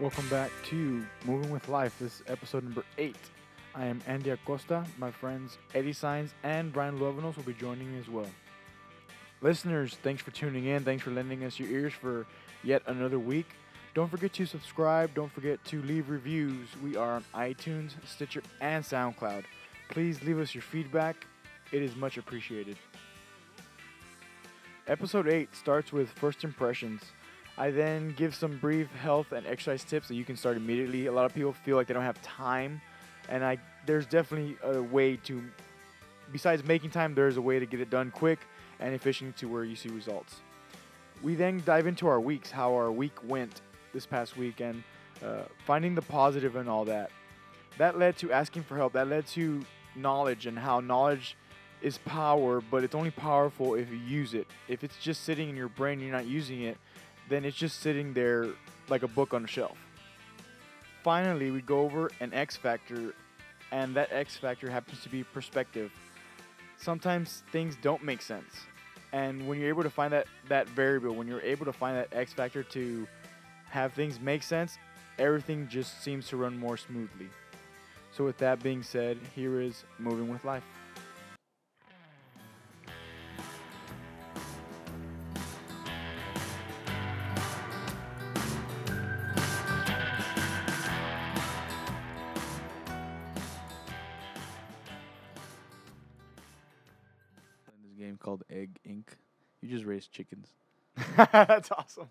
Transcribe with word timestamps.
Welcome 0.00 0.30
back 0.30 0.50
to 0.68 1.04
Moving 1.26 1.50
with 1.50 1.68
Life. 1.68 1.98
This 1.98 2.20
is 2.20 2.22
episode 2.26 2.64
number 2.64 2.84
eight. 2.96 3.18
I 3.74 3.84
am 3.84 4.00
Andy 4.06 4.30
Acosta. 4.30 4.82
My 4.96 5.10
friends 5.10 5.58
Eddie 5.74 5.92
Signs 5.92 6.32
and 6.42 6.72
Brian 6.72 6.98
Luevanos 6.98 7.36
will 7.36 7.42
be 7.42 7.52
joining 7.52 7.92
me 7.92 8.00
as 8.00 8.08
well. 8.08 8.30
Listeners, 9.42 9.98
thanks 10.02 10.22
for 10.22 10.30
tuning 10.30 10.64
in. 10.64 10.84
Thanks 10.84 11.02
for 11.02 11.10
lending 11.10 11.44
us 11.44 11.60
your 11.60 11.68
ears 11.68 11.92
for 11.92 12.26
yet 12.64 12.80
another 12.86 13.18
week. 13.18 13.48
Don't 13.92 14.10
forget 14.10 14.32
to 14.32 14.46
subscribe. 14.46 15.12
Don't 15.12 15.30
forget 15.30 15.62
to 15.66 15.82
leave 15.82 16.08
reviews. 16.08 16.68
We 16.82 16.96
are 16.96 17.16
on 17.16 17.24
iTunes, 17.34 17.90
Stitcher, 18.06 18.42
and 18.62 18.82
SoundCloud. 18.82 19.44
Please 19.90 20.22
leave 20.22 20.38
us 20.38 20.54
your 20.54 20.62
feedback. 20.62 21.26
It 21.72 21.82
is 21.82 21.94
much 21.94 22.16
appreciated. 22.16 22.78
Episode 24.86 25.28
8 25.28 25.54
starts 25.54 25.92
with 25.92 26.08
first 26.08 26.42
impressions. 26.42 27.02
I 27.60 27.70
then 27.70 28.14
give 28.16 28.34
some 28.34 28.56
brief 28.56 28.90
health 28.94 29.32
and 29.32 29.46
exercise 29.46 29.84
tips 29.84 30.08
that 30.08 30.14
you 30.14 30.24
can 30.24 30.34
start 30.34 30.56
immediately. 30.56 31.08
A 31.08 31.12
lot 31.12 31.26
of 31.26 31.34
people 31.34 31.52
feel 31.52 31.76
like 31.76 31.88
they 31.88 31.92
don't 31.92 32.02
have 32.02 32.20
time, 32.22 32.80
and 33.28 33.44
I 33.44 33.58
there's 33.84 34.06
definitely 34.06 34.56
a 34.62 34.80
way 34.80 35.16
to 35.24 35.42
besides 36.32 36.64
making 36.64 36.88
time, 36.88 37.14
there's 37.14 37.36
a 37.36 37.42
way 37.42 37.58
to 37.58 37.66
get 37.66 37.78
it 37.80 37.90
done 37.90 38.12
quick 38.12 38.38
and 38.78 38.94
efficient 38.94 39.36
to 39.36 39.46
where 39.46 39.62
you 39.62 39.76
see 39.76 39.90
results. 39.90 40.36
We 41.22 41.34
then 41.34 41.62
dive 41.66 41.86
into 41.86 42.08
our 42.08 42.18
weeks, 42.18 42.50
how 42.50 42.74
our 42.74 42.90
week 42.90 43.12
went 43.24 43.60
this 43.92 44.06
past 44.06 44.38
week, 44.38 44.60
and 44.60 44.82
uh, 45.22 45.42
finding 45.66 45.94
the 45.94 46.02
positive 46.02 46.56
and 46.56 46.66
all 46.66 46.86
that. 46.86 47.10
That 47.76 47.98
led 47.98 48.16
to 48.18 48.32
asking 48.32 48.62
for 48.62 48.78
help. 48.78 48.94
That 48.94 49.08
led 49.08 49.26
to 49.28 49.62
knowledge 49.94 50.46
and 50.46 50.58
how 50.58 50.80
knowledge 50.80 51.36
is 51.82 51.98
power, 51.98 52.62
but 52.62 52.84
it's 52.84 52.94
only 52.94 53.10
powerful 53.10 53.74
if 53.74 53.90
you 53.90 53.98
use 53.98 54.32
it. 54.32 54.46
If 54.66 54.82
it's 54.82 54.96
just 54.96 55.24
sitting 55.24 55.50
in 55.50 55.56
your 55.56 55.68
brain 55.68 56.00
you're 56.00 56.10
not 56.10 56.26
using 56.26 56.62
it, 56.62 56.78
then 57.30 57.44
it's 57.44 57.56
just 57.56 57.80
sitting 57.80 58.12
there 58.12 58.48
like 58.88 59.02
a 59.02 59.08
book 59.08 59.32
on 59.32 59.44
a 59.44 59.46
shelf. 59.46 59.78
Finally, 61.02 61.50
we 61.50 61.62
go 61.62 61.80
over 61.80 62.10
an 62.20 62.34
X 62.34 62.56
factor, 62.56 63.14
and 63.72 63.94
that 63.94 64.12
X 64.12 64.36
factor 64.36 64.68
happens 64.68 65.02
to 65.02 65.08
be 65.08 65.24
perspective. 65.24 65.90
Sometimes 66.76 67.42
things 67.52 67.76
don't 67.80 68.04
make 68.04 68.20
sense. 68.20 68.52
And 69.12 69.48
when 69.48 69.58
you're 69.58 69.68
able 69.68 69.82
to 69.82 69.90
find 69.90 70.12
that, 70.12 70.26
that 70.48 70.68
variable, 70.68 71.14
when 71.14 71.26
you're 71.26 71.40
able 71.40 71.64
to 71.64 71.72
find 71.72 71.96
that 71.96 72.08
X 72.12 72.32
factor 72.32 72.62
to 72.64 73.06
have 73.70 73.92
things 73.92 74.20
make 74.20 74.42
sense, 74.42 74.76
everything 75.18 75.68
just 75.68 76.02
seems 76.02 76.28
to 76.28 76.36
run 76.36 76.58
more 76.58 76.76
smoothly. 76.76 77.28
So, 78.12 78.24
with 78.24 78.38
that 78.38 78.62
being 78.62 78.82
said, 78.82 79.18
here 79.36 79.60
is 79.60 79.84
Moving 79.98 80.28
with 80.28 80.44
Life. 80.44 80.64
Raise 100.00 100.08
chickens. 100.08 100.48
That's 101.32 101.70
awesome. 101.70 102.08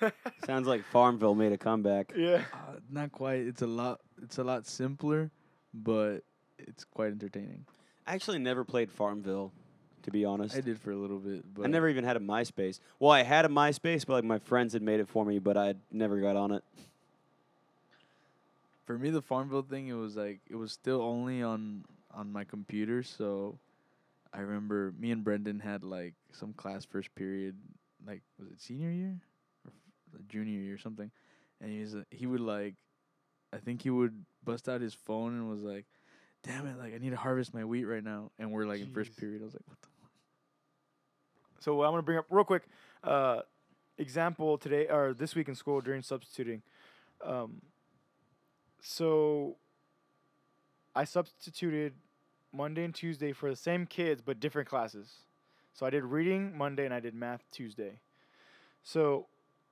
Sounds 0.46 0.66
like 0.66 0.84
Farmville 0.84 1.34
made 1.34 1.52
a 1.52 1.58
comeback. 1.58 2.12
yeah. 2.16 2.42
Uh, 2.52 2.76
not 2.90 3.12
quite. 3.12 3.40
It's 3.40 3.62
a 3.62 3.66
lot. 3.66 4.00
It's 4.22 4.38
a 4.38 4.44
lot 4.44 4.66
simpler, 4.66 5.30
but 5.72 6.20
it's 6.58 6.84
quite 6.84 7.08
entertaining. 7.08 7.64
I 8.06 8.14
actually 8.14 8.38
never 8.38 8.64
played 8.64 8.90
Farmville, 8.90 9.52
to 10.02 10.10
be 10.10 10.24
honest. 10.24 10.56
I 10.56 10.60
did 10.60 10.78
for 10.78 10.92
a 10.92 10.96
little 10.96 11.18
bit, 11.18 11.42
but 11.54 11.64
I 11.64 11.68
never 11.68 11.88
even 11.88 12.04
had 12.04 12.16
a 12.16 12.20
MySpace. 12.20 12.78
Well, 12.98 13.10
I 13.10 13.22
had 13.22 13.44
a 13.44 13.48
MySpace, 13.48 14.06
but 14.06 14.14
like 14.14 14.24
my 14.24 14.38
friends 14.38 14.74
had 14.74 14.82
made 14.82 15.00
it 15.00 15.08
for 15.08 15.24
me, 15.24 15.38
but 15.38 15.56
I 15.56 15.74
never 15.90 16.20
got 16.20 16.36
on 16.36 16.52
it. 16.52 16.62
For 18.86 18.98
me, 18.98 19.10
the 19.10 19.22
Farmville 19.22 19.62
thing, 19.62 19.88
it 19.88 19.94
was 19.94 20.16
like 20.16 20.40
it 20.48 20.56
was 20.56 20.72
still 20.72 21.00
only 21.00 21.42
on 21.42 21.84
on 22.12 22.30
my 22.32 22.44
computer. 22.44 23.02
So 23.02 23.58
I 24.34 24.40
remember 24.40 24.92
me 24.98 25.12
and 25.12 25.22
Brendan 25.22 25.60
had 25.60 25.84
like 25.84 26.14
some 26.32 26.52
class 26.52 26.84
first 26.84 27.14
period, 27.14 27.56
like 28.06 28.22
was 28.38 28.48
it 28.48 28.60
senior 28.60 28.90
year 28.90 29.20
or 30.12 30.20
junior 30.28 30.60
year 30.60 30.74
or 30.74 30.78
something, 30.78 31.10
and 31.60 31.70
he 31.70 31.80
was 31.80 31.94
uh, 31.94 32.02
he 32.10 32.26
would 32.26 32.40
like, 32.40 32.74
I 33.52 33.58
think 33.58 33.82
he 33.82 33.90
would 33.90 34.24
bust 34.42 34.68
out 34.68 34.80
his 34.80 34.94
phone 34.94 35.34
and 35.34 35.48
was 35.48 35.62
like, 35.62 35.86
"Damn 36.42 36.66
it! 36.66 36.78
Like 36.78 36.94
I 36.94 36.98
need 36.98 37.10
to 37.10 37.16
harvest 37.16 37.54
my 37.54 37.64
wheat 37.64 37.84
right 37.84 38.02
now," 38.02 38.32
and 38.38 38.50
we're 38.50 38.66
like 38.66 38.80
in 38.80 38.92
first 38.92 39.16
period. 39.16 39.40
I 39.42 39.44
was 39.44 39.54
like, 39.54 39.62
"What 39.66 39.80
the." 39.80 39.88
So 41.60 41.82
I'm 41.82 41.92
gonna 41.92 42.02
bring 42.02 42.18
up 42.18 42.26
real 42.28 42.44
quick 42.44 42.64
uh, 43.02 43.40
example 43.96 44.58
today 44.58 44.86
or 44.88 45.14
this 45.14 45.34
week 45.34 45.48
in 45.48 45.54
school 45.54 45.80
during 45.80 46.02
substituting. 46.02 46.60
Um, 47.24 47.62
so 48.82 49.56
I 50.94 51.04
substituted 51.04 51.94
Monday 52.54 52.84
and 52.84 52.94
Tuesday 52.94 53.32
for 53.32 53.50
the 53.50 53.56
same 53.56 53.86
kids 53.86 54.22
but 54.24 54.40
different 54.40 54.68
classes. 54.68 55.10
So 55.72 55.84
I 55.84 55.90
did 55.90 56.04
reading 56.04 56.56
Monday 56.56 56.84
and 56.84 56.94
I 56.94 57.00
did 57.00 57.14
math 57.14 57.42
Tuesday. 57.50 57.98
So 58.82 59.26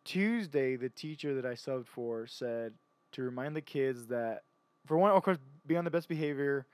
Tuesday, 0.05 0.77
the 0.77 0.89
teacher 0.89 1.35
that 1.35 1.47
I 1.47 1.53
subbed 1.53 1.87
for 1.87 2.27
said 2.27 2.73
to 3.13 3.23
remind 3.23 3.55
the 3.55 3.61
kids 3.61 4.07
that, 4.07 4.43
for 4.87 4.99
one, 4.99 5.13
of 5.13 5.23
course, 5.23 5.39
be 5.67 5.77
on 5.77 5.85
the 5.85 5.91
best 5.91 6.09
behavior. 6.09 6.67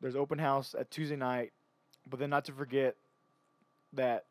There's 0.00 0.16
open 0.16 0.38
house 0.38 0.74
at 0.76 0.90
Tuesday 0.90 1.16
night, 1.16 1.52
but 2.10 2.18
then 2.18 2.30
not 2.30 2.44
to 2.46 2.52
forget 2.52 2.96
that 3.92 4.24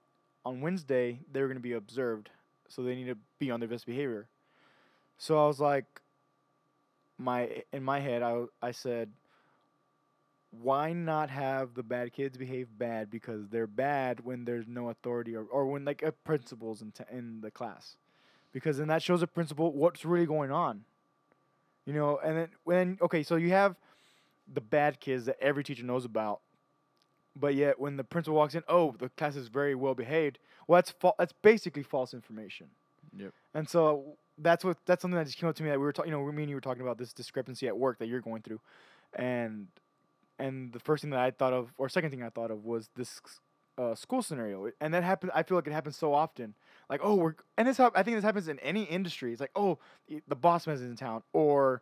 on 0.43 0.59
Wednesday 0.59 1.19
they're 1.31 1.47
going 1.47 1.55
to 1.55 1.61
be 1.61 1.73
observed, 1.73 2.29
so 2.67 2.81
they 2.81 2.95
need 2.95 3.07
to 3.07 3.17
be 3.39 3.51
on 3.51 3.59
their 3.59 3.69
best 3.69 3.85
behavior. 3.85 4.27
So 5.17 5.41
I 5.41 5.47
was 5.47 5.59
like, 5.59 5.85
my 7.17 7.63
in 7.71 7.83
my 7.83 7.99
head, 7.99 8.23
I 8.23 8.45
I 8.61 8.71
said, 8.71 9.11
why 10.51 10.91
not 10.91 11.29
have 11.29 11.73
the 11.75 11.83
bad 11.83 12.11
kids 12.13 12.37
behave 12.37 12.67
bad 12.77 13.09
because 13.09 13.47
they're 13.47 13.67
bad 13.67 14.23
when 14.25 14.45
there's 14.45 14.67
no 14.67 14.89
authority 14.89 15.35
or, 15.35 15.45
or 15.45 15.65
when 15.65 15.85
like 15.85 16.03
a 16.03 16.11
principal's 16.11 16.81
in 16.81 16.91
t- 16.91 17.03
in 17.11 17.41
the 17.41 17.49
class, 17.49 17.95
because 18.51 18.77
then 18.77 18.87
that 18.89 19.01
shows 19.01 19.21
a 19.21 19.27
principal 19.27 19.71
what's 19.71 20.03
really 20.03 20.25
going 20.25 20.51
on. 20.51 20.83
You 21.85 21.93
know, 21.93 22.19
and 22.23 22.37
then 22.37 22.47
when 22.63 22.97
okay, 23.01 23.23
so 23.23 23.37
you 23.37 23.49
have 23.49 23.75
the 24.53 24.61
bad 24.61 24.99
kids 24.99 25.25
that 25.25 25.37
every 25.41 25.63
teacher 25.63 25.83
knows 25.83 26.03
about, 26.03 26.41
but 27.35 27.55
yet 27.55 27.79
when 27.79 27.95
the 27.95 28.03
principal 28.03 28.35
walks 28.35 28.53
in, 28.53 28.63
oh, 28.67 28.93
the 28.99 29.09
class 29.09 29.37
is 29.37 29.47
very 29.47 29.73
well 29.73 29.95
behaved. 29.95 30.37
Well, 30.67 30.77
that's 30.77 30.91
fa- 30.91 31.13
that's 31.17 31.33
basically 31.41 31.83
false 31.83 32.13
information. 32.13 32.67
Yep. 33.17 33.33
And 33.53 33.69
so 33.69 34.17
that's 34.37 34.65
what 34.65 34.77
that's 34.85 35.01
something 35.01 35.17
that 35.17 35.25
just 35.27 35.37
came 35.37 35.49
up 35.49 35.55
to 35.55 35.63
me 35.63 35.69
that 35.69 35.79
we 35.79 35.85
were 35.85 35.93
talking. 35.93 36.11
You 36.11 36.17
know, 36.17 36.31
me 36.31 36.43
and 36.43 36.49
you 36.49 36.55
were 36.55 36.61
talking 36.61 36.81
about 36.81 36.97
this 36.97 37.13
discrepancy 37.13 37.67
at 37.67 37.77
work 37.77 37.99
that 37.99 38.07
you're 38.07 38.21
going 38.21 38.41
through, 38.41 38.59
and 39.15 39.67
and 40.41 40.73
the 40.73 40.79
first 40.79 41.01
thing 41.01 41.11
that 41.11 41.19
I 41.19 41.31
thought 41.31 41.53
of, 41.53 41.73
or 41.77 41.89
second 41.89 42.11
thing 42.11 42.23
I 42.23 42.29
thought 42.29 42.51
of, 42.51 42.65
was 42.65 42.89
this 42.95 43.21
uh, 43.77 43.95
school 43.95 44.21
scenario, 44.21 44.69
and 44.79 44.93
that 44.93 45.03
happens. 45.03 45.31
I 45.35 45.43
feel 45.43 45.57
like 45.57 45.67
it 45.67 45.73
happens 45.73 45.95
so 45.95 46.13
often. 46.13 46.55
Like, 46.89 47.01
oh, 47.03 47.15
we're 47.15 47.35
and 47.57 47.67
this. 47.67 47.79
I 47.79 48.03
think 48.03 48.17
this 48.17 48.23
happens 48.23 48.47
in 48.47 48.59
any 48.59 48.83
industry. 48.83 49.31
It's 49.31 49.41
like, 49.41 49.51
oh, 49.55 49.79
the 50.27 50.35
boss 50.35 50.67
man's 50.67 50.81
in 50.81 50.95
town, 50.95 51.23
or 51.33 51.81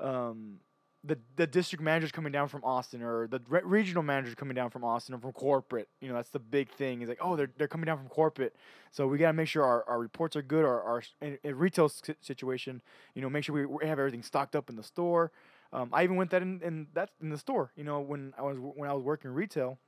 um, 0.00 0.60
the 1.02 1.18
the 1.36 1.46
district 1.46 1.82
manager's 1.82 2.12
coming 2.12 2.32
down 2.32 2.48
from 2.48 2.64
Austin, 2.64 3.02
or 3.02 3.26
the 3.26 3.40
re- 3.48 3.60
regional 3.64 4.02
manager's 4.02 4.34
coming 4.34 4.54
down 4.54 4.70
from 4.70 4.84
Austin, 4.84 5.14
or 5.14 5.18
from 5.18 5.32
corporate. 5.32 5.88
You 6.00 6.08
know, 6.08 6.14
that's 6.14 6.30
the 6.30 6.38
big 6.38 6.70
thing. 6.70 7.02
Is 7.02 7.08
like, 7.08 7.18
oh, 7.20 7.36
they're 7.36 7.50
they're 7.58 7.68
coming 7.68 7.86
down 7.86 7.98
from 7.98 8.08
corporate, 8.08 8.54
so 8.90 9.06
we 9.06 9.18
gotta 9.18 9.34
make 9.34 9.48
sure 9.48 9.64
our, 9.64 9.84
our 9.88 9.98
reports 9.98 10.36
are 10.36 10.42
good. 10.42 10.64
Our 10.64 10.82
our 10.82 11.02
in, 11.20 11.38
in 11.42 11.56
retail 11.56 11.88
si- 11.88 12.14
situation, 12.20 12.80
you 13.14 13.22
know, 13.22 13.28
make 13.28 13.44
sure 13.44 13.54
we, 13.54 13.66
we 13.66 13.86
have 13.86 13.98
everything 13.98 14.22
stocked 14.22 14.56
up 14.56 14.70
in 14.70 14.76
the 14.76 14.82
store. 14.82 15.30
Um, 15.74 15.90
I 15.92 16.04
even 16.04 16.14
went 16.14 16.30
that 16.30 16.40
in, 16.40 16.62
in 16.62 16.86
that 16.94 17.10
in 17.20 17.30
the 17.30 17.36
store. 17.36 17.72
You 17.76 17.82
know, 17.82 18.00
when 18.00 18.32
I 18.38 18.42
was 18.42 18.56
when 18.58 18.88
I 18.88 18.94
was 18.94 19.02
working 19.02 19.32
retail, 19.32 19.78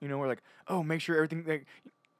you 0.00 0.08
know, 0.08 0.18
we're 0.18 0.26
like, 0.26 0.42
oh, 0.66 0.82
make 0.82 1.00
sure 1.00 1.14
everything. 1.14 1.44
Like, 1.46 1.66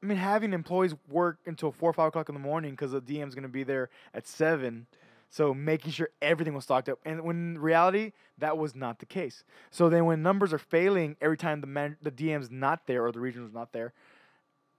I 0.03 0.07
mean, 0.07 0.19
having 0.19 0.53
employees 0.53 0.95
work 1.09 1.41
until 1.47 1.73
four 1.73 1.91
or 1.91 1.93
five 1.93 2.09
o'clock 2.09 2.29
in 2.29 2.35
the 2.35 2.41
morning 2.41 2.71
because 2.71 2.93
the 2.93 3.03
DM's 3.03 3.35
gonna 3.35 3.49
be 3.49 3.65
there 3.65 3.91
at 4.15 4.29
seven. 4.29 4.87
So 5.29 5.53
making 5.53 5.91
sure 5.91 6.11
everything 6.23 6.55
was 6.55 6.63
stocked 6.63 6.89
up, 6.89 7.01
and 7.05 7.23
when 7.23 7.37
in 7.37 7.59
reality 7.59 8.13
that 8.39 8.57
was 8.57 8.77
not 8.77 9.01
the 9.01 9.07
case. 9.07 9.43
So 9.73 9.89
then 9.89 10.05
when 10.05 10.23
numbers 10.23 10.53
are 10.53 10.59
failing 10.59 11.17
every 11.21 11.37
time 11.37 11.61
the 11.61 11.67
man 11.67 11.97
the 12.01 12.13
DM's 12.13 12.53
not 12.53 12.87
there 12.87 13.05
or 13.05 13.11
the 13.11 13.19
regional's 13.19 13.53
not 13.53 13.73
there, 13.73 13.93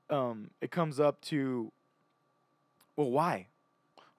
um, 0.09 0.51
it 0.61 0.71
comes 0.71 1.01
up 1.01 1.19
to, 1.23 1.73
well, 2.95 3.11
why? 3.11 3.47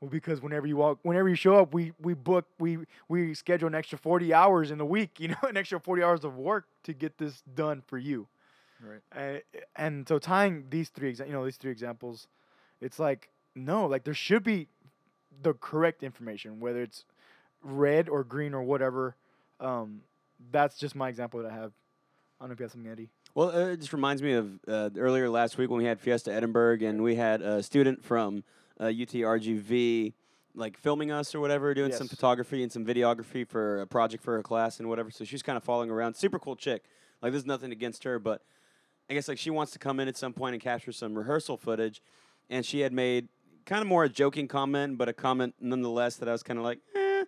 Well, 0.00 0.10
because 0.10 0.40
whenever 0.40 0.66
you 0.66 0.76
walk, 0.76 1.00
whenever 1.02 1.28
you 1.28 1.34
show 1.34 1.56
up, 1.56 1.74
we 1.74 1.92
we 2.00 2.14
book, 2.14 2.46
we 2.58 2.78
we 3.08 3.34
schedule 3.34 3.66
an 3.66 3.74
extra 3.74 3.98
forty 3.98 4.32
hours 4.32 4.70
in 4.70 4.78
the 4.78 4.84
week. 4.84 5.10
You 5.18 5.28
know, 5.28 5.36
an 5.42 5.56
extra 5.56 5.80
forty 5.80 6.02
hours 6.02 6.24
of 6.24 6.36
work 6.36 6.66
to 6.84 6.92
get 6.92 7.18
this 7.18 7.42
done 7.54 7.82
for 7.86 7.98
you. 7.98 8.28
Right. 8.80 9.00
Uh, 9.36 9.60
and 9.74 10.06
so 10.06 10.20
tying 10.20 10.66
these 10.70 10.88
three, 10.88 11.12
exa- 11.12 11.26
you 11.26 11.32
know, 11.32 11.44
these 11.44 11.56
three 11.56 11.72
examples, 11.72 12.28
it's 12.80 13.00
like 13.00 13.28
no, 13.56 13.86
like 13.86 14.04
there 14.04 14.14
should 14.14 14.44
be 14.44 14.68
the 15.42 15.54
correct 15.54 16.02
information, 16.04 16.60
whether 16.60 16.80
it's 16.80 17.04
red 17.62 18.08
or 18.08 18.22
green 18.22 18.54
or 18.54 18.62
whatever. 18.62 19.16
Um, 19.58 20.02
that's 20.52 20.78
just 20.78 20.94
my 20.94 21.08
example 21.08 21.42
that 21.42 21.50
I 21.50 21.54
have. 21.54 21.72
I 22.40 22.44
don't 22.44 22.50
know 22.50 22.52
if 22.52 22.60
you 22.60 22.64
have 22.64 22.72
something, 22.72 22.90
Eddie. 22.90 23.08
Well, 23.34 23.50
uh, 23.50 23.72
it 23.72 23.78
just 23.78 23.92
reminds 23.92 24.22
me 24.22 24.32
of 24.34 24.60
uh, 24.68 24.90
earlier 24.96 25.28
last 25.28 25.58
week 25.58 25.70
when 25.70 25.78
we 25.78 25.84
had 25.84 26.00
Fiesta 26.00 26.32
Edinburg, 26.32 26.82
and 26.82 27.02
we 27.02 27.16
had 27.16 27.42
a 27.42 27.62
student 27.64 28.04
from 28.04 28.44
uh, 28.78 28.84
UTRGV 28.84 30.12
like 30.54 30.76
filming 30.76 31.12
us 31.12 31.34
or 31.34 31.40
whatever, 31.40 31.72
doing 31.72 31.92
some 31.92 32.08
photography 32.08 32.62
and 32.62 32.72
some 32.72 32.84
videography 32.84 33.46
for 33.46 33.80
a 33.80 33.86
project 33.86 34.24
for 34.24 34.34
her 34.36 34.42
class 34.42 34.80
and 34.80 34.88
whatever. 34.88 35.10
So 35.10 35.24
she's 35.24 35.42
kind 35.42 35.56
of 35.56 35.62
following 35.62 35.90
around. 35.90 36.14
Super 36.14 36.38
cool 36.38 36.56
chick. 36.56 36.84
Like 37.22 37.32
there's 37.32 37.46
nothing 37.46 37.70
against 37.72 38.04
her, 38.04 38.18
but 38.18 38.42
I 39.08 39.14
guess 39.14 39.28
like 39.28 39.38
she 39.38 39.50
wants 39.50 39.72
to 39.72 39.78
come 39.78 40.00
in 40.00 40.08
at 40.08 40.16
some 40.16 40.32
point 40.32 40.54
and 40.54 40.62
capture 40.62 40.92
some 40.92 41.16
rehearsal 41.16 41.56
footage, 41.56 42.02
and 42.50 42.64
she 42.64 42.80
had 42.80 42.92
made 42.92 43.28
kind 43.66 43.82
of 43.82 43.88
more 43.88 44.04
a 44.04 44.08
joking 44.08 44.48
comment, 44.48 44.98
but 44.98 45.08
a 45.08 45.12
comment 45.12 45.54
nonetheless 45.60 46.16
that 46.16 46.28
I 46.28 46.32
was 46.32 46.42
kind 46.42 46.58
of 46.58 46.64
like, 46.64 46.80
eh, 46.94 47.24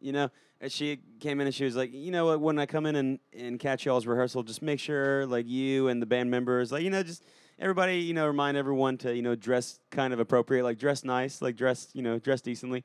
you 0.00 0.12
know. 0.12 0.30
And 0.62 0.70
she 0.70 0.98
came 1.20 1.40
in 1.40 1.46
and 1.46 1.54
she 1.54 1.64
was 1.64 1.74
like, 1.74 1.90
you 1.92 2.10
know 2.10 2.26
what, 2.26 2.40
when 2.40 2.58
I 2.58 2.66
come 2.66 2.84
in 2.84 2.94
and, 2.94 3.18
and 3.36 3.58
catch 3.58 3.86
y'all's 3.86 4.06
rehearsal, 4.06 4.42
just 4.42 4.60
make 4.60 4.78
sure 4.78 5.26
like 5.26 5.48
you 5.48 5.88
and 5.88 6.02
the 6.02 6.06
band 6.06 6.30
members, 6.30 6.70
like 6.70 6.82
you 6.82 6.90
know, 6.90 7.02
just 7.02 7.24
everybody, 7.60 7.98
you 7.98 8.14
know, 8.14 8.26
remind 8.26 8.56
everyone 8.56 8.98
to 8.98 9.14
you 9.14 9.22
know 9.22 9.34
dress 9.36 9.78
kind 9.90 10.12
of 10.12 10.18
appropriate, 10.20 10.64
like 10.64 10.78
dress 10.78 11.04
nice, 11.04 11.40
like 11.42 11.56
dress, 11.56 11.88
you 11.92 12.02
know, 12.02 12.18
dress 12.18 12.40
decently. 12.40 12.84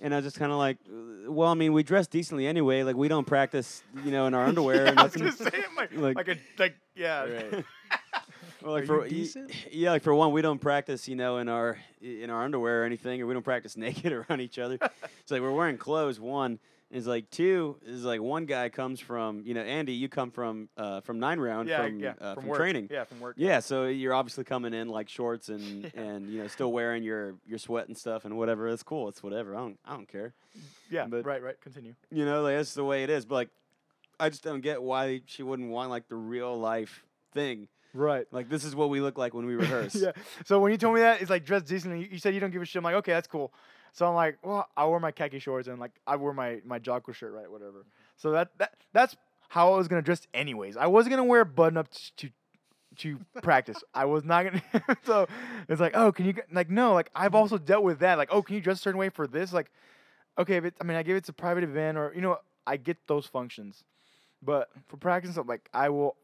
And 0.00 0.14
I 0.14 0.16
was 0.18 0.24
just 0.24 0.38
kind 0.38 0.50
of 0.52 0.58
like, 0.58 0.78
uh, 0.88 1.30
well, 1.30 1.50
I 1.50 1.54
mean, 1.54 1.72
we 1.74 1.82
dress 1.82 2.06
decently 2.06 2.46
anyway. 2.46 2.82
Like 2.82 2.96
we 2.96 3.08
don't 3.08 3.26
practice, 3.26 3.82
you 4.04 4.10
know, 4.10 4.26
in 4.26 4.34
our 4.34 4.44
underwear. 4.48 4.84
yeah, 4.84 4.90
and 4.90 4.98
I 5.00 5.02
was 5.04 5.16
nothing. 5.16 5.36
just 5.36 5.52
saying, 5.52 5.64
like, 5.76 5.92
like- 5.96 6.16
like, 6.16 6.28
a, 6.28 6.36
like, 6.58 6.74
yeah. 6.94 7.24
Right. 7.24 7.64
Well, 8.62 8.72
like 8.72 8.84
Are 8.84 8.86
for 8.86 8.96
you 8.96 9.02
y- 9.02 9.08
decent? 9.08 9.52
yeah, 9.70 9.90
like 9.92 10.02
for 10.02 10.12
one, 10.14 10.32
we 10.32 10.42
don't 10.42 10.58
practice, 10.58 11.06
you 11.06 11.14
know, 11.14 11.36
in 11.38 11.48
our 11.48 11.78
in 12.02 12.30
our 12.30 12.42
underwear 12.42 12.82
or 12.82 12.84
anything, 12.84 13.20
or 13.22 13.26
we 13.26 13.34
don't 13.34 13.44
practice 13.44 13.76
naked 13.76 14.12
around 14.12 14.40
each 14.40 14.58
other. 14.58 14.76
it's 15.20 15.30
like 15.30 15.40
we're 15.42 15.52
wearing 15.52 15.76
clothes. 15.78 16.18
One 16.18 16.58
is 16.90 17.06
like 17.06 17.28
two 17.30 17.76
is 17.84 18.04
like 18.04 18.20
one 18.20 18.46
guy 18.46 18.68
comes 18.68 19.00
from, 19.00 19.42
you 19.44 19.54
know, 19.54 19.60
Andy, 19.62 19.92
you 19.92 20.08
come 20.08 20.30
from 20.30 20.68
uh, 20.76 21.00
from 21.00 21.18
nine 21.18 21.40
round 21.40 21.68
yeah, 21.68 21.84
from 21.84 21.98
yeah, 21.98 22.14
uh, 22.20 22.34
from, 22.34 22.44
from 22.44 22.54
training. 22.54 22.88
Yeah, 22.90 23.04
from 23.04 23.20
work. 23.20 23.34
Yeah, 23.38 23.58
so 23.60 23.86
you're 23.86 24.14
obviously 24.14 24.44
coming 24.44 24.72
in 24.72 24.88
like 24.88 25.08
shorts 25.08 25.48
and 25.48 25.90
Yeah. 25.94 26.00
and 26.00 26.28
you 26.30 26.40
know 26.42 26.46
still 26.48 26.70
wearing 26.72 27.02
your 27.02 27.34
your 27.46 27.58
sweat 27.58 27.88
and 27.88 27.96
stuff 27.96 28.24
and 28.24 28.36
whatever. 28.36 28.68
It's 28.68 28.82
cool. 28.84 29.08
It's 29.08 29.22
whatever. 29.22 29.54
I 29.56 29.58
don't 29.58 29.78
I 29.84 29.90
don't 29.94 30.08
care. 30.08 30.32
yeah. 30.90 31.06
but- 31.06 31.24
right, 31.24 31.42
right. 31.42 31.60
Continue. 31.60 31.94
You 32.12 32.24
know, 32.24 32.42
like 32.42 32.56
that's 32.56 32.74
the 32.74 32.84
way 32.84 33.02
it 33.02 33.10
is. 33.10 33.24
But 33.24 33.34
like, 33.34 33.48
I 34.20 34.28
just 34.28 34.44
don't 34.44 34.60
get 34.60 34.80
why 34.82 35.22
she 35.26 35.42
wouldn't 35.42 35.68
want 35.70 35.90
like 35.90 36.08
the 36.08 36.14
real 36.16 36.56
life 36.58 37.02
thing. 37.34 37.68
Right. 37.94 38.26
Like 38.30 38.48
this 38.48 38.64
is 38.64 38.76
what 38.76 38.90
we 38.90 39.00
look 39.00 39.18
like 39.18 39.34
when 39.34 39.46
we 39.46 39.54
rehearse. 39.56 39.94
yeah. 39.96 40.12
So 40.44 40.60
when 40.60 40.70
you 40.70 40.78
told 40.78 40.94
me 40.94 41.00
that, 41.00 41.20
it's 41.20 41.30
like 41.30 41.44
dress 41.44 41.62
decently. 41.62 42.00
You, 42.02 42.08
you 42.12 42.18
said 42.18 42.32
you 42.34 42.40
don't 42.40 42.50
give 42.52 42.62
a 42.62 42.64
shit. 42.64 42.78
I'm 42.78 42.84
like, 42.84 42.94
okay, 42.96 43.12
that's 43.12 43.26
cool. 43.28 43.52
So 43.96 44.06
I'm 44.06 44.14
like, 44.14 44.36
well, 44.44 44.68
I 44.76 44.84
wear 44.84 45.00
my 45.00 45.10
khaki 45.10 45.38
shorts 45.38 45.68
and 45.68 45.78
like 45.78 45.92
I 46.06 46.16
wear 46.16 46.34
my 46.34 46.60
my 46.66 46.78
Jocko 46.78 47.12
shirt, 47.12 47.32
right? 47.32 47.50
Whatever. 47.50 47.86
So 48.18 48.30
that 48.32 48.50
that 48.58 48.74
that's 48.92 49.16
how 49.48 49.72
I 49.72 49.78
was 49.78 49.88
gonna 49.88 50.02
dress 50.02 50.26
anyways. 50.34 50.76
I 50.76 50.86
wasn't 50.86 51.12
gonna 51.12 51.24
wear 51.24 51.40
a 51.40 51.46
button 51.46 51.78
up 51.78 51.88
to 52.18 52.28
to 52.96 53.18
practice. 53.42 53.78
I 53.94 54.04
was 54.04 54.22
not 54.22 54.44
gonna. 54.44 54.62
so 55.04 55.26
it's 55.70 55.80
like, 55.80 55.96
oh, 55.96 56.12
can 56.12 56.26
you 56.26 56.34
get- 56.34 56.52
like 56.52 56.68
no? 56.68 56.92
Like 56.92 57.10
I've 57.14 57.32
mm. 57.32 57.36
also 57.36 57.56
dealt 57.56 57.84
with 57.84 58.00
that. 58.00 58.18
Like, 58.18 58.28
oh, 58.30 58.42
can 58.42 58.56
you 58.56 58.60
dress 58.60 58.80
a 58.80 58.82
certain 58.82 58.98
way 58.98 59.08
for 59.08 59.26
this? 59.26 59.50
Like, 59.54 59.70
okay, 60.38 60.60
but 60.60 60.74
I 60.78 60.84
mean, 60.84 60.98
I 60.98 61.02
give 61.02 61.16
it's 61.16 61.30
a 61.30 61.32
private 61.32 61.64
event 61.64 61.96
or 61.96 62.12
you 62.14 62.20
know, 62.20 62.36
I 62.66 62.76
get 62.76 62.98
those 63.06 63.24
functions, 63.24 63.82
but 64.42 64.68
for 64.88 64.98
practice, 64.98 65.38
I'm 65.38 65.46
like 65.46 65.70
I 65.72 65.88
will. 65.88 66.16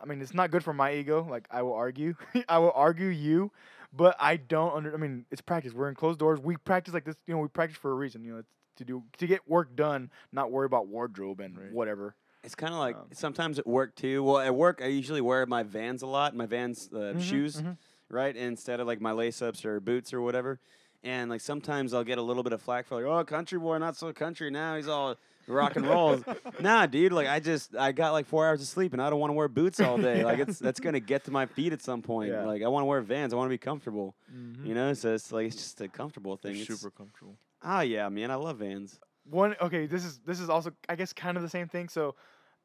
I 0.00 0.06
mean, 0.06 0.20
it's 0.20 0.34
not 0.34 0.50
good 0.50 0.64
for 0.64 0.72
my 0.72 0.92
ego. 0.92 1.24
Like 1.30 1.46
I 1.52 1.62
will 1.62 1.74
argue, 1.74 2.16
I 2.48 2.58
will 2.58 2.72
argue 2.74 3.06
you, 3.06 3.52
but 3.92 4.16
I 4.18 4.36
don't 4.36 4.74
under. 4.74 4.94
I 4.94 4.96
mean, 4.96 5.26
it's 5.30 5.40
practice. 5.42 5.72
We're 5.72 5.88
in 5.88 5.94
closed 5.94 6.18
doors. 6.18 6.40
We 6.40 6.56
practice 6.56 6.94
like 6.94 7.04
this. 7.04 7.16
You 7.26 7.34
know, 7.34 7.40
we 7.40 7.48
practice 7.48 7.76
for 7.78 7.90
a 7.90 7.94
reason. 7.94 8.24
You 8.24 8.32
know, 8.34 8.38
it's 8.38 8.52
to 8.76 8.84
do 8.84 9.02
to 9.18 9.26
get 9.26 9.48
work 9.48 9.76
done, 9.76 10.10
not 10.32 10.50
worry 10.50 10.66
about 10.66 10.86
wardrobe 10.86 11.40
and 11.40 11.56
Right. 11.56 11.70
whatever. 11.72 12.14
It's 12.44 12.54
kind 12.54 12.72
of 12.72 12.80
like 12.80 12.96
Um, 12.96 13.08
sometimes 13.12 13.58
at 13.58 13.66
work 13.66 13.94
too. 13.94 14.24
Well, 14.24 14.38
at 14.38 14.54
work 14.54 14.80
I 14.82 14.86
usually 14.86 15.20
wear 15.20 15.46
my 15.46 15.62
Vans 15.62 16.02
a 16.02 16.06
lot, 16.06 16.34
my 16.34 16.46
Vans 16.46 16.88
uh, 16.92 17.14
Mhm, 17.14 17.20
shoes, 17.20 17.62
mhm. 17.62 17.76
right, 18.08 18.34
instead 18.36 18.80
of 18.80 18.86
like 18.86 19.00
my 19.00 19.12
lace 19.12 19.40
ups 19.42 19.64
or 19.64 19.78
boots 19.78 20.12
or 20.12 20.20
whatever. 20.22 20.58
And 21.04 21.30
like 21.30 21.40
sometimes 21.40 21.92
I'll 21.94 22.02
get 22.04 22.18
a 22.18 22.22
little 22.22 22.42
bit 22.42 22.52
of 22.52 22.62
flack 22.62 22.86
for 22.86 22.96
like, 22.96 23.04
oh, 23.04 23.24
country 23.24 23.58
boy, 23.58 23.78
not 23.78 23.96
so 23.96 24.12
country 24.12 24.50
now. 24.50 24.74
He's 24.76 24.88
all 24.88 25.16
rock 25.46 25.76
and 25.76 25.86
roll. 25.86 26.22
nah, 26.60 26.86
dude, 26.86 27.12
like 27.12 27.28
I 27.28 27.40
just 27.40 27.74
I 27.76 27.92
got 27.92 28.12
like 28.12 28.26
four 28.26 28.46
hours 28.46 28.60
of 28.62 28.66
sleep 28.68 28.92
and 28.92 29.02
I 29.02 29.10
don't 29.10 29.20
want 29.20 29.30
to 29.30 29.34
wear 29.34 29.48
boots 29.48 29.80
all 29.80 29.98
day. 29.98 30.24
Like 30.24 30.38
it's 30.38 30.58
that's 30.58 30.80
gonna 30.80 31.00
get 31.00 31.24
to 31.24 31.30
my 31.30 31.46
feet 31.46 31.72
at 31.72 31.82
some 31.82 32.02
point. 32.02 32.30
Yeah. 32.30 32.44
Like 32.44 32.62
I 32.62 32.68
want 32.68 32.82
to 32.82 32.86
wear 32.86 33.00
Vans. 33.00 33.32
I 33.32 33.36
want 33.36 33.46
to 33.48 33.54
be 33.54 33.58
comfortable. 33.58 34.14
Mhm. 34.34 34.66
You 34.66 34.74
know, 34.74 34.92
so 34.94 35.14
it's 35.14 35.32
like 35.32 35.46
it's 35.46 35.56
just 35.56 35.80
a 35.80 35.88
comfortable 35.88 36.36
thing. 36.36 36.52
They're 36.54 36.62
It's- 36.62 36.78
super 36.80 36.90
comfortable. 36.90 37.36
Ah, 37.62 37.82
yeah, 37.82 38.08
man, 38.08 38.30
I 38.30 38.34
love 38.34 38.58
Vans. 38.58 38.98
One 39.30 39.54
okay, 39.60 39.86
this 39.86 40.04
is 40.04 40.18
this 40.26 40.40
is 40.40 40.48
also 40.50 40.72
I 40.88 40.96
guess 40.96 41.12
kind 41.12 41.36
of 41.36 41.42
the 41.42 41.48
same 41.48 41.68
thing. 41.68 41.88
So 41.88 42.14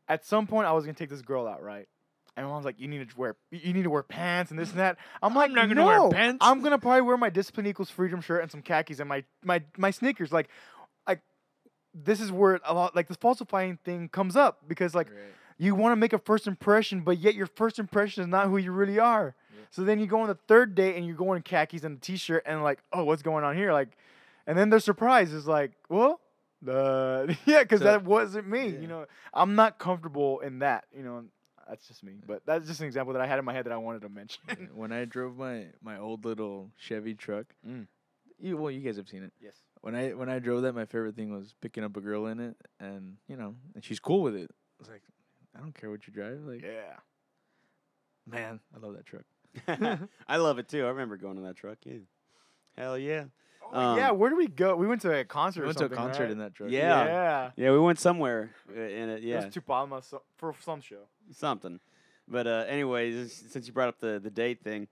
at 0.08 0.26
some 0.26 0.48
point 0.48 0.68
I 0.68 0.72
was 0.72 0.86
gonna 0.86 0.96
take 0.96 1.10
this 1.10 1.22
girl 1.22 1.48
out, 1.48 1.62
right? 1.62 1.88
And 2.36 2.46
my 2.46 2.52
mom's 2.52 2.66
like, 2.66 2.80
"You 2.80 2.88
need 2.88 3.10
to 3.10 3.18
wear, 3.18 3.36
you 3.50 3.74
need 3.74 3.82
to 3.84 3.90
wear 3.90 4.04
pants 4.04 4.52
and 4.52 4.60
this 4.60 4.70
and 4.70 4.80
that." 4.80 4.98
I'm 5.24 5.34
like, 5.34 5.50
not 5.50 5.68
gonna 5.70 5.84
wear 5.86 5.98
"No, 5.98 6.10
pants." 6.12 6.38
I'm 6.42 6.62
gonna 6.62 6.78
probably 6.78 7.02
wear 7.02 7.18
my 7.18 7.32
discipline 7.32 7.66
equals 7.66 7.90
freedom 7.90 8.22
shirt 8.22 8.44
and 8.44 8.52
some 8.52 8.62
khakis 8.62 9.00
and 9.00 9.10
my 9.10 9.24
my 9.44 9.64
my 9.76 9.90
sneakers." 9.90 10.32
Like, 10.32 10.46
like 10.46 10.50
this 12.04 12.20
is 12.22 12.32
where 12.32 12.60
a 12.66 12.74
lot 12.74 12.96
like 12.96 13.08
this 13.08 13.18
falsifying 13.18 13.78
thing 13.84 14.10
comes 14.10 14.36
up 14.36 14.68
because 14.68 14.94
like 14.96 15.10
Right. 15.10 15.18
you 15.58 15.74
want 15.76 15.92
to 15.94 15.96
make 15.96 16.14
a 16.14 16.20
first 16.20 16.48
impression, 16.48 17.02
but 17.02 17.18
yet 17.20 17.34
your 17.36 17.48
first 17.48 17.80
impression 17.80 18.22
is 18.24 18.28
not 18.30 18.48
who 18.48 18.58
you 18.58 18.72
really 18.72 19.00
are. 19.00 19.36
Yep. 19.56 19.68
So 19.72 19.84
then 19.84 20.00
you 20.00 20.06
go 20.08 20.22
on 20.22 20.28
the 20.28 20.38
third 20.48 20.76
date 20.76 20.96
and 20.96 21.06
you're 21.06 21.16
going 21.16 21.38
in 21.38 21.44
khakis 21.44 21.84
and 21.84 21.98
a 21.98 22.00
t-shirt 22.00 22.44
and 22.46 22.64
like, 22.64 22.80
oh, 22.94 23.04
what's 23.04 23.22
going 23.24 23.44
on 23.44 23.56
here? 23.56 23.74
Like, 23.74 23.90
and 24.46 24.58
then 24.58 24.70
the 24.70 24.80
surprise 24.80 25.34
is 25.34 25.48
like, 25.48 25.72
well, 25.90 26.22
the 26.62 27.36
yeah, 27.46 27.64
because 27.64 27.80
So- 27.80 27.86
that 27.86 28.04
wasn't 28.04 28.48
me. 28.48 28.70
yeah. 28.70 28.80
You 28.80 28.88
know, 28.88 29.06
I'm 29.34 29.56
not 29.56 29.80
comfortable 29.80 30.40
in 30.42 30.60
that. 30.60 30.86
You 30.96 31.04
know, 31.04 31.24
that's 31.68 31.88
just 31.88 32.04
me. 32.04 32.14
But 32.26 32.46
that's 32.46 32.68
just 32.68 32.80
an 32.80 32.86
example 32.88 33.14
that 33.14 33.22
I 33.22 33.28
had 33.28 33.40
in 33.40 33.46
my 33.46 33.54
head 33.54 33.66
that 33.66 33.74
I 33.74 33.78
wanted 33.78 34.02
to 34.04 34.10
mention. 34.22 34.70
When 34.76 34.92
I 34.92 35.06
drove 35.06 35.38
my 35.38 35.66
my 35.82 35.98
old 35.98 36.26
little 36.26 36.72
Chevy 36.78 37.14
truck, 37.16 37.48
Mm. 37.68 37.88
you 38.40 38.56
well, 38.58 38.72
you 38.72 38.82
guys 38.82 38.98
have 38.98 39.08
seen 39.10 39.24
it. 39.24 39.34
yes. 39.42 39.56
When 39.88 39.96
I 39.96 40.10
when 40.10 40.28
I 40.28 40.40
drove 40.40 40.64
that, 40.64 40.74
my 40.74 40.84
favorite 40.84 41.16
thing 41.16 41.34
was 41.34 41.56
picking 41.62 41.82
up 41.86 41.96
a 41.96 42.02
girl 42.02 42.26
in 42.26 42.42
it, 42.42 42.58
and 42.78 43.16
you 43.30 43.38
know, 43.38 43.56
and 43.74 43.82
she's 43.82 44.02
cool 44.02 44.22
with 44.22 44.36
it. 44.36 44.52
I 44.52 44.76
was 44.80 44.90
like, 44.90 45.02
I 45.56 45.62
don't 45.62 45.74
care 45.74 45.90
what 45.90 46.06
you 46.06 46.12
drive. 46.12 46.42
Like, 46.46 46.62
Yeah. 46.62 46.98
man, 48.26 48.60
I 48.76 48.86
love 48.86 48.98
that 48.98 49.06
truck. 49.06 49.24
I 50.28 50.36
love 50.36 50.60
it 50.60 50.68
too. 50.68 50.84
I 50.84 50.90
remember 50.90 51.16
going 51.16 51.38
in 51.38 51.44
that 51.44 51.56
truck. 51.56 51.78
Yeah, 51.86 52.00
hell 52.76 52.98
yeah. 52.98 53.28
Oh, 53.72 53.96
yeah. 53.96 54.10
Um, 54.10 54.20
Where 54.20 54.30
did 54.30 54.36
we 54.36 54.48
go? 54.48 54.76
We 54.76 54.88
went 54.88 55.00
to 55.04 55.20
a 55.20 55.24
concert. 55.24 55.62
We 55.62 55.64
or 55.64 55.68
went 55.68 55.78
to 55.78 55.86
a 55.86 55.90
concert 55.90 56.24
right? 56.24 56.32
in 56.32 56.40
that 56.40 56.54
truck. 56.54 56.70
Yeah. 56.70 57.06
Yeah. 57.06 57.52
Yeah, 57.56 57.72
we 57.72 57.80
went 57.80 57.98
somewhere 57.98 58.52
uh, 58.70 58.82
in 58.82 59.08
it. 59.08 59.24
Yeah, 59.24 59.36
It 59.36 59.40
Yeah, 59.40 59.46
was 59.46 59.54
to 59.54 59.62
Palma 59.62 60.02
so, 60.02 60.22
for 60.36 60.54
some 60.66 60.82
show. 60.82 61.08
something. 61.32 61.80
But 62.28 62.46
uh, 62.46 62.66
anyways, 62.68 63.32
since 63.54 63.68
you 63.68 63.72
brought 63.72 63.88
up 63.88 64.02
the 64.02 64.20
the 64.22 64.32
date 64.32 64.66
thing, 64.66 64.90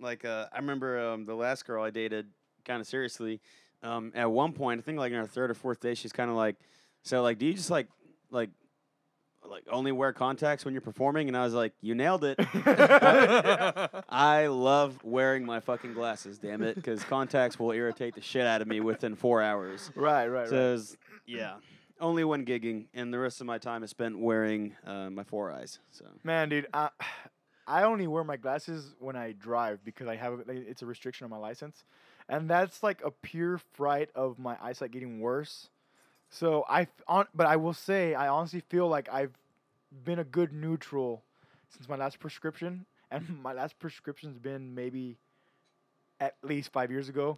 like 0.00 0.24
uh, 0.24 0.46
I 0.52 0.56
remember 0.56 0.98
um, 0.98 1.26
the 1.26 1.36
last 1.36 1.64
girl 1.64 1.84
I 1.84 1.90
dated 1.90 2.26
kind 2.64 2.80
of 2.80 2.88
seriously. 2.88 3.40
Um, 3.82 4.12
at 4.14 4.30
one 4.30 4.52
point, 4.52 4.80
I 4.80 4.82
think 4.82 4.98
like 4.98 5.12
in 5.12 5.18
our 5.18 5.26
third 5.26 5.50
or 5.50 5.54
fourth 5.54 5.80
day, 5.80 5.94
she's 5.94 6.12
kind 6.12 6.30
of 6.30 6.36
like, 6.36 6.56
"So 7.02 7.22
like, 7.22 7.38
do 7.38 7.46
you 7.46 7.54
just 7.54 7.70
like 7.70 7.88
like 8.30 8.50
like 9.48 9.64
only 9.70 9.90
wear 9.92 10.12
contacts 10.12 10.64
when 10.64 10.72
you're 10.72 10.80
performing?" 10.80 11.28
And 11.28 11.36
I 11.36 11.42
was 11.44 11.52
like, 11.54 11.72
"You 11.80 11.94
nailed 11.94 12.22
it." 12.24 12.36
I 14.08 14.46
love 14.48 15.02
wearing 15.04 15.44
my 15.44 15.60
fucking 15.60 15.94
glasses, 15.94 16.38
damn 16.38 16.62
it, 16.62 16.74
because 16.76 17.02
contacts 17.04 17.58
will 17.58 17.72
irritate 17.72 18.14
the 18.14 18.20
shit 18.20 18.46
out 18.46 18.62
of 18.62 18.68
me 18.68 18.80
within 18.80 19.14
four 19.16 19.42
hours. 19.42 19.90
right, 19.94 20.28
right, 20.28 20.48
So 20.48 20.56
right. 20.56 20.70
was- 20.72 20.96
yeah, 21.26 21.54
only 22.00 22.24
when 22.24 22.44
gigging, 22.44 22.86
and 22.94 23.12
the 23.12 23.18
rest 23.18 23.40
of 23.40 23.46
my 23.46 23.58
time 23.58 23.82
is 23.82 23.90
spent 23.90 24.18
wearing 24.18 24.74
uh, 24.86 25.08
my 25.10 25.24
four 25.24 25.50
eyes. 25.52 25.78
So 25.90 26.04
Man, 26.24 26.48
dude, 26.48 26.66
I, 26.74 26.90
I 27.66 27.84
only 27.84 28.06
wear 28.08 28.24
my 28.24 28.36
glasses 28.36 28.94
when 28.98 29.14
I 29.16 29.32
drive 29.32 29.84
because 29.84 30.08
I 30.08 30.16
have 30.16 30.32
a- 30.34 30.50
it's 30.50 30.82
a 30.82 30.86
restriction 30.86 31.24
on 31.24 31.30
my 31.30 31.36
license, 31.36 31.84
and 32.28 32.48
that's 32.48 32.82
like 32.82 33.02
a 33.04 33.10
pure 33.10 33.58
fright 33.58 34.10
of 34.14 34.38
my 34.38 34.56
eyesight 34.62 34.90
getting 34.90 35.20
worse. 35.20 35.68
So 36.30 36.64
I 36.68 36.88
on, 37.06 37.26
but 37.34 37.46
I 37.46 37.56
will 37.56 37.74
say 37.74 38.14
I 38.14 38.28
honestly 38.28 38.60
feel 38.68 38.88
like 38.88 39.08
I've 39.12 39.32
been 40.04 40.18
a 40.18 40.24
good 40.24 40.52
neutral 40.52 41.22
since 41.68 41.88
my 41.88 41.96
last 41.96 42.18
prescription, 42.20 42.86
and 43.10 43.40
my 43.42 43.52
last 43.52 43.78
prescription's 43.78 44.38
been 44.38 44.74
maybe 44.74 45.18
at 46.20 46.36
least 46.42 46.72
five 46.72 46.90
years 46.90 47.08
ago. 47.08 47.36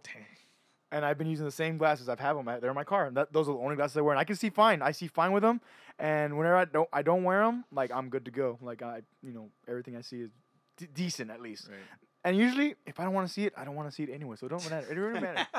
And 0.91 1.03
I've 1.03 1.17
been 1.17 1.27
using 1.27 1.45
the 1.45 1.51
same 1.51 1.77
glasses. 1.77 2.07
I've 2.07 2.19
had 2.19 2.33
them. 2.33 2.45
They're 2.45 2.69
in 2.69 2.75
my 2.75 2.83
car. 2.83 3.07
And 3.07 3.17
that, 3.17 3.33
those 3.33 3.49
are 3.49 3.53
the 3.53 3.59
only 3.59 3.75
glasses 3.75 3.97
I 3.97 4.01
wear. 4.01 4.13
And 4.13 4.19
I 4.19 4.23
can 4.23 4.35
see 4.35 4.49
fine. 4.49 4.81
I 4.81 4.91
see 4.91 5.07
fine 5.07 5.31
with 5.33 5.41
them. 5.41 5.59
And 5.97 6.37
whenever 6.37 6.55
I 6.55 6.65
don't, 6.65 6.87
I 6.93 7.01
don't 7.01 7.23
wear 7.23 7.43
them. 7.43 7.65
Like 7.71 7.91
I'm 7.91 8.09
good 8.09 8.25
to 8.25 8.31
go. 8.31 8.59
Like 8.61 8.81
I, 8.83 9.01
you 9.23 9.33
know, 9.33 9.49
everything 9.67 9.97
I 9.97 10.01
see 10.01 10.21
is 10.21 10.29
d- 10.77 10.87
decent 10.93 11.31
at 11.31 11.41
least. 11.41 11.67
Right. 11.67 11.79
And 12.25 12.35
usually, 12.35 12.75
if 12.87 12.99
I 12.99 13.03
don't 13.03 13.13
want 13.13 13.27
to 13.27 13.33
see 13.33 13.45
it, 13.45 13.53
I 13.55 13.63
don't 13.63 13.75
want 13.75 13.87
to 13.87 13.95
see 13.95 14.03
it 14.03 14.09
anyway. 14.09 14.35
So 14.35 14.47
it 14.47 14.49
don't 14.49 14.67
matter. 14.69 14.87
It 14.91 14.95
don't 14.95 15.03
really 15.03 15.19
matter. 15.21 15.47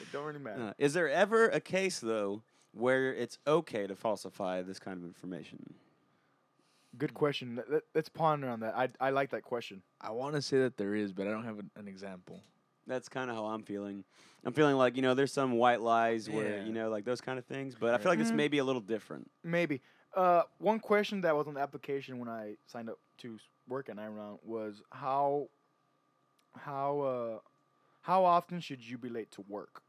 it 0.00 0.12
don't 0.12 0.24
really 0.24 0.40
matter. 0.40 0.62
Uh, 0.68 0.72
is 0.76 0.92
there 0.92 1.08
ever 1.08 1.48
a 1.48 1.60
case 1.60 2.00
though 2.00 2.42
where 2.72 3.14
it's 3.14 3.38
okay 3.46 3.86
to 3.86 3.94
falsify 3.94 4.60
this 4.62 4.78
kind 4.78 4.98
of 4.98 5.04
information? 5.04 5.74
Good 6.98 7.14
question. 7.14 7.54
Let- 7.56 7.70
let- 7.70 7.82
Let's 7.94 8.08
ponder 8.08 8.48
on 8.48 8.60
that. 8.60 8.76
I, 8.76 8.88
I 9.00 9.10
like 9.10 9.30
that 9.30 9.42
question. 9.42 9.82
I 10.00 10.10
want 10.10 10.34
to 10.34 10.42
say 10.42 10.58
that 10.58 10.76
there 10.76 10.94
is, 10.96 11.12
but 11.12 11.28
I 11.28 11.30
don't 11.30 11.44
have 11.44 11.60
an, 11.60 11.70
an 11.76 11.86
example. 11.86 12.42
That's 12.88 13.08
kind 13.08 13.30
of 13.30 13.36
how 13.36 13.44
I'm 13.46 13.62
feeling. 13.62 14.02
I'm 14.44 14.52
feeling 14.52 14.74
like 14.76 14.96
you 14.96 15.02
know, 15.02 15.14
there's 15.14 15.32
some 15.32 15.52
white 15.52 15.80
lies 15.80 16.28
where 16.28 16.56
Yeah. 16.58 16.64
you 16.64 16.72
know, 16.72 16.90
like 16.90 17.04
those 17.04 17.20
kind 17.20 17.38
of 17.38 17.44
things. 17.44 17.76
But 17.78 17.94
I 17.94 17.98
feel 17.98 18.10
like 18.10 18.18
this 18.18 18.32
Mhm. 18.32 18.36
may 18.36 18.48
be 18.48 18.58
a 18.58 18.64
little 18.64 18.80
different. 18.80 19.30
Maybe. 19.44 19.80
Uh, 20.12 20.42
one 20.58 20.80
question 20.80 21.20
that 21.20 21.36
was 21.36 21.46
on 21.46 21.54
the 21.54 21.60
application 21.60 22.18
when 22.18 22.28
I 22.28 22.56
signed 22.66 22.90
up 22.90 22.98
to 23.20 23.34
s- 23.34 23.40
work 23.68 23.88
at 23.88 23.96
nine 23.96 24.10
round 24.14 24.38
was 24.44 24.82
how 24.90 25.48
how 26.56 27.00
uh 27.00 27.38
how 28.02 28.24
often 28.24 28.60
should 28.60 28.80
you 28.86 28.98
be 28.98 29.08
late 29.08 29.30
to 29.32 29.42
work? 29.48 29.82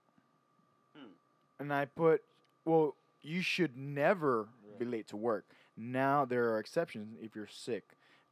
and 1.59 1.71
I 1.73 1.85
put, 1.85 2.21
well, 2.65 2.95
you 3.21 3.41
should 3.41 3.77
never 3.77 4.47
be 4.79 4.85
late 4.85 5.07
to 5.09 5.17
work. 5.17 5.45
Now 5.77 6.25
there 6.25 6.51
are 6.53 6.59
exceptions 6.59 7.15
if 7.21 7.35
you're 7.35 7.47
sick, 7.47 7.83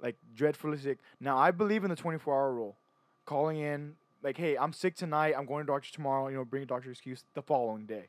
like 0.02 0.16
dreadfully 0.36 0.78
sick. 0.78 1.00
Now 1.20 1.38
I 1.38 1.52
believe 1.52 1.84
in 1.84 1.90
the 1.90 1.96
24 1.96 2.34
hour 2.34 2.54
rule, 2.54 2.78
calling 3.26 3.58
in 3.58 3.96
like, 4.22 4.38
hey, 4.38 4.58
I'm 4.58 4.74
sick 4.74 4.96
tonight. 4.96 5.34
I'm 5.38 5.46
going 5.46 5.66
to 5.66 5.72
doctor 5.72 5.90
tomorrow. 5.92 6.28
You 6.28 6.36
know, 6.38 6.46
bring 6.46 6.64
a 6.64 6.66
doctor 6.66 6.92
excuse 6.92 7.24
the 7.34 7.42
following 7.42 7.86
day. 7.86 8.08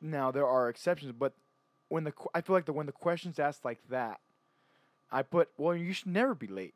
Now 0.00 0.30
there 0.30 0.46
are 0.46 0.68
exceptions, 0.68 1.12
but 1.12 1.32
when 1.88 2.04
the 2.04 2.12
I 2.34 2.40
feel 2.42 2.54
like 2.54 2.66
the 2.66 2.72
when 2.72 2.86
the 2.86 2.92
questions 2.92 3.38
asked 3.38 3.64
like 3.64 3.78
that, 3.88 4.20
I 5.14 5.22
put, 5.22 5.48
well, 5.56 5.74
you 5.74 5.92
should 5.94 6.08
never 6.08 6.34
be 6.34 6.46
late. 6.48 6.74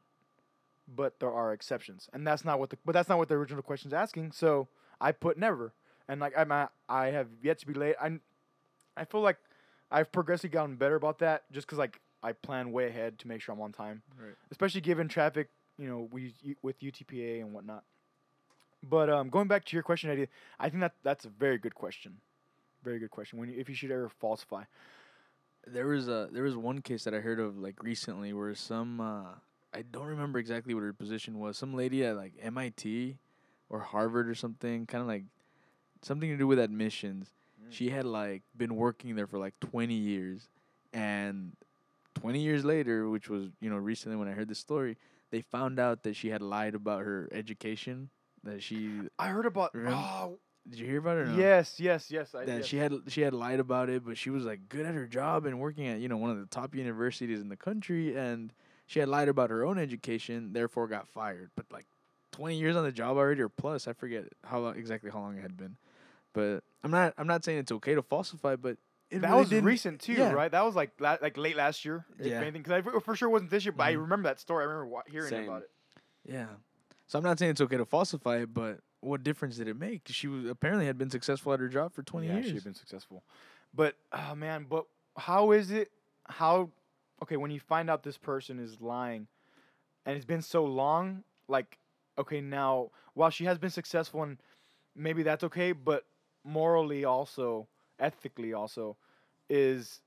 But 0.86 1.20
there 1.20 1.30
are 1.30 1.52
exceptions, 1.52 2.08
and 2.14 2.26
that's 2.26 2.46
not 2.46 2.58
what 2.58 2.70
the 2.70 2.78
but 2.86 2.92
that's 2.92 3.10
not 3.10 3.18
what 3.18 3.28
the 3.28 3.34
original 3.34 3.62
question's 3.62 3.92
asking. 3.92 4.32
So 4.32 4.68
I 4.98 5.12
put 5.12 5.36
never, 5.36 5.74
and 6.08 6.18
like 6.18 6.32
I'm 6.34 6.50
at, 6.50 6.72
I 6.88 7.08
have 7.08 7.26
yet 7.42 7.58
to 7.58 7.66
be 7.66 7.74
late. 7.74 7.94
I 8.00 8.18
I 8.96 9.04
feel 9.04 9.20
like 9.20 9.36
I've 9.90 10.10
progressively 10.10 10.48
gotten 10.48 10.76
better 10.76 10.94
about 10.94 11.18
that, 11.18 11.42
just 11.52 11.66
because 11.66 11.76
like 11.78 12.00
I 12.22 12.32
plan 12.32 12.72
way 12.72 12.86
ahead 12.86 13.18
to 13.18 13.28
make 13.28 13.42
sure 13.42 13.54
I'm 13.54 13.60
on 13.60 13.72
time, 13.72 14.00
Right. 14.18 14.32
especially 14.50 14.80
given 14.80 15.08
traffic. 15.08 15.50
You 15.76 15.88
know, 15.90 16.08
we 16.10 16.32
with 16.62 16.80
UTPA 16.80 17.42
and 17.42 17.52
whatnot. 17.52 17.84
But 18.82 19.10
um, 19.10 19.28
going 19.28 19.46
back 19.46 19.66
to 19.66 19.76
your 19.76 19.82
question, 19.82 20.08
idea, 20.08 20.28
I 20.58 20.70
think 20.70 20.80
that 20.80 20.94
that's 21.02 21.26
a 21.26 21.28
very 21.28 21.58
good 21.58 21.74
question. 21.74 22.16
Very 22.82 22.98
good 22.98 23.10
question. 23.10 23.38
When 23.38 23.50
you, 23.50 23.60
if 23.60 23.68
you 23.68 23.74
should 23.74 23.90
ever 23.90 24.08
falsify, 24.08 24.64
There 25.72 25.86
was 25.86 26.08
a 26.08 26.28
there 26.32 26.42
was 26.44 26.56
one 26.56 26.80
case 26.80 27.04
that 27.04 27.14
I 27.14 27.18
heard 27.20 27.40
of 27.40 27.58
like 27.58 27.82
recently 27.82 28.32
where 28.32 28.54
some 28.54 29.00
uh, 29.00 29.24
I 29.74 29.82
don't 29.82 30.06
remember 30.06 30.38
exactly 30.38 30.74
what 30.74 30.82
her 30.82 30.92
position 30.92 31.38
was. 31.38 31.56
Some 31.58 31.74
lady 31.74 32.04
at 32.04 32.16
like 32.16 32.32
MIT 32.40 33.16
or 33.68 33.80
Harvard 33.80 34.28
or 34.28 34.34
something, 34.34 34.86
kind 34.86 35.02
of 35.02 35.08
like 35.08 35.24
something 36.02 36.28
to 36.30 36.36
do 36.36 36.46
with 36.46 36.58
admissions. 36.58 37.32
She 37.70 37.90
had 37.90 38.06
like 38.06 38.42
been 38.56 38.76
working 38.76 39.14
there 39.14 39.26
for 39.26 39.38
like 39.38 39.58
20 39.60 39.92
years 39.92 40.48
and 40.94 41.52
20 42.14 42.40
years 42.40 42.64
later, 42.64 43.08
which 43.10 43.28
was, 43.28 43.48
you 43.60 43.68
know, 43.68 43.76
recently 43.76 44.16
when 44.16 44.26
I 44.26 44.32
heard 44.32 44.48
this 44.48 44.58
story, 44.58 44.96
they 45.30 45.42
found 45.42 45.78
out 45.78 46.02
that 46.04 46.16
she 46.16 46.30
had 46.30 46.40
lied 46.40 46.74
about 46.74 47.02
her 47.02 47.28
education, 47.30 48.08
that 48.42 48.62
she 48.62 48.90
I 49.18 49.28
heard 49.28 49.44
about. 49.44 49.74
Remember- 49.74 49.98
Oh, 49.98 50.38
Did 50.70 50.78
you 50.80 50.86
hear 50.86 50.98
about 50.98 51.16
it? 51.16 51.20
or 51.20 51.26
no? 51.26 51.36
yes, 51.38 51.80
yes, 51.80 52.10
yes. 52.10 52.34
I 52.34 52.44
that 52.44 52.56
yes. 52.58 52.66
she 52.66 52.76
had 52.76 52.92
she 53.08 53.22
had 53.22 53.32
lied 53.34 53.60
about 53.60 53.88
it, 53.88 54.04
but 54.04 54.18
she 54.18 54.30
was 54.30 54.44
like 54.44 54.68
good 54.68 54.84
at 54.86 54.94
her 54.94 55.06
job 55.06 55.46
and 55.46 55.58
working 55.58 55.86
at 55.86 55.98
you 56.00 56.08
know 56.08 56.16
one 56.18 56.30
of 56.30 56.38
the 56.38 56.46
top 56.46 56.74
universities 56.74 57.40
in 57.40 57.48
the 57.48 57.56
country, 57.56 58.16
and 58.16 58.52
she 58.86 59.00
had 59.00 59.08
lied 59.08 59.28
about 59.28 59.50
her 59.50 59.64
own 59.64 59.78
education, 59.78 60.52
therefore 60.52 60.86
got 60.88 61.08
fired. 61.08 61.50
But 61.56 61.66
like 61.72 61.86
twenty 62.32 62.58
years 62.58 62.76
on 62.76 62.84
the 62.84 62.92
job 62.92 63.16
already, 63.16 63.40
or 63.40 63.48
plus, 63.48 63.88
I 63.88 63.92
forget 63.94 64.24
how 64.44 64.58
long, 64.60 64.76
exactly 64.76 65.10
how 65.10 65.20
long 65.20 65.36
it 65.38 65.42
had 65.42 65.56
been. 65.56 65.76
But 66.34 66.62
I'm 66.84 66.90
not 66.90 67.14
I'm 67.16 67.26
not 67.26 67.44
saying 67.44 67.58
it's 67.60 67.72
okay 67.72 67.94
to 67.94 68.02
falsify, 68.02 68.56
but 68.56 68.76
it 69.10 69.20
that 69.22 69.30
really 69.30 69.40
was 69.40 69.52
recent 69.52 70.00
too, 70.02 70.12
yeah. 70.12 70.32
right? 70.32 70.50
That 70.52 70.64
was 70.66 70.76
like 70.76 70.90
la- 71.00 71.16
like 71.22 71.38
late 71.38 71.56
last 71.56 71.84
year, 71.86 72.04
Yeah. 72.20 72.40
anything. 72.42 72.62
Because 72.62 72.84
I 72.84 73.00
for- 73.00 73.16
sure 73.16 73.30
wasn't 73.30 73.50
this 73.50 73.64
year, 73.64 73.72
but 73.72 73.84
I 73.84 73.94
Mhm. 73.94 74.00
remember 74.02 74.28
that 74.28 74.38
story. 74.38 74.64
I 74.64 74.66
remember 74.66 74.86
wa- 74.86 75.02
hearing 75.08 75.30
Same. 75.30 75.44
about 75.48 75.62
it. 75.62 75.70
Yeah. 76.26 76.48
So 77.06 77.18
I'm 77.18 77.24
not 77.24 77.38
saying 77.38 77.52
it's 77.52 77.60
okay 77.62 77.78
to 77.78 77.86
falsify 77.86 78.40
it, 78.42 78.52
but 78.52 78.80
what 79.00 79.22
difference 79.22 79.56
did 79.56 79.68
it 79.68 79.78
make? 79.78 80.02
She 80.06 80.26
was 80.26 80.46
apparently 80.46 80.86
had 80.86 80.98
been 80.98 81.10
successful 81.10 81.52
at 81.52 81.60
her 81.60 81.68
job 81.68 81.92
for 81.92 82.02
20 82.02 82.26
yeah, 82.26 82.34
years. 82.34 82.46
she'd 82.46 82.64
been 82.64 82.74
successful. 82.74 83.22
But 83.74 83.96
oh 84.12 84.34
man, 84.34 84.66
but 84.68 84.86
how 85.16 85.52
is 85.52 85.70
it? 85.70 85.90
How 86.24 86.70
okay 87.22 87.36
when 87.36 87.50
you 87.50 87.60
find 87.60 87.90
out 87.90 88.02
this 88.02 88.18
person 88.18 88.58
is 88.58 88.80
lying, 88.80 89.26
and 90.04 90.16
it's 90.16 90.26
been 90.26 90.42
so 90.42 90.64
long? 90.64 91.24
Like 91.48 91.78
okay 92.18 92.40
now, 92.40 92.90
while 93.14 93.30
she 93.30 93.44
has 93.44 93.58
been 93.58 93.70
successful 93.70 94.22
and 94.22 94.38
maybe 94.96 95.22
that's 95.22 95.44
okay, 95.44 95.72
but 95.72 96.04
morally 96.44 97.04
also, 97.04 97.68
ethically 97.98 98.52
also, 98.52 98.96
is 99.48 100.00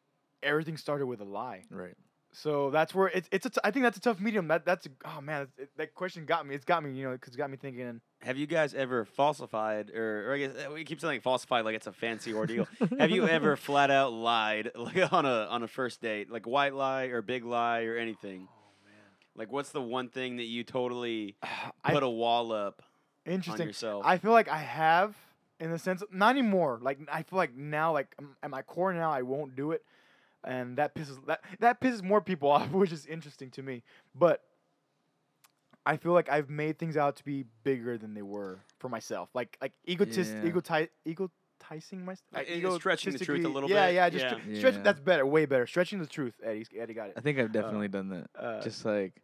everything 0.43 0.77
started 0.77 1.05
with 1.05 1.21
a 1.21 1.25
lie. 1.25 1.63
right. 1.69 1.95
So 2.33 2.69
that's 2.69 2.95
where 2.95 3.07
it's 3.07 3.27
it's 3.31 3.45
a 3.45 3.49
t- 3.49 3.59
I 3.63 3.71
think 3.71 3.83
that's 3.83 3.97
a 3.97 4.01
tough 4.01 4.19
medium. 4.19 4.47
That 4.47 4.65
that's 4.65 4.87
oh 5.03 5.21
man, 5.21 5.47
it, 5.57 5.69
that 5.77 5.93
question 5.93 6.25
got 6.25 6.47
me. 6.47 6.55
It's 6.55 6.63
got 6.63 6.83
me, 6.83 6.91
you 6.91 7.03
know, 7.03 7.11
because 7.11 7.33
it 7.33 7.37
got 7.37 7.49
me 7.49 7.57
thinking. 7.57 7.99
Have 8.21 8.37
you 8.37 8.47
guys 8.47 8.73
ever 8.73 9.03
falsified, 9.03 9.89
or, 9.89 10.29
or 10.29 10.35
I 10.35 10.37
guess 10.37 10.51
uh, 10.55 10.71
we 10.71 10.83
keep 10.85 11.01
saying 11.01 11.21
falsified 11.21 11.65
like 11.65 11.75
it's 11.75 11.87
a 11.87 11.91
fancy 11.91 12.33
ordeal? 12.33 12.67
Have 12.99 13.09
you 13.09 13.27
ever 13.27 13.57
flat 13.57 13.91
out 13.91 14.13
lied, 14.13 14.71
like 14.75 15.11
on 15.11 15.25
a 15.25 15.47
on 15.49 15.63
a 15.63 15.67
first 15.67 16.01
date, 16.01 16.31
like 16.31 16.47
white 16.47 16.73
lie 16.73 17.05
or 17.05 17.21
big 17.21 17.43
lie 17.43 17.83
or 17.83 17.97
anything? 17.97 18.47
Like, 19.35 19.51
what's 19.51 19.71
the 19.71 19.81
one 19.81 20.09
thing 20.09 20.37
that 20.37 20.45
you 20.45 20.63
totally 20.63 21.35
I, 21.83 21.93
put 21.93 22.03
a 22.03 22.09
wall 22.09 22.51
up 22.51 22.81
on 23.27 23.33
interesting. 23.33 23.67
yourself? 23.67 24.03
I 24.05 24.17
feel 24.17 24.31
like 24.31 24.47
I 24.47 24.59
have, 24.59 25.15
in 25.59 25.71
the 25.71 25.79
sense, 25.79 26.03
not 26.11 26.31
anymore. 26.31 26.79
Like 26.81 26.99
I 27.11 27.23
feel 27.23 27.37
like 27.37 27.55
now, 27.55 27.91
like 27.91 28.15
at 28.41 28.49
my 28.49 28.61
core 28.61 28.93
now, 28.93 29.11
I 29.11 29.21
won't 29.23 29.55
do 29.55 29.71
it, 29.71 29.83
and 30.43 30.77
that 30.77 30.95
pisses 30.95 31.23
that 31.27 31.41
that 31.59 31.81
pisses 31.81 32.03
more 32.03 32.21
people 32.21 32.49
off, 32.55 32.71
which 32.71 32.91
is 32.91 33.05
interesting 33.05 33.49
to 33.51 33.61
me. 33.63 33.83
But 34.15 34.41
I 35.85 35.97
feel 35.97 36.13
like 36.13 36.29
I've 36.29 36.49
made 36.49 36.77
things 36.77 36.97
out 36.97 37.15
to 37.17 37.25
be 37.25 37.45
bigger 37.63 37.97
than 37.97 38.13
they 38.13 38.21
were 38.21 38.59
for 38.79 38.89
myself. 38.89 39.29
Like 39.33 39.57
like 39.61 39.73
egotist, 39.85 40.31
Yeah. 40.33 40.49
egoti- 40.51 40.89
egotising 41.05 42.05
myself. 42.05 42.27
Uh, 42.35 42.41
it- 42.45 42.79
stretching 42.79 43.13
the 43.13 43.25
truth 43.25 43.45
a 43.45 43.49
little 43.49 43.69
yeah, 43.69 43.87
bit, 43.87 43.95
Yeah, 43.95 44.09
just 44.09 44.25
yeah. 44.25 44.33
stre- 44.33 44.57
stretch. 44.57 44.73
Yeah. 44.75 44.81
That's 44.81 44.99
better, 44.99 45.25
way 45.25 45.45
better. 45.45 45.65
Stretching 45.67 45.99
the 45.99 46.05
truth, 46.07 46.35
Eddie. 46.43 46.65
Eddie 46.77 46.93
got 46.93 47.09
it. 47.09 47.13
I 47.17 47.21
think 47.21 47.39
I've 47.39 47.51
definitely 47.51 47.87
done 47.87 48.09
that. 48.09 48.29
Uh, 48.37 48.61
just 48.61 48.85
like 48.85 49.21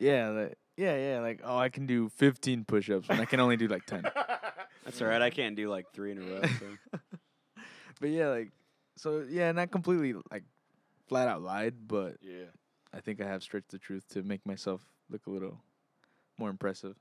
yeah 0.00 0.28
like, 0.28 0.58
yeah 0.76 0.96
yeah 0.96 1.18
like 1.20 1.40
oh 1.42 1.58
i 1.58 1.68
can 1.68 1.84
do 1.84 2.08
15 2.10 2.64
push-ups 2.64 3.08
when 3.08 3.18
i 3.18 3.24
can 3.24 3.40
only 3.40 3.56
do 3.56 3.66
like 3.66 3.84
10 3.84 4.02
That's 4.84 5.02
all 5.02 5.08
right. 5.08 5.20
I 5.20 5.28
can't 5.28 5.54
do 5.54 5.68
like 5.68 5.92
three 5.92 6.12
in 6.12 6.18
a 6.18 6.20
row. 6.22 6.40
So. 6.42 6.98
but 8.00 8.08
yeah 8.08 8.28
like 8.28 8.52
so 8.98 9.24
yeah 9.28 9.50
not 9.52 9.70
completely 9.70 10.14
like 10.30 10.42
flat 11.08 11.28
out 11.28 11.40
lied 11.42 11.74
but 11.86 12.16
yeah. 12.20 12.44
i 12.92 13.00
think 13.00 13.20
i 13.20 13.26
have 13.26 13.42
stretched 13.42 13.70
the 13.70 13.78
truth 13.78 14.04
to 14.08 14.22
make 14.22 14.44
myself 14.44 14.82
look 15.10 15.26
a 15.26 15.30
little 15.30 15.60
more 16.38 16.50
impressive 16.50 16.94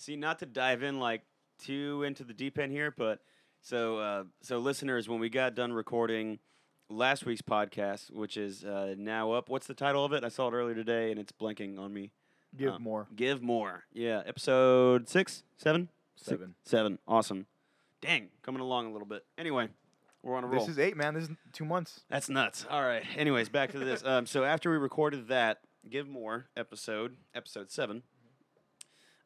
See, 0.00 0.14
not 0.14 0.38
to 0.38 0.46
dive 0.46 0.84
in 0.84 1.00
like 1.00 1.22
too 1.58 2.04
into 2.04 2.22
the 2.22 2.32
deep 2.32 2.56
end 2.56 2.70
here, 2.70 2.94
but 2.96 3.18
so 3.62 3.98
uh, 3.98 4.24
so 4.42 4.58
listeners, 4.60 5.08
when 5.08 5.18
we 5.18 5.28
got 5.28 5.56
done 5.56 5.72
recording 5.72 6.38
last 6.88 7.26
week's 7.26 7.42
podcast, 7.42 8.12
which 8.12 8.36
is 8.36 8.64
uh, 8.64 8.94
now 8.96 9.32
up, 9.32 9.48
what's 9.48 9.66
the 9.66 9.74
title 9.74 10.04
of 10.04 10.12
it? 10.12 10.22
I 10.22 10.28
saw 10.28 10.46
it 10.46 10.52
earlier 10.54 10.76
today, 10.76 11.10
and 11.10 11.18
it's 11.18 11.32
blanking 11.32 11.80
on 11.80 11.92
me. 11.92 12.12
Give 12.56 12.74
Uh, 12.74 12.78
more. 12.78 13.08
Give 13.16 13.42
more, 13.42 13.86
yeah. 13.92 14.22
Episode 14.24 15.08
six, 15.08 15.42
seven, 15.56 15.88
Six- 16.14 16.28
Seven. 16.30 16.54
seven. 16.64 16.98
Awesome. 17.08 17.46
Dang, 18.00 18.28
coming 18.42 18.60
along 18.60 18.86
a 18.86 18.92
little 18.92 19.08
bit. 19.08 19.24
Anyway, 19.36 19.66
we're 20.22 20.36
on 20.36 20.44
a 20.44 20.46
roll. 20.46 20.60
This 20.60 20.68
is 20.68 20.78
eight, 20.78 20.96
man. 20.96 21.14
This 21.14 21.24
is 21.24 21.30
two 21.52 21.64
months. 21.64 22.00
That's 22.10 22.28
nuts. 22.28 22.66
All 22.68 22.82
right. 22.82 23.04
Anyways, 23.16 23.48
back 23.48 23.72
to 23.72 23.78
this. 23.78 24.04
Um, 24.04 24.26
so 24.26 24.44
after 24.44 24.70
we 24.70 24.76
recorded 24.76 25.28
that 25.28 25.58
Give 25.88 26.08
More 26.08 26.46
episode, 26.56 27.16
episode 27.34 27.70
seven, 27.70 28.02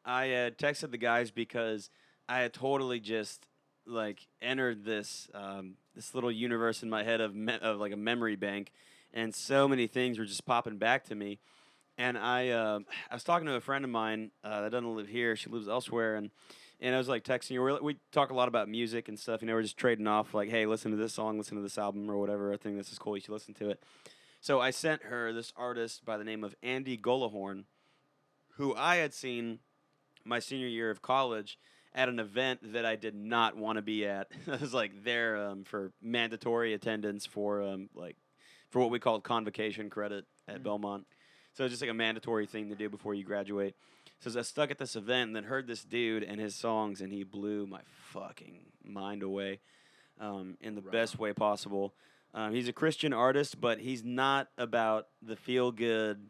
I 0.05 0.31
uh, 0.31 0.49
texted 0.51 0.91
the 0.91 0.97
guys 0.97 1.31
because 1.31 1.89
I 2.29 2.39
had 2.39 2.53
totally 2.53 2.99
just 2.99 3.47
like 3.85 4.27
entered 4.41 4.85
this 4.85 5.29
um, 5.33 5.75
this 5.95 6.13
little 6.13 6.31
universe 6.31 6.83
in 6.83 6.89
my 6.89 7.03
head 7.03 7.21
of 7.21 7.35
me- 7.35 7.57
of 7.61 7.79
like 7.79 7.91
a 7.91 7.97
memory 7.97 8.35
bank, 8.35 8.71
and 9.13 9.33
so 9.33 9.67
many 9.67 9.87
things 9.87 10.19
were 10.19 10.25
just 10.25 10.45
popping 10.45 10.77
back 10.77 11.05
to 11.05 11.15
me. 11.15 11.39
And 11.97 12.17
I 12.17 12.49
uh, 12.49 12.79
I 13.09 13.13
was 13.13 13.23
talking 13.23 13.47
to 13.47 13.55
a 13.55 13.61
friend 13.61 13.83
of 13.83 13.91
mine 13.91 14.31
uh, 14.43 14.61
that 14.61 14.71
doesn't 14.71 14.95
live 14.95 15.07
here. 15.07 15.35
She 15.35 15.49
lives 15.49 15.67
elsewhere, 15.67 16.15
and 16.15 16.31
and 16.83 16.93
I 16.93 16.97
was 16.99 17.07
like 17.07 17.23
texting 17.23 17.55
her. 17.55 17.63
We're, 17.63 17.81
we 17.81 17.95
talk 18.11 18.29
a 18.29 18.35
lot 18.35 18.47
about 18.47 18.69
music 18.69 19.07
and 19.07 19.17
stuff. 19.17 19.41
You 19.41 19.47
know, 19.47 19.53
we're 19.53 19.63
just 19.63 19.77
trading 19.77 20.05
off 20.05 20.33
like, 20.35 20.49
hey, 20.49 20.65
listen 20.67 20.91
to 20.91 20.97
this 20.97 21.13
song, 21.13 21.37
listen 21.39 21.57
to 21.57 21.63
this 21.63 21.77
album 21.79 22.11
or 22.11 22.17
whatever. 22.17 22.53
I 22.53 22.57
think 22.57 22.77
this 22.77 22.91
is 22.91 22.99
cool. 22.99 23.17
You 23.17 23.21
should 23.21 23.31
listen 23.31 23.53
to 23.55 23.69
it. 23.69 23.81
So 24.41 24.59
I 24.59 24.69
sent 24.71 25.03
her 25.03 25.31
this 25.33 25.53
artist 25.55 26.03
by 26.05 26.17
the 26.17 26.23
name 26.25 26.43
of 26.43 26.53
Andy 26.61 26.97
Gullahorn, 26.97 27.63
who 28.57 28.75
I 28.75 28.97
had 28.97 29.13
seen 29.13 29.59
my 30.25 30.39
senior 30.39 30.67
year 30.67 30.91
of 30.91 31.01
college 31.01 31.57
at 31.95 32.09
an 32.09 32.19
event 32.19 32.73
that 32.73 32.85
I 32.85 32.95
did 32.95 33.15
not 33.15 33.55
want 33.55 33.77
to 33.77 33.81
be 33.81 34.05
at. 34.05 34.27
I 34.51 34.57
was 34.57 34.73
like 34.73 35.03
there 35.03 35.37
um, 35.37 35.63
for 35.63 35.93
mandatory 36.01 36.73
attendance 36.73 37.25
for 37.25 37.61
um, 37.61 37.89
like 37.95 38.17
for 38.69 38.79
what 38.79 38.89
we 38.91 38.99
called 38.99 39.23
convocation 39.23 39.89
credit 39.89 40.25
at 40.47 40.59
Mm. 40.59 40.63
Belmont. 40.63 41.05
So 41.53 41.63
it's 41.63 41.71
just 41.71 41.81
like 41.81 41.91
a 41.91 41.93
mandatory 41.93 42.47
thing 42.47 42.69
to 42.69 42.75
do 42.75 42.89
before 42.89 43.13
you 43.13 43.23
graduate. 43.23 43.75
So 44.25 44.39
I 44.39 44.43
stuck 44.43 44.71
at 44.71 44.77
this 44.77 44.95
event 44.95 45.27
and 45.27 45.35
then 45.35 45.43
heard 45.43 45.67
this 45.67 45.83
dude 45.83 46.23
and 46.23 46.39
his 46.39 46.55
songs, 46.55 47.01
and 47.01 47.11
he 47.11 47.23
blew 47.23 47.67
my 47.67 47.81
fucking 48.11 48.59
mind 48.83 49.21
away 49.21 49.59
um, 50.19 50.57
in 50.61 50.75
the 50.75 50.81
Right 50.81 50.91
best 50.91 51.19
way 51.19 51.33
possible. 51.33 51.93
Um, 52.33 52.53
he's 52.53 52.67
a 52.67 52.73
Christian 52.73 53.11
artist, 53.11 53.59
but 53.59 53.79
he's 53.79 54.03
not 54.03 54.47
about 54.57 55.07
the 55.21 55.35
feel 55.35 55.71
good, 55.71 56.29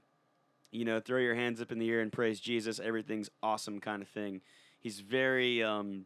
you 0.72 0.86
know, 0.86 1.00
throw 1.00 1.20
your 1.20 1.36
hands 1.36 1.62
up 1.62 1.72
in 1.72 1.78
the 1.78 1.90
air 1.92 2.02
and 2.02 2.12
praise 2.12 2.40
Jesus, 2.40 2.80
everything's 2.80 3.30
awesome 3.44 3.80
kind 3.80 4.02
of 4.02 4.08
thing. 4.08 4.42
He's 4.80 5.00
very 5.00 5.64
um, 5.64 6.06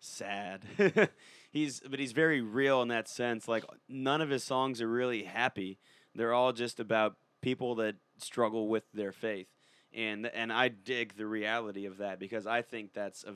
sad. 0.00 0.62
he's 1.50 1.80
but 1.80 2.00
he's 2.00 2.12
very 2.12 2.40
real 2.40 2.82
in 2.82 2.88
that 2.88 3.08
sense. 3.08 3.46
Like 3.46 3.64
none 3.88 4.20
of 4.20 4.28
his 4.28 4.42
songs 4.42 4.82
are 4.82 4.88
really 4.88 5.22
happy. 5.22 5.78
They're 6.14 6.34
all 6.34 6.52
just 6.52 6.80
about 6.80 7.16
people 7.40 7.76
that 7.76 7.94
struggle 8.18 8.68
with 8.68 8.84
their 8.92 9.12
faith. 9.12 9.46
And 9.92 10.26
and 10.26 10.52
I 10.52 10.68
dig 10.68 11.16
the 11.16 11.26
reality 11.26 11.86
of 11.86 11.98
that 11.98 12.18
because 12.18 12.46
I 12.46 12.62
think 12.62 12.92
that's 12.92 13.24
a, 13.24 13.34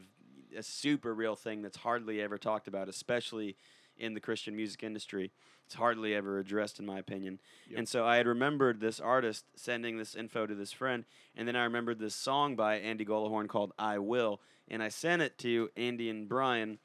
a 0.56 0.62
super 0.62 1.12
real 1.12 1.34
thing 1.34 1.62
that's 1.62 1.78
hardly 1.78 2.20
ever 2.20 2.38
talked 2.38 2.68
about, 2.68 2.88
especially 2.88 3.56
in 3.96 4.14
the 4.14 4.20
Christian 4.20 4.54
music 4.56 4.82
industry. 4.82 5.32
It's 5.66 5.75
hardly 5.75 6.14
ever 6.14 6.38
addressed, 6.38 6.78
in 6.78 6.87
my 6.87 6.99
opinion. 6.99 7.40
Yep. 7.70 7.78
And 7.78 7.88
so 7.88 8.04
I 8.04 8.16
had 8.16 8.26
remembered 8.26 8.80
this 8.80 9.00
artist 9.00 9.46
sending 9.56 9.96
this 9.96 10.14
info 10.14 10.46
to 10.46 10.54
this 10.54 10.73
friend, 10.73 11.04
and 11.34 11.49
then 11.49 11.56
I 11.56 11.64
remembered 11.64 11.99
this 11.99 12.14
song 12.14 12.54
by 12.54 12.76
Andy 12.76 13.04
Gullahorn 13.04 13.49
called 13.49 13.73
"I 13.78 13.99
Will," 13.99 14.40
and 14.68 14.82
I 14.82 14.90
sent 14.90 15.23
it 15.23 15.38
to 15.38 15.70
Andy 15.76 16.11
and 16.11 16.28
Brian, 16.28 16.78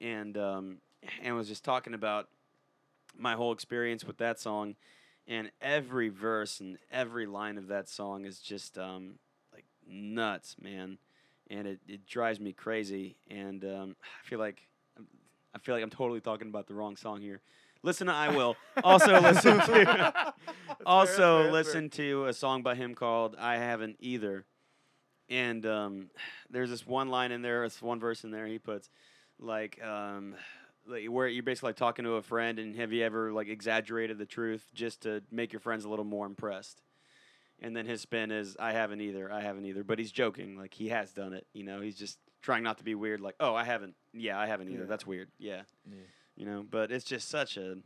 and 0.00 0.36
um, 0.38 0.78
and 1.22 1.36
was 1.36 1.48
just 1.48 1.62
talking 1.64 1.94
about 1.94 2.28
my 3.16 3.34
whole 3.34 3.52
experience 3.52 4.04
with 4.04 4.16
that 4.18 4.40
song, 4.40 4.76
and 5.26 5.50
every 5.60 6.08
verse 6.08 6.60
and 6.60 6.78
every 6.90 7.26
line 7.26 7.58
of 7.58 7.68
that 7.68 7.88
song 7.88 8.24
is 8.24 8.38
just 8.38 8.78
um, 8.78 9.18
like 9.52 9.64
nuts, 9.86 10.56
man, 10.60 10.98
and 11.50 11.66
it, 11.66 11.80
it 11.88 12.06
drives 12.06 12.40
me 12.40 12.52
crazy, 12.52 13.16
and 13.30 13.64
um, 13.64 13.96
I 14.00 14.28
feel 14.28 14.38
like 14.38 14.62
I 15.54 15.58
feel 15.58 15.74
like 15.74 15.84
I'm 15.84 15.90
totally 15.90 16.20
talking 16.20 16.48
about 16.48 16.66
the 16.66 16.74
wrong 16.74 16.96
song 16.96 17.20
here. 17.20 17.40
Listen 17.82 18.06
to 18.06 18.12
I 18.12 18.28
Will. 18.28 18.56
Also 18.82 19.20
listen 19.20 19.58
to 19.58 20.34
also 20.86 21.50
listen 21.50 21.90
to 21.90 22.26
a 22.26 22.32
song 22.32 22.62
by 22.62 22.74
him 22.74 22.94
called 22.94 23.36
I 23.38 23.56
Haven't 23.56 23.96
Either. 24.00 24.44
And 25.28 25.66
um, 25.66 26.10
there's 26.50 26.70
this 26.70 26.86
one 26.86 27.08
line 27.08 27.32
in 27.32 27.42
there, 27.42 27.64
this 27.64 27.82
one 27.82 28.00
verse 28.00 28.24
in 28.24 28.30
there 28.30 28.46
he 28.46 28.58
puts 28.58 28.88
like 29.38 29.82
um, 29.82 30.34
like 30.86 31.06
where 31.06 31.28
you're 31.28 31.42
basically 31.42 31.68
like 31.68 31.76
talking 31.76 32.04
to 32.04 32.12
a 32.14 32.22
friend 32.22 32.58
and 32.58 32.74
have 32.76 32.92
you 32.92 33.04
ever 33.04 33.32
like 33.32 33.48
exaggerated 33.48 34.18
the 34.18 34.26
truth 34.26 34.66
just 34.74 35.02
to 35.02 35.22
make 35.30 35.52
your 35.52 35.60
friends 35.60 35.84
a 35.84 35.88
little 35.88 36.04
more 36.04 36.26
impressed? 36.26 36.82
And 37.60 37.76
then 37.76 37.86
his 37.86 38.00
spin 38.00 38.30
is 38.32 38.56
I 38.58 38.72
haven't 38.72 39.00
either, 39.00 39.30
I 39.32 39.40
haven't 39.40 39.64
either. 39.66 39.84
But 39.84 39.98
he's 40.00 40.10
joking, 40.10 40.56
like 40.58 40.74
he 40.74 40.88
has 40.88 41.12
done 41.12 41.32
it, 41.32 41.46
you 41.52 41.62
know, 41.62 41.80
he's 41.80 41.96
just 41.96 42.18
trying 42.40 42.64
not 42.64 42.78
to 42.78 42.84
be 42.84 42.94
weird, 42.96 43.20
like, 43.20 43.36
oh 43.38 43.54
I 43.54 43.62
haven't 43.64 43.94
yeah, 44.12 44.38
I 44.38 44.46
haven't 44.46 44.68
either. 44.68 44.80
Yeah. 44.82 44.88
That's 44.88 45.06
weird. 45.06 45.28
Yeah 45.38 45.62
Yeah. 45.88 45.96
you 46.36 46.44
know 46.46 46.64
but 46.68 46.90
it's 46.90 47.04
just 47.04 47.28
such 47.28 47.56
a 47.56 47.76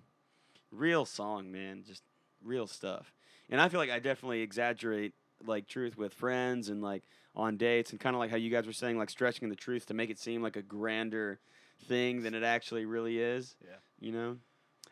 real 0.73 1.05
song 1.05 1.51
man 1.53 1.85
just 1.87 2.03
real 2.45 2.67
stuff 2.67 3.13
and 3.49 3.61
i 3.61 3.69
feel 3.69 3.79
like 3.81 3.91
i 3.91 3.99
definitely 3.99 4.41
exaggerate 4.43 5.15
like 5.45 5.67
truth 5.67 5.97
with 5.97 6.13
friends 6.13 6.69
and 6.69 6.83
like 6.83 7.03
on 7.35 7.57
dates 7.57 7.91
and 7.91 8.01
kind 8.01 8.15
of 8.17 8.21
like 8.21 8.31
how 8.31 8.37
you 8.37 8.51
guys 8.51 8.67
were 8.67 8.73
saying 8.73 8.99
like 8.99 9.11
stretching 9.11 9.49
the 9.49 9.55
truth 9.57 9.87
to 9.87 9.95
make 9.95 10.11
it 10.11 10.19
seem 10.19 10.43
like 10.43 10.57
a 10.57 10.63
grander 10.63 11.39
thing 11.85 12.23
than 12.23 12.35
it 12.35 12.43
actually 12.43 12.85
really 12.85 13.19
is 13.19 13.55
Yeah. 13.65 13.77
you 14.01 14.13
know 14.13 14.39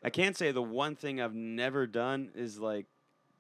i 0.03 0.11
can't 0.11 0.37
say 0.37 0.53
the 0.53 0.63
one 0.63 0.95
thing 0.97 1.21
i've 1.21 1.35
never 1.35 1.87
done 1.87 2.31
is 2.35 2.59
like 2.59 2.87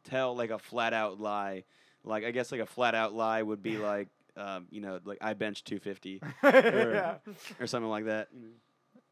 tell 0.04 0.34
like 0.36 0.50
a 0.50 0.58
flat 0.58 0.92
out 0.92 1.20
lie 1.20 1.64
like 2.04 2.24
i 2.24 2.30
guess 2.30 2.50
like 2.50 2.60
a 2.60 2.66
flat 2.66 2.94
out 2.94 3.14
lie 3.14 3.42
would 3.42 3.62
be 3.62 3.78
like 3.92 4.08
um, 4.36 4.66
you 4.70 4.80
know 4.80 4.98
like 5.04 5.18
i 5.20 5.32
bench 5.34 5.62
250 5.64 6.20
yeah. 6.42 7.16
or 7.60 7.66
something 7.68 7.90
like 7.90 8.06
that 8.06 8.28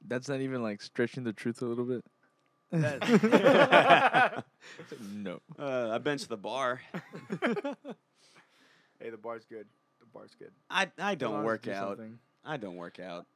That's 0.06 0.28
not 0.28 0.40
even 0.40 0.62
like 0.62 0.82
stretching 0.82 1.22
the 1.22 1.32
truth 1.32 1.62
a 1.62 1.66
little 1.66 1.84
bit. 1.84 2.04
That's- 2.72 4.42
no. 5.12 5.40
uh, 5.58 5.90
i 5.92 5.98
bench 5.98 6.26
the 6.26 6.36
bar 6.36 6.80
hey, 9.00 9.10
the 9.10 9.16
bar's 9.16 9.44
good. 9.44 9.66
The 10.00 10.06
bar's 10.06 10.34
good. 10.38 10.52
I, 10.70 10.90
I 10.98 11.14
don't 11.16 11.42
work 11.44 11.62
do 11.62 11.72
out. 11.72 11.88
something, 11.98 12.18
I 12.44 12.56
don't 12.56 12.76
work 12.76 12.98
out. 13.00 13.26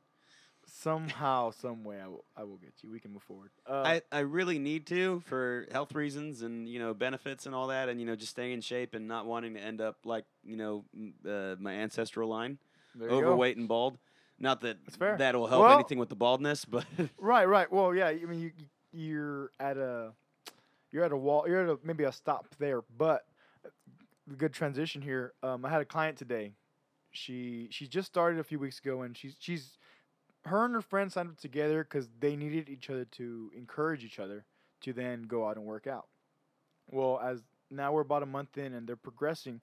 Somehow, 0.69 1.51
some 1.53 1.85
way, 1.85 2.01
I 2.03 2.09
will. 2.09 2.25
I 2.37 2.43
will 2.45 2.57
get 2.57 2.73
you. 2.83 2.91
We 2.91 2.99
can 3.01 3.13
move 3.13 3.23
forward. 3.23 3.51
Uh, 3.69 3.83
I, 3.85 4.03
I 4.11 4.19
really 4.21 4.59
need 4.59 4.87
to 4.89 5.21
for 5.27 5.67
health 5.71 5.95
reasons 5.95 6.43
and 6.43 6.69
you 6.69 6.79
know 6.81 6.93
benefits 6.93 7.47
and 7.47 7.55
all 7.55 7.69
that 7.69 7.89
and 7.89 8.01
you 8.01 8.07
know 8.07 8.17
just 8.17 8.33
staying 8.33 8.53
in 8.53 8.61
shape 8.61 8.95
and 8.95 9.07
not 9.07 9.27
wanting 9.27 9.55
to 9.55 9.61
end 9.61 9.81
up 9.81 9.99
like 10.05 10.25
you 10.45 10.57
know 10.57 10.85
uh, 11.29 11.55
my 11.61 11.73
ancestral 11.73 12.29
line 12.29 12.59
you 13.00 13.09
go. 13.09 13.15
overweight 13.15 13.57
and 13.57 13.69
bald. 13.69 13.99
Not 14.39 14.61
that 14.63 14.79
that'll 14.99 15.47
help 15.47 15.63
Well- 15.63 15.75
anything 15.75 15.99
with 15.99 16.09
the 16.09 16.17
baldness, 16.17 16.65
but 16.65 16.85
Right, 17.19 17.45
right. 17.47 17.71
Well, 17.71 17.95
yeah. 17.95 18.09
I 18.09 18.17
mean, 18.25 18.41
you, 18.41 18.50
you 18.59 18.67
you're 18.93 19.50
at 19.61 19.76
a 19.76 20.13
you're 20.91 21.05
at 21.05 21.13
a 21.13 21.17
wall. 21.17 21.45
You're 21.49 21.63
at 21.63 21.69
a, 21.69 21.79
maybe 21.85 22.05
a 22.05 22.13
stop 22.13 22.47
there, 22.59 22.83
but 22.99 23.25
a 23.65 24.35
good 24.35 24.52
transition 24.52 25.00
here. 25.00 25.33
Um, 25.43 25.65
I 25.65 25.71
had 25.71 25.81
a 25.81 25.85
client 25.85 26.19
today. 26.19 26.52
She 27.13 27.69
she 27.71 27.87
just 27.87 28.09
started 28.09 28.41
a 28.41 28.45
few 28.45 28.59
weeks 28.59 28.79
ago, 28.81 29.02
and 29.02 29.17
she's 29.17 29.37
she's 29.39 29.79
her 30.47 30.65
and 30.65 30.75
her 30.75 30.80
friend 30.82 31.13
signed 31.13 31.30
up 31.30 31.39
together 31.39 31.85
because 31.85 32.09
they 32.21 32.37
needed 32.37 32.69
each 32.69 32.91
other 32.91 33.04
to 33.04 33.50
encourage 33.54 34.04
each 34.04 34.19
other 34.19 34.45
to 34.82 34.93
then 34.93 35.23
go 35.23 35.47
out 35.47 35.56
and 35.56 35.67
work 35.67 35.87
out. 35.87 36.06
Well, 36.91 37.21
as 37.21 37.43
now 37.71 37.93
we're 37.93 38.02
about 38.02 38.23
a 38.23 38.26
month 38.26 38.56
in 38.59 38.75
and 38.75 38.87
they're 38.87 38.97
progressing. 38.97 39.61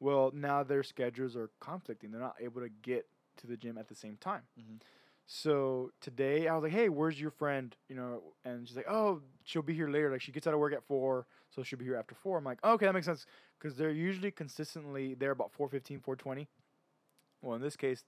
Well, 0.00 0.32
now 0.34 0.62
their 0.62 0.82
schedules 0.82 1.36
are 1.36 1.50
conflicting. 1.60 2.10
They're 2.10 2.20
not 2.20 2.36
able 2.40 2.60
to 2.62 2.68
get 2.68 3.06
to 3.38 3.46
the 3.46 3.56
gym 3.56 3.78
at 3.78 3.88
the 3.88 3.94
same 3.94 4.16
time. 4.16 4.42
Mhm. 4.58 4.80
So 5.26 5.92
today 6.00 6.48
I 6.48 6.54
was 6.54 6.64
like, 6.64 6.72
"Hey, 6.72 6.88
where's 6.88 7.20
your 7.20 7.30
friend?" 7.30 7.74
You 7.88 7.96
know, 7.96 8.34
and 8.44 8.68
she's 8.68 8.76
like, 8.76 8.88
"Oh, 8.88 9.22
she'll 9.44 9.62
be 9.62 9.74
here 9.74 9.88
later. 9.88 10.10
Like 10.10 10.20
she 10.20 10.32
gets 10.32 10.46
out 10.46 10.54
of 10.54 10.60
work 10.60 10.74
at 10.74 10.84
four, 10.84 11.26
so 11.50 11.62
she'll 11.62 11.78
be 11.78 11.86
here 11.86 11.96
after 11.96 12.14
four. 12.14 12.36
I'm 12.38 12.44
like, 12.44 12.62
"Okay, 12.62 12.84
that 12.86 12.92
makes 12.92 13.06
sense," 13.06 13.24
because 13.58 13.76
they're 13.76 13.90
usually 13.90 14.30
consistently 14.30 15.14
there 15.14 15.30
about 15.30 15.52
4:15, 15.52 16.00
4:20. 16.00 16.48
Well, 17.42 17.56
in 17.56 17.62
this 17.62 17.76
case, 17.76 18.04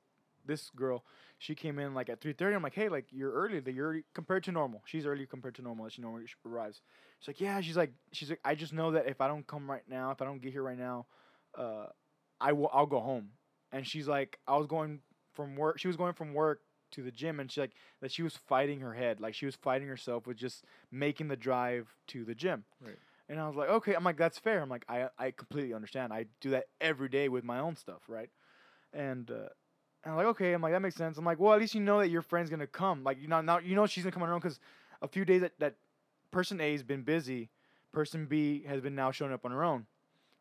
this 0.46 0.70
girl, 0.70 1.04
she 1.38 1.54
came 1.54 1.78
in 1.78 1.94
like 1.94 2.08
at 2.08 2.20
3:30. 2.20 2.54
I'm 2.54 2.62
like, 2.62 2.74
"Hey, 2.74 2.88
like 2.88 3.06
you're 3.10 3.32
early. 3.32 3.60
That 3.60 3.72
you're 3.72 3.88
early 3.90 4.04
compared 4.14 4.44
to 4.44 4.52
normal. 4.52 4.82
She's 4.86 5.06
early 5.06 5.26
compared 5.26 5.54
to 5.56 5.62
normal. 5.62 5.86
As 5.86 5.92
she 5.92 6.02
normally 6.02 6.26
arrives." 6.44 6.82
She's 7.20 7.28
like, 7.28 7.40
"Yeah." 7.40 7.60
She's 7.60 7.76
like, 7.76 7.92
"She's 8.12 8.30
like, 8.30 8.40
I 8.44 8.54
just 8.54 8.72
know 8.72 8.92
that 8.92 9.06
if 9.08 9.20
I 9.20 9.28
don't 9.28 9.46
come 9.46 9.70
right 9.70 9.86
now, 9.88 10.10
if 10.10 10.20
I 10.22 10.24
don't 10.24 10.40
get 10.40 10.52
here 10.52 10.62
right 10.62 10.78
now, 10.78 11.06
uh, 11.56 11.86
I 12.40 12.52
will. 12.52 12.70
I'll 12.72 12.86
go 12.86 13.00
home." 13.00 13.30
And 13.72 13.86
she's 13.86 14.08
like, 14.08 14.38
"I 14.46 14.56
was 14.56 14.66
going 14.66 15.00
from 15.32 15.56
work. 15.56 15.78
She 15.78 15.88
was 15.88 15.96
going 15.96 16.14
from 16.14 16.34
work." 16.34 16.60
to 16.92 17.02
the 17.02 17.10
gym 17.10 17.40
and 17.40 17.50
she 17.50 17.60
like 17.60 17.72
that 18.00 18.12
she 18.12 18.22
was 18.22 18.36
fighting 18.36 18.78
her 18.78 18.94
head 18.94 19.20
like 19.20 19.34
she 19.34 19.44
was 19.44 19.56
fighting 19.56 19.88
herself 19.88 20.24
with 20.24 20.36
just 20.36 20.64
making 20.92 21.26
the 21.26 21.36
drive 21.36 21.88
to 22.06 22.24
the 22.24 22.34
gym 22.34 22.64
Right. 22.80 22.96
and 23.28 23.40
i 23.40 23.46
was 23.48 23.56
like 23.56 23.68
okay 23.68 23.94
i'm 23.94 24.04
like 24.04 24.16
that's 24.16 24.38
fair 24.38 24.62
i'm 24.62 24.68
like 24.68 24.84
i 24.88 25.08
i 25.18 25.32
completely 25.32 25.74
understand 25.74 26.12
i 26.12 26.26
do 26.40 26.50
that 26.50 26.66
every 26.80 27.08
day 27.08 27.28
with 27.28 27.42
my 27.42 27.58
own 27.58 27.74
stuff 27.74 28.02
right 28.08 28.30
and 28.92 29.28
uh 29.32 29.48
and 30.06 30.12
i'm 30.12 30.16
like 30.16 30.26
okay 30.26 30.54
i'm 30.54 30.62
like 30.62 30.72
that 30.72 30.80
makes 30.80 30.94
sense 30.94 31.18
i'm 31.18 31.24
like 31.24 31.38
well 31.38 31.52
at 31.52 31.60
least 31.60 31.74
you 31.74 31.80
know 31.80 31.98
that 31.98 32.08
your 32.08 32.22
friend's 32.22 32.48
gonna 32.48 32.66
come 32.66 33.04
like 33.04 33.20
you 33.20 33.28
know 33.28 33.40
now 33.42 33.58
you 33.58 33.74
know 33.74 33.86
she's 33.86 34.04
gonna 34.04 34.12
come 34.12 34.22
on 34.22 34.28
her 34.28 34.34
own 34.34 34.40
because 34.40 34.58
a 35.02 35.08
few 35.08 35.24
days 35.24 35.42
that, 35.42 35.52
that 35.58 35.74
person 36.30 36.60
a 36.60 36.72
has 36.72 36.82
been 36.82 37.02
busy 37.02 37.50
person 37.92 38.26
b 38.26 38.64
has 38.66 38.80
been 38.80 38.94
now 38.94 39.10
showing 39.10 39.32
up 39.32 39.44
on 39.44 39.50
her 39.50 39.64
own 39.64 39.84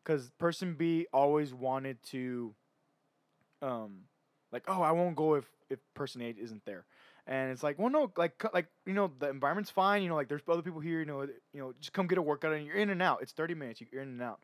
because 0.02 0.30
person 0.38 0.74
b 0.74 1.06
always 1.12 1.52
wanted 1.52 2.02
to 2.02 2.54
um 3.60 4.02
like 4.52 4.62
oh 4.68 4.80
i 4.80 4.92
won't 4.92 5.16
go 5.16 5.34
if 5.34 5.44
if 5.70 5.78
person 5.94 6.22
A 6.22 6.34
isn't 6.38 6.64
there. 6.64 6.84
And 7.26 7.50
it's 7.50 7.62
like, 7.62 7.78
well, 7.78 7.90
no, 7.90 8.12
like, 8.16 8.42
like 8.54 8.66
you 8.86 8.92
know, 8.94 9.10
the 9.18 9.28
environment's 9.28 9.70
fine. 9.70 10.02
You 10.02 10.08
know, 10.08 10.14
like 10.14 10.28
there's 10.28 10.42
other 10.48 10.62
people 10.62 10.80
here. 10.80 11.00
You 11.00 11.06
know, 11.06 11.22
you 11.22 11.60
know, 11.60 11.74
just 11.80 11.92
come 11.92 12.06
get 12.06 12.18
a 12.18 12.22
workout, 12.22 12.52
and 12.52 12.64
you're 12.64 12.76
in 12.76 12.90
and 12.90 13.02
out. 13.02 13.18
It's 13.22 13.32
30 13.32 13.54
minutes. 13.54 13.82
You're 13.90 14.02
in 14.02 14.08
and 14.08 14.22
out. 14.22 14.40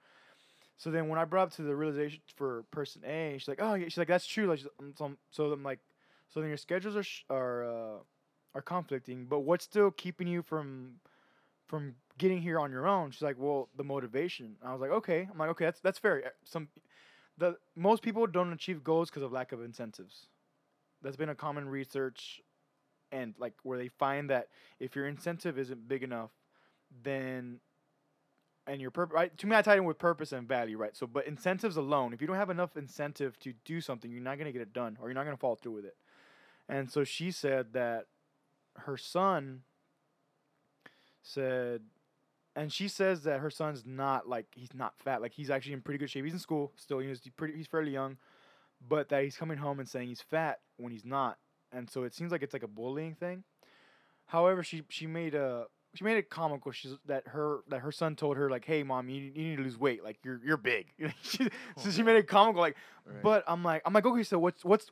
So 0.76 0.90
then 0.90 1.08
when 1.08 1.18
I 1.18 1.24
brought 1.24 1.48
up 1.48 1.52
to 1.54 1.62
the 1.62 1.76
realization 1.76 2.20
for 2.34 2.64
person 2.70 3.02
A, 3.04 3.36
she's 3.38 3.48
like, 3.48 3.60
oh, 3.62 3.74
yeah. 3.74 3.84
She's 3.84 3.98
like, 3.98 4.08
that's 4.08 4.26
true. 4.26 4.46
Like, 4.46 4.60
um, 4.80 4.94
so, 4.96 5.12
so 5.30 5.52
I'm 5.52 5.62
like, 5.62 5.78
so 6.28 6.40
then 6.40 6.48
your 6.48 6.56
schedules 6.56 6.96
are 6.96 7.02
sh- 7.02 7.24
are 7.30 7.64
uh, 7.64 7.98
are 8.54 8.62
conflicting, 8.62 9.26
but 9.26 9.40
what's 9.40 9.64
still 9.64 9.90
keeping 9.90 10.26
you 10.26 10.42
from 10.42 10.94
from 11.68 11.94
getting 12.18 12.42
here 12.42 12.58
on 12.58 12.70
your 12.72 12.86
own? 12.86 13.10
She's 13.10 13.22
like, 13.22 13.36
well, 13.38 13.68
the 13.76 13.84
motivation. 13.84 14.56
I 14.64 14.72
was 14.72 14.80
like, 14.80 14.90
okay. 14.90 15.28
I'm 15.30 15.38
like, 15.38 15.50
okay, 15.50 15.66
that's 15.66 15.80
that's 15.80 15.98
fair. 15.98 16.22
Uh, 16.26 16.30
Some 16.44 16.68
the 17.38 17.56
most 17.76 18.02
people 18.02 18.26
don't 18.26 18.52
achieve 18.52 18.84
goals 18.84 19.10
because 19.10 19.22
of 19.22 19.32
lack 19.32 19.52
of 19.52 19.62
incentives 19.62 20.28
that's 21.02 21.16
been 21.16 21.28
a 21.30 21.34
common 21.34 21.68
research 21.68 22.40
and 23.10 23.34
like 23.38 23.54
where 23.62 23.78
they 23.78 23.88
find 23.88 24.30
that 24.30 24.48
if 24.80 24.96
your 24.96 25.06
incentive 25.06 25.58
isn't 25.58 25.88
big 25.88 26.02
enough 26.02 26.30
then 27.02 27.58
and 28.66 28.80
your 28.80 28.90
purpose 28.90 29.14
right 29.14 29.36
to 29.38 29.46
me 29.46 29.56
i 29.56 29.62
tied 29.62 29.78
in 29.78 29.84
with 29.84 29.98
purpose 29.98 30.32
and 30.32 30.46
value 30.46 30.76
right? 30.76 30.96
So 30.96 31.06
but 31.06 31.26
incentives 31.26 31.76
alone 31.76 32.12
if 32.12 32.20
you 32.20 32.26
don't 32.26 32.36
have 32.36 32.50
enough 32.50 32.76
incentive 32.76 33.38
to 33.40 33.52
do 33.64 33.80
something 33.80 34.10
you're 34.10 34.20
not 34.20 34.38
going 34.38 34.46
to 34.46 34.52
get 34.52 34.62
it 34.62 34.72
done 34.72 34.98
or 35.00 35.08
you're 35.08 35.14
not 35.14 35.24
going 35.24 35.36
to 35.36 35.40
follow 35.40 35.56
through 35.56 35.72
with 35.72 35.84
it. 35.84 35.96
And 36.68 36.90
so 36.90 37.04
she 37.04 37.30
said 37.30 37.72
that 37.72 38.06
her 38.76 38.96
son 38.96 39.62
said 41.22 41.82
and 42.54 42.72
she 42.72 42.86
says 42.86 43.22
that 43.22 43.40
her 43.40 43.50
son's 43.50 43.84
not 43.86 44.28
like 44.28 44.46
he's 44.54 44.74
not 44.74 44.94
fat. 44.98 45.22
Like 45.22 45.32
he's 45.32 45.50
actually 45.50 45.72
in 45.72 45.80
pretty 45.80 45.98
good 45.98 46.10
shape. 46.10 46.24
He's 46.24 46.34
in 46.34 46.38
school 46.38 46.72
still 46.76 46.98
he's 47.00 47.20
pretty 47.36 47.56
he's 47.56 47.66
fairly 47.66 47.92
young 47.92 48.16
but 48.88 49.08
that 49.08 49.24
he's 49.24 49.36
coming 49.36 49.58
home 49.58 49.80
and 49.80 49.88
saying 49.88 50.08
he's 50.08 50.20
fat 50.20 50.60
when 50.76 50.92
he's 50.92 51.04
not, 51.04 51.38
and 51.72 51.88
so 51.88 52.02
it 52.02 52.14
seems 52.14 52.32
like 52.32 52.42
it's 52.42 52.52
like 52.52 52.62
a 52.62 52.68
bullying 52.68 53.14
thing. 53.14 53.44
However, 54.26 54.62
she 54.62 54.82
she 54.88 55.06
made 55.06 55.34
a 55.34 55.66
she 55.94 56.04
made 56.04 56.16
it 56.16 56.30
comical. 56.30 56.72
She's 56.72 56.94
that 57.06 57.28
her 57.28 57.60
that 57.68 57.80
her 57.80 57.92
son 57.92 58.16
told 58.16 58.36
her 58.36 58.48
like, 58.50 58.64
"Hey, 58.64 58.82
mom, 58.82 59.08
you, 59.08 59.20
you 59.20 59.44
need 59.44 59.56
to 59.56 59.62
lose 59.62 59.78
weight. 59.78 60.02
Like 60.02 60.18
you're 60.24 60.40
you're 60.44 60.56
big." 60.56 60.86
she, 61.22 61.44
oh, 61.44 61.82
so 61.82 61.90
she 61.90 62.02
made 62.02 62.16
it 62.16 62.28
comical. 62.28 62.60
Like, 62.60 62.76
Right. 63.04 63.22
but 63.22 63.44
I'm 63.46 63.62
like 63.62 63.82
I'm 63.84 63.92
like 63.92 64.06
okay, 64.06 64.22
so 64.22 64.38
what's 64.38 64.64
what's 64.64 64.90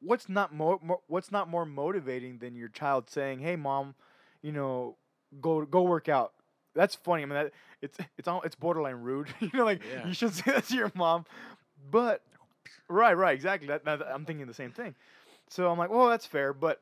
what's 0.00 0.28
not 0.28 0.52
more, 0.54 0.78
more 0.82 1.00
what's 1.06 1.30
not 1.30 1.48
more 1.48 1.64
motivating 1.64 2.38
than 2.38 2.56
your 2.56 2.68
child 2.68 3.10
saying, 3.10 3.40
"Hey, 3.40 3.56
mom, 3.56 3.94
you 4.42 4.52
know, 4.52 4.96
go 5.40 5.64
go 5.64 5.82
work 5.82 6.08
out." 6.08 6.32
That's 6.74 6.94
funny. 6.94 7.22
I 7.22 7.26
mean, 7.26 7.34
that 7.34 7.52
it's 7.82 7.98
it's 8.18 8.28
all 8.28 8.42
it's 8.42 8.56
borderline 8.56 8.96
rude. 9.02 9.28
you 9.40 9.50
know, 9.54 9.64
like 9.64 9.82
Yeah. 9.84 10.06
you 10.06 10.14
should 10.14 10.34
say 10.34 10.52
that 10.52 10.64
to 10.68 10.74
your 10.74 10.92
mom, 10.94 11.26
but 11.90 12.22
Right, 12.88 13.16
right, 13.16 13.34
exactly. 13.34 13.68
That, 13.68 13.84
that, 13.84 14.02
I'm 14.12 14.24
thinking 14.24 14.46
the 14.46 14.54
same 14.54 14.72
thing. 14.72 14.94
So 15.48 15.70
I'm 15.70 15.78
like, 15.78 15.90
well, 15.90 16.08
that's 16.08 16.26
fair, 16.26 16.52
but 16.52 16.80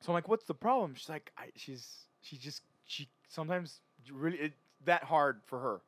So 0.00 0.10
I'm 0.12 0.14
like, 0.14 0.28
what's 0.28 0.44
the 0.44 0.54
problem? 0.54 0.94
She's 0.94 1.08
like, 1.08 1.32
I, 1.36 1.46
she's 1.56 1.86
she 2.22 2.36
just 2.36 2.62
she 2.88 3.08
sometimes 3.28 3.80
really 4.12 4.38
it, 4.38 4.52
that 4.84 5.04
hard 5.04 5.40
for 5.44 5.60
her. 5.60 5.80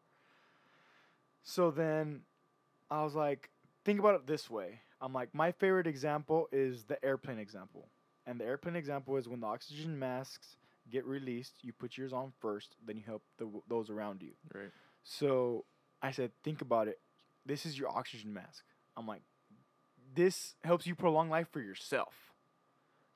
So 1.42 1.70
then 1.70 2.20
I 2.90 3.02
was 3.02 3.14
like, 3.14 3.50
think 3.84 3.98
about 3.98 4.14
it 4.14 4.26
this 4.26 4.48
way. 4.48 4.80
I'm 5.00 5.12
like, 5.12 5.34
my 5.34 5.50
favorite 5.50 5.86
example 5.86 6.48
is 6.52 6.84
the 6.84 7.02
airplane 7.04 7.38
example. 7.38 7.88
And 8.26 8.38
the 8.38 8.44
airplane 8.44 8.76
example 8.76 9.16
is 9.16 9.28
when 9.28 9.40
the 9.40 9.46
oxygen 9.46 9.98
masks 9.98 10.56
get 10.90 11.06
released, 11.06 11.54
you 11.62 11.72
put 11.72 11.96
yours 11.96 12.12
on 12.12 12.32
first, 12.40 12.76
then 12.86 12.96
you 12.96 13.02
help 13.06 13.22
the, 13.38 13.48
those 13.68 13.88
around 13.88 14.22
you. 14.22 14.32
Right. 14.54 14.70
So 15.02 15.64
I 16.02 16.10
said, 16.10 16.30
think 16.44 16.60
about 16.60 16.88
it. 16.88 17.00
This 17.46 17.64
is 17.64 17.78
your 17.78 17.88
oxygen 17.88 18.34
mask. 18.34 18.64
I'm 18.96 19.06
like, 19.06 19.22
this 20.14 20.54
helps 20.62 20.86
you 20.86 20.94
prolong 20.94 21.30
life 21.30 21.48
for 21.50 21.60
yourself. 21.60 22.14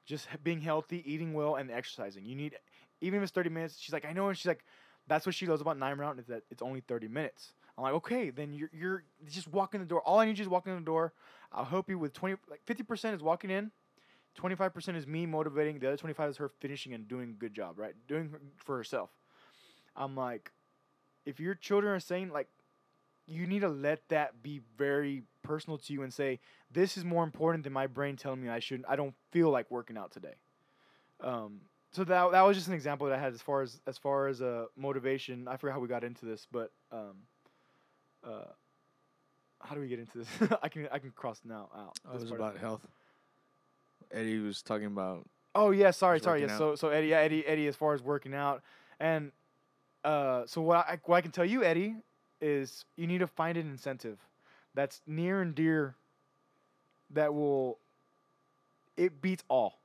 Just 0.06 0.28
being 0.42 0.60
healthy, 0.60 1.02
eating 1.04 1.34
well, 1.34 1.56
and 1.56 1.70
exercising. 1.70 2.24
You 2.24 2.34
need, 2.34 2.56
even 3.00 3.18
if 3.18 3.22
it's 3.24 3.32
30 3.32 3.50
minutes. 3.50 3.76
She's 3.78 3.92
like, 3.92 4.04
I 4.04 4.12
know. 4.12 4.28
And 4.28 4.36
she's 4.36 4.46
like, 4.46 4.64
that's 5.06 5.26
what 5.26 5.34
she 5.34 5.46
loves 5.46 5.60
about 5.60 5.78
nine 5.78 5.98
round 5.98 6.18
is 6.18 6.26
that 6.26 6.42
it's 6.50 6.62
only 6.62 6.80
30 6.80 7.08
minutes. 7.08 7.52
I'm 7.76 7.84
like, 7.84 7.94
okay, 7.94 8.30
then 8.30 8.52
you're 8.52 8.70
you're 8.72 9.04
just 9.28 9.48
walking 9.48 9.80
the 9.80 9.86
door. 9.86 10.00
All 10.02 10.18
I 10.20 10.26
need 10.26 10.38
you 10.38 10.42
is 10.42 10.48
walking 10.48 10.74
the 10.74 10.80
door. 10.80 11.12
I'll 11.52 11.64
help 11.64 11.88
you 11.88 11.98
with 11.98 12.12
20, 12.12 12.36
like 12.48 12.64
50% 12.66 13.14
is 13.14 13.22
walking 13.22 13.50
in. 13.50 13.70
25% 14.40 14.96
is 14.96 15.06
me 15.06 15.26
motivating. 15.26 15.78
The 15.78 15.88
other 15.88 15.96
25 15.96 16.30
is 16.30 16.36
her 16.38 16.50
finishing 16.60 16.92
and 16.92 17.06
doing 17.06 17.30
a 17.30 17.32
good 17.32 17.54
job, 17.54 17.78
right? 17.78 17.94
Doing 18.08 18.34
for 18.56 18.76
herself. 18.76 19.10
I'm 19.96 20.16
like, 20.16 20.52
if 21.24 21.40
your 21.40 21.54
children 21.54 21.94
are 21.94 22.00
saying 22.00 22.30
like 22.30 22.48
you 23.26 23.46
need 23.46 23.60
to 23.60 23.68
let 23.68 24.08
that 24.08 24.42
be 24.42 24.60
very 24.76 25.22
personal 25.42 25.78
to 25.78 25.92
you 25.92 26.02
and 26.02 26.12
say 26.12 26.40
this 26.70 26.96
is 26.96 27.04
more 27.04 27.24
important 27.24 27.64
than 27.64 27.72
my 27.72 27.86
brain 27.86 28.16
telling 28.16 28.42
me 28.42 28.48
I 28.48 28.58
shouldn't 28.58 28.88
I 28.88 28.96
don't 28.96 29.14
feel 29.30 29.50
like 29.50 29.70
working 29.70 29.96
out 29.96 30.12
today. 30.12 30.34
Um, 31.20 31.60
so 31.94 32.04
that 32.04 32.32
that 32.32 32.42
was 32.42 32.56
just 32.56 32.68
an 32.68 32.74
example 32.74 33.06
that 33.06 33.16
I 33.18 33.20
had 33.20 33.32
as 33.32 33.40
far 33.40 33.62
as 33.62 33.80
as 33.86 33.96
far 33.96 34.26
as 34.28 34.42
uh, 34.42 34.66
motivation. 34.76 35.46
I 35.48 35.56
forgot 35.56 35.74
how 35.74 35.80
we 35.80 35.88
got 35.88 36.04
into 36.04 36.26
this, 36.26 36.46
but 36.50 36.72
um, 36.90 37.14
uh, 38.26 38.44
how 39.60 39.74
do 39.74 39.80
we 39.80 39.88
get 39.88 40.00
into 40.00 40.18
this? 40.18 40.28
I 40.62 40.68
can 40.68 40.88
I 40.90 40.98
can 40.98 41.12
cross 41.12 41.40
now 41.44 41.68
out. 41.76 41.98
Oh, 42.06 42.14
it 42.14 42.20
was 42.20 42.30
about 42.30 42.58
health. 42.58 42.86
Eddie 44.12 44.38
was 44.38 44.62
talking 44.62 44.86
about 44.86 45.26
Oh 45.54 45.70
yeah, 45.70 45.92
sorry, 45.92 46.18
sorry. 46.18 46.40
Yeah, 46.40 46.52
out. 46.52 46.58
so 46.58 46.74
so 46.74 46.88
Eddie, 46.88 47.08
yeah, 47.08 47.18
Eddie, 47.18 47.46
Eddie, 47.46 47.68
as 47.68 47.76
far 47.76 47.94
as 47.94 48.02
working 48.02 48.34
out, 48.34 48.62
and 48.98 49.30
uh, 50.04 50.42
so 50.46 50.60
what 50.60 50.78
I 50.78 50.98
what 51.04 51.16
I 51.16 51.20
can 51.20 51.30
tell 51.30 51.44
you, 51.44 51.62
Eddie, 51.62 51.94
is 52.40 52.84
you 52.96 53.06
need 53.06 53.18
to 53.18 53.28
find 53.28 53.56
an 53.56 53.70
incentive 53.70 54.18
that's 54.74 55.00
near 55.06 55.40
and 55.40 55.54
dear. 55.54 55.94
That 57.10 57.32
will. 57.32 57.78
It 58.96 59.22
beats 59.22 59.44
all. 59.48 59.80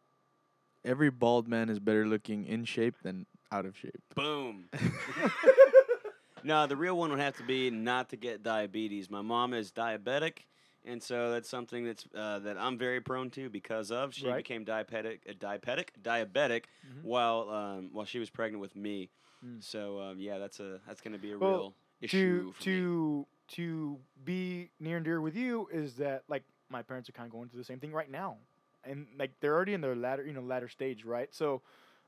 Every 0.85 1.09
bald 1.09 1.47
man 1.47 1.69
is 1.69 1.79
better 1.79 2.05
looking 2.05 2.45
in 2.45 2.65
shape 2.65 2.95
than 3.03 3.25
out 3.51 3.65
of 3.65 3.77
shape. 3.77 4.01
Boom. 4.15 4.69
no, 6.43 6.67
the 6.67 6.75
real 6.75 6.97
one 6.97 7.11
would 7.11 7.19
have 7.19 7.35
to 7.37 7.43
be 7.43 7.69
not 7.69 8.09
to 8.09 8.15
get 8.17 8.43
diabetes. 8.43 9.09
My 9.09 9.21
mom 9.21 9.53
is 9.53 9.71
diabetic, 9.71 10.39
and 10.85 11.01
so 11.03 11.31
that's 11.31 11.49
something 11.49 11.85
that's 11.85 12.05
uh, 12.15 12.39
that 12.39 12.57
I'm 12.57 12.77
very 12.77 13.01
prone 13.01 13.29
to 13.31 13.49
because 13.49 13.91
of. 13.91 14.13
She 14.13 14.27
Right. 14.27 14.37
became 14.37 14.65
diabetic, 14.65 15.19
uh, 15.29 15.33
diabetic, 15.33 15.89
diabetic 16.01 16.63
Mhm. 16.87 17.03
while 17.03 17.49
um, 17.49 17.89
while 17.91 18.05
she 18.05 18.19
was 18.19 18.29
pregnant 18.29 18.61
with 18.61 18.75
me. 18.75 19.09
Mm. 19.45 19.63
So 19.63 19.99
um, 19.99 20.19
yeah, 20.19 20.37
that's 20.37 20.59
a 20.59 20.79
that's 20.87 21.01
going 21.01 21.13
to 21.13 21.19
be 21.19 21.31
a 21.31 21.37
Well, 21.37 21.51
real 21.51 21.75
issue 22.01 22.43
to 22.45 22.51
for 22.53 22.59
me. 22.69 22.75
to 22.75 23.27
to 23.49 23.99
be 24.23 24.69
near 24.79 24.97
and 24.97 25.05
dear 25.05 25.19
with 25.21 25.35
you 25.35 25.67
is 25.71 25.95
that 25.95 26.23
like 26.29 26.43
my 26.69 26.83
parents 26.83 27.09
are 27.09 27.13
kind 27.13 27.25
of 27.25 27.31
going 27.31 27.49
through 27.49 27.59
the 27.59 27.65
same 27.65 27.79
thing 27.79 27.91
right 27.91 28.09
now, 28.11 28.37
and 28.83 29.07
like 29.17 29.31
they're 29.41 29.53
already 29.53 29.73
in 29.73 29.81
their 29.81 29.95
latter 29.95 30.25
you 30.25 30.33
know 30.33 30.41
latter 30.41 30.69
stage, 30.69 31.05
right? 31.05 31.33
So, 31.33 31.61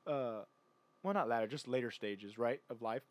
uh, 0.07 0.41
well 1.03 1.13
not 1.13 1.29
latter, 1.29 1.47
just 1.47 1.67
later 1.67 1.91
stages, 1.91 2.37
right, 2.37 2.61
of 2.69 2.81
life. 2.81 3.03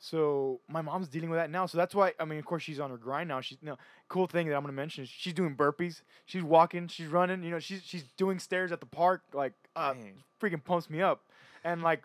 So 0.00 0.60
my 0.68 0.80
mom's 0.80 1.08
dealing 1.08 1.28
with 1.28 1.38
that 1.38 1.50
now. 1.50 1.66
So 1.66 1.76
that's 1.76 1.94
why 1.94 2.12
I 2.20 2.24
mean, 2.24 2.38
of 2.38 2.44
course, 2.44 2.62
she's 2.62 2.80
on 2.80 2.90
her 2.90 2.96
grind 2.98 3.28
now. 3.28 3.40
She's 3.40 3.58
you 3.60 3.66
know, 3.66 3.78
cool 4.08 4.26
thing 4.26 4.48
that 4.48 4.54
I'm 4.54 4.62
gonna 4.62 4.72
mention 4.72 5.04
is 5.04 5.10
she's 5.10 5.32
doing 5.34 5.56
burpees, 5.56 6.02
she's 6.26 6.42
walking, 6.42 6.88
she's 6.88 7.08
running. 7.08 7.42
You 7.42 7.50
know, 7.50 7.58
she's 7.58 7.82
she's 7.84 8.04
doing 8.16 8.38
stairs 8.38 8.72
at 8.72 8.80
the 8.80 8.86
park. 8.86 9.22
Like, 9.32 9.54
uh, 9.74 9.94
freaking 10.40 10.62
pumps 10.64 10.88
me 10.88 11.02
up, 11.02 11.22
and 11.64 11.82
like, 11.82 12.04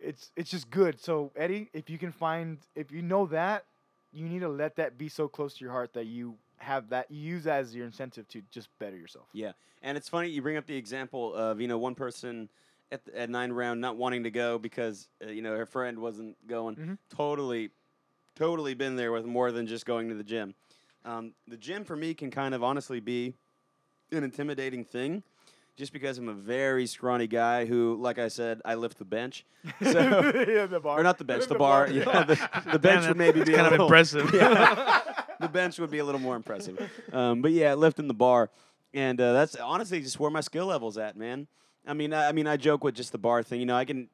it's 0.00 0.30
it's 0.36 0.50
just 0.50 0.70
good. 0.70 1.00
So 1.00 1.32
Eddie, 1.36 1.70
if 1.72 1.90
you 1.90 1.98
can 1.98 2.12
find, 2.12 2.58
if 2.74 2.92
you 2.92 3.02
know 3.02 3.26
that, 3.26 3.64
you 4.12 4.28
need 4.28 4.40
to 4.40 4.48
let 4.48 4.76
that 4.76 4.98
be 4.98 5.08
so 5.08 5.28
close 5.28 5.54
to 5.54 5.64
your 5.64 5.72
heart 5.72 5.94
that 5.94 6.06
you 6.06 6.36
have 6.64 6.88
that 6.90 7.10
use 7.10 7.44
that 7.44 7.60
as 7.60 7.74
your 7.74 7.86
incentive 7.86 8.26
to 8.28 8.42
just 8.50 8.68
better 8.78 8.96
yourself. 8.96 9.26
Yeah, 9.32 9.52
and 9.82 9.96
it's 9.96 10.08
funny 10.08 10.28
you 10.30 10.42
bring 10.42 10.56
up 10.56 10.66
the 10.66 10.76
example 10.76 11.34
of 11.34 11.60
you 11.60 11.68
know 11.68 11.78
one 11.78 11.94
person 11.94 12.48
at 12.92 13.04
the, 13.04 13.18
at 13.18 13.30
nine 13.30 13.52
round 13.52 13.80
not 13.80 13.96
wanting 13.96 14.24
to 14.24 14.30
go 14.30 14.58
because 14.58 15.08
uh, 15.24 15.30
you 15.30 15.42
know 15.42 15.56
her 15.56 15.66
friend 15.66 15.98
wasn't 15.98 16.36
going. 16.46 16.76
Mhm. 16.76 16.98
Totally, 17.14 17.70
totally 18.34 18.74
been 18.74 18.96
there 18.96 19.12
with 19.12 19.24
more 19.24 19.52
than 19.52 19.66
just 19.66 19.86
going 19.86 20.08
to 20.08 20.14
the 20.14 20.24
gym. 20.24 20.54
Um, 21.04 21.34
the 21.46 21.56
gym 21.56 21.84
for 21.84 21.96
me 21.96 22.14
can 22.14 22.30
kind 22.30 22.54
of 22.54 22.62
honestly 22.64 22.98
be 23.00 23.34
an 24.10 24.24
intimidating 24.24 24.84
thing, 24.84 25.22
just 25.76 25.92
because 25.92 26.16
I'm 26.18 26.28
a 26.28 26.32
very 26.34 26.86
scrawny 26.86 27.26
guy 27.26 27.66
who, 27.66 27.96
like 28.00 28.18
I 28.18 28.28
said, 28.28 28.62
I 28.64 28.74
lift 28.76 28.98
the 28.98 29.04
bench. 29.04 29.44
So 29.82 29.98
yeah, 30.48 30.66
the 30.66 30.80
bar. 30.80 31.00
or 31.00 31.02
not 31.02 31.18
the 31.18 31.24
bench, 31.24 31.46
the 31.46 31.54
bar. 31.56 31.90
Yeah, 31.90 32.22
the, 32.24 32.38
the 32.72 32.78
bench 32.78 33.06
would 33.08 33.16
maybe 33.16 33.42
be 33.44 33.52
a 33.54 33.56
kind 33.56 33.74
of 33.74 33.80
impressive. 33.80 34.30
Yeah. 34.34 35.10
The 35.40 35.48
bench 35.48 35.78
would 35.78 35.90
be 35.90 35.98
a 35.98 36.04
little 36.04 36.20
more 36.20 36.36
impressive. 36.36 36.78
Um, 37.12 37.42
but 37.42 37.52
yeah, 37.52 37.74
lifting 37.74 38.08
the 38.08 38.14
bar, 38.14 38.50
and 38.92 39.20
uh, 39.20 39.32
that's 39.32 39.56
honestly 39.56 40.00
just 40.00 40.18
where 40.20 40.30
my 40.30 40.40
skill 40.40 40.66
level's 40.66 40.98
at, 40.98 41.16
man. 41.16 41.46
I 41.86 41.94
mean, 41.94 42.12
I, 42.12 42.28
I 42.28 42.32
mean, 42.32 42.46
I 42.46 42.56
joke 42.56 42.84
with 42.84 42.94
just 42.94 43.12
the 43.12 43.18
bar 43.18 43.42
thing. 43.42 43.60
You 43.60 43.66
know, 43.66 43.76
I 43.76 43.84
can 43.84 44.08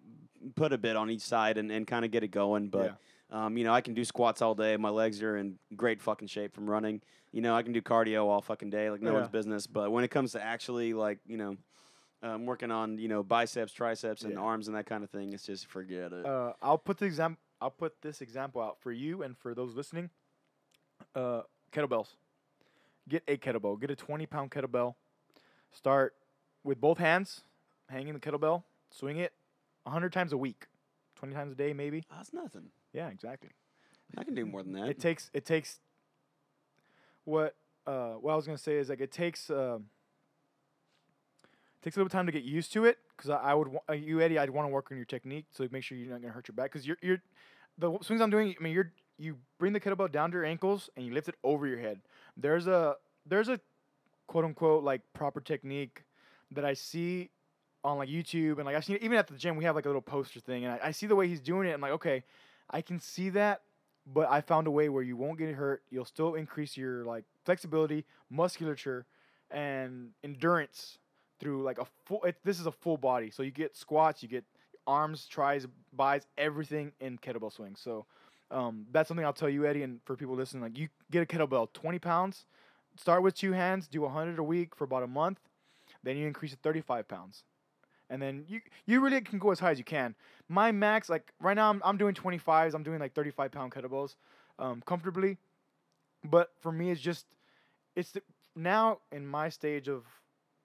put 0.55 0.73
a 0.73 0.79
bit 0.79 0.97
on 0.97 1.11
each 1.11 1.23
side 1.23 1.59
and, 1.59 1.71
and 1.71 1.87
kind 1.87 2.05
of 2.05 2.11
get 2.11 2.23
it 2.25 2.29
going, 2.29 2.69
but. 2.69 2.99
Um, 3.33 3.57
you 3.57 3.63
know, 3.63 3.73
I 3.73 3.81
can 3.81 3.95
do 3.95 4.05
squats 4.05 4.43
all 4.43 4.57
day. 4.57 4.77
My 4.77 4.89
legs 4.89 5.23
are 5.23 5.37
in 5.37 5.57
great 5.77 6.03
fucking 6.03 6.27
shape 6.27 6.53
from 6.53 6.69
running. 6.69 7.01
You 7.31 7.43
know, 7.43 7.55
I 7.55 7.63
can 7.63 7.73
do 7.73 7.81
cardio 7.81 8.25
all 8.25 8.41
fucking 8.41 8.71
day, 8.71 8.91
like 8.91 9.03
no 9.03 9.15
one's 9.15 9.29
business. 9.29 9.69
But 9.69 9.93
when 9.93 10.03
it 10.03 10.09
comes 10.11 10.33
to 10.33 10.43
actually, 10.43 10.95
like, 10.95 11.21
you 11.29 11.37
know, 11.37 11.57
um, 12.25 12.45
working 12.45 12.73
on, 12.73 12.99
you 12.99 13.07
know, 13.07 13.23
biceps, 13.23 13.73
triceps, 13.73 14.25
and 14.25 14.33
Yeah. 14.33 14.41
arms 14.41 14.67
and 14.67 14.77
that 14.77 14.87
kind 14.87 15.05
of 15.05 15.11
thing, 15.11 15.33
it's 15.33 15.47
just 15.47 15.67
forget 15.69 16.13
it. 16.13 16.27
Uh, 16.27 16.55
I'll 16.61 16.77
put 16.77 16.99
the 16.99 17.05
exam. 17.07 17.37
I'll 17.61 17.71
put 17.71 18.03
this 18.03 18.21
example 18.21 18.63
out 18.63 18.81
for 18.81 18.91
you 18.91 19.23
and 19.23 19.39
for 19.39 19.55
those 19.55 19.77
listening. 19.77 20.11
Uh, 21.15 21.43
kettlebells. 21.73 22.09
Get 23.09 23.23
a 23.27 23.37
kettlebell. 23.37 23.81
Get 23.81 23.91
a 23.91 23.97
20 23.97 24.27
pound 24.27 24.51
kettlebell. 24.51 24.95
Start 25.73 26.15
with 26.65 26.81
both 26.81 26.99
hands, 26.99 27.43
hanging 27.89 28.15
the 28.15 28.21
kettlebell, 28.21 28.65
swing 28.91 29.17
it 29.19 29.33
100 29.85 30.13
times 30.13 30.33
a 30.33 30.37
week, 30.37 30.67
20 31.17 31.35
times 31.35 31.53
a 31.53 31.55
day 31.55 31.73
maybe. 31.73 32.05
That's 32.11 32.33
nothing. 32.33 32.71
Yeah, 32.93 33.09
exactly. 33.09 33.51
I 34.17 34.25
can 34.25 34.35
do 34.35 34.45
more 34.45 34.63
than 34.63 34.73
that. 34.73 34.89
It 34.89 34.99
takes 34.99 35.31
it 35.33 35.45
takes 35.45 35.79
what 37.25 37.55
uh 37.87 38.13
what 38.15 38.33
I 38.33 38.37
was 38.37 38.47
gonna 38.47 38.59
say 38.59 38.77
is 38.77 38.89
like 38.89 39.01
it 39.01 39.13
takes 39.13 39.51
um 39.51 39.87
takes 41.83 41.97
a 41.97 42.01
little 42.01 42.11
time 42.11 42.27
to 42.27 42.33
get 42.33 42.43
used 42.43 42.73
to 42.73 42.85
it 42.85 42.99
because 43.17 43.31
I, 43.31 43.37
I 43.37 43.55
would 43.55 43.69
wa- 43.69 43.81
uh, 43.89 43.93
you 43.93 44.21
Eddie 44.21 44.39
I'd 44.39 44.51
want 44.51 44.67
to 44.67 44.73
work 44.73 44.91
on 44.91 44.97
your 44.97 45.07
technique 45.07 45.47
so 45.53 45.67
make 45.71 45.85
sure 45.85 45.97
you're 45.97 46.11
not 46.11 46.21
gonna 46.21 46.33
hurt 46.33 46.49
your 46.49 46.55
back 46.55 46.73
because 46.73 46.87
you're 46.87 46.97
you're 47.03 47.23
the 47.79 47.97
swings 48.03 48.21
I'm 48.21 48.31
doing 48.31 48.55
I 48.59 48.63
mean 48.63 48.73
you're 48.73 48.93
you 49.21 49.37
bring 49.59 49.73
the 49.73 49.81
kettlebell 49.81 50.11
down 50.11 50.31
to 50.31 50.37
your 50.37 50.45
ankles 50.45 50.89
and 50.97 51.05
you 51.05 51.13
lift 51.13 51.29
it 51.29 51.35
over 51.45 51.67
your 51.67 51.79
head. 51.79 52.01
There's 52.37 52.67
a 52.67 52.97
there's 53.27 53.49
a 53.49 53.61
quote 54.27 54.45
unquote 54.45 54.83
like 54.83 55.03
proper 55.13 55.41
technique 55.41 56.05
that 56.53 56.65
I 56.65 56.75
see 56.75 57.31
on 57.85 57.99
like 57.99 58.09
YouTube 58.09 58.57
and 58.57 58.65
like 58.65 58.77
I've 58.77 58.85
seen 58.85 58.97
it 58.97 59.03
even 59.03 59.19
at 59.19 59.27
the 59.27 59.35
gym 59.35 59.57
we 59.57 59.65
have 59.65 59.75
like 59.75 59.85
a 59.85 59.89
little 59.89 60.03
poster 60.03 60.41
thing 60.41 60.65
and 60.65 60.75
I, 60.75 60.89
I 60.89 60.91
see 60.91 61.07
the 61.07 61.17
way 61.17 61.29
he's 61.29 61.41
doing 61.41 61.67
it 61.69 61.73
I'm 61.73 61.81
like 61.81 61.93
okay 61.93 62.25
I 62.71 62.83
can 62.83 63.01
see 63.01 63.31
that 63.31 63.63
but 64.07 64.29
I 64.31 64.41
found 64.41 64.67
a 64.67 64.71
way 64.71 64.89
where 64.89 65.03
you 65.03 65.17
won't 65.17 65.39
get 65.39 65.55
hurt. 65.55 65.83
You'll 65.91 66.05
still 66.05 66.35
increase 66.35 66.77
your 66.77 67.05
like 67.05 67.25
flexibility, 67.45 68.05
musculature, 68.31 69.07
and 69.51 70.11
endurance 70.25 70.99
through 71.39 71.63
like 71.63 71.79
a 71.79 71.87
full. 72.05 72.23
It, 72.25 72.37
this 72.45 72.61
is 72.61 72.67
a 72.67 72.73
full 72.73 72.97
body, 72.97 73.31
so 73.31 73.43
you 73.43 73.51
get 73.51 73.77
squats, 73.77 74.23
you 74.23 74.29
get 74.29 74.45
arms, 74.87 75.27
tries, 75.27 75.67
buys, 75.93 76.27
everything 76.39 76.93
in 77.01 77.19
kettlebell 77.19 77.53
swings. 77.53 77.81
So 77.81 78.07
um, 78.51 78.87
that's 78.91 79.09
something 79.09 79.25
I'll 79.25 79.33
tell 79.33 79.49
you, 79.49 79.67
Eddie, 79.67 79.83
and 79.83 80.01
for 80.05 80.17
people 80.17 80.35
listening, 80.35 80.63
like 80.63 80.79
you 80.79 80.89
get 81.11 81.23
a 81.23 81.27
kettlebell, 81.27 81.73
twenty 81.73 81.99
pounds. 81.99 82.47
Start 82.97 83.23
with 83.23 83.35
two 83.35 83.53
hands, 83.53 83.87
do 83.87 84.07
hundred 84.09 84.39
a 84.39 84.43
week 84.43 84.75
for 84.75 84.85
about 84.85 85.03
a 85.03 85.07
month, 85.07 85.39
then 86.03 86.17
you 86.17 86.27
increase 86.27 86.51
to 86.51 86.57
thirty-five 86.59 87.09
pounds 87.09 87.45
and 88.11 88.21
then 88.21 88.45
you 88.49 88.61
you 88.85 89.01
really 89.01 89.21
can 89.21 89.39
go 89.39 89.53
as 89.53 89.61
high 89.61 89.71
as 89.71 89.79
you 89.79 89.85
can. 89.85 90.15
My 90.49 90.73
max, 90.73 91.09
like 91.09 91.33
right 91.41 91.55
now, 91.55 91.71
I'm, 91.71 91.81
I'm 91.85 91.97
doing 91.97 92.15
25s. 92.15 92.75
I'm 92.75 92.83
doing 92.83 92.99
like 92.99 93.15
35 93.15 93.53
pound 93.53 93.73
kettlebells, 93.73 94.17
um, 94.59 94.83
comfortably. 94.85 95.39
But 96.25 96.51
for 96.61 96.73
me, 96.73 96.91
it's 96.91 97.01
just 97.01 97.25
it's 97.97 98.11
the, 98.11 98.23
now 98.57 98.99
in 99.13 99.27
my 99.27 99.49
stage 99.49 99.89
of 99.89 100.05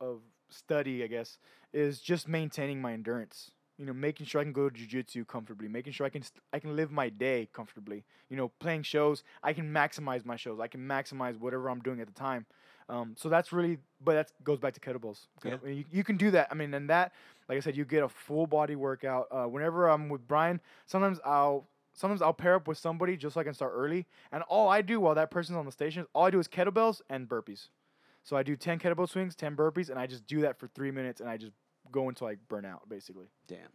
of 0.02 0.22
study, 0.50 1.04
I 1.04 1.08
guess, 1.08 1.38
is 1.72 2.02
just 2.02 2.28
maintaining 2.28 2.82
my 2.82 2.94
endurance. 2.94 3.52
You 3.78 3.86
know, 3.86 3.94
making 3.94 4.26
sure 4.26 4.40
I 4.40 4.46
can 4.46 4.54
go 4.54 4.70
to 4.70 4.80
jujitsu 4.80 5.28
comfortably, 5.28 5.68
making 5.68 5.92
sure 5.92 6.06
I 6.06 6.10
can 6.10 6.22
st- 6.22 6.42
I 6.54 6.60
can 6.60 6.76
live 6.78 6.92
my 6.92 7.10
day 7.10 7.50
comfortably. 7.52 8.06
You 8.30 8.38
know, 8.38 8.50
playing 8.60 8.84
shows, 8.84 9.24
I 9.44 9.52
can 9.52 9.72
maximize 9.72 10.26
my 10.26 10.38
shows. 10.38 10.60
I 10.62 10.68
can 10.68 10.80
maximize 10.88 11.38
whatever 11.38 11.70
I'm 11.70 11.82
doing 11.82 12.00
at 12.00 12.08
the 12.08 12.14
time. 12.14 12.46
Um, 12.88 13.16
so 13.18 13.30
that's 13.30 13.52
really, 13.52 13.80
but 14.00 14.14
that 14.14 14.32
goes 14.44 14.60
back 14.60 14.74
to 14.76 14.80
kettlebells. 14.80 15.28
Yeah. 15.44 15.58
You, 15.66 15.84
you 15.92 16.04
can 16.04 16.18
do 16.18 16.32
that. 16.32 16.48
I 16.52 16.54
mean, 16.54 16.74
and 16.74 16.90
that, 16.90 17.14
like 17.50 17.58
I 17.58 17.60
said, 17.60 17.76
you 17.76 17.84
get 17.84 18.04
a 18.04 18.10
full 18.10 18.48
body 18.48 18.76
workout. 18.76 19.28
Uh, 19.32 19.46
whenever 19.46 19.90
I'm 19.90 20.08
with 20.08 20.28
Brian, 20.28 20.62
sometimes 20.86 21.20
I'll 21.26 21.68
sometimes 21.94 22.22
I'll 22.22 22.34
pair 22.34 22.56
up 22.56 22.68
with 22.68 22.78
somebody 22.78 23.18
just 23.18 23.34
so 23.34 23.42
I 23.42 23.44
can 23.44 23.54
start 23.54 23.74
early. 23.76 24.06
And 24.32 24.44
all 24.44 24.70
I 24.70 24.82
do 24.82 25.00
while 25.00 25.16
that 25.16 25.32
person's 25.32 25.58
on 25.58 25.66
the 25.66 25.72
station, 25.72 26.06
all 26.14 26.26
I 26.26 26.30
do 26.30 26.40
is 26.40 26.48
kettlebells 26.48 27.02
and 27.10 27.28
burpees. 27.28 27.70
So 28.24 28.38
I 28.38 28.44
do 28.44 28.56
ten 28.56 28.80
kettlebell 28.80 29.10
swings, 29.10 29.36
ten 29.36 29.56
burpees, 29.56 29.90
and 29.90 30.00
I 30.00 30.08
just 30.08 30.26
do 30.26 30.42
that 30.42 30.60
for 30.60 30.68
three 30.68 30.92
minutes, 30.92 31.22
and 31.22 31.30
I 31.30 31.38
just 31.38 31.52
go 31.92 32.10
until 32.10 32.28
I 32.28 32.36
burn 32.48 32.66
out, 32.66 32.88
basically. 32.90 33.28
Damn. 33.48 33.70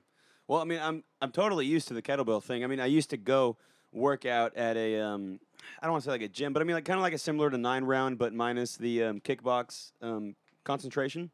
Well, 0.49 0.61
I 0.61 0.65
mean, 0.65 0.81
I'm 0.83 1.05
I'm 1.23 1.31
totally 1.33 1.67
used 1.67 1.89
to 1.89 1.95
the 1.95 2.03
kettlebell 2.03 2.43
thing. 2.43 2.65
I 2.65 2.67
mean, 2.67 2.81
I 2.81 2.87
used 2.87 3.11
to 3.11 3.17
go 3.17 3.57
work 3.93 4.25
out 4.27 4.57
at 4.57 4.77
a 4.77 5.01
um, 5.01 5.39
I 5.81 5.87
don't 5.87 5.93
want 5.93 6.05
to 6.05 6.09
say 6.09 6.13
like 6.13 6.23
a 6.23 6.29
gym, 6.29 6.53
but 6.53 6.61
I 6.61 6.65
mean 6.65 6.75
like 6.75 6.85
kind 6.85 6.99
of 6.99 7.03
like 7.03 7.13
a 7.13 7.19
similar 7.19 7.51
to 7.51 7.59
nine 7.59 7.85
round, 7.85 8.19
but 8.19 8.33
minus 8.33 8.77
the 8.77 9.05
um, 9.05 9.21
kickbox 9.21 9.93
um, 10.03 10.35
concentration. 10.65 11.31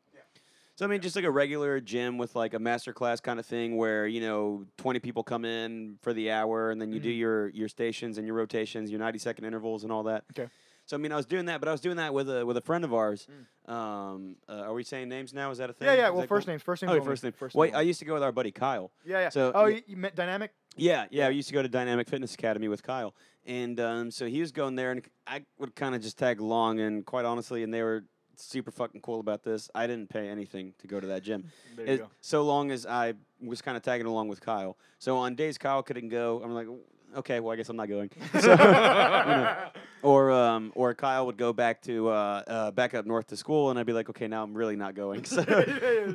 So 0.75 0.85
I 0.85 0.89
mean, 0.89 1.01
just 1.01 1.17
like 1.17 1.25
a 1.25 1.31
regular 1.31 1.81
gym 1.81 2.19
with 2.19 2.37
like 2.37 2.53
a 2.53 2.59
master 2.59 2.93
class 2.93 3.19
kind 3.19 3.39
of 3.41 3.47
thing, 3.47 3.79
where 3.79 4.07
you 4.07 4.21
know 4.21 4.67
twenty 4.77 5.01
people 5.01 5.23
come 5.23 5.47
in 5.47 5.97
for 6.03 6.12
the 6.12 6.31
hour, 6.31 6.71
and 6.71 6.79
then 6.79 6.93
you 6.93 7.01
do 7.01 7.09
Mhm. 7.11 7.17
your 7.19 7.49
your 7.49 7.69
stations 7.69 8.19
and 8.19 8.27
your 8.27 8.37
rotations, 8.37 8.91
your 8.91 9.01
ninety 9.01 9.19
second 9.19 9.47
intervals, 9.47 9.85
and 9.85 9.91
all 9.93 10.03
that. 10.03 10.25
Okay. 10.39 10.51
So 10.87 10.96
I 10.96 11.01
mean, 11.01 11.11
I 11.12 11.16
was 11.16 11.27
doing 11.27 11.46
that, 11.46 11.61
but 11.61 11.68
I 11.68 11.72
was 11.72 11.81
doing 11.81 11.96
that 11.96 12.14
with 12.14 12.31
a 12.31 12.46
with 12.46 12.57
a 12.57 12.61
friend 12.61 12.85
of 12.85 12.94
ours. 12.94 13.27
Um, 13.66 14.37
uh, 14.49 14.53
are 14.53 14.72
we 14.72 14.85
saying 14.85 15.09
names 15.09 15.35
now? 15.35 15.51
Is 15.51 15.59
that 15.59 15.68
a 15.68 15.72
thing? 15.72 15.88
Mm. 15.88 15.90
Yeah, 15.90 15.96
yeah. 15.99 16.09
Is 16.11 16.14
Well, 16.14 16.27
first 16.29 16.46
cool? 16.46 16.53
names, 16.53 16.62
first 16.62 16.83
names. 16.83 16.92
Okay, 16.94 17.05
first 17.05 17.22
name. 17.25 17.33
First 17.33 17.55
Well, 17.57 17.66
name 17.66 17.77
I 17.77 17.81
used 17.83 17.99
to 17.99 18.05
go 18.05 18.14
with 18.14 18.22
our 18.22 18.31
buddy 18.31 18.53
Kyle. 18.53 18.92
yeah, 19.05 19.18
yeah. 19.22 19.29
so, 19.31 19.51
oh, 19.53 19.66
you, 19.66 19.83
you 19.88 19.96
met 19.96 20.14
dynamic? 20.14 20.53
Yeah, 20.77 21.07
yeah, 21.11 21.27
I 21.27 21.31
used 21.31 21.49
to 21.49 21.55
go 21.55 21.62
to 21.62 21.68
Dynamic 21.68 22.07
Fitness 22.09 22.35
Academy 22.35 22.68
with 22.68 22.83
Kyle, 22.85 23.14
and 23.46 23.81
um, 23.81 24.11
so 24.12 24.27
he 24.27 24.40
was 24.40 24.53
going 24.53 24.77
there, 24.77 24.92
and 24.92 25.03
I 25.27 25.42
would 25.59 25.75
kind 25.75 25.94
of 25.94 26.03
just 26.03 26.18
tag 26.18 26.38
along, 26.38 26.79
and 26.81 27.05
quite 27.05 27.25
honestly, 27.25 27.62
and 27.64 27.72
they 27.75 27.83
were 27.83 28.05
super 28.37 28.70
fucking 28.70 29.01
cool 29.01 29.18
about 29.18 29.42
this. 29.42 29.70
I 29.75 29.87
didn't 29.88 30.11
pay 30.11 30.29
anything 30.29 30.75
to 30.79 30.87
go 30.87 31.01
to 31.01 31.07
that 31.09 31.22
gym, 31.25 31.51
There 31.75 31.87
you 31.87 31.92
It- 31.94 31.99
go. 31.99 32.11
so 32.20 32.42
long 32.44 32.70
as 32.70 32.85
I 32.87 33.14
was 33.40 33.61
kind 33.62 33.77
of 33.77 33.83
tagging 33.83 34.07
along 34.07 34.29
with 34.29 34.40
Kyle. 34.42 34.77
So 34.99 35.16
on 35.16 35.35
days 35.35 35.57
Kyle 35.59 35.83
couldn't 35.83 36.11
go, 36.11 36.42
I'm 36.44 36.53
like, 36.53 36.68
okay, 37.16 37.40
well 37.40 37.53
I 37.53 37.57
guess 37.57 37.69
I'm 37.69 37.77
not 37.77 37.88
going. 37.88 38.11
So, 38.40 38.51
you 38.51 38.57
know, 38.57 39.69
or 40.03 40.31
um, 40.31 40.73
or 40.75 40.95
Kyle 40.95 41.27
would 41.27 41.37
go 41.37 41.53
back 41.53 41.83
to 41.83 42.09
uh, 42.09 42.42
uh, 42.47 42.71
back 42.71 42.95
up 42.95 43.07
north 43.07 43.29
to 43.29 43.37
school, 43.37 43.71
and 43.71 43.79
I'd 43.79 43.87
be 43.87 43.92
like, 43.92 44.09
okay, 44.11 44.29
now 44.29 44.42
I'm 44.42 44.55
really 44.55 44.77
not 44.77 44.95
going. 44.95 45.25
So 45.37 45.42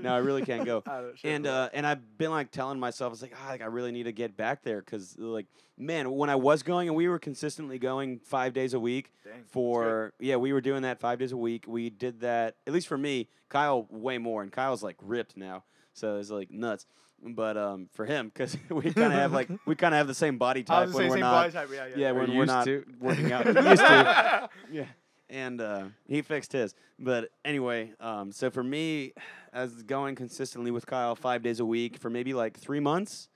now 0.01 0.15
I 0.15 0.19
really 0.19 0.43
can't 0.43 0.65
go. 0.65 0.84
Sure, 1.15 1.32
And 1.32 1.45
uh, 1.45 1.69
and 1.73 1.86
I've 1.86 2.17
been 2.17 2.32
like 2.32 2.51
telling 2.51 2.80
myself, 2.80 3.10
I 3.10 3.12
was 3.12 3.21
like, 3.21 3.34
ah, 3.36 3.49
like 3.49 3.62
I 3.62 3.65
really 3.65 3.91
need 3.91 4.04
to 4.04 4.12
get 4.12 4.38
back 4.38 4.63
there 4.63 4.82
because 4.82 5.17
like 5.17 5.47
man, 5.77 6.12
when 6.12 6.30
I 6.30 6.36
was 6.36 6.63
going 6.63 6.88
and 6.88 6.95
we 6.95 7.08
were 7.08 7.19
consistently 7.19 7.80
going 7.80 8.19
five 8.19 8.54
days 8.54 8.73
a 8.73 8.80
week 8.80 9.12
Dang, 9.23 9.43
for 9.47 10.13
yeah, 10.19 10.36
we 10.36 10.54
were 10.54 10.62
doing 10.62 10.84
that 10.84 10.99
five 10.99 11.19
days 11.19 11.32
a 11.32 11.38
week. 11.38 11.65
We 11.67 11.89
did 11.89 12.21
that 12.21 12.56
at 12.67 12.73
least 12.73 12.88
for 12.88 12.97
me. 12.97 13.30
Kyle 13.49 13.88
way 13.89 14.17
more, 14.17 14.43
and 14.43 14.51
Kyle's 14.51 14.84
like 14.84 14.97
ripped 15.01 15.36
now, 15.36 15.63
so 15.93 16.17
it's 16.17 16.30
like 16.30 16.51
nuts. 16.51 16.86
But 17.23 17.55
um, 17.57 17.88
for 17.93 18.05
him, 18.05 18.29
because 18.34 18.57
we 18.69 18.81
kind 18.93 19.13
of 19.13 19.19
have 19.19 19.31
like 19.34 19.49
we 19.65 19.75
kind 19.75 19.93
of 19.93 19.97
have 19.99 20.07
the 20.07 20.13
same 20.15 20.38
body 20.38 20.62
I 20.69 20.86
type 20.86 20.88
was 20.88 20.95
when 20.95 21.03
gonna 21.07 21.10
we're 21.10 21.15
say 21.17 21.21
not. 21.21 21.31
body 21.31 21.51
type, 21.53 21.69
yeah, 21.73 21.86
yeah. 21.88 21.95
Yeah, 21.97 22.12
We're 22.13 22.19
when 22.21 22.38
we're 22.38 22.45
not 22.45 22.65
to. 22.65 22.86
working 22.99 23.31
out. 23.31 23.45
used 23.45 23.55
to. 23.57 24.49
Yeah. 24.71 24.86
And 25.29 25.62
uh, 25.62 25.84
he 26.07 26.21
fixed 26.21 26.51
his. 26.51 26.75
But 26.99 27.29
anyway, 27.45 27.93
um, 28.01 28.31
so 28.34 28.49
for 28.49 28.63
me, 28.63 29.13
as 29.53 29.81
going 29.84 30.15
consistently 30.15 30.71
with 30.71 30.86
Kyle 30.86 31.15
five 31.15 31.41
days 31.41 31.60
a 31.62 31.65
week 31.65 31.97
for 31.97 32.10
maybe 32.10 32.34
like 32.34 32.57
three 32.60 32.79
months. 32.81 33.29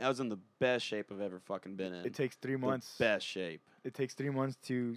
I 0.00 0.08
was 0.08 0.20
in 0.20 0.28
the 0.28 0.38
best 0.60 0.84
shape 0.84 1.06
I've 1.10 1.20
ever 1.20 1.40
fucking 1.40 1.74
been 1.74 1.92
in. 1.92 2.04
It 2.06 2.14
takes 2.14 2.36
three 2.36 2.52
The 2.52 2.58
months. 2.58 2.94
best 2.98 3.26
shape. 3.26 3.60
It 3.82 3.94
takes 3.94 4.14
three 4.14 4.30
months 4.30 4.56
to. 4.66 4.96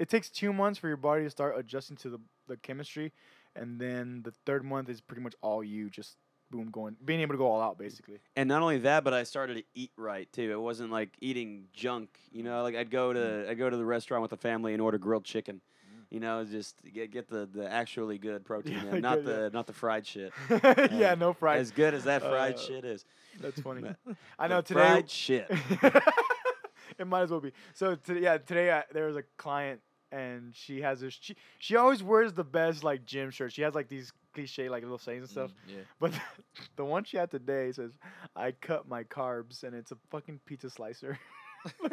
It 0.00 0.08
takes 0.08 0.30
two 0.30 0.52
months 0.52 0.78
for 0.80 0.88
your 0.88 0.96
body 0.96 1.22
to 1.24 1.30
start 1.30 1.56
adjusting 1.56 1.96
to 1.98 2.08
the, 2.10 2.18
the 2.48 2.56
chemistry, 2.56 3.12
and 3.54 3.78
then 3.78 4.22
the 4.24 4.32
third 4.44 4.64
month 4.64 4.88
is 4.88 5.00
pretty 5.00 5.22
much 5.22 5.34
all 5.42 5.62
you 5.62 5.88
just 5.90 6.16
boom 6.52 6.68
going, 6.70 6.94
being 7.04 7.20
able 7.20 7.34
to 7.34 7.38
go 7.38 7.46
all 7.46 7.60
out 7.60 7.78
basically. 7.78 8.18
And 8.36 8.48
not 8.48 8.62
only 8.62 8.78
that, 8.78 9.02
but 9.02 9.12
I 9.12 9.24
started 9.24 9.54
to 9.54 9.64
eat 9.74 9.90
right 9.96 10.30
too. 10.32 10.52
It 10.52 10.60
wasn't 10.60 10.92
like 10.92 11.10
eating 11.20 11.64
junk. 11.72 12.10
You 12.30 12.44
know, 12.44 12.62
like 12.62 12.76
I'd 12.76 12.90
go 12.90 13.12
to 13.12 13.18
mm. 13.18 13.48
I'd 13.48 13.58
go 13.58 13.68
to 13.68 13.76
the 13.76 13.84
restaurant 13.84 14.22
with 14.22 14.30
the 14.30 14.36
family 14.36 14.72
and 14.74 14.80
order 14.80 14.98
grilled 14.98 15.24
chicken. 15.24 15.56
Mm. 15.56 16.04
You 16.10 16.20
know, 16.20 16.44
just 16.44 16.76
get 16.94 17.10
get 17.10 17.28
the, 17.28 17.48
the 17.52 17.68
actually 17.68 18.18
good 18.18 18.44
protein, 18.44 18.74
Yeah, 18.84 18.94
in, 18.96 19.00
not 19.00 19.24
good, 19.24 19.26
yeah. 19.26 19.36
the 19.44 19.50
not 19.50 19.66
the 19.66 19.72
fried 19.72 20.06
shit. 20.06 20.32
yeah, 20.50 21.12
uh, 21.12 21.16
no 21.18 21.32
fries. 21.32 21.60
As 21.60 21.70
good 21.72 21.94
as 21.94 22.04
that 22.04 22.22
uh, 22.22 22.30
fried 22.30 22.54
Uh, 22.54 22.58
shit 22.58 22.84
is. 22.84 23.04
That's 23.40 23.60
funny. 23.60 23.82
But 23.82 23.96
I 24.38 24.46
know 24.48 24.60
today. 24.60 24.80
fried 24.80 25.10
shit. 25.10 25.50
it 26.98 27.06
might 27.06 27.22
as 27.22 27.30
well 27.30 27.40
be. 27.40 27.52
So 27.74 27.94
today, 27.96 28.20
yeah, 28.20 28.38
today 28.38 28.70
I, 28.70 28.84
there 28.92 29.06
was 29.06 29.16
a 29.16 29.24
client 29.38 29.80
and 30.12 30.54
she 30.54 30.80
has 30.82 31.00
this. 31.00 31.18
She 31.20 31.36
she 31.58 31.76
always 31.76 32.02
wears 32.02 32.32
the 32.32 32.44
best 32.44 32.84
like 32.84 33.04
gym 33.04 33.30
shirts. 33.30 33.54
She 33.54 33.62
has 33.62 33.74
like 33.74 33.88
these 33.88 34.12
cliche 34.34 34.68
like 34.68 34.82
little 34.82 34.98
sayings 34.98 35.22
and 35.22 35.30
stuff. 35.30 35.50
Mm, 35.50 35.76
yeah. 35.76 35.82
But 35.98 36.12
the 36.76 36.84
one 36.84 37.04
she 37.04 37.16
had 37.16 37.30
today 37.30 37.72
says, 37.72 37.92
"I 38.36 38.52
cut 38.52 38.88
my 38.88 39.04
carbs," 39.04 39.64
and 39.64 39.74
it's 39.74 39.90
a 39.92 39.96
fucking 40.10 40.40
pizza 40.46 40.70
slicer. 40.70 41.18
it 41.84 41.92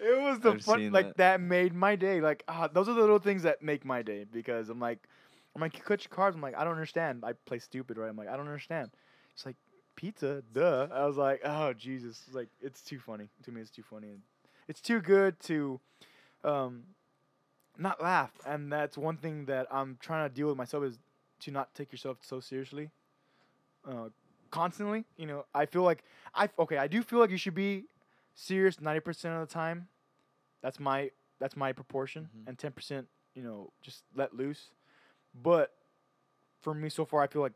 was 0.00 0.40
the 0.40 0.52
I've 0.52 0.62
fun 0.62 0.90
like 0.92 1.06
that. 1.08 1.16
that. 1.16 1.40
made 1.40 1.74
my 1.74 1.96
day. 1.96 2.20
Like 2.20 2.44
ah, 2.48 2.68
those 2.68 2.88
are 2.88 2.94
the 2.94 3.00
little 3.00 3.18
things 3.18 3.42
that 3.42 3.62
make 3.62 3.84
my 3.84 4.02
day 4.02 4.26
because 4.30 4.68
I'm 4.68 4.80
like, 4.80 4.98
I'm 5.54 5.60
like, 5.60 5.76
"You 5.76 5.82
cut 5.82 6.04
your 6.04 6.16
carbs. 6.16 6.34
I'm 6.34 6.40
like, 6.40 6.56
I 6.56 6.64
don't 6.64 6.74
understand. 6.74 7.24
I 7.24 7.32
play 7.32 7.58
stupid, 7.58 7.96
right? 7.96 8.08
I'm 8.08 8.16
like, 8.16 8.28
I 8.28 8.36
don't 8.36 8.46
understand. 8.46 8.90
It's 9.34 9.46
like 9.46 9.56
pizza, 9.96 10.42
duh. 10.52 10.88
I 10.92 11.06
was 11.06 11.16
like, 11.16 11.40
oh 11.44 11.72
Jesus, 11.72 12.22
It's 12.26 12.34
like 12.34 12.48
it's 12.60 12.82
too 12.82 12.98
funny 12.98 13.28
to 13.44 13.52
me. 13.52 13.60
It's 13.60 13.70
too 13.70 13.82
funny. 13.88 14.08
And 14.08 14.20
it's 14.68 14.80
too 14.80 15.00
good 15.00 15.38
to, 15.40 15.80
um, 16.44 16.84
not 17.78 18.02
laugh. 18.02 18.32
And 18.46 18.72
that's 18.72 18.96
one 18.98 19.16
thing 19.16 19.46
that 19.46 19.66
I'm 19.70 19.98
trying 20.00 20.28
to 20.28 20.34
deal 20.34 20.48
with 20.48 20.56
myself 20.56 20.84
is 20.84 20.98
to 21.40 21.50
not 21.50 21.74
take 21.74 21.92
yourself 21.92 22.18
so 22.22 22.40
seriously. 22.40 22.90
Uh, 23.86 24.08
constantly, 24.50 25.04
you 25.16 25.26
know, 25.26 25.44
I 25.54 25.66
feel 25.66 25.82
like 25.82 26.04
I 26.34 26.48
okay. 26.58 26.76
I 26.78 26.86
do 26.86 27.02
feel 27.02 27.18
like 27.18 27.30
you 27.30 27.36
should 27.36 27.54
be 27.54 27.84
serious 28.34 28.80
ninety 28.80 29.00
percent 29.00 29.34
of 29.34 29.46
the 29.48 29.52
time. 29.52 29.88
That's 30.62 30.78
my 30.78 31.10
that's 31.40 31.56
my 31.56 31.72
proportion, 31.72 32.28
Mhm. 32.36 32.48
and 32.48 32.58
ten 32.58 32.72
percent, 32.72 33.08
you 33.34 33.42
know, 33.42 33.72
just 33.82 34.04
let 34.14 34.34
loose. 34.34 34.70
But 35.34 35.72
for 36.62 36.74
me 36.74 36.88
so 36.88 37.04
far, 37.04 37.22
I 37.22 37.26
feel 37.26 37.42
like 37.42 37.54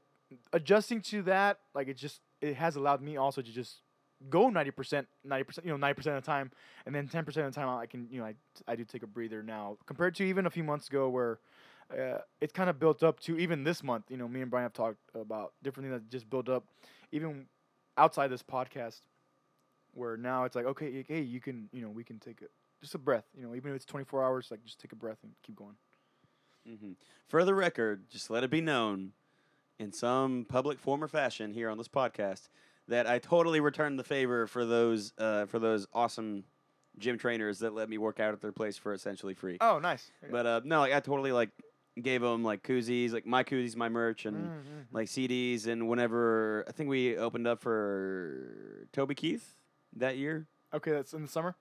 adjusting 0.53 1.01
to 1.03 1.23
that, 1.23 1.61
like 1.75 1.89
it 1.89 1.97
just 1.97 2.21
it 2.41 2.55
has 2.57 2.77
allowed 2.77 3.03
me 3.03 3.17
also 3.17 3.43
to 3.43 3.53
just 3.53 3.83
go 4.31 4.49
ninety 4.49 4.71
percent, 4.71 5.07
ninety 5.25 5.45
percent, 5.45 5.67
you 5.67 5.73
know, 5.73 5.77
ninety 5.77 5.95
percent 5.97 6.17
of 6.17 6.25
the 6.25 6.27
time, 6.27 6.51
and 6.87 6.95
then 6.95 7.09
ten 7.09 7.25
percent 7.25 7.47
of 7.47 7.55
the 7.55 7.61
time 7.61 7.69
I 7.69 7.87
can, 7.87 8.09
you 8.11 8.21
know, 8.21 8.27
I 8.27 8.35
I 8.67 8.77
do 8.77 8.85
take 8.85 9.03
a 9.03 9.07
breather 9.07 9.43
now 9.43 9.77
compared 9.87 10.15
to 10.17 10.25
even 10.25 10.47
a 10.47 10.51
few 10.51 10.65
months 10.65 10.89
ago 10.89 11.09
where. 11.09 11.39
Uh, 11.91 12.19
it's 12.41 12.53
kind 12.53 12.69
of 12.69 12.81
built 12.81 13.05
up 13.05 13.21
to 13.21 13.39
even 13.39 13.63
this 13.63 13.83
month. 13.83 14.07
You 14.11 14.17
know, 14.17 14.27
me 14.27 14.41
and 14.41 14.51
Brian 14.51 14.65
have 14.65 14.73
talked 14.73 14.99
about 15.15 15.53
different 15.63 15.89
things 15.89 16.01
that 16.03 16.11
just 16.11 16.29
built 16.29 16.49
up, 16.49 16.65
even 17.13 17.47
outside 17.97 18.27
this 18.27 18.43
podcast, 18.43 19.03
where 19.95 20.17
now 20.17 20.45
it's 20.45 20.57
like, 20.57 20.67
okay, 20.67 21.05
hey, 21.07 21.21
you 21.21 21.41
can, 21.41 21.69
you 21.73 21.83
know, 21.83 21.89
we 21.91 22.05
can 22.05 22.19
take 22.19 22.43
a, 22.43 22.47
just 22.83 22.95
a 22.95 22.99
breath. 22.99 23.25
You 23.37 23.47
know, 23.47 23.55
even 23.55 23.71
if 23.71 23.77
it's 23.77 23.85
24 23.85 24.25
hours, 24.25 24.49
like 24.51 24.65
just 24.65 24.81
take 24.81 24.93
a 24.93 24.97
breath 24.97 25.19
and 25.23 25.33
keep 25.43 25.57
going. 25.57 25.77
hmm 26.67 26.93
For 27.29 27.45
the 27.45 27.55
record, 27.55 28.09
just 28.11 28.31
let 28.31 28.45
it 28.45 28.51
be 28.51 28.61
known 28.61 29.13
in 29.79 29.93
some 29.93 30.47
public 30.49 30.79
form 30.79 31.03
or 31.05 31.09
fashion 31.09 31.53
here 31.55 31.69
on 31.69 31.79
this 31.79 31.89
podcast 31.89 32.49
that 32.89 33.07
I 33.07 33.19
totally 33.19 33.61
returned 33.61 33.99
the 33.99 34.05
favor 34.05 34.47
for 34.47 34.65
those 34.65 35.13
uh, 35.19 35.47
for 35.47 35.59
those 35.59 35.87
awesome 35.93 36.45
gym 36.99 37.19
trainers 37.19 37.59
that 37.59 37.75
let 37.75 37.89
me 37.89 37.99
work 37.99 38.21
out 38.21 38.33
at 38.33 38.41
their 38.41 38.53
place 38.53 38.77
for 38.79 38.93
essentially 38.95 39.35
free. 39.35 39.59
Oh, 39.61 39.79
nice. 39.79 40.11
But 40.31 40.47
uh, 40.47 40.61
no, 40.65 40.81
like 40.81 40.93
I 40.95 41.01
totally 41.01 41.33
like 41.33 41.51
gave 42.01 42.21
them 42.23 42.43
like 42.43 42.63
koozies, 42.63 43.13
like 43.13 43.27
my 43.27 43.43
koozies, 43.45 43.77
my 43.77 43.89
merch, 43.89 44.25
and 44.27 44.37
Mhm. 44.37 44.87
like 44.93 45.09
CDs. 45.09 45.67
And 45.67 45.89
whenever 45.89 46.65
I 46.69 46.73
think 46.73 46.89
we 46.89 47.17
opened 47.17 47.47
up 47.47 47.61
for 47.61 48.87
Toby 48.93 49.15
Keith 49.15 49.57
that 49.97 50.17
year. 50.17 50.47
okay, 50.75 50.91
that's 50.93 51.13
in 51.15 51.23
the 51.23 51.29
summer. 51.29 51.55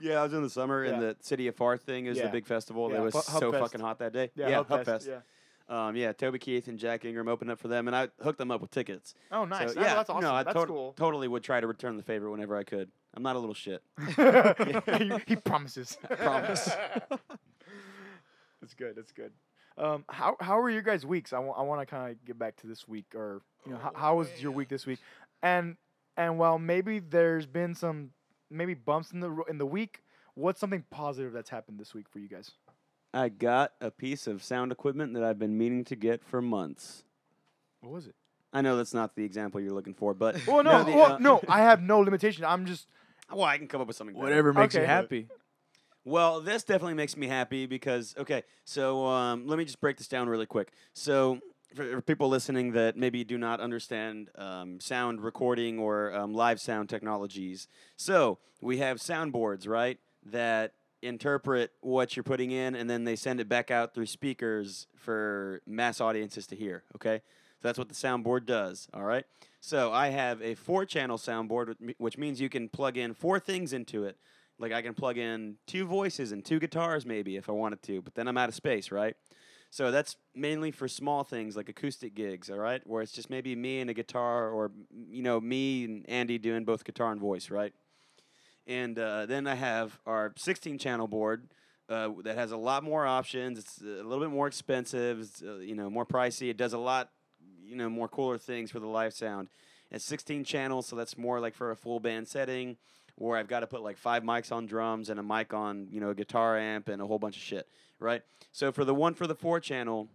Yeah, 0.00 0.20
I 0.20 0.24
was 0.24 0.32
in 0.32 0.42
the 0.42 0.50
summer, 0.50 0.84
Yeah. 0.84 0.92
and 0.94 1.02
the 1.02 1.16
City 1.20 1.46
of 1.48 1.54
Pharr 1.56 1.78
thing 1.78 2.06
is 2.06 2.16
Yeah. 2.18 2.24
the 2.24 2.30
big 2.30 2.46
festival 2.46 2.88
Yeah, 2.90 2.96
that 2.96 3.02
was 3.04 3.24
so 3.26 3.52
Fest. 3.52 3.62
fucking 3.62 3.80
hot 3.80 3.98
that 4.00 4.12
day. 4.12 4.30
Yeah, 4.34 4.50
Hub 4.56 4.68
Fest, 4.68 4.84
Fest. 4.86 5.06
Yeah. 5.08 5.20
Um, 5.68 5.96
yeah, 5.96 6.12
Toby 6.12 6.38
Keith 6.38 6.68
and 6.68 6.78
Jack 6.78 7.04
Ingram 7.06 7.26
opened 7.26 7.50
up 7.50 7.58
for 7.58 7.68
them, 7.68 7.86
and 7.88 7.96
I 7.96 8.08
hooked 8.22 8.38
them 8.38 8.50
up 8.50 8.60
with 8.60 8.70
tickets. 8.70 9.14
Oh, 9.32 9.44
nice. 9.46 9.72
So, 9.72 9.80
Oh, 9.80 9.82
yeah, 9.82 9.94
that's 9.94 10.10
awesome. 10.10 10.22
no, 10.22 10.34
I 10.34 10.42
that's 10.42 10.54
tot- 10.54 10.68
cool. 10.68 10.92
totally 10.94 11.26
would 11.26 11.42
try 11.42 11.58
to 11.60 11.66
return 11.66 11.96
the 11.96 12.02
favor 12.02 12.30
whenever 12.30 12.54
I 12.56 12.64
could. 12.64 12.90
I'm 13.14 13.22
not 13.22 13.34
a 13.36 13.38
little 13.38 13.54
shit. 13.54 13.82
he, 14.98 15.12
he 15.26 15.36
promises. 15.36 15.96
I 16.10 16.14
promise. 16.16 16.70
That's 18.60 18.74
good. 18.74 18.96
That's 18.96 19.12
good. 19.12 19.32
Um, 19.76 20.04
how 20.08 20.36
how 20.40 20.58
were 20.60 20.70
your 20.70 20.82
guys' 20.82 21.04
weeks? 21.04 21.32
I 21.32 21.38
want 21.38 21.80
to 21.80 21.86
kind 21.86 22.10
of 22.12 22.24
get 22.24 22.38
back 22.38 22.56
to 22.58 22.66
this 22.66 22.86
week, 22.86 23.06
or 23.14 23.42
you 23.66 23.72
know, 23.72 23.78
how, 23.78 23.92
how 23.94 24.16
was 24.16 24.28
your 24.40 24.52
week 24.52 24.68
this 24.68 24.86
week? 24.86 25.00
And 25.42 25.76
and 26.16 26.38
while 26.38 26.58
maybe 26.58 27.00
there's 27.00 27.46
been 27.46 27.74
some 27.74 28.10
maybe 28.50 28.74
bumps 28.74 29.12
in 29.12 29.20
the 29.20 29.30
ro- 29.30 29.44
in 29.48 29.58
the 29.58 29.66
week, 29.66 30.02
what's 30.34 30.60
something 30.60 30.84
positive 30.90 31.32
that's 31.32 31.50
happened 31.50 31.78
this 31.78 31.92
week 31.92 32.06
for 32.08 32.20
you 32.20 32.28
guys? 32.28 32.52
I 33.14 33.28
got 33.28 33.72
a 33.80 33.90
piece 33.90 34.26
of 34.26 34.42
sound 34.42 34.72
equipment 34.72 35.14
that 35.14 35.22
I've 35.22 35.38
been 35.38 35.56
meaning 35.56 35.84
to 35.84 35.96
get 35.96 36.24
for 36.24 36.42
months. 36.42 37.04
What 37.80 37.92
was 37.92 38.06
it? 38.08 38.14
I 38.52 38.60
know 38.60 38.76
that's 38.76 38.94
not 38.94 39.14
the 39.14 39.24
example 39.24 39.60
you're 39.60 39.72
looking 39.72 39.94
for, 39.94 40.14
but 40.14 40.36
Well, 40.46 40.64
no, 40.64 40.82
the, 40.82 40.92
well, 40.92 41.12
uh, 41.12 41.18
no, 41.18 41.40
I 41.48 41.60
have 41.60 41.80
no 41.80 42.00
limitation. 42.00 42.44
I'm 42.44 42.66
just 42.66 42.88
well, 43.32 43.44
I 43.44 43.56
can 43.56 43.68
come 43.68 43.80
up 43.80 43.86
with 43.86 43.96
something. 43.96 44.14
better. 44.14 44.24
Whatever 44.24 44.52
makes 44.52 44.74
you 44.74 44.80
Okay. 44.80 44.86
happy. 44.88 45.28
Well, 46.04 46.40
this 46.40 46.64
definitely 46.64 46.94
makes 46.94 47.16
me 47.16 47.28
happy 47.28 47.66
because 47.66 48.14
okay, 48.18 48.42
so 48.64 49.06
um, 49.06 49.46
let 49.46 49.58
me 49.58 49.64
just 49.64 49.80
break 49.80 49.96
this 49.96 50.08
down 50.08 50.28
really 50.28 50.44
quick. 50.46 50.72
So 50.92 51.40
for, 51.74 51.84
for 51.84 52.00
people 52.02 52.28
listening 52.28 52.72
that 52.72 52.96
maybe 52.96 53.24
do 53.24 53.38
not 53.38 53.60
understand 53.60 54.28
um, 54.36 54.80
sound 54.80 55.22
recording 55.22 55.78
or 55.78 56.12
um, 56.14 56.34
live 56.34 56.60
sound 56.60 56.88
technologies, 56.88 57.68
so 57.96 58.38
we 58.60 58.78
have 58.78 58.98
soundboards, 58.98 59.66
right? 59.68 59.98
That 60.26 60.72
interpret 61.04 61.72
what 61.80 62.16
you're 62.16 62.24
putting 62.24 62.50
in, 62.50 62.74
and 62.74 62.88
then 62.88 63.04
they 63.04 63.16
send 63.16 63.40
it 63.40 63.48
back 63.48 63.70
out 63.70 63.94
through 63.94 64.06
speakers 64.06 64.86
for 64.96 65.60
mass 65.66 66.00
audiences 66.00 66.46
to 66.48 66.56
hear. 66.56 66.82
Okay, 66.96 67.22
so 67.60 67.68
that's 67.68 67.78
what 67.78 67.88
the 67.88 67.94
soundboard 67.94 68.46
does. 68.46 68.88
All 68.92 69.04
right. 69.04 69.24
So 69.60 69.92
I 69.92 70.08
have 70.08 70.42
a 70.42 70.54
four-channel 70.54 71.16
soundboard, 71.16 71.94
which 71.98 72.18
means 72.18 72.40
you 72.40 72.50
can 72.50 72.68
plug 72.68 72.98
in 72.98 73.14
four 73.14 73.40
things 73.40 73.72
into 73.72 74.04
it. 74.04 74.18
Like 74.58 74.72
I 74.72 74.82
can 74.82 74.94
plug 74.94 75.18
in 75.18 75.56
two 75.66 75.86
voices 75.86 76.32
and 76.32 76.44
two 76.44 76.60
guitars 76.60 77.06
maybe 77.06 77.36
if 77.36 77.48
I 77.48 77.52
wanted 77.52 77.82
to, 77.84 78.02
but 78.02 78.14
then 78.14 78.28
I'm 78.28 78.36
out 78.36 78.48
of 78.48 78.54
space, 78.54 78.90
right? 78.90 79.16
So 79.70 79.90
that's 79.90 80.16
mainly 80.36 80.70
for 80.70 80.86
small 80.86 81.24
things 81.24 81.56
like 81.56 81.68
acoustic 81.68 82.14
gigs, 82.14 82.48
all 82.48 82.58
right? 82.58 82.80
Where 82.86 83.02
it's 83.02 83.10
just 83.10 83.30
maybe 83.30 83.56
me 83.56 83.80
and 83.80 83.90
a 83.90 83.94
guitar 83.94 84.50
or 84.50 84.70
you 85.10 85.22
know, 85.22 85.40
me 85.40 85.84
and 85.84 86.08
Andy 86.08 86.38
doing 86.38 86.64
both 86.64 86.84
guitar 86.84 87.10
and 87.10 87.20
voice, 87.20 87.50
right? 87.50 87.72
And 88.66 88.98
uh, 88.98 89.26
then 89.26 89.46
I 89.46 89.54
have 89.54 89.98
our 90.06 90.32
16 90.36 90.78
channel 90.78 91.06
board 91.06 91.48
uh, 91.88 92.10
that 92.22 92.36
has 92.36 92.52
a 92.52 92.56
lot 92.56 92.82
more 92.82 93.06
options. 93.06 93.58
It's 93.58 93.80
a 93.80 94.02
little 94.02 94.20
bit 94.20 94.30
more 94.30 94.46
expensive, 94.46 95.20
it's, 95.20 95.42
uh, 95.42 95.56
you 95.56 95.74
know, 95.74 95.90
more 95.90 96.06
pricey. 96.06 96.48
It 96.48 96.56
does 96.56 96.72
a 96.72 96.78
lot, 96.78 97.10
you 97.62 97.76
know, 97.76 97.88
more 97.88 98.08
cooler 98.08 98.38
things 98.38 98.70
for 98.70 98.80
the 98.80 98.86
live 98.86 99.12
sound. 99.12 99.48
It's 99.90 100.04
16 100.04 100.44
channels, 100.44 100.86
so 100.86 100.96
that's 100.96 101.18
more 101.18 101.40
like 101.40 101.54
for 101.54 101.70
a 101.70 101.76
full 101.76 102.00
band 102.00 102.26
setting 102.26 102.76
where 103.16 103.38
I've 103.38 103.48
got 103.48 103.60
to 103.60 103.66
put 103.66 103.82
like 103.82 103.96
five 103.96 104.22
mics 104.22 104.50
on 104.50 104.66
drums 104.66 105.08
and 105.08 105.20
a 105.20 105.22
mic 105.22 105.54
on, 105.54 105.88
you 105.90 106.00
know, 106.00 106.10
a 106.10 106.14
guitar 106.14 106.58
amp 106.58 106.88
and 106.88 107.00
a 107.00 107.06
whole 107.06 107.18
bunch 107.18 107.36
of 107.36 107.42
shit, 107.42 107.68
right? 108.00 108.22
So 108.50 108.72
for 108.72 108.84
the 108.84 108.94
one 108.94 109.14
for 109.14 109.26
the 109.26 109.34
four 109.34 109.60
channel, 109.60 110.08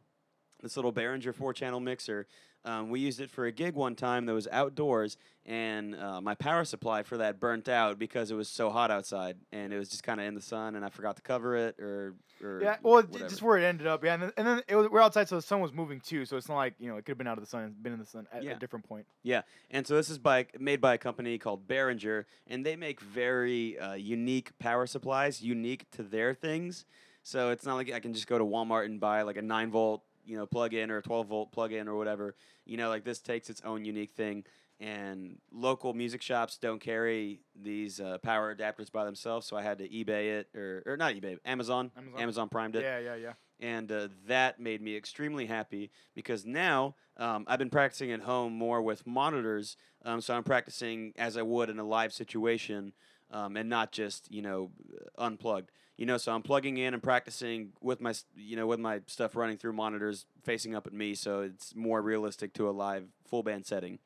this 0.62 0.76
little 0.76 0.92
Behringer 0.92 1.34
four 1.34 1.54
channel 1.54 1.80
mixer, 1.80 2.28
um, 2.66 2.90
we 2.90 3.00
used 3.00 3.20
it 3.22 3.30
for 3.30 3.46
a 3.46 3.52
gig 3.52 3.76
one 3.76 3.96
time 3.96 4.26
that 4.26 4.34
was 4.34 4.48
outdoors, 4.52 5.18
and 5.46 5.96
uh, 5.96 6.20
my 6.22 6.36
power 6.36 6.64
supply 6.66 7.04
for 7.04 7.18
that 7.18 7.40
burnt 7.40 7.68
out 7.70 7.98
because 7.98 8.32
it 8.32 8.36
was 8.36 8.50
so 8.50 8.70
hot 8.70 8.92
outside, 8.92 9.38
and 9.52 9.74
it 9.74 9.78
was 9.78 9.90
just 9.90 10.04
kind 10.04 10.20
of 10.20 10.28
in 10.28 10.36
the 10.36 10.42
sun, 10.42 10.76
and 10.76 10.84
I 10.86 10.90
forgot 10.90 11.16
to 11.16 11.22
cover 11.22 11.56
it, 11.56 11.80
or, 11.80 12.16
or 12.44 12.62
Yeah, 12.62 12.76
well, 12.84 13.02
whatever. 13.04 13.30
just 13.30 13.42
where 13.42 13.58
it 13.58 13.64
ended 13.64 13.88
up. 13.88 14.04
Yeah, 14.04 14.14
and 14.16 14.24
then, 14.24 14.32
and 14.38 14.48
then 14.48 14.62
it 14.68 14.76
was, 14.76 14.90
we're 14.90 15.02
outside, 15.02 15.30
so 15.30 15.36
the 15.38 15.42
sun 15.42 15.62
was 15.62 15.72
moving 15.74 16.00
too. 16.02 16.26
So 16.26 16.36
it's 16.38 16.50
not 16.50 16.58
like 16.58 16.76
you 16.80 16.90
know 16.90 16.98
it 16.98 17.06
could 17.06 17.12
have 17.14 17.18
been 17.18 17.28
out 17.28 17.38
of 17.38 17.44
the 17.44 17.50
sun, 17.50 17.74
been 17.82 17.94
in 17.94 18.00
the 18.00 18.06
sun 18.06 18.28
at 18.32 18.44
Yeah. 18.44 18.52
a 18.52 18.60
different 18.60 18.88
point. 18.88 19.06
Yeah, 19.24 19.42
and 19.72 19.88
so 19.88 19.96
this 19.96 20.10
is 20.10 20.18
by 20.20 20.48
made 20.60 20.82
by 20.82 20.94
a 20.96 20.98
company 20.98 21.38
called 21.38 21.68
Behringer, 21.68 22.26
and 22.48 22.66
they 22.66 22.76
make 22.76 23.00
very 23.00 23.80
uh, 23.80 23.94
unique 23.94 24.52
power 24.60 24.86
supplies, 24.86 25.42
unique 25.42 25.90
to 25.92 26.04
their 26.04 26.34
things. 26.34 26.86
So 27.24 27.50
it's 27.52 27.66
not 27.66 27.76
like 27.76 27.92
I 27.92 28.00
can 28.00 28.14
just 28.14 28.28
go 28.28 28.38
to 28.38 28.46
Walmart 28.46 28.86
and 28.86 29.00
buy 29.00 29.22
like 29.24 29.38
a 29.38 29.42
nine 29.42 29.70
volt, 29.72 30.04
you 30.30 30.38
know, 30.38 30.46
plug-in 30.46 30.92
or 30.92 30.98
a 30.98 31.02
twelve 31.02 31.28
volt 31.28 31.52
plug-in 31.52 31.88
or 31.88 31.96
whatever. 31.96 32.36
You 32.66 32.78
know, 32.78 32.90
like 32.90 33.04
this 33.04 33.20
takes 33.20 33.50
its 33.50 33.62
own 33.66 33.84
unique 33.84 34.12
thing. 34.12 34.46
And 34.82 35.40
local 35.52 35.94
music 35.94 36.22
shops 36.22 36.58
don't 36.58 36.80
carry 36.80 37.42
these 37.54 38.00
uh, 38.00 38.18
power 38.20 38.56
adapters 38.56 38.90
by 38.90 39.04
themselves, 39.04 39.46
so 39.46 39.58
I 39.58 39.62
had 39.62 39.78
to 39.80 39.90
eBay 39.90 40.40
it 40.40 40.48
or 40.56 40.84
or 40.86 40.96
not 40.96 41.16
eBay, 41.16 41.38
Amazon, 41.44 41.92
Amazon. 41.98 42.22
Amazon 42.22 42.48
primed 42.50 42.76
it 42.78 42.84
Yeah, 42.84 43.00
yeah, 43.00 43.16
yeah. 43.16 43.34
and 43.60 43.92
uh, 43.92 44.08
that 44.28 44.58
made 44.62 44.82
me 44.82 44.96
extremely 44.96 45.48
happy 45.48 45.92
because 46.16 46.46
now 46.46 46.96
um, 47.18 47.44
I've 47.46 47.60
been 47.60 47.70
practicing 47.70 48.14
at 48.14 48.22
home 48.22 48.54
more 48.54 48.82
with 48.82 49.06
monitors, 49.06 49.76
um, 50.06 50.22
so 50.22 50.34
I'm 50.34 50.44
practicing 50.46 51.12
as 51.18 51.36
I 51.36 51.42
would 51.42 51.70
in 51.70 51.78
a 51.78 51.84
live 51.84 52.14
situation, 52.14 52.94
um, 53.32 53.58
and 53.58 53.68
not 53.68 53.92
just 53.92 54.32
you 54.32 54.42
know 54.42 54.72
unplugged. 55.18 55.72
You 56.00 56.06
know, 56.06 56.16
so 56.16 56.32
I'm 56.32 56.42
plugging 56.42 56.78
in 56.78 56.94
and 56.94 57.04
practicing 57.04 57.74
with 57.82 58.00
my 58.00 58.14
you 58.38 58.56
know 58.56 58.66
with 58.66 58.80
my 58.80 59.02
stuff 59.08 59.36
running 59.36 59.58
through 59.58 59.74
monitors 59.74 60.26
facing 60.44 60.74
up 60.74 60.88
at 60.88 60.94
me, 60.94 61.14
so 61.14 61.42
it's 61.42 61.76
more 61.76 62.02
realistic 62.02 62.54
to 62.54 62.70
a 62.70 62.72
live 62.72 63.04
full 63.28 63.44
band 63.44 63.66
setting. 63.66 64.00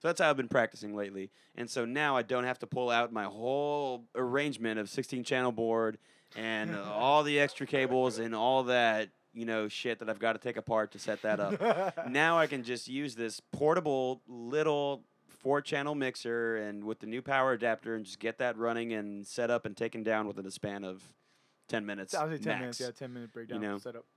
So 0.00 0.08
that's 0.08 0.20
how 0.20 0.30
I've 0.30 0.36
been 0.36 0.48
practicing 0.48 0.96
lately. 0.96 1.30
And 1.54 1.70
so 1.70 1.84
now 1.84 2.16
I 2.16 2.22
don't 2.22 2.42
have 2.42 2.58
to 2.58 2.66
pull 2.66 2.90
out 2.90 3.12
my 3.12 3.24
whole 3.24 4.04
arrangement 4.16 4.80
of 4.80 4.90
16 4.90 5.22
channel 5.22 5.52
board 5.52 5.98
and 6.36 6.74
all 6.92 7.22
the 7.22 7.38
extra 7.38 7.68
cables 7.68 8.18
and 8.18 8.34
all 8.34 8.64
that, 8.64 9.10
you 9.32 9.44
know, 9.44 9.68
shit 9.68 10.00
that 10.00 10.10
I've 10.10 10.18
got 10.18 10.32
to 10.32 10.40
take 10.40 10.56
apart 10.56 10.90
to 10.92 10.98
set 10.98 11.22
that 11.22 11.38
up. 11.38 12.08
now 12.08 12.36
I 12.36 12.48
can 12.48 12.64
just 12.64 12.88
use 12.88 13.14
this 13.14 13.40
portable 13.52 14.22
little 14.26 15.04
four 15.28 15.60
channel 15.60 15.94
mixer 15.94 16.56
and 16.56 16.82
with 16.82 16.98
the 16.98 17.06
new 17.06 17.22
power 17.22 17.52
adapter 17.52 17.94
and 17.94 18.04
just 18.04 18.18
get 18.18 18.38
that 18.38 18.56
running 18.56 18.92
and 18.92 19.24
set 19.24 19.52
up 19.52 19.66
and 19.66 19.76
taken 19.76 20.02
down 20.02 20.26
within 20.26 20.44
a 20.44 20.50
span 20.50 20.82
of 20.84 21.02
10 21.68 21.86
minutes. 21.86 22.14
I 22.14 22.24
was 22.24 22.38
say 22.38 22.44
ten 22.44 22.52
max. 22.52 22.60
minutes. 22.60 22.80
Yeah, 22.80 22.90
ten 22.90 23.12
minute 23.12 23.32
breakdown 23.32 23.62
you 23.62 23.68
know. 23.68 23.78
setup. 23.78 24.04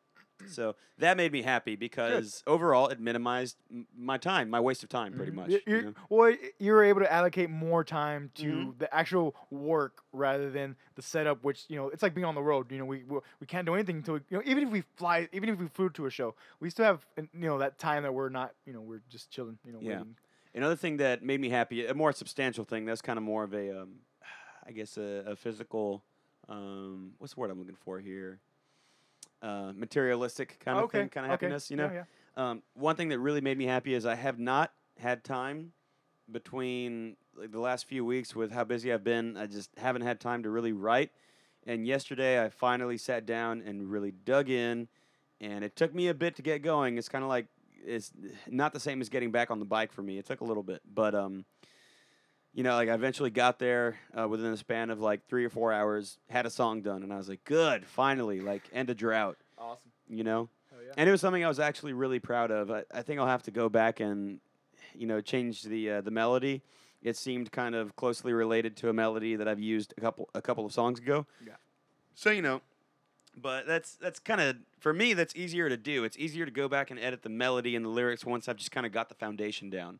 So 0.47 0.75
that 0.97 1.17
made 1.17 1.31
me 1.31 1.43
happy 1.43 1.75
because 1.75 2.41
overall 2.47 2.87
it 2.87 2.99
minimized 2.99 3.57
my 3.95 4.17
time, 4.17 4.49
my 4.49 4.59
waste 4.59 4.81
of 4.81 4.89
time, 4.89 5.13
pretty 5.13 5.31
Mhm. 5.31 5.35
much. 5.35 5.51
You 5.67 5.81
know? 5.83 5.93
Well, 6.09 6.35
you 6.57 6.71
were 6.71 6.83
able 6.83 7.01
to 7.01 7.13
allocate 7.13 7.51
more 7.51 7.83
time 7.83 8.31
to 8.35 8.73
Mhm. 8.73 8.79
the 8.79 8.91
actual 8.91 9.35
work 9.51 10.01
rather 10.11 10.49
than 10.49 10.75
the 10.95 11.03
setup, 11.03 11.43
which 11.43 11.65
you 11.69 11.75
know 11.75 11.89
it's 11.89 12.01
like 12.01 12.15
being 12.15 12.25
on 12.25 12.33
the 12.33 12.41
road. 12.41 12.71
You 12.71 12.79
know, 12.79 12.85
we 12.85 13.03
we, 13.03 13.19
we 13.39 13.45
can't 13.45 13.67
do 13.67 13.75
anything 13.75 13.97
until 13.97 14.15
we, 14.15 14.21
you 14.29 14.37
know 14.37 14.43
even 14.43 14.63
if 14.63 14.69
we 14.71 14.81
fly, 14.95 15.29
even 15.31 15.47
if 15.47 15.59
we 15.59 15.67
flew 15.67 15.91
to 15.91 16.07
a 16.07 16.09
show, 16.09 16.33
we 16.59 16.71
still 16.71 16.85
have 16.85 17.05
you 17.17 17.27
know 17.33 17.59
that 17.59 17.77
time 17.77 18.01
that 18.01 18.11
we're 18.13 18.29
not 18.29 18.55
you 18.65 18.73
know 18.73 18.81
we're 18.81 19.03
just 19.09 19.29
chilling. 19.29 19.59
You 19.63 19.73
know, 19.73 19.79
Yeah. 19.79 19.97
waiting. 19.97 20.15
Another 20.55 20.75
thing 20.75 20.97
that 20.97 21.21
made 21.21 21.39
me 21.39 21.49
happy, 21.49 21.85
a 21.85 21.93
more 21.93 22.11
substantial 22.13 22.65
thing, 22.65 22.85
that's 22.85 23.01
kind 23.03 23.17
of 23.17 23.23
more 23.23 23.43
of 23.43 23.53
a, 23.53 23.81
um, 23.83 23.99
I 24.65 24.71
guess, 24.71 24.97
a, 24.97 25.23
a 25.27 25.35
physical, 25.35 26.03
um, 26.51 27.11
what's 27.17 27.33
the 27.33 27.39
word 27.39 27.49
I'm 27.49 27.59
looking 27.59 27.75
for 27.75 27.99
here? 27.99 28.39
Uh, 29.41 29.71
materialistic 29.75 30.59
kind 30.59 30.77
of 30.77 30.85
okay. 30.85 30.99
thing, 30.99 31.09
kind 31.09 31.25
of 31.25 31.31
okay. 31.31 31.45
happiness, 31.45 31.71
you 31.71 31.77
know? 31.77 31.89
Yeah, 31.91 32.03
yeah. 32.37 32.49
Um, 32.49 32.61
one 32.73 32.95
thing 32.95 33.09
that 33.09 33.19
really 33.19 33.41
made 33.41 33.57
me 33.57 33.65
happy 33.65 33.93
is 33.93 34.05
I 34.05 34.15
have 34.15 34.37
not 34.37 34.71
had 34.99 35.23
time 35.23 35.73
between 36.31 37.15
like, 37.35 37.51
the 37.51 37.59
last 37.59 37.87
few 37.87 38.05
weeks 38.05 38.35
with 38.35 38.51
how 38.51 38.63
busy 38.63 38.93
I've 38.93 39.03
been. 39.03 39.37
I 39.37 39.47
just 39.47 39.71
haven't 39.77 40.03
had 40.03 40.19
time 40.19 40.43
to 40.43 40.49
really 40.49 40.73
write. 40.73 41.11
And 41.65 41.85
yesterday 41.85 42.43
I 42.43 42.49
finally 42.49 42.97
sat 42.97 43.25
down 43.25 43.61
and 43.65 43.89
really 43.89 44.11
dug 44.11 44.49
in, 44.49 44.87
and 45.39 45.63
it 45.63 45.75
took 45.75 45.93
me 45.93 46.07
a 46.07 46.13
bit 46.13 46.35
to 46.37 46.41
get 46.41 46.63
going. 46.63 46.97
It's 46.97 47.09
kind 47.09 47.23
of 47.23 47.29
like 47.29 47.47
it's 47.85 48.11
not 48.47 48.73
the 48.73 48.79
same 48.79 49.01
as 49.01 49.09
getting 49.09 49.31
back 49.31 49.51
on 49.51 49.59
the 49.59 49.65
bike 49.65 49.91
for 49.91 50.01
me. 50.01 50.17
It 50.17 50.25
took 50.25 50.41
a 50.41 50.43
little 50.43 50.63
bit, 50.63 50.81
but 50.91 51.13
um, 51.13 51.45
you 52.53 52.63
know, 52.63 52.75
like 52.75 52.89
I 52.89 52.93
eventually 52.93 53.29
got 53.29 53.59
there 53.59 53.97
uh, 54.17 54.27
within 54.27 54.51
the 54.51 54.57
span 54.57 54.89
of 54.89 54.99
like 54.99 55.25
three 55.27 55.45
or 55.45 55.49
four 55.49 55.71
hours, 55.71 56.17
had 56.29 56.45
a 56.45 56.49
song 56.49 56.81
done, 56.81 57.03
and 57.03 57.13
I 57.13 57.17
was 57.17 57.29
like, 57.29 57.43
good, 57.45 57.85
finally, 57.85 58.41
like 58.41 58.63
end 58.73 58.89
a 58.89 58.95
drought. 58.95 59.37
Awesome. 59.57 59.91
You 60.09 60.23
know. 60.23 60.49
Yeah. 60.71 60.93
And 60.97 61.07
it 61.07 61.11
was 61.11 61.21
something 61.21 61.45
I 61.45 61.47
was 61.47 61.59
actually 61.59 61.93
really 61.93 62.19
proud 62.19 62.51
of. 62.51 62.71
I, 62.71 62.83
I 62.91 63.01
think 63.03 63.19
I'll 63.19 63.27
have 63.27 63.43
to 63.43 63.51
go 63.51 63.69
back 63.69 63.99
and, 63.99 64.39
you 64.95 65.05
know, 65.05 65.21
change 65.21 65.63
the 65.63 65.91
uh, 65.91 66.01
the 66.01 66.11
melody. 66.11 66.63
It 67.01 67.15
seemed 67.17 67.51
kind 67.51 67.75
of 67.75 67.95
closely 67.95 68.33
related 68.33 68.75
to 68.77 68.89
a 68.89 68.93
melody 68.93 69.35
that 69.35 69.47
I've 69.47 69.59
used 69.59 69.93
a 69.97 70.01
couple 70.01 70.29
a 70.35 70.41
couple 70.41 70.65
of 70.65 70.73
songs 70.73 70.99
ago. 70.99 71.25
Yeah. 71.45 71.53
So 72.15 72.31
you 72.31 72.41
know, 72.41 72.61
but 73.35 73.65
that's 73.65 73.95
that's 73.95 74.19
kind 74.19 74.41
of 74.41 74.57
for 74.79 74.93
me 74.93 75.13
that's 75.13 75.35
easier 75.35 75.69
to 75.69 75.77
do. 75.77 76.03
It's 76.03 76.17
easier 76.17 76.45
to 76.45 76.51
go 76.51 76.67
back 76.67 76.91
and 76.91 76.99
edit 76.99 77.21
the 77.23 77.29
melody 77.29 77.75
and 77.75 77.85
the 77.85 77.89
lyrics 77.89 78.25
once 78.25 78.49
I've 78.49 78.57
just 78.57 78.71
kind 78.71 78.85
of 78.85 78.91
got 78.91 79.09
the 79.09 79.15
foundation 79.15 79.69
down. 79.69 79.99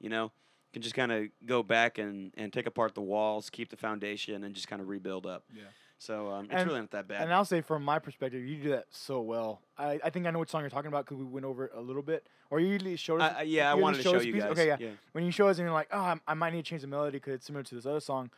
You 0.00 0.08
know, 0.08 0.32
can 0.72 0.82
just 0.82 0.94
kind 0.94 1.10
of 1.12 1.26
go 1.46 1.62
back 1.62 1.98
and 1.98 2.32
and 2.36 2.52
take 2.52 2.66
apart 2.66 2.94
the 2.94 3.00
walls, 3.00 3.50
keep 3.50 3.68
the 3.70 3.76
foundation, 3.76 4.44
and 4.44 4.54
just 4.54 4.68
kind 4.68 4.80
of 4.82 4.88
rebuild 4.88 5.26
up. 5.26 5.44
Yeah. 5.54 5.64
So 5.98 6.28
um, 6.32 6.46
it's 6.46 6.54
And- 6.54 6.66
really 6.68 6.80
not 6.80 6.92
that 6.92 7.08
bad. 7.08 7.22
And 7.22 7.32
I'll 7.32 7.44
say 7.44 7.60
from 7.60 7.84
my 7.84 7.98
perspective, 7.98 8.42
you 8.42 8.56
do 8.56 8.70
that 8.70 8.86
so 8.90 9.20
well. 9.20 9.60
I, 9.76 10.00
I 10.02 10.08
think 10.10 10.26
I 10.26 10.30
know 10.30 10.38
what 10.38 10.48
song 10.48 10.62
you're 10.62 10.70
talking 10.70 10.88
about 10.88 11.04
because 11.04 11.18
we 11.18 11.24
went 11.24 11.44
over 11.44 11.66
it 11.66 11.72
a 11.74 11.80
little 11.80 12.00
bit. 12.02 12.26
Or 12.48 12.58
you 12.58 12.68
usually 12.68 12.96
showed 12.96 13.20
us. 13.20 13.34
I, 13.36 13.40
I- 13.40 13.42
yeah, 13.42 13.70
I 13.70 13.74
you 13.76 13.82
wanted 13.82 13.98
to 13.98 14.02
show 14.04 14.16
us 14.16 14.24
you 14.24 14.32
piece- 14.32 14.42
guys. 14.42 14.52
okay, 14.52 14.76
yeah. 14.80 14.90
when 15.12 15.24
you 15.24 15.30
show 15.30 15.48
us 15.48 15.58
and 15.58 15.66
you're 15.66 15.74
like, 15.74 15.88
oh, 15.92 16.00
I'm, 16.00 16.20
I 16.26 16.32
might 16.34 16.52
need 16.54 16.64
to 16.64 16.68
change 16.70 16.80
the 16.82 16.88
melody 16.88 17.18
because 17.18 17.34
it's 17.34 17.46
similar 17.46 17.62
to 17.64 17.74
this 17.74 17.84
other 17.84 18.00
song, 18.00 18.30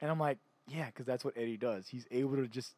and 0.00 0.10
I'm 0.12 0.18
like, 0.20 0.38
yeah, 0.68 0.86
because 0.86 1.04
that's 1.06 1.24
what 1.24 1.34
Eddie 1.36 1.56
does. 1.56 1.88
He's 1.88 2.06
able 2.12 2.36
to 2.36 2.46
just, 2.46 2.76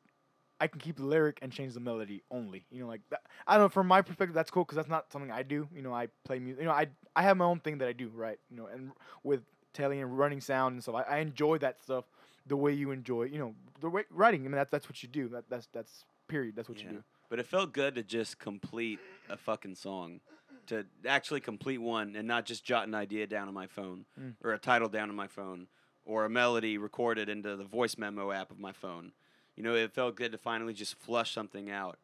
I 0.61 0.67
can 0.69 0.81
keep 0.81 0.97
the 0.97 1.05
lyric 1.05 1.39
and 1.43 1.51
change 1.53 1.75
the 1.75 1.81
melody 1.81 2.23
only. 2.31 2.65
You 2.71 2.81
know, 2.83 2.87
like 2.89 3.01
that, 3.11 3.23
I 3.47 3.55
don't 3.55 3.65
know. 3.65 3.69
From 3.69 3.87
my 3.89 4.03
perspective, 4.03 4.35
that's 4.35 4.51
cool 4.51 4.65
because 4.65 4.77
that's 4.77 4.89
not 4.89 5.11
something 5.13 5.31
I 5.31 5.43
do. 5.43 5.69
You 5.75 5.83
know, 5.83 5.93
I 5.93 6.09
play 6.25 6.39
music. 6.39 6.61
You 6.63 6.67
know, 6.69 6.73
I 6.73 6.87
I 7.17 7.23
have 7.23 7.37
my 7.37 7.45
own 7.45 7.61
thing 7.61 7.79
that 7.79 7.89
I 7.89 7.93
do, 7.93 8.09
right? 8.15 8.39
You 8.51 8.57
know, 8.57 8.67
and 8.67 8.93
with 9.23 9.43
telling 9.73 10.01
and 10.01 10.17
running 10.17 10.41
sound 10.41 10.75
and 10.75 10.83
stuff, 10.83 10.95
I, 10.95 11.03
I 11.03 11.19
enjoy 11.19 11.59
that 11.59 11.83
stuff 11.83 12.05
the 12.47 12.57
way 12.57 12.73
you 12.73 12.91
enjoy. 12.93 13.25
You 13.25 13.39
know, 13.39 13.55
the 13.81 13.91
way 13.91 14.05
writing. 14.11 14.43
I 14.43 14.45
mean, 14.45 14.53
that's 14.53 14.71
that's 14.71 14.89
what 14.89 15.03
you 15.03 15.09
do. 15.09 15.29
That 15.29 15.45
that's 15.51 15.67
that's 15.73 16.05
period. 16.29 16.55
That's 16.57 16.69
what 16.69 16.79
Yeah. 16.79 16.85
you 16.85 16.91
do. 16.99 17.05
But 17.29 17.39
it 17.41 17.47
felt 17.47 17.73
good 17.73 17.97
to 17.97 18.03
just 18.05 18.39
complete 18.39 19.01
a 19.29 19.37
fucking 19.37 19.75
song, 19.75 20.21
to 20.69 20.87
actually 21.07 21.41
complete 21.41 21.79
one 21.79 22.15
and 22.15 22.29
not 22.29 22.45
just 22.47 22.65
jot 22.65 22.87
an 22.87 22.95
idea 22.95 23.27
down 23.27 23.49
on 23.49 23.55
my 23.55 23.67
phone 23.67 24.05
Mm. 24.21 24.35
or 24.45 24.53
a 24.53 24.59
title 24.59 24.89
down 24.89 25.09
on 25.11 25.17
my 25.17 25.27
phone 25.27 25.67
or 26.05 26.25
a 26.27 26.31
melody 26.31 26.79
recorded 26.79 27.29
into 27.29 27.57
the 27.57 27.65
voice 27.65 27.97
memo 27.99 28.31
app 28.31 28.51
of 28.53 28.59
my 28.61 28.73
phone. 28.73 29.13
You 29.57 29.63
know, 29.63 29.75
it 29.75 29.93
felt 29.93 30.17
good 30.17 30.33
to 30.33 30.39
finally 30.39 30.73
just 30.75 30.97
flush 30.97 31.33
something 31.33 31.71
out. 31.71 31.99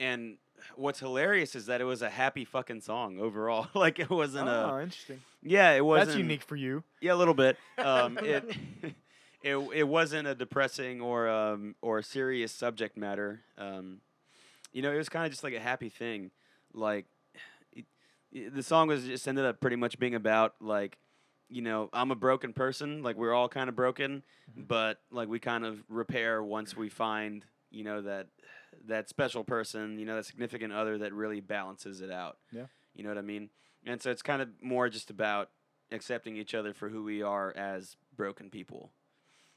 And 0.00 0.36
what's 0.76 1.00
hilarious 1.00 1.54
is 1.54 1.66
that 1.66 1.80
it 1.80 1.84
was 1.84 2.02
a 2.02 2.10
happy 2.10 2.44
fucking 2.44 2.80
song 2.80 3.18
overall. 3.18 3.68
like 3.74 3.98
it 3.98 4.10
wasn't 4.10 4.48
Oh, 4.48 4.76
a 4.76 4.82
interesting. 4.82 5.20
yeah, 5.42 5.72
it 5.72 5.84
wasn't 5.84 6.08
That's 6.08 6.18
unique 6.18 6.42
for 6.42 6.56
you. 6.56 6.82
yeah, 7.00 7.12
a 7.12 7.16
little 7.16 7.34
bit. 7.34 7.56
Um, 7.78 8.18
it 8.22 8.44
it 9.42 9.56
it 9.74 9.84
wasn't 9.88 10.28
a 10.28 10.34
depressing 10.34 11.00
or 11.00 11.28
um 11.28 11.74
or 11.82 12.00
serious 12.02 12.52
subject 12.52 12.96
matter. 12.96 13.40
Um, 13.58 14.00
you 14.72 14.80
know, 14.82 14.90
it 14.92 14.96
was 14.96 15.08
kind 15.10 15.26
of 15.26 15.30
just 15.32 15.44
like 15.44 15.54
a 15.54 15.60
happy 15.60 15.90
thing. 15.90 16.30
Like, 16.72 17.04
it, 17.74 17.84
it- 18.32 18.54
the 18.54 18.62
song 18.62 18.88
was 18.88 19.04
just 19.04 19.28
ended 19.28 19.44
up 19.44 19.60
pretty 19.60 19.76
much 19.76 19.98
being 19.98 20.14
about 20.14 20.54
like, 20.60 20.96
you 21.52 21.62
know, 21.62 21.90
I'm 21.92 22.10
a 22.10 22.14
broken 22.16 22.52
person. 22.52 23.02
Like 23.02 23.16
we're 23.16 23.34
all 23.34 23.48
kind 23.48 23.68
of 23.68 23.76
broken, 23.76 24.22
Mhm. 24.56 24.66
but 24.68 25.00
like 25.10 25.28
we 25.28 25.38
kind 25.38 25.64
of 25.64 25.84
repair 25.88 26.42
once 26.42 26.76
we 26.76 26.88
find 26.88 27.44
you 27.70 27.84
know 27.84 28.02
that 28.02 28.26
that 28.86 29.08
special 29.08 29.44
person, 29.44 29.98
you 29.98 30.04
know, 30.06 30.16
that 30.16 30.24
significant 30.26 30.72
other 30.72 30.98
that 30.98 31.12
really 31.12 31.40
balances 31.40 32.00
it 32.00 32.10
out. 32.10 32.38
Yeah. 32.50 32.66
You 32.94 33.02
know 33.04 33.10
what 33.10 33.18
I 33.18 33.22
mean? 33.22 33.50
And 33.84 34.00
so 34.00 34.10
it's 34.10 34.22
kind 34.22 34.40
of 34.42 34.48
more 34.62 34.88
just 34.88 35.10
about 35.10 35.50
accepting 35.90 36.36
each 36.36 36.54
other 36.54 36.72
for 36.72 36.88
who 36.88 37.02
we 37.04 37.22
are 37.22 37.52
as 37.56 37.96
broken 38.16 38.48
people. 38.50 38.90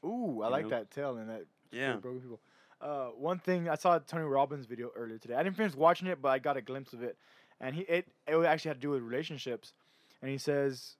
Ooh, 0.04 0.42
I 0.42 0.46
You 0.46 0.52
like 0.52 0.62
know? 0.64 0.68
that 0.70 0.90
tale 0.90 1.16
and 1.16 1.28
that 1.30 1.46
Yeah. 1.70 1.96
broken 1.96 2.20
people. 2.20 2.40
Uh, 2.80 3.06
one 3.08 3.38
thing 3.38 3.68
I 3.68 3.74
saw 3.76 3.98
Tony 3.98 4.24
Robbins 4.24 4.66
video 4.66 4.90
earlier 4.94 5.18
today. 5.18 5.34
I 5.34 5.42
didn't 5.42 5.56
finish 5.56 5.74
watching 5.74 6.08
it, 6.08 6.20
but 6.20 6.28
I 6.28 6.38
got 6.38 6.56
a 6.58 6.62
glimpse 6.62 6.92
of 6.92 7.02
it, 7.02 7.16
and 7.60 7.74
he 7.74 7.82
it 7.82 8.06
it 8.26 8.36
actually 8.44 8.68
had 8.68 8.76
to 8.76 8.80
do 8.82 8.90
with 8.90 9.02
relationships, 9.02 9.72
and 10.20 10.30
he 10.30 10.36
says, 10.38 10.96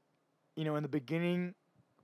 you 0.56 0.64
know, 0.64 0.76
in 0.76 0.82
the 0.82 0.88
beginning, 0.88 1.54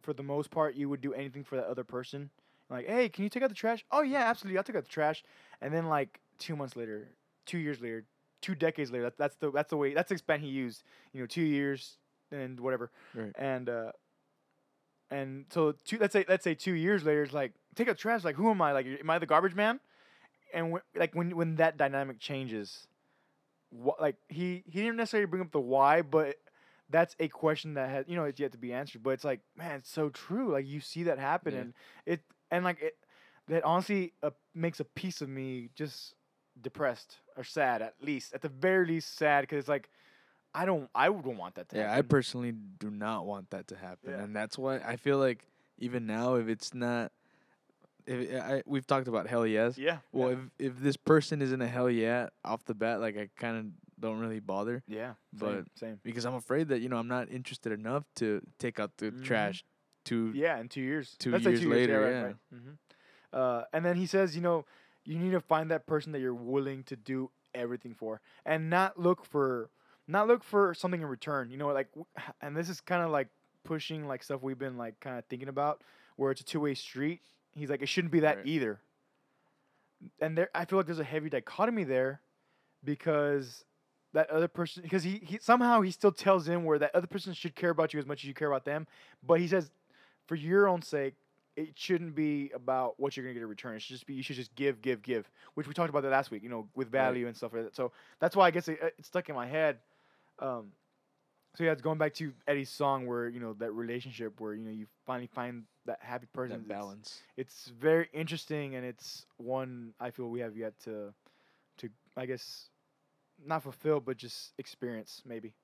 for 0.03 0.12
the 0.14 0.22
most 0.22 0.50
part, 0.50 0.74
you 0.76 0.88
would 0.88 1.00
do 1.00 1.12
anything 1.14 1.44
for 1.44 1.57
that 1.57 1.66
other 1.66 1.84
person. 1.84 2.30
Like, 2.70 2.86
hey, 2.86 3.09
can 3.09 3.24
you 3.24 3.30
take 3.30 3.42
out 3.42 3.48
the 3.50 3.55
trash? 3.55 3.84
Oh 3.90 4.03
yeah, 4.03 4.24
absolutely, 4.28 4.59
I'll 4.59 4.64
take 4.64 4.76
out 4.76 4.84
the 4.84 4.90
trash. 4.90 5.24
And 5.61 5.72
then 5.74 5.86
like 5.88 6.20
two 6.38 6.57
months 6.57 6.76
later, 6.76 7.09
two 7.46 7.59
years 7.59 7.80
later, 7.80 8.05
two 8.40 8.55
decades 8.55 8.90
later, 8.90 9.05
that, 9.05 9.18
that's 9.18 9.36
the 9.36 9.50
that's 9.50 9.70
the 9.70 9.76
way 9.76 9.94
that's 9.94 10.11
the 10.11 10.18
span 10.18 10.40
he 10.40 10.48
used. 10.48 10.84
You 11.12 11.20
know, 11.20 11.26
two 11.26 11.42
years 11.42 11.96
and 12.30 12.59
whatever 12.61 12.90
Right. 13.14 13.32
and 13.36 13.68
uh 13.68 13.92
and 15.11 15.44
so 15.50 15.72
two 15.84 15.98
let's 15.98 16.12
say 16.12 16.24
let's 16.28 16.44
say 16.44 16.55
two 16.55 16.72
years 16.72 17.05
later 17.05 17.22
it's 17.22 17.32
like 17.32 17.53
take 17.74 17.88
out 17.88 17.98
trash 17.98 18.24
like 18.24 18.36
who 18.36 18.50
am 18.50 18.61
i 18.62 18.72
like 18.72 18.86
am 18.86 19.11
i 19.11 19.18
the 19.18 19.26
garbage 19.26 19.55
man 19.55 19.78
and 20.55 20.74
wh- 20.74 20.98
like 20.98 21.14
when 21.14 21.36
when 21.36 21.57
that 21.57 21.76
dynamic 21.76 22.18
changes 22.18 22.86
what 23.70 24.00
like 24.00 24.16
he 24.28 24.62
he 24.66 24.80
didn't 24.80 24.96
necessarily 24.96 25.26
bring 25.26 25.42
up 25.42 25.53
the 25.53 25.61
why 25.61 26.03
but 26.03 26.36
that's 26.93 27.16
a 27.18 27.26
question 27.28 27.74
that 27.74 27.88
has 27.90 28.05
you 28.07 28.14
know 28.16 28.24
it's 28.24 28.38
yet 28.38 28.53
to 28.53 28.59
be 28.59 28.72
answered 28.72 29.03
but 29.03 29.11
it's 29.11 29.24
like 29.24 29.40
man 29.57 29.76
it's 29.80 29.90
so 29.90 30.09
true 30.11 30.53
like 30.53 30.66
you 30.66 30.78
see 30.80 31.03
that 31.05 31.18
happen 31.18 31.53
Yeah. 31.55 31.61
and 31.61 31.74
it 32.07 32.20
and 32.51 32.64
like 32.64 32.80
it 32.80 32.97
that 33.49 33.64
honestly 33.64 34.12
uh, 34.22 34.30
makes 34.55 34.78
a 34.78 34.84
piece 34.84 35.20
of 35.20 35.28
me 35.28 35.70
just 35.74 36.14
depressed 36.61 37.16
or 37.36 37.45
sad 37.45 37.82
at 37.82 37.95
least 38.01 38.32
at 38.34 38.43
the 38.43 38.49
very 38.49 38.86
least 38.86 39.16
sad 39.16 39.40
because 39.43 39.59
it's 39.59 39.68
like 39.68 39.88
i 40.55 40.64
don't 40.64 40.88
i 40.95 41.09
wouldn't 41.09 41.38
want 41.38 41.55
that 41.57 41.68
to 41.70 41.76
Yeah, 41.78 41.93
I 41.93 42.03
personally 42.03 42.53
do 42.53 42.90
not 42.90 43.24
want 43.26 43.51
that 43.51 43.66
to 43.68 43.76
happen, 43.76 44.11
Yeah. 44.12 44.22
and 44.22 44.36
that's 44.36 44.59
why 44.59 44.76
I 44.78 44.97
feel 44.97 45.18
like 45.18 45.47
even 45.78 46.07
now, 46.07 46.34
if 46.34 46.47
it's 46.49 46.74
not, 46.74 47.11
if 48.07 48.18
I 48.43 48.62
we've 48.66 48.86
talked 48.86 49.09
about 49.09 49.26
hell 49.28 49.47
yes. 49.47 49.78
yeah 49.78 49.99
Well, 50.12 50.30
yeah. 50.30 50.36
if 50.59 50.72
if 50.74 50.78
this 50.80 50.97
person 50.97 51.40
isn't 51.40 51.62
a 51.62 51.66
hell 51.66 51.88
yeah 51.90 52.28
off 52.45 52.64
the 52.66 52.74
bat, 52.74 53.01
like 53.01 53.16
I 53.16 53.28
kind 53.38 53.57
of 53.57 53.64
don't 54.03 54.18
really 54.20 54.40
bother 54.40 54.82
Yeah, 54.86 55.14
But- 55.32 55.53
same, 55.55 55.66
same. 55.76 56.00
because 56.03 56.26
I'm 56.26 56.34
afraid 56.34 56.68
that 56.68 56.80
you 56.80 56.88
know 56.90 56.98
I'm 56.98 57.09
not 57.09 57.30
interested 57.30 57.72
enough 57.72 58.05
to 58.16 58.42
take 58.59 58.78
out 58.78 58.98
the 58.98 59.11
Mhm. 59.12 59.24
trash. 59.24 59.64
Two 60.05 60.32
Yeah, 60.34 60.59
in 60.59 60.68
two 60.68 60.80
years. 60.82 61.16
Two 61.18 61.30
years 61.30 61.42
two 61.61 61.70
later, 61.70 61.92
Years. 61.92 61.92
Yeah, 61.92 62.11
yeah. 62.11 62.22
right, 62.24 62.36
right. 62.53 62.64
Mhm. 62.64 62.78
Uh, 63.32 63.64
and 63.72 63.84
then 63.84 63.96
he 63.96 64.05
says, 64.07 64.34
you 64.34 64.42
know, 64.42 64.66
you 65.05 65.16
need 65.18 65.30
to 65.30 65.40
find 65.40 65.70
that 65.70 65.86
person 65.86 66.11
that 66.12 66.18
you're 66.20 66.34
willing 66.34 66.82
to 66.84 66.96
do 66.96 67.30
everything 67.55 67.94
for, 67.94 68.20
and 68.44 68.68
not 68.68 68.98
look 68.98 69.24
for, 69.24 69.70
not 70.09 70.26
look 70.26 70.42
for 70.42 70.74
something 70.74 71.00
in 71.00 71.07
return. 71.07 71.50
You 71.50 71.57
know, 71.57 71.68
like, 71.72 71.88
and 72.40 72.57
this 72.57 72.68
is 72.68 72.80
kind 72.80 73.03
of 73.05 73.11
like 73.12 73.28
pushing 73.64 74.09
like 74.09 74.24
stuff 74.24 74.42
we've 74.42 74.59
been 74.59 74.76
like 74.76 74.98
kind 75.00 75.16
of 75.18 75.24
thinking 75.26 75.48
about, 75.48 75.82
where 76.16 76.32
it's 76.32 76.40
a 76.40 76.44
two 76.44 76.59
way 76.61 76.74
street. 76.74 77.22
He's 77.55 77.70
like, 77.70 77.80
it 77.82 77.86
shouldn't 77.86 78.12
be 78.12 78.20
that 78.20 78.38
Right. 78.38 78.46
either. 78.46 78.80
And 80.20 80.36
there, 80.36 80.50
I 80.53 80.64
feel 80.64 80.78
like 80.80 80.86
there's 80.86 80.98
a 80.98 81.05
heavy 81.05 81.30
dichotomy 81.30 81.84
there, 81.84 82.22
because 82.82 83.64
that 84.13 84.29
other 84.31 84.49
person, 84.49 84.83
because 84.83 85.03
he, 85.03 85.21
he 85.25 85.39
somehow 85.39 85.81
he 85.81 85.91
still 85.91 86.13
tells 86.13 86.49
in 86.49 86.65
where 86.65 86.79
that 86.79 86.95
other 86.95 87.07
person 87.07 87.33
should 87.33 87.55
care 87.55 87.71
about 87.71 87.93
you 87.95 88.01
as 88.01 88.07
much 88.07 88.23
as 88.23 88.29
you 88.29 88.35
care 88.35 88.49
about 88.49 88.65
them, 88.65 88.87
but 89.27 89.41
he 89.41 89.49
says 89.49 89.71
for 90.27 90.35
your 90.35 90.69
own 90.69 90.83
sake, 90.83 91.15
it 91.57 91.79
shouldn't 91.79 92.15
be 92.15 92.51
about 92.55 92.99
what 92.99 93.17
you're 93.17 93.25
gonna 93.25 93.35
get 93.35 93.43
in 93.43 93.49
return. 93.49 93.75
It 93.77 93.83
should 93.83 93.95
just 93.95 94.07
be 94.07 94.15
you 94.15 94.23
should 94.23 94.37
just 94.37 94.55
give, 94.55 94.81
give, 94.83 95.03
give, 95.03 95.31
which 95.55 95.67
we 95.69 95.75
talked 95.75 95.91
about 95.91 96.03
that 96.03 96.11
last 96.13 96.31
week. 96.31 96.43
You 96.43 96.49
know, 96.49 96.69
with 96.75 96.87
Right. 96.89 96.93
value 96.93 97.27
and 97.27 97.37
stuff 97.37 97.53
like 97.53 97.65
that. 97.65 97.77
So 97.77 97.93
that's 98.21 98.35
why 98.37 98.47
I 98.47 98.51
guess 98.51 98.69
it, 98.69 98.79
it 98.83 98.95
stuck 99.05 99.29
in 99.29 99.35
my 99.35 99.47
head. 99.47 99.79
Um, 100.39 100.73
so 101.55 101.65
yeah, 101.65 101.73
it's 101.73 101.83
going 101.83 101.99
back 101.99 102.15
to 102.15 102.33
Eddie's 102.47 102.71
song 102.71 103.07
where 103.07 103.29
you 103.29 103.39
know 103.41 103.53
that 103.55 103.73
relationship 103.73 104.41
where 104.41 104.55
you 104.55 104.65
know 104.65 104.71
you 104.71 104.87
finally 105.07 105.27
find 105.35 105.65
that 105.85 105.99
happy 106.01 106.27
person. 106.33 106.57
that 106.59 106.65
It's- 106.65 106.79
balance. 106.81 107.21
It's, 107.37 107.73
very 107.79 108.09
interesting 108.15 108.75
and 108.77 108.87
it's 108.87 109.27
one 109.37 109.93
I 110.01 110.11
feel 110.11 110.29
we 110.31 110.41
have 110.41 110.57
yet 110.57 110.79
to, 110.85 111.13
to 111.79 111.91
I 112.17 112.25
guess, 112.25 112.71
not 113.47 113.62
fulfilled, 113.62 114.05
but 114.05 114.16
just 114.16 114.53
experience 114.59 115.22
maybe. 115.24 115.55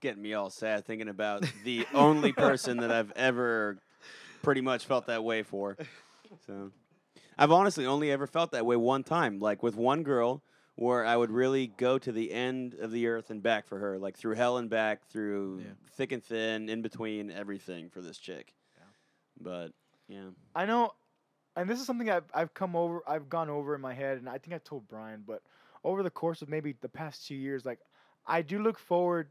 Getting 0.00 0.22
me 0.22 0.34
all 0.34 0.50
sad 0.50 0.84
thinking 0.84 1.08
about 1.08 1.44
the 1.64 1.86
only 1.94 2.32
person 2.32 2.78
that 2.78 2.90
I've 2.92 3.12
ever 3.16 3.78
pretty 4.42 4.60
much 4.60 4.84
felt 4.86 5.06
that 5.06 5.24
way 5.24 5.42
for. 5.42 5.76
So 6.46 6.70
I've 7.36 7.50
honestly 7.52 7.86
only 7.86 8.10
ever 8.10 8.26
felt 8.26 8.52
that 8.52 8.64
way 8.66 8.76
one 8.76 9.02
time, 9.04 9.38
like 9.40 9.62
with 9.62 9.74
one 9.76 10.02
girl 10.02 10.42
where 10.76 11.04
I 11.04 11.16
would 11.16 11.32
really 11.32 11.66
go 11.66 11.98
to 11.98 12.12
the 12.12 12.30
end 12.32 12.74
of 12.74 12.92
the 12.92 13.08
earth 13.08 13.30
and 13.30 13.42
back 13.42 13.66
for 13.66 13.78
her, 13.80 13.98
like 13.98 14.16
through 14.16 14.36
hell 14.36 14.58
and 14.58 14.70
back, 14.70 15.04
through 15.08 15.62
Yeah. 15.64 15.72
thick 15.96 16.12
and 16.12 16.22
thin, 16.22 16.68
in 16.68 16.82
between 16.82 17.32
everything 17.32 17.90
for 17.90 18.00
this 18.00 18.18
chick. 18.18 18.54
Yeah. 18.76 18.84
But 19.40 19.72
yeah. 20.06 20.28
I 20.54 20.66
know, 20.66 20.92
and 21.56 21.68
this 21.68 21.80
is 21.80 21.86
something 21.86 22.08
I've 22.08 22.30
I've 22.32 22.54
come 22.54 22.76
over, 22.76 23.02
I've 23.08 23.28
gone 23.28 23.50
over 23.50 23.74
in 23.74 23.80
my 23.80 23.92
head, 23.94 24.18
and 24.18 24.28
I 24.28 24.38
think 24.38 24.54
I 24.54 24.58
told 24.58 24.86
Brian, 24.86 25.24
but 25.26 25.42
over 25.84 26.02
the 26.02 26.10
course 26.10 26.42
of 26.42 26.48
maybe 26.48 26.74
the 26.80 26.88
past 26.88 27.26
two 27.26 27.34
years, 27.34 27.64
like 27.64 27.78
I 28.26 28.42
do 28.42 28.58
look 28.62 28.78
forward 28.78 29.28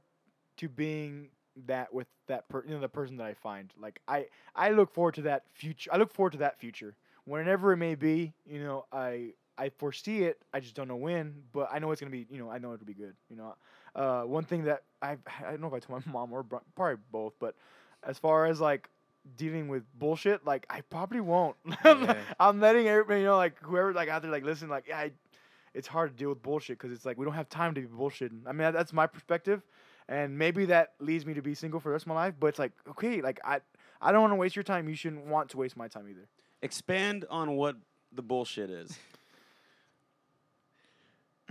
to 0.57 0.69
being 0.69 1.29
that 1.65 1.93
with 1.93 2.07
that 2.27 2.47
per, 2.49 2.63
you 2.65 2.73
know, 2.73 2.79
the 2.79 2.89
person 2.89 3.17
that 3.17 3.25
I 3.27 3.33
find. 3.33 3.71
Like 3.79 3.99
I 4.07 4.27
I 4.55 4.71
look 4.71 4.93
forward 4.93 5.15
to 5.15 5.21
that 5.23 5.43
future. 5.53 5.89
I 5.93 5.97
look 5.97 6.13
forward 6.13 6.33
to 6.33 6.39
that 6.39 6.59
future, 6.59 6.95
whenever 7.25 7.73
it 7.73 7.77
may 7.77 7.95
be. 7.95 8.33
You 8.45 8.63
know, 8.63 8.85
I 8.91 9.33
I 9.57 9.69
foresee 9.69 10.23
it. 10.23 10.39
I 10.53 10.59
just 10.59 10.75
don't 10.75 10.87
know 10.87 10.95
when, 10.95 11.35
but 11.53 11.69
I 11.71 11.79
know 11.79 11.91
it's 11.91 12.01
gonna 12.01 12.11
be. 12.11 12.27
You 12.29 12.39
know, 12.39 12.49
I 12.49 12.57
know 12.59 12.73
it'll 12.73 12.85
be 12.85 12.93
good. 12.93 13.15
You 13.29 13.37
know, 13.37 13.55
uh, 13.95 14.23
one 14.23 14.43
thing 14.43 14.63
that 14.65 14.83
I 15.01 15.17
I 15.45 15.51
don't 15.51 15.61
know 15.61 15.67
if 15.67 15.73
I 15.73 15.79
told 15.79 16.05
my 16.05 16.11
mom 16.13 16.31
or 16.33 16.43
probably 16.75 17.01
both, 17.11 17.33
but 17.39 17.55
as 18.03 18.17
far 18.17 18.45
as 18.45 18.59
like 18.61 18.89
dealing 19.35 19.67
with 19.67 19.83
bullshit, 19.97 20.45
like 20.45 20.65
I 20.69 20.81
probably 20.81 21.21
won't. 21.21 21.55
Yeah. 21.85 22.15
I'm 22.39 22.59
letting 22.59 22.87
everybody 22.87 23.21
you 23.21 23.25
know, 23.25 23.37
like 23.37 23.59
whoever 23.61 23.93
like 23.93 24.09
out 24.09 24.21
there, 24.21 24.31
like 24.31 24.43
listen, 24.43 24.69
like 24.69 24.85
yeah, 24.87 24.99
I, 24.99 25.11
it's 25.77 25.87
hard 25.87 26.09
to 26.11 26.15
deal 26.15 26.29
with 26.29 26.41
bullshit 26.41 26.77
because 26.77 26.91
it's 26.91 27.05
like 27.05 27.17
we 27.17 27.25
don't 27.25 27.35
have 27.35 27.49
time 27.49 27.73
to 27.75 27.81
be 27.81 27.87
bullshitting. 27.87 28.41
I 28.45 28.51
mean, 28.51 28.59
that, 28.59 28.73
that's 28.73 28.91
my 28.93 29.07
perspective, 29.07 29.61
and 30.09 30.37
maybe 30.37 30.65
that 30.65 30.93
leads 30.99 31.25
me 31.25 31.33
to 31.35 31.41
be 31.41 31.53
single 31.53 31.79
for 31.79 31.89
the 31.89 31.93
rest 31.93 32.03
of 32.03 32.07
my 32.09 32.15
life. 32.15 32.33
But 32.39 32.47
it's 32.47 32.59
like 32.59 32.71
okay, 32.91 33.21
like 33.21 33.39
I 33.45 33.59
I 34.01 34.11
don't 34.11 34.21
want 34.21 34.31
to 34.31 34.35
waste 34.35 34.55
your 34.55 34.63
time. 34.63 34.89
You 34.89 34.95
shouldn't 34.95 35.25
want 35.27 35.49
to 35.51 35.57
waste 35.57 35.77
my 35.77 35.87
time 35.87 36.07
either. 36.09 36.27
Expand 36.61 37.25
on 37.29 37.55
what 37.55 37.75
the 38.11 38.21
bullshit 38.21 38.69
is. 38.69 38.97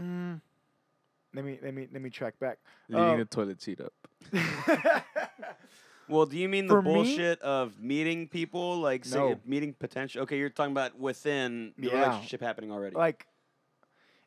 Mm. 0.00 0.40
Let 1.34 1.44
me 1.44 1.58
let 1.62 1.74
me 1.74 1.88
let 1.92 2.02
me 2.02 2.10
track 2.10 2.38
back. 2.38 2.58
Leaving 2.88 3.04
Uh, 3.04 3.16
the 3.16 3.24
toilet 3.24 3.62
seat 3.62 3.80
up. 3.80 3.92
Well, 6.08 6.24
do 6.24 6.38
you 6.38 6.48
mean 6.48 6.68
the 6.68 6.74
For 6.74 6.82
me- 6.82 6.94
bullshit 6.94 7.40
of 7.40 7.80
meeting 7.80 8.28
people, 8.28 8.78
like 8.78 9.04
say, 9.04 9.18
No. 9.18 9.40
meeting 9.44 9.72
potential? 9.74 10.22
Okay, 10.22 10.38
you're 10.38 10.50
talking 10.50 10.70
about 10.70 10.96
within 10.96 11.72
the 11.76 11.88
Yeah. 11.88 11.98
relationship 12.06 12.40
happening 12.40 12.70
already. 12.70 12.94
like 12.94 13.26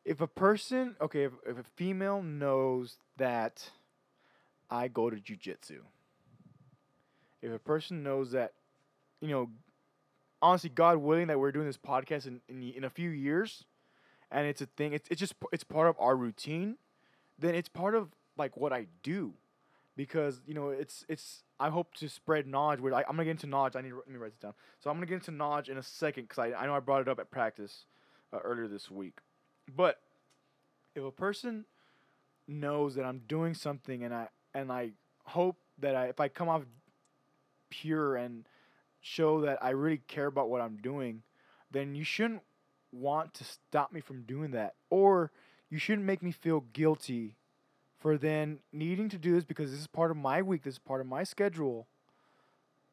if 0.04 0.20
a 0.20 0.26
person 0.26 0.96
okay 1.00 1.24
if, 1.24 1.32
if 1.46 1.58
a 1.58 1.64
female 1.76 2.22
knows 2.22 2.96
that 3.16 3.70
i 4.70 4.88
go 4.88 5.10
to 5.10 5.16
jujitsu 5.16 5.78
if 7.42 7.52
a 7.52 7.58
person 7.58 8.02
knows 8.02 8.32
that 8.32 8.52
you 9.20 9.28
know 9.28 9.50
honestly 10.42 10.70
god 10.70 10.98
willing 10.98 11.26
that 11.26 11.38
we're 11.38 11.52
doing 11.52 11.66
this 11.66 11.78
podcast 11.78 12.26
in, 12.26 12.40
in, 12.48 12.62
in 12.62 12.84
a 12.84 12.90
few 12.90 13.10
years 13.10 13.64
and 14.30 14.46
it's 14.46 14.60
a 14.60 14.66
thing 14.66 14.92
it's, 14.92 15.08
it's 15.10 15.20
just 15.20 15.34
it's 15.52 15.64
part 15.64 15.88
of 15.88 15.96
our 15.98 16.16
routine 16.16 16.76
then 17.38 17.54
it's 17.54 17.68
part 17.68 17.94
of 17.94 18.10
like 18.36 18.56
what 18.56 18.72
i 18.72 18.86
do. 19.02 19.34
Because 19.96 20.40
you 20.46 20.54
know 20.54 20.70
it's 20.70 21.04
it's 21.08 21.42
i 21.58 21.68
hope 21.68 21.92
to 21.94 22.08
spread 22.08 22.46
knowledge 22.46 22.80
where 22.80 22.94
I, 22.94 23.00
i'm 23.00 23.16
gonna 23.16 23.24
get 23.24 23.32
into 23.32 23.46
knowledge 23.46 23.76
i 23.76 23.82
need 23.82 23.90
to, 23.90 23.96
let 23.96 24.08
me 24.08 24.16
write 24.16 24.32
this 24.32 24.38
down. 24.38 24.54
So 24.78 24.88
i'm 24.88 24.96
gonna 24.96 25.06
get 25.06 25.16
into 25.16 25.30
knowledge 25.30 25.68
in 25.68 25.76
a 25.76 25.82
second 25.82 26.24
because 26.24 26.38
I, 26.38 26.52
I 26.58 26.66
know 26.66 26.74
i 26.74 26.80
brought 26.80 27.02
it 27.02 27.08
up 27.08 27.18
at 27.18 27.30
practice 27.30 27.84
uh, 28.32 28.38
earlier 28.38 28.66
this 28.66 28.90
week 28.90 29.18
but 29.76 30.00
if 30.94 31.02
a 31.04 31.10
person 31.10 31.64
knows 32.46 32.94
that 32.96 33.04
I'm 33.04 33.22
doing 33.28 33.54
something 33.54 34.02
and 34.02 34.12
I 34.12 34.28
and 34.54 34.72
I 34.72 34.90
hope 35.24 35.56
that 35.78 35.94
I 35.94 36.06
if 36.06 36.20
I 36.20 36.28
come 36.28 36.48
off 36.48 36.62
pure 37.70 38.16
and 38.16 38.46
show 39.00 39.40
that 39.42 39.62
I 39.62 39.70
really 39.70 40.00
care 40.08 40.26
about 40.26 40.50
what 40.50 40.60
I'm 40.60 40.76
doing, 40.76 41.22
then 41.70 41.94
you 41.94 42.04
shouldn't 42.04 42.42
want 42.92 43.34
to 43.34 43.44
stop 43.44 43.92
me 43.92 44.00
from 44.00 44.22
doing 44.22 44.50
that 44.50 44.74
or 44.90 45.30
you 45.70 45.78
shouldn't 45.78 46.04
make 46.06 46.22
me 46.22 46.32
feel 46.32 46.64
guilty 46.72 47.36
for 48.00 48.18
then 48.18 48.58
needing 48.72 49.08
to 49.08 49.18
do 49.18 49.34
this 49.34 49.44
because 49.44 49.70
this 49.70 49.80
is 49.80 49.86
part 49.86 50.10
of 50.10 50.16
my 50.16 50.42
week, 50.42 50.62
this 50.64 50.74
is 50.74 50.78
part 50.78 51.00
of 51.00 51.06
my 51.06 51.22
schedule 51.22 51.86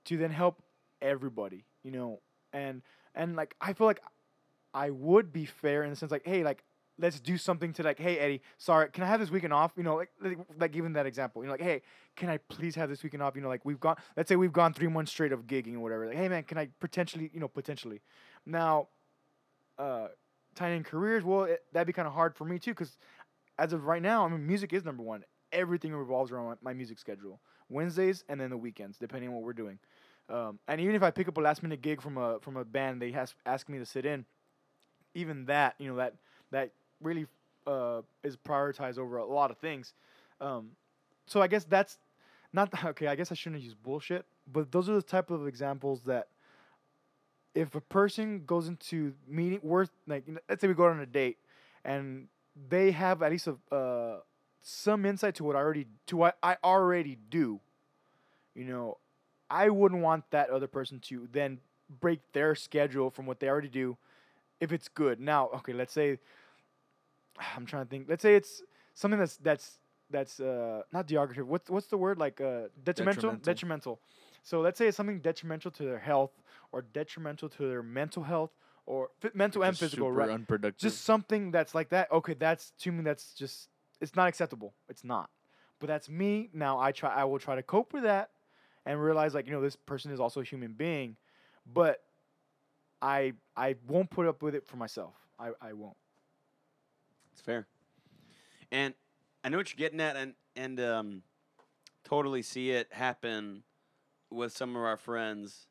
to 0.06 0.18
then 0.18 0.32
help 0.32 0.62
everybody. 1.02 1.66
You 1.84 1.92
know, 1.92 2.20
and 2.54 2.82
and 3.16 3.36
like 3.36 3.56
I 3.60 3.74
feel 3.74 3.88
like 3.88 4.02
I 4.74 4.90
would 4.90 5.34
be 5.34 5.46
fair 5.46 5.84
in 5.84 5.90
the 5.90 5.96
sense 5.96 6.12
like, 6.12 6.26
hey, 6.26 6.44
like 6.44 6.64
let's 7.00 7.20
do 7.20 7.38
something 7.38 7.74
to 7.74 7.84
like, 7.84 8.00
hey 8.00 8.18
Eddie, 8.18 8.42
sorry, 8.58 8.90
can 8.90 9.04
I 9.04 9.08
have 9.08 9.20
this 9.20 9.30
weekend 9.30 9.54
off? 9.54 9.72
You 9.78 9.84
know, 9.84 9.96
like 9.96 10.10
like, 10.22 10.38
like 10.60 10.94
that 10.94 11.06
example, 11.06 11.44
you 11.44 11.48
know, 11.48 11.54
like, 11.54 11.62
hey, 11.62 11.82
can 12.16 12.30
I 12.30 12.38
please 12.38 12.76
have 12.76 12.90
this 12.90 13.04
weekend 13.04 13.22
off? 13.22 13.36
You 13.36 13.42
know, 13.42 13.50
like 13.50 13.66
we've 13.66 13.80
gone, 13.80 13.98
let's 14.16 14.30
say 14.30 14.36
we've 14.36 14.54
gone 14.54 14.74
three 14.74 14.88
months 14.88 15.12
straight 15.12 15.32
of 15.32 15.46
gigging 15.46 15.76
or 15.76 15.80
whatever. 15.80 16.08
Like, 16.08 16.18
hey 16.18 16.28
man, 16.28 16.44
can 16.44 16.58
I 16.58 16.70
potentially, 16.80 17.30
you 17.34 17.40
know, 17.40 17.48
potentially, 17.48 18.02
now, 18.46 18.88
uh, 19.78 20.08
tying 20.56 20.78
in 20.78 20.84
careers, 20.84 21.24
well, 21.24 21.44
it, 21.44 21.64
that'd 21.72 21.86
be 21.86 21.94
kind 21.94 22.08
of 22.08 22.14
hard 22.14 22.36
for 22.36 22.46
me 22.46 22.58
too, 22.58 22.72
because 22.72 22.98
as 23.60 23.74
of 23.74 23.86
right 23.86 24.02
now, 24.02 24.26
I 24.26 24.30
mean, 24.30 24.46
music 24.46 24.74
is 24.74 24.84
number 24.84 25.04
one. 25.04 25.24
Everything 25.52 25.94
revolves 25.94 26.32
around 26.32 26.46
my, 26.46 26.72
my 26.72 26.74
music 26.74 27.00
schedule, 27.00 27.40
Wednesdays 27.70 28.24
and 28.28 28.42
then 28.42 28.50
the 28.50 28.58
weekends, 28.58 28.98
depending 28.98 29.30
on 29.30 29.36
what 29.36 29.44
we're 29.44 29.54
doing. 29.54 29.80
Um, 30.30 30.60
and 30.68 30.82
even 30.82 30.96
if 30.96 31.04
I 31.04 31.12
pick 31.12 31.28
up 31.28 31.38
a 31.38 31.42
last 31.42 31.64
minute 31.64 31.82
gig 31.82 32.02
from 32.02 32.18
a 32.18 32.40
from 32.42 32.58
a 32.58 32.66
band, 32.66 33.02
they 33.02 33.12
has 33.12 33.34
ask 33.46 33.70
me 33.70 33.78
to 33.78 33.86
sit 33.86 34.06
in. 34.06 34.26
Even 35.18 35.46
that, 35.46 35.74
you 35.80 35.90
know, 35.90 35.96
that 35.96 36.14
that 36.52 36.72
really 37.02 37.26
uh, 37.66 38.02
is 38.24 38.38
prioritized 38.38 39.00
over 39.00 39.18
a 39.18 39.26
lot 39.26 39.50
of 39.50 39.58
things. 39.58 39.94
Um, 40.40 40.70
so 41.26 41.42
I 41.42 41.48
guess 41.48 41.64
that's 41.66 41.98
not 42.54 42.72
okay. 42.86 43.08
I 43.08 43.16
guess 43.16 43.32
I 43.32 43.36
shouldn't 43.36 43.64
use 43.64 43.74
bullshit, 43.74 44.26
but 44.52 44.72
those 44.72 44.88
are 44.90 44.94
the 44.94 45.02
type 45.02 45.32
of 45.32 45.48
examples 45.48 46.02
that 46.04 46.28
if 47.56 47.74
a 47.74 47.82
person 47.82 48.44
goes 48.46 48.68
into 48.68 49.14
meeting 49.28 49.60
worth 49.64 49.90
like 50.06 50.24
let's 50.48 50.62
say 50.62 50.68
we 50.68 50.76
go 50.76 50.86
on 50.86 51.00
a 51.00 51.06
date 51.08 51.38
and 51.84 52.28
they 52.70 52.92
have 52.92 53.24
at 53.24 53.32
least 53.32 53.48
a 53.48 53.76
uh, 53.76 54.20
some 54.62 55.06
insight 55.06 55.34
to 55.36 55.44
what 55.44 55.56
I 55.56 55.60
already 55.60 55.88
to 56.08 56.18
what 56.18 56.38
I 56.44 56.58
already 56.64 57.18
do, 57.30 57.60
you 58.54 58.66
know, 58.66 58.98
I 59.50 59.70
wouldn't 59.70 60.02
want 60.02 60.30
that 60.32 60.52
other 60.52 60.68
person 60.68 61.00
to 61.08 61.28
then 61.32 61.60
break 62.00 62.20
their 62.34 62.54
schedule 62.54 63.10
from 63.10 63.26
what 63.26 63.40
they 63.40 63.50
already 63.50 63.70
do 63.70 63.98
if 64.60 64.72
it's 64.72 64.88
good. 64.88 65.20
Now, 65.20 65.50
okay, 65.56 65.74
let's 65.74 65.94
say 65.94 66.20
I'm 67.56 67.66
trying 67.66 67.86
to 67.86 67.90
think. 67.90 68.08
Let's 68.10 68.22
say 68.22 68.36
it's 68.36 68.62
something 68.94 69.20
that's 69.20 69.38
that's 69.38 69.80
that's 70.10 70.40
uh 70.40 70.82
not 70.92 71.08
derogative. 71.08 71.44
What's 71.44 71.70
what's 71.70 71.88
the 71.88 71.98
word 71.98 72.18
like 72.18 72.42
uh 72.42 72.70
detrimental? 72.84 73.32
Detrimental. 73.32 73.40
Detrimental. 73.44 74.00
So 74.44 74.62
let's 74.62 74.78
say 74.78 74.88
it's 74.88 74.98
something 74.98 75.20
detrimental 75.20 75.72
to 75.72 75.84
their 75.84 76.00
health 76.00 76.32
or 76.72 76.82
detrimental 76.82 77.50
to 77.50 77.68
their 77.68 77.84
mental 77.84 78.24
health 78.24 78.52
or 78.86 79.10
f- 79.24 79.36
mental 79.36 79.64
and 79.64 79.78
physical, 79.78 80.12
right? 80.12 80.30
unproductive. 80.30 80.80
just 80.80 81.04
something 81.04 81.52
that's 81.52 81.76
like 81.76 81.90
that. 81.90 82.12
Okay, 82.12 82.34
that's 82.34 82.72
to 82.80 82.92
me. 82.92 83.04
That's 83.04 83.34
just 83.34 83.70
it's 84.00 84.16
not 84.16 84.28
acceptable. 84.28 84.74
It's 84.90 85.04
not. 85.04 85.30
But 85.80 85.88
that's 85.88 86.10
me. 86.10 86.50
Now 86.54 86.80
I 86.80 86.92
try. 86.92 87.14
I 87.14 87.26
will 87.26 87.40
try 87.40 87.56
to 87.56 87.64
cope 87.64 87.94
with 87.94 88.04
that, 88.04 88.30
and 88.86 89.02
realize 89.02 89.34
like 89.34 89.46
you 89.46 89.52
know 89.52 89.62
this 89.62 89.76
person 89.76 90.12
is 90.12 90.20
also 90.20 90.40
a 90.40 90.44
human 90.44 90.74
being, 90.74 91.18
but 91.72 92.00
I 93.02 93.34
I 93.56 93.76
won't 93.88 94.10
put 94.10 94.28
up 94.28 94.42
with 94.42 94.56
it 94.56 94.66
for 94.66 94.78
myself. 94.78 95.14
I 95.40 95.52
I 95.62 95.74
won't. 95.74 95.98
It's 97.34 97.42
fair. 97.42 97.68
And 98.72 98.94
I 99.44 99.50
know 99.50 99.58
what 99.58 99.72
you're 99.72 99.78
getting 99.78 100.02
at, 100.02 100.16
and 100.16 100.34
and 100.56 100.80
um, 100.80 101.24
totally 102.04 102.42
see 102.42 102.72
it 102.72 102.88
happen 102.92 103.64
with 104.30 104.56
some 104.56 104.76
of 104.76 104.82
our 104.84 104.98
friends, 104.98 105.68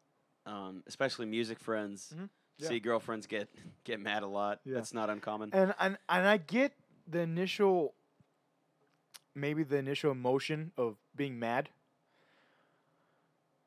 um, 0.46 0.82
especially 0.86 1.26
music 1.26 1.58
friends. 1.58 2.14
Mhm. 2.16 2.28
Yeah. 2.58 2.68
See 2.68 2.80
girlfriends 2.80 3.26
get 3.26 3.48
get 3.84 4.00
mad 4.00 4.22
a 4.22 4.26
lot. 4.26 4.60
Yeah. 4.64 4.74
That's 4.74 4.94
not 4.94 5.10
uncommon. 5.10 5.50
And 5.52 5.74
and 5.78 5.98
and 6.08 6.26
I 6.26 6.38
get 6.38 6.72
the 7.06 7.20
initial, 7.20 7.92
maybe 9.34 9.62
the 9.62 9.76
initial 9.76 10.10
emotion 10.12 10.72
of 10.78 10.96
being 11.14 11.38
mad. 11.38 11.68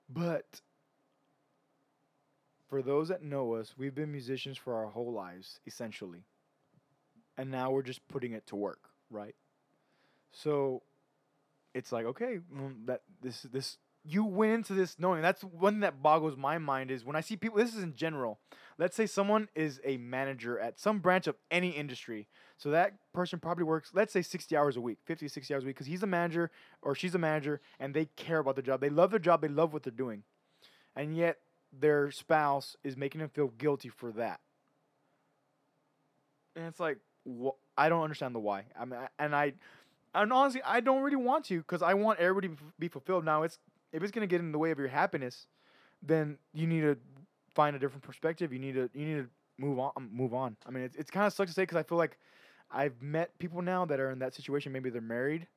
But 0.09 0.61
for 2.69 2.81
those 2.81 3.07
that 3.09 3.23
know 3.23 3.55
us, 3.55 3.73
we've 3.77 3.95
been 3.95 4.11
musicians 4.11 4.57
for 4.57 4.75
our 4.75 4.87
whole 4.87 5.11
lives, 5.11 5.59
essentially. 5.65 6.23
And 7.37 7.49
now 7.49 7.71
we're 7.71 7.83
just 7.83 8.07
putting 8.07 8.33
it 8.33 8.45
to 8.47 8.55
work, 8.55 8.89
right? 9.09 9.35
So 10.31 10.83
it's 11.73 11.91
like, 11.91 12.05
okay, 12.05 12.39
well, 12.53 12.71
that 12.85 13.01
this 13.21 13.41
this 13.43 13.77
you 14.05 14.23
went 14.23 14.53
into 14.53 14.73
this 14.73 14.97
knowing 14.97 15.21
that's 15.21 15.43
one 15.43 15.81
that 15.81 16.01
boggles 16.01 16.37
my 16.37 16.57
mind 16.57 16.89
is 16.89 17.03
when 17.03 17.15
I 17.15 17.21
see 17.21 17.35
people 17.35 17.57
this 17.57 17.75
is 17.75 17.83
in 17.83 17.95
general. 17.95 18.39
Let's 18.77 18.95
say 18.95 19.05
someone 19.07 19.49
is 19.55 19.81
a 19.83 19.97
manager 19.97 20.57
at 20.57 20.79
some 20.79 20.99
branch 20.99 21.27
of 21.27 21.35
any 21.51 21.69
industry. 21.69 22.27
So 22.57 22.71
that 22.71 22.93
person 23.13 23.39
probably 23.39 23.65
works, 23.65 23.91
let's 23.93 24.13
say 24.13 24.21
60 24.21 24.55
hours 24.55 24.77
a 24.77 24.81
week, 24.81 24.99
50, 25.05 25.27
60 25.27 25.53
hours 25.53 25.63
a 25.63 25.67
week, 25.67 25.75
because 25.75 25.87
he's 25.87 26.03
a 26.03 26.07
manager 26.07 26.49
or 26.81 26.95
she's 26.95 27.15
a 27.15 27.19
manager 27.19 27.61
and 27.79 27.93
they 27.93 28.05
care 28.05 28.39
about 28.39 28.55
their 28.55 28.63
job. 28.63 28.79
They 28.79 28.89
love 28.89 29.11
their 29.11 29.19
job, 29.19 29.41
they 29.41 29.47
love 29.47 29.73
what 29.73 29.83
they're 29.83 29.91
doing. 29.91 30.23
And 30.95 31.15
yet 31.15 31.37
their 31.77 32.11
spouse 32.11 32.75
is 32.83 32.97
making 32.97 33.19
them 33.19 33.29
feel 33.29 33.49
guilty 33.57 33.89
for 33.89 34.11
that. 34.13 34.39
And 36.55 36.65
it's 36.65 36.79
like, 36.79 36.97
wh- 37.27 37.55
I 37.77 37.89
don't 37.89 38.03
understand 38.03 38.35
the 38.35 38.39
why. 38.39 38.65
I 38.79 38.85
mean, 38.85 38.99
I- 38.99 39.09
and 39.23 39.35
I, 39.35 39.53
and 40.13 40.33
honestly, 40.33 40.61
I 40.65 40.79
don't 40.79 41.01
really 41.01 41.15
want 41.15 41.45
to 41.45 41.59
because 41.59 41.81
I 41.81 41.93
want 41.93 42.19
everybody 42.19 42.49
to 42.49 42.55
be 42.79 42.87
fulfilled. 42.87 43.23
Now, 43.25 43.43
it's 43.43 43.59
if 43.91 44.03
it's 44.03 44.11
gonna 44.11 44.27
get 44.27 44.39
in 44.41 44.51
the 44.51 44.59
way 44.59 44.71
of 44.71 44.79
your 44.79 44.87
happiness, 44.87 45.47
then 46.01 46.37
you 46.53 46.67
need 46.67 46.81
to 46.81 46.97
find 47.53 47.75
a 47.75 47.79
different 47.79 48.03
perspective. 48.03 48.51
You 48.51 48.59
need 48.59 48.73
to 48.73 48.89
you 48.93 49.05
need 49.05 49.15
to 49.23 49.29
move 49.57 49.79
on. 49.79 49.91
um, 49.97 50.09
Move 50.11 50.33
on. 50.33 50.57
I 50.65 50.71
mean, 50.71 50.83
it's 50.83 50.95
it's 50.95 51.11
kind 51.11 51.27
of 51.27 51.33
sucks 51.33 51.51
to 51.51 51.55
say 51.55 51.63
because 51.63 51.77
I 51.77 51.83
feel 51.83 51.97
like 51.97 52.17
I've 52.71 53.01
met 53.01 53.37
people 53.39 53.61
now 53.61 53.85
that 53.85 53.99
are 53.99 54.11
in 54.11 54.19
that 54.19 54.33
situation. 54.33 54.71
Maybe 54.71 54.89
they're 54.89 55.01
married, 55.01 55.47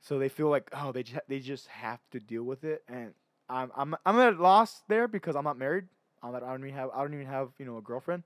so 0.00 0.18
they 0.18 0.28
feel 0.28 0.48
like 0.48 0.70
oh 0.72 0.92
they 0.92 1.02
just, 1.02 1.20
they 1.28 1.40
just 1.40 1.66
have 1.68 2.00
to 2.12 2.20
deal 2.20 2.44
with 2.44 2.64
it. 2.64 2.84
And 2.88 3.14
I'm 3.48 3.70
I'm 3.76 3.94
I'm 4.04 4.18
at 4.18 4.34
a 4.34 4.42
loss 4.42 4.82
there 4.88 5.08
because 5.08 5.36
I'm 5.36 5.44
not 5.44 5.58
married. 5.58 5.84
I'm 6.22 6.34
at, 6.34 6.42
I 6.42 6.50
don't 6.50 6.64
even 6.64 6.74
have 6.74 6.90
I 6.94 7.02
don't 7.02 7.14
even 7.14 7.26
have 7.26 7.50
you 7.58 7.64
know 7.64 7.78
a 7.78 7.82
girlfriend, 7.82 8.24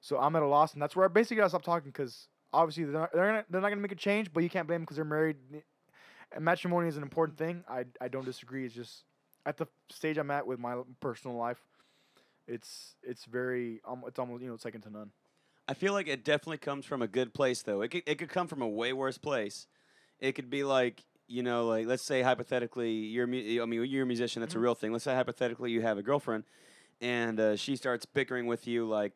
so 0.00 0.18
I'm 0.18 0.36
at 0.36 0.42
a 0.42 0.46
loss, 0.46 0.72
and 0.74 0.82
that's 0.82 0.94
where 0.94 1.04
I 1.04 1.08
basically 1.08 1.38
gotta 1.38 1.50
stop 1.50 1.62
talking 1.62 1.90
because 1.90 2.28
obviously 2.52 2.84
they're 2.84 2.92
not, 3.00 3.12
they're 3.12 3.26
gonna, 3.26 3.44
they're 3.50 3.60
not 3.60 3.68
gonna 3.68 3.80
make 3.80 3.92
a 3.92 3.96
change, 3.96 4.32
but 4.32 4.42
you 4.42 4.50
can't 4.50 4.66
blame 4.66 4.80
them 4.80 4.82
because 4.82 4.96
they're 4.96 5.04
married. 5.04 5.36
And 6.32 6.44
matrimony 6.44 6.88
is 6.88 6.96
an 6.96 7.02
important 7.02 7.38
thing. 7.38 7.64
I 7.68 7.84
I 8.00 8.08
don't 8.08 8.24
disagree. 8.24 8.64
It's 8.64 8.74
just 8.74 9.04
at 9.46 9.56
the 9.56 9.66
stage 9.88 10.18
I'm 10.18 10.30
at 10.30 10.46
with 10.46 10.58
my 10.58 10.76
personal 11.00 11.36
life, 11.36 11.60
it's 12.46 12.94
it's 13.02 13.24
very 13.24 13.80
um, 13.88 14.04
it's 14.06 14.18
almost 14.18 14.42
you 14.42 14.48
know 14.48 14.56
second 14.56 14.82
to 14.82 14.90
none. 14.90 15.10
I 15.68 15.74
feel 15.74 15.92
like 15.92 16.08
it 16.08 16.24
definitely 16.24 16.58
comes 16.58 16.84
from 16.84 17.00
a 17.00 17.06
good 17.06 17.32
place, 17.32 17.62
though. 17.62 17.82
It 17.82 17.88
could, 17.88 18.02
it 18.04 18.18
could 18.18 18.28
come 18.28 18.48
from 18.48 18.60
a 18.60 18.68
way 18.68 18.92
worse 18.92 19.18
place. 19.18 19.68
It 20.18 20.32
could 20.32 20.50
be 20.50 20.64
like, 20.64 21.04
you 21.30 21.42
know, 21.42 21.66
like 21.66 21.86
let's 21.86 22.02
say 22.02 22.22
hypothetically, 22.22 22.90
you're 22.90 23.26
I 23.26 23.30
mean, 23.66 23.84
you're 23.84 24.02
a 24.02 24.06
musician. 24.06 24.40
That's 24.40 24.54
Mhm. 24.54 24.58
a 24.58 24.60
real 24.60 24.74
thing. 24.74 24.92
Let's 24.92 25.04
say 25.04 25.14
hypothetically 25.14 25.70
you 25.70 25.80
have 25.82 25.96
a 25.96 26.02
girlfriend, 26.02 26.44
and 27.00 27.38
uh, 27.38 27.56
she 27.56 27.76
starts 27.76 28.04
bickering 28.04 28.46
with 28.46 28.66
you, 28.66 28.86
like, 28.86 29.12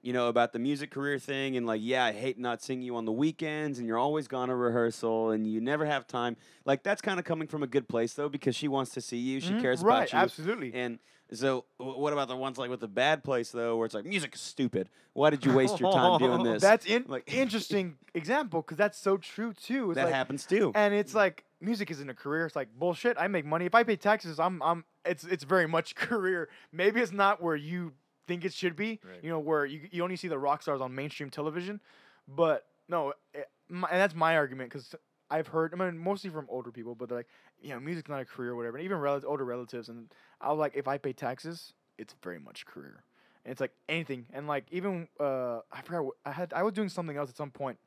you 0.00 0.12
know, 0.12 0.28
about 0.28 0.52
the 0.52 0.58
music 0.58 0.90
career 0.90 1.18
thing, 1.18 1.56
and 1.56 1.66
like, 1.66 1.80
yeah, 1.84 2.04
I 2.04 2.12
hate 2.12 2.38
not 2.38 2.62
seeing 2.62 2.80
you 2.82 2.96
on 2.96 3.04
the 3.04 3.12
weekends, 3.12 3.78
and 3.78 3.86
you're 3.86 3.98
always 3.98 4.28
gone 4.28 4.48
to 4.48 4.54
rehearsal, 4.54 5.30
and 5.30 5.46
you 5.46 5.60
never 5.60 5.84
have 5.84 6.06
time. 6.06 6.36
Like 6.64 6.82
that's 6.82 7.02
kind 7.02 7.18
of 7.18 7.24
coming 7.26 7.48
from 7.48 7.62
a 7.62 7.66
good 7.66 7.86
place, 7.88 8.14
though, 8.14 8.28
because 8.30 8.56
she 8.56 8.66
wants 8.68 8.92
to 8.92 9.00
see 9.00 9.18
you. 9.18 9.40
She 9.40 9.52
Mhm, 9.54 9.60
cares 9.60 9.82
right, 9.82 9.98
about 10.08 10.12
you. 10.12 10.18
absolutely. 10.18 10.72
And 10.72 10.98
so, 11.30 11.66
wh- 11.76 11.98
what 11.98 12.14
about 12.14 12.28
the 12.28 12.36
ones 12.36 12.56
like 12.56 12.70
with 12.70 12.80
the 12.80 12.88
bad 12.88 13.22
place 13.22 13.50
though, 13.50 13.76
where 13.76 13.84
it's 13.84 13.94
like 13.94 14.06
music 14.06 14.34
is 14.34 14.40
stupid? 14.40 14.88
Why 15.12 15.28
did 15.30 15.44
you 15.44 15.52
waste 15.52 15.78
your 15.80 15.92
time 15.92 16.18
doing 16.24 16.42
this? 16.44 16.62
That's 16.62 16.86
in, 16.86 17.04
Like- 17.06 17.24
interesting 17.32 17.98
example 18.14 18.62
because 18.62 18.78
that's 18.78 18.96
so 18.98 19.18
true 19.18 19.52
too. 19.52 19.90
It's 19.90 19.96
that 19.96 20.04
like, 20.06 20.14
happens 20.14 20.46
too. 20.46 20.72
and 20.74 20.94
it's 20.94 21.14
like 21.14 21.44
music 21.60 21.90
isn't 21.90 22.08
a 22.08 22.14
career. 22.14 22.46
It's 22.46 22.56
like 22.56 22.68
bullshit. 22.78 23.16
I 23.18 23.28
make 23.28 23.44
money 23.44 23.66
if 23.66 23.74
I 23.74 23.82
pay 23.82 23.96
taxes. 23.96 24.38
I'm 24.38 24.62
I'm. 24.62 24.84
It's 25.04 25.24
it's 25.24 25.44
very 25.44 25.66
much 25.66 25.94
career. 25.94 26.48
Maybe 26.72 27.00
it's 27.00 27.12
not 27.12 27.42
where 27.42 27.56
you 27.56 27.92
think 28.26 28.44
it 28.44 28.52
should 28.52 28.76
be. 28.76 29.00
Right. 29.02 29.22
You 29.22 29.30
know 29.30 29.38
where 29.38 29.66
you 29.66 29.80
you 29.90 30.02
only 30.02 30.16
see 30.16 30.28
the 30.28 30.38
rock 30.38 30.62
stars 30.62 30.80
on 30.80 30.94
mainstream 30.94 31.30
television, 31.30 31.80
but 32.26 32.66
no, 32.88 33.12
it, 33.34 33.48
my, 33.68 33.88
and 33.90 34.00
that's 34.00 34.14
my 34.14 34.36
argument 34.36 34.70
because 34.70 34.94
I've 35.30 35.48
heard. 35.48 35.74
I 35.74 35.76
mean, 35.76 35.98
mostly 35.98 36.30
from 36.30 36.46
older 36.48 36.70
people, 36.70 36.94
but 36.94 37.08
they're 37.08 37.18
like, 37.18 37.28
you 37.60 37.70
know, 37.70 37.80
music's 37.80 38.08
not 38.08 38.20
a 38.20 38.24
career, 38.24 38.52
or 38.52 38.56
whatever. 38.56 38.76
And 38.76 38.84
even 38.84 38.98
rel- 38.98 39.22
older 39.26 39.44
relatives, 39.44 39.88
and 39.88 40.12
I 40.40 40.50
was 40.50 40.58
like, 40.58 40.72
if 40.76 40.88
I 40.88 40.98
pay 40.98 41.12
taxes, 41.12 41.72
it's 41.98 42.14
very 42.22 42.38
much 42.38 42.66
career. 42.66 43.02
And 43.44 43.52
it's 43.52 43.60
like 43.60 43.72
anything, 43.88 44.26
and 44.32 44.46
like 44.46 44.66
even 44.70 45.08
uh, 45.18 45.60
I 45.72 45.82
forgot. 45.82 46.04
What, 46.04 46.14
I 46.24 46.32
had 46.32 46.52
I 46.52 46.62
was 46.62 46.72
doing 46.72 46.88
something 46.88 47.16
else 47.16 47.30
at 47.30 47.36
some 47.36 47.50
point, 47.50 47.78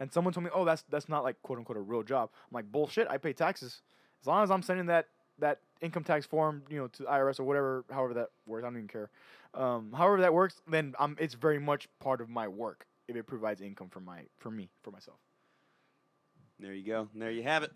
and 0.00 0.12
someone 0.12 0.32
told 0.34 0.44
me, 0.44 0.50
"Oh, 0.54 0.64
that's 0.64 0.82
that's 0.90 1.08
not 1.08 1.24
like 1.24 1.40
quote 1.42 1.58
unquote 1.58 1.78
a 1.78 1.80
real 1.80 2.02
job." 2.02 2.30
I'm 2.50 2.54
like, 2.54 2.70
"Bullshit! 2.70 3.06
I 3.08 3.18
pay 3.18 3.32
taxes 3.32 3.82
as 4.20 4.26
long 4.26 4.42
as 4.42 4.50
I'm 4.50 4.62
sending 4.62 4.86
that 4.86 5.08
that 5.38 5.60
income 5.80 6.04
tax 6.04 6.26
form, 6.26 6.62
you 6.70 6.78
know, 6.78 6.86
to 6.88 7.02
IRS 7.04 7.40
or 7.40 7.44
whatever, 7.44 7.84
however 7.90 8.14
that 8.14 8.28
works. 8.46 8.64
I 8.64 8.66
don't 8.68 8.76
even 8.76 8.88
care. 8.88 9.10
Um, 9.52 9.92
however 9.92 10.20
that 10.20 10.32
works, 10.32 10.60
then 10.68 10.94
um, 10.98 11.16
it's 11.20 11.34
very 11.34 11.58
much 11.58 11.88
part 12.00 12.20
of 12.20 12.28
my 12.28 12.48
work 12.48 12.86
if 13.08 13.16
it 13.16 13.24
provides 13.24 13.60
income 13.60 13.88
for 13.88 14.00
my 14.00 14.22
for 14.38 14.50
me 14.50 14.68
for 14.82 14.90
myself. 14.90 15.18
There 16.58 16.72
you 16.72 16.84
go. 16.84 17.08
There 17.14 17.30
you 17.30 17.42
have 17.42 17.62
it. 17.62 17.72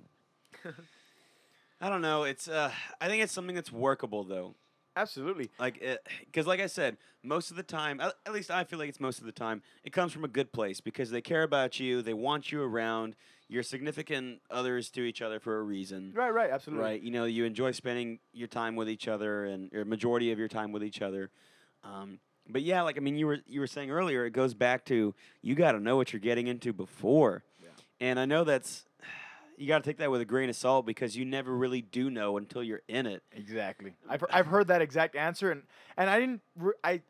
I 1.80 1.88
don't 1.88 2.02
know. 2.02 2.24
It's 2.24 2.48
uh, 2.48 2.70
I 3.00 3.08
think 3.08 3.22
it's 3.22 3.32
something 3.32 3.54
that's 3.54 3.72
workable 3.72 4.24
though. 4.24 4.54
Absolutely. 4.98 5.50
Like, 5.58 5.80
because 6.26 6.46
like 6.46 6.60
I 6.60 6.66
said, 6.66 6.96
most 7.22 7.50
of 7.50 7.56
the 7.56 7.62
time, 7.62 8.00
at 8.00 8.14
at 8.26 8.32
least 8.32 8.50
I 8.50 8.64
feel 8.64 8.78
like 8.78 8.88
it's 8.88 9.00
most 9.00 9.20
of 9.20 9.26
the 9.26 9.32
time, 9.32 9.62
it 9.84 9.92
comes 9.92 10.12
from 10.12 10.24
a 10.24 10.28
good 10.28 10.52
place 10.52 10.80
because 10.80 11.10
they 11.10 11.20
care 11.20 11.44
about 11.44 11.78
you, 11.78 12.02
they 12.02 12.14
want 12.14 12.50
you 12.50 12.62
around, 12.62 13.14
you're 13.48 13.62
significant 13.62 14.40
others 14.50 14.90
to 14.90 15.02
each 15.02 15.22
other 15.22 15.38
for 15.38 15.58
a 15.58 15.62
reason. 15.62 16.12
Right. 16.14 16.30
Right. 16.30 16.50
Absolutely. 16.50 16.84
Right. 16.84 17.00
You 17.00 17.10
know, 17.12 17.24
you 17.24 17.44
enjoy 17.44 17.70
spending 17.70 18.18
your 18.32 18.48
time 18.48 18.74
with 18.76 18.90
each 18.90 19.06
other 19.06 19.44
and 19.44 19.70
your 19.72 19.84
majority 19.84 20.32
of 20.32 20.38
your 20.38 20.48
time 20.48 20.72
with 20.72 20.82
each 20.82 21.00
other. 21.00 21.30
Um, 21.84 22.18
but 22.48 22.62
yeah, 22.62 22.82
like 22.82 22.96
I 22.96 23.00
mean, 23.00 23.16
you 23.16 23.26
were 23.26 23.38
you 23.46 23.60
were 23.60 23.66
saying 23.66 23.90
earlier, 23.90 24.26
it 24.26 24.32
goes 24.32 24.54
back 24.54 24.84
to 24.86 25.14
you 25.42 25.54
got 25.54 25.72
to 25.72 25.80
know 25.80 25.96
what 25.96 26.12
you're 26.12 26.20
getting 26.20 26.48
into 26.48 26.72
before. 26.72 27.44
Yeah. 27.62 27.68
And 28.00 28.18
I 28.18 28.24
know 28.24 28.44
that's 28.44 28.84
you 29.58 29.66
got 29.68 29.82
to 29.82 29.90
take 29.90 29.98
that 29.98 30.10
with 30.10 30.20
a 30.20 30.24
grain 30.24 30.48
of 30.48 30.56
salt 30.56 30.86
because 30.86 31.16
you 31.16 31.24
never 31.24 31.54
really 31.54 31.82
do 31.82 32.10
know 32.10 32.36
until 32.38 32.62
you're 32.62 32.82
in 32.88 33.06
it. 33.06 33.22
Exactly. 33.32 33.92
I've 34.08 34.24
I've 34.30 34.46
heard 34.46 34.68
that 34.68 34.80
exact 34.82 35.16
answer, 35.16 35.50
and 35.50 35.62
and 35.96 36.08
I 36.08 36.18
didn't. 36.20 36.40
I 36.84 37.02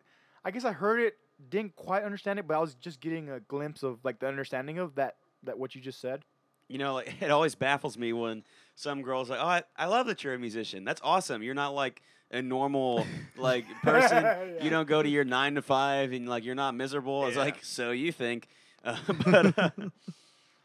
I 0.45 0.51
guess 0.51 0.65
I 0.65 0.73
heard 0.73 1.01
it, 1.01 1.19
didn't 1.51 1.77
quite 1.77 2.05
understand 2.05 2.39
it, 2.39 2.47
but 2.49 2.57
I 2.57 2.61
was 2.61 2.75
just 2.75 3.01
getting 3.01 3.29
a 3.31 3.41
glimpse 3.41 3.83
of 3.83 3.99
like 4.05 4.19
the 4.19 4.27
understanding 4.29 4.79
of 4.79 4.95
that 4.97 5.17
that 5.45 5.59
what 5.59 5.75
you 5.75 5.81
just 5.81 6.01
said. 6.01 6.23
You 6.69 6.79
know, 6.79 6.95
like, 6.95 7.15
it 7.23 7.31
always 7.31 7.55
baffles 7.55 7.97
me 7.99 8.13
when 8.13 8.45
some 8.75 9.03
girls 9.03 9.29
like, 9.31 9.41
"Oh, 9.41 9.47
I, 9.47 9.63
I 9.77 9.87
love 9.87 10.07
that 10.07 10.25
you're 10.25 10.35
a 10.35 10.39
musician. 10.39 10.85
That's 10.85 11.01
awesome. 11.05 11.43
You're 11.43 11.55
not 11.55 11.75
like 11.75 12.03
a 12.31 12.41
normal 12.43 13.07
like 13.37 13.65
person. 13.83 14.23
Yeah. 14.25 14.63
You 14.65 14.71
don't 14.71 14.89
go 14.89 15.03
to 15.03 15.09
your 15.09 15.25
nine 15.25 15.55
to 15.57 15.63
five 15.63 16.13
and 16.13 16.29
like 16.29 16.45
you're 16.45 16.55
not 16.55 16.75
miserable." 16.75 17.27
It's 17.27 17.37
Yeah. 17.37 17.43
like, 17.43 17.65
so 17.65 17.91
you 17.91 18.11
think? 18.13 18.49
Uh, 18.85 18.97
but 19.25 19.59
uh, 19.59 19.71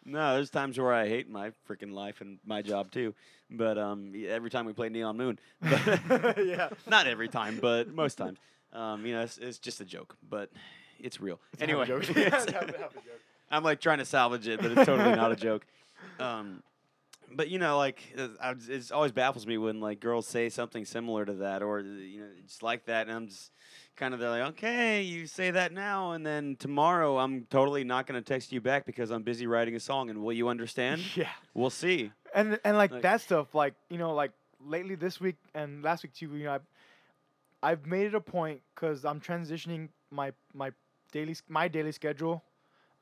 no, 0.06 0.36
there's 0.36 0.50
times 0.50 0.78
where 0.78 0.94
I 0.94 1.08
hate 1.08 1.30
my 1.30 1.52
freaking 1.70 1.92
life 1.94 2.22
and 2.22 2.40
my 2.46 2.62
job 2.62 2.92
too. 2.92 3.14
But 3.50 3.78
um, 3.78 4.14
every 4.28 4.50
time 4.50 4.66
we 4.66 4.74
play 4.74 4.90
Neon 4.90 5.16
Moon, 5.18 5.40
yeah. 5.62 6.70
not 6.88 7.08
every 7.08 7.28
time, 7.28 7.60
but 7.62 7.88
most 7.94 8.16
times, 8.16 8.38
um, 8.74 9.06
you 9.06 9.14
know, 9.14 9.22
it's, 9.22 9.38
it's 9.38 9.58
just 9.60 9.80
a 9.82 9.86
joke, 9.86 10.16
but 10.28 10.50
it's 11.00 11.22
real. 11.22 11.40
It's 11.54 11.62
anyway, 11.62 11.84
it's- 11.90 12.10
It's 12.10 12.52
half 12.52 12.64
a- 12.70 12.78
half 12.78 12.92
a 12.92 12.96
joke. 12.96 13.22
I'm 13.52 13.64
like 13.64 13.80
trying 13.80 14.00
to 14.00 14.06
salvage 14.06 14.48
it, 14.48 14.62
but 14.62 14.72
it's 14.72 14.86
totally 14.86 15.16
not 15.16 15.32
a 15.32 15.36
joke. 15.36 15.66
Um, 16.20 16.64
but 17.36 17.50
you 17.50 17.60
know, 17.60 17.78
like 17.78 18.02
uh, 18.18 18.54
it 18.70 18.92
always 18.92 19.12
baffles 19.12 19.46
me 19.48 19.58
when 19.58 19.80
like 19.80 20.00
girls 20.00 20.28
say 20.28 20.50
something 20.50 20.86
similar 20.86 21.26
to 21.26 21.34
that, 21.36 21.62
or 21.64 21.80
you 21.82 22.22
know, 22.22 22.28
just 22.46 22.64
like 22.64 22.86
that, 22.86 23.08
and 23.08 23.16
I'm 23.16 23.28
just 23.28 23.52
kind 23.96 24.14
of 24.14 24.20
they're 24.20 24.30
like, 24.30 24.50
okay, 24.54 25.02
you 25.02 25.28
say 25.28 25.52
that 25.52 25.72
now, 25.72 26.12
and 26.14 26.26
then 26.26 26.56
tomorrow 26.58 27.18
I'm 27.18 27.46
totally 27.50 27.84
not 27.84 28.08
going 28.08 28.22
to 28.22 28.28
text 28.28 28.52
you 28.52 28.62
back 28.62 28.86
because 28.86 29.12
I'm 29.12 29.24
busy 29.24 29.48
writing 29.48 29.76
a 29.76 29.80
song, 29.80 30.10
and 30.10 30.24
will 30.24 30.34
you 30.34 30.48
understand? 30.50 31.02
Yeah. 31.16 31.30
We'll 31.54 31.70
see. 31.70 32.12
and 32.34 32.60
and 32.64 32.78
like, 32.78 32.92
Like- 32.92 33.02
that 33.04 33.22
stuff 33.22 33.54
like 33.54 33.76
you 33.90 33.98
know 33.98 34.14
like 34.14 34.32
lately 34.66 34.96
this 34.96 35.20
week 35.22 35.36
and 35.54 35.84
last 35.84 36.04
week 36.04 36.14
too 36.14 36.30
you 36.36 36.46
know 36.46 36.54
I've, 36.54 36.62
I've 37.62 37.86
made 37.86 38.08
it 38.08 38.16
a 38.16 38.22
point 38.22 38.62
because 38.74 39.04
i'm 39.04 39.20
transitioning 39.20 39.90
my 40.10 40.32
my 40.54 40.72
daily 41.12 41.36
my 41.50 41.68
daily 41.68 41.92
schedule 41.92 42.42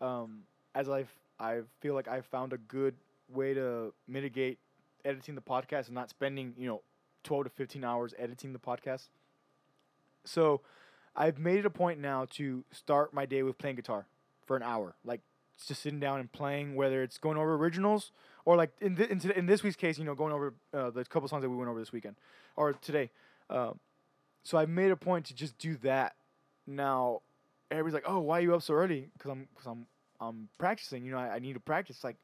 um 0.02 0.40
as 0.74 0.90
i've 0.90 1.12
i 1.40 1.60
feel 1.80 1.94
like 1.94 2.08
i've 2.08 2.26
found 2.26 2.52
a 2.52 2.58
good 2.58 2.96
way 3.34 3.54
to 3.54 3.94
mitigate 4.08 4.60
editing 5.06 5.36
the 5.36 5.42
podcast 5.42 5.86
and 5.88 5.96
not 5.96 6.10
spending 6.10 6.54
you 6.58 6.68
know 6.68 6.82
12 7.24 7.46
to 7.46 7.50
15 7.52 7.84
hours 7.84 8.14
editing 8.18 8.54
the 8.54 8.60
podcast 8.60 9.08
so 10.24 10.62
i've 11.16 11.38
made 11.40 11.60
it 11.60 11.66
a 11.66 11.70
point 11.70 12.00
now 12.00 12.26
to 12.30 12.64
start 12.72 13.14
my 13.14 13.26
day 13.26 13.44
with 13.44 13.58
playing 13.58 13.76
guitar 13.76 14.06
for 14.46 14.56
an 14.56 14.64
hour 14.64 14.96
like 15.04 15.22
just 15.68 15.84
sitting 15.84 16.00
down 16.00 16.20
and 16.20 16.32
playing 16.32 16.76
whether 16.76 17.04
it's 17.04 17.18
going 17.18 17.38
over 17.38 17.56
originals 17.56 18.12
or 18.46 18.56
like 18.56 18.72
in, 18.82 18.96
th- 18.96 19.10
in, 19.10 19.20
today- 19.20 19.36
in 19.38 19.46
this 19.46 19.62
week's 19.62 19.76
case, 19.76 20.00
you 20.00 20.04
know, 20.04 20.16
going 20.16 20.34
over 20.34 20.56
uh, 20.74 20.90
the 20.90 21.06
couple 21.06 21.28
songs 21.30 21.44
that 21.44 21.50
we 21.52 21.56
went 21.56 21.70
over 21.70 21.78
this 21.80 21.92
weekend 21.92 22.16
or 22.56 22.74
today. 22.74 23.12
Um, 23.50 23.80
so 24.44 24.58
I 24.58 24.66
made 24.66 24.90
a 24.90 24.96
point 24.96 25.28
to 25.28 25.36
just 25.36 25.56
do 25.60 25.76
that. 25.84 26.16
Now, 26.66 27.22
everybody's 27.70 27.94
like, 27.94 28.06
"Oh, 28.08 28.20
why 28.20 28.40
are 28.40 28.42
you 28.42 28.56
up 28.56 28.64
so 28.64 28.74
early?" 28.74 29.10
Because 29.14 29.30
I'm 29.30 29.48
because 29.54 29.68
I'm 29.68 29.86
I'm 30.20 30.50
practicing. 30.58 31.06
You 31.06 31.12
know, 31.12 31.20
I, 31.20 31.36
I 31.36 31.40
need 31.40 31.54
to 31.54 31.60
practice. 31.60 32.04
Like, 32.04 32.18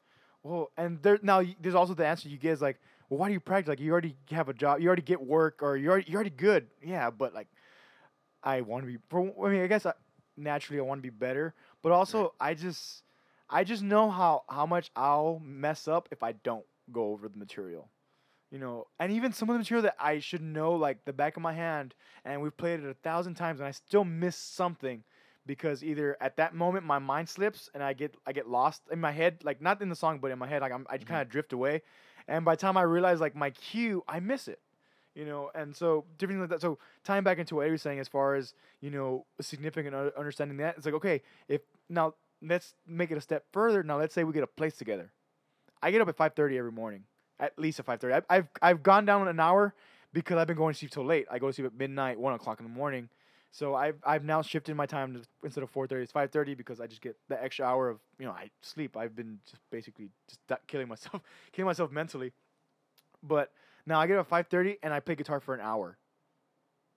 well, 0.48 0.70
and 0.76 1.02
there 1.02 1.18
now 1.22 1.42
there's 1.60 1.74
also 1.74 1.94
the 1.94 2.06
answer 2.06 2.28
you 2.28 2.38
get 2.38 2.52
is 2.52 2.62
like, 2.62 2.78
"Well, 3.08 3.18
why 3.18 3.28
do 3.28 3.34
you 3.34 3.40
practice? 3.40 3.68
Like, 3.68 3.80
you 3.80 3.92
already 3.92 4.16
have 4.30 4.48
a 4.48 4.54
job, 4.54 4.80
you 4.80 4.86
already 4.86 5.02
get 5.02 5.20
work, 5.20 5.62
or 5.62 5.76
you're 5.76 5.92
already, 5.92 6.10
you're 6.10 6.16
already 6.16 6.30
good." 6.30 6.68
Yeah, 6.82 7.10
but 7.10 7.34
like, 7.34 7.48
I 8.42 8.62
want 8.62 8.84
to 8.84 8.92
be. 8.92 8.98
For, 9.10 9.20
I 9.46 9.50
mean, 9.50 9.62
I 9.62 9.66
guess 9.66 9.84
I, 9.84 9.92
naturally 10.36 10.80
I 10.80 10.82
want 10.82 10.98
to 10.98 11.02
be 11.02 11.10
better, 11.10 11.54
but 11.82 11.92
also 11.92 12.34
I 12.40 12.54
just 12.54 13.02
I 13.50 13.64
just 13.64 13.82
know 13.82 14.10
how 14.10 14.44
how 14.48 14.64
much 14.64 14.90
I'll 14.96 15.40
mess 15.44 15.86
up 15.86 16.08
if 16.10 16.22
I 16.22 16.32
don't 16.32 16.64
go 16.92 17.10
over 17.12 17.28
the 17.28 17.38
material. 17.38 17.90
You 18.50 18.58
know, 18.58 18.86
and 18.98 19.12
even 19.12 19.32
some 19.32 19.50
of 19.50 19.54
the 19.54 19.58
material 19.58 19.82
that 19.82 19.96
I 20.00 20.20
should 20.20 20.40
know 20.40 20.72
like 20.72 21.04
the 21.04 21.12
back 21.12 21.36
of 21.36 21.42
my 21.42 21.52
hand 21.52 21.94
and 22.24 22.40
we've 22.40 22.56
played 22.56 22.80
it 22.80 22.88
a 22.88 22.94
thousand 22.94 23.34
times 23.34 23.60
and 23.60 23.68
I 23.68 23.72
still 23.72 24.04
miss 24.04 24.36
something 24.36 25.04
because 25.48 25.82
either 25.82 26.16
at 26.20 26.36
that 26.36 26.54
moment 26.54 26.84
my 26.84 27.00
mind 27.00 27.28
slips 27.28 27.68
and 27.74 27.82
I 27.82 27.94
get 27.94 28.14
I 28.24 28.32
get 28.32 28.48
lost 28.48 28.82
in 28.92 29.00
my 29.00 29.10
head, 29.10 29.38
like 29.42 29.60
not 29.60 29.82
in 29.82 29.88
the 29.88 29.96
song 29.96 30.20
but 30.20 30.30
in 30.30 30.38
my 30.38 30.46
head, 30.46 30.62
like 30.62 30.70
I'm, 30.70 30.86
I 30.88 30.98
mm-hmm. 30.98 31.08
kind 31.08 31.22
of 31.22 31.28
drift 31.28 31.52
away. 31.52 31.82
And 32.28 32.44
by 32.44 32.52
the 32.54 32.60
time 32.60 32.76
I 32.76 32.82
realize 32.82 33.18
like 33.20 33.34
my 33.34 33.50
cue, 33.50 34.04
I 34.06 34.20
miss 34.20 34.46
it. 34.46 34.60
You 35.14 35.24
know, 35.24 35.50
and 35.52 35.74
so 35.74 36.04
different 36.16 36.42
like 36.42 36.50
that. 36.50 36.60
So 36.60 36.78
tying 37.02 37.24
back 37.24 37.38
into 37.38 37.56
what 37.56 37.64
Avery's 37.66 37.82
saying 37.82 37.98
as 37.98 38.06
far 38.06 38.36
as, 38.36 38.54
you 38.80 38.90
know, 38.90 39.26
a 39.40 39.42
significant 39.42 39.96
understanding 40.16 40.58
that, 40.58 40.76
it's 40.76 40.86
like, 40.86 40.94
okay, 40.94 41.22
if 41.48 41.62
now 41.88 42.14
let's 42.40 42.74
make 42.86 43.10
it 43.10 43.18
a 43.18 43.20
step 43.20 43.44
further. 43.52 43.82
Now 43.82 43.98
let's 43.98 44.14
say 44.14 44.22
we 44.22 44.32
get 44.32 44.44
a 44.44 44.46
place 44.60 44.76
together. 44.76 45.10
I 45.82 45.90
get 45.90 46.00
up 46.00 46.08
at 46.08 46.16
five 46.16 46.34
thirty 46.34 46.56
every 46.56 46.70
morning, 46.70 47.02
at 47.40 47.58
least 47.58 47.80
at 47.80 47.86
five 47.86 48.00
thirty. 48.00 48.24
I've 48.30 48.48
I've 48.62 48.82
gone 48.84 49.06
down 49.06 49.26
an 49.26 49.40
hour 49.40 49.74
because 50.12 50.36
I've 50.36 50.46
been 50.46 50.56
going 50.56 50.74
to 50.74 50.78
sleep 50.78 50.92
till 50.92 51.04
late. 51.04 51.26
I 51.30 51.40
go 51.40 51.48
to 51.48 51.52
sleep 51.52 51.66
at 51.66 51.74
midnight, 51.74 52.20
one 52.20 52.34
o'clock 52.34 52.60
in 52.60 52.66
the 52.66 52.72
morning. 52.72 53.08
So 53.50 53.74
I've 53.74 53.96
I've 54.04 54.24
now 54.24 54.42
shifted 54.42 54.74
my 54.76 54.86
time 54.86 55.14
to 55.14 55.20
instead 55.42 55.64
of 55.64 55.70
four 55.70 55.86
thirty, 55.86 56.02
it's 56.02 56.12
five 56.12 56.30
thirty 56.30 56.54
because 56.54 56.80
I 56.80 56.86
just 56.86 57.00
get 57.00 57.16
the 57.28 57.42
extra 57.42 57.66
hour 57.66 57.88
of 57.88 57.98
you 58.18 58.26
know 58.26 58.32
I 58.32 58.50
sleep. 58.60 58.96
I've 58.96 59.16
been 59.16 59.38
just 59.48 59.62
basically 59.70 60.10
just 60.28 60.40
killing 60.66 60.88
myself, 60.88 61.22
killing 61.52 61.66
myself 61.66 61.90
mentally. 61.90 62.32
But 63.22 63.50
now 63.86 64.00
I 64.00 64.06
get 64.06 64.18
up 64.18 64.26
at 64.26 64.28
five 64.28 64.46
thirty 64.48 64.76
and 64.82 64.92
I 64.92 65.00
play 65.00 65.14
guitar 65.14 65.40
for 65.40 65.54
an 65.54 65.60
hour. 65.60 65.96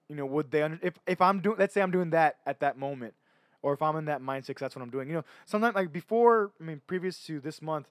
You 0.09 0.15
know, 0.15 0.25
would 0.25 0.51
they 0.51 0.61
if 0.81 0.95
if 1.07 1.21
I'm 1.21 1.39
doing 1.39 1.55
let's 1.57 1.73
say 1.73 1.81
I'm 1.81 1.91
doing 1.91 2.09
that 2.09 2.37
at 2.45 2.59
that 2.59 2.77
moment, 2.77 3.13
or 3.61 3.73
if 3.73 3.81
I'm 3.81 3.95
in 3.95 4.05
that 4.05 4.21
mindset, 4.21 4.59
that's 4.59 4.75
what 4.75 4.81
I'm 4.81 4.89
doing. 4.89 5.07
You 5.07 5.15
know, 5.15 5.25
sometimes 5.45 5.73
like 5.73 5.93
before, 5.93 6.51
I 6.59 6.63
mean, 6.63 6.81
previous 6.85 7.23
to 7.27 7.39
this 7.39 7.61
month, 7.61 7.87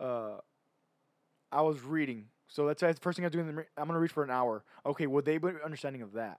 uh, 0.00 0.38
I 1.52 1.62
was 1.62 1.82
reading. 1.82 2.26
So 2.48 2.64
let's 2.64 2.80
say 2.80 2.88
that's 2.88 2.98
the 2.98 3.04
first 3.04 3.16
thing 3.16 3.24
I'm 3.24 3.30
doing. 3.30 3.64
I'm 3.76 3.86
gonna 3.86 4.00
read 4.00 4.10
for 4.10 4.24
an 4.24 4.30
hour. 4.30 4.64
Okay, 4.84 5.06
would 5.06 5.24
they 5.24 5.38
be 5.38 5.50
understanding 5.64 6.02
of 6.02 6.12
that? 6.14 6.38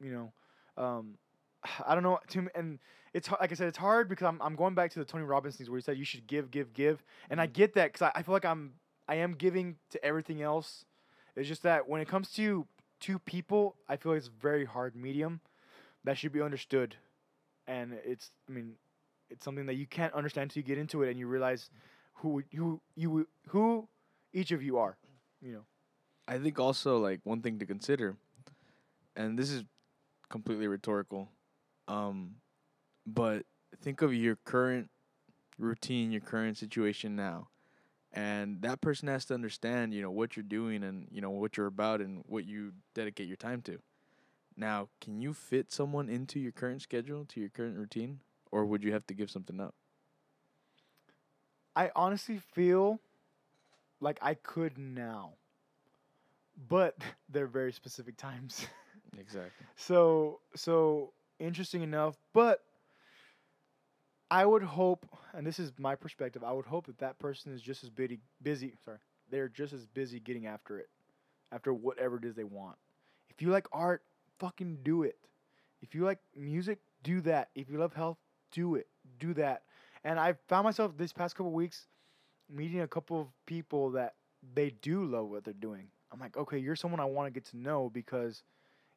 You 0.00 0.10
know, 0.10 0.32
um, 0.78 1.14
I 1.86 1.94
don't 1.94 2.02
know. 2.02 2.18
To 2.28 2.42
me, 2.42 2.48
and 2.54 2.78
it's 3.12 3.30
like 3.30 3.52
I 3.52 3.54
said, 3.54 3.68
it's 3.68 3.78
hard 3.78 4.08
because 4.08 4.26
I'm 4.26 4.40
I'm 4.40 4.56
going 4.56 4.74
back 4.74 4.92
to 4.92 4.98
the 4.98 5.04
Tony 5.04 5.24
Robbins 5.24 5.56
things 5.56 5.68
where 5.68 5.78
he 5.78 5.82
said 5.82 5.98
you 5.98 6.04
should 6.04 6.26
give, 6.26 6.50
give, 6.50 6.72
give, 6.72 7.02
and 7.30 7.40
I 7.40 7.46
get 7.46 7.74
that 7.74 7.92
because 7.92 8.02
I, 8.02 8.18
I 8.18 8.22
feel 8.22 8.32
like 8.32 8.44
I'm 8.44 8.74
I 9.08 9.16
am 9.16 9.34
giving 9.34 9.76
to 9.90 10.04
everything 10.04 10.42
else. 10.42 10.84
It's 11.36 11.48
just 11.48 11.62
that 11.62 11.88
when 11.88 12.00
it 12.00 12.08
comes 12.08 12.30
to 12.32 12.66
two 13.00 13.18
people, 13.20 13.76
I 13.88 13.96
feel 13.96 14.12
like 14.12 14.18
it's 14.18 14.28
a 14.28 14.42
very 14.42 14.64
hard 14.64 14.96
medium 14.96 15.40
that 16.04 16.18
should 16.18 16.32
be 16.32 16.40
understood, 16.40 16.96
and 17.66 17.94
it's 18.04 18.30
I 18.48 18.52
mean, 18.52 18.74
it's 19.30 19.44
something 19.44 19.66
that 19.66 19.74
you 19.74 19.86
can't 19.86 20.14
understand 20.14 20.44
until 20.50 20.60
you 20.60 20.66
get 20.66 20.78
into 20.78 21.02
it 21.02 21.10
and 21.10 21.18
you 21.18 21.26
realize 21.26 21.70
who 22.14 22.42
who 22.54 22.80
you 22.96 23.26
who 23.48 23.88
each 24.32 24.52
of 24.52 24.62
you 24.62 24.78
are. 24.78 24.96
You 25.42 25.52
know. 25.52 25.64
I 26.26 26.36
think 26.36 26.58
also 26.58 26.98
like 26.98 27.20
one 27.24 27.40
thing 27.40 27.58
to 27.58 27.64
consider, 27.64 28.16
and 29.16 29.38
this 29.38 29.50
is 29.50 29.64
completely 30.28 30.66
rhetorical, 30.66 31.30
um, 31.86 32.36
but 33.06 33.44
think 33.82 34.02
of 34.02 34.14
your 34.14 34.36
current 34.44 34.90
routine, 35.58 36.12
your 36.12 36.20
current 36.20 36.56
situation 36.56 37.16
now, 37.16 37.48
and 38.12 38.62
that 38.62 38.80
person 38.80 39.08
has 39.08 39.24
to 39.26 39.34
understand, 39.34 39.94
you 39.94 40.02
know, 40.02 40.10
what 40.10 40.36
you're 40.36 40.42
doing 40.42 40.82
and 40.82 41.08
you 41.10 41.20
know 41.20 41.30
what 41.30 41.56
you're 41.56 41.66
about 41.66 42.00
and 42.00 42.22
what 42.26 42.44
you 42.44 42.72
dedicate 42.94 43.28
your 43.28 43.36
time 43.36 43.62
to. 43.62 43.78
Now, 44.56 44.88
can 45.00 45.20
you 45.20 45.32
fit 45.32 45.72
someone 45.72 46.08
into 46.08 46.40
your 46.40 46.52
current 46.52 46.82
schedule, 46.82 47.24
to 47.26 47.40
your 47.40 47.48
current 47.48 47.76
routine, 47.76 48.20
or 48.50 48.64
would 48.64 48.82
you 48.82 48.92
have 48.92 49.06
to 49.06 49.14
give 49.14 49.30
something 49.30 49.60
up? 49.60 49.74
I 51.76 51.90
honestly 51.94 52.38
feel 52.38 52.98
like 54.00 54.18
I 54.20 54.34
could 54.34 54.78
now, 54.78 55.34
but 56.68 56.96
they're 57.28 57.46
very 57.46 57.72
specific 57.72 58.16
times. 58.16 58.66
Exactly. 59.16 59.66
so 59.76 60.40
so 60.54 61.12
interesting 61.38 61.82
enough, 61.82 62.16
but 62.32 62.62
I 64.30 64.44
would 64.44 64.62
hope, 64.62 65.06
and 65.32 65.46
this 65.46 65.58
is 65.58 65.72
my 65.78 65.94
perspective, 65.94 66.44
I 66.44 66.52
would 66.52 66.66
hope 66.66 66.86
that 66.86 66.98
that 66.98 67.18
person 67.18 67.52
is 67.52 67.62
just 67.62 67.82
as 67.82 67.90
busy. 67.90 68.18
Busy, 68.42 68.74
sorry, 68.84 68.98
they're 69.30 69.48
just 69.48 69.72
as 69.72 69.86
busy 69.86 70.20
getting 70.20 70.46
after 70.46 70.78
it, 70.78 70.88
after 71.52 71.72
whatever 71.72 72.16
it 72.16 72.24
is 72.24 72.34
they 72.34 72.44
want. 72.44 72.76
If 73.30 73.40
you 73.42 73.50
like 73.50 73.66
art, 73.72 74.02
fucking 74.38 74.78
do 74.82 75.02
it. 75.02 75.16
If 75.82 75.94
you 75.94 76.04
like 76.04 76.18
music, 76.36 76.78
do 77.02 77.20
that. 77.22 77.50
If 77.54 77.70
you 77.70 77.78
love 77.78 77.94
health, 77.94 78.18
do 78.52 78.74
it. 78.76 78.88
Do 79.18 79.34
that. 79.34 79.62
And 80.04 80.18
I 80.18 80.34
found 80.48 80.64
myself 80.64 80.96
this 80.96 81.12
past 81.12 81.36
couple 81.36 81.52
weeks 81.52 81.86
meeting 82.50 82.80
a 82.80 82.88
couple 82.88 83.20
of 83.20 83.28
people 83.46 83.90
that 83.92 84.14
they 84.54 84.70
do 84.82 85.04
love 85.04 85.28
what 85.28 85.44
they're 85.44 85.54
doing. 85.54 85.88
I'm 86.12 86.20
like, 86.20 86.36
okay, 86.36 86.58
you're 86.58 86.76
someone 86.76 87.00
I 87.00 87.04
want 87.04 87.26
to 87.26 87.30
get 87.32 87.46
to 87.50 87.56
know 87.58 87.90
because 87.92 88.42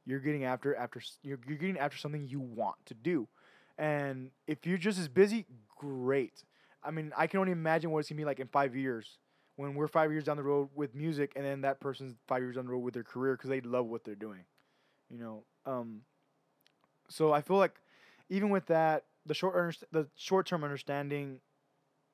you're 0.05 0.19
getting 0.19 0.43
after 0.43 0.75
after 0.75 1.01
you're, 1.23 1.39
you're 1.47 1.57
getting 1.57 1.77
after 1.77 1.97
something 1.97 2.27
you 2.27 2.39
want 2.39 2.77
to 2.85 2.93
do. 2.93 3.27
And 3.77 4.31
if 4.47 4.65
you're 4.65 4.77
just 4.77 4.99
as 4.99 5.07
busy, 5.07 5.45
great. 5.77 6.43
I 6.83 6.91
mean, 6.91 7.11
I 7.15 7.27
can 7.27 7.39
only 7.39 7.51
imagine 7.51 7.91
what 7.91 7.99
it's 7.99 8.09
gonna 8.09 8.17
be 8.17 8.25
like 8.25 8.39
in 8.39 8.47
five 8.47 8.75
years 8.75 9.17
when 9.55 9.75
we're 9.75 9.87
five 9.87 10.11
years 10.11 10.23
down 10.23 10.37
the 10.37 10.43
road 10.43 10.69
with 10.73 10.95
music, 10.95 11.33
and 11.35 11.45
then 11.45 11.61
that 11.61 11.79
person's 11.79 12.15
five 12.27 12.41
years 12.41 12.55
down 12.55 12.65
the 12.65 12.71
road 12.71 12.79
with 12.79 12.93
their 12.93 13.03
career 13.03 13.35
because 13.35 13.49
they 13.49 13.61
love 13.61 13.85
what 13.85 14.03
they're 14.03 14.15
doing. 14.15 14.43
You 15.09 15.19
know. 15.19 15.43
Um. 15.65 16.01
So 17.09 17.33
I 17.33 17.41
feel 17.41 17.57
like 17.57 17.75
even 18.29 18.49
with 18.49 18.65
that, 18.67 19.05
the 19.25 19.33
short 19.33 19.77
the 19.91 20.07
short 20.15 20.47
term 20.47 20.63
understanding 20.63 21.39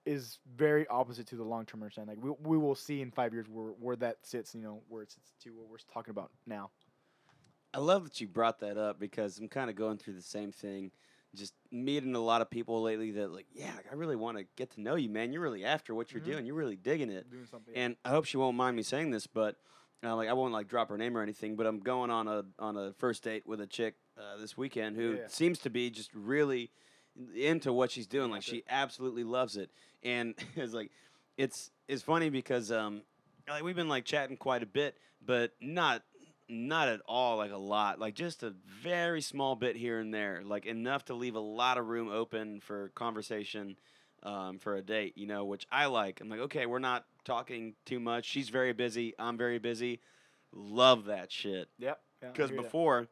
is 0.06 0.40
very 0.56 0.88
opposite 0.88 1.28
to 1.28 1.36
the 1.36 1.44
long 1.44 1.66
term 1.66 1.82
understanding. 1.82 2.16
Like 2.16 2.24
we 2.24 2.56
we 2.56 2.58
will 2.58 2.76
see 2.76 3.02
in 3.02 3.12
five 3.12 3.34
years 3.34 3.46
where 3.50 3.74
where 3.80 3.96
that 3.98 4.18
sits. 4.24 4.56
You 4.56 4.62
know 4.62 4.82
where 4.88 5.04
it 5.04 5.12
sits 5.12 5.34
to 5.44 5.50
what 5.52 5.70
we're 5.70 5.78
talking 5.94 6.12
about 6.12 6.32
now. 6.46 6.72
I 7.74 7.80
love 7.80 8.04
that 8.06 8.20
you 8.22 8.28
brought 8.28 8.60
that 8.60 8.78
up 8.78 9.00
because 9.00 9.38
I'm 9.40 9.48
kind 9.50 9.70
of 9.70 9.76
going 9.76 9.98
through 9.98 10.14
the 10.14 10.22
same 10.22 10.52
thing. 10.52 10.92
Just 11.36 11.54
meeting 11.72 12.16
a 12.16 12.20
lot 12.20 12.42
of 12.42 12.50
people 12.50 12.82
lately 12.82 13.12
that 13.12 13.32
like, 13.32 13.46
yeah, 13.54 13.74
I 13.92 13.96
really 13.96 14.16
want 14.16 14.38
to 14.38 14.46
get 14.56 14.72
to 14.72 14.82
know 14.82 14.96
you, 14.96 15.10
man. 15.10 15.32
You're 15.34 15.42
really 15.42 15.66
after 15.66 15.94
what 15.94 16.12
you're 16.12 16.22
Mhm. 16.22 16.26
doing. 16.26 16.46
You're 16.46 16.56
really 16.56 16.78
digging 16.78 17.10
it. 17.12 17.30
Doing 17.30 17.46
something. 17.46 17.76
And 17.76 17.96
I 18.06 18.10
hope 18.10 18.26
she 18.26 18.38
won't 18.38 18.56
mind 18.58 18.76
me 18.78 18.84
saying 18.84 19.12
this, 19.12 19.28
but 19.28 19.58
uh, 20.04 20.16
like 20.16 20.30
I 20.30 20.34
won't 20.34 20.54
like 20.54 20.68
drop 20.68 20.90
her 20.90 20.98
name 20.98 21.18
or 21.18 21.22
anything. 21.22 21.56
But 21.56 21.68
I'm 21.68 21.80
going 21.80 22.10
on 22.10 22.28
a 22.28 22.46
on 22.58 22.78
a 22.78 22.94
first 22.94 23.24
date 23.24 23.46
with 23.46 23.60
a 23.62 23.68
chick 23.68 23.96
uh, 24.18 24.38
this 24.38 24.56
weekend 24.58 24.96
who 24.96 25.16
Yeah. 25.18 25.28
seems 25.28 25.60
to 25.60 25.70
be 25.70 25.90
just 25.90 26.12
really 26.14 26.72
into 27.36 27.74
what 27.74 27.92
she's 27.92 28.08
doing. 28.08 28.32
Like 28.32 28.44
she 28.44 28.64
absolutely 28.70 29.24
loves 29.26 29.58
it, 29.58 29.70
and 30.04 30.34
it's 30.56 30.74
like 30.74 30.92
it's 31.38 31.72
it's 31.88 32.02
funny 32.04 32.30
because 32.30 32.72
um 32.72 33.02
like 33.50 33.64
we've 33.64 33.76
been 33.76 33.90
like 33.90 34.06
chatting 34.06 34.38
quite 34.38 34.64
a 34.64 34.68
bit, 34.68 34.98
but 35.24 35.52
not 35.60 36.04
not 36.50 36.88
at 36.88 37.02
all 37.06 37.38
like 37.38 37.52
a 37.52 37.58
lot 37.58 38.00
like 38.00 38.14
just 38.16 38.42
a 38.42 38.54
very 38.82 39.22
small 39.22 39.56
bit 39.56 39.76
here 39.76 40.00
and 40.00 40.14
there 40.14 40.42
like 40.46 40.66
enough 40.66 41.04
to 41.06 41.14
leave 41.14 41.36
a 41.36 41.40
lot 41.40 41.78
of 41.78 41.88
room 41.88 42.10
open 42.10 42.62
for 42.62 42.90
conversation 42.96 43.76
um, 44.24 44.58
for 44.60 44.76
a 44.76 44.82
date, 44.82 45.18
you 45.18 45.28
know, 45.28 45.46
which 45.46 45.68
I 45.72 45.86
like. 45.86 46.20
I'm 46.22 46.28
like, 46.30 46.40
okay, 46.42 46.66
we're 46.66 46.80
not 46.80 47.06
talking 47.24 47.76
too 47.86 48.00
much. 48.00 48.26
She's 48.26 48.50
very 48.50 48.74
busy. 48.74 49.14
I'm 49.20 49.38
very 49.38 49.60
busy. 49.60 50.00
Love 50.52 51.06
that 51.06 51.32
shit. 51.32 51.70
yep. 51.78 52.02
Yeah, 52.22 52.30
Because 52.32 52.50
that. 52.50 52.56
before, 52.58 53.08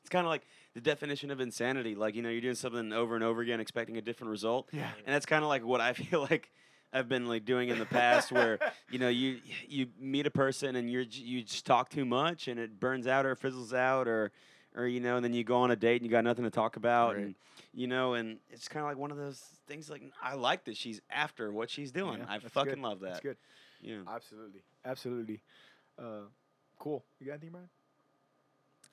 it's 0.00 0.10
kind 0.10 0.26
of 0.26 0.30
like 0.30 0.42
the 0.74 0.80
definition 0.80 1.30
of 1.30 1.40
insanity. 1.40 1.94
Like, 1.94 2.16
you 2.16 2.22
know, 2.22 2.28
you're 2.28 2.40
doing 2.40 2.56
something 2.56 2.92
over 2.92 3.14
and 3.14 3.22
over 3.22 3.40
again, 3.40 3.60
expecting 3.60 3.96
a 3.98 4.02
different 4.02 4.32
result. 4.32 4.68
Yeah. 4.72 4.90
And 5.06 5.14
that's 5.14 5.26
kind 5.26 5.44
of 5.44 5.48
like 5.48 5.64
what 5.64 5.80
I 5.80 5.92
feel 5.92 6.26
like 6.28 6.50
I've 6.92 7.08
been 7.08 7.26
like 7.26 7.44
doing 7.44 7.68
in 7.70 7.78
the 7.78 7.86
past, 7.86 8.30
where 8.32 8.58
you 8.90 8.98
know 8.98 9.08
you 9.08 9.40
you 9.66 9.86
meet 9.98 10.26
a 10.26 10.30
person 10.30 10.76
and 10.76 10.90
you're 10.90 11.02
you 11.02 11.42
just 11.42 11.64
talk 11.66 11.88
too 11.88 12.04
much 12.04 12.48
and 12.48 12.58
it 12.60 12.78
burns 12.78 13.06
out 13.06 13.24
or 13.26 13.34
fizzles 13.34 13.72
out 13.72 14.06
or 14.08 14.30
or 14.76 14.86
you 14.86 15.00
know 15.00 15.16
and 15.16 15.24
then 15.24 15.32
you 15.32 15.44
go 15.44 15.56
on 15.58 15.70
a 15.70 15.76
date 15.76 15.96
and 16.00 16.04
you 16.04 16.10
got 16.10 16.24
nothing 16.24 16.44
to 16.44 16.50
talk 16.50 16.76
about 16.76 17.14
Right. 17.16 17.24
and 17.26 17.34
you 17.74 17.86
know 17.86 18.14
and 18.14 18.38
it's 18.50 18.68
kind 18.68 18.84
of 18.84 18.90
like 18.90 18.98
one 18.98 19.10
of 19.10 19.16
those 19.16 19.42
things 19.66 19.88
like 19.90 20.02
I 20.22 20.34
like 20.34 20.64
that 20.64 20.76
she's 20.76 21.00
after 21.10 21.50
what 21.52 21.70
she's 21.70 21.92
doing. 21.92 22.18
Yeah, 22.20 22.26
I 22.28 22.38
fucking 22.38 22.74
good. 22.74 22.82
love 22.82 23.00
that. 23.00 23.08
That's 23.10 23.20
good. 23.20 23.36
Yeah. 23.80 23.98
Absolutely. 24.08 24.62
Absolutely. 24.84 25.40
Uh, 25.98 26.26
cool. 26.78 27.04
You 27.20 27.26
got 27.26 27.32
anything, 27.32 27.50
Brian? 27.50 27.68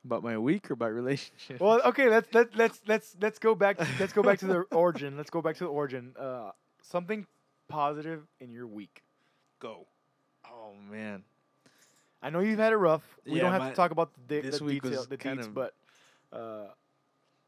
About 0.06 0.24
my 0.24 0.38
week 0.38 0.70
or 0.72 0.74
about 0.74 0.94
relationship? 0.94 1.60
well, 1.60 1.82
okay. 1.86 2.08
Let's 2.10 2.34
let 2.34 2.56
let's 2.56 2.80
let's 2.88 3.16
let's 3.22 3.40
go 3.40 3.54
back. 3.56 3.78
let's 4.00 4.14
go 4.14 4.24
back 4.24 4.40
to 4.40 4.48
the 4.48 4.60
origin. 4.72 5.18
Let's 5.18 5.30
go 5.30 5.42
back 5.42 5.58
to 5.58 5.66
the 5.66 5.70
origin. 5.70 6.14
Uh, 6.18 6.52
something 6.82 7.28
positive 7.70 8.24
in 8.42 8.52
your 8.52 8.68
week. 8.68 9.04
Go. 9.60 9.86
oh 10.46 10.74
man. 10.92 11.24
I 12.22 12.30
know 12.32 12.40
you've 12.42 12.60
had 12.60 12.74
it 12.74 12.78
rough. 12.78 13.04
We 13.26 13.36
Yeah, 13.36 13.44
don't 13.44 13.52
have 13.54 13.62
my- 13.62 13.70
to 13.70 13.76
talk 13.76 13.92
about 13.92 14.12
the, 14.28 14.42
de- 14.42 14.50
this 14.50 14.60
the 14.60 14.68
detail, 14.68 15.06
the 15.10 15.18
deets, 15.18 15.46
of- 15.48 15.54
but 15.54 15.74
uh, 16.34 16.66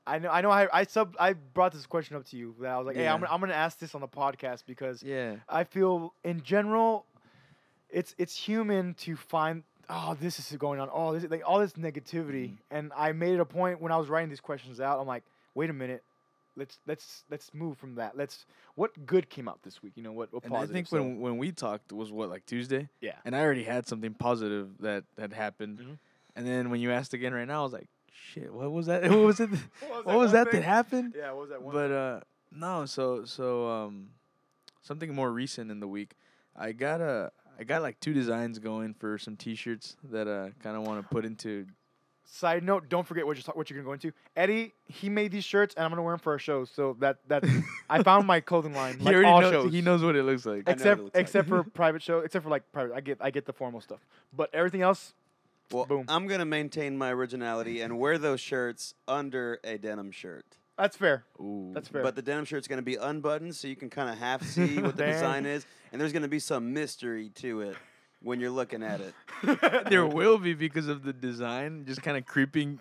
I 0.08 0.20
know 0.20 0.30
I 0.30 0.42
know 0.42 0.50
I 0.52 0.68
I 0.72 0.84
sub 0.86 1.16
I 1.20 1.34
brought 1.34 1.74
this 1.74 1.86
question 1.86 2.16
up 2.16 2.26
to 2.28 2.38
you. 2.38 2.56
That 2.62 2.72
I 2.72 2.78
was 2.78 2.88
like, 2.88 2.96
hey, 2.96 3.08
I'm 3.08 3.16
Yeah. 3.22 3.28
gonna, 3.28 3.34
I'm 3.34 3.40
gonna 3.42 3.54
ask 3.54 3.80
this 3.80 3.94
on 3.96 4.02
the 4.02 4.08
podcast 4.08 4.64
because 4.66 5.04
Yeah. 5.04 5.36
I 5.50 5.64
feel 5.66 6.14
in 6.24 6.42
general, 6.42 7.06
it's 7.90 8.16
it's 8.18 8.36
human 8.36 8.94
to 8.96 9.16
find 9.18 9.64
oh 9.90 10.16
this 10.20 10.40
is 10.40 10.58
going 10.58 10.80
on 10.80 10.90
oh 10.94 11.14
this 11.18 11.30
like 11.30 11.44
all 11.46 11.60
this 11.60 11.74
negativity 11.74 12.52
Mhm. 12.52 12.58
and 12.72 12.92
I 12.96 13.12
made 13.12 13.34
it 13.34 13.40
a 13.42 13.46
point 13.46 13.82
when 13.82 13.92
I 13.92 13.98
was 13.98 14.08
writing 14.08 14.30
these 14.30 14.40
questions 14.40 14.80
out 14.80 15.00
I'm 15.02 15.08
like 15.08 15.24
wait 15.54 15.70
a 15.70 15.74
minute 15.74 16.02
let's 16.56 16.80
let's 16.86 17.24
let's 17.30 17.54
move 17.54 17.78
from 17.78 17.96
that 17.96 18.18
let's 18.18 18.46
what 18.76 19.06
good 19.06 19.30
came 19.30 19.48
out 19.48 19.62
this 19.64 19.82
week 19.82 19.94
you 19.96 20.04
know 20.04 20.12
what 20.12 20.34
what 20.34 20.44
And 20.44 20.56
I 20.56 20.66
think 20.66 20.92
when 20.92 21.20
when 21.20 21.38
we 21.38 21.52
talked 21.52 21.92
was 21.94 22.12
what 22.12 22.30
like 22.30 22.46
Tuesday, 22.46 22.90
yeah 23.00 23.16
and 23.26 23.36
I 23.36 23.42
already 23.42 23.64
had 23.64 23.88
something 23.88 24.14
positive 24.14 24.70
that 24.80 25.06
had 25.18 25.34
happened. 25.34 25.80
Mhm. 25.80 25.98
And 26.36 26.48
then 26.48 26.70
when 26.70 26.80
you 26.80 26.92
asked 26.92 27.14
again 27.14 27.34
right 27.34 27.48
now, 27.48 27.60
I 27.62 27.64
was 27.64 27.74
like, 27.74 27.90
shit, 28.12 28.54
what 28.54 28.72
was 28.72 28.86
that? 28.88 29.04
What 29.10 29.20
was 29.20 29.40
it? 29.40 29.50
what 29.50 30.06
what 30.06 30.18
was 30.18 30.32
that 30.32 30.52
that 30.52 30.64
happened? 30.64 31.14
yeah 31.18 31.32
what 31.32 31.42
was 31.42 31.50
that 31.50 31.62
one 31.62 31.74
But 31.74 31.92
uh, 31.92 32.20
no, 32.52 32.86
so 32.86 33.26
so 33.26 33.68
um, 33.70 34.10
something 34.82 35.14
more 35.14 35.32
recent 35.32 35.72
in 35.72 35.80
the 35.80 35.88
week. 35.88 36.16
I 36.56 36.72
got 36.74 37.02
a 37.02 37.32
I 37.60 37.64
got 37.64 37.82
like 37.82 38.00
two 38.00 38.14
designs 38.14 38.60
going 38.60 38.94
for 38.94 39.18
some 39.18 39.36
T-shirts 39.38 39.96
that 40.12 40.28
uh 40.28 40.50
kind 40.62 40.76
of 40.78 40.84
want 40.84 41.02
to 41.02 41.08
put 41.08 41.26
into. 41.26 41.66
Side 42.34 42.64
note: 42.64 42.88
Don't 42.88 43.06
forget 43.06 43.28
what 43.28 43.36
you're 43.36 43.54
what 43.56 43.70
you're 43.70 43.76
gonna 43.78 43.88
go 43.88 43.92
into. 43.92 44.14
Eddie, 44.38 44.74
he 44.86 45.10
made 45.10 45.34
these 45.34 45.44
shirts, 45.44 45.76
and 45.76 45.84
I'm 45.84 45.92
gonna 45.92 46.02
wear 46.02 46.14
them 46.14 46.20
for 46.20 46.32
our 46.32 46.40
show. 46.40 46.64
So 46.64 46.96
that 47.02 47.18
that 47.28 47.44
I 47.90 48.02
found 48.04 48.26
my 48.26 48.40
clothing 48.40 48.74
line. 48.74 48.98
he 49.00 49.04
like 49.04 49.14
already 49.16 49.28
all 49.30 49.42
knows. 49.42 49.52
shows. 49.52 49.74
He 49.74 49.82
knows 49.82 50.02
what 50.02 50.16
it 50.16 50.24
looks 50.24 50.46
like. 50.46 50.64
I 50.66 50.72
know 50.72 50.76
what 50.76 50.78
it 50.78 50.78
except 50.80 51.02
like. 51.02 51.12
except 51.16 51.48
for 51.50 51.64
private 51.74 52.02
show, 52.02 52.20
except 52.20 52.44
for 52.44 52.50
like 52.50 52.64
private. 52.72 52.96
I 52.96 53.02
get 53.02 53.18
I 53.20 53.32
get 53.32 53.46
the 53.46 53.52
formal 53.52 53.82
stuff, 53.82 54.00
but 54.32 54.50
everything 54.56 54.82
else, 54.82 55.14
Well, 55.74 55.86
Boom. 55.86 56.06
I'm 56.08 56.26
gonna 56.28 56.46
maintain 56.46 56.98
my 56.98 57.12
originality 57.12 57.82
and 57.82 58.00
wear 58.00 58.18
those 58.18 58.40
shirts 58.40 58.94
under 59.10 59.60
a 59.66 59.78
denim 59.78 60.12
shirt. 60.12 60.46
that's 60.78 60.96
fair. 60.96 61.26
Ooh. 61.42 61.72
That's 61.74 61.90
fair. 61.90 62.02
But 62.02 62.16
the 62.16 62.22
denim 62.22 62.46
shirt's 62.46 62.70
gonna 62.70 62.82
be 62.82 62.96
unbuttoned, 62.96 63.58
so 63.58 63.68
you 63.68 63.76
can 63.76 63.90
kind 63.90 64.10
of 64.10 64.18
half 64.18 64.42
see 64.44 64.78
what 64.82 64.96
the 64.96 65.06
design 65.06 65.46
is, 65.46 65.66
and 65.92 66.00
there's 66.00 66.14
gonna 66.14 66.30
be 66.30 66.40
some 66.40 66.72
mystery 66.72 67.28
to 67.36 67.60
it 67.60 67.76
when 68.22 68.40
you're 68.40 68.50
looking 68.52 68.84
at 68.84 69.02
it. 69.02 69.14
there 69.90 70.06
will 70.06 70.38
be 70.38 70.54
because 70.54 70.88
of 70.88 71.04
the 71.04 71.14
design, 71.14 71.86
just 71.86 72.02
kind 72.02 72.18
of 72.18 72.26
creeping, 72.26 72.80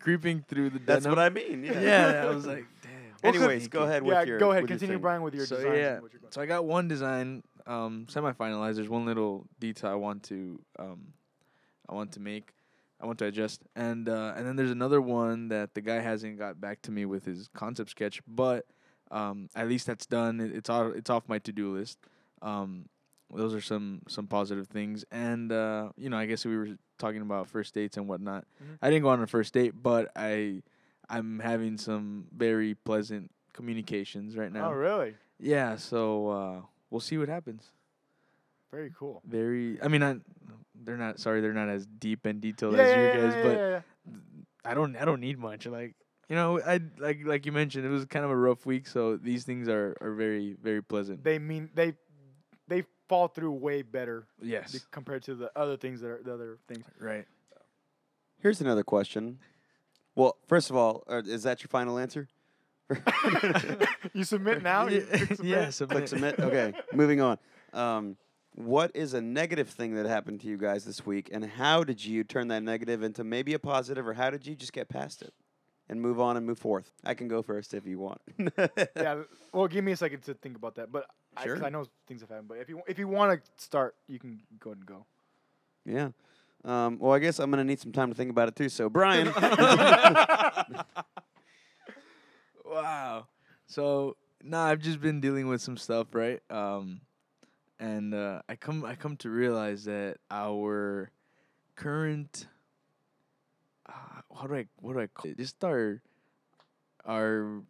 creeping 0.00 0.44
through 0.48 0.70
the. 0.70 0.78
That's 0.78 1.04
denim. 1.04 1.16
what 1.18 1.24
I 1.24 1.28
mean. 1.28 1.64
Yeah. 1.64 1.80
Yeah, 1.80 2.24
I 2.26 2.30
was 2.34 2.46
like, 2.46 2.66
damn. 2.82 2.90
Well, 3.22 3.32
'cause- 3.32 3.42
Anyways, 3.42 3.68
go 3.68 3.82
ahead 3.82 4.02
with 4.02 4.14
yeah, 4.14 4.22
your. 4.22 4.38
go 4.38 4.50
ahead. 4.50 4.62
with 4.62 4.70
Continue, 4.70 4.94
thing. 4.96 5.02
Brian, 5.02 5.22
with 5.22 5.34
your 5.34 5.46
So, 5.46 5.56
designs. 5.56 5.76
yeah, 5.76 5.92
and 5.94 6.02
what 6.02 6.12
you're 6.12 6.20
going 6.20 6.32
So 6.32 6.40
I 6.40 6.46
got 6.46 6.64
one 6.64 6.88
design 6.88 7.42
um, 7.66 8.06
semi-finalized. 8.08 8.76
There's 8.76 8.88
one 8.88 9.04
little 9.04 9.46
detail 9.58 9.90
I 9.90 9.94
want 9.94 10.22
to 10.24 10.60
um, 10.78 11.12
I 11.88 11.94
want 11.94 12.12
to 12.12 12.20
make. 12.20 12.52
I 13.02 13.06
want 13.06 13.18
to 13.20 13.24
adjust, 13.26 13.62
and 13.74 14.08
uh, 14.10 14.34
and 14.36 14.46
then 14.46 14.56
there's 14.56 14.70
another 14.70 15.00
one 15.00 15.48
that 15.48 15.72
the 15.74 15.80
guy 15.80 16.00
hasn't 16.00 16.38
got 16.38 16.60
back 16.60 16.82
to 16.82 16.90
me 16.90 17.06
with 17.06 17.24
his 17.24 17.48
concept 17.54 17.88
sketch, 17.90 18.20
but 18.28 18.66
um, 19.10 19.48
at 19.56 19.68
least 19.68 19.86
that's 19.86 20.04
done. 20.04 20.38
It, 20.38 20.54
it's 20.54 20.68
all 20.68 20.90
it's 20.92 21.08
off 21.08 21.26
my 21.26 21.38
to-do 21.38 21.74
list. 21.74 21.98
Um, 22.42 22.86
those 23.34 23.54
are 23.54 23.60
some 23.60 24.02
some 24.08 24.26
positive 24.26 24.68
things, 24.68 25.04
and 25.10 25.50
uh, 25.52 25.90
you 25.96 26.08
know, 26.10 26.16
I 26.16 26.26
guess 26.26 26.44
we 26.44 26.56
were 26.56 26.68
talking 26.98 27.22
about 27.22 27.48
first 27.48 27.74
dates 27.74 27.96
and 27.96 28.08
whatnot. 28.08 28.44
Mhm. 28.62 28.78
I 28.82 28.90
didn't 28.90 29.02
go 29.02 29.08
on 29.10 29.22
a 29.22 29.26
first 29.26 29.54
date, 29.54 29.72
but 29.80 30.10
I 30.16 30.62
I'm 31.08 31.40
having 31.40 31.76
some 31.78 32.26
very 32.36 32.74
pleasant 32.74 33.30
communications 33.52 34.36
right 34.36 34.52
now. 34.52 34.70
Oh, 34.70 34.72
really? 34.72 35.14
Yeah, 35.38 35.76
so 35.76 36.28
uh, 36.28 36.60
we'll 36.90 37.00
see 37.00 37.18
what 37.18 37.28
happens. 37.28 37.70
Very 38.70 38.92
cool. 38.96 39.20
Very, 39.26 39.82
I 39.82 39.88
mean, 39.88 40.02
I, 40.02 40.16
they're 40.84 40.96
not. 40.96 41.18
Sorry, 41.18 41.40
they're 41.40 41.52
not 41.52 41.68
as 41.68 41.86
deep 41.86 42.24
and 42.26 42.40
detailed 42.40 42.74
Yeah, 42.74 42.82
as 42.82 42.92
yeah, 42.92 43.02
you 43.14 43.20
guys, 43.20 43.34
yeah, 43.34 43.42
but. 43.42 43.84
I 44.64 44.74
don't. 44.74 44.94
I 44.96 45.04
don't 45.04 45.20
need 45.20 45.38
much. 45.38 45.66
Like, 45.66 45.94
you 46.28 46.36
know, 46.36 46.60
I 46.60 46.80
like 46.98 47.20
like 47.24 47.46
you 47.46 47.52
mentioned, 47.52 47.84
it 47.86 47.88
was 47.88 48.04
kind 48.04 48.24
of 48.24 48.30
a 48.30 48.36
rough 48.36 48.66
week, 48.66 48.86
so 48.86 49.16
these 49.16 49.44
things 49.44 49.68
are 49.68 49.96
are 50.00 50.12
very 50.12 50.54
very 50.62 50.82
pleasant. 50.82 51.24
they 51.24 51.38
mean 51.38 51.70
they 51.74 51.94
fall 53.10 53.26
through 53.28 53.50
way 53.52 53.82
better 53.82 54.26
be- 54.40 54.48
yes, 54.48 54.86
compared 54.92 55.22
to 55.24 55.34
the 55.34 55.50
other 55.58 55.76
things 55.76 56.00
that 56.00 56.08
are 56.08 56.20
the 56.24 56.32
other 56.32 56.58
things. 56.68 56.84
right. 57.00 57.26
Here's 58.38 58.60
another 58.62 58.84
question. 58.84 59.38
Well, 60.14 60.36
first 60.46 60.70
of 60.70 60.76
all, 60.76 61.02
uh, 61.08 61.22
is 61.26 61.42
that 61.42 61.60
your 61.62 61.68
final 61.68 61.98
answer? 61.98 62.28
you 64.14 64.24
submit 64.24 64.62
now. 64.72 64.86
You 64.86 65.06
Yeah, 65.10 65.16
click 65.16 65.28
submit? 65.28 65.44
yeah, 65.44 65.62
Click 65.64 65.72
submit. 65.72 66.08
submit. 66.08 66.38
Okay, 66.40 66.72
moving 66.94 67.20
on. 67.20 67.38
Um, 67.72 68.16
what 68.54 68.90
is 68.94 69.12
a 69.14 69.20
negative 69.20 69.68
thing 69.68 69.94
that 69.96 70.06
happened 70.06 70.40
to 70.40 70.46
you 70.48 70.56
guys 70.56 70.84
this 70.84 71.04
week, 71.06 71.28
and 71.32 71.44
how 71.44 71.84
did 71.84 72.04
you 72.04 72.24
turn 72.24 72.48
that 72.48 72.62
negative 72.62 73.02
into 73.02 73.24
maybe 73.24 73.52
a 73.54 73.58
positive, 73.58 74.06
or 74.06 74.14
how 74.14 74.30
did 74.30 74.46
you 74.46 74.54
just 74.54 74.72
get 74.72 74.88
past 74.88 75.22
it 75.22 75.32
and 75.88 76.00
move 76.00 76.18
on 76.20 76.36
and 76.36 76.46
move 76.46 76.58
forth? 76.58 76.92
I 77.04 77.14
can 77.14 77.28
go 77.28 77.42
first 77.42 77.74
if 77.74 77.86
you 77.86 77.98
want. 77.98 78.20
yeah. 78.96 79.22
Well, 79.52 79.68
give 79.68 79.84
me 79.84 79.92
a 79.92 79.96
second 79.96 80.22
to 80.22 80.34
think 80.34 80.56
about 80.56 80.76
that, 80.76 80.90
but 80.90 81.06
I, 81.36 81.46
'cause 81.46 81.58
Sure. 81.58 81.64
I 81.64 81.68
know 81.70 81.86
things 82.06 82.20
have 82.20 82.30
happened. 82.30 82.48
But 82.48 82.58
if 82.58 82.68
you 82.68 82.82
if 82.86 82.98
you 82.98 83.08
want 83.08 83.42
to 83.44 83.50
start, 83.62 83.94
you 84.08 84.18
can 84.18 84.40
go 84.58 84.70
ahead 84.70 84.78
and 84.78 84.86
go. 84.86 85.06
Yeah. 85.84 86.10
Um, 86.64 86.98
well, 86.98 87.12
I 87.12 87.18
guess 87.18 87.38
I'm 87.38 87.50
gonna 87.50 87.64
need 87.64 87.80
some 87.80 87.92
time 87.92 88.10
to 88.10 88.14
think 88.14 88.30
about 88.30 88.48
it 88.48 88.56
too. 88.56 88.68
So, 88.68 88.88
Brian. 88.90 89.28
wow. 92.64 93.26
So 93.66 94.16
nah, 94.42 94.66
I've 94.66 94.80
just 94.80 95.00
been 95.00 95.20
dealing 95.20 95.48
with 95.48 95.62
some 95.62 95.76
stuff, 95.76 96.14
right? 96.14 96.40
Um, 96.50 97.00
and 97.78 98.14
uh, 98.14 98.42
I 98.48 98.56
come 98.56 98.84
I 98.84 98.94
come 98.94 99.16
to 99.18 99.30
realize 99.30 99.84
that 99.84 100.18
our 100.30 101.10
current 101.76 102.46
uh, 103.88 103.92
how 104.38 104.46
do 104.46 104.54
I 104.54 104.66
what 104.80 104.94
do 104.94 105.00
I 105.00 105.06
call 105.06 105.30
it? 105.30 105.38
Just 105.38 105.62
our 105.64 106.02
our 107.06 107.62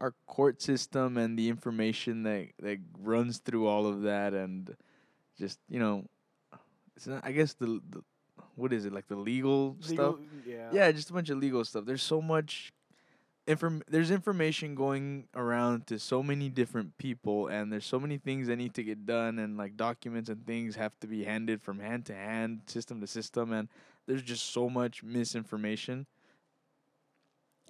our 0.00 0.14
court 0.26 0.62
system 0.62 1.16
and 1.16 1.38
the 1.38 1.48
information 1.48 2.22
that 2.22 2.48
that 2.60 2.78
runs 2.98 3.38
through 3.38 3.66
all 3.66 3.86
of 3.86 4.02
that 4.02 4.32
and 4.32 4.74
just 5.38 5.58
you 5.68 5.78
know 5.78 6.04
it's 6.96 7.06
not 7.06 7.24
I 7.24 7.32
guess 7.32 7.54
the, 7.54 7.80
the 7.90 8.02
what 8.56 8.72
is 8.72 8.84
it 8.84 8.92
like 8.92 9.08
the 9.08 9.16
legal, 9.16 9.76
Legal- 9.88 10.12
stuff? 10.12 10.16
Yeah. 10.46 10.68
Yeah, 10.72 10.92
just 10.92 11.10
a 11.10 11.12
bunch 11.12 11.30
of 11.30 11.38
legal 11.38 11.64
stuff. 11.64 11.84
There's 11.86 12.02
so 12.02 12.20
much 12.20 12.72
inform 13.46 13.82
there's 13.88 14.10
information 14.10 14.74
going 14.74 15.26
around 15.34 15.86
to 15.86 15.98
so 15.98 16.22
many 16.22 16.48
different 16.48 16.96
people 16.98 17.48
and 17.48 17.72
there's 17.72 17.86
so 17.86 17.98
many 17.98 18.18
things 18.18 18.46
that 18.46 18.56
need 18.56 18.74
to 18.74 18.82
get 18.82 19.06
done 19.06 19.38
and 19.38 19.56
like 19.56 19.76
documents 19.76 20.28
and 20.28 20.46
things 20.46 20.76
have 20.76 20.92
to 21.00 21.06
be 21.06 21.24
handed 21.24 21.62
from 21.62 21.78
hand 21.78 22.04
to 22.06 22.14
hand, 22.14 22.60
system 22.66 23.00
to 23.00 23.06
system 23.06 23.52
and 23.52 23.68
there's 24.06 24.22
just 24.22 24.52
so 24.52 24.68
much 24.68 25.02
misinformation. 25.02 26.06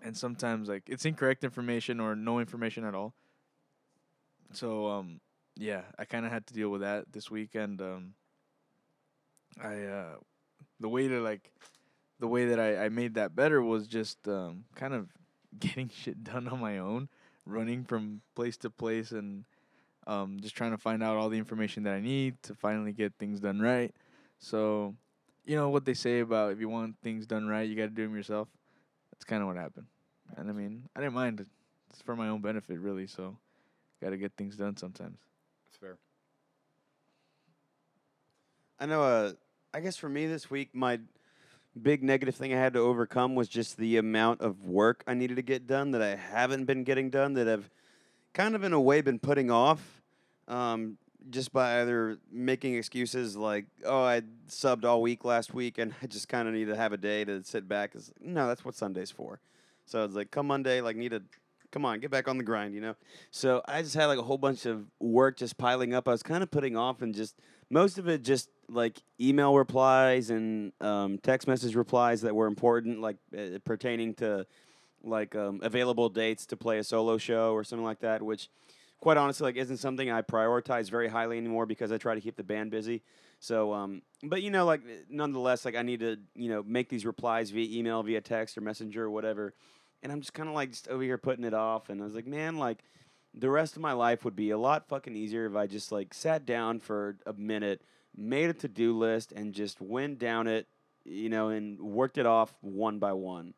And 0.02 0.16
sometimes 0.16 0.68
like 0.68 0.84
it's 0.86 1.04
incorrect 1.04 1.44
information 1.44 2.00
or 2.00 2.16
no 2.16 2.38
information 2.38 2.84
at 2.84 2.94
all. 2.94 3.14
So 4.52 4.88
um 4.88 5.20
yeah, 5.56 5.82
I 5.98 6.04
kind 6.04 6.24
of 6.24 6.32
had 6.32 6.46
to 6.46 6.54
deal 6.54 6.70
with 6.70 6.80
that 6.80 7.12
this 7.12 7.30
weekend 7.30 7.80
um 7.80 8.14
I 9.62 9.84
uh 9.84 10.14
the 10.80 10.88
way 10.88 11.08
to 11.08 11.20
like 11.20 11.52
the 12.20 12.28
way 12.28 12.46
that 12.46 12.60
I, 12.60 12.84
I 12.84 12.88
made 12.90 13.14
that 13.14 13.34
better 13.34 13.62
was 13.62 13.88
just 13.88 14.28
um, 14.28 14.64
kind 14.74 14.94
of 14.94 15.08
getting 15.58 15.88
shit 15.88 16.22
done 16.22 16.46
on 16.46 16.60
my 16.60 16.78
own, 16.78 17.08
running 17.46 17.84
from 17.84 18.20
place 18.36 18.56
to 18.58 18.70
place 18.70 19.10
and 19.10 19.44
um, 20.06 20.38
just 20.40 20.54
trying 20.54 20.70
to 20.70 20.78
find 20.78 21.02
out 21.02 21.16
all 21.16 21.28
the 21.28 21.38
information 21.38 21.82
that 21.84 21.94
I 21.94 22.00
need 22.00 22.42
to 22.44 22.54
finally 22.54 22.92
get 22.92 23.14
things 23.18 23.40
done 23.40 23.60
right. 23.60 23.94
So, 24.38 24.94
you 25.44 25.56
know 25.56 25.70
what 25.70 25.84
they 25.84 25.94
say 25.94 26.20
about 26.20 26.52
if 26.52 26.60
you 26.60 26.68
want 26.68 26.96
things 27.02 27.26
done 27.26 27.46
right, 27.46 27.68
you 27.68 27.74
got 27.74 27.84
to 27.84 27.88
do 27.88 28.04
them 28.04 28.14
yourself. 28.14 28.48
That's 29.20 29.28
kind 29.28 29.42
of 29.42 29.48
what 29.48 29.58
happened. 29.58 29.84
And 30.38 30.48
I 30.48 30.52
mean, 30.54 30.88
I 30.96 31.00
didn't 31.00 31.12
mind. 31.12 31.44
It's 31.90 32.00
for 32.00 32.16
my 32.16 32.28
own 32.28 32.40
benefit, 32.40 32.80
really. 32.80 33.06
So, 33.06 33.36
got 34.02 34.10
to 34.10 34.16
get 34.16 34.32
things 34.34 34.56
done 34.56 34.78
sometimes. 34.78 35.18
That's 35.66 35.76
fair. 35.78 35.98
I 38.78 38.86
know. 38.86 39.02
Uh, 39.02 39.32
I 39.74 39.80
guess 39.80 39.98
for 39.98 40.08
me 40.08 40.26
this 40.26 40.50
week, 40.50 40.70
my 40.72 41.00
big 41.80 42.02
negative 42.02 42.34
thing 42.34 42.54
I 42.54 42.56
had 42.56 42.72
to 42.72 42.78
overcome 42.78 43.34
was 43.34 43.46
just 43.46 43.76
the 43.76 43.98
amount 43.98 44.40
of 44.40 44.64
work 44.64 45.04
I 45.06 45.12
needed 45.12 45.36
to 45.36 45.42
get 45.42 45.66
done 45.66 45.90
that 45.90 46.00
I 46.00 46.16
haven't 46.16 46.64
been 46.64 46.82
getting 46.84 47.10
done. 47.10 47.34
That 47.34 47.46
I've 47.46 47.68
kind 48.32 48.54
of 48.54 48.64
in 48.64 48.72
a 48.72 48.80
way 48.80 49.02
been 49.02 49.18
putting 49.18 49.50
off, 49.50 50.00
um, 50.48 50.96
just 51.28 51.52
by 51.52 51.80
either 51.80 52.18
making 52.30 52.74
excuses 52.74 53.36
like, 53.36 53.66
"Oh, 53.84 54.02
I 54.02 54.22
subbed 54.48 54.84
all 54.84 55.02
week 55.02 55.24
last 55.24 55.52
week, 55.52 55.78
and 55.78 55.94
I 56.02 56.06
just 56.06 56.28
kind 56.28 56.48
of 56.48 56.54
need 56.54 56.66
to 56.66 56.76
have 56.76 56.92
a 56.92 56.96
day 56.96 57.24
to 57.24 57.44
sit 57.44 57.68
back." 57.68 57.94
It's 57.94 58.08
like, 58.08 58.28
no, 58.28 58.48
that's 58.48 58.64
what 58.64 58.74
Sunday's 58.74 59.10
for. 59.10 59.40
So 59.84 60.04
it's 60.04 60.14
like, 60.14 60.30
come 60.30 60.46
Monday, 60.46 60.80
like 60.80 60.96
need 60.96 61.10
to. 61.10 61.22
Come 61.72 61.84
on, 61.84 62.00
get 62.00 62.10
back 62.10 62.26
on 62.26 62.36
the 62.36 62.42
grind, 62.42 62.74
you 62.74 62.80
know. 62.80 62.96
So 63.30 63.62
I 63.68 63.82
just 63.82 63.94
had 63.94 64.06
like 64.06 64.18
a 64.18 64.22
whole 64.22 64.38
bunch 64.38 64.66
of 64.66 64.86
work 64.98 65.36
just 65.36 65.56
piling 65.56 65.94
up. 65.94 66.08
I 66.08 66.10
was 66.10 66.22
kind 66.22 66.42
of 66.42 66.50
putting 66.50 66.76
off 66.76 67.00
and 67.00 67.14
just 67.14 67.36
most 67.70 67.96
of 67.96 68.08
it 68.08 68.22
just 68.22 68.48
like 68.68 69.00
email 69.20 69.54
replies 69.56 70.30
and 70.30 70.72
um, 70.80 71.18
text 71.18 71.46
message 71.46 71.74
replies 71.76 72.22
that 72.22 72.34
were 72.34 72.46
important, 72.46 73.00
like 73.00 73.16
uh, 73.36 73.58
pertaining 73.64 74.14
to 74.14 74.46
like 75.02 75.34
um, 75.34 75.60
available 75.62 76.08
dates 76.08 76.46
to 76.46 76.56
play 76.56 76.78
a 76.78 76.84
solo 76.84 77.16
show 77.16 77.52
or 77.52 77.64
something 77.64 77.84
like 77.84 78.00
that. 78.00 78.22
Which, 78.22 78.48
quite 79.00 79.16
honestly, 79.16 79.44
like 79.44 79.56
isn't 79.56 79.78
something 79.78 80.10
I 80.10 80.22
prioritize 80.22 80.90
very 80.90 81.08
highly 81.08 81.38
anymore 81.38 81.66
because 81.66 81.90
I 81.90 81.98
try 81.98 82.14
to 82.14 82.20
keep 82.20 82.36
the 82.36 82.44
band 82.44 82.70
busy. 82.70 83.02
So, 83.38 83.72
um, 83.72 84.02
but 84.22 84.42
you 84.42 84.50
know, 84.50 84.64
like 84.64 84.82
nonetheless, 85.08 85.64
like 85.64 85.76
I 85.76 85.82
need 85.82 86.00
to 86.00 86.18
you 86.34 86.48
know 86.48 86.62
make 86.62 86.88
these 86.88 87.06
replies 87.06 87.50
via 87.50 87.78
email, 87.78 88.02
via 88.02 88.20
text 88.20 88.56
or 88.56 88.60
messenger 88.60 89.04
or 89.04 89.10
whatever. 89.10 89.54
And 90.02 90.12
I'm 90.12 90.20
just 90.20 90.32
kind 90.32 90.48
of 90.48 90.54
like 90.54 90.70
just 90.70 90.88
over 90.88 91.02
here 91.02 91.18
putting 91.18 91.44
it 91.44 91.54
off. 91.54 91.90
And 91.90 92.00
I 92.00 92.04
was 92.04 92.14
like, 92.14 92.26
man, 92.26 92.56
like 92.56 92.84
the 93.34 93.50
rest 93.50 93.76
of 93.76 93.82
my 93.82 93.92
life 93.92 94.24
would 94.24 94.36
be 94.36 94.50
a 94.50 94.58
lot 94.58 94.88
fucking 94.88 95.14
easier 95.14 95.46
if 95.46 95.54
I 95.54 95.66
just 95.66 95.92
like 95.92 96.14
sat 96.14 96.46
down 96.46 96.80
for 96.80 97.16
a 97.26 97.32
minute, 97.32 97.82
made 98.16 98.50
a 98.50 98.54
to 98.54 98.68
do 98.68 98.96
list, 98.96 99.32
and 99.32 99.52
just 99.52 99.80
went 99.80 100.18
down 100.18 100.46
it, 100.46 100.66
you 101.04 101.28
know, 101.28 101.48
and 101.48 101.78
worked 101.80 102.18
it 102.18 102.26
off 102.26 102.54
one 102.60 102.98
by 102.98 103.12
one 103.12 103.54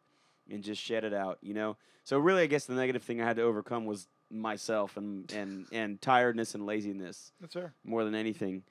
and 0.51 0.63
just 0.63 0.83
shed 0.83 1.05
it 1.05 1.15
out, 1.15 1.39
you 1.41 1.55
know? 1.55 1.77
So 2.05 2.19
really 2.19 2.43
I 2.43 2.47
guess 2.47 2.67
the 2.67 2.75
negative 2.75 3.03
thing 3.03 3.21
I 3.21 3.27
had 3.27 3.37
to 3.37 3.43
overcome 3.43 3.85
was 3.85 4.09
myself 4.33 4.97
and 4.97 5.31
and, 5.33 5.67
and 5.73 6.01
tiredness 6.01 6.55
and 6.55 6.65
laziness 6.67 7.33
That's 7.41 7.55
fair. 7.55 7.75
more 7.85 8.05
than 8.05 8.15
anything. 8.15 8.63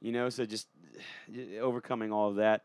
You 0.00 0.12
know, 0.12 0.28
so 0.30 0.46
just 0.46 0.66
overcoming 1.60 2.10
all 2.12 2.28
of 2.30 2.36
that. 2.36 2.62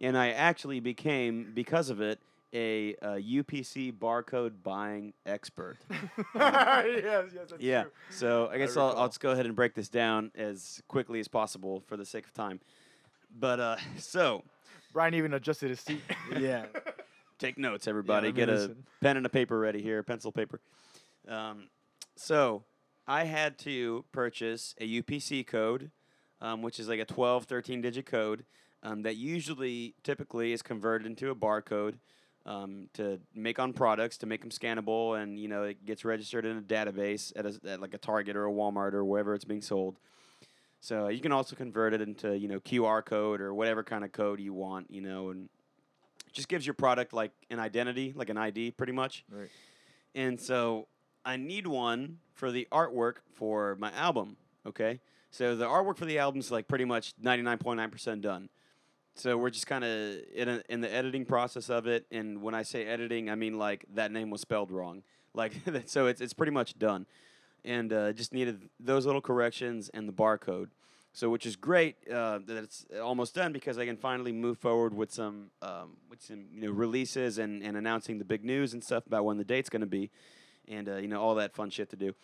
And 0.00 0.16
I 0.16 0.30
actually 0.30 0.80
became, 0.80 1.50
because 1.54 1.90
of 1.90 2.00
it, 2.00 2.18
a, 2.54 2.94
uh 3.02 3.08
UPC 3.16 3.92
barcode 3.92 4.62
buying 4.62 5.12
expert. 5.26 5.76
yes, 6.34 7.30
yes, 7.34 7.50
that's 7.50 7.52
Yeah. 7.58 7.82
true. 7.82 7.90
So 8.10 8.46
I 8.46 8.54
I 8.54 8.58
guess 8.58 8.76
I'll. 8.76 8.96
I'll 8.96 9.08
just 9.08 9.20
go 9.20 9.30
ahead 9.32 9.44
and 9.46 9.54
break 9.54 9.74
this 9.74 9.88
down 9.90 10.30
as 10.34 10.82
quickly 10.88 11.20
as 11.20 11.28
possible 11.28 11.82
for 11.86 11.96
the 11.98 12.06
sake 12.06 12.24
of 12.24 12.32
time. 12.32 12.60
But 13.38 13.60
uh, 13.60 13.76
so 13.98 14.44
Brian 14.94 15.12
even 15.14 15.34
adjusted 15.34 15.68
his 15.70 15.80
seat. 15.80 16.00
Yeah. 16.38 16.66
take 17.38 17.58
notes, 17.58 17.86
everybody. 17.86 18.28
me 18.28 18.32
Get 18.32 18.48
a 18.48 18.52
listen. 18.52 18.84
pen 19.02 19.16
and 19.18 19.26
a 19.26 19.28
paper 19.28 19.58
ready 19.58 19.82
here, 19.82 20.02
pencil 20.02 20.32
paper. 20.32 20.60
Um, 21.28 21.64
so 22.18 22.64
I 23.06 23.24
had 23.24 23.58
to 23.60 24.04
purchase 24.12 24.74
a 24.80 25.02
UPC 25.02 25.46
code, 25.46 25.90
um, 26.40 26.62
which 26.62 26.78
is 26.78 26.88
like 26.88 27.00
a 27.00 27.04
12, 27.04 27.44
13 27.44 27.80
digit 27.80 28.06
code 28.06 28.44
um, 28.82 29.02
that 29.02 29.16
usually, 29.16 29.94
typically, 30.02 30.52
is 30.52 30.62
converted 30.62 31.06
into 31.06 31.30
a 31.30 31.34
barcode 31.34 31.94
um, 32.46 32.88
to 32.94 33.20
make 33.34 33.58
on 33.58 33.72
products 33.72 34.16
to 34.18 34.26
make 34.26 34.40
them 34.40 34.50
scannable, 34.50 35.20
and 35.20 35.38
you 35.38 35.48
know 35.48 35.64
it 35.64 35.84
gets 35.84 36.04
registered 36.04 36.46
in 36.46 36.56
a 36.56 36.62
database 36.62 37.32
at, 37.36 37.46
a, 37.46 37.70
at 37.70 37.80
like 37.80 37.94
a 37.94 37.98
Target 37.98 38.36
or 38.36 38.46
a 38.46 38.52
Walmart 38.52 38.94
or 38.94 39.04
wherever 39.04 39.34
it's 39.34 39.44
being 39.44 39.62
sold. 39.62 39.98
So 40.80 41.08
you 41.08 41.20
can 41.20 41.32
also 41.32 41.56
convert 41.56 41.92
it 41.92 42.00
into 42.00 42.36
you 42.38 42.48
know 42.48 42.60
QR 42.60 43.04
code 43.04 43.40
or 43.40 43.52
whatever 43.52 43.82
kind 43.82 44.04
of 44.04 44.12
code 44.12 44.40
you 44.40 44.54
want, 44.54 44.90
you 44.90 45.02
know, 45.02 45.30
and 45.30 45.48
it 46.26 46.32
just 46.32 46.48
gives 46.48 46.66
your 46.66 46.74
product 46.74 47.12
like 47.12 47.32
an 47.50 47.58
identity, 47.58 48.12
like 48.16 48.30
an 48.30 48.38
ID, 48.38 48.70
pretty 48.72 48.92
much. 48.92 49.24
Right. 49.30 49.50
And 50.14 50.40
so 50.40 50.88
I 51.24 51.36
need 51.36 51.66
one 51.66 52.18
for 52.34 52.50
the 52.50 52.66
artwork 52.72 53.16
for 53.34 53.76
my 53.76 53.92
album. 53.92 54.36
Okay, 54.66 55.00
so 55.30 55.56
the 55.56 55.66
artwork 55.66 55.96
for 55.96 56.04
the 56.04 56.18
album's 56.18 56.50
like 56.50 56.68
pretty 56.68 56.84
much 56.84 57.14
ninety 57.20 57.42
nine 57.42 57.58
point 57.58 57.78
nine 57.78 57.90
percent 57.90 58.22
done. 58.22 58.48
So 59.14 59.36
we're 59.36 59.50
just 59.50 59.66
kind 59.66 59.84
of 59.84 60.16
in, 60.32 60.62
in 60.68 60.80
the 60.80 60.92
editing 60.92 61.24
process 61.24 61.70
of 61.70 61.88
it, 61.88 62.06
and 62.12 62.40
when 62.40 62.54
I 62.54 62.62
say 62.62 62.86
editing, 62.86 63.28
I 63.28 63.34
mean 63.34 63.58
like 63.58 63.84
that 63.94 64.12
name 64.12 64.30
was 64.30 64.40
spelled 64.40 64.70
wrong. 64.70 65.02
Like 65.34 65.52
so, 65.84 66.06
it's 66.06 66.20
it's 66.20 66.32
pretty 66.32 66.50
much 66.50 66.78
done, 66.78 67.06
and 67.64 67.92
uh, 67.92 68.12
just 68.12 68.32
needed 68.32 68.70
those 68.80 69.06
little 69.06 69.20
corrections 69.20 69.88
and 69.92 70.08
the 70.08 70.12
barcode. 70.12 70.70
So 71.12 71.30
which 71.30 71.46
is 71.46 71.54
great 71.54 71.96
uh, 72.08 72.38
that 72.46 72.56
it's 72.56 72.86
almost 73.00 73.34
done 73.34 73.52
because 73.52 73.78
I 73.78 73.84
can 73.84 73.96
finally 73.96 74.32
move 74.32 74.58
forward 74.58 74.94
with 74.94 75.12
some 75.12 75.50
um, 75.62 75.96
with 76.08 76.22
some 76.22 76.46
you 76.54 76.62
know 76.62 76.70
releases 76.70 77.38
and, 77.38 77.62
and 77.62 77.76
announcing 77.76 78.18
the 78.18 78.24
big 78.24 78.44
news 78.44 78.72
and 78.72 78.82
stuff 78.82 79.06
about 79.06 79.24
when 79.24 79.36
the 79.36 79.44
date's 79.44 79.68
going 79.68 79.80
to 79.80 79.86
be, 79.86 80.10
and 80.68 80.88
uh, 80.88 80.96
you 80.96 81.08
know 81.08 81.20
all 81.20 81.34
that 81.36 81.54
fun 81.54 81.70
shit 81.70 81.90
to 81.90 81.96
do. 81.96 82.14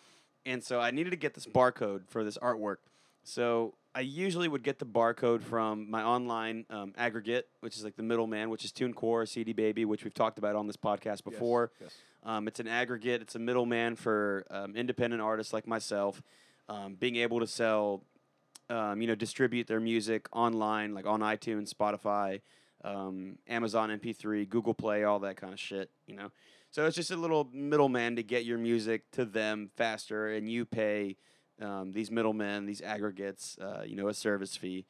And 0.45 0.63
so 0.63 0.79
I 0.79 0.91
needed 0.91 1.09
to 1.09 1.15
get 1.15 1.33
this 1.33 1.45
barcode 1.45 2.07
for 2.07 2.23
this 2.23 2.37
artwork. 2.37 2.77
So 3.23 3.73
I 3.95 4.01
usually 4.01 4.47
would 4.47 4.61
get 4.61 4.77
the 4.77 4.85
barcode 4.85 5.41
from 5.41 5.89
my 5.89 6.03
online 6.03 6.65
um, 6.69 6.93
aggregate, 6.95 7.47
which 7.61 7.75
is 7.75 7.83
like 7.83 7.95
the 7.95 8.03
middleman, 8.03 8.49
which 8.49 8.63
is 8.63 8.71
TuneCore, 8.71 9.27
CD 9.27 9.53
Baby, 9.53 9.85
which 9.85 10.03
we've 10.03 10.13
talked 10.13 10.37
about 10.37 10.55
on 10.55 10.67
this 10.67 10.77
podcast 10.77 11.23
before. 11.23 11.71
Yes. 11.81 11.91
Um, 12.23 12.47
it's 12.47 12.59
an 12.59 12.67
aggregate. 12.67 13.21
It's 13.21 13.35
a 13.35 13.39
middleman 13.39 13.95
for 13.95 14.45
um, 14.51 14.75
independent 14.75 15.21
artists 15.21 15.53
like 15.53 15.65
myself, 15.65 16.21
um, 16.67 16.95
being 16.95 17.15
able 17.15 17.39
to 17.39 17.47
sell, 17.47 18.03
um, 18.69 19.01
you 19.01 19.07
know, 19.07 19.15
distribute 19.15 19.67
their 19.67 19.79
music 19.79 20.27
online, 20.31 20.93
like 20.93 21.05
on 21.05 21.21
iTunes, 21.21 21.73
Spotify, 21.73 22.41
um, 22.83 23.37
Amazon 23.47 23.89
MP3, 23.89 24.49
Google 24.49 24.73
Play, 24.73 25.03
all 25.03 25.19
that 25.19 25.37
kind 25.37 25.53
of 25.53 25.59
shit. 25.59 25.89
You 26.05 26.15
know, 26.15 26.31
so 26.75 26.85
it's 26.85 26.97
just 26.97 27.11
a 27.11 27.15
little 27.15 27.47
middleman 27.53 28.17
to 28.17 28.21
get 28.21 28.43
your 28.43 28.57
music 28.57 29.09
to 29.11 29.23
them 29.23 29.69
faster, 29.77 30.27
and 30.27 30.49
you 30.49 30.65
pay 30.65 31.15
um, 31.61 31.93
these 31.93 32.11
middlemen, 32.11 32.65
these 32.65 32.81
aggregates, 32.81 33.57
uh, 33.59 33.83
you 33.85 33.95
know, 33.95 34.09
a 34.09 34.13
service 34.13 34.57
fee 34.57 34.85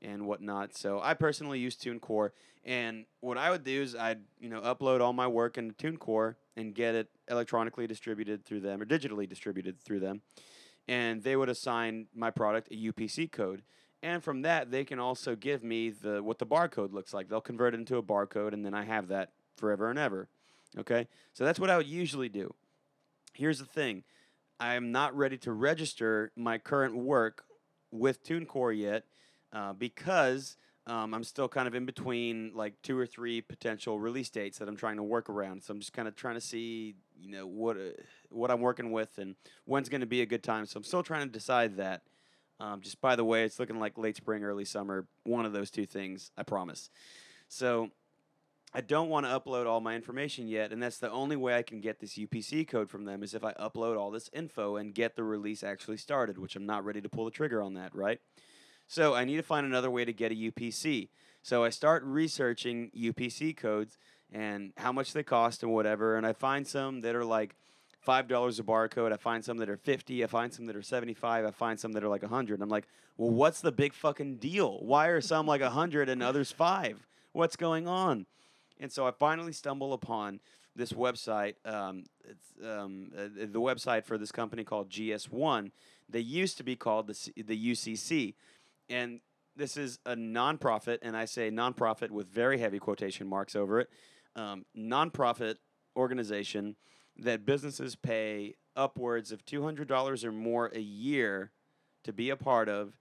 and 0.00 0.26
whatnot. 0.26 0.74
So 0.78 0.98
I 0.98 1.12
personally 1.12 1.58
use 1.58 1.76
TuneCore, 1.76 2.30
and 2.64 3.04
what 3.20 3.36
I 3.36 3.50
would 3.50 3.64
do 3.64 3.82
is 3.82 3.94
I'd 3.94 4.20
you 4.40 4.48
know 4.48 4.62
upload 4.62 5.02
all 5.02 5.12
my 5.12 5.26
work 5.26 5.58
into 5.58 5.74
TuneCore 5.74 6.36
and 6.56 6.74
get 6.74 6.94
it 6.94 7.10
electronically 7.28 7.86
distributed 7.86 8.46
through 8.46 8.60
them 8.60 8.80
or 8.80 8.86
digitally 8.86 9.28
distributed 9.28 9.78
through 9.78 10.00
them, 10.00 10.22
and 10.88 11.22
they 11.22 11.36
would 11.36 11.50
assign 11.50 12.06
my 12.14 12.30
product 12.30 12.68
a 12.72 12.76
UPC 12.76 13.30
code. 13.30 13.60
And 14.02 14.24
from 14.24 14.40
that, 14.40 14.70
they 14.70 14.84
can 14.84 14.98
also 14.98 15.36
give 15.36 15.62
me 15.62 15.90
the 15.90 16.22
what 16.22 16.38
the 16.38 16.46
barcode 16.46 16.94
looks 16.94 17.12
like. 17.12 17.28
They'll 17.28 17.42
convert 17.42 17.74
it 17.74 17.80
into 17.80 17.98
a 17.98 18.02
barcode, 18.02 18.54
and 18.54 18.64
then 18.64 18.72
I 18.72 18.84
have 18.84 19.08
that 19.08 19.32
forever 19.54 19.90
and 19.90 19.98
ever. 19.98 20.30
Okay, 20.78 21.08
so 21.32 21.44
that's 21.44 21.58
what 21.58 21.70
I 21.70 21.76
would 21.76 21.86
usually 21.86 22.28
do. 22.28 22.54
Here's 23.32 23.58
the 23.58 23.64
thing: 23.64 24.04
I 24.60 24.74
am 24.74 24.92
not 24.92 25.16
ready 25.16 25.38
to 25.38 25.52
register 25.52 26.32
my 26.36 26.58
current 26.58 26.96
work 26.96 27.44
with 27.90 28.22
TuneCore 28.24 28.76
yet 28.76 29.04
uh, 29.52 29.72
because 29.72 30.56
um, 30.86 31.14
I'm 31.14 31.24
still 31.24 31.48
kind 31.48 31.66
of 31.66 31.74
in 31.74 31.84
between 31.84 32.52
like 32.54 32.74
two 32.82 32.98
or 32.98 33.06
three 33.06 33.40
potential 33.40 33.98
release 33.98 34.30
dates 34.30 34.58
that 34.58 34.68
I'm 34.68 34.76
trying 34.76 34.96
to 34.96 35.02
work 35.02 35.28
around. 35.28 35.62
So 35.64 35.72
I'm 35.72 35.80
just 35.80 35.92
kind 35.92 36.06
of 36.06 36.14
trying 36.14 36.36
to 36.36 36.40
see, 36.40 36.94
you 37.18 37.30
know, 37.30 37.46
what 37.46 37.76
uh, 37.76 37.90
what 38.30 38.50
I'm 38.50 38.60
working 38.60 38.92
with 38.92 39.18
and 39.18 39.34
when's 39.64 39.88
going 39.88 40.02
to 40.02 40.06
be 40.06 40.22
a 40.22 40.26
good 40.26 40.42
time. 40.42 40.64
So 40.66 40.78
I'm 40.78 40.84
still 40.84 41.02
trying 41.02 41.26
to 41.26 41.32
decide 41.32 41.76
that. 41.78 42.02
Um, 42.58 42.80
just 42.80 43.00
by 43.00 43.16
the 43.16 43.24
way, 43.24 43.44
it's 43.44 43.58
looking 43.58 43.78
like 43.80 43.98
late 43.98 44.16
spring, 44.16 44.44
early 44.44 44.64
summer. 44.64 45.06
One 45.24 45.44
of 45.44 45.52
those 45.52 45.70
two 45.70 45.86
things, 45.86 46.30
I 46.38 46.42
promise. 46.42 46.88
So 47.48 47.90
I 48.74 48.80
don't 48.80 49.08
want 49.08 49.24
to 49.24 49.30
upload 49.30 49.66
all 49.66 49.80
my 49.80 49.94
information 49.94 50.48
yet, 50.48 50.72
and 50.72 50.82
that's 50.82 50.98
the 50.98 51.10
only 51.10 51.36
way 51.36 51.56
I 51.56 51.62
can 51.62 51.80
get 51.80 52.00
this 52.00 52.18
UPC 52.18 52.68
code 52.68 52.90
from 52.90 53.04
them 53.04 53.22
is 53.22 53.32
if 53.32 53.44
I 53.44 53.52
upload 53.54 53.98
all 53.98 54.10
this 54.10 54.28
info 54.32 54.76
and 54.76 54.94
get 54.94 55.16
the 55.16 55.24
release 55.24 55.62
actually 55.62 55.96
started, 55.96 56.36
which 56.36 56.56
I'm 56.56 56.66
not 56.66 56.84
ready 56.84 57.00
to 57.00 57.08
pull 57.08 57.24
the 57.24 57.30
trigger 57.30 57.62
on 57.62 57.74
that, 57.74 57.94
right? 57.94 58.20
So 58.86 59.14
I 59.14 59.24
need 59.24 59.36
to 59.36 59.42
find 59.42 59.66
another 59.66 59.90
way 59.90 60.04
to 60.04 60.12
get 60.12 60.30
a 60.30 60.34
UPC. 60.34 61.08
So 61.42 61.64
I 61.64 61.70
start 61.70 62.02
researching 62.04 62.90
UPC 62.96 63.56
codes 63.56 63.98
and 64.32 64.72
how 64.76 64.92
much 64.92 65.12
they 65.12 65.22
cost 65.22 65.62
and 65.62 65.72
whatever, 65.72 66.16
and 66.16 66.26
I 66.26 66.32
find 66.32 66.66
some 66.66 67.00
that 67.00 67.14
are 67.14 67.24
like 67.24 67.54
five 68.00 68.28
dollars 68.28 68.58
a 68.58 68.62
barcode. 68.62 69.12
I 69.12 69.16
find 69.16 69.44
some 69.44 69.58
that 69.58 69.68
are 69.68 69.76
fifty. 69.76 70.22
I 70.22 70.26
find 70.26 70.52
some 70.52 70.66
that 70.66 70.76
are 70.76 70.82
seventy-five. 70.82 71.44
I 71.44 71.50
find 71.50 71.78
some 71.78 71.92
that 71.92 72.04
are 72.04 72.08
like 72.08 72.24
hundred. 72.24 72.60
I'm 72.60 72.68
like, 72.68 72.88
well, 73.16 73.30
what's 73.30 73.60
the 73.60 73.72
big 73.72 73.94
fucking 73.94 74.36
deal? 74.36 74.78
Why 74.80 75.06
are 75.08 75.20
some 75.20 75.46
like 75.46 75.62
hundred 75.62 76.08
and 76.08 76.22
others 76.22 76.52
five? 76.52 77.06
What's 77.32 77.56
going 77.56 77.86
on? 77.86 78.26
And 78.78 78.92
so 78.92 79.06
I 79.06 79.10
finally 79.10 79.52
stumble 79.52 79.92
upon 79.92 80.40
this 80.74 80.92
website. 80.92 81.54
Um, 81.64 82.04
it's 82.24 82.52
um, 82.64 83.10
uh, 83.16 83.28
the 83.36 83.60
website 83.60 84.04
for 84.04 84.18
this 84.18 84.30
company 84.30 84.64
called 84.64 84.90
GS1. 84.90 85.70
They 86.08 86.20
used 86.20 86.58
to 86.58 86.64
be 86.64 86.76
called 86.76 87.06
the 87.06 87.14
C- 87.14 87.32
the 87.36 87.72
UCC, 87.72 88.34
and 88.88 89.20
this 89.56 89.76
is 89.76 89.98
a 90.04 90.14
nonprofit, 90.14 90.98
and 91.02 91.16
I 91.16 91.24
say 91.24 91.50
nonprofit 91.50 92.10
with 92.10 92.28
very 92.28 92.58
heavy 92.58 92.78
quotation 92.78 93.26
marks 93.26 93.56
over 93.56 93.80
it. 93.80 93.90
Um, 94.36 94.66
nonprofit 94.76 95.56
organization 95.96 96.76
that 97.16 97.46
businesses 97.46 97.96
pay 97.96 98.54
upwards 98.76 99.32
of 99.32 99.44
two 99.44 99.62
hundred 99.62 99.88
dollars 99.88 100.24
or 100.24 100.32
more 100.32 100.70
a 100.74 100.80
year 100.80 101.50
to 102.04 102.12
be 102.12 102.30
a 102.30 102.36
part 102.36 102.68
of, 102.68 102.92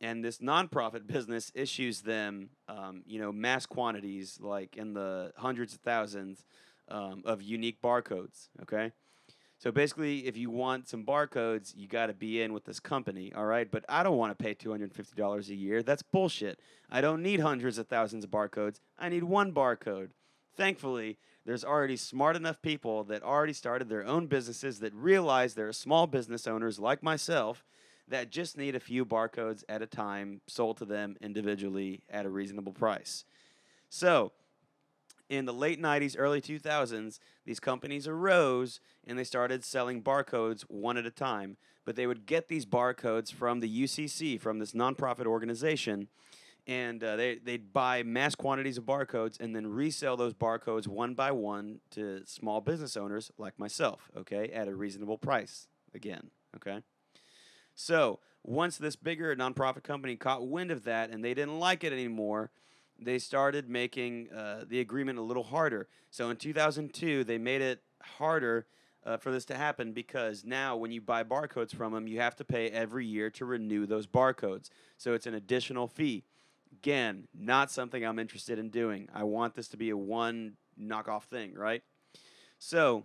and 0.00 0.24
this 0.24 0.38
nonprofit 0.38 1.06
business 1.12 1.50
issues 1.54 2.02
them, 2.02 2.50
um, 2.68 3.02
you 3.06 3.20
know, 3.20 3.32
mass 3.32 3.66
quantities 3.66 4.38
like 4.40 4.76
in 4.76 4.94
the 4.94 5.32
hundreds 5.36 5.74
of 5.74 5.80
thousands 5.80 6.44
um, 6.88 7.22
of 7.24 7.42
unique 7.42 7.80
barcodes. 7.82 8.48
Okay. 8.62 8.92
So 9.60 9.72
basically, 9.72 10.26
if 10.26 10.36
you 10.36 10.50
want 10.50 10.88
some 10.88 11.04
barcodes, 11.04 11.76
you 11.76 11.88
got 11.88 12.06
to 12.06 12.14
be 12.14 12.40
in 12.40 12.52
with 12.52 12.64
this 12.64 12.78
company, 12.78 13.32
all 13.34 13.44
right? 13.44 13.68
But 13.68 13.84
I 13.88 14.04
don't 14.04 14.16
want 14.16 14.36
to 14.36 14.42
pay 14.42 14.54
$250 14.54 15.48
a 15.48 15.54
year. 15.54 15.82
That's 15.82 16.02
bullshit. 16.02 16.60
I 16.88 17.00
don't 17.00 17.22
need 17.22 17.40
hundreds 17.40 17.76
of 17.76 17.88
thousands 17.88 18.22
of 18.22 18.30
barcodes. 18.30 18.78
I 18.96 19.08
need 19.08 19.24
one 19.24 19.52
barcode. 19.52 20.10
Thankfully, 20.56 21.18
there's 21.44 21.64
already 21.64 21.96
smart 21.96 22.36
enough 22.36 22.62
people 22.62 23.02
that 23.04 23.24
already 23.24 23.52
started 23.52 23.88
their 23.88 24.06
own 24.06 24.26
businesses 24.28 24.78
that 24.78 24.94
realize 24.94 25.54
they're 25.54 25.72
small 25.72 26.06
business 26.06 26.46
owners 26.46 26.78
like 26.78 27.02
myself 27.02 27.64
that 28.08 28.30
just 28.30 28.56
need 28.56 28.74
a 28.74 28.80
few 28.80 29.04
barcodes 29.04 29.64
at 29.68 29.82
a 29.82 29.86
time 29.86 30.40
sold 30.46 30.78
to 30.78 30.84
them 30.84 31.16
individually 31.20 32.02
at 32.10 32.26
a 32.26 32.30
reasonable 32.30 32.72
price. 32.72 33.24
So, 33.88 34.32
in 35.28 35.44
the 35.44 35.52
late 35.52 35.80
90s, 35.80 36.16
early 36.18 36.40
2000s, 36.40 37.18
these 37.44 37.60
companies 37.60 38.08
arose 38.08 38.80
and 39.06 39.18
they 39.18 39.24
started 39.24 39.62
selling 39.64 40.02
barcodes 40.02 40.62
one 40.62 40.96
at 40.96 41.06
a 41.06 41.10
time. 41.10 41.56
But 41.84 41.96
they 41.96 42.06
would 42.06 42.26
get 42.26 42.48
these 42.48 42.66
barcodes 42.66 43.32
from 43.32 43.60
the 43.60 43.84
UCC, 43.84 44.40
from 44.40 44.58
this 44.58 44.72
nonprofit 44.72 45.26
organization, 45.26 46.08
and 46.66 47.02
uh, 47.02 47.16
they, 47.16 47.36
they'd 47.36 47.72
buy 47.72 48.02
mass 48.02 48.34
quantities 48.34 48.76
of 48.76 48.84
barcodes 48.84 49.40
and 49.40 49.56
then 49.56 49.66
resell 49.66 50.16
those 50.16 50.34
barcodes 50.34 50.86
one 50.86 51.14
by 51.14 51.30
one 51.30 51.80
to 51.92 52.20
small 52.26 52.60
business 52.60 52.94
owners 52.94 53.30
like 53.38 53.58
myself, 53.58 54.10
okay, 54.14 54.50
at 54.50 54.68
a 54.68 54.74
reasonable 54.74 55.16
price 55.16 55.66
again, 55.94 56.30
okay? 56.56 56.82
So 57.78 58.18
once 58.42 58.76
this 58.76 58.96
bigger 58.96 59.34
nonprofit 59.36 59.84
company 59.84 60.16
caught 60.16 60.46
wind 60.48 60.72
of 60.72 60.82
that 60.82 61.10
and 61.10 61.24
they 61.24 61.32
didn't 61.32 61.60
like 61.60 61.84
it 61.84 61.92
anymore, 61.92 62.50
they 62.98 63.20
started 63.20 63.70
making 63.70 64.32
uh, 64.32 64.64
the 64.66 64.80
agreement 64.80 65.20
a 65.20 65.22
little 65.22 65.44
harder. 65.44 65.86
So 66.10 66.28
in 66.28 66.36
2002, 66.36 67.22
they 67.22 67.38
made 67.38 67.62
it 67.62 67.84
harder 68.02 68.66
uh, 69.06 69.16
for 69.16 69.30
this 69.30 69.44
to 69.44 69.54
happen 69.54 69.92
because 69.92 70.44
now 70.44 70.76
when 70.76 70.90
you 70.90 71.00
buy 71.00 71.22
barcodes 71.22 71.72
from 71.72 71.92
them, 71.92 72.08
you 72.08 72.20
have 72.20 72.34
to 72.36 72.44
pay 72.44 72.68
every 72.68 73.06
year 73.06 73.30
to 73.30 73.44
renew 73.44 73.86
those 73.86 74.08
barcodes. 74.08 74.70
So 74.96 75.14
it's 75.14 75.28
an 75.28 75.34
additional 75.34 75.86
fee. 75.86 76.24
Again, 76.72 77.28
not 77.32 77.70
something 77.70 78.04
I'm 78.04 78.18
interested 78.18 78.58
in 78.58 78.70
doing. 78.70 79.08
I 79.14 79.22
want 79.22 79.54
this 79.54 79.68
to 79.68 79.76
be 79.76 79.90
a 79.90 79.96
one 79.96 80.54
knockoff 80.80 81.24
thing, 81.24 81.54
right? 81.54 81.84
So 82.58 83.04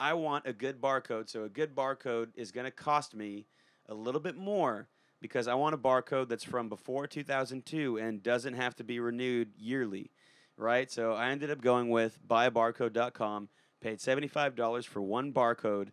I 0.00 0.14
want 0.14 0.48
a 0.48 0.52
good 0.52 0.80
barcode. 0.80 1.28
So 1.30 1.44
a 1.44 1.48
good 1.48 1.76
barcode 1.76 2.30
is 2.34 2.50
going 2.50 2.64
to 2.64 2.72
cost 2.72 3.14
me 3.14 3.46
a 3.88 3.94
little 3.94 4.20
bit 4.20 4.36
more 4.36 4.88
because 5.20 5.48
I 5.48 5.54
want 5.54 5.74
a 5.74 5.78
barcode 5.78 6.28
that's 6.28 6.44
from 6.44 6.68
before 6.68 7.06
2002 7.06 7.98
and 7.98 8.22
doesn't 8.22 8.54
have 8.54 8.76
to 8.76 8.84
be 8.84 9.00
renewed 9.00 9.52
yearly, 9.56 10.10
right? 10.56 10.90
So 10.90 11.12
I 11.12 11.30
ended 11.30 11.50
up 11.50 11.60
going 11.60 11.90
with 11.90 12.20
buyabarcode.com, 12.26 13.48
paid 13.80 13.98
$75 13.98 14.86
for 14.86 15.02
one 15.02 15.32
barcode, 15.32 15.88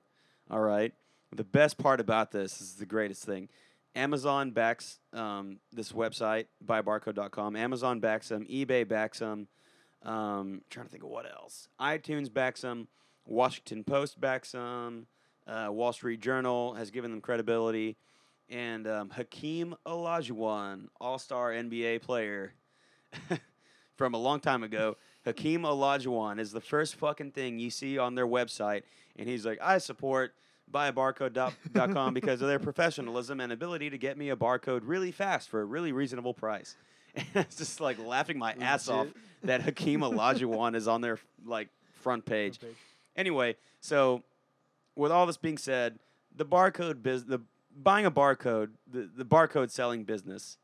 all 0.50 0.62
right? 0.62 0.94
The 1.32 1.44
best 1.44 1.78
part 1.78 2.00
about 2.00 2.32
this 2.32 2.62
is 2.62 2.76
the 2.76 2.86
greatest 2.86 3.24
thing. 3.24 3.50
Amazon 3.96 4.52
backs 4.52 5.00
um, 5.14 5.60
this 5.72 5.92
website, 5.92 6.46
buybarcode.com. 6.66 7.56
Amazon 7.56 8.00
backs 8.00 8.30
them, 8.30 8.46
eBay 8.46 8.88
backs 8.88 9.20
them. 9.20 9.48
Um, 10.04 10.62
trying 10.70 10.86
to 10.86 10.92
think 10.92 11.04
of 11.04 11.10
what 11.10 11.26
else. 11.26 11.68
iTunes 11.82 12.32
backs 12.32 12.62
them, 12.62 12.90
Washington 13.26 13.84
Post 13.84 14.22
backs 14.22 14.52
them, 14.52 15.08
uh, 15.48 15.68
Wall 15.72 15.94
Street 15.94 16.20
Journal 16.20 16.74
has 16.74 16.92
given 16.92 17.12
them 17.12 17.22
credibility 17.22 17.98
and 18.50 18.88
um, 18.88 19.10
Hakeem 19.10 19.76
Olajuwon, 19.86 20.88
All-Star 21.00 21.52
NBA 21.52 22.02
player 22.02 22.54
from 23.96 24.14
a 24.14 24.18
long 24.18 24.40
time 24.40 24.64
ago. 24.64 24.98
Hakeem 25.26 25.64
Olajuwon 25.64 26.40
is 26.40 26.52
the 26.52 26.62
first 26.62 26.96
fucking 26.96 27.32
thing 27.32 27.58
you 27.58 27.72
see 27.72 27.98
on 27.98 28.16
their 28.16 28.28
website, 28.28 28.84
and 29.16 29.28
he's 29.28 29.46
like, 29.46 29.60
"I 29.62 29.80
support 29.80 30.36
buyabarcode.com 30.72 32.14
because 32.14 32.42
of 32.42 32.48
their 32.48 32.60
professionalism 32.60 33.40
and 33.40 33.52
ability 33.52 33.90
to 33.90 33.98
get 33.98 34.18
me 34.18 34.30
a 34.30 34.36
barcode 34.36 34.82
really 34.84 35.12
fast 35.12 35.50
for 35.50 35.62
a 35.62 35.66
really 35.66 35.92
reasonable 35.92 36.34
price." 36.34 36.76
And 37.18 37.46
it's 37.46 37.56
just 37.56 37.80
like 37.80 37.98
laughing 37.98 38.38
my 38.38 38.56
ass 38.60 38.90
off 38.90 39.08
that 39.42 39.62
Hakeem 39.62 40.02
Olajuwon 40.02 40.76
is 40.76 40.86
on 40.86 41.00
their 41.00 41.18
like 41.46 41.70
front 42.02 42.26
page. 42.26 42.60
Front 42.60 42.74
page. 42.74 42.84
Anyway, 43.16 43.56
so 43.80 44.22
with 44.96 45.12
all 45.12 45.26
this 45.26 45.38
being 45.38 45.58
said, 45.58 46.00
the 46.36 46.46
barcode 46.46 47.02
biz 47.02 47.26
the 47.26 47.42
buying 47.76 48.06
a 48.06 48.12
barcode, 48.12 48.70
the, 48.90 49.10
the 49.16 49.26
barcode 49.26 49.70
selling 49.70 50.04
business 50.04 50.58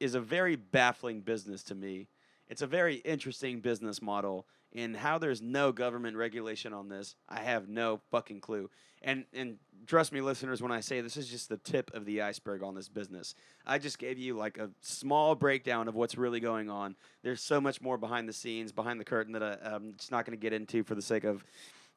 is 0.00 0.14
a 0.14 0.20
very 0.20 0.56
baffling 0.56 1.20
business 1.20 1.62
to 1.64 1.74
me. 1.74 2.08
It's 2.48 2.62
a 2.62 2.66
very 2.66 2.96
interesting 2.96 3.60
business 3.60 4.02
model 4.02 4.46
and 4.74 4.96
how 4.96 5.18
there's 5.18 5.42
no 5.42 5.72
government 5.72 6.16
regulation 6.16 6.72
on 6.72 6.88
this, 6.88 7.16
I 7.28 7.40
have 7.40 7.68
no 7.68 8.00
fucking 8.10 8.40
clue. 8.40 8.70
And 9.02 9.24
and 9.32 9.56
trust 9.86 10.12
me 10.12 10.20
listeners 10.20 10.62
when 10.62 10.70
I 10.70 10.80
say 10.80 11.00
this 11.00 11.16
is 11.16 11.28
just 11.28 11.48
the 11.48 11.56
tip 11.56 11.90
of 11.94 12.04
the 12.04 12.22
iceberg 12.22 12.62
on 12.62 12.74
this 12.74 12.88
business. 12.88 13.34
I 13.66 13.78
just 13.78 13.98
gave 13.98 14.18
you 14.18 14.36
like 14.36 14.58
a 14.58 14.70
small 14.82 15.34
breakdown 15.34 15.88
of 15.88 15.94
what's 15.94 16.18
really 16.18 16.38
going 16.38 16.68
on. 16.68 16.96
There's 17.22 17.40
so 17.40 17.60
much 17.60 17.80
more 17.80 17.96
behind 17.96 18.28
the 18.28 18.32
scenes, 18.32 18.72
behind 18.72 19.00
the 19.00 19.04
curtain 19.04 19.32
that 19.32 19.42
I, 19.42 19.56
I'm 19.62 19.94
just 19.96 20.10
not 20.10 20.26
going 20.26 20.38
to 20.38 20.40
get 20.40 20.52
into 20.52 20.84
for 20.84 20.94
the 20.94 21.02
sake 21.02 21.24
of 21.24 21.44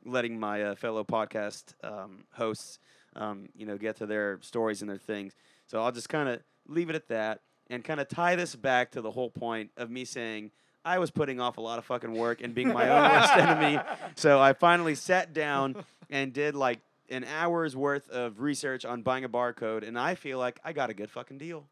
letting 0.06 0.40
my 0.40 0.62
uh, 0.64 0.76
fellow 0.76 1.04
podcast 1.04 1.74
um, 1.84 2.26
hosts, 2.34 2.80
um, 3.16 3.50
you 3.56 3.66
know, 3.66 3.78
get 3.78 3.98
to 3.98 4.06
their 4.06 4.40
stories 4.42 4.82
and 4.82 4.90
their 4.90 4.98
things. 4.98 5.34
So 5.68 5.82
I'll 5.82 5.92
just 5.92 6.10
kind 6.10 6.30
of 6.30 6.42
leave 6.68 6.90
it 6.90 6.96
at 6.96 7.08
that 7.10 7.42
and 7.70 7.84
kind 7.84 8.00
of 8.00 8.08
tie 8.08 8.36
this 8.36 8.56
back 8.56 8.92
to 8.92 9.02
the 9.02 9.12
whole 9.12 9.30
point 9.30 9.72
of 9.78 9.90
me 9.90 10.06
saying 10.06 10.52
I 10.86 11.00
was 11.00 11.12
putting 11.12 11.40
off 11.40 11.58
a 11.58 11.62
lot 11.62 11.80
of 11.80 11.86
fucking 11.86 12.14
work 12.14 12.42
and 12.42 12.54
being 12.54 12.74
my 12.74 12.90
own 12.90 13.12
worst 13.12 13.34
enemy. 13.38 13.80
So 14.16 14.40
I 14.40 14.54
finally 14.54 14.96
sat 14.96 15.34
down 15.34 15.84
and 16.10 16.34
did 16.34 16.56
like 16.56 16.80
an 17.10 17.24
hour's 17.24 17.76
worth 17.76 18.10
of 18.10 18.42
research 18.42 18.86
on 18.86 19.02
buying 19.02 19.24
a 19.24 19.30
barcode, 19.30 19.88
and 19.88 19.98
I 19.98 20.16
feel 20.16 20.38
like 20.38 20.60
I 20.64 20.72
got 20.74 20.90
a 20.90 20.94
good 20.94 21.10
fucking 21.10 21.38
deal. 21.40 21.66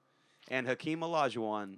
And 0.49 0.67
Hakeem 0.67 1.01
Olajuwon 1.01 1.77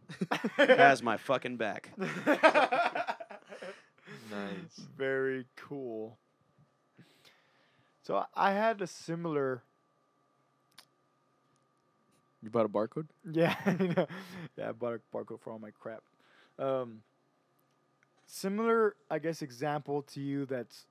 has 0.58 1.04
my 1.04 1.18
fucking 1.18 1.58
back. 1.58 1.92
Nice. 4.32 4.88
Very 4.98 5.46
cool. 5.56 6.18
So 8.04 8.26
I- 8.36 8.52
had 8.52 8.82
a 8.82 8.88
similar, 8.88 9.64
You 12.42 12.50
bought 12.50 12.66
a 12.66 12.70
barcode? 12.70 13.08
yeah, 13.32 13.56
yeah. 14.58 14.68
I 14.68 14.72
bought 14.74 14.96
a 14.96 15.02
barcode 15.18 15.40
for 15.40 15.52
all 15.52 15.60
my 15.60 15.72
crap. 15.72 16.04
Um, 16.60 17.02
similar, 18.28 18.96
I 19.10 19.20
guess, 19.20 19.42
example 19.42 20.02
to 20.14 20.20
you. 20.20 20.46
That's 20.46 20.86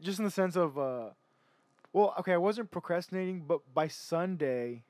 just 0.00 0.18
in 0.18 0.26
the 0.26 0.30
sense 0.30 0.56
of, 0.56 0.78
uh, 0.78 1.10
well, 1.94 2.14
okay, 2.18 2.34
I 2.34 2.36
wasn't 2.36 2.70
procrastinating, 2.70 3.44
but 3.46 3.60
by 3.72 3.88
Sunday, 3.88 4.82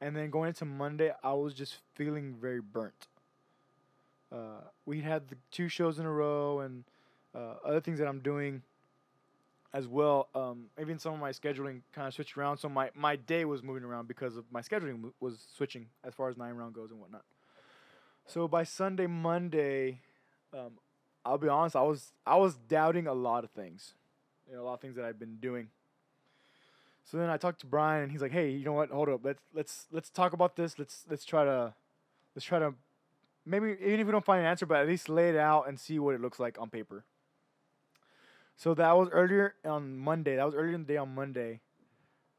and 0.00 0.14
then 0.14 0.30
going 0.30 0.48
into 0.48 0.64
Monday, 0.64 1.12
I 1.24 1.32
was 1.32 1.54
just 1.54 1.78
feeling 1.94 2.36
very 2.40 2.60
burnt. 2.60 3.08
Uh, 4.30 4.60
we 4.86 5.00
had 5.00 5.28
the 5.28 5.36
two 5.50 5.68
shows 5.68 5.98
in 5.98 6.06
a 6.06 6.12
row 6.12 6.60
and 6.60 6.84
uh, 7.34 7.54
other 7.64 7.80
things 7.80 7.98
that 7.98 8.06
I'm 8.06 8.20
doing 8.20 8.62
as 9.74 9.88
well. 9.88 10.28
Um, 10.34 10.66
even 10.80 10.98
some 10.98 11.12
of 11.12 11.20
my 11.20 11.30
scheduling 11.30 11.80
kind 11.92 12.06
of 12.06 12.14
switched 12.14 12.38
around, 12.38 12.58
so 12.58 12.68
my, 12.68 12.90
my 12.94 13.16
day 13.16 13.44
was 13.44 13.62
moving 13.62 13.82
around 13.82 14.06
because 14.06 14.36
of 14.36 14.44
my 14.50 14.62
scheduling 14.62 15.12
was 15.20 15.46
switching 15.56 15.86
as 16.04 16.14
far 16.14 16.30
as 16.30 16.36
nine 16.36 16.54
round 16.54 16.74
goes 16.74 16.90
and 16.92 17.00
whatnot. 17.00 17.24
So 18.26 18.48
by 18.48 18.62
Sunday, 18.62 19.06
Monday, 19.06 20.00
um, 20.54 20.78
I'll 21.26 21.38
be 21.38 21.48
honest, 21.48 21.76
I 21.76 21.82
was 21.82 22.12
I 22.24 22.36
was 22.36 22.54
doubting 22.54 23.06
a 23.06 23.12
lot 23.12 23.44
of 23.44 23.50
things, 23.50 23.94
you 24.48 24.54
know, 24.54 24.62
a 24.62 24.64
lot 24.64 24.74
of 24.74 24.80
things 24.80 24.96
that 24.96 25.04
I've 25.04 25.18
been 25.18 25.36
doing. 25.36 25.68
So 27.04 27.18
then 27.18 27.28
I 27.28 27.36
talked 27.36 27.60
to 27.60 27.66
Brian, 27.66 28.04
and 28.04 28.12
he's 28.12 28.22
like, 28.22 28.32
"Hey, 28.32 28.50
you 28.50 28.64
know 28.64 28.72
what? 28.72 28.90
Hold 28.90 29.08
up. 29.10 29.20
Let's 29.24 29.42
let's 29.52 29.86
let's 29.92 30.08
talk 30.08 30.32
about 30.32 30.56
this. 30.56 30.78
Let's 30.78 31.04
let's 31.10 31.24
try 31.24 31.44
to 31.44 31.74
let's 32.34 32.46
try 32.46 32.60
to 32.60 32.74
maybe 33.44 33.76
even 33.80 34.00
if 34.00 34.06
we 34.06 34.12
don't 34.12 34.24
find 34.24 34.40
an 34.40 34.46
answer, 34.46 34.64
but 34.64 34.78
at 34.78 34.86
least 34.86 35.08
lay 35.08 35.30
it 35.30 35.36
out 35.36 35.68
and 35.68 35.78
see 35.78 35.98
what 35.98 36.14
it 36.14 36.20
looks 36.20 36.38
like 36.38 36.58
on 36.58 36.70
paper." 36.70 37.04
So 38.56 38.74
that 38.74 38.92
was 38.96 39.08
earlier 39.10 39.54
on 39.64 39.96
Monday. 39.98 40.36
That 40.36 40.44
was 40.46 40.54
earlier 40.54 40.74
in 40.74 40.82
the 40.82 40.92
day 40.92 40.96
on 40.96 41.14
Monday. 41.14 41.60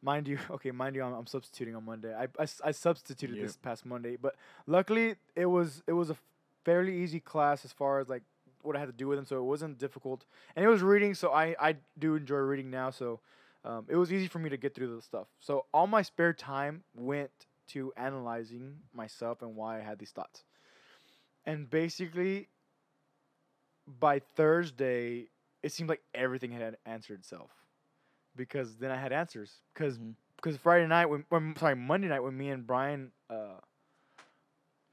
Mind 0.01 0.27
you, 0.27 0.37
okay, 0.51 0.71
mind 0.71 0.95
you, 0.95 1.03
I'm, 1.03 1.13
I'm 1.13 1.27
substituting 1.27 1.75
on 1.75 1.85
Monday. 1.85 2.13
I 2.13 2.27
I 2.63 2.71
substituted 2.71 3.37
Yep. 3.37 3.45
this 3.45 3.57
past 3.57 3.85
Monday, 3.85 4.15
but 4.17 4.35
luckily 4.67 5.15
it 5.35 5.45
was 5.45 5.83
it 5.87 5.93
was 5.93 6.09
a 6.09 6.17
fairly 6.63 6.95
easy 7.03 7.19
class 7.19 7.65
as 7.65 7.71
far 7.73 7.99
as 7.99 8.09
like 8.09 8.23
what 8.61 8.75
I 8.75 8.79
had 8.79 8.87
to 8.87 8.91
do 8.93 9.07
with 9.07 9.17
them, 9.17 9.25
so 9.25 9.37
it 9.37 9.43
wasn't 9.43 9.77
difficult. 9.77 10.25
And 10.55 10.65
it 10.65 10.69
was 10.69 10.81
reading, 10.81 11.13
so 11.15 11.31
I 11.31 11.55
I 11.59 11.75
do 11.99 12.15
enjoy 12.15 12.37
reading 12.37 12.69
now, 12.71 12.91
so 12.91 13.19
um, 13.63 13.85
it 13.89 13.95
was 13.95 14.11
easy 14.13 14.27
for 14.27 14.39
me 14.39 14.49
to 14.49 14.57
get 14.57 14.73
through 14.75 14.95
the 14.95 15.01
stuff. 15.01 15.27
So 15.39 15.65
all 15.73 15.87
my 15.87 16.01
spare 16.03 16.33
time 16.33 16.83
went 16.95 17.31
to 17.67 17.91
analyzing 17.97 18.77
myself 18.93 19.41
and 19.41 19.55
why 19.55 19.79
I 19.79 19.81
had 19.81 19.97
these 19.97 20.11
thoughts. 20.11 20.43
And 21.45 21.69
basically, 21.69 22.47
by 23.87 24.19
Thursday, 24.19 25.27
it 25.65 25.71
seemed 25.71 25.89
like 25.89 26.03
everything 26.13 26.51
had 26.51 26.77
answered 26.85 27.19
itself, 27.21 27.49
because 28.35 28.75
then 28.75 28.91
I 28.91 28.97
had 28.97 29.11
answers. 29.11 29.51
Because 29.73 29.97
because 30.35 30.57
Friday 30.57 30.85
night 30.85 31.07
when, 31.07 31.25
when 31.29 31.55
sorry 31.57 31.75
Monday 31.75 32.07
night 32.07 32.19
when 32.19 32.37
me 32.37 32.49
and 32.49 32.67
Brian 32.67 33.11
uh, 33.31 33.57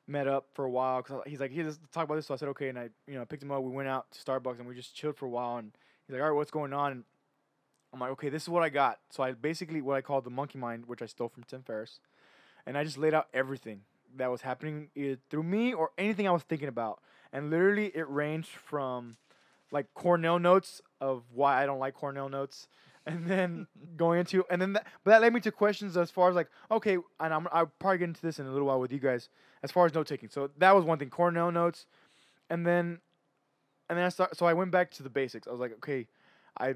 met 0.06 0.26
up 0.26 0.46
for 0.54 0.64
a 0.64 0.70
while 0.70 1.02
because 1.02 1.20
he's 1.26 1.40
like 1.40 1.50
he 1.50 1.62
let's 1.62 1.78
talk 1.92 2.04
about 2.04 2.14
this. 2.14 2.26
So 2.26 2.32
I 2.32 2.38
said 2.38 2.48
okay 2.48 2.70
and 2.70 2.78
I 2.78 2.88
you 3.06 3.18
know 3.18 3.26
picked 3.26 3.42
him 3.42 3.50
up. 3.50 3.62
We 3.62 3.70
went 3.70 3.86
out 3.86 4.10
to 4.12 4.18
Starbucks 4.18 4.60
and 4.60 4.66
we 4.66 4.74
just 4.74 4.96
chilled 4.96 5.14
for 5.14 5.26
a 5.26 5.28
while 5.28 5.58
and 5.58 5.72
he's 6.06 6.14
like 6.14 6.22
all 6.22 6.30
right 6.30 6.34
what's 6.34 6.50
going 6.50 6.72
on? 6.72 6.92
And 6.92 7.04
I'm 7.92 8.00
like 8.00 8.12
okay 8.12 8.30
this 8.30 8.44
is 8.44 8.48
what 8.48 8.62
I 8.62 8.70
got. 8.70 8.98
So 9.10 9.22
I 9.22 9.32
basically 9.32 9.82
what 9.82 9.96
I 9.96 10.00
call 10.00 10.22
the 10.22 10.30
monkey 10.30 10.56
mind 10.56 10.86
which 10.86 11.02
I 11.02 11.06
stole 11.06 11.28
from 11.28 11.44
Tim 11.44 11.62
Ferriss 11.62 12.00
and 12.64 12.78
I 12.78 12.84
just 12.84 12.96
laid 12.96 13.12
out 13.12 13.28
everything 13.34 13.82
that 14.16 14.30
was 14.30 14.40
happening 14.40 14.88
either 14.94 15.18
through 15.28 15.42
me 15.42 15.74
or 15.74 15.90
anything 15.98 16.26
I 16.26 16.30
was 16.30 16.44
thinking 16.44 16.68
about. 16.68 17.02
And 17.30 17.50
literally 17.50 17.92
it 17.94 18.08
ranged 18.08 18.48
from 18.48 19.18
like 19.72 19.92
Cornell 19.94 20.38
notes 20.38 20.80
of 21.00 21.24
why 21.34 21.62
I 21.62 21.66
don't 21.66 21.80
like 21.80 21.94
Cornell 21.94 22.28
notes. 22.28 22.68
And 23.04 23.26
then 23.26 23.66
going 23.96 24.20
into 24.20 24.44
and 24.48 24.62
then 24.62 24.74
that, 24.74 24.86
but 25.02 25.10
that 25.10 25.22
led 25.22 25.32
me 25.32 25.40
to 25.40 25.50
questions 25.50 25.96
as 25.96 26.10
far 26.10 26.28
as 26.28 26.36
like 26.36 26.48
okay 26.70 26.98
and 27.18 27.34
I'm 27.34 27.48
I'll 27.50 27.72
probably 27.80 27.98
get 27.98 28.04
into 28.04 28.22
this 28.22 28.38
in 28.38 28.46
a 28.46 28.52
little 28.52 28.68
while 28.68 28.78
with 28.78 28.92
you 28.92 29.00
guys 29.00 29.28
as 29.64 29.72
far 29.72 29.86
as 29.86 29.94
note 29.94 30.06
taking. 30.06 30.28
So 30.28 30.50
that 30.58 30.76
was 30.76 30.84
one 30.84 30.98
thing 30.98 31.10
Cornell 31.10 31.50
notes. 31.50 31.86
And 32.48 32.64
then 32.64 33.00
and 33.88 33.98
then 33.98 34.04
I 34.04 34.10
start 34.10 34.36
so 34.36 34.46
I 34.46 34.52
went 34.52 34.70
back 34.70 34.92
to 34.92 35.02
the 35.02 35.10
basics. 35.10 35.48
I 35.48 35.50
was 35.50 35.58
like 35.58 35.72
okay 35.78 36.06
I 36.58 36.74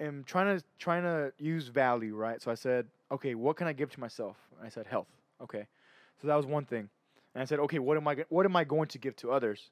am 0.00 0.24
trying 0.24 0.58
to 0.58 0.64
trying 0.78 1.04
to 1.04 1.32
use 1.38 1.68
value 1.68 2.14
right? 2.14 2.42
So 2.42 2.50
I 2.50 2.56
said 2.56 2.86
okay 3.10 3.34
what 3.34 3.56
can 3.56 3.66
I 3.66 3.72
give 3.72 3.90
to 3.92 4.00
myself? 4.00 4.36
And 4.58 4.66
I 4.66 4.68
said 4.68 4.86
health. 4.86 5.08
Okay. 5.42 5.66
So 6.20 6.28
that 6.28 6.36
was 6.36 6.44
one 6.44 6.66
thing. 6.66 6.90
And 7.34 7.40
I 7.40 7.46
said 7.46 7.58
okay 7.60 7.78
what 7.78 7.96
am 7.96 8.06
I 8.06 8.16
what 8.28 8.44
am 8.44 8.54
I 8.54 8.64
going 8.64 8.88
to 8.88 8.98
give 8.98 9.16
to 9.16 9.32
others? 9.32 9.70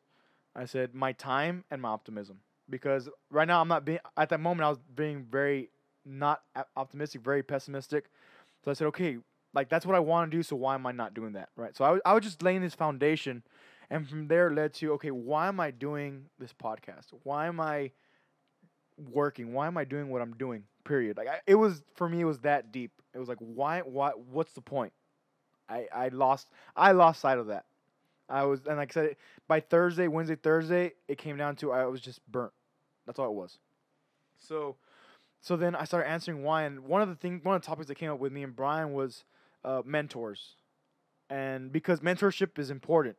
I 0.54 0.64
said 0.64 0.94
my 0.94 1.12
time 1.12 1.64
and 1.70 1.82
my 1.82 1.88
optimism 1.88 2.38
because 2.68 3.08
right 3.30 3.46
now 3.48 3.60
I'm 3.60 3.68
not 3.68 3.84
being 3.84 3.98
at 4.16 4.28
that 4.30 4.40
moment 4.40 4.64
I 4.66 4.70
was 4.70 4.78
being 4.94 5.26
very 5.30 5.70
not 6.04 6.42
optimistic, 6.76 7.22
very 7.22 7.42
pessimistic. 7.42 8.06
So 8.64 8.70
I 8.70 8.74
said, 8.74 8.86
okay, 8.88 9.18
like 9.54 9.68
that's 9.68 9.86
what 9.86 9.96
I 9.96 10.00
want 10.00 10.30
to 10.30 10.36
do. 10.36 10.42
So 10.42 10.56
why 10.56 10.74
am 10.74 10.86
I 10.86 10.92
not 10.92 11.14
doing 11.14 11.32
that? 11.34 11.50
Right. 11.56 11.76
So 11.76 11.84
I, 11.84 11.88
w- 11.88 12.02
I 12.04 12.14
was 12.14 12.24
just 12.24 12.42
laying 12.42 12.62
this 12.62 12.74
foundation, 12.74 13.42
and 13.90 14.08
from 14.08 14.28
there 14.28 14.50
led 14.50 14.74
to 14.74 14.92
okay, 14.94 15.10
why 15.10 15.48
am 15.48 15.60
I 15.60 15.70
doing 15.70 16.26
this 16.38 16.52
podcast? 16.52 17.06
Why 17.24 17.46
am 17.46 17.60
I 17.60 17.92
working? 19.10 19.52
Why 19.52 19.66
am 19.66 19.76
I 19.76 19.84
doing 19.84 20.08
what 20.08 20.22
I'm 20.22 20.34
doing? 20.34 20.64
Period. 20.84 21.16
Like 21.16 21.28
I, 21.28 21.40
it 21.46 21.54
was 21.54 21.82
for 21.94 22.08
me, 22.08 22.20
it 22.20 22.24
was 22.24 22.40
that 22.40 22.72
deep. 22.72 22.92
It 23.14 23.18
was 23.18 23.28
like 23.28 23.38
why? 23.38 23.80
Why? 23.80 24.10
What's 24.10 24.52
the 24.52 24.60
point? 24.60 24.92
I 25.68 25.88
I 25.94 26.08
lost 26.08 26.48
I 26.76 26.92
lost 26.92 27.20
sight 27.20 27.38
of 27.38 27.48
that. 27.48 27.66
I 28.28 28.44
was 28.44 28.60
and 28.66 28.76
like 28.76 28.92
I 28.92 28.94
said, 28.94 29.16
by 29.48 29.60
Thursday, 29.60 30.08
Wednesday, 30.08 30.36
Thursday, 30.36 30.92
it 31.08 31.18
came 31.18 31.36
down 31.36 31.56
to 31.56 31.72
I 31.72 31.86
was 31.86 32.00
just 32.00 32.20
burnt. 32.30 32.52
That's 33.06 33.18
all 33.18 33.26
it 33.26 33.34
was. 33.34 33.58
So, 34.38 34.76
so 35.40 35.56
then 35.56 35.74
I 35.74 35.84
started 35.84 36.08
answering 36.08 36.42
why, 36.42 36.62
and 36.62 36.80
one 36.80 37.02
of 37.02 37.08
the 37.08 37.14
thing, 37.14 37.40
one 37.42 37.56
of 37.56 37.62
the 37.62 37.66
topics 37.66 37.88
that 37.88 37.96
came 37.96 38.10
up 38.10 38.18
with 38.18 38.32
me 38.32 38.42
and 38.42 38.54
Brian 38.54 38.92
was 38.92 39.24
uh, 39.64 39.82
mentors, 39.84 40.56
and 41.30 41.72
because 41.72 42.00
mentorship 42.00 42.58
is 42.58 42.70
important. 42.70 43.16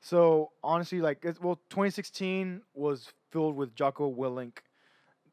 So 0.00 0.50
honestly, 0.64 1.00
like, 1.00 1.18
it's, 1.22 1.40
well, 1.40 1.56
2016 1.68 2.62
was 2.74 3.12
filled 3.30 3.54
with 3.54 3.74
Jocko 3.74 4.10
Willink, 4.12 4.58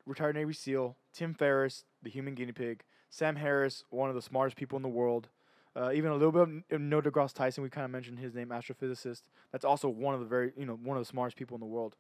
retired 0.06 0.36
Navy 0.36 0.54
SEAL, 0.54 0.98
Tim 1.14 1.34
Ferriss, 1.34 1.86
the 2.04 2.10
human 2.10 2.36
guinea 2.36 2.52
pig, 2.52 2.84
Sam 3.10 3.38
Harris, 3.38 3.86
one 3.90 4.10
of 4.10 4.16
the 4.16 4.22
smartest 4.22 4.58
people 4.58 4.76
in 4.76 4.84
the 4.84 4.90
world, 4.90 5.30
uh, 5.78 5.92
even 5.94 6.12
a 6.12 6.16
little 6.16 6.32
bit 6.32 6.64
of 6.72 6.82
Neil 6.82 7.02
deGrasse 7.02 7.34
Tyson. 7.34 7.64
We 7.64 7.70
kind 7.70 7.86
of 7.86 7.92
mentioned 7.92 8.20
his 8.20 8.34
name, 8.34 8.50
astrophysicist. 8.50 9.22
That's 9.52 9.66
also 9.66 9.88
one 9.90 10.16
of 10.16 10.20
the 10.20 10.26
very, 10.26 10.52
you 10.58 10.66
know, 10.66 10.74
one 10.82 10.98
of 10.98 11.02
the 11.02 11.08
smartest 11.08 11.38
people 11.38 11.56
in 11.56 11.60
the 11.60 11.68
world. 11.68 11.96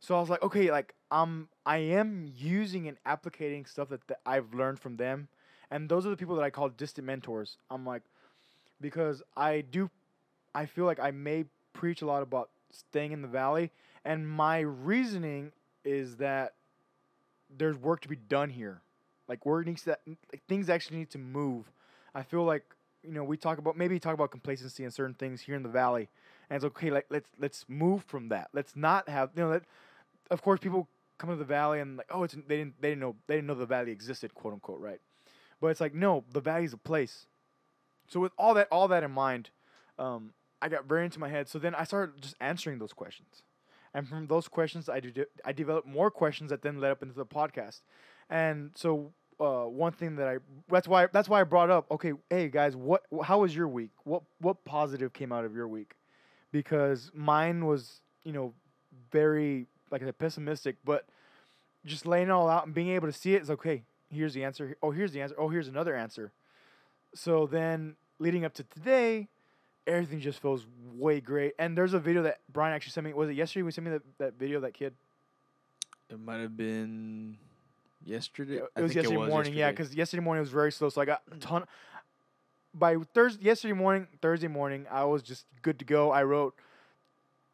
So 0.00 0.14
I 0.14 0.20
was 0.20 0.28
like, 0.28 0.42
okay, 0.42 0.70
like 0.70 0.94
I'm, 1.10 1.48
I 1.64 1.78
am 1.78 2.30
using 2.36 2.86
and 2.86 2.98
applicating 3.06 3.66
stuff 3.66 3.88
that, 3.88 4.06
that 4.08 4.20
I've 4.26 4.52
learned 4.52 4.78
from 4.78 4.96
them, 4.96 5.28
and 5.70 5.88
those 5.88 6.04
are 6.04 6.10
the 6.10 6.16
people 6.16 6.36
that 6.36 6.42
I 6.42 6.50
call 6.50 6.68
distant 6.68 7.06
mentors. 7.06 7.56
I'm 7.70 7.86
like, 7.86 8.02
because 8.80 9.22
I 9.34 9.62
do, 9.62 9.90
I 10.54 10.66
feel 10.66 10.84
like 10.84 11.00
I 11.00 11.10
may 11.10 11.46
preach 11.72 12.02
a 12.02 12.06
lot 12.06 12.22
about 12.22 12.50
staying 12.70 13.12
in 13.12 13.22
the 13.22 13.28
valley, 13.28 13.70
and 14.04 14.28
my 14.28 14.58
reasoning 14.58 15.52
is 15.82 16.16
that 16.16 16.52
there's 17.56 17.78
work 17.78 18.02
to 18.02 18.08
be 18.08 18.16
done 18.16 18.50
here, 18.50 18.82
like 19.28 19.46
work 19.46 19.64
needs 19.64 19.84
to, 19.84 19.96
like 20.06 20.42
things 20.46 20.68
actually 20.68 20.98
need 20.98 21.10
to 21.10 21.18
move. 21.18 21.72
I 22.14 22.22
feel 22.22 22.44
like 22.44 22.75
you 23.06 23.12
know 23.12 23.24
we 23.24 23.36
talk 23.36 23.58
about 23.58 23.76
maybe 23.76 23.98
talk 23.98 24.14
about 24.14 24.30
complacency 24.30 24.84
and 24.84 24.92
certain 24.92 25.14
things 25.14 25.40
here 25.40 25.54
in 25.54 25.62
the 25.62 25.68
valley, 25.68 26.08
and 26.50 26.56
it's 26.56 26.64
okay. 26.64 26.90
Like 26.90 27.06
let's 27.10 27.28
let's 27.38 27.64
move 27.68 28.04
from 28.04 28.28
that. 28.28 28.48
Let's 28.52 28.76
not 28.76 29.08
have 29.08 29.30
you 29.36 29.42
know 29.42 29.50
that. 29.50 29.62
Of 30.30 30.42
course, 30.42 30.60
people 30.60 30.88
come 31.18 31.30
to 31.30 31.36
the 31.36 31.44
valley 31.44 31.80
and 31.80 31.96
like 31.96 32.08
oh 32.10 32.22
it's 32.24 32.34
they 32.34 32.56
didn't 32.58 32.80
they 32.80 32.90
didn't 32.90 33.00
know 33.00 33.16
they 33.26 33.36
didn't 33.36 33.46
know 33.46 33.54
the 33.54 33.66
valley 33.66 33.90
existed 33.90 34.34
quote 34.34 34.52
unquote 34.54 34.80
right, 34.80 35.00
but 35.60 35.68
it's 35.68 35.80
like 35.80 35.94
no 35.94 36.24
the 36.32 36.40
valley's 36.40 36.72
a 36.72 36.78
place. 36.78 37.26
So 38.08 38.20
with 38.20 38.32
all 38.38 38.54
that 38.54 38.68
all 38.70 38.88
that 38.88 39.02
in 39.02 39.10
mind, 39.10 39.50
um, 39.98 40.32
I 40.60 40.68
got 40.68 40.86
very 40.86 41.04
into 41.04 41.18
my 41.18 41.28
head. 41.28 41.48
So 41.48 41.58
then 41.58 41.74
I 41.74 41.84
started 41.84 42.20
just 42.20 42.36
answering 42.40 42.78
those 42.78 42.92
questions, 42.92 43.42
and 43.94 44.08
from 44.08 44.26
those 44.26 44.48
questions 44.48 44.88
I 44.88 45.00
did 45.00 45.26
I 45.44 45.52
developed 45.52 45.86
more 45.86 46.10
questions 46.10 46.50
that 46.50 46.62
then 46.62 46.80
led 46.80 46.90
up 46.90 47.02
into 47.02 47.14
the 47.14 47.26
podcast, 47.26 47.80
and 48.28 48.70
so 48.74 49.12
uh, 49.38 49.64
one 49.64 49.92
thing 49.92 50.16
that 50.16 50.28
I 50.28 50.36
that's 50.68 50.88
why 50.88 51.06
that's 51.12 51.28
why 51.28 51.40
I 51.40 51.44
brought 51.44 51.70
up 51.70 51.90
okay 51.90 52.12
hey 52.30 52.48
guys 52.48 52.74
what 52.74 53.02
how 53.22 53.40
was 53.40 53.54
your 53.54 53.68
week? 53.68 53.90
What 54.04 54.22
what 54.40 54.64
positive 54.64 55.12
came 55.12 55.32
out 55.32 55.44
of 55.44 55.54
your 55.54 55.68
week? 55.68 55.94
Because 56.52 57.10
mine 57.14 57.66
was 57.66 58.00
you 58.24 58.32
know 58.32 58.54
very 59.10 59.66
like 59.90 60.02
I 60.02 60.06
said 60.06 60.18
pessimistic 60.18 60.76
but 60.84 61.06
just 61.84 62.06
laying 62.06 62.28
it 62.28 62.30
all 62.30 62.48
out 62.48 62.66
and 62.66 62.74
being 62.74 62.88
able 62.88 63.06
to 63.08 63.12
see 63.12 63.34
it 63.34 63.42
is 63.42 63.50
okay 63.50 63.84
here's 64.10 64.34
the 64.34 64.44
answer 64.44 64.76
oh 64.82 64.90
here's 64.90 65.12
the 65.12 65.20
answer 65.20 65.34
oh 65.38 65.48
here's 65.48 65.68
another 65.68 65.94
answer. 65.94 66.32
So 67.14 67.46
then 67.46 67.96
leading 68.18 68.44
up 68.44 68.54
to 68.54 68.64
today 68.64 69.28
everything 69.86 70.20
just 70.20 70.40
feels 70.40 70.66
way 70.94 71.20
great. 71.20 71.52
And 71.58 71.76
there's 71.76 71.94
a 71.94 72.00
video 72.00 72.22
that 72.22 72.40
Brian 72.52 72.74
actually 72.74 72.92
sent 72.92 73.06
me 73.06 73.12
was 73.12 73.28
it 73.28 73.34
yesterday 73.34 73.62
we 73.62 73.70
sent 73.70 73.86
me 73.86 73.92
that, 73.92 74.02
that 74.18 74.38
video 74.38 74.60
that 74.60 74.72
kid? 74.72 74.94
It 76.08 76.20
might 76.20 76.38
have 76.38 76.56
been 76.56 77.36
yesterday. 78.06 78.56
It, 78.56 78.64
I 78.76 78.80
it 78.80 78.82
was 78.82 78.92
think 78.92 79.04
yesterday 79.04 79.28
morning, 79.28 79.54
yeah, 79.54 79.70
because 79.70 79.94
yesterday 79.94 80.22
morning 80.22 80.40
was 80.40 80.50
very 80.50 80.72
slow. 80.72 80.88
So 80.88 81.00
I 81.00 81.04
got 81.04 81.22
a 81.30 81.36
ton. 81.36 81.64
By 82.74 82.96
Thursday, 83.14 83.44
yesterday 83.44 83.74
morning, 83.74 84.06
Thursday 84.20 84.48
morning, 84.48 84.86
I 84.90 85.04
was 85.04 85.22
just 85.22 85.46
good 85.62 85.78
to 85.78 85.84
go. 85.84 86.10
I 86.10 86.22
wrote 86.24 86.54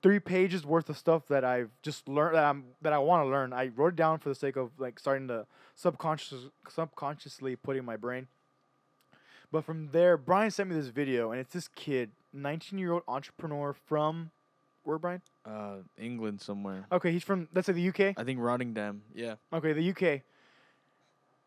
three 0.03 0.19
pages 0.19 0.67
worth 0.67 0.89
of 0.89 0.99
stuff 0.99 1.29
that 1.29 1.45
I've 1.45 1.71
just 1.83 2.09
learned 2.09 2.37
that 2.37 2.45
I'm 2.45 2.65
that 2.83 2.93
I 2.93 2.99
want 2.99 3.25
to 3.25 3.31
learn. 3.31 3.53
I 3.53 3.69
wrote 3.69 3.89
it 3.89 3.97
down 3.97 4.19
for 4.19 4.29
the 4.29 4.35
sake 4.35 4.57
of 4.57 4.71
like 4.79 4.99
starting 4.99 5.29
to 5.29 5.47
subconscious 5.77 6.47
subconsciously 6.69 7.57
putting 7.57 7.81
in 7.81 7.87
my 7.87 7.97
brain. 7.97 8.27
But 9.51 9.65
from 9.65 9.91
there, 9.93 10.17
Brian 10.17 10.51
sent 10.51 10.71
me 10.71 10.75
this 10.75 10.89
video, 10.89 11.31
and 11.31 11.39
it's 11.39 11.53
this 11.53 11.69
kid, 11.69 12.11
19 12.33 12.79
year 12.79 12.93
old 12.93 13.03
entrepreneur 13.07 13.75
from 13.75 14.31
where, 14.85 14.99
Brian? 14.99 15.23
uh, 15.45 15.77
England 15.99 16.41
somewhere. 16.41 16.87
Okay, 16.91 17.13
he's 17.13 17.25
from 17.25 17.49
let's 17.55 17.67
say 17.67 17.73
the 17.73 17.89
UK. 17.89 18.15
I 18.17 18.25
think 18.25 18.39
Rottingdam. 18.39 19.01
Yeah. 19.15 19.35
Okay, 19.53 19.73
the 19.73 19.91
UK. 19.91 20.23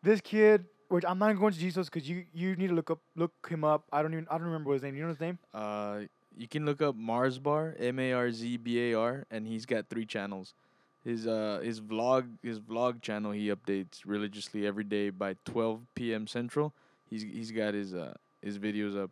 This 0.06 0.20
kid, 0.20 0.66
which 0.88 1.04
I'm 1.04 1.18
not 1.18 1.36
going 1.36 1.52
to 1.52 1.58
Jesus 1.58 1.88
because 1.90 2.08
you 2.08 2.26
you 2.32 2.54
need 2.54 2.68
to 2.68 2.74
look 2.74 2.92
up 2.92 3.00
look 3.16 3.32
him 3.50 3.64
up. 3.64 3.82
I 3.92 4.02
don't 4.02 4.12
even 4.12 4.28
I 4.30 4.38
don't 4.38 4.46
remember 4.46 4.68
what 4.68 4.74
his 4.74 4.84
name. 4.84 4.94
You 4.94 5.02
know 5.02 5.08
his 5.08 5.18
name? 5.18 5.36
Uh, 5.52 6.02
you 6.38 6.46
can 6.46 6.64
look 6.64 6.80
up 6.80 6.94
Mars 6.94 7.40
Bar, 7.40 7.74
M 7.76 7.98
A 7.98 8.12
R 8.12 8.30
Z 8.30 8.58
B 8.58 8.92
A 8.92 8.94
R, 8.94 9.24
and 9.32 9.48
he's 9.48 9.66
got 9.66 9.88
three 9.88 10.06
channels. 10.06 10.54
His 11.02 11.26
uh 11.26 11.58
his 11.60 11.80
vlog 11.80 12.28
his 12.40 12.60
vlog 12.60 13.02
channel 13.02 13.32
he 13.32 13.48
updates 13.48 14.02
religiously 14.06 14.64
every 14.64 14.84
day 14.84 15.10
by 15.10 15.34
12 15.44 15.80
p.m. 15.96 16.28
Central. 16.28 16.72
He's 17.10 17.22
he's 17.22 17.50
got 17.50 17.74
his 17.74 17.92
uh 17.92 18.14
his 18.42 18.60
videos 18.60 18.96
up. 18.96 19.10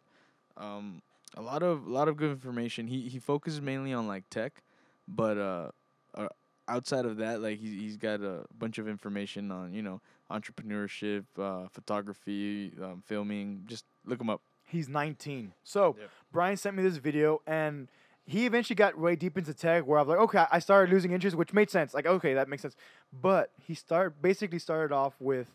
Um, 0.56 1.02
a 1.36 1.42
lot 1.42 1.64
of 1.64 1.88
a 1.88 1.90
lot 1.90 2.06
of 2.06 2.16
good 2.16 2.30
information. 2.30 2.86
He 2.86 3.08
he 3.08 3.18
focuses 3.18 3.60
mainly 3.60 3.92
on 3.92 4.06
like 4.06 4.30
tech, 4.30 4.62
but 5.08 5.38
uh, 5.38 5.70
uh 6.14 6.28
outside 6.68 7.04
of 7.04 7.16
that, 7.16 7.40
like 7.40 7.58
he's 7.58 7.72
he's 7.72 7.96
got 7.96 8.20
a 8.20 8.44
bunch 8.56 8.78
of 8.78 8.86
information 8.86 9.50
on 9.50 9.72
you 9.72 9.82
know 9.82 10.00
entrepreneurship, 10.30 11.24
uh, 11.38 11.68
photography, 11.68 12.72
um, 12.82 13.02
filming. 13.04 13.62
Just 13.66 13.84
look 14.04 14.20
him 14.20 14.30
up. 14.30 14.40
He's 14.66 14.88
19. 14.88 15.52
So 15.62 15.96
Yep. 15.98 16.10
Brian 16.32 16.56
sent 16.56 16.76
me 16.76 16.82
this 16.82 16.96
video, 16.96 17.42
and 17.46 17.88
he 18.26 18.46
eventually 18.46 18.74
got 18.74 18.98
way 18.98 19.16
deep 19.16 19.36
into 19.36 19.52
tech. 19.52 19.86
Where 19.86 19.98
I 19.98 20.02
was 20.02 20.08
like, 20.08 20.18
okay, 20.18 20.44
I 20.50 20.58
started 20.58 20.92
losing 20.92 21.12
interest, 21.12 21.36
which 21.36 21.52
made 21.52 21.70
sense. 21.70 21.94
Like, 21.94 22.06
okay, 22.06 22.34
that 22.34 22.48
makes 22.48 22.62
sense. 22.62 22.76
But 23.12 23.50
he 23.66 23.74
started 23.74 24.20
basically 24.22 24.58
started 24.58 24.94
off 24.94 25.14
with 25.20 25.48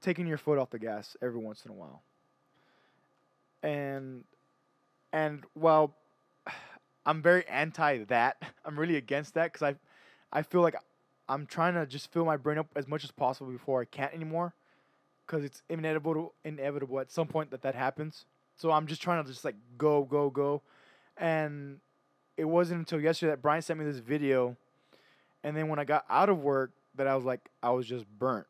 taking 0.00 0.26
your 0.26 0.38
foot 0.38 0.58
off 0.58 0.70
the 0.70 0.78
gas 0.78 1.16
every 1.20 1.40
once 1.40 1.64
in 1.64 1.72
a 1.72 1.74
while. 1.74 2.02
And 3.62 4.24
and 5.12 5.44
while 5.54 5.96
I'm 7.06 7.22
very 7.22 7.46
anti 7.48 8.04
that, 8.04 8.40
I'm 8.64 8.78
really 8.78 8.96
against 8.96 9.34
that 9.34 9.52
because 9.52 9.62
I 9.62 9.74
I 10.32 10.42
feel 10.42 10.60
like 10.60 10.76
I'm 11.28 11.46
trying 11.46 11.74
to 11.74 11.86
just 11.86 12.12
fill 12.12 12.24
my 12.24 12.36
brain 12.36 12.58
up 12.58 12.68
as 12.76 12.86
much 12.86 13.04
as 13.04 13.10
possible 13.10 13.50
before 13.50 13.80
I 13.80 13.84
can't 13.84 14.12
anymore 14.14 14.54
because 15.26 15.44
it's 15.44 15.62
inevitable 15.68 16.34
inevitable 16.44 17.00
at 17.00 17.10
some 17.10 17.26
point 17.26 17.50
that 17.50 17.62
that 17.62 17.74
happens. 17.74 18.24
So 18.56 18.70
I'm 18.70 18.86
just 18.86 19.02
trying 19.02 19.22
to 19.24 19.30
just 19.30 19.44
like 19.44 19.56
go 19.76 20.04
go 20.04 20.30
go, 20.30 20.62
and 21.16 21.80
it 22.36 22.44
wasn't 22.44 22.80
until 22.80 23.00
yesterday 23.00 23.32
that 23.32 23.42
Brian 23.42 23.62
sent 23.62 23.78
me 23.78 23.84
this 23.84 23.98
video, 23.98 24.56
and 25.42 25.56
then 25.56 25.68
when 25.68 25.78
I 25.78 25.84
got 25.84 26.04
out 26.08 26.28
of 26.28 26.38
work 26.38 26.70
that 26.94 27.06
I 27.06 27.14
was 27.16 27.24
like 27.24 27.50
I 27.62 27.70
was 27.70 27.86
just 27.86 28.06
burnt. 28.18 28.46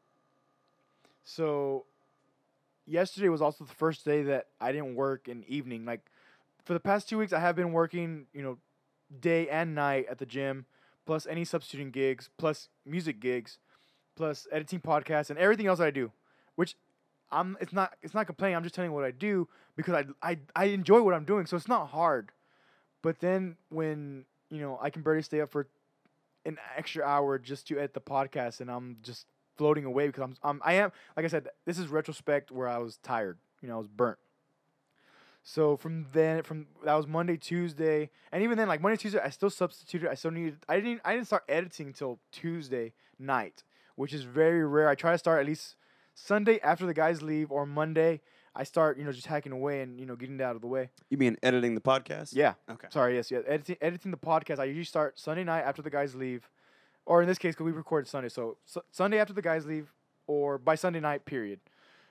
So 1.24 1.86
yesterday 2.86 3.28
was 3.28 3.42
also 3.42 3.64
the 3.64 3.74
first 3.74 4.04
day 4.04 4.22
that 4.24 4.46
I 4.60 4.72
didn't 4.72 4.94
work 4.94 5.28
in 5.28 5.44
evening. 5.48 5.84
Like 5.84 6.00
for 6.64 6.72
the 6.72 6.80
past 6.80 7.08
two 7.08 7.18
weeks, 7.18 7.32
I 7.32 7.40
have 7.40 7.56
been 7.56 7.72
working, 7.72 8.26
you 8.32 8.42
know, 8.42 8.58
day 9.20 9.48
and 9.48 9.74
night 9.74 10.06
at 10.08 10.18
the 10.18 10.26
gym, 10.26 10.66
plus 11.06 11.26
any 11.26 11.44
substituting 11.44 11.90
gigs, 11.90 12.28
plus 12.36 12.68
music 12.84 13.20
gigs, 13.20 13.58
plus 14.16 14.46
editing 14.50 14.80
podcasts 14.80 15.30
and 15.30 15.38
everything 15.38 15.66
else 15.66 15.80
I 15.80 15.90
do. 15.90 16.12
Which 16.56 16.76
I'm 17.30 17.56
it's 17.60 17.72
not 17.72 17.94
it's 18.02 18.14
not 18.14 18.26
complaining. 18.26 18.56
I'm 18.56 18.62
just 18.62 18.74
telling 18.74 18.90
you 18.90 18.94
what 18.94 19.04
I 19.04 19.10
do 19.10 19.48
because 19.76 19.94
I 19.94 20.04
I 20.22 20.38
I 20.54 20.64
enjoy 20.66 21.00
what 21.02 21.14
I'm 21.14 21.24
doing, 21.24 21.46
so 21.46 21.56
it's 21.56 21.68
not 21.68 21.88
hard. 21.88 22.32
But 23.02 23.20
then 23.20 23.56
when 23.68 24.24
you 24.50 24.60
know 24.60 24.78
I 24.80 24.90
can 24.90 25.02
barely 25.02 25.22
stay 25.22 25.40
up 25.40 25.50
for 25.50 25.68
an 26.44 26.58
extra 26.76 27.04
hour 27.04 27.38
just 27.38 27.66
to 27.68 27.78
edit 27.78 27.94
the 27.94 28.00
podcast, 28.00 28.60
and 28.60 28.70
I'm 28.70 28.98
just 29.02 29.26
floating 29.56 29.84
away 29.84 30.06
because 30.06 30.22
I'm 30.22 30.36
I'm 30.42 30.60
I 30.64 30.74
am 30.74 30.92
like 31.16 31.24
I 31.24 31.28
said 31.28 31.48
this 31.64 31.78
is 31.78 31.88
retrospect 31.88 32.50
where 32.50 32.68
I 32.68 32.78
was 32.78 32.98
tired. 32.98 33.38
You 33.62 33.68
know 33.68 33.76
I 33.76 33.78
was 33.78 33.88
burnt. 33.88 34.18
So 35.48 35.76
from 35.76 36.06
then, 36.12 36.42
from 36.42 36.66
that 36.84 36.94
was 36.94 37.06
Monday, 37.06 37.36
Tuesday, 37.36 38.10
and 38.32 38.42
even 38.42 38.58
then, 38.58 38.66
like 38.66 38.80
Monday, 38.80 38.96
Tuesday, 38.96 39.20
I 39.20 39.30
still 39.30 39.48
substituted. 39.48 40.10
I 40.10 40.14
still 40.14 40.32
needed. 40.32 40.56
I 40.68 40.80
didn't. 40.80 41.02
I 41.04 41.14
didn't 41.14 41.28
start 41.28 41.44
editing 41.48 41.86
until 41.86 42.18
Tuesday 42.32 42.94
night, 43.16 43.62
which 43.94 44.12
is 44.12 44.24
very 44.24 44.66
rare. 44.66 44.88
I 44.88 44.96
try 44.96 45.12
to 45.12 45.18
start 45.18 45.38
at 45.38 45.46
least 45.46 45.76
Sunday 46.16 46.58
after 46.64 46.84
the 46.84 46.92
guys 46.92 47.22
leave, 47.22 47.52
or 47.52 47.64
Monday. 47.64 48.22
I 48.56 48.64
start, 48.64 48.98
you 48.98 49.04
know, 49.04 49.12
just 49.12 49.28
hacking 49.28 49.52
away 49.52 49.82
and 49.82 50.00
you 50.00 50.04
know 50.04 50.16
getting 50.16 50.40
it 50.40 50.42
out 50.42 50.56
of 50.56 50.62
the 50.62 50.66
way. 50.66 50.90
You 51.10 51.16
mean 51.16 51.36
editing 51.44 51.76
the 51.76 51.80
podcast? 51.80 52.30
Yeah. 52.34 52.54
Okay. 52.68 52.88
Sorry. 52.90 53.14
Yes. 53.14 53.30
Yeah. 53.30 53.38
Editing 53.46 53.76
editing 53.80 54.10
the 54.10 54.16
podcast. 54.16 54.58
I 54.58 54.64
usually 54.64 54.82
start 54.82 55.16
Sunday 55.16 55.44
night 55.44 55.62
after 55.62 55.80
the 55.80 55.90
guys 55.90 56.16
leave, 56.16 56.50
or 57.04 57.22
in 57.22 57.28
this 57.28 57.38
case, 57.38 57.54
because 57.54 57.66
we 57.66 57.70
recorded 57.70 58.08
Sunday, 58.08 58.30
so, 58.30 58.56
so 58.64 58.82
Sunday 58.90 59.20
after 59.20 59.32
the 59.32 59.42
guys 59.42 59.64
leave, 59.64 59.92
or 60.26 60.58
by 60.58 60.74
Sunday 60.74 60.98
night. 60.98 61.24
Period. 61.24 61.60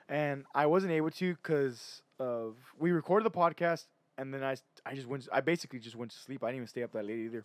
And 0.07 0.45
I 0.53 0.68
wasn't 0.68 0.94
able 0.94 1.12
to 1.12 1.34
because 1.34 2.02
of 2.20 2.56
we 2.80 2.92
recorded 2.92 3.26
the 3.26 3.32
podcast, 3.32 3.86
and 4.18 4.34
then 4.34 4.44
I 4.44 4.56
I 4.86 4.96
just 4.96 5.08
went. 5.08 5.28
I 5.32 5.42
basically 5.42 5.80
just 5.80 5.96
went 5.96 6.12
to 6.12 6.18
sleep. 6.18 6.44
I 6.44 6.48
didn't 6.48 6.58
even 6.58 6.68
stay 6.68 6.84
up 6.84 6.92
that 6.94 7.06
late 7.06 7.20
either. 7.20 7.44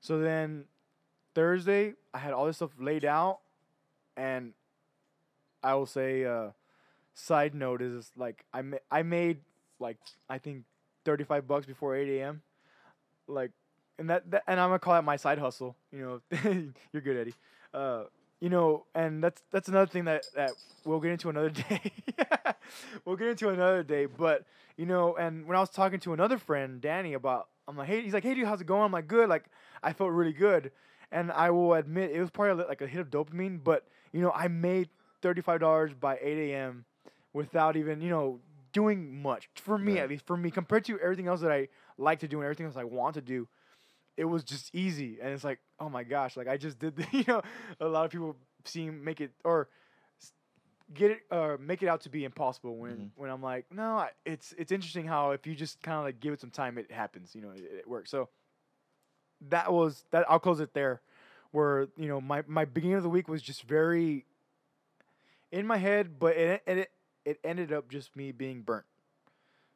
So 0.00 0.18
then 0.20 0.64
Thursday, 1.34 1.94
I 2.14 2.18
had 2.18 2.32
all 2.32 2.46
this 2.46 2.56
stuff 2.56 2.70
laid 2.78 3.04
out, 3.04 3.40
and 4.16 4.52
I 5.62 5.74
will 5.74 5.86
say, 5.86 6.24
uh, 6.24 6.50
side 7.14 7.54
note 7.54 7.82
is 7.82 8.12
like 8.16 8.44
I 8.52 8.62
ma- 8.62 8.84
I 8.90 9.02
made 9.02 9.38
like 9.78 9.98
I 10.28 10.38
think 10.38 10.64
thirty 11.04 11.24
five 11.24 11.46
bucks 11.46 11.66
before 11.66 11.96
eight 11.96 12.20
a.m. 12.20 12.42
Like, 13.28 13.50
and 13.98 14.08
that, 14.10 14.30
that 14.30 14.44
and 14.46 14.60
I'm 14.60 14.68
gonna 14.68 14.78
call 14.78 14.94
that 14.94 15.04
my 15.04 15.16
side 15.16 15.38
hustle. 15.38 15.76
You 15.92 16.22
know, 16.30 16.38
you're 16.92 17.02
good, 17.02 17.16
Eddie. 17.16 17.34
Uh, 17.74 18.04
you 18.40 18.48
know, 18.48 18.84
and 18.94 19.22
that's 19.22 19.42
that's 19.50 19.68
another 19.68 19.86
thing 19.90 20.04
that 20.04 20.24
that 20.34 20.56
we'll 20.84 21.00
get 21.00 21.12
into 21.12 21.28
another 21.30 21.50
day. 21.68 21.92
we'll 23.04 23.16
get 23.16 23.28
into 23.28 23.48
another 23.48 23.82
day, 23.82 24.06
but 24.06 24.44
you 24.76 24.86
know, 24.86 25.16
and 25.16 25.46
when 25.46 25.56
I 25.56 25.60
was 25.60 25.70
talking 25.70 26.00
to 26.00 26.12
another 26.12 26.38
friend, 26.38 26.80
Danny, 26.80 27.14
about 27.14 27.48
I'm 27.68 27.76
like, 27.76 27.88
hey, 27.88 28.02
he's 28.02 28.12
like, 28.14 28.22
hey, 28.24 28.34
dude, 28.34 28.46
how's 28.46 28.60
it 28.60 28.66
going? 28.66 28.82
I'm 28.82 28.92
like, 28.92 29.08
good. 29.08 29.28
Like, 29.28 29.44
I 29.82 29.92
felt 29.92 30.10
really 30.12 30.32
good, 30.32 30.70
and 31.10 31.32
I 31.32 31.50
will 31.50 31.74
admit 31.74 32.10
it 32.10 32.20
was 32.20 32.30
probably 32.30 32.64
like 32.64 32.80
a 32.80 32.86
hit 32.86 33.00
of 33.00 33.10
dopamine, 33.10 33.62
but 33.62 33.86
you 34.12 34.20
know, 34.20 34.32
I 34.34 34.48
made 34.48 34.88
thirty 35.22 35.40
five 35.42 35.60
dollars 35.60 35.92
by 35.94 36.18
eight 36.20 36.52
a.m. 36.52 36.84
without 37.32 37.76
even 37.76 38.00
you 38.00 38.10
know 38.10 38.40
doing 38.72 39.22
much 39.22 39.48
for 39.54 39.78
me 39.78 39.94
Right. 39.94 40.02
at 40.02 40.08
least 40.10 40.26
for 40.26 40.36
me 40.36 40.50
compared 40.50 40.84
to 40.84 41.00
everything 41.00 41.26
else 41.28 41.40
that 41.40 41.50
I 41.50 41.68
like 41.96 42.18
to 42.20 42.28
do 42.28 42.38
and 42.38 42.44
everything 42.44 42.66
else 42.66 42.76
I 42.76 42.84
want 42.84 43.14
to 43.14 43.22
do 43.22 43.48
it 44.16 44.24
was 44.24 44.42
just 44.44 44.74
easy 44.74 45.18
and 45.20 45.32
it's 45.32 45.44
like 45.44 45.58
oh 45.78 45.88
my 45.88 46.02
gosh 46.04 46.36
like 46.36 46.48
i 46.48 46.56
just 46.56 46.78
did 46.78 46.96
the, 46.96 47.06
you 47.12 47.24
know 47.28 47.42
a 47.80 47.86
lot 47.86 48.04
of 48.04 48.10
people 48.10 48.36
seem 48.64 49.02
make 49.04 49.20
it 49.20 49.30
or 49.44 49.68
get 50.94 51.10
it 51.10 51.18
or 51.30 51.58
make 51.58 51.82
it 51.82 51.88
out 51.88 52.00
to 52.00 52.08
be 52.08 52.24
impossible 52.24 52.76
when 52.76 52.96
Mhm. 52.96 53.10
when 53.16 53.30
i'm 53.30 53.42
like 53.42 53.66
no 53.72 53.96
I, 53.98 54.10
it's 54.24 54.54
it's 54.56 54.72
interesting 54.72 55.04
how 55.06 55.32
if 55.32 55.46
you 55.46 55.54
just 55.54 55.82
kind 55.82 55.98
of 55.98 56.04
like 56.04 56.20
give 56.20 56.32
it 56.32 56.40
some 56.40 56.50
time 56.50 56.78
it 56.78 56.90
happens 56.90 57.34
you 57.34 57.40
know 57.42 57.50
it, 57.50 57.64
it 57.80 57.88
works 57.88 58.10
so 58.10 58.28
that 59.48 59.72
was 59.72 60.04
that 60.12 60.24
i'll 60.30 60.38
close 60.38 60.60
it 60.60 60.72
there 60.74 61.00
where 61.50 61.88
you 61.96 62.08
know 62.08 62.20
my 62.20 62.42
my 62.46 62.64
beginning 62.64 62.96
of 62.96 63.02
the 63.02 63.08
week 63.08 63.28
was 63.28 63.42
just 63.42 63.62
very 63.64 64.24
in 65.52 65.66
my 65.66 65.76
head 65.76 66.18
but 66.18 66.36
it 66.36 66.62
it 66.66 66.90
it 67.24 67.38
ended 67.44 67.72
up 67.72 67.88
just 67.90 68.14
me 68.16 68.32
being 68.32 68.62
burnt 68.62 68.84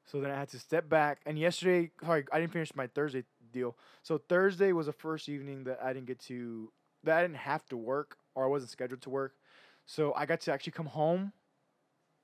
so 0.07 0.21
then 0.21 0.33
I 0.33 0.39
had 0.39 0.49
to 0.49 0.59
step 0.59 0.89
back. 0.89 1.21
And 1.25 1.39
yesterday, 1.39 1.93
sorry, 2.03 2.25
I 2.33 2.41
didn't 2.41 2.53
finish 2.53 2.75
my 2.75 2.89
Thursday 2.89 3.23
deal. 3.53 3.77
So 4.03 4.19
Thursday 4.19 4.73
was 4.73 4.87
the 4.87 4.93
first 4.93 5.29
evening 5.29 5.65
that 5.65 5.81
I 5.83 5.93
didn't 5.93 6.07
get 6.07 6.19
to, 6.21 6.71
that 7.05 7.19
I 7.19 7.23
didn't 7.23 7.37
have 7.37 7.67
to 7.67 7.77
work 7.77 8.17
or 8.35 8.45
I 8.45 8.49
wasn't 8.49 8.71
scheduled 8.71 9.03
to 9.03 9.11
work. 9.11 9.35
So 9.87 10.13
I 10.15 10.27
got 10.27 10.41
to 10.43 10.53
actually 10.53 10.73
come 10.73 10.87
home, 10.87 11.33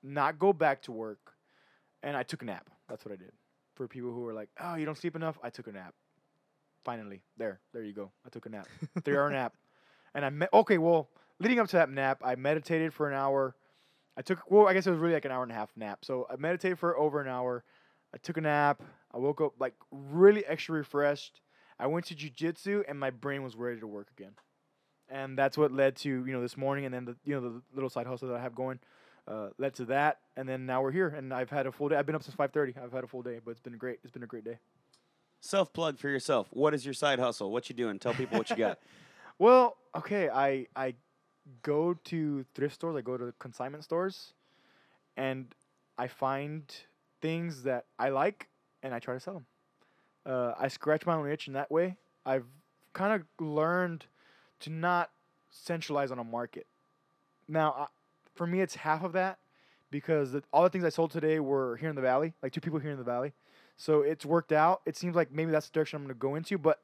not 0.03 0.39
go 0.39 0.53
back 0.53 0.81
to 0.83 0.91
work, 0.91 1.33
and 2.03 2.15
I 2.15 2.23
took 2.23 2.41
a 2.41 2.45
nap. 2.45 2.69
That's 2.87 3.03
what 3.03 3.11
I 3.11 3.17
did. 3.17 3.31
For 3.75 3.87
people 3.87 4.11
who 4.13 4.21
were 4.21 4.33
like, 4.33 4.49
oh, 4.59 4.75
you 4.75 4.85
don't 4.85 4.97
sleep 4.97 5.15
enough, 5.15 5.37
I 5.43 5.49
took 5.49 5.67
a 5.67 5.71
nap. 5.71 5.93
Finally, 6.83 7.21
there, 7.37 7.59
there 7.73 7.83
you 7.83 7.93
go. 7.93 8.11
I 8.25 8.29
took 8.29 8.45
a 8.45 8.49
nap, 8.49 8.67
three 9.03 9.17
hour 9.17 9.29
nap, 9.29 9.53
and 10.15 10.23
I 10.23 10.29
met. 10.29 10.49
Okay, 10.53 10.77
well, 10.77 11.09
leading 11.39 11.59
up 11.59 11.67
to 11.67 11.75
that 11.75 11.89
nap, 11.89 12.21
I 12.23 12.35
meditated 12.35 12.93
for 12.93 13.09
an 13.09 13.13
hour. 13.13 13.55
I 14.15 14.21
took 14.21 14.49
well, 14.49 14.67
I 14.67 14.73
guess 14.73 14.87
it 14.87 14.91
was 14.91 14.99
really 14.99 15.13
like 15.13 15.25
an 15.25 15.31
hour 15.31 15.43
and 15.43 15.51
a 15.51 15.55
half 15.55 15.69
nap. 15.75 16.05
So 16.05 16.25
I 16.31 16.37
meditated 16.37 16.79
for 16.79 16.97
over 16.97 17.19
an 17.19 17.27
hour. 17.27 17.65
I 18.13 18.17
took 18.17 18.37
a 18.37 18.41
nap. 18.41 18.81
I 19.13 19.17
woke 19.17 19.41
up 19.41 19.53
like 19.59 19.73
really 19.91 20.45
extra 20.45 20.75
refreshed. 20.75 21.41
I 21.79 21.87
went 21.87 22.05
to 22.07 22.15
jujitsu 22.15 22.83
and 22.87 22.99
my 22.99 23.09
brain 23.09 23.43
was 23.43 23.55
ready 23.55 23.79
to 23.79 23.87
work 23.87 24.07
again. 24.17 24.33
And 25.09 25.37
that's 25.37 25.57
what 25.57 25.71
led 25.71 25.95
to 25.97 26.09
you 26.09 26.33
know 26.33 26.41
this 26.41 26.57
morning, 26.57 26.83
and 26.83 26.93
then 26.93 27.05
the 27.05 27.15
you 27.23 27.33
know 27.33 27.41
the 27.41 27.61
little 27.73 27.89
side 27.89 28.07
hustle 28.07 28.27
that 28.27 28.35
I 28.35 28.41
have 28.41 28.53
going 28.53 28.79
uh, 29.27 29.49
led 29.57 29.73
to 29.75 29.85
that, 29.85 30.19
and 30.35 30.47
then 30.47 30.65
now 30.65 30.81
we're 30.81 30.91
here, 30.91 31.07
and 31.07 31.33
I've 31.33 31.49
had 31.49 31.65
a 31.65 31.71
full 31.71 31.89
day. 31.89 31.95
I've 31.95 32.05
been 32.05 32.15
up 32.15 32.23
since 32.23 32.35
five 32.35 32.51
thirty. 32.51 32.73
I've 32.81 32.91
had 32.91 33.03
a 33.03 33.07
full 33.07 33.21
day, 33.21 33.39
but 33.43 33.51
it's 33.51 33.59
been 33.61 33.77
great. 33.77 33.99
It's 34.03 34.11
been 34.11 34.23
a 34.23 34.27
great 34.27 34.43
day. 34.43 34.57
Self 35.39 35.71
plug 35.71 35.97
for 35.97 36.09
yourself. 36.09 36.47
What 36.51 36.73
is 36.73 36.83
your 36.83 36.93
side 36.93 37.19
hustle? 37.19 37.51
What 37.51 37.69
you 37.69 37.75
doing? 37.75 37.99
Tell 37.99 38.13
people 38.13 38.37
what 38.37 38.49
you 38.49 38.55
got. 38.55 38.79
Well, 39.39 39.77
okay, 39.95 40.29
I 40.29 40.65
I 40.75 40.95
go 41.61 41.93
to 42.05 42.43
thrift 42.55 42.73
stores. 42.73 42.95
I 42.95 43.01
go 43.01 43.17
to 43.17 43.33
consignment 43.37 43.83
stores, 43.83 44.33
and 45.15 45.53
I 45.95 46.07
find 46.07 46.63
things 47.21 47.61
that 47.63 47.85
I 47.99 48.09
like, 48.09 48.47
and 48.83 48.93
I 48.93 48.99
try 48.99 49.13
to 49.13 49.19
sell 49.19 49.33
them. 49.35 49.45
Uh, 50.25 50.53
I 50.59 50.67
scratch 50.67 51.05
my 51.05 51.15
own 51.15 51.29
itch 51.29 51.47
in 51.47 51.53
that 51.53 51.71
way. 51.71 51.97
I've 52.25 52.45
kind 52.93 53.13
of 53.13 53.45
learned 53.45 54.05
to 54.61 54.69
not 54.69 55.11
centralize 55.49 56.11
on 56.11 56.19
a 56.19 56.23
market. 56.23 56.67
Now, 57.47 57.71
I, 57.71 57.85
for 58.35 58.45
me, 58.45 58.61
it's 58.61 58.75
half 58.75 59.03
of 59.03 59.13
that 59.13 59.39
because 59.89 60.33
the, 60.33 60.43
all 60.51 60.63
the 60.63 60.69
things 60.69 60.83
I 60.83 60.89
sold 60.89 61.11
today 61.11 61.39
were 61.39 61.77
here 61.77 61.89
in 61.89 61.95
the 61.95 62.01
valley, 62.01 62.33
like 62.43 62.51
two 62.51 62.61
people 62.61 62.79
here 62.79 62.91
in 62.91 62.97
the 62.97 63.03
valley. 63.03 63.33
So 63.77 64.01
it's 64.01 64.25
worked 64.25 64.51
out. 64.51 64.81
It 64.85 64.97
seems 64.97 65.15
like 65.15 65.31
maybe 65.31 65.51
that's 65.51 65.67
the 65.67 65.73
direction 65.73 65.97
I'm 65.97 66.03
going 66.03 66.15
to 66.15 66.19
go 66.19 66.35
into, 66.35 66.57
but 66.57 66.81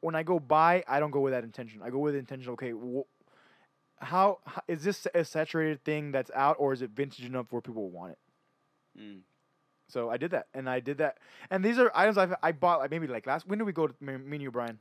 when 0.00 0.14
I 0.14 0.22
go 0.22 0.38
buy, 0.38 0.84
I 0.86 1.00
don't 1.00 1.10
go 1.10 1.20
with 1.20 1.32
that 1.32 1.44
intention. 1.44 1.80
I 1.82 1.90
go 1.90 1.98
with 1.98 2.14
the 2.14 2.18
intention. 2.18 2.52
Okay, 2.52 2.70
wh- 2.70 4.04
how, 4.04 4.38
is 4.68 4.84
this 4.84 5.06
a 5.14 5.24
saturated 5.24 5.82
thing 5.84 6.12
that's 6.12 6.30
out, 6.34 6.56
or 6.58 6.72
is 6.72 6.82
it 6.82 6.90
vintage 6.90 7.24
enough 7.24 7.46
where 7.50 7.60
people 7.62 7.90
want 7.90 8.12
it? 8.12 8.18
Mm. 9.00 9.18
So 9.88 10.10
I 10.10 10.16
did 10.16 10.32
that, 10.32 10.46
and 10.52 10.68
I 10.68 10.80
did 10.80 10.98
that, 10.98 11.18
and 11.50 11.64
these 11.64 11.78
are 11.78 11.90
items 11.94 12.18
I've, 12.18 12.34
I 12.42 12.52
bought 12.52 12.80
like 12.80 12.90
maybe 12.90 13.06
like 13.06 13.26
last. 13.26 13.46
When 13.46 13.58
did 13.58 13.64
we 13.64 13.72
go 13.72 13.86
to 13.86 13.94
me, 14.00 14.16
me 14.16 14.36
and 14.36 14.42
you, 14.42 14.50
Brian? 14.50 14.78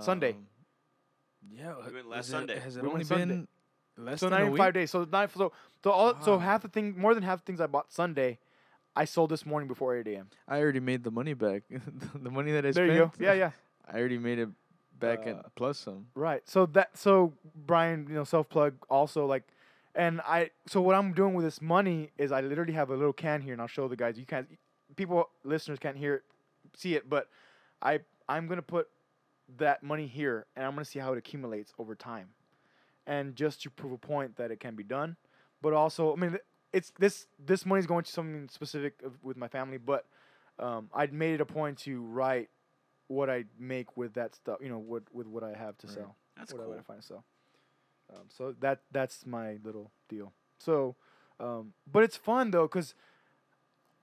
Sunday. 0.00 0.32
Um, 0.32 0.46
Yeah, 1.50 1.74
We 1.86 1.92
went 1.92 1.96
has 1.96 2.06
last 2.06 2.28
it- 2.28 2.32
Sunday. 2.32 2.58
Has 2.58 2.76
it 2.76 2.82
We 2.82 2.88
only 2.88 2.98
went 2.98 3.08
Sunday. 3.08 3.26
been 3.26 3.48
less 3.96 4.20
so 4.20 4.26
than 4.26 4.30
not 4.32 4.40
a 4.40 4.42
even 4.42 4.52
week? 4.54 4.58
five 4.60 4.74
days. 4.74 4.90
So 4.90 5.04
not 5.10 5.30
so 5.32 5.52
so 5.84 5.90
all 5.92 6.20
so 6.20 6.38
half 6.38 6.62
the 6.62 6.68
thing, 6.68 6.98
more 6.98 7.14
than 7.14 7.22
half 7.22 7.38
the 7.40 7.44
things 7.44 7.60
I 7.60 7.66
bought 7.68 7.92
Sunday, 7.92 8.38
I 8.96 9.04
sold 9.04 9.30
this 9.30 9.46
morning 9.46 9.68
before 9.68 9.96
8 9.96 10.06
a.m. 10.08 10.28
I 10.48 10.58
already 10.60 10.80
made 10.80 11.04
the 11.04 11.12
money 11.12 11.34
back. 11.34 11.62
the 12.14 12.30
money 12.30 12.50
that 12.52 12.66
I 12.66 12.72
There 12.72 12.86
spent. 12.86 12.92
you 12.92 12.98
go. 12.98 13.12
Yeah, 13.20 13.34
yeah. 13.34 13.50
I 13.90 13.98
already 14.00 14.18
made 14.18 14.40
it 14.40 14.48
back 14.98 15.20
Uh, 15.24 15.30
and 15.30 15.42
plus 15.54 15.78
some. 15.78 16.08
Right. 16.16 16.42
So 16.48 16.66
that 16.66 16.98
so 16.98 17.32
Brian, 17.54 18.06
you 18.08 18.14
know, 18.16 18.24
self 18.24 18.48
plug 18.48 18.74
also 18.90 19.24
like 19.26 19.44
and 19.98 20.20
I 20.22 20.50
so 20.66 20.80
what 20.80 20.94
I'm 20.94 21.12
doing 21.12 21.34
with 21.34 21.44
this 21.44 21.60
money 21.60 22.10
is 22.16 22.32
I 22.32 22.40
literally 22.40 22.72
have 22.72 22.88
a 22.88 22.96
little 22.96 23.12
can 23.12 23.42
here 23.42 23.52
and 23.52 23.60
I'll 23.60 23.68
show 23.68 23.88
the 23.88 23.96
guys. 23.96 24.18
You 24.18 24.24
can't 24.24 24.48
people 24.96 25.28
listeners 25.44 25.78
can't 25.78 25.96
hear 25.98 26.14
it 26.14 26.22
see 26.74 26.94
it, 26.94 27.10
but 27.10 27.28
I 27.82 28.00
I'm 28.28 28.46
gonna 28.46 28.62
put 28.62 28.88
that 29.58 29.82
money 29.82 30.06
here 30.06 30.46
and 30.56 30.64
I'm 30.64 30.72
gonna 30.72 30.84
see 30.84 31.00
how 31.00 31.12
it 31.12 31.18
accumulates 31.18 31.72
over 31.78 31.94
time. 31.94 32.28
And 33.06 33.34
just 33.34 33.62
to 33.62 33.70
prove 33.70 33.92
a 33.92 33.98
point 33.98 34.36
that 34.36 34.50
it 34.50 34.60
can 34.60 34.76
be 34.76 34.84
done. 34.84 35.16
But 35.60 35.72
also 35.72 36.12
I 36.12 36.16
mean 36.16 36.38
it's 36.72 36.92
this 36.98 37.26
this 37.44 37.66
money's 37.66 37.86
going 37.86 38.04
to 38.04 38.10
something 38.12 38.48
specific 38.48 39.02
with 39.22 39.36
my 39.36 39.48
family, 39.48 39.78
but 39.78 40.06
um, 40.60 40.90
I'd 40.94 41.12
made 41.12 41.34
it 41.34 41.40
a 41.40 41.46
point 41.46 41.78
to 41.78 42.00
write 42.02 42.50
what 43.08 43.30
I 43.30 43.44
make 43.58 43.96
with 43.96 44.14
that 44.14 44.34
stuff, 44.34 44.58
you 44.60 44.68
know, 44.68 44.78
with 44.78 45.04
with 45.12 45.26
what 45.26 45.42
I 45.42 45.54
have 45.54 45.76
to 45.78 45.86
Right. 45.88 45.96
sell 45.96 46.16
That's 46.36 46.52
whatever 46.52 46.72
cool. 46.72 46.78
I 46.78 46.82
find 46.82 47.02
so. 47.02 47.24
Um, 48.12 48.24
so 48.28 48.54
that 48.60 48.80
that's 48.90 49.26
my 49.26 49.56
little 49.64 49.90
deal. 50.08 50.32
So, 50.58 50.96
um, 51.40 51.72
but 51.90 52.02
it's 52.02 52.16
fun 52.16 52.50
though, 52.50 52.66
cause 52.68 52.94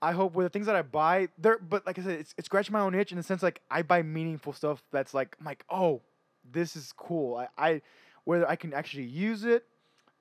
I 0.02 0.12
hope 0.12 0.34
with 0.34 0.44
the 0.44 0.50
things 0.50 0.66
that 0.66 0.76
I 0.76 0.82
buy, 0.82 1.28
there. 1.38 1.58
But 1.58 1.86
like 1.86 1.98
I 1.98 2.02
said, 2.02 2.20
it's 2.20 2.34
it's 2.38 2.46
scratching 2.46 2.72
my 2.72 2.80
own 2.80 2.94
itch 2.94 3.10
in 3.12 3.16
the 3.16 3.22
sense 3.22 3.42
like 3.42 3.62
I 3.70 3.82
buy 3.82 4.02
meaningful 4.02 4.52
stuff 4.52 4.82
that's 4.92 5.14
like 5.14 5.36
I'm 5.40 5.46
like 5.46 5.64
oh, 5.70 6.02
this 6.50 6.76
is 6.76 6.92
cool. 6.96 7.36
I, 7.36 7.48
I 7.58 7.82
whether 8.24 8.48
I 8.48 8.56
can 8.56 8.74
actually 8.74 9.04
use 9.04 9.44
it 9.44 9.64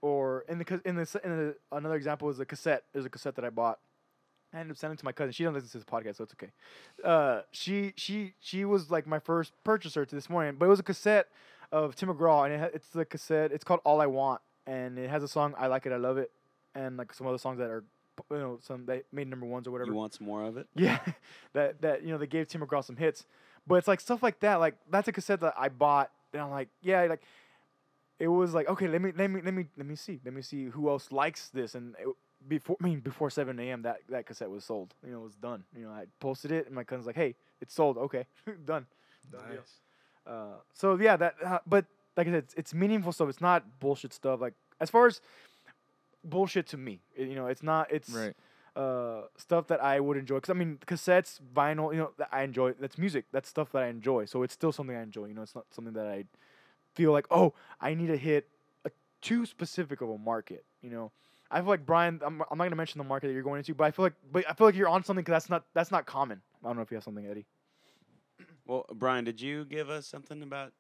or 0.02 0.45
in 0.48 0.60
the 0.60 0.82
in 0.86 0.95
the 0.95 1.22
in 1.24 1.38
the, 1.38 1.56
another 1.72 1.95
example 1.95 2.30
is 2.30 2.40
a 2.40 2.45
cassette. 2.45 2.84
There's 2.94 3.06
a 3.06 3.10
cassette 3.10 3.36
that 3.36 3.45
I 3.45 3.49
bought. 3.49 3.80
I 4.53 4.60
ended 4.60 4.72
up 4.72 4.78
sending 4.78 4.98
to 4.98 5.06
my 5.06 5.12
cousin. 5.12 5.34
She 5.34 5.44
doesn't 5.44 5.56
listen 5.56 5.70
to 5.70 5.78
this 5.80 5.86
podcast, 5.86 6.18
so 6.18 6.24
it's 6.24 6.34
okay. 6.34 6.52
Uh, 7.03 7.41
she 7.52 7.94
she 7.98 8.34
she 8.40 8.64
was 8.66 8.90
like 8.90 9.06
my 9.06 9.20
first 9.20 9.52
purchaser 9.64 10.06
to 10.06 10.16
this 10.16 10.30
morning, 10.30 10.56
but 10.57 10.68
it 10.68 10.70
was 10.70 10.80
a 10.80 10.84
cassette 10.84 11.28
of 11.71 11.95
Tim 11.95 12.09
McGraw, 12.09 12.45
and 12.45 12.53
it 12.53 12.59
ha- 12.59 12.69
it's 12.73 12.87
the 12.89 13.05
cassette. 13.05 13.51
It's 13.51 13.63
called 13.63 13.81
All 13.83 14.01
I 14.01 14.05
Want, 14.07 14.41
and 14.67 14.97
it 14.97 15.09
has 15.09 15.23
a 15.23 15.27
song 15.27 15.53
I 15.57 15.67
like 15.67 15.85
it, 15.85 15.91
I 15.91 15.97
love 15.97 16.17
it, 16.17 16.31
and 16.73 16.97
like 16.97 17.13
some 17.13 17.27
other 17.27 17.37
songs 17.37 17.59
that 17.59 17.69
are, 17.69 17.83
you 18.31 18.37
know, 18.37 18.59
some 18.61 18.85
that 18.87 19.05
made 19.11 19.27
number 19.27 19.45
ones 19.45 19.67
or 19.67 19.71
whatever. 19.71 19.91
You 19.91 19.97
want 19.97 20.13
some 20.13 20.27
more 20.27 20.43
of 20.43 20.57
it? 20.57 20.67
Yeah, 20.75 20.99
that 21.53 21.81
that 21.81 22.03
you 22.03 22.09
know 22.09 22.17
they 22.17 22.27
gave 22.27 22.47
Tim 22.47 22.61
McGraw 22.61 22.83
some 22.83 22.95
hits, 22.97 23.25
but 23.67 23.75
it's 23.75 23.87
like 23.87 23.99
stuff 23.99 24.21
like 24.23 24.39
that. 24.41 24.55
Like 24.55 24.75
that's 24.89 25.07
a 25.07 25.11
cassette 25.11 25.41
that 25.41 25.53
I 25.57 25.69
bought, 25.69 26.11
and 26.33 26.41
I'm 26.41 26.51
like, 26.51 26.69
yeah, 26.81 27.03
like 27.03 27.21
it 28.19 28.27
was 28.27 28.53
like 28.53 28.69
okay, 28.69 28.87
let 28.87 29.01
me 29.01 29.11
let 29.15 29.29
me 29.29 29.41
let 29.43 29.53
me 29.53 29.65
let 29.77 29.85
me 29.85 29.95
see, 29.95 30.19
let 30.23 30.33
me 30.33 30.41
see 30.41 30.65
who 30.65 30.89
else 30.89 31.11
likes 31.11 31.49
this, 31.49 31.75
and 31.75 31.95
it, 31.99 32.07
before 32.47 32.77
I 32.81 32.85
mean 32.85 32.99
before 32.99 33.29
7 33.29 33.59
a.m. 33.59 33.81
that 33.81 33.97
that 34.09 34.25
cassette 34.25 34.49
was 34.49 34.63
sold. 34.63 34.93
You 35.05 35.11
know, 35.11 35.19
it 35.21 35.23
was 35.23 35.35
done. 35.35 35.63
You 35.75 35.85
know, 35.85 35.91
I 35.91 36.05
posted 36.19 36.51
it, 36.51 36.67
and 36.67 36.75
my 36.75 36.83
cousin's 36.83 37.07
like, 37.07 37.15
hey, 37.15 37.35
it's 37.59 37.73
sold. 37.73 37.97
Okay, 37.97 38.25
done. 38.65 38.85
Done 39.31 39.41
deal. 39.49 39.63
Uh, 40.27 40.56
so 40.73 40.95
yeah, 40.99 41.15
that. 41.18 41.35
Uh, 41.43 41.60
but 41.68 41.85
like 42.18 42.27
I 42.27 42.31
said, 42.31 42.43
it's, 42.43 42.53
it's 42.56 42.73
meaningful 42.73 43.11
stuff. 43.11 43.30
It's 43.30 43.41
not 43.41 43.80
bullshit 43.80 44.14
stuff. 44.14 44.41
Like 44.41 44.53
as 44.80 44.89
far 44.89 45.06
as 45.07 45.22
bullshit 46.23 46.68
to 46.68 46.77
me, 46.77 47.02
it- 47.15 47.27
you 47.27 47.35
know, 47.35 47.47
it's 47.47 47.64
not. 47.64 47.91
It's 47.91 48.10
Right. 48.10 48.35
uh, 48.76 49.27
stuff 49.38 49.68
that 49.68 49.81
I 49.84 49.99
would 49.99 50.18
enjoy. 50.18 50.39
Cause 50.39 50.49
I 50.49 50.53
mean, 50.53 50.80
cassettes, 50.85 51.39
vinyl, 51.53 51.93
you 51.93 51.99
know, 51.99 52.11
that 52.18 52.27
I 52.31 52.43
enjoy. 52.43 52.73
That's 52.73 52.97
music. 52.97 53.26
That's 53.31 53.47
stuff 53.47 53.72
that 53.72 53.84
I 53.84 53.88
enjoy. 53.88 54.26
So 54.26 54.43
it's 54.43 54.53
still 54.53 54.72
something 54.72 54.95
I 54.95 55.02
enjoy. 55.02 55.26
You 55.27 55.34
know, 55.34 55.43
it's 55.43 55.56
not 55.56 55.65
something 55.72 55.93
that 55.93 56.07
I 56.07 56.26
feel 56.93 57.11
like, 57.11 57.26
oh, 57.31 57.53
I 57.80 57.93
need 57.93 58.07
to 58.07 58.18
hit 58.18 58.49
a 58.85 58.91
too 59.22 59.45
specific 59.45 60.02
of 60.02 60.10
a 60.10 60.18
market. 60.18 60.65
You 60.81 60.89
know, 60.89 61.11
I 61.52 61.60
feel 61.60 61.69
like 61.69 61.85
Brian. 61.85 62.19
I'm, 62.26 62.41
I'm 62.52 62.57
not 62.57 62.65
gonna 62.65 62.76
mention 62.76 62.97
the 62.97 63.06
market 63.06 63.27
that 63.27 63.34
you're 63.34 63.43
going 63.43 63.60
into, 63.60 63.73
but 63.76 63.85
I 63.85 63.91
feel 63.91 64.03
like, 64.06 64.14
but 64.31 64.43
I 64.49 64.53
feel 64.53 64.68
like 64.68 64.76
you're 64.76 64.89
on 64.89 65.03
something 65.03 65.23
because 65.23 65.35
that's 65.43 65.49
not 65.49 65.64
that's 65.73 65.91
not 65.91 66.06
common. 66.06 66.41
I 66.64 66.68
don't 66.68 66.76
know 66.76 66.81
if 66.81 66.91
you 66.91 66.95
have 66.95 67.03
something, 67.03 67.26
Eddie. 67.26 67.45
Well, 68.65 68.85
Brian, 68.93 69.23
did 69.25 69.41
you 69.41 69.65
give 69.65 69.89
us 69.89 70.07
something 70.07 70.41
about? 70.41 70.73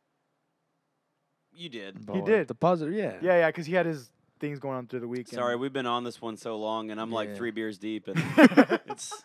You 1.53 1.69
did. 1.69 1.97
He 2.11 2.21
did. 2.21 2.47
The 2.47 2.55
positive, 2.55 2.93
yeah. 2.93 3.19
Yeah, 3.21 3.37
yeah, 3.37 3.47
because 3.47 3.65
he 3.65 3.73
had 3.73 3.85
his 3.85 4.09
things 4.39 4.59
going 4.59 4.75
on 4.75 4.87
through 4.87 4.99
the 5.01 5.07
weekend. 5.07 5.35
Sorry, 5.35 5.55
we've 5.55 5.71
been 5.71 5.85
on 5.85 6.03
this 6.03 6.21
one 6.21 6.35
so 6.35 6.57
long, 6.57 6.91
and 6.91 6.99
I'm 6.99 7.11
like 7.11 7.29
Yeah. 7.29 7.35
three 7.35 7.51
beers 7.51 7.77
deep, 7.77 8.07
and 8.07 8.17
and 8.17 8.79
it's 8.87 9.23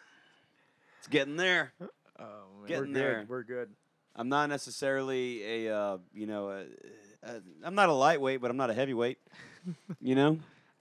it's 0.99 1.09
getting 1.09 1.37
there. 1.37 1.73
Oh, 1.81 1.85
man. 2.19 2.61
we're 2.61 2.67
getting 2.69 2.93
good. 2.93 2.95
there. 2.95 3.25
We're 3.29 3.43
good. 3.43 3.71
I'm 4.15 4.29
not 4.29 4.49
necessarily 4.49 5.67
a 5.67 5.75
uh, 5.77 5.99
you 6.13 6.27
know 6.27 6.51
a, 6.51 6.65
a, 7.23 7.41
I'm 7.65 7.75
not 7.75 7.89
a 7.89 7.93
lightweight, 7.95 8.41
but 8.41 8.51
I'm 8.51 8.57
not 8.57 8.71
a 8.71 8.75
heavyweight. 8.75 9.19
you 10.01 10.15
know, 10.15 10.39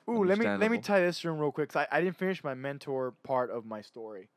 Ooh, 0.09 0.23
let 0.23 0.37
me 0.37 0.45
let 0.45 0.59
me 0.59 0.77
Understandable. 0.77 0.81
tie 0.83 0.99
this 1.01 1.23
room 1.25 1.39
real 1.39 1.51
quick. 1.51 1.69
'cause 1.69 1.85
I, 1.91 1.97
I 1.97 2.01
didn't 2.01 2.17
finish 2.17 2.43
my 2.43 2.53
mentor 2.53 3.13
part 3.23 3.49
of 3.49 3.65
my 3.65 3.81
story. 3.81 4.29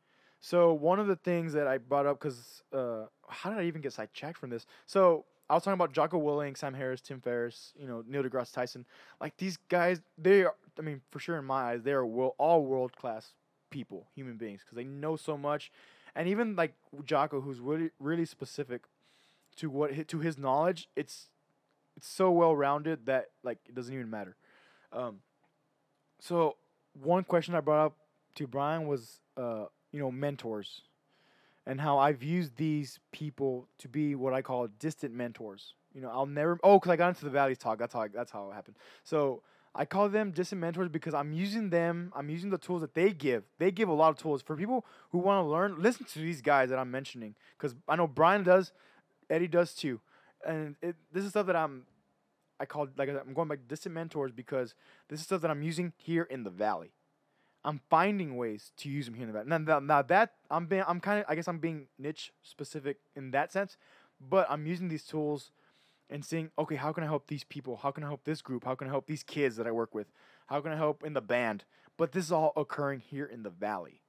So 0.43 0.75
one 0.75 0.99
of 0.99 1.07
the 1.07 1.17
things 1.17 1.53
that 1.53 1.69
I 1.69 1.79
brought 1.79 2.05
up, 2.05 2.19
because 2.19 2.63
uh, 2.73 3.05
how 3.29 3.51
did 3.51 3.61
I 3.61 3.63
even 3.65 3.81
get 3.81 3.93
sidetracked 3.93 4.37
from 4.37 4.51
this? 4.51 4.67
So 4.87 5.25
I 5.49 5.55
was 5.55 5.63
talking 5.63 5.75
about 5.75 5.93
Jocko 5.93 6.21
Willink, 6.21 6.59
Sam 6.59 6.75
Harris, 6.75 7.01
Tim 7.01 7.21
Ferriss, 7.21 7.73
you 7.79 7.87
know, 7.87 8.03
Neil 8.07 8.25
deGrasse 8.25 8.53
Tyson. 8.53 8.85
Like 9.21 9.37
these 9.37 9.57
guys, 9.69 10.03
they 10.19 10.43
are. 10.43 10.55
I 10.77 10.83
mean, 10.83 11.01
for 11.13 11.21
sure 11.21 11.39
in 11.39 11.45
my 11.45 11.73
eyes, 11.73 11.83
they 11.83 11.93
are 11.93 12.05
world, 12.05 12.35
all 12.39 12.65
world 12.65 12.97
class 12.97 13.35
people, 13.71 14.09
human 14.17 14.37
beings, 14.37 14.63
because 14.65 14.77
they 14.77 14.85
know 14.85 15.15
so 15.17 15.39
much. 15.39 15.71
And 16.17 16.29
even 16.29 16.57
like 16.57 16.75
Jocko, 17.05 17.41
who's 17.41 17.61
really 17.61 17.91
really 18.01 18.25
specific 18.25 18.83
to 19.57 19.71
what 19.71 20.09
to 20.09 20.19
his 20.19 20.37
knowledge, 20.37 20.89
it's 20.97 21.29
it's 21.97 22.09
so 22.09 22.33
well 22.33 22.57
rounded 22.57 23.07
that 23.07 23.27
like 23.45 23.59
it 23.69 23.77
doesn't 23.77 23.95
even 23.95 24.11
matter. 24.11 24.35
Um, 24.93 25.21
so 26.19 26.57
one 27.01 27.23
question 27.25 27.55
I 27.55 27.61
brought 27.61 27.87
up 27.87 27.97
to 28.35 28.47
Brian 28.47 28.87
was, 28.87 29.21
uh, 29.37 29.67
you 29.93 30.01
know, 30.01 30.11
mentors, 30.11 30.83
and 31.67 31.81
how 31.81 31.99
I've 31.99 32.23
used 32.23 32.57
these 32.57 32.99
people 33.13 33.69
to 33.79 33.89
be 33.89 34.15
what 34.15 34.33
I 34.33 34.43
call 34.43 34.67
distant 34.79 35.15
mentors. 35.15 35.75
You 35.95 36.01
know, 36.01 36.11
I'll 36.11 36.27
never. 36.27 36.59
Oh, 36.63 36.79
because 36.79 36.91
I 36.91 36.97
got 36.97 37.09
into 37.09 37.25
the 37.25 37.31
Valleys 37.31 37.59
talk. 37.59 37.79
That's 37.79 37.95
how. 37.95 38.01
I, 38.01 38.09
that's 38.09 38.33
how 38.33 38.51
it 38.51 38.55
happened. 38.55 38.77
So 39.05 39.43
I 39.75 39.85
call 39.85 40.09
them 40.09 40.33
distant 40.33 40.61
mentors 40.61 40.89
because 40.89 41.15
I'm 41.15 41.33
using 41.33 41.71
them. 41.71 42.13
I'm 42.15 42.29
using 42.29 42.51
the 42.51 42.59
tools 42.59 42.83
that 42.83 42.95
they 42.95 43.11
give. 43.11 43.45
They 43.59 43.71
give 43.71 43.89
a 43.89 43.93
lot 43.93 44.11
of 44.11 44.17
tools 44.17 44.43
for 44.43 44.57
people 44.57 44.85
who 45.11 45.19
want 45.19 45.45
to 45.45 45.49
learn. 45.49 45.81
Listen 45.81 46.05
to 46.07 46.19
these 46.19 46.43
guys 46.43 46.71
that 46.71 46.79
I'm 46.79 46.91
mentioning 46.91 47.35
because 47.57 47.75
I 47.89 47.97
know 47.97 48.07
Brian 48.07 48.43
does, 48.43 48.73
Eddie 49.31 49.49
does 49.49 49.75
too, 49.75 50.01
and 50.47 50.77
it, 50.83 50.97
this 51.13 51.25
is 51.25 51.31
stuff 51.31 51.47
that 51.47 51.57
I'm. 51.57 51.85
I 52.61 52.65
call 52.65 52.87
like 52.97 53.09
I'm 53.09 53.35
going 53.35 53.49
back 53.49 53.61
distant 53.67 53.95
mentors 53.95 54.31
because 54.31 54.75
this 55.09 55.21
is 55.21 55.27
stuff 55.27 55.41
that 55.41 55.51
I'm 55.51 55.63
using 55.63 55.93
here 55.97 56.23
in 56.25 56.45
the 56.45 56.51
valley. 56.51 56.93
I'm 57.65 57.81
finding 57.89 58.37
ways 58.37 58.73
to 58.79 58.89
use 58.89 59.07
them 59.07 59.15
here 59.15 59.27
in 59.27 59.33
the. 59.33 59.45
Now, 59.45 59.59
now, 59.59 59.79
now 59.79 60.03
that 60.03 60.35
I'm 60.51 60.67
being, 60.67 60.83
I'm 60.87 61.01
kind 61.01 61.21
of, 61.21 61.27
I 61.29 61.35
guess 61.35 61.47
I'm 61.49 61.59
being 61.59 61.87
niche 61.99 62.33
specific 62.43 62.99
in 63.15 63.31
that 63.31 63.53
sense, 63.53 63.77
but 64.21 64.47
I'm 64.51 64.67
using 64.67 64.89
these 64.89 65.05
tools 65.05 65.53
and 66.11 66.25
seeing, 66.25 66.51
okay, 66.59 66.77
how 66.77 66.93
can 66.93 67.05
I 67.05 67.07
help 67.07 67.29
these 67.29 67.45
people? 67.45 67.77
How 67.77 67.91
can 67.91 68.05
I 68.05 68.09
help 68.09 68.25
this 68.25 68.43
group? 68.43 68.65
How 68.65 68.75
can 68.75 68.89
I 68.89 68.91
help 68.91 69.07
these 69.07 69.23
kids 69.23 69.57
that 69.57 69.67
I 69.67 69.71
work 69.71 69.95
with? 69.95 70.09
How 70.47 70.61
can 70.61 70.73
I 70.73 70.77
help 70.77 71.05
in 71.05 71.13
the 71.13 71.21
band? 71.21 71.65
But 71.97 72.13
this 72.13 72.25
is 72.25 72.33
all 72.33 72.53
occurring 72.57 73.01
here 73.01 73.25
in 73.25 73.43
the 73.43 73.51
valley. 73.51 74.03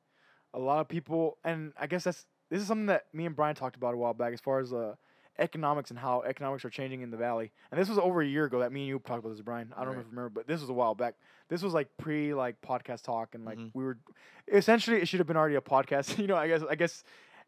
A 0.54 0.60
lot 0.60 0.80
of 0.80 0.88
people, 0.88 1.38
and 1.44 1.74
I 1.80 1.88
guess 1.88 2.04
that's 2.04 2.26
this 2.50 2.62
is 2.62 2.68
something 2.68 2.88
that 2.88 3.06
me 3.14 3.26
and 3.26 3.36
Brian 3.36 3.56
talked 3.56 3.76
about 3.76 3.94
a 3.94 3.98
while 3.98 4.14
back, 4.14 4.34
as 4.34 4.42
far 4.42 4.60
as 4.60 4.74
uh, 4.74 4.96
economics 5.40 5.90
and 5.90 6.00
how 6.00 6.22
economics 6.22 6.64
are 6.66 6.70
changing 6.70 7.02
in 7.02 7.10
the 7.12 7.18
valley. 7.18 7.52
And 7.72 7.80
this 7.80 7.90
was 7.90 7.98
over 7.98 8.22
a 8.22 8.26
year 8.28 8.46
ago 8.46 8.60
that 8.60 8.72
me 8.72 8.82
and 8.82 8.88
you 8.90 9.00
talked 9.00 9.20
about 9.20 9.32
this, 9.32 9.42
Brian. 9.42 9.74
I 9.76 9.84
don't 9.84 9.94
know 9.96 10.00
if 10.02 10.06
you 10.06 10.10
remember, 10.12 10.30
but 10.30 10.48
this 10.48 10.62
was 10.62 10.70
a 10.70 10.74
while 10.74 10.96
back. 10.96 11.16
This 11.50 11.62
was 11.64 11.74
like 11.74 11.88
pre 11.98 12.34
like 12.34 12.62
podcast 12.62 13.04
talk, 13.04 13.36
and 13.36 13.46
like 13.46 13.58
Mhm. 13.58 13.72
we 13.74 13.84
were 13.84 13.98
essentially 14.52 14.98
it 15.02 15.08
should 15.08 15.20
have 15.20 15.28
been 15.28 15.38
already 15.38 15.56
a 15.56 15.62
podcast. 15.62 16.18
you 16.20 16.28
know, 16.28 16.36
I 16.36 16.48
guess 16.48 16.62
I 16.70 16.76
guess 16.76 17.04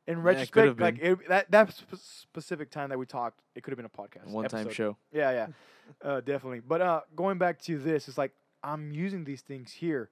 in 0.08 0.18
Yeah, 0.18 0.24
retrospect, 0.24 0.68
have 0.68 0.80
like 0.80 1.00
it, 1.02 1.28
that 1.30 1.52
that 1.52 1.74
sp- 1.74 1.98
specific 1.98 2.70
time 2.72 2.90
that 2.90 3.00
we 3.00 3.06
talked, 3.06 3.40
it 3.56 3.64
could 3.64 3.72
have 3.72 3.78
been 3.78 3.86
a 3.86 3.90
podcast. 3.90 4.32
One 4.32 4.48
time 4.48 4.70
show. 4.72 4.98
Yeah, 5.12 5.32
yeah, 5.32 5.48
uh, 6.08 6.22
definitely. 6.22 6.60
But 6.62 6.82
uh, 6.82 7.02
going 7.16 7.38
back 7.38 7.60
to 7.64 7.78
this, 7.80 8.08
it's 8.08 8.18
like 8.18 8.32
I'm 8.64 8.92
using 8.92 9.24
these 9.26 9.42
things 9.42 9.72
here, 9.72 10.10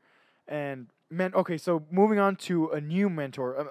and 0.47 0.87
man, 1.09 1.33
okay. 1.35 1.57
So 1.57 1.83
moving 1.91 2.19
on 2.19 2.35
to 2.47 2.69
a 2.69 2.81
new 2.81 3.09
mentor. 3.09 3.59
Uh, 3.59 3.63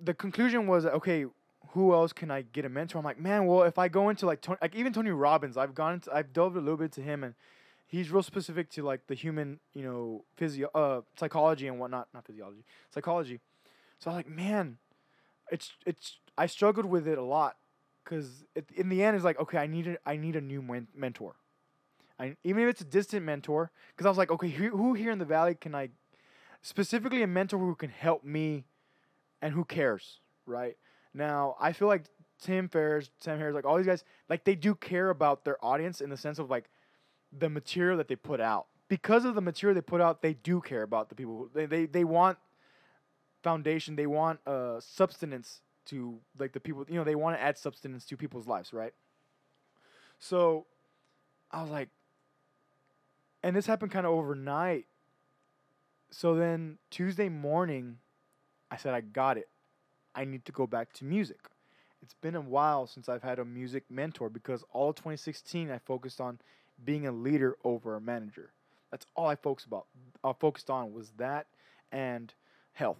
the 0.00 0.14
conclusion 0.14 0.66
was 0.66 0.86
okay. 0.86 1.26
Who 1.72 1.92
else 1.92 2.12
can 2.12 2.30
I 2.30 2.42
get 2.42 2.64
a 2.64 2.68
mentor? 2.68 2.98
I'm 2.98 3.04
like, 3.04 3.20
man. 3.20 3.46
Well, 3.46 3.62
if 3.62 3.78
I 3.78 3.88
go 3.88 4.08
into 4.08 4.26
like 4.26 4.40
Tony, 4.40 4.58
like 4.62 4.74
even 4.74 4.92
Tony 4.92 5.10
Robbins, 5.10 5.56
I've 5.56 5.74
gone, 5.74 5.94
into, 5.94 6.14
I've 6.14 6.32
delved 6.32 6.56
a 6.56 6.60
little 6.60 6.76
bit 6.76 6.92
to 6.92 7.02
him, 7.02 7.22
and 7.22 7.34
he's 7.86 8.10
real 8.10 8.22
specific 8.22 8.70
to 8.70 8.82
like 8.82 9.06
the 9.06 9.14
human, 9.14 9.60
you 9.74 9.82
know, 9.82 10.24
physio, 10.36 10.68
uh, 10.74 11.02
psychology 11.18 11.66
and 11.66 11.78
whatnot. 11.78 12.08
Not 12.14 12.26
physiology, 12.26 12.64
psychology. 12.92 13.40
So 13.98 14.10
I'm 14.10 14.16
like, 14.16 14.28
man, 14.28 14.78
it's 15.50 15.72
it's. 15.84 16.18
I 16.36 16.46
struggled 16.46 16.86
with 16.86 17.08
it 17.08 17.18
a 17.18 17.22
lot 17.22 17.56
because 18.04 18.44
in 18.74 18.88
the 18.88 19.02
end, 19.02 19.16
it's 19.16 19.24
like, 19.24 19.38
okay, 19.40 19.58
I 19.58 19.66
need 19.66 19.88
a, 19.88 19.98
I 20.06 20.16
need 20.16 20.36
a 20.36 20.40
new 20.40 20.62
men- 20.62 20.88
mentor. 20.94 21.34
I, 22.18 22.36
even 22.44 22.62
if 22.62 22.70
it's 22.70 22.80
a 22.80 22.84
distant 22.84 23.24
mentor, 23.24 23.70
because 23.90 24.06
I 24.06 24.08
was 24.08 24.18
like, 24.18 24.30
okay, 24.30 24.48
who, 24.48 24.70
who 24.70 24.94
here 24.94 25.10
in 25.10 25.18
the 25.18 25.24
valley 25.24 25.54
can 25.54 25.74
I, 25.74 25.90
specifically 26.62 27.22
a 27.22 27.26
mentor 27.26 27.58
who 27.58 27.74
can 27.74 27.90
help 27.90 28.24
me, 28.24 28.64
and 29.40 29.52
who 29.52 29.64
cares, 29.64 30.20
right? 30.46 30.76
Now 31.14 31.56
I 31.60 31.72
feel 31.72 31.88
like 31.88 32.04
Tim 32.40 32.68
Ferriss, 32.68 33.10
Sam 33.18 33.38
Harris, 33.38 33.54
like 33.54 33.64
all 33.64 33.76
these 33.76 33.86
guys, 33.86 34.04
like 34.28 34.44
they 34.44 34.54
do 34.54 34.74
care 34.74 35.10
about 35.10 35.44
their 35.44 35.62
audience 35.64 36.00
in 36.00 36.10
the 36.10 36.16
sense 36.16 36.38
of 36.38 36.50
like 36.50 36.70
the 37.36 37.48
material 37.48 37.96
that 37.98 38.08
they 38.08 38.16
put 38.16 38.40
out. 38.40 38.66
Because 38.88 39.24
of 39.24 39.34
the 39.34 39.40
material 39.40 39.74
they 39.74 39.82
put 39.82 40.00
out, 40.00 40.22
they 40.22 40.34
do 40.34 40.60
care 40.60 40.82
about 40.82 41.08
the 41.08 41.14
people. 41.14 41.48
They, 41.52 41.66
they 41.66 41.86
they 41.86 42.04
want 42.04 42.38
foundation. 43.42 43.96
They 43.96 44.06
want 44.06 44.40
uh 44.46 44.80
substance 44.80 45.60
to 45.86 46.18
like 46.38 46.52
the 46.52 46.60
people. 46.60 46.86
You 46.88 46.96
know, 46.96 47.04
they 47.04 47.14
want 47.14 47.36
to 47.36 47.42
add 47.42 47.58
substance 47.58 48.06
to 48.06 48.16
people's 48.16 48.46
lives, 48.46 48.72
right? 48.72 48.94
So, 50.20 50.66
I 51.50 51.62
was 51.62 51.70
like, 51.70 51.90
and 53.42 53.54
this 53.54 53.66
happened 53.66 53.92
kind 53.92 54.06
of 54.06 54.12
overnight. 54.12 54.86
So 56.10 56.34
then 56.34 56.78
Tuesday 56.90 57.28
morning, 57.28 57.98
I 58.70 58.76
said, 58.76 58.94
I 58.94 59.00
got 59.00 59.36
it. 59.36 59.48
I 60.18 60.24
need 60.24 60.44
to 60.46 60.52
go 60.52 60.66
back 60.66 60.92
to 60.94 61.04
music. 61.04 61.38
It's 62.02 62.14
been 62.14 62.34
a 62.34 62.40
while 62.40 62.88
since 62.88 63.08
I've 63.08 63.22
had 63.22 63.38
a 63.38 63.44
music 63.44 63.84
mentor 63.88 64.28
because 64.28 64.64
all 64.72 64.90
of 64.90 64.96
2016 64.96 65.70
I 65.70 65.78
focused 65.78 66.20
on 66.20 66.40
being 66.84 67.06
a 67.06 67.12
leader 67.12 67.56
over 67.62 67.94
a 67.94 68.00
manager. 68.00 68.50
That's 68.90 69.06
all 69.14 69.28
I 69.28 69.36
focused 69.36 69.68
about. 69.68 69.86
I 70.24 70.32
focused 70.32 70.70
on 70.70 70.92
was 70.92 71.12
that 71.18 71.46
and 71.92 72.34
health. 72.72 72.98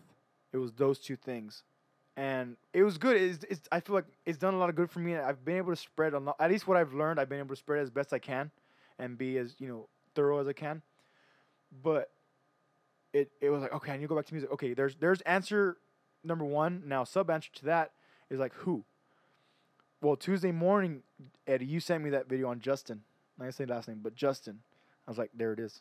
It 0.53 0.59
was 0.59 0.73
those 0.73 1.01
two 1.01 1.17
things, 1.17 1.65
and 2.17 2.57
it 2.73 2.85
was 2.85 2.99
good. 2.99 3.17
It's, 3.17 3.45
it's 3.51 3.69
I 3.73 3.81
feel 3.81 3.97
like 3.97 4.07
it's 4.25 4.39
done 4.39 4.55
a 4.55 4.59
lot 4.59 4.69
of 4.69 4.77
good 4.77 4.91
for 4.91 5.01
me. 5.01 5.17
I've 5.17 5.45
been 5.45 5.57
able 5.57 5.73
to 5.73 5.77
spread 5.77 6.15
a 6.15 6.19
lot. 6.21 6.37
At 6.39 6.51
least 6.51 6.69
what 6.69 6.77
I've 6.77 6.95
learned, 6.95 7.19
I've 7.19 7.29
been 7.29 7.41
able 7.41 7.51
to 7.51 7.57
spread 7.57 7.81
as 7.83 7.91
best 7.91 8.13
I 8.13 8.19
can, 8.19 8.51
and 8.99 9.19
be 9.19 9.39
as 9.39 9.57
you 9.59 9.67
know 9.67 9.89
thorough 10.15 10.39
as 10.39 10.47
I 10.47 10.53
can. 10.53 10.83
But 11.83 12.11
it 13.13 13.31
it 13.41 13.51
was 13.51 13.63
like 13.63 13.73
okay, 13.75 13.93
I 13.93 13.97
need 13.97 14.03
to 14.05 14.09
go 14.09 14.17
back 14.17 14.27
to 14.27 14.35
music. 14.35 14.53
Okay, 14.53 14.73
there's 14.73 14.95
there's 14.97 15.21
answer 15.23 15.77
number 16.29 16.45
one. 16.45 16.83
Now 16.87 17.05
sub 17.05 17.31
answer 17.31 17.51
to 17.57 17.65
that 17.67 17.91
is 18.31 18.39
like 18.39 18.53
who. 18.55 18.85
Well, 20.01 20.15
Tuesday 20.17 20.53
morning, 20.53 21.03
Eddie, 21.47 21.67
you 21.67 21.81
sent 21.81 22.05
me 22.05 22.11
that 22.11 22.29
video 22.29 22.49
on 22.49 22.61
Justin. 22.61 23.03
Not 23.37 23.45
gonna 23.45 23.53
say 23.53 23.67
last 23.67 23.89
name, 23.89 24.01
but 24.03 24.15
Justin. 24.15 24.61
I 25.07 25.11
was 25.11 25.19
like, 25.19 25.31
there 25.35 25.53
it 25.53 25.59
is. 25.59 25.81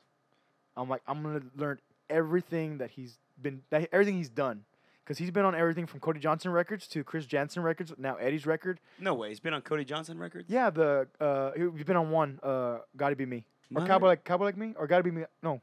I'm 0.76 0.90
like, 0.90 1.02
I'm 1.08 1.22
gonna 1.22 1.42
learn 1.56 1.80
everything 2.10 2.78
that 2.80 2.92
he's 2.92 3.18
been, 3.42 3.62
that, 3.70 3.90
everything 3.92 4.16
he's 4.16 4.30
done, 4.30 4.64
because 5.04 5.18
he's 5.18 5.30
been 5.32 5.46
on 5.46 5.54
everything 5.54 5.86
from 5.86 6.00
Cody 6.00 6.20
Johnson 6.20 6.52
records 6.52 6.88
to 6.90 7.04
Chris 7.04 7.26
Janson 7.26 7.62
records, 7.62 7.94
now 7.98 8.16
Eddie's 8.16 8.46
record. 8.46 8.80
No 9.00 9.14
way. 9.14 9.30
He's 9.30 9.40
been 9.40 9.54
on 9.54 9.62
Cody 9.62 9.86
Johnson 9.86 10.18
records. 10.18 10.46
Yeah, 10.50 10.70
the 10.70 11.08
uh, 11.20 11.52
he- 11.56 11.70
he's 11.76 11.84
been 11.86 11.98
on 11.98 12.10
one. 12.10 12.40
Uh, 12.42 12.80
gotta 12.96 13.16
be 13.16 13.26
me 13.26 13.46
or 13.76 13.86
Cowboy 13.86 14.08
like 14.08 14.24
Cowboy 14.24 14.46
like 14.46 14.58
me 14.58 14.74
or 14.78 14.88
gotta 14.88 15.04
be 15.04 15.12
me. 15.12 15.24
No, 15.44 15.62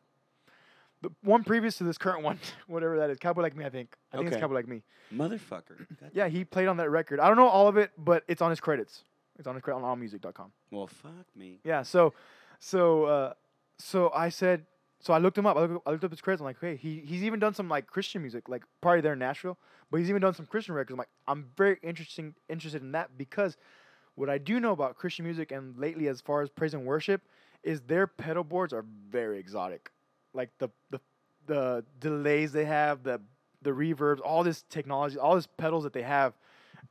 the 1.04 1.12
one 1.22 1.44
previous 1.44 1.78
to 1.78 1.84
this 1.84 1.98
current 1.98 2.22
one, 2.22 2.38
whatever 2.66 2.98
that 2.98 3.10
is, 3.10 3.18
Cowboy 3.18 3.42
like 3.42 3.56
me. 3.56 3.64
I 3.64 3.70
think. 3.70 3.94
I 4.12 4.16
think 4.16 4.26
Okay. 4.28 4.36
it's 4.36 4.40
Cowboy 4.42 4.54
like 4.54 4.68
me. 4.68 4.82
Motherfucker. 5.12 5.86
God- 6.00 6.10
Yeah, 6.12 6.28
he 6.28 6.44
played 6.44 6.68
on 6.68 6.76
that 6.78 6.90
record. 6.90 7.20
I 7.20 7.28
don't 7.28 7.36
know 7.36 7.48
all 7.48 7.68
of 7.68 7.76
it, 7.76 7.90
but 7.98 8.24
it's 8.28 8.42
on 8.42 8.50
his 8.50 8.60
credits. 8.60 9.04
It's 9.38 9.46
on 9.46 9.54
his 9.54 9.62
credit 9.62 9.82
on 9.82 9.98
allmusic.com. 9.98 10.52
Well, 10.70 10.86
fuck 10.86 11.26
me. 11.36 11.58
Yeah, 11.64 11.82
so 11.82 12.14
so 12.60 13.04
uh 13.04 13.32
so 13.78 14.10
I 14.14 14.28
said 14.28 14.64
so 15.00 15.12
I 15.12 15.18
looked 15.18 15.36
him 15.36 15.44
up. 15.46 15.56
I 15.56 15.64
looked, 15.66 15.86
I 15.86 15.90
looked 15.90 16.04
up 16.04 16.10
his 16.10 16.20
credits. 16.20 16.40
I'm 16.40 16.46
like, 16.46 16.60
hey, 16.60 16.76
he 16.76 17.00
he's 17.04 17.22
even 17.24 17.40
done 17.40 17.52
some 17.54 17.68
like 17.68 17.86
Christian 17.86 18.22
music, 18.22 18.48
like 18.48 18.62
probably 18.80 19.00
there 19.02 19.12
in 19.12 19.18
Nashville, 19.18 19.58
but 19.90 19.98
he's 19.98 20.08
even 20.08 20.22
done 20.22 20.34
some 20.34 20.46
Christian 20.46 20.74
records. 20.74 20.92
I'm 20.94 20.98
like, 20.98 21.08
I'm 21.28 21.50
very 21.56 21.78
interesting 21.82 22.34
interested 22.48 22.80
in 22.82 22.92
that 22.92 23.18
because 23.18 23.56
what 24.14 24.30
I 24.30 24.38
do 24.38 24.60
know 24.60 24.70
about 24.72 24.96
Christian 24.96 25.24
music 25.24 25.50
and 25.52 25.76
lately 25.76 26.06
as 26.08 26.20
far 26.20 26.40
as 26.42 26.48
praise 26.48 26.72
and 26.72 26.86
worship 26.86 27.20
is 27.64 27.80
their 27.82 28.06
pedal 28.06 28.44
boards 28.44 28.72
are 28.72 28.84
very 29.10 29.38
exotic. 29.38 29.90
Like 30.34 30.50
the 30.58 30.68
the 30.90 31.00
the 31.46 31.84
delays 32.00 32.52
they 32.52 32.64
have, 32.64 33.02
the 33.02 33.20
the 33.62 33.70
reverbs, 33.70 34.20
all 34.24 34.44
this 34.44 34.62
technology, 34.68 35.18
all 35.18 35.34
these 35.34 35.46
pedals 35.46 35.84
that 35.84 35.92
they 35.92 36.02
have 36.02 36.34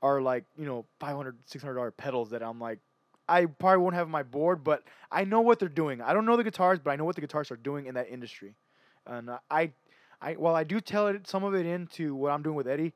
are 0.02 0.22
like, 0.22 0.46
you 0.58 0.66
know, 0.66 0.86
500 1.00 1.38
600 1.46 1.76
dollar 1.76 1.92
pedals 1.92 2.32
that 2.32 2.42
I'm 2.42 2.60
like 2.60 2.80
I 3.28 3.46
probably 3.46 3.82
won't 3.84 3.96
have 3.96 4.10
my 4.10 4.24
board, 4.24 4.64
but 4.64 4.84
I 5.12 5.24
know 5.24 5.42
what 5.42 5.60
they're 5.60 5.70
doing. 5.70 6.02
I 6.02 6.14
don't 6.14 6.26
know 6.26 6.36
the 6.36 6.44
guitars, 6.44 6.80
but 6.80 6.92
I 6.92 6.96
know 6.96 7.06
what 7.06 7.16
the 7.16 7.22
guitars 7.22 7.52
are 7.52 7.56
doing 7.56 7.86
in 7.86 7.96
that 7.96 8.10
industry. 8.10 8.56
And 9.08 9.30
I, 9.50 9.72
I 10.22 10.34
while 10.34 10.56
I 10.56 10.64
do 10.64 10.82
tell 10.82 11.08
it 11.08 11.28
some 11.28 11.44
of 11.44 11.54
it 11.56 11.66
into 11.66 12.16
what 12.16 12.32
I'm 12.32 12.44
doing 12.44 12.56
with 12.56 12.68
Eddie, 12.68 12.94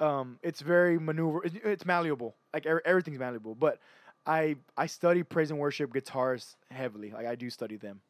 um, 0.00 0.38
it's 0.42 0.60
very 0.60 0.98
maneuver. 0.98 1.44
It's, 1.44 1.56
it's 1.64 1.86
malleable. 1.86 2.34
Like 2.52 2.66
er- 2.66 2.82
everything's 2.84 3.18
malleable. 3.18 3.54
But 3.54 3.78
I 4.26 4.56
I 4.76 4.86
study 4.86 5.22
praise 5.22 5.50
and 5.50 5.58
worship 5.60 5.92
guitars 5.92 6.56
heavily. 6.70 7.10
Like 7.12 7.26
I 7.26 7.34
do 7.34 7.48
study 7.50 7.76
them. 7.76 8.00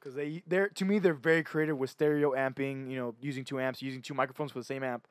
Because 0.00 0.14
they 0.14 0.42
they're 0.46 0.68
to 0.70 0.84
me 0.86 0.98
they're 0.98 1.12
very 1.14 1.42
creative 1.42 1.76
with 1.78 1.90
stereo 1.90 2.32
amping. 2.32 2.90
You 2.90 2.96
know, 2.96 3.14
using 3.20 3.44
two 3.44 3.60
amps, 3.60 3.82
using 3.82 4.00
two 4.02 4.14
microphones 4.14 4.50
for 4.50 4.58
the 4.58 4.64
same 4.64 4.82
amp 4.82 5.06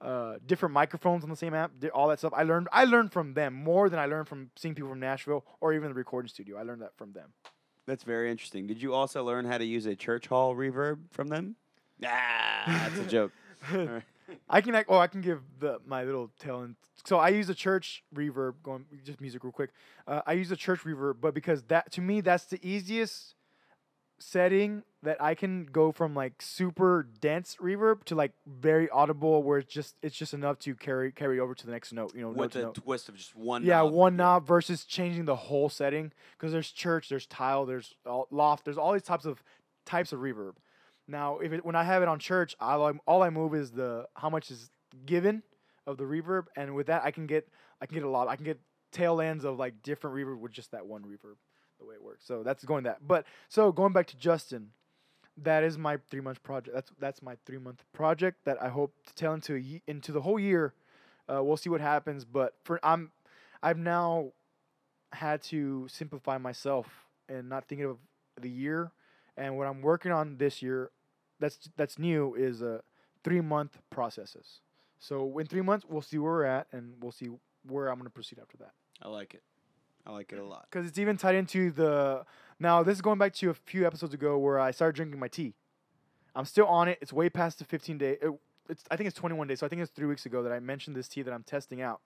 uh, 0.00 0.34
different 0.46 0.72
microphones 0.72 1.24
on 1.24 1.30
the 1.30 1.36
same 1.36 1.54
app, 1.54 1.72
di- 1.78 1.90
all 1.90 2.08
that 2.08 2.18
stuff. 2.18 2.32
I 2.34 2.42
learned 2.42 2.68
I 2.72 2.84
learned 2.84 3.12
from 3.12 3.34
them 3.34 3.54
more 3.54 3.88
than 3.88 3.98
I 3.98 4.06
learned 4.06 4.28
from 4.28 4.50
seeing 4.56 4.74
people 4.74 4.90
from 4.90 5.00
Nashville 5.00 5.44
or 5.60 5.74
even 5.74 5.88
the 5.88 5.94
recording 5.94 6.28
studio. 6.28 6.56
I 6.58 6.62
learned 6.62 6.82
that 6.82 6.96
from 6.96 7.12
them. 7.12 7.30
That's 7.86 8.04
very 8.04 8.30
interesting. 8.30 8.66
Did 8.66 8.80
you 8.80 8.94
also 8.94 9.24
learn 9.24 9.44
how 9.44 9.58
to 9.58 9.64
use 9.64 9.86
a 9.86 9.96
church 9.96 10.26
hall 10.28 10.54
reverb 10.54 10.98
from 11.10 11.28
them? 11.28 11.56
Ah, 12.04 12.62
that's 12.88 13.00
a 13.00 13.04
joke. 13.10 13.32
Alright. 13.72 14.02
I 14.48 14.60
can 14.60 14.74
ac- 14.74 14.86
oh 14.88 14.98
I 14.98 15.08
can 15.08 15.20
give 15.20 15.42
the 15.58 15.80
my 15.84 16.04
little 16.04 16.30
tell 16.38 16.60
and 16.62 16.76
so 17.04 17.18
I 17.18 17.30
use 17.30 17.48
a 17.50 17.54
church 17.54 18.04
reverb 18.14 18.54
going 18.62 18.86
just 19.04 19.20
music 19.20 19.42
real 19.44 19.52
quick. 19.52 19.70
Uh, 20.06 20.22
I 20.26 20.32
use 20.34 20.50
a 20.50 20.56
church 20.56 20.80
reverb, 20.80 21.16
but 21.20 21.34
because 21.34 21.62
that 21.64 21.90
to 21.92 22.00
me 22.00 22.20
that's 22.20 22.44
the 22.44 22.60
easiest 22.66 23.34
setting 24.20 24.82
that 25.02 25.20
I 25.20 25.34
can 25.34 25.64
go 25.64 25.92
from 25.92 26.14
like 26.14 26.42
super 26.42 27.08
dense 27.20 27.56
reverb 27.60 28.04
to 28.04 28.14
like 28.14 28.32
very 28.46 28.88
audible 28.90 29.42
where 29.42 29.58
it's 29.58 29.72
just 29.72 29.96
it's 30.02 30.16
just 30.16 30.34
enough 30.34 30.58
to 30.60 30.74
carry 30.74 31.10
carry 31.10 31.40
over 31.40 31.54
to 31.54 31.66
the 31.66 31.72
next 31.72 31.92
note. 31.92 32.14
You 32.14 32.22
know, 32.22 32.30
With 32.30 32.56
a 32.56 32.70
twist 32.72 33.08
of 33.08 33.16
just 33.16 33.34
one. 33.34 33.64
Yeah, 33.64 33.80
knob. 33.80 33.92
one 33.92 34.16
knob 34.16 34.46
versus 34.46 34.84
changing 34.84 35.24
the 35.24 35.36
whole 35.36 35.68
setting 35.68 36.12
because 36.32 36.52
there's 36.52 36.70
church, 36.70 37.08
there's 37.08 37.26
tile, 37.26 37.64
there's 37.66 37.94
loft, 38.30 38.64
there's 38.64 38.78
all 38.78 38.92
these 38.92 39.02
types 39.02 39.24
of 39.24 39.42
types 39.86 40.12
of 40.12 40.20
reverb. 40.20 40.54
Now, 41.08 41.38
if 41.38 41.52
it, 41.52 41.64
when 41.64 41.74
I 41.74 41.82
have 41.82 42.02
it 42.02 42.08
on 42.08 42.20
church, 42.20 42.54
I, 42.60 42.74
all 42.74 43.22
I 43.22 43.30
move 43.30 43.54
is 43.54 43.72
the 43.72 44.06
how 44.14 44.30
much 44.30 44.50
is 44.50 44.70
given 45.06 45.42
of 45.86 45.96
the 45.96 46.04
reverb, 46.04 46.44
and 46.56 46.74
with 46.74 46.86
that, 46.86 47.02
I 47.04 47.10
can 47.10 47.26
get 47.26 47.48
I 47.80 47.86
can 47.86 47.94
get 47.94 48.04
a 48.04 48.08
lot. 48.08 48.28
I 48.28 48.36
can 48.36 48.44
get 48.44 48.60
tail 48.92 49.20
ends 49.20 49.44
of 49.44 49.58
like 49.58 49.82
different 49.82 50.16
reverb 50.16 50.38
with 50.38 50.52
just 50.52 50.72
that 50.72 50.86
one 50.86 51.02
reverb, 51.02 51.36
the 51.80 51.86
way 51.86 51.94
it 51.94 52.02
works. 52.02 52.24
So 52.26 52.42
that's 52.42 52.64
going 52.64 52.84
that. 52.84 52.98
But 53.06 53.26
so 53.48 53.72
going 53.72 53.92
back 53.92 54.06
to 54.08 54.16
Justin, 54.16 54.70
that 55.36 55.64
is 55.64 55.78
my 55.78 55.98
three 56.10 56.20
month 56.20 56.42
project. 56.42 56.74
That's 56.74 56.90
that's 56.98 57.22
my 57.22 57.36
three 57.46 57.58
month 57.58 57.82
project 57.92 58.44
that 58.44 58.62
I 58.62 58.68
hope 58.68 58.94
to 59.06 59.14
tail 59.14 59.32
into 59.32 59.56
a 59.56 59.82
into 59.90 60.12
the 60.12 60.20
whole 60.20 60.38
year. 60.38 60.74
Uh, 61.32 61.42
we'll 61.42 61.56
see 61.56 61.70
what 61.70 61.80
happens, 61.80 62.24
but 62.24 62.54
for 62.64 62.80
I'm 62.82 63.10
I've 63.62 63.78
now 63.78 64.32
had 65.12 65.42
to 65.42 65.86
simplify 65.88 66.38
myself 66.38 66.86
and 67.28 67.48
not 67.48 67.68
thinking 67.68 67.86
of 67.86 67.98
the 68.40 68.50
year. 68.50 68.92
And 69.36 69.56
what 69.56 69.66
I'm 69.66 69.80
working 69.80 70.12
on 70.12 70.36
this 70.36 70.60
year, 70.60 70.90
that's 71.38 71.70
that's 71.76 71.98
new, 71.98 72.34
is 72.34 72.62
uh, 72.62 72.80
three 73.24 73.40
month 73.40 73.78
processes. 73.90 74.60
So 74.98 75.38
in 75.38 75.46
three 75.46 75.62
months, 75.62 75.86
we'll 75.88 76.02
see 76.02 76.18
where 76.18 76.32
we're 76.32 76.44
at, 76.44 76.66
and 76.72 76.94
we'll 77.00 77.12
see 77.12 77.30
where 77.66 77.88
I'm 77.88 77.98
gonna 77.98 78.10
proceed 78.10 78.38
after 78.38 78.58
that. 78.58 78.72
I 79.02 79.08
like 79.08 79.34
it. 79.34 79.42
I 80.06 80.12
like 80.12 80.32
it 80.32 80.38
a 80.38 80.44
lot. 80.44 80.66
Because 80.70 80.86
it's 80.86 80.98
even 80.98 81.16
tied 81.16 81.34
into 81.34 81.70
the. 81.70 82.24
Now 82.58 82.82
this 82.82 82.96
is 82.96 83.02
going 83.02 83.18
back 83.18 83.34
to 83.34 83.50
a 83.50 83.54
few 83.54 83.86
episodes 83.86 84.14
ago 84.14 84.38
where 84.38 84.58
I 84.58 84.70
started 84.70 84.96
drinking 84.96 85.20
my 85.20 85.28
tea. 85.28 85.54
I'm 86.34 86.44
still 86.44 86.66
on 86.66 86.88
it. 86.88 86.98
It's 87.00 87.12
way 87.12 87.28
past 87.28 87.58
the 87.58 87.64
15 87.64 87.98
day. 87.98 88.18
It, 88.20 88.30
it's 88.68 88.84
I 88.90 88.96
think 88.96 89.08
it's 89.08 89.16
21 89.16 89.48
days. 89.48 89.60
So 89.60 89.66
I 89.66 89.68
think 89.68 89.82
it's 89.82 89.90
three 89.90 90.06
weeks 90.06 90.26
ago 90.26 90.42
that 90.42 90.52
I 90.52 90.60
mentioned 90.60 90.96
this 90.96 91.08
tea 91.08 91.22
that 91.22 91.32
I'm 91.32 91.42
testing 91.42 91.82
out. 91.82 92.00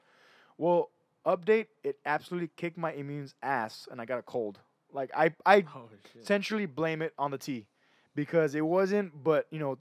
Well, 0.58 0.90
update. 1.26 1.66
It 1.82 1.98
absolutely 2.06 2.50
kicked 2.56 2.78
my 2.78 2.92
immune's 2.92 3.34
ass, 3.42 3.88
and 3.90 4.00
I 4.00 4.04
got 4.04 4.18
a 4.18 4.22
cold. 4.22 4.58
Like 4.92 5.10
I 5.16 5.32
I 5.44 5.64
Oh 5.74 5.88
essentially 6.20 6.66
blame 6.66 7.02
it 7.02 7.12
on 7.18 7.30
the 7.30 7.38
tea 7.38 7.66
because 8.14 8.54
it 8.54 8.64
wasn't. 8.64 9.24
But 9.24 9.46
you 9.50 9.58
know, 9.58 9.78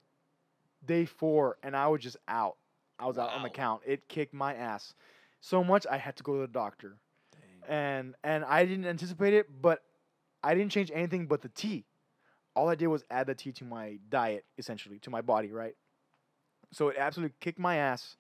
day 0.86 1.06
four, 1.06 1.58
and 1.64 1.76
I 1.76 1.88
was 1.88 2.02
just 2.02 2.18
out. 2.28 2.58
I 3.00 3.06
was 3.06 3.18
out 3.18 3.34
on 3.34 3.44
the 3.44 3.50
count. 3.50 3.82
It 3.86 4.08
kicked 4.08 4.34
my 4.34 4.54
ass 4.54 4.94
so 5.44 5.62
much 5.62 5.86
I 5.92 5.98
had 5.98 6.16
to 6.16 6.24
go 6.24 6.36
to 6.36 6.40
the 6.40 6.48
doctor 6.48 6.96
and 7.68 8.16
and 8.24 8.46
I 8.46 8.66
didn't 8.66 8.86
anticipate 8.86 9.34
it, 9.34 9.62
but 9.62 9.82
I 10.44 10.56
didn't 10.56 10.72
change 10.72 10.92
anything 10.94 11.28
but 11.28 11.42
the 11.42 11.50
tea. 11.50 11.86
All 12.56 12.70
I 12.70 12.76
did 12.76 12.88
was 12.88 13.04
add 13.10 13.28
the 13.28 13.36
tea 13.36 13.52
to 13.54 13.64
my 13.64 13.98
diet, 14.10 14.46
essentially, 14.58 15.00
to 15.00 15.10
my 15.10 15.22
body, 15.22 15.52
right? 15.52 15.76
So 16.72 16.90
it 16.90 16.98
absolutely 17.00 17.36
kicked 17.40 17.60
my 17.60 17.78
ass. 17.78 18.16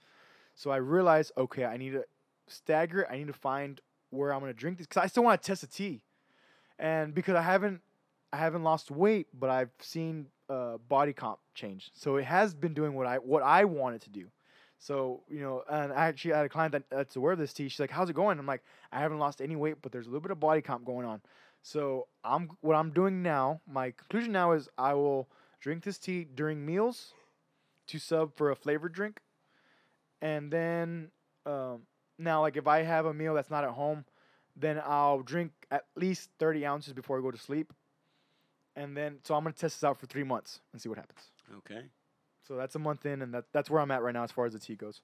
So 0.55 0.71
I 0.71 0.77
realized, 0.77 1.31
okay, 1.37 1.65
I 1.65 1.77
need 1.77 1.91
to 1.91 2.05
stagger. 2.47 3.07
I 3.09 3.17
need 3.17 3.27
to 3.27 3.33
find 3.33 3.79
where 4.09 4.33
I'm 4.33 4.39
gonna 4.39 4.53
drink 4.53 4.77
this 4.77 4.87
because 4.87 5.03
I 5.03 5.07
still 5.07 5.23
want 5.23 5.41
to 5.41 5.45
test 5.45 5.61
the 5.61 5.67
tea, 5.67 6.03
and 6.79 7.13
because 7.13 7.35
I 7.35 7.41
haven't, 7.41 7.81
I 8.31 8.37
haven't 8.37 8.63
lost 8.63 8.91
weight, 8.91 9.27
but 9.33 9.49
I've 9.49 9.71
seen 9.79 10.27
uh, 10.49 10.77
body 10.77 11.13
comp 11.13 11.39
change. 11.53 11.91
So 11.93 12.17
it 12.17 12.25
has 12.25 12.53
been 12.53 12.73
doing 12.73 12.93
what 12.93 13.07
I 13.07 13.17
what 13.17 13.43
I 13.43 13.65
wanted 13.65 14.01
to 14.01 14.09
do. 14.09 14.27
So 14.83 15.21
you 15.29 15.39
know, 15.39 15.63
and 15.69 15.93
I 15.93 16.07
actually 16.07 16.33
had 16.33 16.45
a 16.45 16.49
client 16.49 16.73
that, 16.73 16.83
that's 16.89 17.15
aware 17.15 17.31
of 17.31 17.39
this 17.39 17.53
tea. 17.53 17.69
She's 17.69 17.79
like, 17.79 17.89
"How's 17.89 18.09
it 18.09 18.15
going?" 18.15 18.37
I'm 18.37 18.45
like, 18.45 18.63
"I 18.91 18.99
haven't 18.99 19.17
lost 19.17 19.41
any 19.41 19.55
weight, 19.55 19.77
but 19.81 19.93
there's 19.93 20.07
a 20.07 20.09
little 20.09 20.19
bit 20.19 20.31
of 20.31 20.41
body 20.41 20.61
comp 20.61 20.83
going 20.83 21.05
on." 21.05 21.21
So 21.61 22.07
I'm 22.25 22.49
what 22.59 22.75
I'm 22.75 22.91
doing 22.91 23.23
now. 23.23 23.61
My 23.65 23.91
conclusion 23.91 24.33
now 24.33 24.51
is 24.51 24.67
I 24.77 24.93
will 24.93 25.29
drink 25.61 25.85
this 25.85 25.97
tea 25.97 26.25
during 26.25 26.65
meals 26.65 27.13
to 27.87 27.97
sub 27.97 28.35
for 28.35 28.51
a 28.51 28.57
flavored 28.57 28.91
drink, 28.91 29.21
and 30.21 30.51
then 30.51 31.11
um, 31.45 31.83
now 32.19 32.41
like 32.41 32.57
if 32.57 32.67
I 32.67 32.81
have 32.81 33.05
a 33.05 33.13
meal 33.13 33.35
that's 33.35 33.49
not 33.49 33.63
at 33.63 33.69
home, 33.69 34.03
then 34.57 34.81
I'll 34.85 35.21
drink 35.21 35.53
at 35.71 35.85
least 35.95 36.29
30 36.39 36.65
ounces 36.65 36.91
before 36.91 37.17
I 37.17 37.21
go 37.21 37.31
to 37.31 37.37
sleep, 37.37 37.71
and 38.75 38.97
then 38.97 39.19
so 39.23 39.33
I'm 39.33 39.43
gonna 39.43 39.53
test 39.53 39.77
this 39.79 39.83
out 39.85 39.97
for 39.97 40.07
three 40.07 40.23
months 40.23 40.59
and 40.73 40.81
see 40.81 40.89
what 40.89 40.97
happens. 40.97 41.31
Okay. 41.59 41.83
So 42.47 42.55
that's 42.55 42.75
a 42.75 42.79
month 42.79 43.05
in, 43.05 43.21
and 43.21 43.33
that 43.33 43.45
that's 43.53 43.69
where 43.69 43.81
I'm 43.81 43.91
at 43.91 44.01
right 44.01 44.13
now 44.13 44.23
as 44.23 44.31
far 44.31 44.45
as 44.45 44.53
the 44.53 44.59
tea 44.59 44.75
goes. 44.75 45.01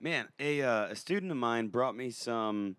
Man, 0.00 0.28
a 0.40 0.62
uh, 0.62 0.86
a 0.86 0.96
student 0.96 1.30
of 1.30 1.38
mine 1.38 1.68
brought 1.68 1.96
me 1.96 2.10
some. 2.10 2.76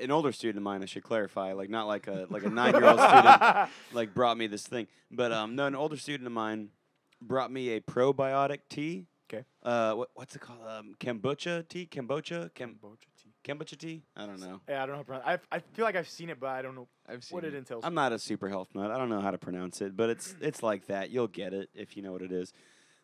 An 0.00 0.10
older 0.10 0.32
student 0.32 0.56
of 0.56 0.62
mine, 0.64 0.82
I 0.82 0.86
should 0.86 1.04
clarify, 1.04 1.52
like 1.52 1.70
not 1.70 1.86
like 1.86 2.08
a 2.08 2.26
like 2.28 2.42
a 2.44 2.50
nine 2.50 2.74
year 2.74 2.84
old 2.86 2.98
student, 2.98 3.68
like 3.92 4.14
brought 4.14 4.36
me 4.36 4.46
this 4.48 4.66
thing, 4.66 4.88
but 5.12 5.30
um, 5.32 5.54
no, 5.54 5.66
an 5.66 5.76
older 5.76 5.96
student 5.96 6.26
of 6.26 6.32
mine 6.32 6.70
brought 7.22 7.52
me 7.52 7.70
a 7.70 7.80
probiotic 7.80 8.60
tea. 8.68 9.06
'Kay. 9.28 9.44
Uh, 9.62 9.92
what, 9.94 10.08
what's 10.14 10.34
it 10.34 10.40
called? 10.40 10.60
Um, 10.66 10.94
kombucha 10.98 11.68
tea, 11.68 11.86
kombucha, 11.90 12.52
Kem, 12.54 12.76
Kombucha 12.82 13.06
tea. 13.22 13.32
kombucha 13.44 13.76
tea. 13.78 14.02
I 14.16 14.24
don't 14.26 14.40
know. 14.40 14.60
Yeah, 14.68 14.82
I 14.82 14.86
don't 14.86 14.96
know. 14.96 14.96
How 14.96 15.02
to 15.02 15.04
pronounce. 15.04 15.24
I 15.52 15.56
I 15.56 15.58
feel 15.74 15.84
like 15.84 15.94
I've 15.96 16.08
seen 16.08 16.30
it, 16.30 16.40
but 16.40 16.48
I 16.48 16.62
don't 16.62 16.74
know 16.74 16.88
I've 17.08 17.22
seen 17.22 17.36
what 17.36 17.44
it 17.44 17.54
it. 17.54 17.58
entails. 17.58 17.84
I'm 17.84 17.94
not 17.94 18.12
a 18.12 18.18
super 18.18 18.48
health 18.48 18.68
nut. 18.74 18.90
I 18.90 18.98
don't 18.98 19.08
know 19.08 19.20
how 19.20 19.30
to 19.30 19.38
pronounce 19.38 19.80
it, 19.82 19.96
but 19.96 20.10
it's 20.10 20.34
it's 20.40 20.62
like 20.64 20.86
that. 20.86 21.10
You'll 21.10 21.28
get 21.28 21.52
it 21.54 21.68
if 21.74 21.96
you 21.96 22.02
know 22.02 22.12
what 22.12 22.22
it 22.22 22.32
is. 22.32 22.52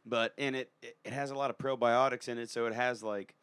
But 0.05 0.35
and 0.39 0.57
it 0.57 0.71
it 0.83 0.97
it 1.05 1.13
has 1.13 1.31
a 1.31 1.35
lot 1.35 1.51
of 1.51 1.59
probiotics 1.59 2.29
in 2.29 2.39
it, 2.39 2.51
so 2.51 2.67
it 2.67 2.75
has 2.75 3.03
like 3.03 3.35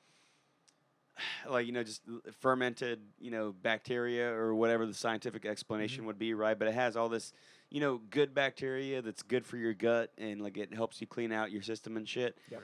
like 1.49 1.65
you 1.65 1.71
know 1.71 1.83
just 1.83 2.01
fermented 2.39 2.99
you 3.19 3.31
know 3.31 3.53
bacteria 3.61 4.31
or 4.31 4.53
whatever 4.55 4.85
the 4.85 4.93
scientific 4.93 5.45
explanation 5.45 6.05
would 6.05 6.19
be, 6.19 6.33
right? 6.33 6.57
But 6.57 6.67
it 6.67 6.73
has 6.73 6.95
all 6.97 7.09
this 7.09 7.33
you 7.69 7.79
know 7.79 8.01
good 8.09 8.33
bacteria 8.33 9.01
that's 9.01 9.23
good 9.23 9.45
for 9.45 9.57
your 9.57 9.73
gut 9.73 10.11
and 10.17 10.41
like 10.41 10.57
it 10.57 10.73
helps 10.73 11.01
you 11.01 11.07
clean 11.07 11.31
out 11.31 11.51
your 11.51 11.61
system 11.61 11.97
and 11.97 12.07
shit. 12.07 12.37
Yep. 12.51 12.61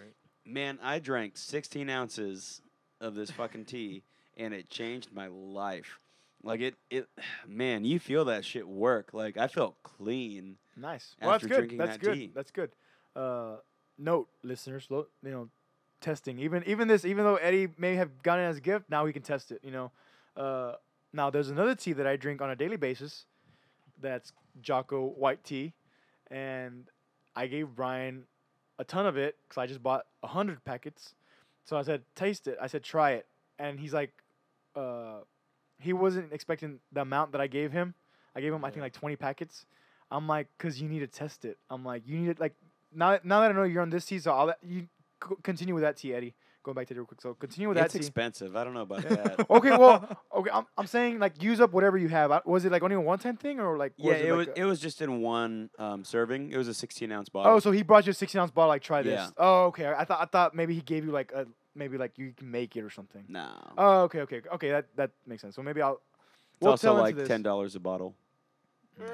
Man, 0.47 0.77
I 0.83 0.99
drank 0.99 1.37
16 1.37 1.89
ounces 1.89 2.61
of 3.01 3.15
this 3.15 3.31
fucking 3.31 3.65
tea, 3.65 4.03
and 4.37 4.53
it 4.53 4.69
changed 4.69 5.09
my 5.11 5.27
life. 5.27 5.99
Like 6.43 6.61
it, 6.61 6.75
it, 6.89 7.07
man, 7.47 7.85
you 7.85 7.99
feel 7.99 8.25
that 8.25 8.45
shit 8.45 8.67
work. 8.67 9.09
Like 9.13 9.37
I 9.37 9.47
felt 9.47 9.81
clean. 9.83 10.57
Nice. 10.77 11.15
Well, 11.21 11.31
that's 11.31 11.45
good. 11.45 11.57
drinking 11.57 11.77
That's 11.77 11.97
that 11.97 12.01
good. 12.01 12.13
tea. 12.13 12.31
That's 12.35 12.51
good. 12.51 12.71
Uh, 13.15 13.55
note, 13.97 14.27
listeners, 14.43 14.87
lo- 14.89 15.07
you 15.23 15.31
know, 15.31 15.49
testing. 16.01 16.39
Even 16.39 16.63
even 16.65 16.87
this, 16.87 17.05
even 17.05 17.23
though 17.23 17.35
Eddie 17.35 17.67
may 17.77 17.95
have 17.95 18.21
gotten 18.23 18.45
it 18.45 18.47
as 18.47 18.57
a 18.57 18.61
gift, 18.61 18.89
now 18.89 19.05
we 19.05 19.13
can 19.13 19.21
test 19.21 19.51
it. 19.51 19.59
You 19.63 19.71
know, 19.71 19.91
uh, 20.37 20.73
now 21.13 21.29
there's 21.29 21.49
another 21.49 21.75
tea 21.75 21.93
that 21.93 22.07
I 22.07 22.15
drink 22.15 22.41
on 22.41 22.49
a 22.49 22.55
daily 22.55 22.77
basis. 22.77 23.25
That's 24.01 24.33
Jocko 24.61 25.07
white 25.07 25.43
tea, 25.43 25.73
and 26.29 26.85
I 27.35 27.47
gave 27.47 27.69
Brian 27.75 28.25
a 28.77 28.83
ton 28.83 29.05
of 29.05 29.17
it 29.17 29.35
because 29.47 29.61
I 29.61 29.67
just 29.67 29.81
bought 29.81 30.05
a 30.23 30.27
hundred 30.27 30.63
packets. 30.65 31.15
So 31.63 31.77
I 31.77 31.81
said, 31.81 32.03
taste 32.15 32.47
it. 32.47 32.57
I 32.61 32.67
said, 32.67 32.83
try 32.83 33.11
it, 33.11 33.25
and 33.57 33.79
he's 33.79 33.93
like, 33.93 34.11
uh, 34.75 35.19
he 35.79 35.93
wasn't 35.93 36.31
expecting 36.31 36.79
the 36.91 37.01
amount 37.01 37.31
that 37.31 37.41
I 37.41 37.47
gave 37.47 37.71
him. 37.71 37.95
I 38.35 38.41
gave 38.41 38.53
him, 38.53 38.63
I 38.63 38.69
think, 38.69 38.81
like 38.81 38.93
20 38.93 39.15
packets. 39.15 39.65
I'm 40.11 40.27
like, 40.27 40.47
cause 40.59 40.79
you 40.79 40.87
need 40.87 40.99
to 40.99 41.07
test 41.07 41.45
it. 41.45 41.57
I'm 41.69 41.83
like, 41.83 42.03
you 42.05 42.17
need 42.19 42.29
it. 42.29 42.39
like 42.39 42.53
now. 42.95 43.19
Now 43.23 43.41
that 43.41 43.51
I 43.51 43.53
know 43.53 43.63
you're 43.63 43.81
on 43.81 43.89
this 43.89 44.05
tea, 44.05 44.19
so 44.19 44.31
I'll 44.33 44.45
let 44.45 44.57
you 44.63 44.87
continue 45.43 45.73
with 45.73 45.83
that 45.83 45.97
tea, 45.97 46.13
Eddie. 46.13 46.33
Going 46.63 46.73
back 46.73 46.87
to 46.87 46.95
it 46.95 46.97
real 46.97 47.05
quick. 47.05 47.21
So 47.21 47.35
continue 47.35 47.69
with 47.69 47.77
It's 47.77 47.93
that 47.93 47.99
tea. 47.99 47.99
That's 47.99 48.07
expensive. 48.07 48.55
I 48.55 48.63
don't 48.63 48.73
know 48.73 48.81
about 48.81 49.03
that. 49.07 49.47
okay, 49.51 49.69
well, 49.77 50.19
okay. 50.35 50.49
I'm, 50.51 50.65
I'm 50.75 50.87
saying 50.87 51.19
like 51.19 51.41
use 51.43 51.61
up 51.61 51.73
whatever 51.73 51.95
you 51.95 52.07
have. 52.07 52.31
Was 52.45 52.65
it 52.65 52.71
like 52.71 52.81
only 52.81 52.95
a 52.95 52.99
one 52.99 53.19
time 53.19 53.37
thing 53.37 53.59
or 53.59 53.77
like? 53.77 53.93
yeah, 53.97 54.13
was 54.13 54.21
it, 54.21 54.23
like 54.29 54.37
was. 54.37 54.47
a- 54.47 54.59
it 54.59 54.63
was 54.63 54.79
just 54.79 54.99
in 55.01 55.21
one 55.21 55.69
um, 55.77 56.03
serving. 56.03 56.51
It 56.51 56.57
was 56.57 56.67
a 56.67 56.73
16 56.73 57.11
ounce 57.11 57.29
bottle. 57.29 57.51
oh, 57.53 57.59
so 57.59 57.69
he 57.69 57.83
brought 57.83 58.07
you 58.07 58.11
a 58.11 58.13
16 58.15 58.41
ounce 58.41 58.49
bottle. 58.51 58.69
Like 58.69 58.81
try 58.81 59.03
this. 59.03 59.13
Yeah. 59.13 59.29
Oh, 59.37 59.65
okay. 59.65 59.93
I 59.95 60.05
thought 60.05 60.21
I 60.21 60.25
thought 60.25 60.55
maybe 60.55 60.73
he 60.73 60.81
gave 60.81 61.05
you 61.05 61.11
like 61.11 61.31
a 61.33 61.45
maybe 61.75 61.99
like 61.99 62.17
you 62.17 62.33
can 62.35 62.49
make 62.49 62.75
it 62.75 62.81
or 62.81 62.89
something. 62.89 63.25
no. 63.27 63.51
Oh, 63.77 64.01
okay, 64.03 64.21
okay, 64.21 64.41
okay. 64.53 64.71
That 64.71 64.87
that 64.95 65.11
makes 65.27 65.43
sense. 65.43 65.55
So 65.55 65.61
maybe 65.61 65.83
I'll. 65.83 65.93
it's 65.93 66.01
we'll 66.61 66.71
also 66.71 66.87
tell 66.87 66.95
like 66.95 67.25
ten 67.25 67.43
dollars 67.43 67.75
a 67.75 67.79
bottle. 67.79 68.15
Dang. 68.97 69.07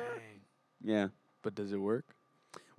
Yeah. 0.83 1.07
But 1.41 1.55
does 1.55 1.73
it 1.73 1.77
work? 1.77 2.05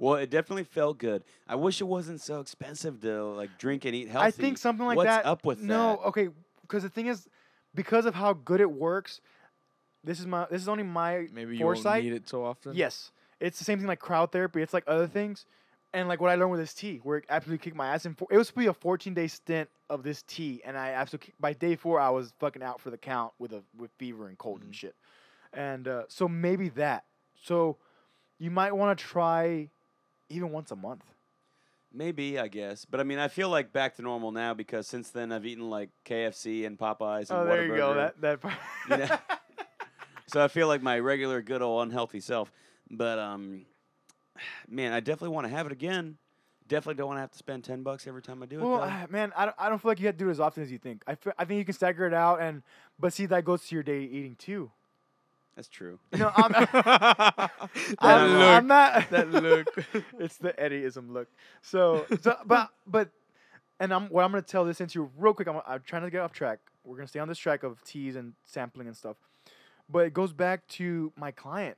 Well, 0.03 0.15
it 0.17 0.31
definitely 0.31 0.65
felt 0.65 0.99
good. 0.99 1.23
I 1.47 1.55
wish 1.55 1.81
it 1.81 1.85
wasn't 1.85 2.21
so 2.21 2.41
expensive 2.41 3.01
to 3.03 3.23
like 3.25 3.57
drink 3.57 3.85
and 3.85 3.95
eat 3.95 4.09
healthy. 4.09 4.27
I 4.27 4.31
think 4.33 4.59
something 4.59 4.85
like 4.85 4.97
What's 4.97 5.07
that. 5.07 5.25
up 5.25 5.47
with 5.47 5.63
no, 5.63 5.69
that? 5.69 6.01
No, 6.01 6.03
okay, 6.09 6.29
because 6.63 6.83
the 6.83 6.89
thing 6.89 7.07
is, 7.07 7.29
because 7.73 8.05
of 8.05 8.13
how 8.13 8.33
good 8.33 8.61
it 8.61 8.69
works, 8.69 9.21
this 10.03 10.19
is 10.19 10.27
my 10.27 10.49
this 10.51 10.61
is 10.61 10.69
only 10.69 10.83
my 10.83 11.29
Maybe 11.33 11.57
you 11.57 11.65
foresight. 11.65 12.03
won't 12.03 12.05
need 12.07 12.13
it 12.15 12.29
so 12.29 12.45
often. 12.45 12.75
Yes, 12.75 13.13
it's 13.39 13.61
the 13.61 13.65
same 13.65 13.79
thing 13.79 13.87
like 13.87 14.01
cryotherapy. 14.01 14.57
It's 14.57 14.75
like 14.75 14.83
other 14.89 15.07
things, 15.07 15.47
and 15.95 16.09
like 16.09 16.21
what 16.21 16.33
I 16.33 16.35
learned 16.35 16.51
with 16.51 16.61
this 16.61 16.75
tea, 16.75 16.99
where 17.05 17.19
it 17.19 17.25
absolutely 17.29 17.63
kicked 17.63 17.77
my 17.77 17.95
ass. 17.95 18.05
And 18.05 18.17
it 18.29 18.37
was 18.37 18.49
supposed 18.49 18.55
to 18.55 18.59
be 18.59 18.67
a 18.67 18.75
14 18.75 19.15
day 19.15 19.29
stint 19.29 19.69
of 19.89 20.03
this 20.03 20.25
tea, 20.27 20.63
and 20.65 20.77
I 20.77 20.89
absolutely 20.89 21.35
by 21.39 21.53
day 21.53 21.77
four 21.77 22.01
I 22.01 22.11
was 22.11 22.35
fucking 22.41 22.61
out 22.65 22.81
for 22.81 22.91
the 22.91 22.99
count 22.99 23.35
with 23.39 23.53
a 23.53 23.63
with 23.77 23.93
fever 23.99 24.27
and 24.27 24.37
cold 24.37 24.63
and 24.63 24.73
Mhm. 24.73 24.75
shit, 24.75 24.97
and 25.53 25.87
uh, 25.87 26.03
so 26.09 26.27
maybe 26.27 26.71
that. 26.71 27.05
So 27.41 27.77
you 28.41 28.51
might 28.51 28.73
want 28.73 28.99
to 28.99 29.05
try 29.05 29.71
even 30.33 30.51
once 30.51 30.71
a 30.71 30.77
month. 30.77 31.05
Maybe 31.95 32.39
I 32.39 32.49
guess, 32.49 32.87
but 32.87 33.01
I 33.01 33.03
mean, 33.03 33.19
I 33.19 33.29
feel 33.29 33.51
like 33.51 33.73
back 33.73 33.97
to 33.97 34.03
normal 34.03 34.33
now 34.33 34.55
because 34.55 34.87
since 34.87 35.11
then 35.11 35.31
I've 35.31 35.45
eaten 35.45 35.69
like 35.69 35.91
KFC 36.07 36.65
and 36.65 36.79
Popeyes 36.79 37.29
and 37.31 37.41
Oh, 37.41 37.45
there 37.45 37.67
you 37.67 37.77
go. 37.77 37.95
That 37.95 38.21
that 38.23 38.41
part. 38.41 38.55
Know? 38.89 39.07
so 40.27 40.43
I 40.43 40.49
feel 40.49 40.69
like 40.69 40.83
my 40.83 40.99
regular 40.99 41.43
good 41.43 41.61
old 41.61 41.87
unhealthy 41.87 42.21
self. 42.21 42.51
But 42.91 43.19
um, 43.19 43.67
man, 44.69 44.93
I 44.93 45.01
definitely 45.01 45.35
want 45.35 45.47
to 45.47 45.53
have 45.53 45.67
it 45.67 45.73
again. 45.73 46.17
Definitely 46.67 46.95
don't 46.95 47.09
want 47.09 47.19
to 47.19 47.23
have 47.23 47.33
to 47.33 47.39
spend 47.39 47.65
ten 47.65 47.83
bucks 47.83 48.07
every 48.07 48.23
time 48.23 48.43
I 48.43 48.47
do 48.47 48.61
it. 48.61 48.65
Well, 48.65 48.81
ah, 48.83 49.07
man, 49.11 49.33
I 49.37 49.45
don't, 49.45 49.57
I 49.59 49.69
don't 49.69 49.79
feel 49.81 49.91
like 49.91 50.01
you 50.01 50.07
have 50.07 50.17
to 50.17 50.25
do 50.25 50.29
it 50.29 50.33
as 50.33 50.41
often 50.41 50.63
as 50.63 50.73
you 50.73 50.79
think. 50.79 51.03
I, 51.07 51.17
feel, 51.17 51.35
I 51.39 51.45
think 51.45 51.59
you 51.59 51.65
can 51.67 51.75
stagger 51.75 52.07
it 52.07 52.15
out, 52.15 52.41
and 52.41 52.63
but 52.99 53.13
see 53.13 53.27
that 53.27 53.45
goes 53.45 53.67
to 53.67 53.75
your 53.75 53.83
daily 53.83 54.07
eating 54.07 54.37
too. 54.37 54.71
That's 55.57 55.69
true. 55.69 55.99
You 56.13 56.19
know, 56.19 56.33
I'm, 56.35 56.53
that 56.73 57.51
I'm, 57.99 58.31
look. 58.31 58.49
I'm 58.49 58.67
not 58.67 59.11
that 59.11 59.31
look. 59.31 59.85
it's 60.19 60.37
the 60.39 60.53
Eddieism 60.53 61.13
look. 61.13 61.29
So, 61.63 62.07
so 62.21 62.37
but 62.47 62.71
but, 62.87 63.11
and 63.81 63.93
I'm 63.93 64.09
what 64.09 64.25
I'm 64.25 64.31
gonna 64.31 64.43
tell 64.43 64.65
this 64.65 64.81
into 64.81 65.11
real 65.17 65.35
quick. 65.35 65.49
I'm, 65.49 65.61
I'm 65.67 65.83
trying 65.85 66.03
to 66.03 66.11
get 66.11 66.21
off 66.21 66.33
track. 66.33 66.59
We're 66.85 66.97
gonna 66.97 67.09
stay 67.09 67.21
on 67.21 67.29
this 67.29 67.39
track 67.39 67.63
of 67.63 67.83
teas 67.85 68.17
and 68.17 68.33
sampling 68.45 68.87
and 68.87 68.97
stuff, 68.97 69.17
but 69.89 70.07
it 70.07 70.15
goes 70.15 70.33
back 70.33 70.67
to 70.69 71.13
my 71.17 71.31
client, 71.31 71.77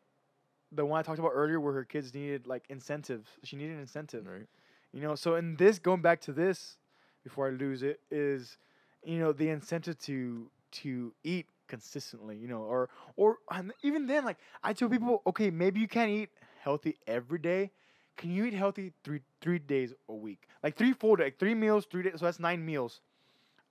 the 0.73 0.85
one 0.85 1.01
I 1.01 1.03
talked 1.03 1.19
about 1.19 1.33
earlier, 1.35 1.61
where 1.61 1.75
her 1.75 1.85
kids 1.85 2.15
needed 2.15 2.47
like 2.47 2.65
incentives. 2.69 3.29
She 3.43 3.57
needed 3.57 3.75
an 3.75 3.81
incentive. 3.81 4.27
Right. 4.27 4.47
You 4.93 5.01
know, 5.01 5.17
so 5.17 5.35
in 5.35 5.57
this, 5.57 5.81
going 5.81 6.03
back 6.03 6.21
to 6.23 6.33
this, 6.33 6.77
before 7.25 7.49
I 7.49 7.51
lose 7.51 7.83
it, 7.83 7.99
is, 8.13 8.59
you 9.03 9.19
know, 9.19 9.33
the 9.33 9.49
incentive 9.49 9.99
to 10.03 10.49
to 10.71 11.13
eat 11.25 11.47
consistently. 11.75 12.37
You 12.37 12.49
know, 12.49 12.63
or 12.63 12.89
or 13.17 13.39
and 13.51 13.73
even 13.83 14.07
then, 14.07 14.25
like 14.25 14.39
I 14.63 14.73
tell 14.73 14.89
people, 14.89 15.23
okay, 15.27 15.51
maybe 15.51 15.81
you 15.81 15.89
can't 15.89 16.11
eat 16.11 16.31
healthy 16.63 16.97
every 17.07 17.39
day. 17.39 17.71
Can 18.17 18.31
you 18.31 18.45
eat 18.45 18.55
healthy 18.55 18.93
three 19.03 19.21
three 19.41 19.59
days 19.59 19.93
a 20.09 20.15
week? 20.15 20.47
Like 20.63 20.77
three 20.77 20.93
full 20.93 21.17
day, 21.17 21.25
like 21.25 21.39
three 21.39 21.55
meals, 21.55 21.87
three 21.91 22.05
days. 22.05 22.15
So 22.19 22.27
that's 22.27 22.39
nine 22.39 22.65
meals. 22.65 23.01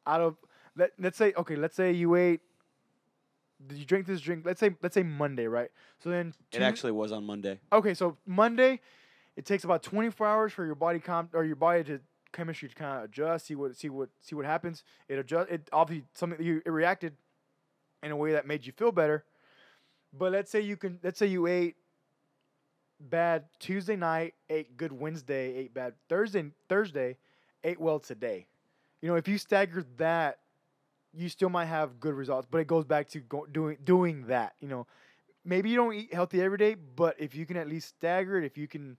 Out 0.06 0.22
of 0.22 0.36
let 0.76 0.92
let's 1.00 1.18
say 1.18 1.34
okay, 1.38 1.56
let's 1.56 1.76
say 1.76 1.92
you 1.92 2.16
ate. 2.16 2.42
Did 3.66 3.78
you 3.78 3.86
drink 3.86 4.06
this 4.06 4.20
drink? 4.20 4.46
Let's 4.46 4.60
say 4.60 4.76
let's 4.82 4.94
say 4.94 5.04
Monday, 5.04 5.48
right? 5.48 5.70
So 6.04 6.10
then 6.10 6.34
It 6.52 6.62
actually 6.62 6.92
was 6.92 7.14
on 7.14 7.24
Monday. 7.26 7.60
Okay, 7.72 7.94
so 7.94 8.18
Monday, 8.26 8.82
it 9.38 9.46
takes 9.46 9.64
about 9.64 9.82
24 9.84 10.28
hours 10.28 10.52
for 10.52 10.66
your 10.66 10.76
body 10.76 11.00
comp 11.00 11.34
or 11.34 11.46
your 11.46 11.56
body 11.56 11.86
to 11.86 12.02
chemistry 12.34 12.68
to 12.68 12.76
kind 12.76 12.98
of 12.98 13.04
adjust, 13.06 13.46
see 13.46 13.56
what 13.56 13.78
see 13.78 13.88
what 13.88 14.10
see 14.20 14.36
what 14.36 14.46
happens. 14.46 14.84
It 15.08 15.18
adjust. 15.20 15.50
It 15.50 15.70
obviously 15.72 16.06
something 16.14 16.44
you 16.44 16.62
it 16.66 16.72
reacted 16.72 17.14
in 18.04 18.12
a 18.12 18.16
way 18.16 18.34
that 18.34 18.46
made 18.46 18.66
you 18.66 18.74
feel 18.74 18.92
better. 18.92 19.24
But 20.12 20.32
let's 20.32 20.52
say 20.52 20.62
you 20.62 20.78
can 20.78 21.00
let's 21.04 21.18
say 21.18 21.28
you 21.28 21.48
ate 21.48 21.76
bad 23.00 23.46
Tuesday 23.60 23.96
night, 23.96 24.36
ate 24.50 24.78
good 24.78 24.92
Wednesday, 24.92 25.56
ate 25.56 25.74
bad 25.74 25.94
Thursday 26.10 26.52
Thursday, 26.70 27.18
ate 27.64 27.80
well 27.80 28.00
today. 28.00 28.46
You 29.02 29.10
know, 29.10 29.16
if 29.16 29.28
you 29.28 29.38
stagger 29.38 29.86
that, 29.98 30.40
you 31.14 31.30
still 31.30 31.50
might 31.50 31.66
have 31.66 32.00
good 32.00 32.14
results. 32.14 32.48
But 32.50 32.60
it 32.60 32.68
goes 32.68 32.86
back 32.86 33.10
to 33.10 33.20
go, 33.20 33.46
doing 33.46 33.78
doing 33.84 34.28
that. 34.28 34.54
You 34.60 34.68
know, 34.68 34.88
maybe 35.46 35.70
you 35.70 35.76
don't 35.76 35.94
eat 35.94 36.14
healthy 36.14 36.42
every 36.42 36.58
day, 36.58 36.76
but 36.76 37.16
if 37.20 37.36
you 37.36 37.46
can 37.46 37.58
at 37.58 37.68
least 37.68 37.90
stagger 37.90 38.38
it, 38.38 38.46
if 38.46 38.58
you 38.58 38.68
can 38.68 38.98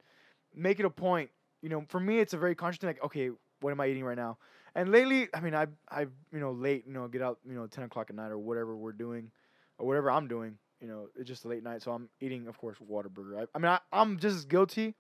make 0.55 0.79
it 0.79 0.87
a 0.87 0.91
point, 0.91 1.31
you 1.63 1.69
know, 1.69 1.85
for 1.89 2.01
me 2.01 2.19
it's 2.19 2.35
a 2.35 2.39
very 2.39 2.55
conscious 2.55 2.81
thing. 2.81 2.89
Like, 2.89 3.05
okay, 3.05 3.31
what 3.65 3.73
am 3.73 3.81
I 3.81 3.89
eating 3.89 4.05
right 4.05 4.17
now? 4.17 4.37
And 4.75 4.93
lately, 4.93 5.29
I 5.33 5.41
mean, 5.41 5.55
I 5.55 5.67
I 5.89 6.03
you 6.03 6.41
know 6.41 6.53
late, 6.53 6.85
you 6.87 6.93
know, 6.93 7.09
get 7.09 7.23
out, 7.23 7.39
you 7.49 7.55
know, 7.55 7.67
ten 7.67 7.85
o'clock 7.85 8.11
at 8.11 8.17
night 8.17 8.31
or 8.31 8.39
whatever 8.39 8.77
we're 8.77 8.93
doing, 8.93 9.31
or 9.79 9.87
whatever 9.87 10.11
I'm 10.11 10.29
doing. 10.29 10.59
You 10.81 10.89
know, 10.89 11.09
it's 11.19 11.27
just 11.27 11.47
late 11.47 11.63
night, 11.63 11.81
so 11.83 11.93
I'm 11.93 12.11
eating, 12.21 12.47
of 12.47 12.59
course, 12.59 12.77
Whataburger. 12.79 13.41
I, 13.41 13.47
I 13.55 13.59
mean, 13.59 13.71
I, 13.71 13.79
I'm 13.91 14.19
just 14.19 14.37
as 14.37 14.45
guilty, 14.45 14.95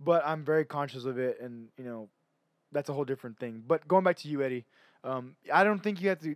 but 0.00 0.26
I'm 0.26 0.44
very 0.44 0.64
conscious 0.64 1.04
of 1.04 1.18
it, 1.18 1.38
and 1.40 1.68
you 1.78 1.84
know, 1.84 2.08
that's 2.72 2.88
a 2.88 2.92
whole 2.92 3.04
different 3.04 3.38
thing. 3.38 3.62
But 3.64 3.86
going 3.86 4.02
back 4.02 4.16
to 4.18 4.28
you, 4.28 4.42
Eddie, 4.42 4.64
um, 5.04 5.36
I 5.52 5.62
don't 5.62 5.80
think 5.80 6.02
you 6.02 6.08
have 6.08 6.20
to 6.22 6.34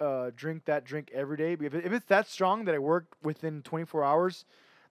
uh, 0.00 0.30
drink 0.34 0.64
that 0.64 0.84
drink 0.84 1.12
every 1.14 1.36
day. 1.36 1.52
If, 1.52 1.74
it, 1.74 1.86
if 1.86 1.92
it's 1.92 2.06
that 2.06 2.28
strong 2.28 2.64
that 2.64 2.74
it 2.74 2.82
worked 2.82 3.14
within 3.22 3.62
24 3.62 4.02
hours, 4.02 4.44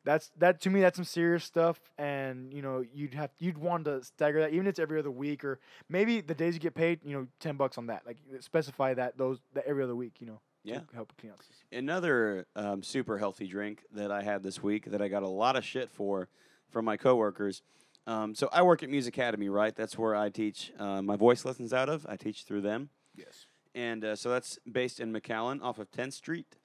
that's 0.08 0.32
that 0.38 0.62
to 0.62 0.70
me 0.70 0.80
that's 0.82 0.96
some 0.96 1.06
serious 1.06 1.44
stuff. 1.44 1.80
And 1.98 2.54
you 2.54 2.62
know 2.62 2.84
you'd 2.94 3.14
have 3.14 3.32
you'd 3.40 3.58
want 3.58 3.86
to 3.86 4.04
stagger 4.04 4.40
that, 4.42 4.54
even 4.54 4.66
if 4.66 4.72
it's 4.72 4.80
every 4.80 4.98
other 5.00 5.12
week 5.12 5.44
or 5.44 5.60
maybe 5.90 6.22
the 6.22 6.34
days 6.34 6.54
you 6.56 6.60
get 6.60 6.74
paid, 6.74 7.02
you 7.04 7.14
know, 7.16 7.28
10 7.40 7.58
bucks 7.58 7.78
on 7.78 7.88
that. 7.88 8.02
Like 8.08 8.18
specify 8.40 8.94
that 8.96 9.18
those 9.18 9.40
that 9.54 9.66
every 9.68 9.84
other 9.84 9.96
week. 9.96 10.16
You 10.22 10.28
know, 10.28 10.40
to 10.66 10.72
Yeah. 10.74 10.80
help 10.94 11.12
clean 11.20 11.34
out. 11.34 11.40
Another 11.72 12.46
um, 12.56 12.82
super 12.84 13.18
healthy 13.18 13.48
drink 13.48 13.84
that 13.94 14.12
I 14.12 14.22
had 14.24 14.42
this 14.44 14.64
week 14.64 14.86
that 14.92 15.02
I 15.02 15.08
got 15.10 15.24
a 15.24 15.28
lot 15.44 15.56
of 15.58 15.64
shit 15.66 15.92
for 15.92 16.30
from 16.70 16.86
my 16.86 16.98
coworkers 16.98 17.62
Um, 18.08 18.34
so 18.36 18.48
I 18.54 18.62
work 18.62 18.84
at 18.84 18.90
Music 18.90 19.14
Academy, 19.18 19.50
right? 19.50 19.76
That's 19.76 19.98
where 19.98 20.16
I 20.16 20.30
teach 20.30 20.72
uh, 20.80 21.02
my 21.02 21.18
voice 21.18 21.44
lessons 21.44 21.74
out 21.74 21.90
of. 21.90 22.06
I 22.08 22.16
teach 22.16 22.44
through 22.46 22.62
them. 22.62 22.90
Yes. 23.16 23.48
and 23.76 24.04
uh, 24.06 24.16
so 24.16 24.30
that's 24.30 24.58
based 24.80 25.00
in 25.02 25.12
McAllen 25.12 25.62
off 25.62 25.78
of 25.80 25.92
10th 25.92 26.14
Street. 26.14 26.56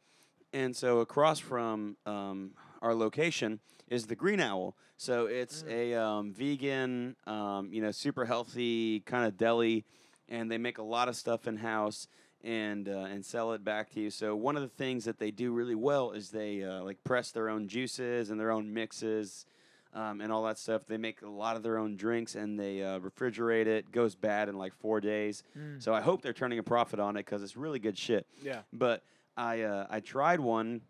And 0.53 0.77
so 0.77 1.01
across 1.01 1.39
from 1.41 1.97
um, 2.07 2.53
our 2.83 2.95
location 2.95 3.61
is 3.89 4.07
the 4.07 4.17
Green 4.17 4.41
Owl. 4.41 4.77
So 4.97 5.27
it's 5.27 5.65
a 5.69 5.95
um, 5.95 6.33
vegan, 6.33 7.17
um, 7.27 7.73
you 7.73 7.81
know, 7.81 7.91
super 7.91 8.25
healthy 8.25 9.01
kind 9.01 9.25
of 9.25 9.37
deli, 9.37 9.85
and 10.29 10.51
they 10.51 10.59
make 10.59 10.79
a 10.79 10.83
lot 10.83 11.09
of 11.09 11.17
stuff 11.17 11.47
in 11.47 11.57
house 11.57 12.09
and 12.45 12.89
uh, 12.89 13.07
and 13.11 13.25
sell 13.25 13.53
it 13.53 13.65
back 13.65 13.91
to 13.91 14.01
you. 14.01 14.11
So 14.11 14.37
one 14.37 14.57
of 14.57 14.63
the 14.63 14.69
things 14.69 15.05
that 15.05 15.19
they 15.19 15.31
do 15.31 15.53
really 15.53 15.75
well 15.75 16.13
is 16.13 16.31
they 16.31 16.63
uh, 16.63 16.83
like 16.83 17.03
press 17.05 17.31
their 17.31 17.49
own 17.49 17.69
juices 17.69 18.31
and 18.31 18.39
their 18.39 18.51
own 18.51 18.75
mixes. 18.75 19.47
Um, 19.95 20.23
and 20.23 20.33
all 20.33 20.45
that 20.45 20.57
stuff. 20.57 20.87
They 20.89 20.97
make 20.97 21.21
a 21.21 21.29
lot 21.29 21.55
of 21.55 21.63
their 21.63 21.77
own 21.77 21.97
drinks 21.97 22.35
and 22.35 22.59
they 22.59 22.83
uh, 22.83 22.99
refrigerate 23.01 23.67
it. 23.67 23.93
Goes 23.93 24.15
bad 24.15 24.49
in 24.49 24.57
like 24.57 24.73
four 24.73 25.03
days. 25.03 25.43
Mm. 25.55 25.83
So 25.83 25.93
I 25.93 26.01
hope 26.01 26.23
they're 26.23 26.33
turning 26.33 26.59
a 26.59 26.63
profit 26.63 26.99
on 26.99 27.15
it 27.19 27.27
because 27.27 27.43
it's 27.43 27.59
really 27.59 27.79
good 27.79 27.99
shit. 27.99 28.27
Yeah. 28.43 28.61
But 28.73 29.05
I 29.37 29.61
uh, 29.61 29.87
I 29.91 30.01
tried 30.01 30.41
one 30.41 30.81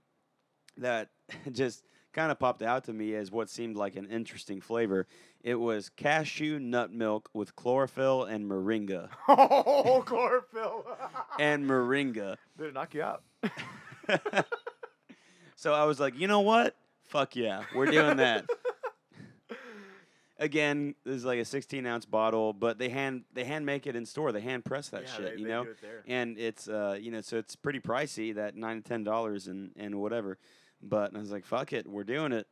that 0.77 1.09
just 1.53 1.85
kind 2.13 2.31
of 2.31 2.39
popped 2.39 2.63
out 2.63 2.85
to 2.85 2.93
me 2.93 3.15
as 3.15 3.31
what 3.31 3.49
seemed 3.49 3.77
like 3.77 3.97
an 3.97 4.07
interesting 4.07 4.61
flavor. 4.61 5.07
It 5.43 5.57
was 5.57 5.89
cashew 5.89 6.59
nut 6.59 6.93
milk 6.93 7.31
with 7.33 7.57
chlorophyll 7.57 8.25
and 8.25 8.49
moringa. 8.49 9.09
oh, 9.29 10.03
chlorophyll. 10.07 10.87
And 11.39 11.65
moringa. 11.65 12.37
Did 12.59 12.69
it 12.69 12.75
knock 12.75 12.93
you 12.95 13.03
out? 13.03 13.23
so 15.57 15.73
I 15.73 15.85
was 15.85 15.99
like, 15.99 16.19
you 16.19 16.29
know 16.29 16.41
what? 16.41 16.77
Fuck 17.05 17.37
yeah, 17.37 17.63
we're 17.75 17.87
doing 17.87 18.19
that. 18.19 18.45
Again, 20.39 20.95
this 21.05 21.15
is 21.17 21.25
like 21.25 21.39
a 21.39 21.45
16 21.45 21.87
ounce 21.87 22.05
bottle, 22.05 22.53
but 22.53 22.77
they 22.77 22.89
hand 22.89 23.25
they 23.33 23.45
hand 23.45 23.65
make 23.65 23.87
it 23.87 23.95
in 23.97 24.05
store. 24.05 24.33
They 24.33 24.41
hand 24.41 24.65
press 24.65 24.89
that 24.89 25.09
shit, 25.09 25.39
you 25.39 25.47
know. 25.47 25.67
and 26.07 26.39
it's 26.39 26.69
uh 26.69 26.99
you 27.01 27.11
know 27.11 27.21
so 27.21 27.39
it's 27.39 27.55
pretty 27.55 27.81
pricey 27.81 28.35
that 28.35 28.57
nine 28.57 28.83
to 28.83 28.83
ten 28.83 29.05
dollars 29.05 29.47
and 29.47 29.71
and 29.77 30.01
whatever 30.01 30.39
but 30.83 31.15
I 31.15 31.19
was 31.19 31.31
like 31.31 31.45
fuck 31.45 31.73
it 31.73 31.87
we're 31.87 32.05
doing 32.05 32.33
it. 32.33 32.47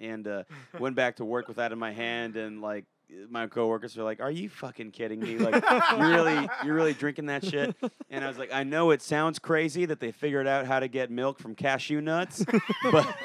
And 0.00 0.26
uh 0.26 0.44
went 0.78 0.96
back 0.96 1.16
to 1.16 1.24
work 1.24 1.48
with 1.48 1.58
that 1.58 1.72
in 1.72 1.78
my 1.78 1.92
hand 1.92 2.36
and 2.36 2.60
like 2.60 2.84
my 3.28 3.46
coworkers 3.46 3.96
were 3.96 4.04
like 4.04 4.20
are 4.20 4.30
you 4.30 4.48
fucking 4.48 4.90
kidding 4.90 5.20
me? 5.20 5.38
Like 5.38 5.62
you 5.92 5.98
really 5.98 6.48
you're 6.64 6.74
really 6.74 6.94
drinking 6.94 7.26
that 7.26 7.44
shit? 7.44 7.76
And 8.10 8.24
I 8.24 8.28
was 8.28 8.38
like 8.38 8.52
I 8.52 8.64
know 8.64 8.90
it 8.90 9.02
sounds 9.02 9.38
crazy 9.38 9.84
that 9.86 10.00
they 10.00 10.12
figured 10.12 10.46
out 10.46 10.66
how 10.66 10.80
to 10.80 10.88
get 10.88 11.10
milk 11.10 11.38
from 11.38 11.54
cashew 11.54 12.00
nuts 12.00 12.44
but 12.90 13.16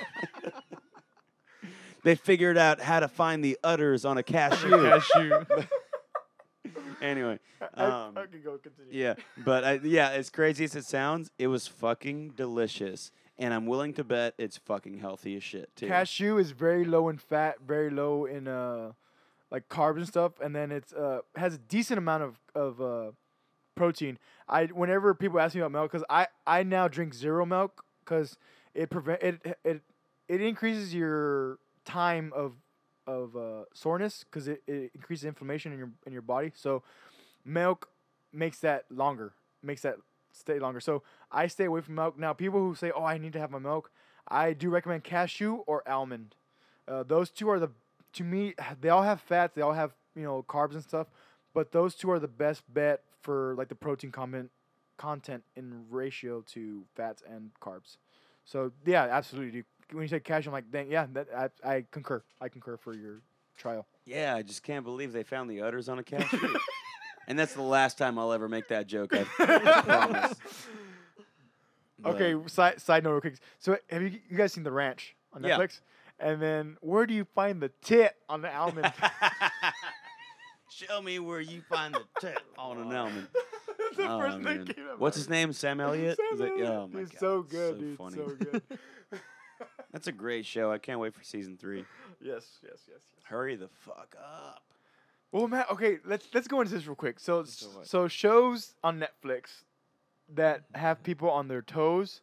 they 2.03 2.15
figured 2.15 2.57
out 2.57 2.79
how 2.81 2.99
to 2.99 3.07
find 3.07 3.43
the 3.43 3.57
udders 3.63 4.05
on 4.05 4.17
a 4.17 4.23
cashew. 4.23 4.69
Cashew. 4.89 5.45
anyway 7.01 7.39
I, 7.73 7.83
um, 7.85 8.17
I 8.17 8.25
can 8.25 8.41
go 8.43 8.57
continue. 8.57 8.91
yeah, 8.91 9.15
but 9.37 9.63
I, 9.63 9.73
yeah, 9.83 10.09
as 10.09 10.29
crazy 10.29 10.63
as 10.63 10.75
it 10.75 10.85
sounds, 10.85 11.31
it 11.37 11.47
was 11.47 11.67
fucking 11.67 12.31
delicious, 12.31 13.11
and 13.39 13.53
I'm 13.53 13.65
willing 13.65 13.93
to 13.93 14.03
bet 14.03 14.33
it's 14.37 14.57
fucking 14.57 14.99
healthy 14.99 15.35
as 15.37 15.43
shit 15.43 15.75
too. 15.75 15.87
Cashew 15.87 16.37
is 16.37 16.51
very 16.51 16.85
low 16.85 17.09
in 17.09 17.17
fat, 17.17 17.57
very 17.65 17.89
low 17.89 18.25
in 18.25 18.47
uh, 18.47 18.93
like 19.51 19.69
carbs 19.69 19.97
and 19.97 20.07
stuff, 20.07 20.33
and 20.41 20.55
then 20.55 20.71
it's 20.71 20.93
uh 20.93 21.19
has 21.35 21.55
a 21.55 21.57
decent 21.59 21.97
amount 21.97 22.23
of 22.23 22.39
of 22.55 22.81
uh, 22.81 23.11
protein. 23.75 24.17
I 24.47 24.65
whenever 24.65 25.13
people 25.13 25.39
ask 25.39 25.55
me 25.55 25.61
about 25.61 25.71
milk, 25.71 25.91
because 25.91 26.05
I 26.09 26.27
I 26.45 26.63
now 26.63 26.87
drink 26.87 27.13
zero 27.13 27.45
milk 27.45 27.83
because 28.03 28.37
it 28.73 28.89
prevent 28.89 29.21
it 29.21 29.57
it 29.63 29.81
it 30.27 30.41
increases 30.41 30.93
your 30.93 31.59
time 31.85 32.33
of 32.35 32.53
of 33.05 33.35
uh, 33.37 33.63
soreness 33.73 34.25
because 34.25 34.47
it, 34.47 34.61
it 34.67 34.91
increases 34.93 35.25
inflammation 35.25 35.71
in 35.71 35.77
your 35.77 35.91
in 36.05 36.13
your 36.13 36.21
body. 36.21 36.51
So 36.55 36.83
milk 37.45 37.89
makes 38.33 38.59
that 38.59 38.85
longer, 38.89 39.33
makes 39.63 39.81
that 39.83 39.95
stay 40.37 40.59
longer. 40.59 40.79
So 40.79 41.03
I 41.31 41.47
stay 41.47 41.65
away 41.65 41.81
from 41.81 41.95
milk. 41.95 42.17
Now 42.17 42.33
people 42.33 42.59
who 42.59 42.75
say, 42.75 42.91
"Oh, 42.91 43.03
I 43.03 43.17
need 43.17 43.33
to 43.33 43.39
have 43.39 43.51
my 43.51 43.59
milk," 43.59 43.91
I 44.27 44.53
do 44.53 44.69
recommend 44.69 45.03
cashew 45.03 45.63
or 45.67 45.87
almond. 45.87 46.35
Uh, 46.87 47.03
those 47.03 47.29
two 47.29 47.49
are 47.49 47.59
the 47.59 47.69
to 48.13 48.23
me 48.23 48.53
they 48.81 48.89
all 48.89 49.03
have 49.03 49.21
fats, 49.21 49.53
they 49.55 49.61
all 49.61 49.73
have 49.73 49.93
you 50.15 50.23
know 50.23 50.43
carbs 50.43 50.73
and 50.73 50.83
stuff, 50.83 51.07
but 51.53 51.71
those 51.71 51.95
two 51.95 52.09
are 52.11 52.19
the 52.19 52.27
best 52.27 52.63
bet 52.73 53.01
for 53.21 53.55
like 53.57 53.67
the 53.69 53.75
protein 53.75 54.11
content 54.11 54.51
content 54.97 55.43
in 55.55 55.85
ratio 55.89 56.41
to 56.41 56.83
fats 56.95 57.23
and 57.29 57.51
carbs. 57.61 57.97
So 58.45 58.71
yeah, 58.85 59.03
absolutely. 59.03 59.63
When 59.91 60.01
you 60.01 60.07
say 60.09 60.19
cashew, 60.19 60.49
I'm 60.49 60.53
like, 60.53 60.69
dang, 60.71 60.91
yeah, 60.91 61.07
that 61.13 61.27
I, 61.63 61.75
I 61.75 61.85
concur. 61.91 62.21
I 62.41 62.49
concur 62.49 62.77
for 62.77 62.93
your 62.93 63.21
trial. 63.57 63.85
Yeah, 64.05 64.35
I 64.35 64.41
just 64.41 64.63
can't 64.63 64.83
believe 64.83 65.13
they 65.13 65.23
found 65.23 65.49
the 65.49 65.61
udders 65.61 65.87
on 65.87 65.99
a 65.99 66.03
cashew. 66.03 66.57
and 67.27 67.37
that's 67.37 67.53
the 67.53 67.61
last 67.61 67.97
time 67.97 68.17
I'll 68.17 68.31
ever 68.33 68.47
make 68.49 68.67
that 68.69 68.87
joke. 68.87 69.13
I, 69.15 69.25
I 69.39 69.81
promise. 69.83 70.35
Okay, 72.05 72.35
side 72.47 72.79
side 72.81 73.03
note 73.03 73.11
real 73.11 73.21
quick. 73.21 73.37
So 73.59 73.77
have 73.89 74.01
you 74.01 74.19
you 74.29 74.37
guys 74.37 74.53
seen 74.53 74.63
The 74.63 74.71
Ranch 74.71 75.15
on 75.33 75.43
Yeah. 75.43 75.57
Netflix? 75.57 75.81
And 76.19 76.41
then 76.41 76.77
where 76.81 77.05
do 77.05 77.13
you 77.13 77.25
find 77.35 77.61
the 77.61 77.69
tit 77.83 78.15
on 78.27 78.41
the 78.41 78.53
almond? 78.55 78.91
Show 80.69 81.01
me 81.01 81.19
where 81.19 81.39
you 81.41 81.61
find 81.69 81.93
the 81.93 82.03
tip 82.19 82.39
on 82.57 82.77
an 82.77 82.93
almond. 82.95 83.27
That's 83.79 83.97
the 83.97 84.07
Oh, 84.11 84.19
first 84.19 84.35
thing 84.35 84.43
man. 84.43 84.65
came 84.65 84.75
to 84.85 84.95
What's 84.97 85.15
his 85.17 85.29
name? 85.29 85.53
Sam 85.53 85.79
Elliott. 85.79 86.17
Sam 86.17 86.33
Is 86.35 86.39
it- 86.41 86.49
Elliott. 86.51 86.69
oh 86.69 86.89
my 86.91 86.99
He's 86.99 87.09
God, 87.09 87.19
so 87.19 87.41
good, 87.43 87.75
so 87.75 87.79
dude. 87.81 87.97
funny. 87.97 88.15
So 88.15 88.27
good. 88.27 88.61
That's 89.91 90.07
a 90.07 90.11
great 90.11 90.45
show. 90.45 90.71
I 90.71 90.77
can't 90.77 90.99
wait 90.99 91.15
for 91.15 91.23
season 91.23 91.57
three. 91.57 91.85
yes, 92.21 92.45
yes, 92.63 92.81
yes, 92.87 92.99
yes. 93.15 93.23
Hurry 93.23 93.55
the 93.55 93.69
fuck 93.69 94.15
up. 94.21 94.61
Well, 95.31 95.47
Matt. 95.47 95.69
Okay, 95.71 95.97
let's 96.05 96.27
let's 96.33 96.47
go 96.47 96.61
into 96.61 96.73
this 96.73 96.87
real 96.87 96.95
quick. 96.95 97.19
So, 97.19 97.43
so 97.83 98.07
shows 98.07 98.75
on 98.83 98.99
Netflix 98.99 99.63
that 100.33 100.63
have 100.75 101.03
people 101.03 101.29
on 101.29 101.47
their 101.47 101.61
toes. 101.61 102.21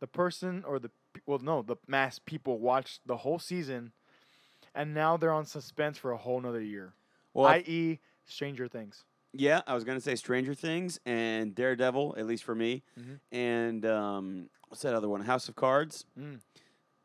The 0.00 0.06
person 0.06 0.64
or 0.66 0.78
the 0.78 0.90
well, 1.26 1.38
no, 1.38 1.62
the 1.62 1.76
mass 1.86 2.18
people 2.18 2.58
watch 2.58 3.00
the 3.06 3.16
whole 3.18 3.38
season, 3.38 3.92
and 4.74 4.92
now 4.92 5.16
they're 5.16 5.32
on 5.32 5.46
suspense 5.46 5.96
for 5.96 6.10
a 6.12 6.16
whole 6.18 6.40
nother 6.40 6.60
year. 6.60 6.92
Well, 7.32 7.46
I.e., 7.46 8.00
Stranger 8.26 8.68
Things. 8.68 9.04
Yeah, 9.32 9.62
I 9.66 9.74
was 9.74 9.82
gonna 9.84 10.00
say 10.00 10.14
Stranger 10.16 10.54
Things 10.54 11.00
and 11.06 11.54
Daredevil, 11.54 12.16
at 12.18 12.26
least 12.26 12.44
for 12.44 12.54
me, 12.54 12.82
Mhm. 13.00 13.20
and 13.32 13.86
um, 13.86 14.50
what's 14.68 14.82
that 14.82 14.94
other 14.94 15.08
one? 15.08 15.22
House 15.22 15.48
of 15.48 15.56
Cards, 15.56 16.04
Mm. 16.18 16.40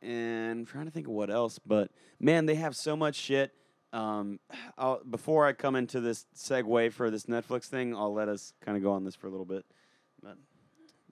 and 0.01 0.59
I'm 0.59 0.65
trying 0.65 0.85
to 0.85 0.91
think 0.91 1.07
of 1.07 1.13
what 1.13 1.29
else. 1.29 1.59
But 1.59 1.91
man, 2.19 2.45
they 2.45 2.55
have 2.55 2.75
so 2.75 2.95
much 2.97 3.15
shit. 3.15 3.53
Um, 3.91 4.39
I'll, 4.77 5.01
before 5.03 5.45
I 5.47 5.53
come 5.53 5.75
into 5.75 5.99
this 5.99 6.25
segue 6.35 6.91
for 6.93 7.09
this 7.09 7.23
Netflix 7.23 7.65
thing, 7.65 7.95
I'll 7.95 8.13
let 8.13 8.29
us 8.29 8.53
kind 8.61 8.77
of 8.77 8.83
go 8.83 8.91
on 8.91 9.03
this 9.03 9.15
for 9.15 9.27
a 9.27 9.29
little 9.31 9.45
bit. 9.45 9.65
But 10.21 10.37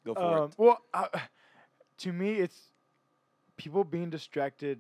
go 0.06 0.14
for 0.14 0.38
Um, 0.38 0.44
it. 0.50 0.56
well, 0.58 0.80
uh, 0.94 1.08
to 2.00 2.14
me, 2.14 2.36
it's 2.36 2.60
people 3.58 3.84
being 3.84 4.10
distracted 4.12 4.80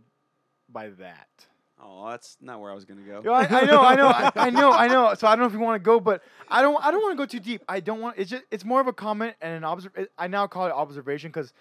by 0.69 0.89
that. 0.89 1.27
Oh, 1.81 2.09
that's 2.09 2.37
not 2.41 2.59
where 2.59 2.71
I 2.71 2.75
was 2.75 2.85
gonna 2.85 3.01
go. 3.01 3.21
Yo, 3.23 3.31
I, 3.31 3.41
I 3.45 3.65
know, 3.65 3.81
I 3.81 3.95
know, 3.95 4.07
I, 4.07 4.31
I 4.35 4.49
know, 4.49 4.71
I 4.71 4.87
know. 4.87 5.13
So 5.13 5.27
I 5.27 5.31
don't 5.35 5.41
know 5.41 5.45
if 5.47 5.53
you 5.53 5.59
want 5.59 5.75
to 5.81 5.85
go, 5.85 5.99
but 5.99 6.23
I 6.49 6.61
don't. 6.63 6.75
I 6.83 6.89
don't 6.89 7.01
want 7.03 7.13
to 7.13 7.17
go 7.17 7.25
too 7.27 7.39
deep. 7.39 7.61
I 7.69 7.79
don't 7.81 8.01
want. 8.01 8.17
It's 8.17 8.31
just. 8.31 8.43
It's 8.49 8.65
more 8.65 8.81
of 8.81 8.87
a 8.87 8.93
comment 8.93 9.35
and 9.41 9.53
an 9.57 9.63
observ. 9.63 9.91
I 10.17 10.27
now 10.27 10.47
call 10.47 10.65
it 10.65 10.71
observation 10.71 11.29
because 11.29 11.53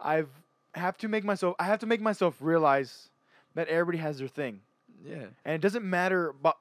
I've 0.00 0.28
have 0.74 0.96
to 0.98 1.08
make 1.08 1.22
myself. 1.24 1.54
I 1.60 1.64
have 1.66 1.78
to 1.80 1.86
make 1.86 2.00
myself 2.00 2.36
realize 2.40 3.10
that 3.54 3.68
everybody 3.68 3.98
has 3.98 4.18
their 4.18 4.26
thing, 4.26 4.60
Yeah. 5.04 5.26
and 5.44 5.54
it 5.54 5.60
doesn't 5.60 5.84
matter. 5.84 6.34
But 6.40 6.56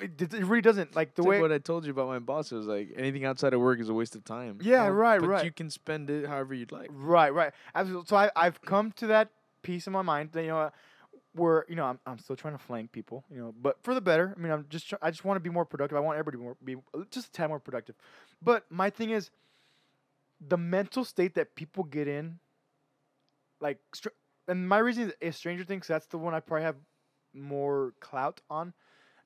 it, 0.00 0.32
really 0.32 0.60
doesn't. 0.60 0.94
Like 0.94 1.14
the 1.14 1.22
It's 1.22 1.26
way. 1.26 1.36
like 1.36 1.42
what 1.42 1.52
I 1.52 1.58
told 1.58 1.84
you 1.84 1.90
about 1.90 2.08
my 2.08 2.18
boss. 2.18 2.52
It 2.52 2.56
was 2.56 2.66
like 2.66 2.90
anything 2.96 3.24
outside 3.24 3.52
of 3.54 3.60
work 3.60 3.80
is 3.80 3.88
a 3.88 3.94
waste 3.94 4.14
of 4.14 4.24
time. 4.24 4.58
Yeah, 4.62 4.86
right, 4.86 5.20
but 5.20 5.28
right. 5.28 5.44
you 5.44 5.50
can 5.52 5.70
spend 5.70 6.10
it 6.10 6.26
however 6.26 6.54
you'd 6.54 6.72
like. 6.72 6.90
Right, 6.92 7.32
right. 7.32 7.52
Absolutely. 7.74 8.06
So 8.06 8.16
I, 8.16 8.30
I've 8.36 8.60
come 8.62 8.92
to 8.92 9.08
that 9.08 9.30
piece 9.62 9.86
in 9.86 9.92
my 9.92 10.02
mind 10.02 10.30
that 10.32 10.42
you 10.42 10.48
know, 10.48 10.70
where 11.34 11.64
you 11.68 11.74
know 11.74 11.84
I'm, 11.86 11.98
I'm 12.06 12.18
still 12.18 12.36
trying 12.36 12.54
to 12.56 12.62
flank 12.62 12.92
people, 12.92 13.24
you 13.30 13.38
know, 13.38 13.54
but 13.60 13.82
for 13.82 13.94
the 13.94 14.00
better. 14.00 14.34
I 14.36 14.40
mean, 14.40 14.52
I'm 14.52 14.66
just 14.68 14.88
try- 14.88 14.98
I 15.02 15.10
just 15.10 15.24
want 15.24 15.36
to 15.36 15.40
be 15.40 15.50
more 15.50 15.64
productive. 15.64 15.96
I 15.96 16.00
want 16.00 16.18
everybody 16.18 16.38
to 16.38 16.42
more, 16.42 16.56
be 16.64 16.76
just 17.10 17.28
a 17.28 17.32
tad 17.32 17.48
more 17.48 17.58
productive. 17.58 17.96
But 18.40 18.64
my 18.70 18.90
thing 18.90 19.10
is, 19.10 19.30
the 20.46 20.56
mental 20.56 21.04
state 21.04 21.34
that 21.34 21.54
people 21.56 21.84
get 21.84 22.06
in, 22.06 22.38
like, 23.60 23.78
str- 23.92 24.08
and 24.46 24.68
my 24.68 24.78
reason 24.78 25.08
is, 25.08 25.14
is 25.20 25.36
Stranger 25.36 25.64
Things. 25.64 25.88
That's 25.88 26.06
the 26.06 26.18
one 26.18 26.34
I 26.34 26.40
probably 26.40 26.64
have 26.64 26.76
more 27.34 27.92
clout 28.00 28.40
on. 28.48 28.72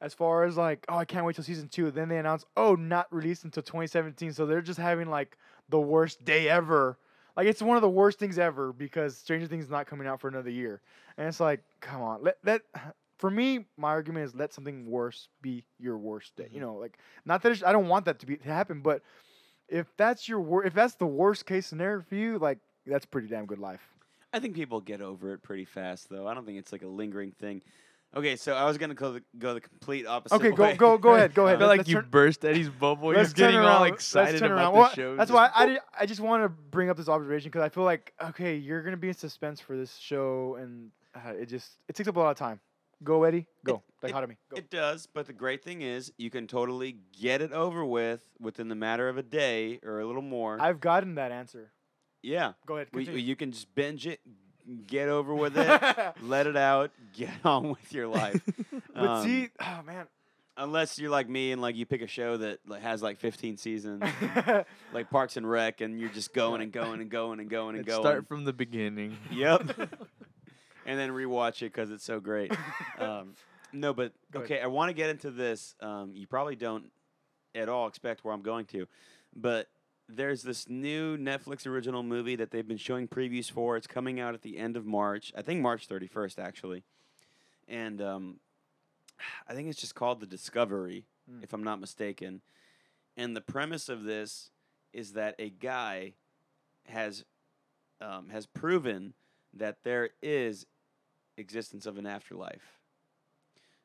As 0.01 0.15
far 0.15 0.45
as 0.45 0.57
like, 0.57 0.85
oh, 0.89 0.97
I 0.97 1.05
can't 1.05 1.25
wait 1.25 1.35
till 1.35 1.45
season 1.45 1.69
two. 1.69 1.91
Then 1.91 2.09
they 2.09 2.19
announce, 2.19 2.45
oh, 2.57 2.77
not 2.77 3.13
released 3.13 3.45
until 3.45 3.65
2017. 3.65 4.33
So 4.33 4.47
they're 4.47 4.63
just 4.63 4.79
having 4.79 5.11
like 5.11 5.37
the 5.69 5.81
worst 5.81 6.25
day 6.25 6.49
ever. 6.49 6.99
Like 7.37 7.47
it's 7.47 7.63
one 7.63 7.77
of 7.77 7.83
the 7.83 7.89
worst 7.89 8.19
things 8.19 8.39
ever 8.39 8.73
because 8.73 9.17
Stranger 9.17 9.47
Things 9.47 9.65
is 9.65 9.71
not 9.71 9.87
coming 9.87 10.07
out 10.07 10.21
for 10.21 10.29
another 10.29 10.51
year. 10.51 10.81
And 11.17 11.27
it's 11.27 11.41
like, 11.41 11.63
come 11.81 12.03
on, 12.03 12.23
let 12.23 12.39
let. 12.45 12.63
For 13.19 13.31
me, 13.33 13.67
my 13.77 13.89
argument 13.89 14.27
is 14.27 14.35
let 14.37 14.55
something 14.55 14.87
worse 14.87 15.27
be 15.43 15.65
your 15.81 15.99
worst 15.99 16.37
day. 16.37 16.45
You 16.45 16.61
mm-hmm. 16.61 16.67
know, 16.67 16.75
like 16.75 16.99
not 17.25 17.43
that 17.43 17.51
it's, 17.51 17.65
I 17.65 17.73
don't 17.73 17.89
want 17.89 18.05
that 18.05 18.21
to 18.21 18.27
be 18.27 18.37
to 18.37 18.49
happen, 18.49 18.81
but 18.81 19.03
if 19.69 19.87
that's 19.97 20.29
your 20.29 20.41
wor- 20.41 20.65
if 20.65 20.75
that's 20.75 20.95
the 20.95 21.07
worst 21.07 21.45
case 21.45 21.67
scenario 21.67 22.03
for 22.03 22.15
you, 22.15 22.39
like 22.39 22.59
that's 22.87 23.07
pretty 23.07 23.27
damn 23.27 23.47
good 23.47 23.59
life. 23.59 23.81
I 24.33 24.41
think 24.41 24.55
people 24.55 24.81
get 24.81 25.01
over 25.01 25.33
it 25.33 25.43
pretty 25.43 25.65
fast, 25.65 26.09
though. 26.11 26.27
I 26.27 26.35
don't 26.35 26.45
think 26.45 26.59
it's 26.59 26.73
like 26.73 26.83
a 26.83 26.89
lingering 26.89 27.33
thing. 27.33 27.63
Okay, 28.17 28.37
so 28.37 28.55
I 28.55 28.65
was 28.65 28.79
gonna 28.79 28.95
go 28.95 29.13
the, 29.13 29.23
go 29.39 29.53
the 29.55 29.61
complete 29.61 30.07
opposite. 30.07 30.35
Okay, 30.37 30.51
go 30.51 30.63
way. 30.63 30.77
go 30.77 30.97
go 30.99 31.15
ahead. 31.15 31.35
Go 31.35 31.43
ahead. 31.47 31.57
I 31.57 31.57
ahead. 31.57 31.59
feel 31.61 31.69
Let's 31.69 31.79
like 31.79 31.89
you 31.89 31.95
turn- 31.97 32.09
burst 32.11 32.45
Eddie's 32.45 32.69
bubble. 32.71 33.11
He's 33.11 33.33
getting 33.35 33.57
turn 33.57 33.65
all 33.67 33.85
excited 33.85 34.43
about 34.43 34.51
around. 34.51 34.73
the 34.73 34.79
Well, 34.79 34.89
show. 34.91 35.17
That's 35.17 35.31
just- 35.31 35.35
why 35.37 35.51
I, 35.55 35.67
did, 35.67 35.79
I 35.99 36.07
just 36.07 36.21
want 36.21 36.43
to 36.43 36.49
bring 36.49 36.89
up 36.91 36.97
this 36.97 37.09
observation 37.09 37.51
because 37.51 37.63
I 37.63 37.69
feel 37.69 37.85
like 37.85 38.15
okay, 38.31 38.57
you're 38.57 38.83
gonna 38.83 38.97
be 38.97 39.09
in 39.09 39.15
suspense 39.15 39.61
for 39.61 39.77
this 39.77 39.95
show, 39.97 40.57
and 40.59 40.91
uh, 41.15 41.31
it 41.35 41.47
just 41.47 41.71
it 41.89 41.95
takes 41.97 42.09
up 42.09 42.17
a 42.17 42.21
lot 42.21 42.31
of 42.31 42.37
time. 42.39 42.61
Go, 43.05 43.23
Eddie. 43.25 43.47
Go. 43.65 43.83
Dichotomy. 44.03 44.39
Go. 44.51 44.57
It 44.57 44.71
does, 44.71 45.07
but 45.07 45.27
the 45.27 45.33
great 45.33 45.63
thing 45.63 45.83
is 45.83 46.13
you 46.19 46.31
can 46.31 46.47
totally 46.49 46.97
get 47.21 47.41
it 47.43 47.53
over 47.53 47.85
with 47.85 48.23
within 48.41 48.69
the 48.69 48.75
matter 48.75 49.09
of 49.09 49.19
a 49.19 49.23
day 49.23 49.79
or 49.85 50.01
a 50.01 50.07
little 50.07 50.23
more. 50.23 50.57
I've 50.61 50.81
gotten 50.81 51.15
that 51.17 51.31
answer. 51.31 51.71
yeah, 52.23 52.55
Go 52.67 52.77
ahead. 52.77 52.89
we, 52.93 53.05
you 53.21 53.37
can 53.37 53.53
just 53.53 53.73
binge 53.77 54.07
it, 54.07 54.19
get 54.87 55.09
over 55.09 55.35
with 55.35 55.57
it, 55.57 56.15
let 56.23 56.47
it 56.47 56.57
out, 56.57 56.91
get 57.15 57.31
on 57.45 57.71
with 57.71 57.93
your 57.93 58.07
life. 58.09 58.41
but 58.95 59.07
Um, 59.09 59.25
see, 59.25 59.49
oh 59.61 59.81
man. 59.87 60.07
unless 60.57 60.99
you're 60.99 61.11
like 61.11 61.29
me 61.29 61.53
and 61.53 61.63
like 61.63 61.77
you 61.77 61.87
pick 61.87 62.03
a 62.03 62.07
show 62.07 62.37
that 62.37 62.59
like, 62.67 62.83
has 62.83 63.03
like 63.03 63.19
15 63.19 63.57
seasons, 63.57 64.03
like 64.93 65.11
Parks 65.11 65.37
and 65.37 65.49
Rec, 65.49 65.81
and 65.81 65.99
you're 66.01 66.11
just 66.11 66.35
going 66.35 66.61
and 66.63 66.73
going 66.73 67.01
and 67.01 67.11
going 67.11 67.41
and 67.41 67.49
going 67.49 67.77
and 67.77 67.87
Let's 67.87 67.97
going. 67.99 68.03
start 68.07 68.29
from 68.29 68.45
the 68.45 68.53
beginning. 68.53 69.17
Yep. 69.33 69.63
and 70.87 70.99
then 70.99 71.11
rewatch 71.11 71.63
it 71.63 71.73
because 71.73 71.91
it's 71.91 72.05
so 72.05 72.21
great. 72.21 72.53
Um, 72.99 73.35
no, 73.73 73.93
but 73.93 74.13
Go 74.33 74.41
ahead. 74.41 74.51
okay, 74.53 74.63
I 74.63 74.67
want 74.67 74.89
to 74.89 74.95
get 74.95 75.11
into 75.11 75.31
this. 75.31 75.75
Um, 75.81 76.13
you 76.15 76.27
probably 76.27 76.57
don't 76.57 76.91
at 77.55 77.69
all 77.69 77.87
expect 77.87 78.25
where 78.25 78.33
I'm 78.35 78.43
going 78.43 78.65
to, 78.67 78.87
but 79.37 79.69
there's 80.09 80.43
this 80.43 80.69
new 80.69 81.17
Netflix 81.19 81.67
original 81.67 82.03
movie 82.03 82.37
that 82.37 82.51
they've 82.51 82.67
been 82.67 82.77
showing 82.79 83.07
previews 83.09 83.51
for. 83.51 83.77
It's 83.77 83.87
coming 83.87 84.19
out 84.21 84.35
at 84.35 84.43
the 84.43 84.57
end 84.57 84.77
of 84.77 84.87
March. 84.87 85.33
I 85.37 85.43
think 85.43 85.61
March 85.61 85.87
31st, 85.89 86.39
actually. 86.39 86.83
And 87.67 88.01
um, 88.01 88.41
I 89.47 89.55
think 89.55 89.69
it's 89.69 89.81
just 89.81 89.95
called 89.95 90.21
The 90.21 90.27
Discovery, 90.27 91.05
Mm. 91.31 91.45
if 91.45 91.53
I'm 91.53 91.63
not 91.63 91.79
mistaken. 91.79 92.41
And 93.17 93.37
the 93.37 93.43
premise 93.43 93.91
of 93.91 94.05
this 94.05 94.51
is 94.95 95.13
that 95.13 95.35
a 95.39 95.51
guy 95.51 96.15
has 96.87 97.23
um, 98.01 98.31
has 98.31 98.47
proven 98.47 99.13
that 99.53 99.83
there 99.83 100.09
is 100.23 100.65
existence 101.37 101.85
of 101.85 101.99
an 101.99 102.07
afterlife. 102.07 102.79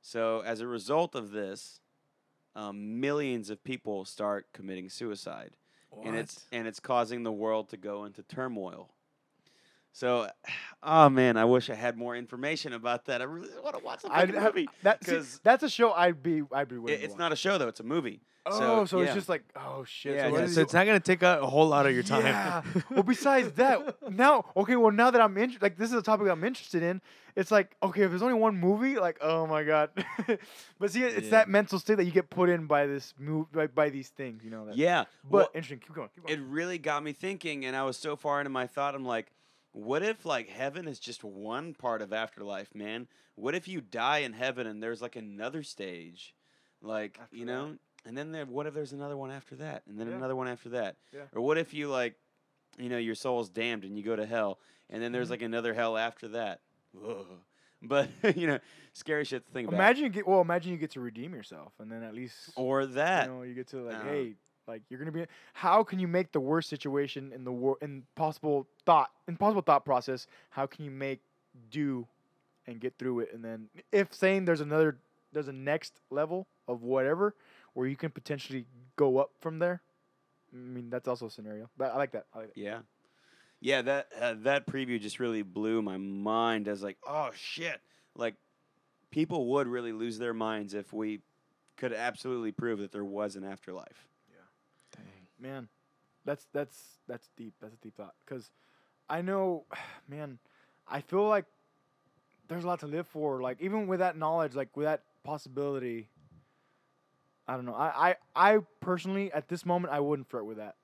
So 0.01 0.39
as 0.41 0.61
a 0.61 0.67
result 0.67 1.15
of 1.15 1.31
this, 1.31 1.81
um, 2.55 2.99
millions 3.01 3.49
of 3.49 3.63
people 3.63 4.05
start 4.05 4.45
committing 4.53 4.87
suicide, 4.87 5.57
and 6.03 6.15
it's 6.15 6.45
and 6.51 6.67
it's 6.67 6.79
causing 6.79 7.23
the 7.23 7.31
world 7.31 7.69
to 7.69 7.77
go 7.77 8.05
into 8.05 8.23
turmoil. 8.23 8.89
So, 9.93 10.27
oh 10.83 11.09
man, 11.09 11.37
I 11.37 11.45
wish 11.45 11.69
I 11.69 11.75
had 11.75 11.97
more 11.97 12.15
information 12.15 12.73
about 12.73 13.05
that. 13.05 13.21
I 13.21 13.25
really 13.25 13.49
want 13.63 13.77
to 13.77 13.83
watch 13.83 14.01
the 14.01 14.11
I'd 14.13 14.29
fucking 14.33 14.43
movie. 14.43 14.69
that, 14.81 15.03
see, 15.03 15.11
'cause- 15.15 15.39
that's 15.43 15.63
a 15.63 15.69
show 15.69 15.93
I'd 15.93 16.21
be 16.21 16.43
I'd 16.51 16.67
be 16.67 16.77
willing 16.77 16.99
It- 16.99 17.03
it's 17.05 17.15
not 17.17 17.31
a 17.31 17.35
show 17.37 17.57
though; 17.57 17.67
it's 17.69 17.79
a 17.79 17.83
movie. 17.83 18.19
Oh, 18.45 18.83
so, 18.83 18.97
yeah. 18.99 19.05
it's 19.05 19.13
just 19.13 19.29
like 19.29 19.43
oh 19.55 19.85
shit. 19.85 20.15
Yeah, 20.17 20.29
so, 20.29 20.37
yeah, 20.37 20.47
so 20.47 20.61
it's 20.61 20.73
not 20.73 20.85
gonna 20.85 20.99
take 20.99 21.23
a, 21.23 21.39
a 21.41 21.45
whole 21.45 21.65
lot 21.65 21.85
of 21.85 21.93
your 21.93 22.03
time. 22.03 22.25
Yeah. 22.25 22.61
well, 22.91 23.03
besides 23.03 23.53
that, 23.53 23.95
now 24.11 24.43
okay. 24.57 24.75
Well, 24.75 24.91
now 24.91 25.11
that 25.11 25.21
I'm 25.21 25.37
interested, 25.37 25.61
like 25.61 25.77
this 25.77 25.91
is 25.91 25.95
a 25.97 26.01
topic 26.01 26.27
I'm 26.27 26.43
interested 26.43 26.83
in. 26.83 26.99
It's 27.37 27.51
like 27.51 27.77
okay, 27.81 28.01
if 28.01 28.09
there's 28.09 28.21
only 28.21 28.33
one 28.33 28.57
movie, 28.59 28.99
like 28.99 29.17
oh 29.21 29.47
my 29.47 29.63
god. 29.63 29.91
but 30.77 30.91
see, 30.91 31.03
it's 31.03 31.25
Yeah. 31.25 31.31
that 31.31 31.47
mental 31.49 31.79
state 31.79 31.95
that 31.95 32.03
you 32.03 32.11
get 32.11 32.29
put 32.29 32.49
in 32.49 32.65
by 32.67 32.85
this 32.85 33.13
move, 33.17 33.49
by, 33.53 33.67
by 33.67 33.89
these 33.89 34.09
things, 34.09 34.43
you 34.43 34.49
know. 34.49 34.65
That, 34.65 34.75
yeah, 34.75 35.05
But 35.23 35.31
well, 35.31 35.49
interesting. 35.53 35.79
Keep 35.79 35.95
going. 35.95 36.09
Keep 36.13 36.29
it 36.29 36.41
really 36.43 36.77
got 36.79 37.01
me 37.01 37.13
thinking, 37.13 37.63
and 37.63 37.77
I 37.77 37.83
was 37.85 37.95
so 37.95 38.17
far 38.17 38.41
into 38.41 38.49
my 38.49 38.67
thought. 38.67 38.93
I'm 38.93 39.05
like, 39.05 39.31
what 39.73 40.01
if 40.03 40.25
like 40.25 40.47
heaven 40.49 40.87
is 40.87 40.99
just 40.99 41.23
one 41.23 41.73
part 41.73 42.01
of 42.01 42.13
afterlife, 42.13 42.73
man? 42.73 43.07
What 43.35 43.53
if 43.55 43.67
you 43.67 43.81
die 43.81 44.19
in 44.19 44.33
heaven 44.33 44.65
and 44.67 44.81
there's 44.81 45.01
like 45.01 45.15
another 45.15 45.61
stage, 45.63 46.33
like 46.81 47.17
After 47.21 47.35
you 47.35 47.45
that. 47.45 47.51
know? 47.51 47.75
And 48.05 48.17
then 48.17 48.31
there, 48.31 48.45
what 48.45 48.67
if 48.67 48.73
there's 48.73 48.91
another 48.93 49.15
one 49.17 49.31
after 49.31 49.55
that, 49.57 49.83
and 49.87 49.99
then 49.99 50.07
Yeah. 50.09 50.15
another 50.15 50.35
one 50.35 50.47
after 50.47 50.69
that? 50.69 50.97
Yeah. 51.13 51.21
Or 51.33 51.41
what 51.41 51.57
if 51.57 51.73
you 51.73 51.87
like, 51.89 52.15
you 52.77 52.89
know, 52.89 52.97
your 52.97 53.15
soul's 53.15 53.49
damned 53.49 53.83
and 53.85 53.97
you 53.97 54.03
go 54.03 54.15
to 54.15 54.25
hell, 54.25 54.59
and 54.89 55.01
then 55.01 55.11
there's 55.11 55.27
Mhm. 55.27 55.31
like 55.31 55.41
another 55.41 55.73
hell 55.73 55.97
after 55.97 56.27
that? 56.29 56.61
Ugh. 57.03 57.25
But 57.85 58.09
you 58.37 58.47
know, 58.47 58.59
scary 58.93 59.25
shit 59.25 59.45
to 59.45 59.51
think 59.51 59.67
about. 59.67 59.75
Imagine 59.75 60.03
you 60.05 60.09
get 60.09 60.25
well. 60.25 60.39
Imagine 60.39 60.71
you 60.71 60.77
get 60.77 60.91
to 60.91 61.01
redeem 61.01 61.33
yourself, 61.33 61.73
and 61.79 61.91
then 61.91 62.01
at 62.01 62.13
least 62.13 62.51
or 62.55 62.85
that. 62.85 63.27
you 63.27 63.33
know 63.33 63.41
you 63.41 63.53
get 63.53 63.67
to 63.69 63.81
like, 63.83 63.95
Uh, 63.97 64.03
hey, 64.03 64.35
like 64.67 64.81
you're 64.89 64.99
gonna 64.99 65.11
be. 65.11 65.25
How 65.53 65.83
can 65.83 65.99
you 65.99 66.07
make 66.07 66.31
the 66.31 66.39
worst 66.39 66.69
situation 66.69 67.31
in 67.33 67.43
the 67.43 67.51
world, 67.51 67.77
in 67.81 68.03
possible 68.15 68.67
thought 68.85 69.09
in 69.27 69.37
possible 69.37 69.61
thought 69.61 69.85
process? 69.85 70.27
How 70.49 70.65
can 70.65 70.85
you 70.85 70.91
make 70.91 71.21
do 71.69 72.07
and 72.67 72.79
get 72.79 72.97
through 72.97 73.21
it? 73.21 73.29
And 73.33 73.43
then 73.43 73.69
if 73.91 74.13
saying 74.13 74.45
there's 74.45 74.61
another 74.61 74.97
there's 75.31 75.47
a 75.47 75.53
next 75.53 75.99
level 76.09 76.47
of 76.67 76.83
whatever 76.83 77.35
where 77.73 77.87
you 77.87 77.95
can 77.95 78.11
potentially 78.11 78.65
go 78.95 79.17
up 79.17 79.31
from 79.39 79.59
there. 79.59 79.81
I 80.53 80.55
mean 80.55 80.89
that's 80.89 81.07
also 81.07 81.27
a 81.27 81.31
scenario, 81.31 81.69
but 81.77 81.93
I 81.93 81.97
like 81.97 82.11
that. 82.11 82.25
I 82.33 82.39
like 82.39 82.53
that. 82.53 82.59
Yeah, 82.59 82.79
yeah. 83.59 83.81
That 83.81 84.07
uh, 84.19 84.35
that 84.43 84.67
preview 84.67 85.01
just 85.01 85.19
really 85.19 85.41
blew 85.41 85.81
my 85.81 85.97
mind. 85.97 86.67
As 86.67 86.83
like, 86.83 86.97
oh 87.07 87.31
shit! 87.33 87.81
Like, 88.15 88.35
people 89.09 89.47
would 89.47 89.67
really 89.67 89.91
lose 89.91 90.19
their 90.19 90.33
minds 90.33 90.75
if 90.75 90.93
we 90.93 91.21
could 91.75 91.91
absolutely 91.91 92.51
prove 92.51 92.79
that 92.79 92.91
there 92.91 93.03
was 93.03 93.35
an 93.35 93.43
afterlife. 93.43 94.07
Man, 95.43 95.67
that's 96.25 96.47
that's 96.53 96.77
that's 97.07 97.29
deep. 97.35 97.53
That's 97.61 97.73
a 97.73 97.77
deep 97.77 97.95
thought. 97.97 98.13
Cause 98.25 98.49
I 99.09 99.21
know, 99.21 99.65
man, 100.07 100.39
I 100.87 101.01
feel 101.01 101.27
like 101.27 101.45
there's 102.47 102.63
a 102.63 102.67
lot 102.67 102.79
to 102.79 102.87
live 102.87 103.07
for. 103.07 103.41
Like 103.41 103.57
even 103.61 103.87
with 103.87 103.99
that 103.99 104.17
knowledge, 104.17 104.55
like 104.55 104.75
with 104.77 104.85
that 104.85 105.03
possibility, 105.23 106.07
I 107.47 107.55
don't 107.55 107.65
know. 107.65 107.75
I 107.75 108.15
I, 108.35 108.53
I 108.55 108.57
personally 108.79 109.31
at 109.33 109.49
this 109.49 109.65
moment 109.65 109.93
I 109.93 109.99
wouldn't 109.99 110.29
fret 110.29 110.45
with 110.45 110.57
that. 110.57 110.75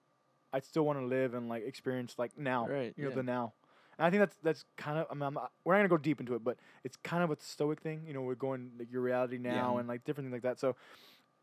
I'd 0.52 0.66
still 0.66 0.84
want 0.84 1.00
to 1.00 1.06
live 1.06 1.34
and 1.36 1.48
like 1.48 1.66
experience 1.66 2.16
like 2.18 2.38
now, 2.38 2.68
Right, 2.68 2.94
You 2.98 3.04
know 3.06 3.10
yeah. 3.12 3.16
the 3.16 3.24
now. 3.24 3.54
And 3.98 4.06
I 4.06 4.10
think 4.10 4.22
that's 4.22 4.38
that's 4.44 4.66
kind 4.78 4.98
of. 4.98 5.08
I 5.10 5.14
mean, 5.14 5.24
I'm 5.24 5.34
not, 5.36 5.52
we're 5.64 5.74
not 5.76 5.80
gonna 5.80 5.90
go 5.90 5.98
deep 5.98 6.20
into 6.20 6.36
it, 6.36 6.44
but 6.44 6.58
it's 6.84 6.98
kind 6.98 7.24
of 7.24 7.32
a 7.32 7.38
stoic 7.40 7.80
thing. 7.82 8.02
You 8.06 8.14
know, 8.14 8.22
we're 8.22 8.36
going 8.36 8.72
like 8.78 8.92
your 8.92 9.02
reality 9.02 9.38
now 9.38 9.74
Yeah. 9.76 9.80
and 9.80 9.88
like 9.88 10.04
different 10.04 10.26
things 10.26 10.34
like 10.34 10.44
that. 10.44 10.60
So 10.60 10.76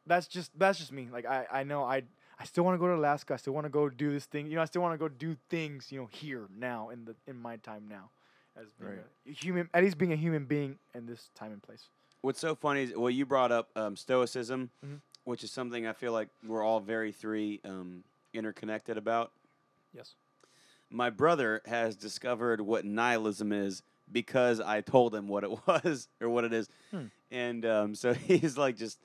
that's 0.06 0.26
just 0.26 0.50
that's 0.58 0.78
just 0.78 0.92
me. 0.92 1.08
Like 1.12 1.24
I 1.26 1.46
I 1.50 1.64
know 1.64 1.82
I 1.84 2.02
I 2.38 2.44
still 2.44 2.64
want 2.64 2.74
to 2.74 2.78
go 2.78 2.86
to 2.88 2.94
Alaska. 2.94 3.34
I 3.34 3.36
still 3.36 3.54
want 3.54 3.64
to 3.64 3.70
go 3.70 3.88
do 3.88 4.10
this 4.12 4.26
thing. 4.26 4.46
You 4.46 4.56
know, 4.56 4.62
I 4.62 4.66
still 4.66 4.82
want 4.82 4.92
to 4.94 4.98
go 4.98 5.08
do 5.08 5.36
things. 5.48 5.90
You 5.90 6.00
know, 6.00 6.06
here 6.06 6.46
now 6.58 6.90
in 6.90 7.04
the 7.04 7.14
in 7.26 7.40
my 7.40 7.56
time 7.56 7.84
now, 7.88 8.10
as 8.56 8.66
being 8.78 8.92
Right. 8.92 9.00
a 9.26 9.30
human, 9.32 9.70
at 9.72 9.82
least 9.82 9.96
being 9.98 10.12
a 10.12 10.16
human 10.16 10.44
being 10.44 10.78
in 10.94 11.06
this 11.06 11.30
time 11.34 11.52
and 11.52 11.62
place. 11.62 11.84
What's 12.20 12.40
so 12.40 12.54
funny 12.54 12.82
is 12.84 12.94
well, 12.96 13.10
you 13.10 13.24
brought 13.24 13.52
up 13.52 13.70
um, 13.76 13.96
stoicism, 13.96 14.70
Mhm. 14.84 15.00
which 15.24 15.44
is 15.44 15.50
something 15.50 15.86
I 15.86 15.92
feel 15.92 16.12
like 16.12 16.28
we're 16.44 16.62
all 16.62 16.80
very 16.80 17.12
three 17.12 17.60
um, 17.64 18.04
interconnected 18.34 18.96
about. 18.98 19.32
Yes. 19.94 20.14
My 20.90 21.10
brother 21.10 21.62
has 21.66 21.96
discovered 21.96 22.60
what 22.60 22.84
nihilism 22.84 23.50
is 23.52 23.82
because 24.12 24.60
I 24.60 24.82
told 24.82 25.14
him 25.14 25.26
what 25.26 25.42
it 25.42 25.50
was 25.66 26.08
or 26.20 26.28
what 26.28 26.44
it 26.44 26.52
is, 26.52 26.68
Hmm. 26.90 27.06
and 27.30 27.64
um, 27.64 27.94
so 27.94 28.12
he's 28.14 28.56
like 28.58 28.76
just 28.76 28.98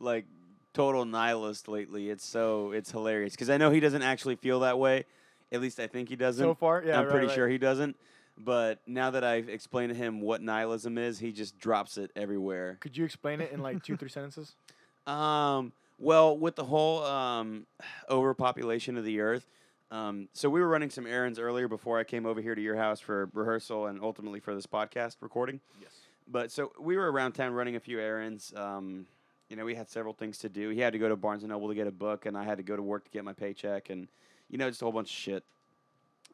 like 0.00 0.26
total 0.74 1.04
nihilist 1.04 1.68
lately. 1.68 2.10
It's 2.10 2.24
so 2.24 2.72
it's 2.72 2.90
hilarious 2.90 3.32
because 3.32 3.50
I 3.50 3.56
know 3.56 3.70
he 3.70 3.80
doesn't 3.80 4.02
actually 4.02 4.36
feel 4.36 4.60
that 4.60 4.78
way. 4.78 5.04
At 5.50 5.60
least 5.60 5.80
I 5.80 5.86
think 5.86 6.08
he 6.08 6.16
doesn't. 6.16 6.44
So 6.44 6.54
far, 6.54 6.82
yeah, 6.84 6.98
I'm 6.98 7.04
right, 7.04 7.10
pretty 7.10 7.26
right. 7.28 7.34
sure 7.34 7.48
he 7.48 7.58
doesn't. 7.58 7.96
But 8.36 8.80
now 8.86 9.10
that 9.10 9.24
I've 9.24 9.48
explained 9.48 9.90
to 9.90 9.96
him 9.96 10.20
what 10.20 10.40
nihilism 10.42 10.96
is, 10.96 11.18
he 11.18 11.32
just 11.32 11.58
drops 11.58 11.98
it 11.98 12.10
everywhere. 12.14 12.76
Could 12.80 12.96
you 12.96 13.04
explain 13.04 13.40
it 13.40 13.50
in 13.50 13.60
like 13.60 13.82
two, 13.82 13.96
three 13.96 14.10
sentences? 14.10 14.54
Um, 15.06 15.72
well, 15.98 16.36
with 16.36 16.54
the 16.54 16.64
whole 16.64 17.02
um, 17.02 17.66
overpopulation 18.10 18.98
of 18.98 19.04
the 19.06 19.20
earth, 19.20 19.46
um, 19.90 20.28
so 20.34 20.50
we 20.50 20.60
were 20.60 20.68
running 20.68 20.90
some 20.90 21.06
errands 21.06 21.38
earlier 21.38 21.66
before 21.66 21.98
I 21.98 22.04
came 22.04 22.26
over 22.26 22.42
here 22.42 22.54
to 22.54 22.60
your 22.60 22.76
house 22.76 23.00
for 23.00 23.30
rehearsal 23.32 23.86
and 23.86 24.02
ultimately 24.02 24.38
for 24.38 24.54
this 24.54 24.66
podcast 24.66 25.16
recording. 25.20 25.60
Yes. 25.80 25.90
But 26.30 26.52
so 26.52 26.72
we 26.78 26.96
were 26.98 27.10
around 27.10 27.32
town 27.32 27.54
running 27.54 27.76
a 27.76 27.80
few 27.80 27.98
errands. 27.98 28.52
Um, 28.54 29.06
you 29.48 29.56
know, 29.56 29.64
we 29.64 29.74
had 29.74 29.88
several 29.88 30.12
things 30.12 30.38
to 30.38 30.48
do. 30.48 30.70
He 30.70 30.80
had 30.80 30.92
to 30.92 30.98
go 30.98 31.08
to 31.08 31.16
Barnes 31.16 31.42
and 31.42 31.50
Noble 31.50 31.68
to 31.68 31.74
get 31.74 31.86
a 31.86 31.92
book, 31.92 32.26
and 32.26 32.36
I 32.36 32.44
had 32.44 32.58
to 32.58 32.62
go 32.62 32.76
to 32.76 32.82
work 32.82 33.04
to 33.04 33.10
get 33.10 33.24
my 33.24 33.32
paycheck, 33.32 33.90
and 33.90 34.08
you 34.48 34.58
know, 34.58 34.68
just 34.68 34.82
a 34.82 34.84
whole 34.84 34.92
bunch 34.92 35.08
of 35.08 35.16
shit. 35.16 35.44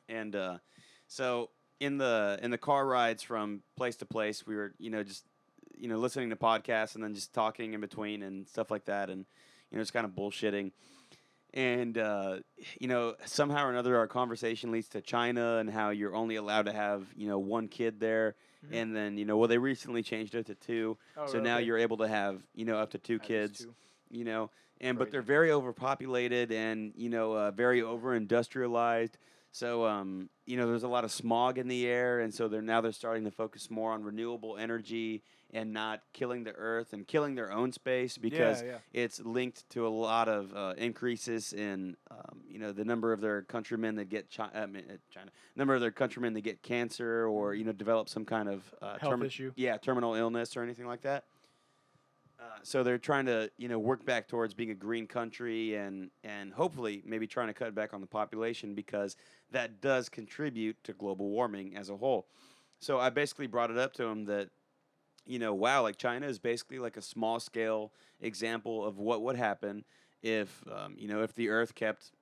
And 0.09 0.35
uh, 0.35 0.59
so 1.07 1.51
in 1.81 1.99
the 1.99 2.39
in 2.43 2.51
the 2.51 2.59
car 2.59 2.87
rides 2.87 3.23
from 3.23 3.63
place 3.77 3.97
to 3.97 4.07
place, 4.07 4.47
we 4.47 4.57
were 4.57 4.75
you 4.79 4.91
know 4.91 5.03
just 5.03 5.25
you 5.77 5.89
know 5.89 5.97
listening 5.97 6.31
to 6.31 6.37
podcasts 6.37 6.95
and 6.95 7.05
then 7.05 7.15
just 7.15 7.33
talking 7.33 7.75
in 7.75 7.81
between 7.81 8.23
and 8.23 8.49
stuff 8.49 8.71
like 8.71 8.87
that, 8.87 9.11
and 9.11 9.25
you 9.71 9.77
know 9.77 9.83
just 9.83 9.93
kind 9.93 10.07
of 10.07 10.13
bullshitting. 10.13 10.73
And 11.53 11.97
uh, 11.97 12.39
you 12.81 12.89
know 12.89 13.15
somehow 13.27 13.67
or 13.67 13.71
another, 13.71 13.97
our 13.97 14.09
conversation 14.09 14.73
leads 14.73 14.89
to 14.89 15.01
China 15.01 15.59
and 15.59 15.71
how 15.71 15.91
you're 15.91 16.17
only 16.17 16.35
allowed 16.35 16.67
to 16.67 16.73
have 16.73 17.07
you 17.17 17.29
know 17.29 17.39
one 17.39 17.69
kid 17.69 18.01
there, 18.01 18.35
Mhm. 18.71 18.75
and 18.77 18.97
then 18.97 19.17
you 19.19 19.25
know 19.25 19.37
well 19.37 19.49
they 19.49 19.59
recently 19.59 20.03
changed 20.03 20.35
it 20.35 20.47
to 20.47 20.55
two, 20.55 20.97
Oh, 21.17 21.27
so 21.27 21.39
right, 21.39 21.45
now 21.45 21.59
you're 21.59 21.79
able 21.79 21.97
to 21.99 22.09
have 22.09 22.43
you 22.55 22.65
know 22.65 22.77
up 22.79 22.91
to 22.91 22.99
two 22.99 23.17
At 23.17 23.23
kids 23.23 23.59
two. 23.61 23.75
you 24.11 24.25
know 24.25 24.51
and 24.81 24.99
but 24.99 25.11
they're 25.11 25.23
very 25.23 25.51
overpopulated 25.53 26.51
and 26.53 26.93
you 26.97 27.09
know 27.09 27.33
uh, 27.37 27.51
very 27.51 27.83
over 27.83 28.15
industrialized 28.15 29.19
So 29.55 29.87
um, 29.87 30.31
you 30.47 30.57
know, 30.57 30.67
there's 30.67 30.83
a 30.83 30.89
lot 30.89 31.05
of 31.05 31.13
smog 31.13 31.59
in 31.59 31.69
the 31.69 31.87
air, 31.87 32.19
and 32.19 32.35
so 32.35 32.49
they're 32.49 32.61
now 32.61 32.81
they're 32.81 32.91
starting 32.91 33.23
to 33.23 33.31
focus 33.31 33.71
more 33.71 33.93
on 33.93 34.03
renewable 34.03 34.57
energy 34.57 35.23
and 35.53 35.73
not 35.73 36.01
killing 36.13 36.43
the 36.43 36.51
earth 36.57 36.93
and 36.93 37.07
killing 37.07 37.37
their 37.37 37.53
own 37.53 37.71
space 37.71 38.19
because 38.19 38.63
yeah, 38.63 38.69
yeah. 38.69 38.79
it's 39.05 39.21
linked 39.21 39.71
to 39.71 39.87
a 39.87 39.89
lot 39.89 40.29
of 40.29 40.53
uh, 40.57 40.75
increases 40.77 41.53
in 41.53 41.97
um, 42.11 42.41
you 42.49 42.59
know 42.59 42.73
the 42.73 42.85
number 42.85 43.13
of 43.13 43.21
their 43.21 43.43
countrymen 43.43 43.95
that 43.95 44.09
get 44.09 44.29
China, 44.29 44.51
uh, 44.57 44.67
China 45.09 45.31
number 45.55 45.77
of 45.77 45.81
their 45.81 45.93
countrymen 45.93 46.35
that 46.35 46.41
get 46.41 46.61
cancer 46.65 47.29
or 47.29 47.55
you 47.55 47.63
know 47.63 47.71
develop 47.71 48.09
some 48.09 48.25
kind 48.25 48.49
of 48.49 48.75
uh, 48.83 48.99
Health 48.99 49.15
termi- 49.15 49.27
issue. 49.27 49.53
yeah 49.55 49.77
terminal 49.77 50.17
illness 50.17 50.57
or 50.57 50.65
anything 50.65 50.89
like 50.89 51.03
that. 51.03 51.23
Uh, 52.39 52.43
so 52.63 52.83
they're 52.83 52.99
trying 52.99 53.27
to 53.27 53.51
you 53.59 53.69
know 53.69 53.79
work 53.79 54.05
back 54.05 54.29
towards 54.29 54.55
being 54.55 54.71
a 54.71 54.75
green 54.75 55.07
country 55.07 55.75
and 55.75 56.11
and 56.25 56.53
hopefully 56.53 57.03
maybe 57.07 57.27
trying 57.27 57.47
to 57.47 57.55
cut 57.55 57.75
back 57.75 57.95
on 57.95 58.01
the 58.01 58.07
population 58.07 58.75
because 58.75 59.17
that 59.51 59.81
does 59.81 60.09
contribute 60.09 60.77
to 60.85 60.93
global 60.93 61.31
warming 61.31 61.77
as 61.77 61.91
a 61.91 61.97
whole. 61.97 62.27
So 62.81 62.99
I 62.99 63.11
basically 63.11 63.47
brought 63.47 63.71
it 63.71 63.79
up 63.79 63.93
to 63.95 64.05
him 64.05 64.25
that 64.27 64.51
you 65.27 65.39
know, 65.39 65.55
wow, 65.55 65.83
like 65.83 65.97
China 65.97 66.27
is 66.27 66.39
basically 66.39 66.79
like 66.79 66.97
a 66.97 67.03
small 67.03 67.41
scale 67.41 67.93
example 68.21 68.85
of 68.85 68.99
what 68.99 69.23
would 69.23 69.37
happen 69.37 69.85
if, 70.23 70.63
um, 70.71 70.95
you 70.99 71.09
know, 71.09 71.23
if 71.23 71.35
the 71.35 71.49
Earth 71.49 71.75
kept, 71.75 72.13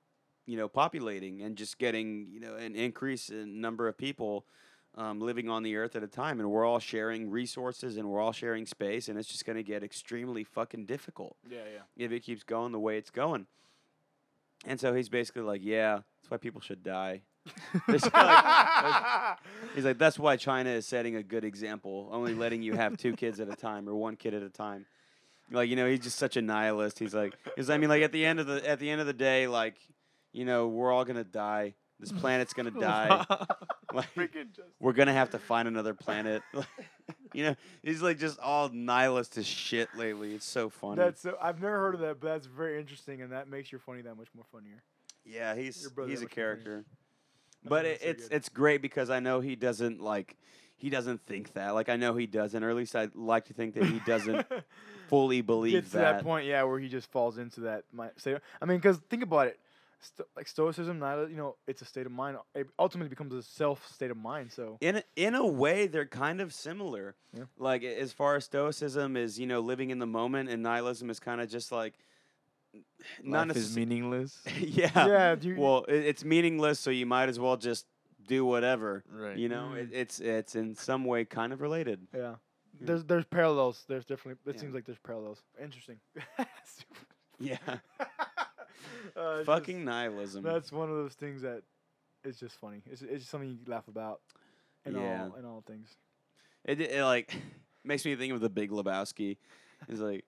you 0.45 0.57
know, 0.57 0.67
populating 0.67 1.41
and 1.41 1.55
just 1.57 1.77
getting, 1.77 2.27
you 2.31 2.39
know, 2.39 2.55
an 2.55 2.75
increase 2.75 3.29
in 3.29 3.59
number 3.59 3.87
of 3.87 3.97
people 3.97 4.45
um, 4.95 5.19
living 5.19 5.49
on 5.49 5.63
the 5.63 5.75
Earth 5.75 5.95
at 5.95 6.03
a 6.03 6.07
time, 6.07 6.39
and 6.39 6.49
we're 6.51 6.65
all 6.65 6.79
sharing 6.79 7.29
resources 7.29 7.97
and 7.97 8.07
we're 8.09 8.19
all 8.21 8.31
sharing 8.31 8.65
space, 8.65 9.07
and 9.09 9.17
it's 9.17 9.27
just 9.27 9.45
going 9.45 9.55
to 9.55 9.63
get 9.63 9.83
extremely 9.83 10.43
fucking 10.43 10.85
difficult 10.85 11.35
Yeah, 11.49 11.59
yeah. 11.73 12.05
if 12.05 12.11
it 12.11 12.21
keeps 12.21 12.43
going 12.43 12.71
the 12.71 12.79
way 12.79 12.97
it's 12.97 13.09
going. 13.11 13.47
And 14.65 14.79
so 14.79 14.93
he's 14.93 15.09
basically 15.09 15.41
like, 15.41 15.61
yeah, 15.63 15.95
that's 16.21 16.29
why 16.29 16.37
people 16.37 16.61
should 16.61 16.83
die. 16.83 17.21
It's 17.89 18.05
like- 18.13 19.37
He's 19.75 19.83
like, 19.85 19.97
that's 19.97 20.19
why 20.19 20.35
China 20.37 20.69
is 20.69 20.85
setting 20.85 21.15
a 21.15 21.23
good 21.23 21.43
example, 21.43 22.07
only 22.11 22.33
letting 22.35 22.61
you 22.61 22.73
have 22.73 22.95
two 22.97 23.13
kids 23.15 23.39
at 23.39 23.49
a 23.49 23.55
time 23.55 23.89
or 23.89 23.95
one 23.95 24.15
kid 24.15 24.33
at 24.33 24.43
a 24.43 24.49
time. 24.49 24.85
Like, 25.51 25.69
you 25.69 25.75
know, 25.75 25.87
he's 25.89 25.99
just 25.99 26.17
such 26.17 26.37
a 26.37 26.41
nihilist. 26.41 26.99
He's 26.99 27.13
like, 27.13 27.33
because 27.43 27.69
I 27.69 27.77
mean, 27.77 27.89
like 27.89 28.01
at 28.03 28.11
the 28.11 28.25
end 28.25 28.39
of 28.39 28.47
the 28.47 28.67
at 28.67 28.79
the 28.79 28.89
end 28.89 29.01
of 29.01 29.07
the 29.07 29.13
day, 29.13 29.47
like, 29.47 29.75
you 30.31 30.45
know, 30.45 30.67
we're 30.67 30.91
all 30.91 31.03
gonna 31.03 31.23
die. 31.25 31.73
This 32.03 32.11
planet's 32.11 32.53
gonna 32.53 32.71
die. 32.79 33.25
Like, 33.93 34.07
we're 34.79 34.93
gonna 34.93 35.13
have 35.13 35.29
to 35.31 35.37
find 35.37 35.67
another 35.67 35.93
planet. 35.93 36.41
you 37.33 37.43
know, 37.43 37.55
he's 37.83 38.01
like 38.01 38.17
just 38.17 38.39
all 38.39 38.69
nihilist 38.69 39.37
as 39.37 39.45
shit 39.45 39.87
lately. 39.95 40.33
It's 40.33 40.47
so 40.47 40.71
funny. 40.71 40.95
That's 40.95 41.21
so, 41.21 41.37
I've 41.39 41.61
never 41.61 41.77
heard 41.77 41.93
of 41.93 42.01
that, 42.01 42.19
but 42.19 42.27
that's 42.29 42.47
very 42.47 42.79
interesting, 42.79 43.21
and 43.21 43.31
that 43.33 43.47
makes 43.47 43.71
your 43.71 43.77
funny 43.77 44.01
that 44.01 44.17
much 44.17 44.29
more 44.35 44.45
funnier. 44.51 44.81
Yeah, 45.25 45.53
he's 45.53 45.75
he's 45.75 45.85
a 45.85 45.89
much 45.89 45.95
more 45.97 46.07
funny. 46.07 46.25
character. 46.25 46.85
But 47.63 47.85
it, 47.85 48.01
so 48.01 48.07
it's 48.07 48.27
good. 48.27 48.35
it's 48.35 48.49
great 48.49 48.81
because 48.81 49.11
I 49.11 49.19
know 49.19 49.41
he 49.41 49.55
doesn't 49.55 50.01
like 50.01 50.37
he 50.75 50.89
doesn't 50.89 51.21
think 51.25 51.53
that. 51.53 51.75
Like 51.75 51.89
I 51.89 51.95
know 51.95 52.15
he 52.15 52.25
doesn't, 52.25 52.63
or 52.63 52.69
at 52.69 52.75
least 52.75 52.95
I 52.95 53.09
like 53.13 53.45
to 53.45 53.53
think 53.53 53.75
that 53.75 53.85
he 53.85 53.99
doesn't 54.05 54.45
fully 55.07 55.41
believe 55.41 55.73
gets 55.73 55.91
to 55.91 55.97
that 55.97 56.23
point, 56.23 56.45
yeah, 56.45 56.63
where 56.63 56.79
he 56.79 56.89
just 56.89 57.11
falls 57.11 57.37
into 57.37 57.61
that 57.61 57.83
mi- 57.93 58.07
state. 58.17 58.37
I 58.61 58.65
mean, 58.65 58.79
because 58.79 58.97
think 59.09 59.23
about 59.23 59.47
it, 59.47 59.59
Sto- 60.03 60.25
like 60.35 60.47
stoicism, 60.47 60.99
nihil- 60.99 61.29
you 61.29 61.37
know, 61.37 61.55
it's 61.67 61.81
a 61.81 61.85
state 61.85 62.05
of 62.05 62.11
mind. 62.11 62.37
It 62.55 62.67
ultimately 62.77 63.09
becomes 63.09 63.33
a 63.33 63.41
self 63.41 63.87
state 63.87 64.11
of 64.11 64.17
mind. 64.17 64.51
So 64.51 64.77
In 64.81 64.97
a, 64.97 65.03
in 65.15 65.35
a 65.35 65.45
way, 65.45 65.87
they're 65.87 66.05
kind 66.05 66.41
of 66.41 66.53
similar. 66.53 67.15
Yeah. 67.35 67.45
Like 67.57 67.83
as 67.83 68.11
far 68.13 68.35
as 68.35 68.45
stoicism 68.45 69.15
is, 69.17 69.39
you 69.39 69.47
know, 69.47 69.59
living 69.61 69.89
in 69.89 69.99
the 69.99 70.05
moment, 70.05 70.49
and 70.49 70.61
nihilism 70.61 71.09
is 71.09 71.19
kind 71.19 71.41
of 71.41 71.49
just 71.49 71.71
like 71.71 71.93
not 73.23 73.47
Life 73.49 73.57
is 73.57 73.75
meaningless. 73.75 74.39
yeah. 74.59 74.89
yeah, 75.07 75.35
you, 75.39 75.55
Well, 75.57 75.85
it, 75.87 75.95
it's 76.05 76.23
meaningless, 76.25 76.79
so 76.79 76.89
you 76.89 77.05
might 77.05 77.29
as 77.29 77.39
well 77.39 77.55
just 77.57 77.85
do 78.27 78.45
whatever. 78.45 79.03
Right. 79.11 79.37
You 79.37 79.49
know, 79.49 79.73
it, 79.73 79.91
mm. 79.91 79.95
it's 79.95 80.19
it's 80.19 80.55
in 80.55 80.75
some 80.75 81.05
way 81.05 81.25
kind 81.25 81.53
of 81.53 81.61
related. 81.61 82.07
yeah. 82.13 82.35
Yeah. 82.79 82.87
There's 82.87 83.03
there's 83.05 83.25
parallels. 83.25 83.85
There's 83.87 84.05
definitely. 84.05 84.39
It 84.49 84.55
Yeah. 84.55 84.61
seems 84.61 84.73
like 84.73 84.85
there's 84.85 84.97
parallels. 84.99 85.43
Interesting. 85.61 85.99
Yeah. 87.39 87.57
Uh, 89.15 89.43
Fucking 89.43 89.77
just- 89.77 89.85
nihilism. 89.85 90.43
that's 90.43 90.71
one 90.71 90.89
of 90.89 90.95
those 90.95 91.13
things 91.13 91.41
that 91.41 91.63
is 92.23 92.39
just 92.39 92.57
funny. 92.59 92.81
It's 92.89 93.01
it's 93.01 93.19
just 93.19 93.29
something 93.29 93.49
you 93.49 93.57
laugh 93.67 93.87
about. 93.87 94.21
In 94.85 94.95
Yeah. 94.95 95.23
all 95.31 95.35
in 95.35 95.45
all 95.45 95.63
things. 95.65 95.95
It, 96.65 96.79
it 96.81 97.03
like 97.03 97.33
makes 97.83 98.03
me 98.05 98.15
think 98.15 98.33
of 98.33 98.39
the 98.41 98.49
Big 98.49 98.69
Lebowski. 98.71 99.37
It's 99.89 99.99
like 99.99 100.23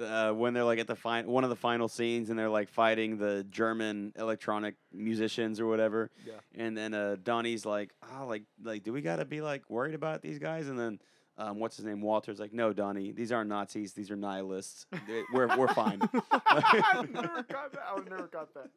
uh, 0.00 0.30
when 0.32 0.54
they're 0.54 0.64
like 0.64 0.78
at 0.78 0.86
the 0.86 0.94
fin- 0.96 1.26
one 1.26 1.42
of 1.44 1.50
the 1.50 1.56
final 1.56 1.88
scenes 1.88 2.30
and 2.30 2.38
they're 2.38 2.48
like 2.48 2.68
fighting 2.68 3.18
the 3.18 3.44
German 3.50 4.12
electronic 4.16 4.74
musicians 4.92 5.58
or 5.60 5.66
whatever. 5.66 6.10
Yeah. 6.26 6.34
And 6.56 6.76
then 6.76 6.94
uh, 6.94 7.16
Donny's 7.22 7.66
like, 7.66 7.90
oh, 8.16 8.26
like 8.26 8.42
like 8.62 8.82
do 8.84 8.92
we 8.92 9.00
gotta 9.02 9.24
be 9.24 9.40
like 9.40 9.68
worried 9.68 9.94
about 9.94 10.22
these 10.22 10.38
guys? 10.38 10.68
And 10.68 10.78
then 10.78 11.00
um, 11.40 11.58
what's 11.58 11.76
his 11.76 11.86
name? 11.86 12.00
Walter's 12.02 12.38
like, 12.38 12.52
no, 12.52 12.72
Donny, 12.72 13.12
these 13.12 13.32
aren't 13.32 13.48
Nazis. 13.48 13.92
These 13.94 14.10
are 14.10 14.16
nihilists. 14.16 14.86
They- 15.08 15.22
we're 15.32 15.56
we're 15.56 15.68
fine. 15.74 16.00
I 16.30 17.04
never 17.10 17.42
got 17.44 17.72
that. 17.72 17.82
I 17.88 17.94
would 17.94 18.08
never 18.10 18.26
got 18.26 18.52
that. 18.54 18.68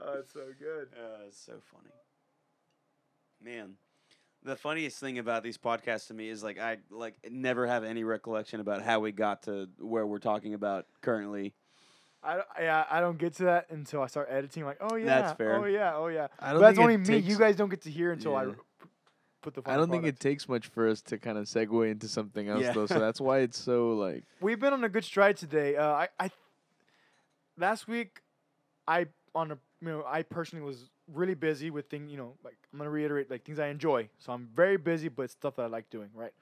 Oh, 0.00 0.18
it's 0.18 0.32
so 0.32 0.46
good. 0.58 0.88
Uh, 0.94 1.24
it's 1.26 1.38
so 1.40 1.54
funny. 1.72 1.88
Man, 3.42 3.74
the 4.42 4.56
funniest 4.56 4.98
thing 4.98 5.18
about 5.18 5.42
these 5.42 5.58
podcasts 5.58 6.08
to 6.08 6.14
me 6.14 6.28
is 6.28 6.42
like 6.42 6.58
I 6.58 6.78
like 6.90 7.14
never 7.30 7.66
have 7.66 7.84
any 7.84 8.04
recollection 8.04 8.60
about 8.60 8.82
how 8.82 9.00
we 9.00 9.12
got 9.12 9.42
to 9.44 9.68
where 9.78 10.06
we're 10.06 10.18
talking 10.18 10.54
about 10.54 10.86
currently. 11.02 11.54
I, 12.22 12.34
don't- 12.36 12.46
yeah, 12.60 12.84
I 12.90 13.00
don't 13.00 13.18
get 13.18 13.34
to 13.34 13.44
that 13.44 13.66
until 13.70 14.02
I 14.02 14.08
start 14.08 14.28
editing. 14.30 14.64
Like, 14.64 14.78
oh 14.80 14.96
yeah, 14.96 15.04
That's 15.06 15.36
fair. 15.38 15.56
Oh 15.56 15.64
yeah, 15.64 15.94
oh 15.96 16.08
yeah. 16.08 16.26
I 16.40 16.52
don't 16.52 16.60
that's 16.60 16.76
think 16.76 16.82
only 16.84 16.96
me. 16.96 17.04
takes, 17.04 17.26
You 17.26 17.38
guys 17.38 17.56
don't 17.56 17.68
get 17.68 17.82
to 17.82 17.90
hear 17.90 18.10
until 18.12 18.34
I 18.34 18.44
Yeah. 18.46 18.52
Put 19.50 19.64
the. 19.64 19.70
I 19.70 19.76
don't 19.76 19.90
think 19.90 20.04
it 20.04 20.18
takes 20.20 20.48
much 20.48 20.66
for 20.66 20.88
us 20.88 21.00
to 21.02 21.18
kind 21.18 21.38
of 21.38 21.44
segue 21.46 21.90
into 21.90 22.08
something 22.08 22.48
else 22.48 22.62
Yeah. 22.62 22.72
though. 22.72 22.86
So 22.86 22.98
that's 22.98 23.20
why 23.20 23.38
it's 23.40 23.58
so 23.58 23.90
like 23.90 24.24
We've 24.40 24.58
been 24.58 24.72
on 24.72 24.84
a 24.84 24.88
good 24.88 25.04
stride 25.04 25.36
today. 25.36 25.76
Uh, 25.76 25.86
I, 25.92 26.08
I, 26.18 26.30
last 27.56 27.88
week, 27.88 28.20
I 28.86 29.06
on 29.34 29.52
a 29.52 29.58
you 29.80 29.88
know 29.88 30.04
I 30.06 30.22
personally 30.22 30.64
was 30.64 30.90
really 31.12 31.34
busy 31.34 31.70
with 31.70 31.88
things. 31.88 32.10
You 32.10 32.18
know, 32.18 32.34
like 32.44 32.56
I'm 32.72 32.78
gonna 32.78 32.90
reiterate 32.90 33.30
like 33.30 33.44
things 33.44 33.58
I 33.58 33.68
enjoy. 33.68 34.08
So 34.18 34.32
I'm 34.32 34.48
very 34.54 34.76
busy, 34.76 35.08
but 35.08 35.30
stuff 35.30 35.56
that 35.56 35.62
I 35.62 35.66
like 35.66 35.88
doing. 35.90 36.10
Right. 36.14 36.32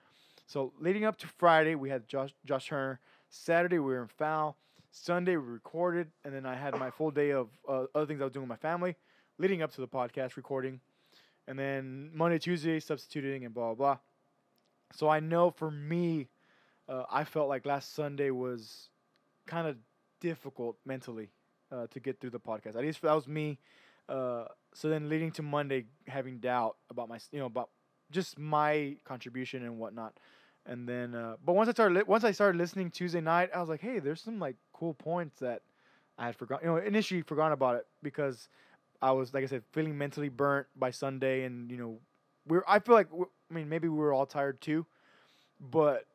So 0.46 0.72
leading 0.80 1.04
up 1.04 1.16
to 1.18 1.26
Friday, 1.26 1.74
we 1.74 1.90
had 1.90 2.08
Josh 2.08 2.34
Josh 2.44 2.68
Turner. 2.68 3.00
Saturday 3.28 3.78
we 3.78 3.86
were 3.92 4.02
in 4.02 4.08
foul. 4.08 4.56
Sunday 4.90 5.36
we 5.36 5.48
recorded, 5.48 6.08
and 6.24 6.32
then 6.32 6.46
I 6.46 6.54
had 6.54 6.78
my 6.78 6.88
full 6.88 7.10
day 7.10 7.32
of 7.32 7.48
uh, 7.68 7.86
other 7.96 8.06
things 8.06 8.20
I 8.20 8.24
was 8.24 8.32
doing 8.32 8.44
with 8.48 8.50
my 8.62 8.68
family, 8.68 8.94
leading 9.38 9.60
up 9.60 9.72
to 9.74 9.80
the 9.80 9.88
podcast 9.88 10.36
recording, 10.36 10.78
and 11.48 11.58
then 11.58 12.10
Monday 12.14 12.38
Tuesday 12.38 12.80
substituting 12.80 13.44
and 13.44 13.54
blah 13.54 13.74
blah 13.74 13.94
blah. 13.94 13.98
So 14.92 15.08
I 15.08 15.20
know 15.20 15.50
for 15.50 15.70
me, 15.70 16.28
uh, 16.88 17.04
I 17.10 17.24
felt 17.24 17.48
like 17.48 17.66
last 17.66 17.94
Sunday 17.94 18.30
was 18.30 18.90
kind 19.46 19.66
of 19.66 19.76
difficult 20.20 20.76
mentally 20.86 21.30
uh, 21.72 21.86
to 21.88 22.00
get 22.00 22.20
through 22.20 22.30
the 22.30 22.40
podcast. 22.40 22.76
At 22.76 22.82
least 22.82 23.02
that 23.02 23.12
was 23.12 23.26
me. 23.26 23.58
Uh, 24.08 24.44
so 24.74 24.88
then 24.88 25.08
leading 25.08 25.30
to 25.32 25.42
Monday, 25.42 25.86
having 26.06 26.38
doubt 26.38 26.76
about 26.90 27.08
my, 27.08 27.18
you 27.32 27.38
know, 27.38 27.46
about 27.46 27.70
just 28.10 28.38
my 28.38 28.96
contribution 29.04 29.64
and 29.64 29.78
whatnot. 29.78 30.18
And 30.66 30.88
then, 30.88 31.14
uh, 31.14 31.36
but 31.44 31.54
once 31.54 31.68
I 31.68 31.72
started, 31.72 31.94
li- 31.98 32.04
once 32.06 32.24
I 32.24 32.32
started 32.32 32.58
listening 32.58 32.90
Tuesday 32.90 33.20
night, 33.20 33.50
I 33.54 33.60
was 33.60 33.68
like, 33.68 33.80
hey, 33.80 33.98
there's 33.98 34.20
some 34.22 34.38
like 34.38 34.56
cool 34.72 34.94
points 34.94 35.38
that 35.40 35.62
I 36.18 36.26
had 36.26 36.36
forgotten. 36.36 36.68
You 36.68 36.74
know, 36.74 36.80
initially 36.82 37.22
forgotten 37.22 37.52
about 37.52 37.76
it 37.76 37.86
because 38.02 38.48
I 39.04 39.10
was, 39.10 39.34
like 39.34 39.44
I 39.44 39.46
said, 39.46 39.62
feeling 39.72 39.98
mentally 39.98 40.30
burnt 40.30 40.66
by 40.74 40.90
Sunday, 40.90 41.44
and 41.44 41.70
you 41.70 41.76
know, 41.76 41.98
we're. 42.48 42.64
I 42.66 42.78
feel 42.78 42.94
like, 42.94 43.08
I 43.12 43.52
mean, 43.52 43.68
maybe 43.68 43.86
we 43.86 43.98
were 43.98 44.14
all 44.14 44.24
tired 44.24 44.62
too, 44.62 44.86
but 45.60 46.06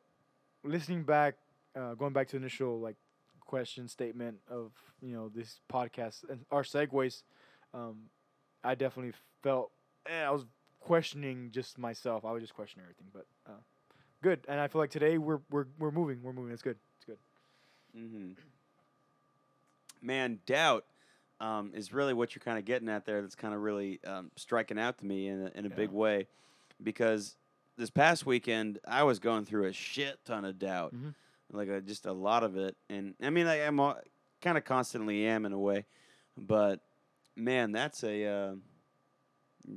listening 0.63 1.03
back, 1.03 1.35
uh, 1.75 1.93
going 1.93 2.13
back 2.13 2.29
to 2.29 2.31
the 2.31 2.37
initial 2.37 2.79
like 2.79 2.95
question 3.41 3.87
statement 3.87 4.37
of 4.49 4.71
you 5.03 5.13
know 5.13 5.29
this 5.29 5.59
podcast 5.71 6.27
and 6.31 6.45
our 6.49 6.63
segues, 6.63 7.21
um, 7.75 8.09
I 8.63 8.73
definitely 8.73 9.13
felt 9.43 9.69
eh, 10.07 10.23
I 10.23 10.31
was 10.31 10.45
questioning 10.79 11.51
just 11.51 11.77
myself. 11.77 12.25
I 12.25 12.31
was 12.31 12.41
just 12.41 12.55
questioning 12.55 12.85
everything, 12.85 13.09
but 13.13 13.27
uh, 13.47 13.61
good. 14.23 14.39
And 14.47 14.59
I 14.59 14.67
feel 14.67 14.81
like 14.81 14.89
today 14.89 15.19
we're 15.19 15.41
we're 15.51 15.67
we're 15.77 15.91
moving. 15.91 16.23
We're 16.23 16.33
moving. 16.33 16.53
It's 16.53 16.63
good. 16.63 16.77
It's 16.97 17.05
good. 17.05 17.19
Mm-hmm. 17.95 18.31
Man, 20.01 20.39
doubt 20.47 20.85
um, 21.39 21.71
is 21.73 21.93
really 21.93 22.13
what 22.13 22.35
you're 22.35 22.43
kind 22.43 22.57
of 22.57 22.65
getting 22.65 22.89
at 22.89 23.05
there. 23.05 23.21
That's 23.21 23.35
kind 23.35 23.53
of 23.53 23.61
really 23.61 23.99
um, 24.05 24.31
striking 24.35 24.77
out 24.79 24.97
to 24.99 25.05
me 25.05 25.27
in 25.27 25.47
a, 25.47 25.57
in 25.57 25.65
a 25.65 25.69
big 25.69 25.89
way, 25.91 26.27
because 26.83 27.35
this 27.77 27.89
past 27.89 28.25
weekend 28.25 28.79
I 28.87 29.03
was 29.03 29.19
going 29.19 29.45
through 29.45 29.65
a 29.65 29.73
shit 29.73 30.19
ton 30.25 30.43
of 30.45 30.59
doubt, 30.59 30.93
Mhm. 30.93 31.13
like 31.51 31.69
a, 31.69 31.79
just 31.81 32.05
a 32.05 32.11
lot 32.13 32.43
of 32.43 32.57
it. 32.57 32.75
And 32.89 33.15
I 33.21 33.29
mean, 33.29 33.47
I 33.47 33.59
am 33.59 33.77
kind 34.41 34.57
of 34.57 34.65
constantly 34.65 35.25
am 35.25 35.45
in 35.45 35.53
a 35.53 35.59
way, 35.59 35.85
but 36.37 36.81
man, 37.35 37.71
that's 37.71 38.03
a 38.03 38.25
uh, 38.25 38.55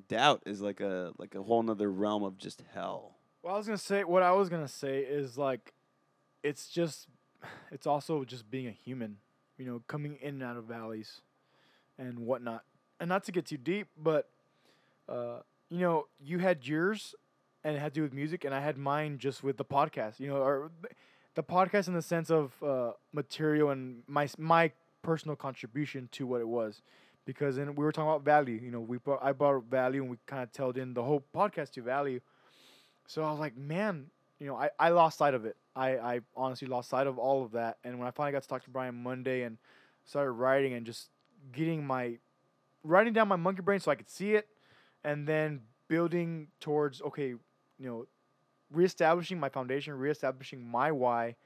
doubt 0.08 0.42
is 0.46 0.60
like 0.60 0.80
a 0.80 1.12
like 1.18 1.34
a 1.34 1.42
whole 1.42 1.62
nother 1.62 1.90
realm 1.90 2.22
of 2.22 2.38
just 2.38 2.62
hell. 2.74 3.16
Well, 3.42 3.54
I 3.54 3.56
was 3.58 3.66
gonna 3.66 3.78
say 3.78 4.04
what 4.04 4.22
I 4.22 4.32
was 4.32 4.48
gonna 4.48 4.68
say 4.68 5.00
is 5.00 5.36
like, 5.38 5.72
it's 6.42 6.68
just, 6.68 7.08
it's 7.70 7.86
also 7.86 8.24
just 8.24 8.50
being 8.50 8.66
a 8.66 8.72
human, 8.72 9.18
you 9.58 9.64
know, 9.66 9.82
coming 9.86 10.16
in 10.20 10.34
and 10.34 10.42
out 10.42 10.56
of 10.56 10.64
valleys, 10.64 11.20
and 11.98 12.20
whatnot. 12.20 12.64
And 13.00 13.08
not 13.08 13.24
to 13.24 13.32
get 13.32 13.46
too 13.46 13.56
deep, 13.56 13.88
but 13.96 14.28
uh, 15.08 15.40
you 15.70 15.80
know, 15.80 16.06
you 16.20 16.38
had 16.38 16.66
yours, 16.66 17.14
and 17.64 17.76
it 17.76 17.80
had 17.80 17.94
to 17.94 18.00
do 18.00 18.02
with 18.02 18.12
music, 18.12 18.44
and 18.44 18.54
I 18.54 18.60
had 18.60 18.76
mine 18.76 19.18
just 19.18 19.42
with 19.42 19.56
the 19.56 19.64
podcast. 19.64 20.20
You 20.20 20.28
know, 20.28 20.36
or 20.36 20.70
the 21.34 21.42
podcast 21.42 21.88
in 21.88 21.94
the 21.94 22.02
sense 22.02 22.30
of 22.30 22.52
uh, 22.62 22.92
material 23.12 23.70
and 23.70 24.02
my 24.06 24.28
my 24.38 24.72
personal 25.02 25.34
contribution 25.36 26.08
to 26.12 26.26
what 26.26 26.40
it 26.40 26.48
was, 26.48 26.82
because 27.24 27.56
then 27.56 27.74
we 27.74 27.84
were 27.84 27.92
talking 27.92 28.08
about 28.08 28.24
value. 28.24 28.60
You 28.62 28.70
know, 28.70 28.80
we 28.80 28.98
brought, 28.98 29.20
I 29.22 29.32
brought 29.32 29.64
value, 29.64 30.02
and 30.02 30.10
we 30.10 30.18
kind 30.26 30.42
of 30.42 30.52
told 30.52 30.78
in 30.78 30.94
the 30.94 31.02
whole 31.02 31.24
podcast 31.34 31.72
to 31.72 31.82
value. 31.82 32.20
So 33.06 33.24
I 33.24 33.30
was 33.30 33.40
like, 33.40 33.56
man, 33.56 34.06
you 34.38 34.46
know, 34.46 34.56
I, 34.56 34.70
I 34.78 34.90
lost 34.90 35.18
sight 35.18 35.34
of 35.34 35.44
it. 35.44 35.56
I, 35.74 35.96
I 35.96 36.20
honestly 36.36 36.68
lost 36.68 36.90
sight 36.90 37.06
of 37.06 37.18
all 37.18 37.44
of 37.44 37.52
that. 37.52 37.78
And 37.84 37.98
when 37.98 38.06
I 38.06 38.10
finally 38.10 38.32
got 38.32 38.42
to 38.42 38.48
talk 38.48 38.64
to 38.64 38.70
Brian 38.70 38.94
Monday 39.02 39.42
and 39.42 39.58
started 40.04 40.32
writing 40.32 40.72
and 40.74 40.86
just 40.86 41.08
getting 41.50 41.86
my 41.86 42.18
writing 42.84 43.12
down 43.12 43.28
my 43.28 43.36
monkey 43.36 43.62
brain 43.62 43.80
so 43.80 43.90
I 43.90 43.94
could 43.94 44.10
see 44.10 44.34
it 44.34 44.48
and 45.04 45.26
then 45.26 45.60
building 45.88 46.48
towards 46.60 47.02
okay, 47.02 47.28
you 47.28 47.40
know, 47.78 48.06
reestablishing 48.70 49.38
my 49.38 49.48
foundation, 49.48 49.94
reestablishing 49.94 50.66
my 50.66 50.90
why 50.90 51.36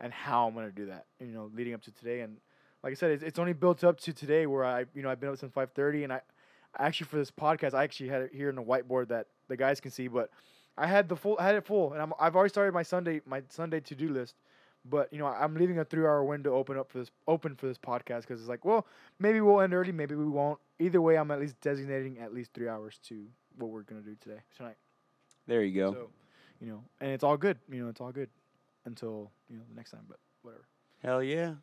and 0.00 0.12
how 0.12 0.48
I'm 0.48 0.54
gonna 0.54 0.70
do 0.70 0.86
that. 0.86 1.06
You 1.20 1.28
know, 1.28 1.50
leading 1.54 1.74
up 1.74 1.82
to 1.82 1.92
today 1.92 2.20
and 2.20 2.38
like 2.82 2.90
I 2.90 2.94
said, 2.94 3.12
it's, 3.12 3.22
it's 3.22 3.38
only 3.38 3.54
built 3.54 3.82
up 3.82 3.98
to 4.00 4.12
today 4.12 4.46
where 4.46 4.64
I 4.64 4.84
you 4.94 5.02
know 5.02 5.10
I've 5.10 5.20
been 5.20 5.30
up 5.30 5.38
since 5.38 5.52
five 5.52 5.70
thirty 5.72 6.04
and 6.04 6.12
I 6.12 6.20
actually 6.78 7.06
for 7.06 7.16
this 7.16 7.30
podcast 7.30 7.74
I 7.74 7.84
actually 7.84 8.08
had 8.08 8.22
it 8.22 8.30
here 8.34 8.48
in 8.48 8.56
the 8.56 8.62
whiteboard 8.62 9.08
that 9.08 9.28
the 9.48 9.56
guys 9.56 9.80
can 9.80 9.90
see, 9.90 10.08
but 10.08 10.30
I 10.76 10.86
had 10.86 11.08
the 11.08 11.16
full 11.16 11.36
I 11.38 11.46
had 11.46 11.54
it 11.54 11.64
full 11.64 11.92
and 11.92 12.02
I'm 12.02 12.12
I've 12.18 12.36
already 12.36 12.50
started 12.50 12.74
my 12.74 12.82
Sunday 12.82 13.20
my 13.26 13.42
Sunday 13.48 13.80
to 13.80 13.94
do 13.94 14.08
list. 14.08 14.34
But 14.84 15.12
you 15.12 15.18
know 15.18 15.26
I'm 15.26 15.54
leaving 15.54 15.78
a 15.78 15.84
three 15.84 16.02
hour 16.04 16.22
window 16.24 16.54
open 16.54 16.76
up 16.78 16.90
for 16.90 16.98
this 16.98 17.10
open 17.26 17.54
for 17.56 17.66
this 17.66 17.78
podcast 17.78 18.22
because 18.22 18.40
it's 18.40 18.48
like 18.48 18.64
well 18.64 18.86
maybe 19.18 19.40
we'll 19.40 19.60
end 19.60 19.72
early 19.72 19.92
maybe 19.92 20.14
we 20.14 20.26
won't 20.26 20.58
either 20.78 21.00
way 21.00 21.16
I'm 21.16 21.30
at 21.30 21.40
least 21.40 21.58
designating 21.60 22.18
at 22.18 22.34
least 22.34 22.52
three 22.52 22.68
hours 22.68 22.98
to 23.08 23.26
what 23.58 23.70
we're 23.70 23.82
gonna 23.82 24.02
do 24.02 24.14
today 24.20 24.40
tonight. 24.56 24.76
There 25.46 25.62
you 25.62 25.74
go. 25.80 25.92
So, 25.92 26.10
you 26.60 26.68
know, 26.68 26.84
and 27.00 27.10
it's 27.10 27.24
all 27.24 27.36
good. 27.36 27.58
You 27.70 27.82
know, 27.84 27.88
it's 27.88 28.00
all 28.00 28.12
good 28.12 28.28
until 28.84 29.30
you 29.48 29.56
know 29.56 29.62
the 29.68 29.74
next 29.76 29.90
time. 29.90 30.04
But 30.08 30.18
whatever. 30.42 30.64
Hell 31.02 31.22
yeah. 31.22 31.54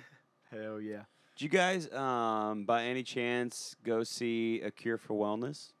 Hell 0.50 0.80
yeah. 0.80 1.02
Did 1.36 1.44
you 1.44 1.48
guys, 1.48 1.90
um, 1.92 2.64
by 2.64 2.84
any 2.84 3.02
chance, 3.02 3.74
go 3.84 4.02
see 4.02 4.60
A 4.60 4.70
Cure 4.70 4.98
for 4.98 5.14
Wellness, 5.14 5.72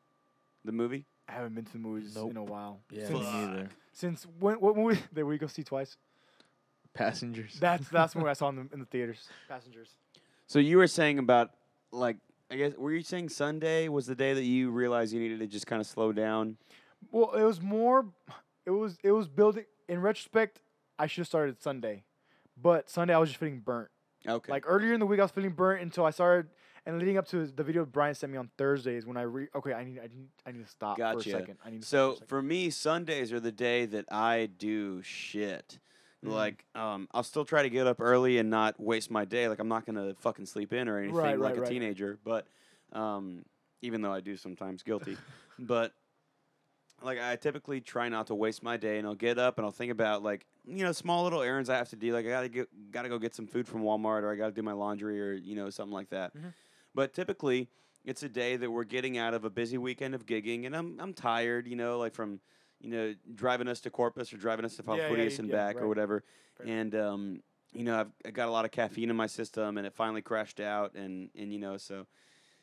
the 0.64 0.72
movie? 0.72 1.04
I 1.28 1.32
haven't 1.32 1.54
been 1.54 1.64
to 1.66 1.72
the 1.72 1.78
movies 1.78 2.14
Nope. 2.14 2.30
in 2.30 2.36
a 2.38 2.44
while. 2.44 2.80
Yeah, 2.90 3.06
Since, 3.06 3.20
me 3.20 3.24
neither. 3.32 3.68
since 3.92 4.26
when? 4.38 4.54
What 4.56 4.76
movie 4.76 5.00
did 5.14 5.24
we 5.24 5.36
go 5.38 5.46
see 5.48 5.62
twice? 5.62 5.96
Passengers. 7.00 7.56
That's 7.58 7.88
that's 7.92 8.14
when 8.14 8.26
I 8.26 8.34
saw 8.34 8.50
them 8.50 8.68
in 8.72 8.80
the 8.80 8.86
theaters. 8.86 9.28
Passengers. 9.48 9.96
So 10.46 10.58
you 10.58 10.76
were 10.76 10.86
saying 10.86 11.18
about 11.18 11.50
like 11.92 12.16
I 12.50 12.56
guess 12.56 12.72
were 12.76 12.92
you 12.92 13.02
saying 13.02 13.30
Sunday 13.30 13.88
was 13.88 14.06
the 14.06 14.14
day 14.14 14.34
that 14.34 14.44
you 14.44 14.70
realized 14.70 15.12
you 15.12 15.20
needed 15.20 15.40
to 15.40 15.46
just 15.46 15.66
kind 15.66 15.80
of 15.80 15.86
slow 15.86 16.12
down? 16.12 16.56
Well, 17.10 17.32
it 17.32 17.44
was 17.44 17.60
more. 17.60 18.06
It 18.66 18.70
was 18.70 18.98
it 19.02 19.12
was 19.12 19.28
building. 19.28 19.64
In 19.88 20.00
retrospect, 20.00 20.60
I 20.98 21.06
should 21.06 21.22
have 21.22 21.26
started 21.26 21.60
Sunday, 21.60 22.04
but 22.60 22.88
Sunday 22.88 23.14
I 23.14 23.18
was 23.18 23.30
just 23.30 23.40
feeling 23.40 23.60
burnt. 23.60 23.88
Okay. 24.28 24.52
Like 24.52 24.64
earlier 24.66 24.92
in 24.92 25.00
the 25.00 25.06
week, 25.06 25.20
I 25.20 25.22
was 25.22 25.30
feeling 25.30 25.50
burnt 25.50 25.82
until 25.82 26.04
I 26.04 26.10
started. 26.10 26.50
And 26.86 26.98
leading 26.98 27.18
up 27.18 27.28
to 27.28 27.46
the 27.46 27.62
video 27.62 27.84
Brian 27.84 28.14
sent 28.14 28.32
me 28.32 28.38
on 28.38 28.50
Thursdays, 28.56 29.04
when 29.04 29.16
I 29.16 29.22
re 29.22 29.48
okay, 29.54 29.74
I 29.74 29.84
need 29.84 29.98
I 29.98 30.08
need 30.08 30.28
I 30.46 30.52
need 30.52 30.64
to 30.64 30.70
stop 30.70 30.96
for 30.96 31.02
Gotcha. 31.02 31.28
a 31.28 31.32
second. 31.32 31.58
I 31.64 31.70
need 31.70 31.82
to 31.82 31.88
so 31.88 32.14
stop 32.14 32.28
for 32.28 32.38
a 32.38 32.40
for 32.40 32.42
me, 32.42 32.70
Sundays 32.70 33.32
are 33.32 33.40
the 33.40 33.52
day 33.52 33.86
that 33.86 34.10
I 34.10 34.48
do 34.58 35.02
shit. 35.02 35.78
Mhm. 36.24 36.30
Like, 36.30 36.64
um, 36.74 37.08
I'll 37.12 37.22
still 37.22 37.44
try 37.44 37.62
to 37.62 37.70
get 37.70 37.86
up 37.86 38.00
early 38.00 38.38
and 38.38 38.50
not 38.50 38.78
waste 38.78 39.10
my 39.10 39.24
day. 39.24 39.48
Like, 39.48 39.58
I'm 39.58 39.68
not 39.68 39.86
gonna 39.86 40.14
fucking 40.14 40.46
sleep 40.46 40.72
in 40.72 40.88
or 40.88 40.98
anything 40.98 41.14
Right, 41.14 41.38
like 41.38 41.54
right, 41.54 41.58
a 41.58 41.60
right. 41.62 41.70
teenager. 41.70 42.18
But, 42.22 42.46
um, 42.92 43.44
even 43.82 44.02
though 44.02 44.12
I 44.12 44.20
do 44.20 44.36
sometimes 44.36 44.82
guilty, 44.82 45.16
but 45.58 45.94
like 47.02 47.18
I 47.18 47.36
typically 47.36 47.80
try 47.80 48.08
not 48.08 48.26
to 48.28 48.34
waste 48.34 48.62
my 48.62 48.76
day, 48.76 48.98
and 48.98 49.06
I'll 49.06 49.14
get 49.14 49.38
up 49.38 49.58
and 49.58 49.64
I'll 49.64 49.70
think 49.72 49.90
about 49.92 50.22
like 50.22 50.46
you 50.66 50.84
know 50.84 50.92
small 50.92 51.24
little 51.24 51.42
errands 51.42 51.70
I 51.70 51.76
have 51.76 51.88
to 51.90 51.96
do. 51.96 52.12
Like 52.12 52.26
I 52.26 52.28
gotta 52.28 52.48
get 52.48 52.90
gotta 52.90 53.08
go 53.08 53.18
get 53.18 53.34
some 53.34 53.46
food 53.46 53.66
from 53.66 53.82
Walmart, 53.82 54.22
or 54.22 54.32
I 54.32 54.36
gotta 54.36 54.52
do 54.52 54.62
my 54.62 54.72
laundry, 54.72 55.20
or 55.20 55.32
you 55.32 55.54
know 55.56 55.70
something 55.70 55.94
like 55.94 56.10
that. 56.10 56.34
Mhm. 56.36 56.52
But 56.94 57.14
typically, 57.14 57.68
it's 58.04 58.22
a 58.22 58.28
day 58.28 58.56
that 58.56 58.70
we're 58.70 58.84
getting 58.84 59.16
out 59.16 59.32
of 59.34 59.44
a 59.44 59.50
busy 59.50 59.78
weekend 59.78 60.14
of 60.14 60.26
gigging, 60.26 60.66
and 60.66 60.76
I'm 60.76 61.00
I'm 61.00 61.14
tired, 61.14 61.66
you 61.66 61.76
know, 61.76 61.98
like 61.98 62.14
from 62.14 62.40
you 62.80 62.90
know 62.90 63.14
driving 63.34 63.68
us 63.68 63.80
to 63.80 63.90
Corpus 63.90 64.32
or 64.32 64.36
driving 64.36 64.64
us 64.64 64.76
to 64.76 64.82
Yeah, 64.86 65.08
yeah, 65.36 65.42
and 65.42 65.50
back 65.50 65.76
or 65.76 65.88
whatever. 65.88 66.24
Fair. 66.56 66.66
And 66.66 66.94
um, 66.94 67.42
you 67.72 67.84
know, 67.84 68.00
I've 68.00 68.10
I 68.26 68.30
got 68.30 68.48
a 68.48 68.50
lot 68.50 68.64
of 68.64 68.70
caffeine 68.70 69.10
in 69.10 69.16
my 69.16 69.26
system, 69.26 69.78
and 69.78 69.86
it 69.86 69.94
finally 69.94 70.22
crashed 70.22 70.60
out, 70.60 70.94
and 70.94 71.30
and 71.36 71.52
you 71.52 71.58
know 71.58 71.76
so. 71.76 72.06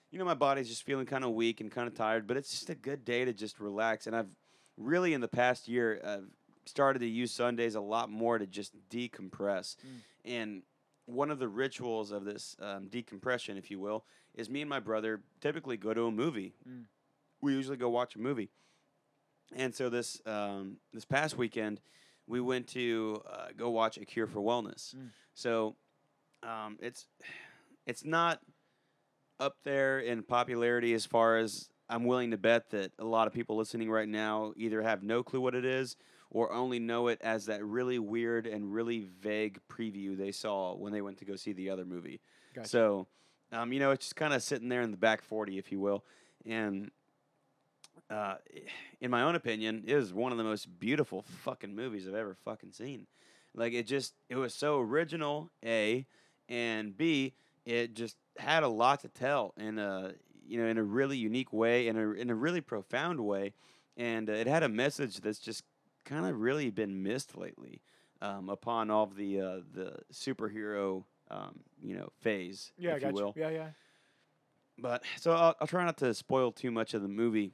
You 0.10 0.18
know, 0.18 0.24
my 0.24 0.36
body's 0.36 0.70
just 0.70 0.84
feeling 0.84 1.06
kind 1.06 1.26
of 1.26 1.32
weak 1.32 1.60
and 1.60 1.70
kind 1.70 1.86
of 1.86 1.94
tired, 1.94 2.28
but 2.28 2.38
it's 2.38 2.50
just 2.50 2.70
a 2.70 2.76
good 2.76 3.04
day 3.04 3.26
to 3.26 3.34
just 3.34 3.60
relax. 3.60 4.08
And 4.08 4.16
I've 4.16 4.30
really, 4.78 5.14
in 5.14 5.20
the 5.20 5.28
past 5.28 5.68
year, 5.68 6.00
I've 6.02 6.30
started 6.66 7.00
to 7.00 7.08
use 7.08 7.30
Sundays 7.32 7.76
a 7.76 7.82
lot 7.82 8.10
more 8.10 8.38
to 8.38 8.48
just 8.48 8.72
decompress. 8.90 9.76
Mm. 9.76 10.00
And 10.24 10.62
one 11.08 11.32
of 11.32 11.40
the 11.40 11.48
rituals 11.48 12.12
of 12.12 12.26
this 12.26 12.56
um, 12.62 12.88
decompression, 12.88 13.58
if 13.58 13.72
you 13.72 13.80
will, 13.80 14.06
is 14.34 14.50
me 14.50 14.62
and 14.62 14.70
my 14.70 14.80
brother 14.80 15.22
typically 15.42 15.78
go 15.78 15.94
to 15.94 16.06
a 16.06 16.12
movie. 16.12 16.54
Mm. 16.68 16.86
We 17.42 17.54
usually 17.54 17.78
go 17.78 17.90
watch 17.90 18.16
a 18.16 18.20
movie. 18.20 18.50
And 19.56 19.74
so 19.74 19.90
this 19.90 20.22
um, 20.26 20.78
this 20.94 21.06
past 21.06 21.38
weekend, 21.38 21.80
we 22.28 22.42
went 22.42 22.68
to 22.70 23.22
uh, 23.30 23.48
go 23.56 23.70
watch 23.70 23.98
A 23.98 24.06
Cure 24.06 24.28
for 24.28 24.40
Wellness. 24.40 24.96
Mm. 24.96 25.10
So 25.34 25.76
um, 26.44 26.78
it's 26.82 27.08
it's 27.86 28.04
not 28.04 28.40
up 29.40 29.56
there 29.64 30.00
in 30.00 30.24
popularity 30.24 30.94
as 30.94 31.06
far 31.06 31.38
as 31.38 31.70
I'm 31.90 32.04
willing 32.04 32.32
to 32.32 32.38
bet 32.38 32.72
that 32.72 32.92
a 33.00 33.06
lot 33.06 33.28
of 33.28 33.34
people 33.34 33.56
listening 33.56 33.90
right 33.90 34.08
now 34.08 34.54
either 34.58 34.82
have 34.82 35.04
no 35.04 35.24
clue 35.24 35.40
what 35.40 35.56
it 35.56 35.66
is 35.66 35.96
or 36.30 36.52
only 36.52 36.80
know 36.80 37.08
it 37.08 37.20
as 37.22 37.46
that 37.46 37.64
really 37.64 38.00
weird 38.00 38.46
and 38.46 38.74
really 38.74 39.08
vague 39.22 39.60
preview 39.72 40.18
they 40.18 40.32
saw 40.32 40.76
when 40.76 40.92
they 40.92 41.02
went 41.02 41.18
to 41.20 41.26
go 41.26 41.36
see 41.36 41.54
the 41.54 41.70
other 41.70 41.86
movie. 41.86 42.20
Gotcha. 42.54 42.68
So, 42.68 43.08
um, 43.54 43.72
you 43.72 43.80
know, 43.80 43.92
it's 43.92 44.08
just 44.08 44.16
kind 44.18 44.34
of 44.34 44.44
sitting 44.44 44.68
there 44.68 44.82
in 44.82 44.92
the 44.92 44.98
back 44.98 45.22
40, 45.22 45.58
if 45.58 45.72
you 45.72 45.80
will. 45.80 46.04
And 46.46 46.92
uh, 48.10 48.36
in 49.02 49.12
my 49.12 49.24
own 49.24 49.36
opinion, 49.36 49.84
it 49.86 49.96
was 49.96 50.14
one 50.14 50.32
of 50.32 50.38
the 50.38 50.44
most 50.44 50.80
beautiful 50.80 51.24
fucking 51.44 51.76
movies 51.76 52.08
I've 52.08 52.16
ever 52.16 52.36
fucking 52.46 52.72
seen. 52.72 53.08
Like, 53.54 53.74
it 53.74 53.88
just, 53.88 54.14
it 54.30 54.36
was 54.36 54.54
so 54.54 54.80
original, 54.80 55.50
A, 55.66 56.06
and 56.48 56.96
B, 56.96 57.34
it 57.66 57.94
just 57.94 58.16
had 58.38 58.64
a 58.64 58.68
lot 58.68 59.02
to 59.02 59.10
tell 59.10 59.54
in 59.58 59.80
a, 59.80 60.14
you 60.48 60.62
know, 60.62 60.68
in 60.68 60.78
a 60.78 60.84
really 60.84 61.18
unique 61.18 61.52
way, 61.52 61.88
in 61.88 61.98
a, 61.98 62.12
in 62.12 62.30
a 62.30 62.36
really 62.36 62.62
profound 62.62 63.20
way. 63.20 63.54
And 63.98 64.30
uh, 64.30 64.34
it 64.34 64.48
had 64.48 64.64
a 64.64 64.70
message 64.70 65.22
that's 65.22 65.40
just 65.40 65.64
kind 66.06 66.26
of 66.26 66.40
really 66.40 66.70
been 66.70 67.04
missed 67.04 67.36
lately 67.36 67.82
um, 68.22 68.50
upon 68.50 68.90
all 68.90 69.04
of 69.04 69.16
the, 69.16 69.42
uh, 69.42 69.60
the 69.74 69.96
superhero, 70.14 71.04
um, 71.30 71.60
you 71.84 71.96
know, 71.96 72.10
phase, 72.22 72.72
yeah, 72.78 72.92
I 72.92 72.96
if 72.96 73.02
you 73.02 73.08
got 73.08 73.14
will. 73.14 73.34
you. 73.36 73.42
Yeah, 73.42 73.50
yeah. 73.50 73.68
But 74.78 75.04
so 75.20 75.32
I'll, 75.32 75.56
I'll 75.60 75.68
try 75.68 75.84
not 75.84 75.98
to 75.98 76.14
spoil 76.14 76.52
too 76.52 76.70
much 76.72 76.94
of 76.94 77.02
the 77.02 77.08
movie. 77.08 77.52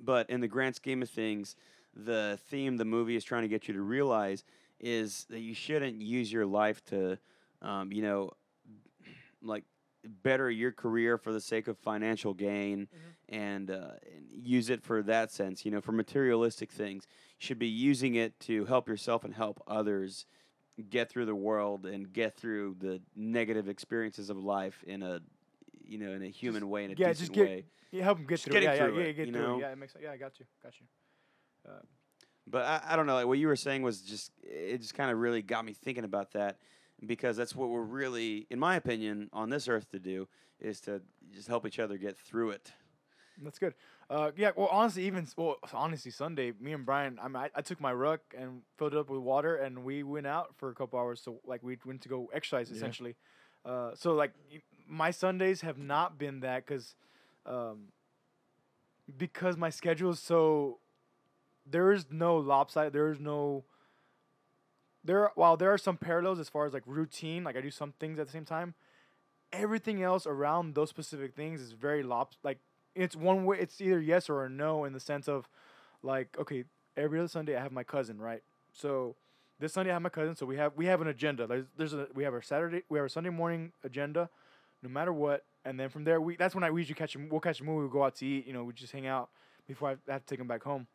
But 0.00 0.30
in 0.30 0.40
the 0.40 0.48
grand 0.48 0.74
scheme 0.74 1.02
of 1.02 1.10
things, 1.10 1.56
the 1.94 2.38
theme 2.48 2.76
the 2.76 2.84
movie 2.84 3.16
is 3.16 3.24
trying 3.24 3.42
to 3.42 3.48
get 3.48 3.68
you 3.68 3.74
to 3.74 3.82
realize 3.82 4.44
is 4.80 5.26
that 5.30 5.40
you 5.40 5.54
shouldn't 5.54 6.00
use 6.00 6.32
your 6.32 6.46
life 6.46 6.84
to, 6.86 7.18
um, 7.62 7.92
you 7.92 8.02
know, 8.02 8.30
like 9.42 9.64
better 10.22 10.50
your 10.50 10.72
career 10.72 11.18
for 11.18 11.32
the 11.32 11.40
sake 11.40 11.66
of 11.68 11.76
financial 11.78 12.32
gain 12.32 12.88
and, 13.28 13.70
uh, 13.70 13.90
and 14.14 14.26
use 14.30 14.70
it 14.70 14.82
for 14.82 15.02
that 15.02 15.32
sense, 15.32 15.64
you 15.64 15.70
know, 15.70 15.80
for 15.80 15.92
materialistic 15.92 16.70
things. 16.70 17.06
You 17.40 17.46
should 17.46 17.58
be 17.58 17.68
using 17.68 18.14
it 18.14 18.38
to 18.40 18.64
help 18.66 18.88
yourself 18.88 19.24
and 19.24 19.34
help 19.34 19.62
others 19.66 20.26
get 20.90 21.10
through 21.10 21.26
the 21.26 21.34
world 21.34 21.86
and 21.86 22.12
get 22.12 22.36
through 22.36 22.76
the 22.78 23.00
negative 23.16 23.68
experiences 23.68 24.30
of 24.30 24.36
life 24.36 24.84
in 24.86 25.02
a 25.02 25.20
you 25.88 25.98
know 25.98 26.12
in 26.12 26.22
a 26.22 26.28
human 26.28 26.68
way 26.68 26.84
in 26.84 26.90
a 26.92 26.94
yeah, 26.96 27.08
decent 27.08 27.18
just 27.18 27.32
get- 27.32 27.46
way 27.46 27.64
Yeah, 27.90 28.04
help 28.04 28.18
him 28.18 28.24
get 28.26 28.34
Just 28.34 28.44
through. 28.44 28.56
it. 28.56 28.60
getting 28.60 28.68
Yeah, 28.78 28.84
through 28.86 28.98
yeah, 29.00 29.06
yeah, 29.06 29.12
get 29.12 29.26
you 29.28 29.32
through. 29.32 29.42
know? 29.42 29.56
It. 29.56 29.60
Yeah, 29.60 29.72
it 29.72 29.78
makes. 29.78 29.92
Sense. 29.94 30.02
Yeah, 30.04 30.12
I 30.12 30.16
got 30.18 30.38
you. 30.38 30.46
Got 30.62 30.74
you. 30.80 30.86
but 32.46 32.64
I, 32.64 32.80
I 32.92 32.96
don't 32.96 33.06
know 33.06 33.14
like 33.14 33.26
what 33.26 33.38
you 33.38 33.46
were 33.46 33.56
saying 33.56 33.82
was 33.82 34.00
just 34.02 34.32
it 34.42 34.78
just 34.78 34.94
kind 34.94 35.10
of 35.10 35.18
really 35.18 35.42
got 35.42 35.64
me 35.64 35.72
thinking 35.72 36.04
about 36.04 36.32
that 36.32 36.58
because 37.06 37.36
that's 37.36 37.54
what 37.54 37.68
we're 37.68 37.82
really 37.82 38.46
in 38.50 38.58
my 38.58 38.76
opinion 38.76 39.28
on 39.32 39.50
this 39.50 39.68
earth 39.68 39.90
to 39.90 39.98
do 39.98 40.28
is 40.60 40.80
to 40.82 41.00
just 41.32 41.46
help 41.48 41.66
each 41.66 41.78
other 41.78 41.96
get 41.98 42.16
through 42.16 42.50
it 42.50 42.72
That's 43.42 43.58
good. 43.60 43.74
Uh, 44.10 44.30
yeah. 44.36 44.50
Well, 44.56 44.66
honestly, 44.72 45.04
even 45.04 45.24
well, 45.36 45.56
honestly, 45.72 46.10
Sunday, 46.10 46.52
me 46.58 46.72
and 46.72 46.84
Brian, 46.84 47.18
I, 47.22 47.28
mean, 47.28 47.36
I 47.36 47.50
I 47.54 47.60
took 47.60 47.78
my 47.80 47.92
ruck 47.92 48.20
and 48.36 48.62
filled 48.78 48.94
it 48.94 48.98
up 48.98 49.10
with 49.10 49.20
water, 49.20 49.54
and 49.56 49.84
we 49.84 50.02
went 50.02 50.26
out 50.26 50.56
for 50.56 50.70
a 50.70 50.74
couple 50.74 50.98
hours. 50.98 51.20
So 51.22 51.38
like 51.46 51.62
we 51.62 51.76
went 51.84 52.00
to 52.02 52.08
go 52.08 52.28
exercise 52.32 52.68
Yeah. 52.70 52.76
essentially. 52.78 53.14
Uh, 53.64 53.90
so 53.94 54.14
like 54.14 54.32
my 54.88 55.10
Sundays 55.10 55.60
have 55.60 55.78
not 55.78 56.18
been 56.18 56.40
that 56.40 56.66
because, 56.66 56.94
um, 57.46 57.88
because 59.16 59.56
my 59.56 59.70
schedule 59.70 60.10
is 60.10 60.20
so. 60.20 60.78
There 61.70 61.92
is 61.92 62.06
no 62.10 62.36
lopsided. 62.36 62.92
There 62.92 63.12
is 63.12 63.20
no. 63.20 63.64
There, 65.04 65.30
while 65.34 65.56
there 65.56 65.72
are 65.72 65.78
some 65.78 65.96
parallels 65.96 66.38
as 66.38 66.48
far 66.48 66.66
as 66.66 66.72
like 66.72 66.82
routine, 66.86 67.44
like 67.44 67.56
I 67.56 67.60
do 67.60 67.70
some 67.70 67.92
things 68.00 68.18
at 68.18 68.26
the 68.26 68.32
same 68.32 68.44
time. 68.44 68.74
Everything 69.52 70.02
else 70.02 70.26
around 70.26 70.74
those 70.74 70.90
specific 70.90 71.34
things 71.34 71.60
is 71.60 71.72
very 71.72 72.02
lops 72.02 72.36
like 72.42 72.58
it's 72.98 73.16
one 73.16 73.44
way. 73.44 73.58
It's 73.60 73.80
either 73.80 74.00
yes 74.00 74.28
or 74.28 74.48
no 74.48 74.84
in 74.84 74.92
the 74.92 75.00
sense 75.00 75.28
of, 75.28 75.48
like, 76.02 76.36
okay, 76.38 76.64
every 76.96 77.18
other 77.18 77.28
Sunday 77.28 77.56
I 77.56 77.62
have 77.62 77.72
my 77.72 77.84
cousin, 77.84 78.18
right? 78.18 78.42
So 78.72 79.14
this 79.60 79.72
Sunday 79.72 79.90
I 79.90 79.94
have 79.94 80.02
my 80.02 80.08
cousin. 80.08 80.34
So 80.34 80.46
we 80.46 80.56
have 80.56 80.72
we 80.76 80.86
have 80.86 81.00
an 81.00 81.08
agenda. 81.08 81.46
There's 81.46 81.66
there's 81.76 81.94
a 81.94 82.08
we 82.14 82.24
have 82.24 82.34
our 82.34 82.42
Saturday 82.42 82.82
we 82.88 82.98
have 82.98 83.04
our 83.04 83.08
Sunday 83.08 83.30
morning 83.30 83.72
agenda, 83.84 84.28
no 84.82 84.88
matter 84.88 85.12
what. 85.12 85.44
And 85.64 85.78
then 85.78 85.88
from 85.88 86.04
there 86.04 86.20
we 86.20 86.36
that's 86.36 86.54
when 86.54 86.64
I 86.64 86.70
we 86.70 86.80
usually 86.80 86.94
catch 86.94 87.14
a, 87.14 87.18
we'll 87.18 87.40
catch 87.40 87.60
a 87.60 87.64
movie. 87.64 87.86
We 87.86 87.92
go 87.92 88.04
out 88.04 88.16
to 88.16 88.26
eat. 88.26 88.46
You 88.46 88.52
know, 88.52 88.64
we 88.64 88.72
just 88.72 88.92
hang 88.92 89.06
out 89.06 89.28
before 89.66 89.90
I 89.90 90.12
have 90.12 90.24
to 90.24 90.26
take 90.26 90.40
him 90.40 90.48
back 90.48 90.62
home. 90.62 90.86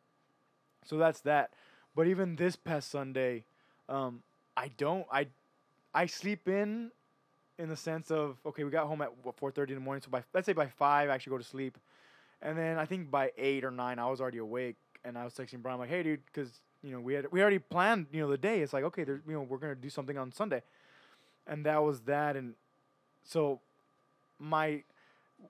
So 0.84 0.98
that's 0.98 1.20
that. 1.20 1.50
But 1.94 2.08
even 2.08 2.36
this 2.36 2.56
past 2.56 2.90
Sunday, 2.90 3.44
um, 3.88 4.22
I 4.56 4.68
don't 4.76 5.06
I 5.12 5.28
I 5.94 6.06
sleep 6.06 6.48
in 6.48 6.90
in 7.58 7.68
the 7.68 7.76
sense 7.76 8.10
of 8.10 8.38
okay, 8.44 8.64
we 8.64 8.70
got 8.70 8.86
home 8.86 9.02
at 9.02 9.10
four 9.36 9.50
thirty 9.50 9.72
in 9.72 9.78
the 9.78 9.84
morning. 9.84 10.02
So 10.02 10.10
by 10.10 10.24
let's 10.32 10.46
say 10.46 10.52
by 10.52 10.66
five, 10.66 11.08
I 11.08 11.14
actually 11.14 11.30
go 11.32 11.38
to 11.38 11.44
sleep, 11.44 11.78
and 12.42 12.58
then 12.58 12.78
I 12.78 12.84
think 12.84 13.10
by 13.10 13.32
eight 13.38 13.64
or 13.64 13.70
nine, 13.70 13.98
I 13.98 14.08
was 14.08 14.20
already 14.20 14.38
awake, 14.38 14.76
and 15.04 15.16
I 15.16 15.24
was 15.24 15.34
texting 15.34 15.62
Brian 15.62 15.78
like, 15.78 15.88
hey 15.88 16.02
dude, 16.02 16.24
because 16.26 16.60
you 16.82 16.90
know 16.90 17.00
we 17.00 17.14
had 17.14 17.30
we 17.30 17.40
already 17.40 17.60
planned 17.60 18.06
you 18.12 18.20
know 18.20 18.28
the 18.28 18.38
day. 18.38 18.60
It's 18.60 18.72
like 18.72 18.84
okay, 18.84 19.04
there's 19.04 19.20
you 19.26 19.34
know 19.34 19.42
we're 19.42 19.58
gonna 19.58 19.74
do 19.74 19.90
something 19.90 20.18
on 20.18 20.32
Sunday, 20.32 20.62
and 21.46 21.64
that 21.66 21.82
was 21.82 22.00
that, 22.02 22.36
and 22.36 22.54
so 23.22 23.60
my 24.38 24.82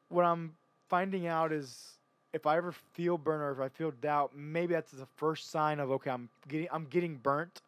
what 0.09 0.24
I'm 0.24 0.55
finding 0.89 1.27
out 1.27 1.52
is 1.52 1.98
if 2.32 2.47
I 2.47 2.56
ever 2.56 2.73
feel 2.94 3.16
burn 3.16 3.40
or 3.40 3.52
if 3.52 3.61
I 3.61 3.69
feel 3.69 3.93
doubt, 3.93 4.32
maybe 4.36 4.74
that's 4.74 4.93
the 4.93 5.06
first 5.16 5.51
sign 5.51 5.81
of 5.81 5.90
okay, 5.93 6.11
I'm 6.11 6.28
getting 6.48 6.69
I'm 6.73 6.86
getting 6.86 7.16
burnt. 7.16 7.62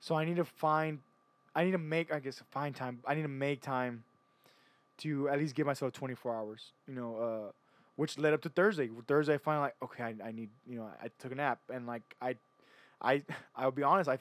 So 0.00 0.14
I 0.14 0.24
need 0.24 0.36
to 0.36 0.44
find 0.44 1.00
I 1.54 1.64
need 1.64 1.72
to 1.72 1.78
make 1.78 2.12
I 2.12 2.20
guess 2.20 2.42
find 2.50 2.74
time. 2.74 3.00
I 3.06 3.14
need 3.14 3.22
to 3.22 3.28
make 3.28 3.60
time 3.60 4.04
to 4.98 5.28
at 5.28 5.38
least 5.38 5.54
give 5.54 5.66
myself 5.66 5.92
24 5.92 6.34
hours. 6.34 6.72
You 6.88 6.94
know, 6.94 7.16
uh, 7.16 7.52
which 7.96 8.18
led 8.18 8.32
up 8.34 8.42
to 8.42 8.48
Thursday. 8.48 8.88
Thursday 9.06 9.34
I 9.34 9.38
finally 9.38 9.64
like 9.64 9.76
okay, 9.82 10.04
I, 10.04 10.28
I 10.28 10.32
need 10.32 10.50
you 10.68 10.76
know 10.78 10.88
I 11.02 11.08
took 11.18 11.32
a 11.32 11.34
nap 11.34 11.60
and 11.72 11.86
like 11.86 12.02
I 12.20 12.36
I 13.02 13.22
I'll 13.56 13.70
be 13.70 13.82
honest 13.82 14.08
I 14.08 14.18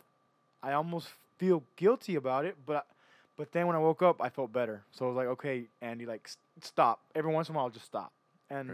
I 0.62 0.74
almost 0.74 1.10
feel 1.38 1.64
guilty 1.78 2.16
about 2.16 2.46
it, 2.46 2.58
but 2.66 2.86
but 3.40 3.52
then 3.54 3.66
when 3.68 3.76
I 3.76 3.80
woke 3.80 4.04
up 4.04 4.22
I 4.22 4.30
felt 4.30 4.54
better. 4.54 4.84
So 4.92 5.06
I 5.06 5.08
was 5.10 5.18
like 5.18 5.28
okay, 5.30 5.66
Andy, 5.82 6.06
like 6.06 6.24
s- 6.26 6.38
stop. 6.62 7.00
Every 7.16 7.34
once 7.34 7.50
in 7.50 7.56
a 7.56 7.58
while, 7.58 7.66
I'll 7.66 7.72
just 7.72 7.88
stop 7.88 8.12
and 8.50 8.70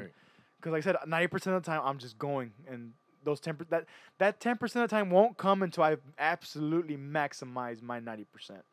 because 0.60 0.72
like 0.72 0.84
I 0.84 0.92
said, 0.92 0.96
ninety 1.08 1.28
percent 1.28 1.56
of 1.56 1.64
the 1.64 1.72
time 1.72 1.82
I'm 1.84 2.00
just 2.00 2.18
going, 2.18 2.52
and 2.68 2.94
those 3.24 3.40
ten 3.40 3.56
per- 3.56 3.66
that 3.70 3.86
that 4.18 4.40
ten 4.40 4.58
percent 4.58 4.84
of 4.84 4.90
the 4.90 4.96
time 4.96 5.12
won't 5.12 5.38
come 5.38 5.64
until 5.64 5.84
I've 5.84 6.02
absolutely 6.18 6.98
maximized 6.98 7.82
my 7.82 8.00
ninety 8.00 8.26
percent, 8.26 8.64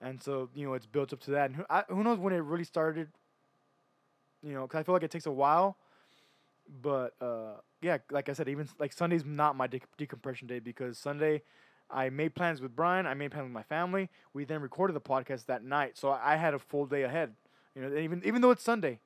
and 0.00 0.22
so 0.22 0.48
you 0.54 0.66
know 0.66 0.74
it's 0.74 0.86
built 0.86 1.12
up 1.12 1.20
to 1.20 1.30
that. 1.32 1.46
And 1.50 1.56
who, 1.56 1.64
I, 1.70 1.84
who 1.88 2.02
knows 2.02 2.18
when 2.18 2.32
it 2.32 2.38
really 2.38 2.64
started? 2.64 3.08
You 4.42 4.54
know, 4.54 4.62
because 4.62 4.80
I 4.80 4.82
feel 4.82 4.94
like 4.94 5.02
it 5.02 5.10
takes 5.10 5.26
a 5.26 5.32
while, 5.32 5.76
but 6.82 7.14
uh, 7.20 7.54
yeah, 7.82 7.98
like 8.10 8.28
I 8.28 8.32
said, 8.32 8.48
even 8.48 8.68
like 8.78 8.92
Sunday's 8.92 9.24
not 9.24 9.56
my 9.56 9.66
de- 9.66 9.80
decompression 9.96 10.48
day 10.48 10.58
because 10.60 10.98
Sunday. 10.98 11.42
I 11.90 12.10
made 12.10 12.34
plans 12.34 12.60
with 12.60 12.76
Brian. 12.76 13.06
I 13.06 13.14
made 13.14 13.30
plans 13.30 13.44
with 13.44 13.52
my 13.52 13.62
family. 13.62 14.08
We 14.34 14.44
then 14.44 14.60
recorded 14.60 14.94
the 14.94 15.00
podcast 15.00 15.46
that 15.46 15.64
night, 15.64 15.96
so 15.96 16.10
I 16.10 16.36
had 16.36 16.54
a 16.54 16.58
full 16.58 16.86
day 16.86 17.02
ahead. 17.02 17.32
You 17.74 17.82
know, 17.82 17.96
even 17.96 18.22
even 18.24 18.42
though 18.42 18.50
it's 18.50 18.62
Sunday, 18.62 18.98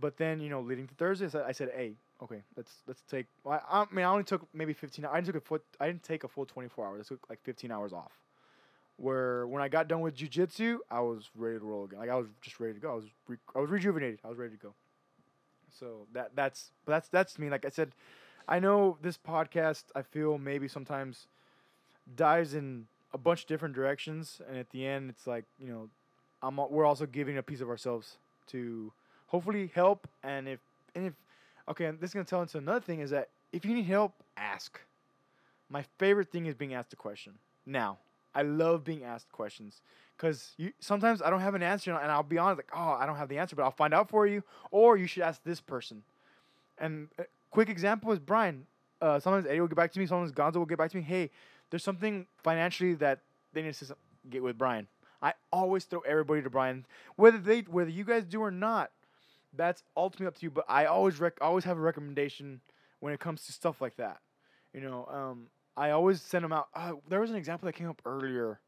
but 0.00 0.16
then 0.16 0.40
you 0.40 0.48
know, 0.48 0.60
leading 0.60 0.86
to 0.86 0.94
Thursday, 0.94 1.26
I 1.26 1.28
said, 1.28 1.44
I 1.48 1.52
said, 1.52 1.70
hey, 1.74 1.92
okay, 2.22 2.42
let's 2.56 2.72
let's 2.86 3.02
take. 3.10 3.26
I, 3.46 3.60
I 3.70 3.84
mean, 3.92 4.04
I 4.04 4.10
only 4.10 4.24
took 4.24 4.46
maybe 4.54 4.72
fifteen. 4.72 5.04
I 5.04 5.14
didn't 5.16 5.26
took 5.26 5.36
a 5.36 5.40
foot. 5.40 5.62
I 5.80 5.86
didn't 5.86 6.02
take 6.02 6.24
a 6.24 6.28
full 6.28 6.46
twenty 6.46 6.68
four 6.68 6.86
hours. 6.86 7.06
I 7.06 7.08
took 7.08 7.28
like 7.28 7.42
fifteen 7.42 7.70
hours 7.70 7.92
off. 7.92 8.12
Where 8.96 9.46
when 9.46 9.62
I 9.62 9.68
got 9.68 9.86
done 9.86 10.00
with 10.00 10.16
jujitsu, 10.16 10.78
I 10.90 11.00
was 11.00 11.30
ready 11.36 11.58
to 11.58 11.64
roll 11.64 11.84
again. 11.84 12.00
Like 12.00 12.10
I 12.10 12.16
was 12.16 12.26
just 12.40 12.58
ready 12.58 12.74
to 12.74 12.80
go. 12.80 12.92
I 12.92 12.94
was 12.94 13.04
re- 13.28 13.36
I 13.54 13.60
was 13.60 13.70
rejuvenated. 13.70 14.20
I 14.24 14.28
was 14.28 14.38
ready 14.38 14.56
to 14.56 14.60
go. 14.60 14.74
So 15.78 16.06
that 16.14 16.32
that's 16.34 16.70
that's 16.86 17.08
that's 17.08 17.38
me. 17.38 17.50
Like 17.50 17.64
I 17.64 17.68
said, 17.68 17.92
I 18.48 18.58
know 18.58 18.98
this 19.02 19.16
podcast. 19.16 19.84
I 19.94 20.02
feel 20.02 20.38
maybe 20.38 20.66
sometimes 20.66 21.26
dives 22.16 22.54
in 22.54 22.86
a 23.12 23.18
bunch 23.18 23.42
of 23.42 23.46
different 23.46 23.74
directions, 23.74 24.40
and 24.48 24.58
at 24.58 24.70
the 24.70 24.86
end, 24.86 25.10
it's 25.10 25.26
like 25.26 25.44
you 25.58 25.68
know, 25.68 25.88
I'm 26.42 26.56
we're 26.70 26.86
also 26.86 27.06
giving 27.06 27.38
a 27.38 27.42
piece 27.42 27.60
of 27.60 27.68
ourselves 27.68 28.18
to 28.48 28.92
hopefully 29.26 29.70
help. 29.74 30.08
And 30.22 30.48
if 30.48 30.60
and 30.94 31.06
if 31.06 31.14
okay, 31.68 31.86
and 31.86 32.00
this 32.00 32.10
is 32.10 32.14
gonna 32.14 32.24
tell 32.24 32.42
into 32.42 32.58
another 32.58 32.80
thing 32.80 33.00
is 33.00 33.10
that 33.10 33.28
if 33.52 33.64
you 33.64 33.74
need 33.74 33.86
help, 33.86 34.12
ask. 34.36 34.80
My 35.70 35.84
favorite 35.98 36.30
thing 36.30 36.46
is 36.46 36.54
being 36.54 36.74
asked 36.74 36.92
a 36.92 36.96
question. 36.96 37.34
Now, 37.66 37.98
I 38.34 38.42
love 38.42 38.84
being 38.84 39.04
asked 39.04 39.30
questions 39.32 39.82
because 40.16 40.52
you 40.56 40.72
sometimes 40.80 41.22
I 41.22 41.30
don't 41.30 41.40
have 41.40 41.54
an 41.54 41.62
answer, 41.62 41.92
and 41.92 42.10
I'll 42.10 42.22
be 42.22 42.38
honest, 42.38 42.58
like, 42.58 42.70
oh, 42.74 42.96
I 42.98 43.06
don't 43.06 43.16
have 43.16 43.28
the 43.28 43.38
answer, 43.38 43.56
but 43.56 43.62
I'll 43.62 43.70
find 43.70 43.94
out 43.94 44.08
for 44.08 44.26
you, 44.26 44.42
or 44.70 44.96
you 44.96 45.06
should 45.06 45.22
ask 45.22 45.42
this 45.44 45.60
person. 45.60 46.02
And 46.78 47.08
a 47.18 47.24
quick 47.50 47.68
example 47.68 48.12
is 48.12 48.18
Brian. 48.18 48.66
Uh, 49.00 49.20
sometimes 49.20 49.46
Eddie 49.46 49.60
will 49.60 49.68
get 49.68 49.76
back 49.76 49.92
to 49.92 49.98
me. 49.98 50.06
Sometimes 50.06 50.32
Gonzo 50.32 50.56
will 50.56 50.66
get 50.66 50.78
back 50.78 50.90
to 50.90 50.96
me. 50.96 51.02
Hey, 51.02 51.30
there's 51.70 51.84
something 51.84 52.26
financially 52.36 52.94
that 52.94 53.20
they 53.52 53.62
need 53.62 53.74
to 53.74 53.96
get 54.30 54.42
with 54.42 54.58
Brian. 54.58 54.86
I 55.20 55.34
always 55.52 55.84
throw 55.84 56.00
everybody 56.00 56.42
to 56.42 56.50
Brian, 56.50 56.86
whether 57.16 57.38
they 57.38 57.60
whether 57.60 57.90
you 57.90 58.04
guys 58.04 58.24
do 58.24 58.40
or 58.40 58.50
not. 58.50 58.90
That's 59.56 59.82
ultimately 59.96 60.26
up 60.26 60.36
to 60.38 60.42
you. 60.44 60.50
But 60.50 60.66
I 60.68 60.84
always 60.84 61.18
rec- 61.18 61.38
always 61.40 61.64
have 61.64 61.78
a 61.78 61.80
recommendation 61.80 62.60
when 63.00 63.12
it 63.12 63.20
comes 63.20 63.44
to 63.46 63.52
stuff 63.52 63.80
like 63.80 63.96
that. 63.96 64.18
You 64.72 64.80
know, 64.80 65.06
um, 65.10 65.46
I 65.76 65.90
always 65.90 66.20
send 66.20 66.44
them 66.44 66.52
out. 66.52 66.68
Uh, 66.74 66.92
there 67.08 67.20
was 67.20 67.30
an 67.30 67.36
example 67.36 67.66
that 67.66 67.72
came 67.72 67.88
up 67.88 68.00
earlier. 68.04 68.60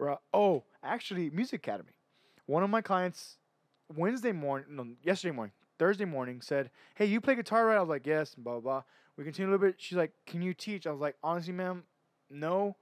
Uh, 0.00 0.16
oh, 0.34 0.64
actually, 0.82 1.30
Music 1.30 1.60
Academy. 1.66 1.92
One 2.46 2.62
of 2.62 2.70
my 2.70 2.82
clients 2.82 3.36
Wednesday 3.94 4.32
morning, 4.32 4.66
no, 4.70 4.86
yesterday 5.02 5.34
morning, 5.34 5.52
Thursday 5.78 6.04
morning 6.04 6.40
said, 6.40 6.70
"Hey, 6.96 7.06
you 7.06 7.20
play 7.20 7.34
guitar, 7.34 7.66
right?" 7.66 7.76
I 7.76 7.80
was 7.80 7.88
like, 7.88 8.06
"Yes." 8.06 8.34
Blah 8.34 8.54
blah. 8.54 8.60
blah. 8.60 8.82
We 9.16 9.24
continued 9.24 9.50
a 9.50 9.52
little 9.52 9.66
bit. 9.68 9.76
She's 9.78 9.96
like, 9.96 10.12
"Can 10.26 10.42
you 10.42 10.52
teach?" 10.54 10.86
I 10.86 10.90
was 10.90 11.00
like, 11.00 11.16
"Honestly, 11.22 11.52
ma'am, 11.52 11.84
no." 12.32 12.76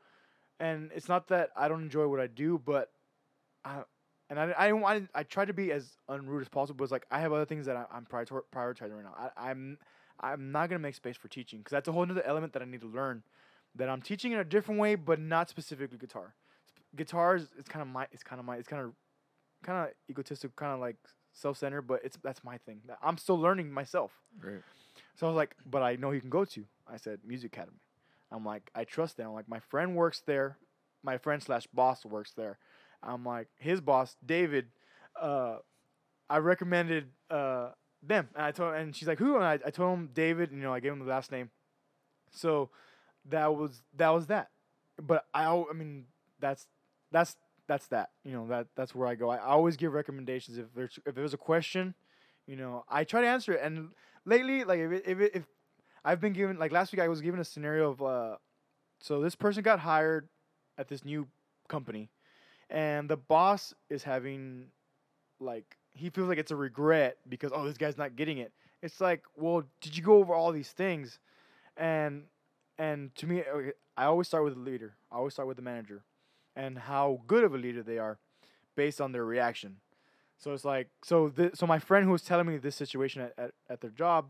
And 0.59 0.91
it's 0.95 1.09
not 1.09 1.29
that 1.29 1.51
I 1.57 1.69
don't 1.69 1.83
enjoy 1.83 2.07
what 2.07 2.21
I 2.21 2.27
do, 2.27 2.59
but 2.59 2.91
I 3.65 3.83
and 4.29 4.39
I 4.39 4.51
I 4.51 4.73
I, 4.73 5.03
I 5.15 5.23
try 5.23 5.45
to 5.45 5.53
be 5.53 5.73
as 5.73 5.97
unrude 6.09 6.43
as 6.43 6.49
possible. 6.49 6.77
But 6.79 6.85
it's 6.85 6.93
like 6.93 7.07
I 7.11 7.21
have 7.21 7.33
other 7.33 7.47
things 7.47 7.67
that 7.67 7.77
I, 7.77 7.87
I'm 7.93 8.05
prior- 8.05 8.25
prioritizing 8.25 8.95
right 8.95 9.05
now. 9.05 9.15
I, 9.17 9.51
I'm 9.51 9.79
I'm 10.21 10.53
not 10.53 10.69
gonna 10.69 10.81
make 10.81 10.95
space 10.95 11.17
for 11.17 11.29
teaching 11.29 11.61
because 11.61 11.73
that's 11.73 11.89
a 11.89 11.93
whole 11.93 12.03
other 12.03 12.23
element 12.23 12.53
that 12.53 12.63
I 12.63 12.67
need 12.67 12.83
to 12.83 12.89
learn. 12.89 13.23
That 13.77 13.89
I'm 13.89 14.03
teaching 14.03 14.33
in 14.33 14.39
a 14.39 14.45
different 14.45 14.81
way, 14.81 14.97
but 14.97 15.21
not 15.21 15.49
specifically 15.49 15.97
guitar. 15.97 16.35
Guitars, 16.97 17.49
it's 17.57 17.69
kind 17.69 17.83
of 17.83 17.89
my, 17.89 18.09
it's 18.11 18.25
kind 18.25 18.41
of 18.41 18.45
my, 18.45 18.57
it's 18.57 18.67
kind 18.67 18.83
of, 18.83 18.93
kind 19.63 19.87
of 19.87 19.95
egotistic, 20.11 20.57
kind 20.57 20.73
of 20.73 20.81
like 20.81 20.97
self-centered, 21.33 21.83
but 21.83 22.01
it's 22.03 22.19
that's 22.21 22.43
my 22.43 22.59
thing. 22.59 22.81
I'm 23.01 23.17
still 23.17 23.39
learning 23.39 23.73
myself. 23.73 24.11
Right. 24.43 24.63
So 25.15 25.27
I 25.27 25.31
was 25.31 25.37
like, 25.37 25.55
but 25.65 25.83
I 25.83 25.95
know 25.95 26.11
you 26.11 26.21
can 26.21 26.31
go 26.31 26.45
to. 26.45 26.65
I 26.93 26.97
said 26.97 27.21
Music 27.25 27.53
Academy. 27.53 27.79
I'm 28.33 28.45
like, 28.45 28.71
I 28.75 28.85
trust 28.85 29.17
them. 29.17 29.29
I'm 29.29 29.35
like, 29.35 29.49
my 29.49 29.61
friend 29.61 29.97
works 29.97 30.23
there. 30.27 30.57
My 31.03 31.19
friend 31.19 31.43
slash 31.43 31.67
boss 31.67 32.05
works 32.05 32.33
there. 32.37 32.59
I'm 33.03 33.25
like, 33.25 33.49
his 33.57 33.81
boss, 33.81 34.17
David. 34.25 34.67
Uh, 35.21 35.57
I 36.29 36.39
recommended 36.39 37.09
uh 37.31 37.71
them, 38.03 38.29
and 38.35 38.45
I 38.45 38.51
told, 38.53 38.75
and 38.75 38.95
she's 38.97 39.09
like, 39.09 39.19
who? 39.19 39.37
And 39.37 39.45
I, 39.45 39.59
I 39.67 39.71
told 39.71 39.99
him 39.99 40.11
David. 40.15 40.51
And, 40.51 40.61
you 40.61 40.67
know, 40.67 40.73
I 40.73 40.81
gave 40.81 40.93
him 40.93 41.01
the 41.01 41.05
last 41.05 41.31
name. 41.31 41.51
So 42.31 42.71
that 43.29 43.55
was 43.55 43.83
that 43.97 44.11
was 44.11 44.27
that. 44.29 44.51
But 45.01 45.27
I, 45.35 45.47
I 45.47 45.73
mean, 45.75 46.05
that's 46.39 46.67
that's 47.11 47.37
that's 47.67 47.87
that. 47.89 48.11
You 48.25 48.33
know, 48.33 48.47
that 48.49 48.69
that's 48.77 48.95
where 48.95 49.09
I 49.09 49.15
go. 49.15 49.31
I 49.31 49.39
always 49.39 49.77
give 49.77 49.93
recommendations 49.93 50.59
if 50.59 50.67
there's 50.75 50.99
if 51.05 51.15
there's 51.15 51.35
a 51.35 51.39
question, 51.39 51.95
you 52.47 52.57
know, 52.57 52.85
I 52.89 53.05
try 53.05 53.21
to 53.21 53.27
answer 53.27 53.53
it. 53.53 53.61
And 53.63 53.91
lately, 54.25 54.65
like 54.65 54.79
if 54.79 54.93
it, 54.93 55.03
if 55.07 55.21
it, 55.21 55.33
if 55.35 55.43
I've 56.05 56.21
been 56.21 56.33
given 56.33 56.59
like 56.59 56.73
last 56.73 56.93
week, 56.93 57.01
I 57.01 57.09
was 57.09 57.21
given 57.21 57.41
a 57.41 57.45
scenario 57.45 57.91
of 57.91 58.03
uh, 58.03 58.37
so 59.01 59.21
this 59.21 59.35
person 59.35 59.63
got 59.63 59.81
hired 59.81 60.29
at 60.79 60.89
this 60.89 61.05
new 61.05 61.27
company, 61.69 62.11
and 62.69 63.09
the 63.09 63.17
boss 63.17 63.75
is 63.89 64.03
having 64.03 64.67
like 65.41 65.77
he 65.93 66.11
feels 66.11 66.29
like 66.29 66.39
it's 66.39 66.51
a 66.51 66.57
regret 66.57 67.17
because 67.29 67.53
oh 67.55 67.65
this 67.65 67.77
guy's 67.77 67.99
not 67.99 68.17
getting 68.17 68.39
it. 68.39 68.53
It's 68.83 69.01
like 69.01 69.25
well 69.37 69.65
did 69.81 69.97
you 69.97 70.03
go 70.03 70.15
over 70.19 70.35
all 70.35 70.53
these 70.53 70.71
things, 70.71 71.19
and 71.77 72.25
and 72.79 73.15
to 73.17 73.27
me 73.27 73.43
I 73.97 74.05
always 74.05 74.29
start 74.29 74.45
with 74.45 74.55
the 74.55 74.61
leader. 74.61 74.95
I 75.13 75.17
always 75.17 75.35
start 75.35 75.49
with 75.49 75.57
the 75.57 75.63
manager, 75.63 76.03
and 76.57 76.79
how 76.79 77.21
good 77.27 77.45
of 77.45 77.55
a 77.55 77.59
leader 77.59 77.83
they 77.83 77.99
are, 77.99 78.19
based 78.75 79.01
on 79.01 79.13
their 79.13 79.25
reaction. 79.25 79.77
So 80.39 80.55
it's 80.55 80.65
like 80.65 80.89
so 81.05 81.29
th- 81.29 81.57
so 81.57 81.67
my 81.67 81.79
friend 81.79 82.07
who 82.07 82.13
was 82.13 82.23
telling 82.23 82.47
me 82.47 82.57
this 82.57 82.77
situation 82.77 83.21
at, 83.21 83.35
at, 83.37 83.51
at 83.69 83.81
their 83.83 83.91
job, 83.91 84.29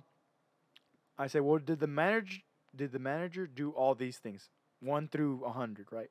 I 1.20 1.26
said, 1.26 1.42
well, 1.42 1.59
did 1.59 1.80
the 1.80 1.86
manager 1.86 2.38
did 2.74 2.92
the 2.92 2.98
manager 2.98 3.47
do 3.47 3.70
all 3.72 3.94
these 3.94 4.16
things, 4.18 4.48
one 4.80 5.09
through 5.09 5.42
a 5.44 5.51
hundred, 5.51 5.88
right? 5.90 6.10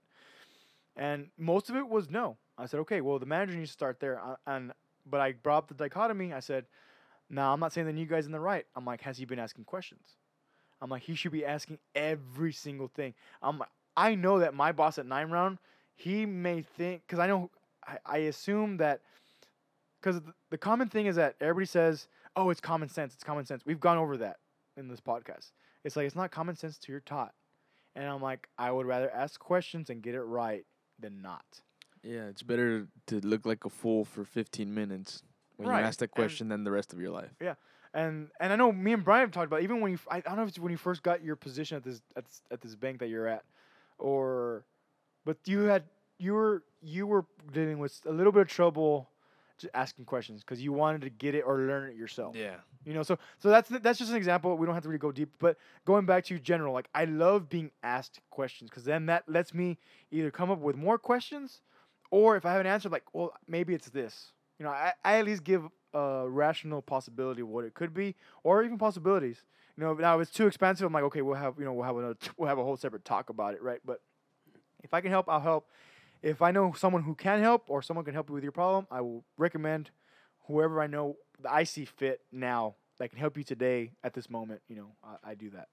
And 0.96 1.30
most 1.38 1.70
of 1.70 1.76
it 1.76 1.88
was 1.88 2.10
no. 2.10 2.38
I 2.58 2.66
said, 2.68 2.82
okay, 2.82 3.02
well, 3.02 3.18
the 3.18 3.26
manager 3.26 3.56
needs 3.56 3.70
to 3.70 3.74
start 3.74 4.00
there. 4.00 4.22
And 4.46 4.72
but 5.10 5.20
I 5.20 5.32
brought 5.32 5.60
up 5.60 5.68
the 5.68 5.74
dichotomy. 5.74 6.32
I 6.34 6.42
said, 6.42 6.66
now 7.30 7.54
I'm 7.54 7.60
not 7.60 7.74
saying 7.74 7.88
that 7.88 7.96
you 7.96 8.06
guys 8.06 8.26
are 8.26 8.28
in 8.28 8.34
the 8.34 8.40
right. 8.40 8.66
I'm 8.76 8.86
like, 8.86 9.02
has 9.02 9.18
he 9.18 9.26
been 9.26 9.40
asking 9.40 9.64
questions? 9.64 10.18
I'm 10.82 10.90
like, 10.90 11.02
he 11.02 11.16
should 11.16 11.32
be 11.32 11.46
asking 11.46 11.80
every 11.96 12.54
single 12.54 12.88
thing. 12.88 13.16
I'm 13.42 13.58
like, 13.58 13.70
I 13.98 14.14
know 14.14 14.40
that 14.40 14.54
my 14.54 14.72
boss 14.72 15.00
at 15.00 15.08
nine 15.08 15.32
round, 15.32 15.58
he 15.96 16.26
may 16.26 16.62
think 16.62 17.02
because 17.08 17.20
I 17.20 17.26
know 17.26 17.50
I, 17.88 17.98
I 18.06 18.18
assume 18.18 18.78
that 18.78 19.02
because 20.00 20.22
the 20.52 20.58
common 20.58 20.88
thing 20.88 21.08
is 21.08 21.16
that 21.16 21.36
everybody 21.42 21.66
says, 21.66 22.08
oh, 22.36 22.52
it's 22.52 22.62
common 22.62 22.90
sense. 22.90 23.16
It's 23.16 23.24
common 23.24 23.46
sense. 23.46 23.66
We've 23.66 23.80
gone 23.80 23.98
over 23.98 24.16
that 24.18 24.38
in 24.80 24.88
this 24.88 25.00
podcast. 25.02 25.52
It's 25.84 25.96
like 25.96 26.06
it's 26.08 26.16
not 26.16 26.32
common 26.32 26.56
sense 26.56 26.78
to 26.80 26.92
your 26.92 27.02
taught, 27.02 27.34
and 27.96 28.06
I'm 28.08 28.22
like, 28.22 28.48
I 28.58 28.72
would 28.72 28.86
rather 28.86 29.12
ask 29.12 29.40
questions 29.40 29.90
and 29.90 30.02
get 30.02 30.16
it 30.16 30.22
right 30.24 30.66
than 31.00 31.22
not. 31.22 31.46
Yeah, 32.04 32.28
it's 32.28 32.42
better 32.44 32.88
to 33.08 33.20
look 33.20 33.46
like 33.46 33.66
a 33.66 33.70
fool 33.70 34.06
for 34.06 34.24
15 34.24 34.74
minutes 34.74 35.22
when 35.58 35.68
Right, 35.68 35.82
you 35.82 35.86
ask 35.86 36.00
that 36.00 36.06
and- 36.06 36.12
question 36.16 36.48
than 36.50 36.64
the 36.64 36.72
rest 36.72 36.94
of 36.94 37.00
your 37.00 37.12
life. 37.12 37.30
Yeah, 37.42 37.56
and 37.94 38.30
and 38.40 38.52
I 38.54 38.56
know 38.56 38.72
me 38.72 38.94
and 38.94 39.04
Brian 39.04 39.22
have 39.24 39.32
talked 39.32 39.48
about 39.48 39.62
even 39.64 39.82
when 39.82 39.92
you 39.92 39.96
f- 39.98 40.08
I, 40.10 40.18
I 40.18 40.22
don't 40.22 40.38
know 40.38 40.44
if 40.44 40.50
it's 40.50 40.60
when 40.60 40.72
you 40.72 40.78
first 40.78 41.04
got 41.04 41.24
your 41.24 41.36
position 41.36 41.78
at 41.78 41.84
this 41.84 42.02
at 42.16 42.26
this, 42.26 42.42
at 42.52 42.62
this 42.62 42.76
bank 42.76 43.00
that 43.00 43.08
you're 43.10 43.28
at, 43.28 43.44
or, 43.98 44.66
but 45.26 45.38
you 45.46 45.62
had 45.62 45.84
you 46.18 46.34
were 46.34 46.64
you 46.82 47.06
were 47.08 47.26
dealing 47.54 47.80
with 47.80 48.00
a 48.06 48.12
little 48.12 48.32
bit 48.32 48.42
of 48.44 48.48
trouble, 48.48 49.10
just 49.58 49.74
asking 49.74 50.06
questions 50.06 50.42
because 50.42 50.62
you 50.62 50.72
wanted 50.72 51.02
to 51.02 51.10
get 51.10 51.36
it 51.36 51.42
or 51.42 51.58
learn 51.60 51.90
it 51.90 51.96
yourself. 51.96 52.36
Yeah. 52.36 52.56
You 52.86 52.94
know, 52.94 53.04
so 53.04 53.18
so 53.38 53.50
that's 53.50 53.70
that's 53.70 54.00
just 54.00 54.12
an 54.12 54.18
example. 54.18 54.56
We 54.58 54.66
don't 54.66 54.74
have 54.74 54.84
to 54.84 54.90
really 54.90 55.00
go 55.00 55.12
deep, 55.12 55.30
but 55.40 55.58
going 55.86 56.06
back 56.06 56.24
to 56.26 56.40
general, 56.40 56.74
like 56.74 56.88
I 56.96 57.06
love 57.06 57.50
being 57.50 57.72
asked 57.84 58.22
questions 58.30 58.70
because 58.70 58.86
then 58.86 59.06
that 59.08 59.24
lets 59.28 59.54
me 59.54 59.78
either 60.12 60.32
come 60.32 60.50
up 60.50 60.60
with 60.60 60.78
more 60.78 60.98
questions, 60.98 61.62
or 62.10 62.38
if 62.38 62.46
I 62.46 62.52
have 62.52 62.62
an 62.62 62.68
answer, 62.68 62.88
like, 62.88 63.04
well, 63.14 63.34
maybe 63.48 63.74
it's 63.74 63.90
this. 63.90 64.32
You 64.60 64.66
know, 64.66 64.72
I, 64.72 64.94
I 65.04 65.18
at 65.18 65.26
least 65.26 65.44
give 65.44 65.64
a 65.94 66.26
rational 66.28 66.82
possibility 66.82 67.42
of 67.42 67.50
what 67.50 67.66
it 67.66 67.74
could 67.74 67.94
be, 67.94 68.16
or 68.44 68.64
even 68.64 68.78
possibilities. 68.78 69.44
You 69.76 69.84
know, 69.84 69.94
now 69.94 70.16
if 70.20 70.28
it's 70.28 70.32
too 70.36 70.48
expensive, 70.48 70.86
I'm 70.86 70.94
like, 70.94 71.04
okay, 71.04 71.22
we'll 71.22 71.36
have 71.36 71.56
you 71.60 71.66
know 71.66 71.74
we'll 71.74 71.86
have 71.86 71.98
another 71.98 72.18
we'll 72.38 72.48
have 72.48 72.60
a 72.60 72.64
whole 72.64 72.78
separate 72.78 73.04
talk 73.04 73.30
about 73.30 73.56
it, 73.56 73.62
right? 73.62 73.80
But 73.84 74.00
if 74.84 74.94
I 74.94 75.02
can 75.02 75.12
help, 75.12 75.28
I'll 75.30 75.42
help. 75.42 75.68
If 76.22 76.42
I 76.42 76.52
know 76.52 76.74
someone 76.74 77.04
who 77.04 77.16
can 77.16 77.42
help 77.42 77.70
or 77.70 77.82
someone 77.82 78.06
can 78.06 78.14
help 78.14 78.30
you 78.30 78.36
with 78.36 78.44
your 78.44 78.52
problem, 78.52 78.88
I 78.92 79.02
will 79.02 79.24
recommend 79.38 79.92
whoever 80.48 80.82
I 80.82 80.88
know 80.88 81.16
I 81.48 81.64
see 81.64 81.86
fit 81.86 82.22
now 82.32 82.76
that 82.98 83.10
can 83.10 83.20
help 83.20 83.38
you 83.38 83.44
today 83.44 83.92
at 84.04 84.14
this 84.14 84.30
moment. 84.30 84.62
You 84.68 84.76
know, 84.76 84.92
I, 85.04 85.32
I 85.32 85.36
do 85.36 85.50
that. 85.52 85.68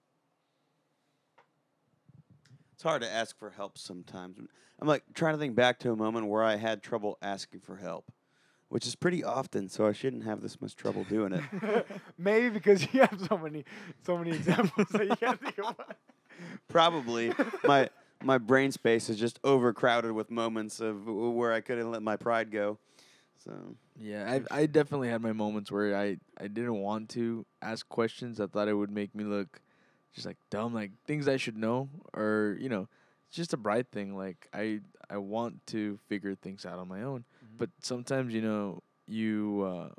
It's 2.75 2.83
hard 2.83 3.03
to 3.03 3.11
ask 3.11 3.39
for 3.39 3.51
help 3.51 3.79
sometimes. 3.79 4.39
I'm 4.79 4.89
like 4.89 5.03
trying 5.15 5.35
to 5.35 5.39
think 5.39 5.55
back 5.55 5.79
to 5.81 5.93
a 5.93 5.97
moment 5.97 6.27
where 6.27 6.43
I 6.43 6.57
had 6.57 6.83
trouble 6.83 7.17
asking 7.23 7.61
for 7.61 7.77
help, 7.77 8.13
which 8.69 8.87
is 8.87 8.95
pretty 8.95 9.25
often, 9.25 9.69
so 9.69 9.87
I 9.87 9.93
shouldn't 9.93 10.25
have 10.25 10.43
this 10.43 10.61
much 10.61 10.77
trouble 10.77 11.05
doing 11.05 11.33
it. 11.33 11.87
Maybe 12.19 12.51
because 12.51 12.83
you 12.93 13.01
have 13.01 13.19
so 13.29 13.39
many, 13.39 13.65
so 14.05 14.19
many 14.19 14.33
examples 14.33 14.89
that 14.91 15.07
you 15.07 15.17
can't 15.17 15.41
think 15.41 15.59
of. 15.59 15.75
Probably 16.69 17.33
my 17.65 17.89
my 18.23 18.37
brain 18.39 18.73
space 18.73 19.09
is 19.09 19.19
just 19.19 19.39
overcrowded 19.43 20.13
with 20.13 20.31
moments 20.31 20.81
of 20.81 21.07
where 21.07 21.53
I 21.53 21.61
couldn't 21.61 21.91
let 21.91 22.03
my 22.03 22.17
pride 22.17 22.51
go. 22.51 22.79
So 23.47 23.77
Yeah, 23.99 24.41
I 24.51 24.63
I 24.63 24.67
definitely 24.67 25.09
had 25.09 25.23
my 25.23 25.33
moments 25.33 25.71
where 25.71 25.97
I 25.97 26.19
I 26.39 26.49
didn't 26.49 26.77
want 26.81 27.09
to 27.11 27.47
ask 27.63 27.89
questions. 27.89 28.41
I 28.41 28.47
thought 28.47 28.69
it 28.69 28.75
would 28.75 28.91
make 28.91 29.15
me 29.15 29.25
look 29.25 29.61
just 30.13 30.27
like 30.27 30.39
dumb, 30.51 30.75
like 30.75 30.93
things 31.07 31.29
I 31.29 31.37
should 31.37 31.57
know, 31.57 31.89
or 32.15 32.57
you 32.61 32.69
know, 32.69 32.89
it's 33.29 33.37
just 33.37 33.53
a 33.55 33.57
bright 33.57 33.89
thing. 33.93 34.17
Like 34.17 34.49
I 34.53 34.81
I 35.09 35.19
want 35.19 35.67
to 35.69 35.99
figure 36.09 36.35
things 36.35 36.67
out 36.67 36.79
on 36.79 36.89
my 36.89 37.03
own, 37.03 37.25
Mhm. 37.45 37.59
but 37.59 37.71
sometimes 37.81 38.35
you 38.35 38.43
know 38.43 38.83
you 39.07 39.63
uh, 39.63 39.91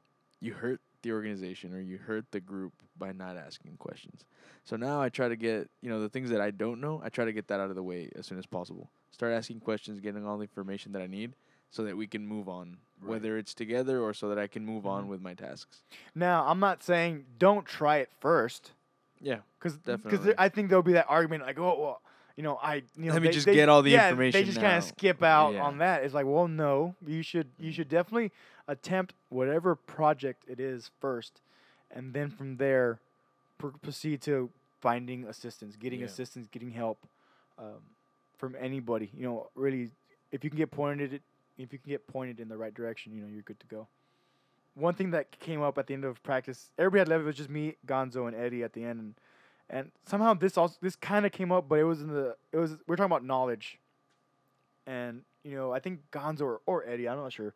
you 0.42 0.54
hurt 0.54 0.82
the 1.04 1.12
organization 1.14 1.74
or 1.74 1.80
you 1.80 1.98
hurt 1.98 2.26
the 2.32 2.42
group 2.42 2.74
by 2.98 3.12
not 3.14 3.38
asking 3.38 3.78
questions. 3.78 4.26
So 4.66 4.76
now 4.76 5.00
I 5.02 5.10
try 5.10 5.30
to 5.30 5.38
get 5.38 5.70
you 5.82 5.90
know 5.90 6.02
the 6.02 6.10
things 6.10 6.30
that 6.32 6.42
I 6.42 6.52
don't 6.52 6.82
know. 6.82 7.02
I 7.04 7.10
try 7.10 7.26
to 7.26 7.34
get 7.34 7.48
that 7.48 7.60
out 7.62 7.70
of 7.70 7.76
the 7.76 7.84
way 7.84 8.10
as 8.16 8.28
soon 8.28 8.38
as 8.40 8.46
possible. 8.46 8.92
Start 9.12 9.34
asking 9.34 9.62
questions, 9.62 10.00
getting 10.02 10.26
all 10.26 10.38
the 10.38 10.44
information 10.44 10.92
that 10.94 11.02
I 11.02 11.08
need, 11.08 11.36
so 11.70 11.84
that 11.86 11.96
we 11.98 12.08
can 12.08 12.28
move 12.28 12.50
on, 12.50 12.78
Right. 13.02 13.10
whether 13.12 13.38
it's 13.38 13.54
together 13.54 14.02
or 14.02 14.14
so 14.14 14.28
that 14.30 14.40
I 14.40 14.48
can 14.48 14.66
move 14.66 14.86
on 14.88 15.06
Mhm. 15.06 15.08
with 15.10 15.22
my 15.22 15.34
tasks. 15.36 15.82
Now, 16.16 16.46
I'm 16.48 16.60
not 16.60 16.82
saying 16.84 17.26
don't 17.38 17.66
try 17.66 17.98
it 17.98 18.10
first, 18.20 18.72
Yeah, 19.20 19.40
because 19.60 19.78
Definitely. 19.78 20.34
I 20.38 20.50
think 20.50 20.70
there'll 20.70 20.84
be 20.84 20.94
that 20.94 21.06
argument 21.10 21.44
like, 21.44 21.58
oh, 21.60 21.80
well, 21.80 22.02
you 22.36 22.44
know, 22.44 22.58
I, 22.62 22.76
you 22.96 23.06
know, 23.08 23.14
Let 23.14 23.22
me 23.24 23.28
they- 23.30 23.34
just 23.34 23.46
they- 23.48 23.54
get 23.56 23.68
all 23.70 23.82
the 23.82 23.92
yeah, 23.92 24.10
information 24.10 24.40
They 24.42 24.46
just 24.46 24.60
kind 24.60 24.78
of 24.78 24.84
skip 24.84 25.24
out 25.24 25.54
Yeah. 25.54 25.64
on 25.64 25.78
that. 25.80 26.04
It's 26.04 26.14
like, 26.14 26.26
well, 26.28 26.48
no, 26.48 26.96
you 27.06 27.22
should, 27.24 27.50
you 27.60 27.72
should 27.72 27.90
definitely 27.90 28.32
attempt 28.68 29.14
whatever 29.30 29.76
project 29.76 30.44
it 30.48 30.60
is 30.60 30.90
first, 31.00 31.42
and 31.92 32.14
then 32.14 32.30
from 32.30 32.58
there, 32.58 33.00
pr- 33.58 33.70
proceed 33.82 34.22
to 34.24 34.52
finding 34.82 35.24
assistance, 35.26 35.76
getting 35.76 36.00
Yeah. 36.02 36.06
assistance, 36.08 36.48
getting 36.48 36.72
help 36.72 37.00
um, 37.60 37.82
from 38.38 38.56
anybody. 38.60 39.10
You 39.16 39.24
know, 39.24 39.50
really, 39.56 39.90
if 40.32 40.44
you 40.44 40.52
can 40.52 40.58
get 40.58 40.70
pointed, 40.70 41.22
if 41.58 41.74
you 41.74 41.80
can 41.80 41.90
get 41.90 42.08
pointed 42.08 42.40
in 42.40 42.50
the 42.50 42.58
right 42.58 42.74
direction, 42.74 43.14
you 43.14 43.22
know, 43.22 43.28
you're 43.28 43.42
good 43.42 43.60
to 43.60 43.68
go. 43.68 43.88
One 44.76 44.94
thing 44.94 45.12
that 45.12 45.40
came 45.40 45.62
up 45.62 45.78
at 45.78 45.88
the 45.88 45.94
end 45.94 46.06
of 46.06 46.22
practice, 46.22 46.72
everybody 46.78 47.00
had 47.00 47.08
left. 47.08 47.22
It 47.22 47.26
was 47.26 47.36
just 47.36 47.50
me, 47.50 47.76
Gonzo, 47.88 48.28
and 48.28 48.36
Eddie 48.36 48.64
at 48.64 48.74
the 48.74 48.84
end, 48.84 49.00
and, 49.00 49.14
and 49.70 49.92
somehow 50.06 50.34
this 50.36 50.58
also 50.58 50.76
this 50.82 50.96
kind 50.96 51.26
of 51.26 51.32
came 51.32 51.52
up, 51.52 51.68
but 51.68 51.80
it 51.80 51.84
was 51.84 52.02
in 52.02 52.10
the 52.10 52.36
it 52.52 52.58
was 52.58 52.78
we're 52.88 52.96
talking 52.96 53.12
about 53.12 53.24
knowledge, 53.24 53.80
and 54.86 55.24
you 55.44 55.56
know 55.56 55.72
I 55.74 55.80
think 55.80 56.02
Gonzo 56.12 56.42
or, 56.42 56.62
or 56.68 56.88
Eddie, 56.88 57.10
I'm 57.10 57.18
not 57.18 57.34
sure. 57.34 57.56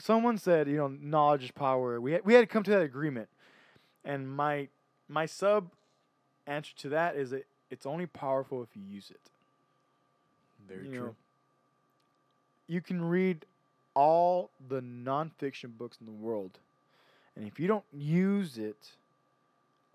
Someone 0.00 0.36
said 0.36 0.66
you 0.66 0.76
know 0.76 0.88
knowledge 0.88 1.44
is 1.44 1.50
power. 1.52 2.00
We 2.00 2.12
had, 2.12 2.24
we 2.24 2.34
had 2.34 2.40
to 2.40 2.46
come 2.46 2.64
to 2.64 2.70
that 2.72 2.82
agreement, 2.82 3.28
and 4.04 4.28
my 4.28 4.68
my 5.08 5.26
sub 5.26 5.70
answer 6.48 6.74
to 6.78 6.88
that 6.88 7.14
is 7.14 7.30
that 7.30 7.46
it's 7.70 7.86
only 7.86 8.06
powerful 8.06 8.62
if 8.62 8.76
you 8.76 8.82
use 8.82 9.10
it. 9.10 9.30
very 10.68 10.88
You 10.88 11.00
know, 11.00 11.14
you 12.66 12.80
can 12.80 13.04
read 13.04 13.44
all 13.94 14.50
the 14.68 14.80
nonfiction 14.80 15.76
books 15.76 15.98
in 16.00 16.06
the 16.06 16.12
world, 16.12 16.58
and 17.36 17.46
if 17.46 17.60
you 17.60 17.66
don't 17.66 17.84
use 17.92 18.58
it, 18.58 18.92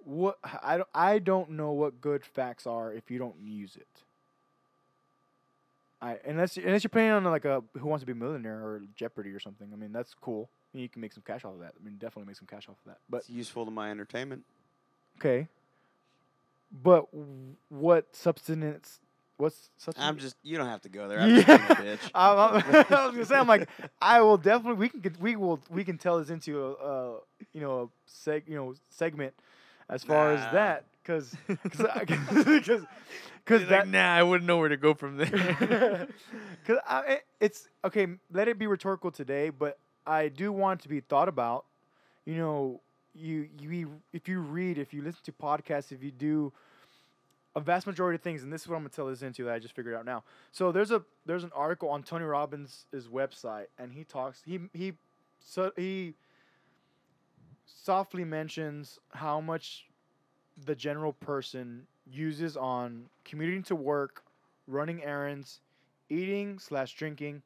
what 0.03 0.37
I 0.63 0.77
don't, 0.77 0.89
I 0.93 1.19
don't 1.19 1.51
know 1.51 1.71
what 1.71 1.99
good 2.01 2.25
facts 2.25 2.65
are 2.65 2.93
if 2.93 3.11
you 3.11 3.19
don't 3.19 3.39
use 3.39 3.75
it. 3.75 3.87
I 6.01 6.17
unless 6.25 6.57
unless 6.57 6.83
you're 6.83 6.89
playing 6.89 7.11
on 7.11 7.23
like 7.25 7.45
a 7.45 7.63
Who 7.77 7.87
Wants 7.87 8.03
to 8.03 8.05
Be 8.05 8.11
a 8.11 8.15
Millionaire 8.15 8.59
or 8.59 8.81
Jeopardy 8.95 9.31
or 9.31 9.39
something. 9.39 9.67
I 9.73 9.75
mean 9.75 9.91
that's 9.91 10.13
cool. 10.13 10.49
I 10.73 10.77
mean, 10.77 10.83
you 10.83 10.89
can 10.89 11.01
make 11.01 11.13
some 11.13 11.23
cash 11.25 11.43
off 11.43 11.53
of 11.53 11.59
that. 11.59 11.73
I 11.79 11.83
mean 11.83 11.95
definitely 11.95 12.27
make 12.27 12.37
some 12.37 12.47
cash 12.47 12.67
off 12.69 12.75
of 12.85 12.85
that. 12.85 12.99
But 13.09 13.17
it's 13.17 13.29
useful 13.29 13.65
to 13.65 13.71
my 13.71 13.89
entertainment. 13.91 14.43
okay. 15.19 15.47
But 16.83 17.07
what 17.69 18.15
substance? 18.15 18.99
What's 19.37 19.69
such? 19.77 19.95
I'm 19.99 20.17
just 20.17 20.35
you 20.43 20.57
don't 20.57 20.67
have 20.67 20.81
to 20.81 20.89
go 20.89 21.07
there. 21.07 21.19
I'm 21.19 21.29
a 21.37 21.41
bitch. 21.41 21.99
I'm, 22.15 22.37
I'm, 22.37 22.55
I 22.89 23.05
was 23.05 23.11
gonna 23.13 23.25
say, 23.25 23.35
I'm 23.35 23.47
like, 23.47 23.69
I 24.01 24.21
will 24.21 24.37
definitely. 24.37 24.79
We 24.79 24.89
can 24.89 24.99
get, 24.99 25.19
we 25.19 25.35
will 25.35 25.59
we 25.69 25.83
can 25.83 25.97
tell 25.97 26.19
this 26.19 26.29
into 26.29 26.59
a, 26.65 26.71
uh 26.73 27.11
you 27.53 27.61
know 27.61 27.81
a 27.81 28.09
seg 28.09 28.43
you 28.47 28.55
know 28.55 28.73
segment 28.89 29.33
as 29.89 30.03
far 30.03 30.33
Nah. 30.33 30.39
as 30.47 30.53
that 30.53 30.83
because 31.03 31.35
because 31.47 32.81
because 33.45 33.63
like, 33.69 33.87
nah, 33.87 34.13
I 34.13 34.23
wouldn't 34.23 34.47
know 34.47 34.57
where 34.57 34.69
to 34.69 34.77
go 34.77 34.93
from 34.93 35.17
there. 35.17 36.07
because 36.65 36.81
it, 37.07 37.23
it's 37.39 37.67
okay. 37.85 38.07
Let 38.33 38.47
it 38.47 38.57
be 38.57 38.67
rhetorical 38.67 39.11
today, 39.11 39.49
but 39.51 39.77
I 40.05 40.29
do 40.29 40.51
want 40.51 40.81
to 40.81 40.89
be 40.89 40.99
thought 40.99 41.29
about. 41.29 41.65
You 42.25 42.35
know, 42.37 42.81
you 43.13 43.47
you 43.59 44.01
if 44.13 44.27
you 44.27 44.39
read, 44.41 44.77
if 44.77 44.93
you 44.93 45.01
listen 45.01 45.21
to 45.25 45.31
podcasts, 45.31 45.91
if 45.91 46.03
you 46.03 46.11
do 46.11 46.51
a 47.57 47.59
vast 47.59 47.87
majority 47.87 48.15
of 48.15 48.21
things, 48.21 48.43
and 48.43 48.53
this 48.53 48.61
is 48.61 48.67
what 48.67 48.75
I'm 48.75 48.83
gonna 48.83 48.89
tell 48.89 49.07
this 49.07 49.23
into 49.23 49.43
that 49.45 49.53
I 49.55 49.57
just 49.57 49.75
figured 49.75 49.95
out 49.95 50.05
now. 50.05 50.23
So 50.51 50.71
there's 50.71 50.91
a 50.91 51.01
there's 51.25 51.43
an 51.43 51.49
article 51.55 51.89
on 51.89 52.03
Tony 52.03 52.23
Robbins' 52.23 52.85
website, 52.93 53.65
and 53.79 53.91
he 53.91 54.03
talks 54.03 54.43
he 54.45 54.59
he 54.73 54.93
so 55.43 55.71
he 55.75 56.13
softly 57.65 58.23
mentions 58.23 58.99
how 59.09 59.41
much 59.41 59.87
the 60.65 60.75
general 60.75 61.13
person 61.13 61.87
uses 62.05 62.55
on 62.55 63.05
commuting 63.25 63.63
to 63.63 63.75
work, 63.75 64.23
running 64.67 65.03
errands, 65.03 65.59
eating 66.09 66.59
slash 66.59 66.93
drinking, 66.93 67.41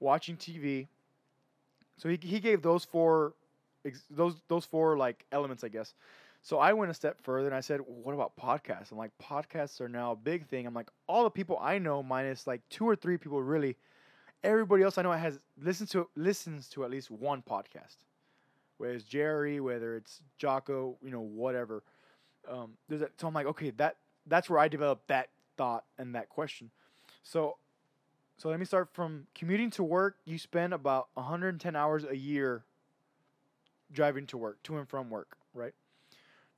watching 0.00 0.38
TV. 0.38 0.88
So 1.98 2.08
he 2.08 2.18
he 2.22 2.40
gave 2.40 2.62
those 2.62 2.86
four 2.86 3.34
those 4.10 4.36
those 4.48 4.64
four 4.64 4.96
like 4.96 5.26
elements, 5.30 5.64
I 5.64 5.68
guess. 5.68 5.92
So 6.42 6.58
I 6.58 6.72
went 6.72 6.90
a 6.90 6.94
step 6.94 7.20
further 7.22 7.46
and 7.46 7.54
I 7.54 7.60
said, 7.60 7.80
"What 7.80 8.14
about 8.14 8.36
podcasts?" 8.36 8.90
I'm 8.90 8.98
like, 8.98 9.16
"Podcasts 9.18 9.80
are 9.80 9.88
now 9.88 10.12
a 10.12 10.16
big 10.16 10.46
thing." 10.46 10.66
I'm 10.66 10.74
like, 10.74 10.90
all 11.06 11.24
the 11.24 11.30
people 11.30 11.58
I 11.60 11.78
know, 11.78 12.02
minus 12.02 12.46
like 12.46 12.62
two 12.70 12.88
or 12.88 12.96
three 12.96 13.18
people, 13.18 13.42
really. 13.42 13.76
Everybody 14.42 14.82
else 14.82 14.96
I 14.96 15.02
know 15.02 15.12
has 15.12 15.38
listens 15.60 15.90
to 15.90 16.08
listens 16.16 16.68
to 16.70 16.84
at 16.84 16.90
least 16.90 17.10
one 17.10 17.42
podcast, 17.42 17.96
whether 18.78 18.94
it's 18.94 19.04
Jerry, 19.04 19.60
whether 19.60 19.96
it's 19.96 20.22
Jocko, 20.38 20.96
you 21.02 21.10
know, 21.10 21.20
whatever. 21.20 21.82
Um, 22.48 22.72
there's 22.88 23.02
a, 23.02 23.10
so 23.18 23.28
I'm 23.28 23.34
like, 23.34 23.46
okay, 23.46 23.70
that 23.72 23.96
that's 24.26 24.48
where 24.48 24.58
I 24.58 24.68
developed 24.68 25.08
that 25.08 25.28
thought 25.58 25.84
and 25.98 26.14
that 26.14 26.30
question. 26.30 26.70
So, 27.22 27.58
so 28.38 28.48
let 28.48 28.58
me 28.58 28.64
start 28.64 28.88
from 28.94 29.26
commuting 29.34 29.70
to 29.72 29.82
work. 29.82 30.16
You 30.24 30.38
spend 30.38 30.72
about 30.72 31.08
110 31.14 31.76
hours 31.76 32.04
a 32.04 32.16
year 32.16 32.64
driving 33.92 34.26
to 34.28 34.38
work, 34.38 34.62
to 34.62 34.78
and 34.78 34.88
from 34.88 35.10
work, 35.10 35.36
right? 35.52 35.74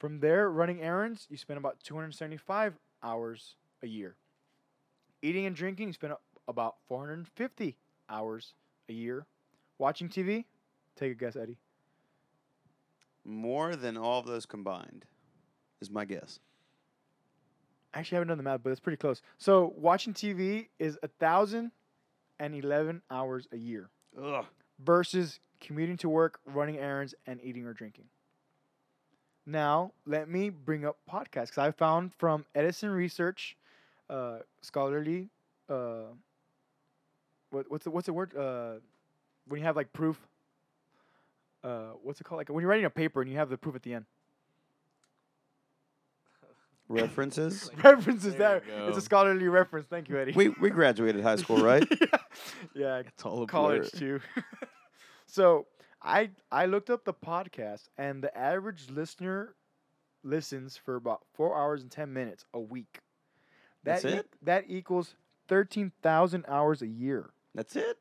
From 0.02 0.18
there, 0.18 0.50
running 0.50 0.82
errands, 0.82 1.28
you 1.30 1.36
spend 1.36 1.58
about 1.58 1.78
275 1.84 2.74
hours 3.04 3.54
a 3.84 3.86
year. 3.86 4.16
Eating 5.22 5.46
and 5.46 5.54
drinking, 5.54 5.86
you 5.86 5.92
spend 5.92 6.14
about 6.48 6.74
450 6.88 7.76
hours 8.10 8.54
a 8.88 8.92
year. 8.92 9.26
Watching 9.78 10.08
TV, 10.08 10.46
take 10.96 11.12
a 11.12 11.14
guess, 11.14 11.36
Eddie. 11.36 11.56
More 13.24 13.76
than 13.76 13.96
all 13.96 14.18
of 14.18 14.26
those 14.26 14.44
combined, 14.44 15.04
is 15.80 15.88
my 15.88 16.04
guess. 16.04 16.40
Actually, 17.94 18.16
I 18.16 18.18
haven't 18.18 18.28
done 18.30 18.38
the 18.38 18.42
math, 18.42 18.64
but 18.64 18.70
it's 18.70 18.80
pretty 18.80 18.96
close. 18.96 19.22
So 19.38 19.72
watching 19.76 20.14
TV 20.14 20.66
is 20.80 20.98
a 21.04 21.08
thousand 21.20 21.70
and 22.40 22.56
eleven 22.56 23.02
hours 23.08 23.46
a 23.52 23.56
year 23.56 23.88
Ugh. 24.20 24.46
versus 24.80 25.38
commuting 25.60 25.96
to 25.98 26.08
work, 26.08 26.40
running 26.44 26.78
errands, 26.78 27.14
and 27.24 27.38
eating 27.40 27.66
or 27.66 27.72
drinking. 27.72 28.06
Now, 29.46 29.92
let 30.06 30.28
me 30.28 30.50
bring 30.50 30.84
up 30.84 30.98
podcasts 31.10 31.46
because 31.48 31.58
I 31.58 31.70
found 31.72 32.14
from 32.14 32.44
Edison 32.54 32.90
Research, 32.90 33.56
uh, 34.08 34.38
scholarly, 34.60 35.28
uh, 35.68 36.04
what, 37.50 37.70
what's 37.70 37.84
the 37.84 37.90
what's 37.90 38.06
the 38.06 38.12
word? 38.12 38.36
Uh, 38.36 38.74
when 39.48 39.60
you 39.60 39.66
have 39.66 39.76
like 39.76 39.92
proof. 39.92 40.20
Uh, 41.64 41.92
what's 42.02 42.20
it 42.20 42.24
called? 42.24 42.38
Like 42.38 42.48
when 42.48 42.60
you're 42.60 42.68
writing 42.70 42.86
a 42.86 42.90
paper 42.90 43.20
and 43.22 43.30
you 43.30 43.36
have 43.36 43.48
the 43.48 43.56
proof 43.56 43.76
at 43.76 43.82
the 43.82 43.94
end. 43.94 44.04
References? 46.88 47.70
References 47.82 48.34
There 48.34 48.62
there. 48.66 48.88
It's 48.88 48.98
a 48.98 49.00
scholarly 49.00 49.48
reference. 49.48 49.86
Thank 49.86 50.08
you, 50.08 50.18
Eddie. 50.18 50.32
we 50.32 50.48
we 50.60 50.70
graduated 50.70 51.22
high 51.22 51.36
school, 51.36 51.58
right? 51.58 51.86
yeah, 52.74 52.98
It's 53.06 53.24
all 53.24 53.42
a 53.42 53.46
college 53.46 53.90
blur. 53.92 53.98
too. 53.98 54.20
so 55.26 55.66
I 56.04 56.30
I 56.50 56.66
looked 56.66 56.90
up 56.90 57.04
the 57.04 57.14
podcast, 57.14 57.88
and 57.96 58.22
the 58.22 58.36
average 58.36 58.90
listener 58.90 59.54
listens 60.24 60.76
for 60.76 60.96
about 60.96 61.22
four 61.34 61.56
hours 61.56 61.82
and 61.82 61.90
ten 61.90 62.12
minutes 62.12 62.44
a 62.52 62.60
week. 62.60 63.00
That 63.84 64.02
That's 64.02 64.04
e- 64.14 64.18
it? 64.18 64.28
that 64.42 64.64
equals 64.68 65.14
thirteen 65.48 65.92
thousand 66.02 66.44
hours 66.48 66.82
a 66.82 66.86
year 66.86 67.30
That's 67.54 67.76
it. 67.76 67.98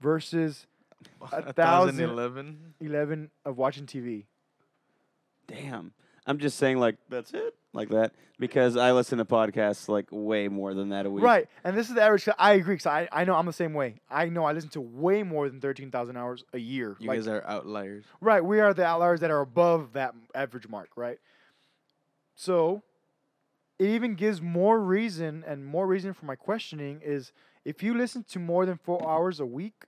versus 0.00 0.66
A 1.32 1.52
thousand- 1.52 2.00
eleven. 2.04 2.74
eleven 2.80 3.30
of 3.44 3.56
watching 3.56 3.86
TV. 3.86 4.26
Damn. 5.46 5.92
I'm 6.26 6.38
just 6.38 6.56
saying, 6.58 6.78
like, 6.78 6.96
that's 7.08 7.32
it, 7.34 7.54
like 7.72 7.88
that, 7.88 8.12
because 8.38 8.76
I 8.76 8.92
listen 8.92 9.18
to 9.18 9.24
podcasts 9.24 9.88
like 9.88 10.06
way 10.10 10.46
more 10.48 10.72
than 10.72 10.90
that 10.90 11.04
a 11.06 11.10
week. 11.10 11.24
Right, 11.24 11.48
and 11.64 11.76
this 11.76 11.88
is 11.88 11.96
the 11.96 12.02
average. 12.02 12.28
I 12.38 12.52
agree. 12.52 12.76
Cause 12.76 12.86
I 12.86 13.08
I 13.10 13.24
know 13.24 13.34
I'm 13.34 13.46
the 13.46 13.52
same 13.52 13.74
way. 13.74 13.96
I 14.10 14.26
know 14.26 14.44
I 14.44 14.52
listen 14.52 14.70
to 14.70 14.80
way 14.80 15.22
more 15.22 15.48
than 15.48 15.60
thirteen 15.60 15.90
thousand 15.90 16.16
hours 16.16 16.44
a 16.52 16.58
year. 16.58 16.96
You 17.00 17.08
Like, 17.08 17.18
guys 17.18 17.28
are 17.28 17.44
outliers. 17.44 18.04
Right, 18.20 18.44
we 18.44 18.60
are 18.60 18.72
the 18.72 18.84
outliers 18.84 19.20
that 19.20 19.30
are 19.30 19.40
above 19.40 19.94
that 19.94 20.14
average 20.34 20.68
mark, 20.68 20.90
right? 20.96 21.18
So, 22.34 22.82
it 23.78 23.88
even 23.88 24.14
gives 24.14 24.40
more 24.40 24.80
reason 24.80 25.44
and 25.46 25.64
more 25.66 25.86
reason 25.86 26.12
for 26.14 26.24
my 26.26 26.36
questioning 26.36 27.00
is 27.04 27.32
if 27.64 27.82
you 27.82 27.94
listen 27.96 28.24
to 28.30 28.38
more 28.38 28.64
than 28.66 28.76
4 28.76 29.08
hours 29.08 29.38
a 29.40 29.46
week, 29.46 29.84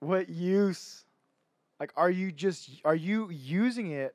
what 0.00 0.28
use 0.28 1.04
like 1.80 1.92
are 1.96 2.10
you 2.10 2.32
just 2.32 2.70
are 2.84 2.94
you 2.94 3.30
using 3.30 3.90
it 3.90 4.14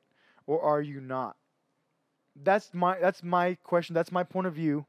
or 0.56 0.62
are 0.62 0.80
you 0.82 1.00
not? 1.00 1.36
That's 2.34 2.72
my 2.72 2.98
that's 2.98 3.22
my 3.22 3.54
question, 3.62 3.94
that's 3.94 4.12
my 4.12 4.22
point 4.24 4.46
of 4.46 4.54
view. 4.54 4.86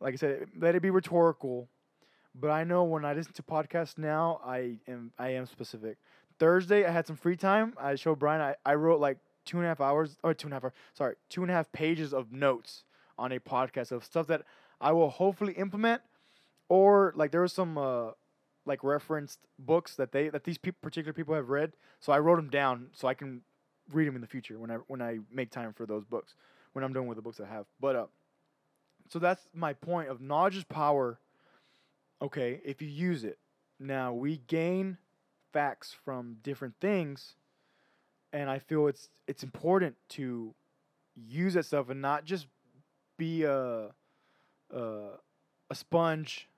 Like 0.00 0.14
I 0.14 0.16
said, 0.16 0.46
let 0.58 0.74
it 0.74 0.82
be 0.82 0.90
rhetorical. 0.90 1.68
But 2.34 2.50
I 2.50 2.64
know 2.64 2.84
when 2.84 3.04
I 3.04 3.12
listen 3.12 3.32
to 3.34 3.42
podcasts 3.42 3.98
now, 3.98 4.40
I 4.44 4.78
am 4.88 5.12
I 5.18 5.30
am 5.30 5.46
specific. 5.46 5.98
Thursday, 6.38 6.84
I 6.84 6.90
had 6.90 7.06
some 7.06 7.16
free 7.16 7.36
time. 7.36 7.74
I 7.78 7.94
showed 7.94 8.18
Brian. 8.18 8.40
I, 8.40 8.54
I 8.64 8.74
wrote 8.74 9.00
like 9.00 9.18
two 9.44 9.58
and 9.58 9.66
a 9.66 9.68
half 9.68 9.80
hours, 9.80 10.16
or 10.22 10.34
two 10.34 10.46
and 10.46 10.54
a 10.54 10.56
half. 10.56 10.64
hour- 10.64 10.72
Sorry, 10.94 11.14
two 11.28 11.42
and 11.42 11.50
a 11.50 11.54
half 11.54 11.70
pages 11.72 12.14
of 12.14 12.32
notes 12.32 12.84
on 13.18 13.32
a 13.32 13.38
podcast 13.38 13.92
of 13.92 14.04
stuff 14.04 14.26
that 14.28 14.42
I 14.80 14.92
will 14.92 15.10
hopefully 15.10 15.52
implement, 15.52 16.00
or 16.68 17.12
like 17.16 17.30
there 17.32 17.42
was 17.42 17.52
some 17.52 17.76
uh, 17.76 18.12
like 18.64 18.82
referenced 18.82 19.40
books 19.58 19.94
that 19.96 20.12
they 20.12 20.28
that 20.30 20.44
these 20.44 20.58
particular 20.58 21.12
people 21.12 21.34
have 21.34 21.50
read. 21.50 21.72
So 22.00 22.12
I 22.12 22.18
wrote 22.18 22.36
them 22.36 22.48
down 22.48 22.88
so 22.92 23.08
I 23.08 23.14
can 23.14 23.42
read 23.90 24.06
them 24.06 24.14
in 24.14 24.20
the 24.20 24.26
future 24.26 24.58
when 24.58 24.70
I 24.70 24.76
when 24.86 25.02
I 25.02 25.18
make 25.32 25.50
time 25.50 25.72
for 25.72 25.86
those 25.86 26.04
books 26.04 26.34
when 26.72 26.84
I'm 26.84 26.92
done 26.92 27.06
with 27.06 27.16
the 27.16 27.22
books 27.22 27.40
I 27.40 27.46
have. 27.46 27.66
But 27.80 27.96
uh, 27.96 28.06
so 29.08 29.18
that's 29.18 29.42
my 29.54 29.72
point 29.72 30.08
of 30.08 30.20
knowledge 30.20 30.56
is 30.56 30.64
power. 30.64 31.18
Okay, 32.20 32.60
if 32.64 32.80
you 32.80 32.88
use 32.88 33.24
it. 33.24 33.38
Now 33.80 34.12
we 34.12 34.40
gain 34.46 34.98
facts 35.52 35.94
from 36.04 36.36
different 36.42 36.74
things 36.80 37.34
and 38.32 38.48
I 38.48 38.58
feel 38.58 38.86
it's 38.86 39.10
it's 39.26 39.42
important 39.42 39.96
to 40.10 40.54
use 41.14 41.54
that 41.54 41.66
stuff 41.66 41.90
and 41.90 42.00
not 42.00 42.24
just 42.24 42.46
be 43.18 43.42
a 43.44 43.90
a, 44.74 45.08
a 45.70 45.74
sponge 45.74 46.48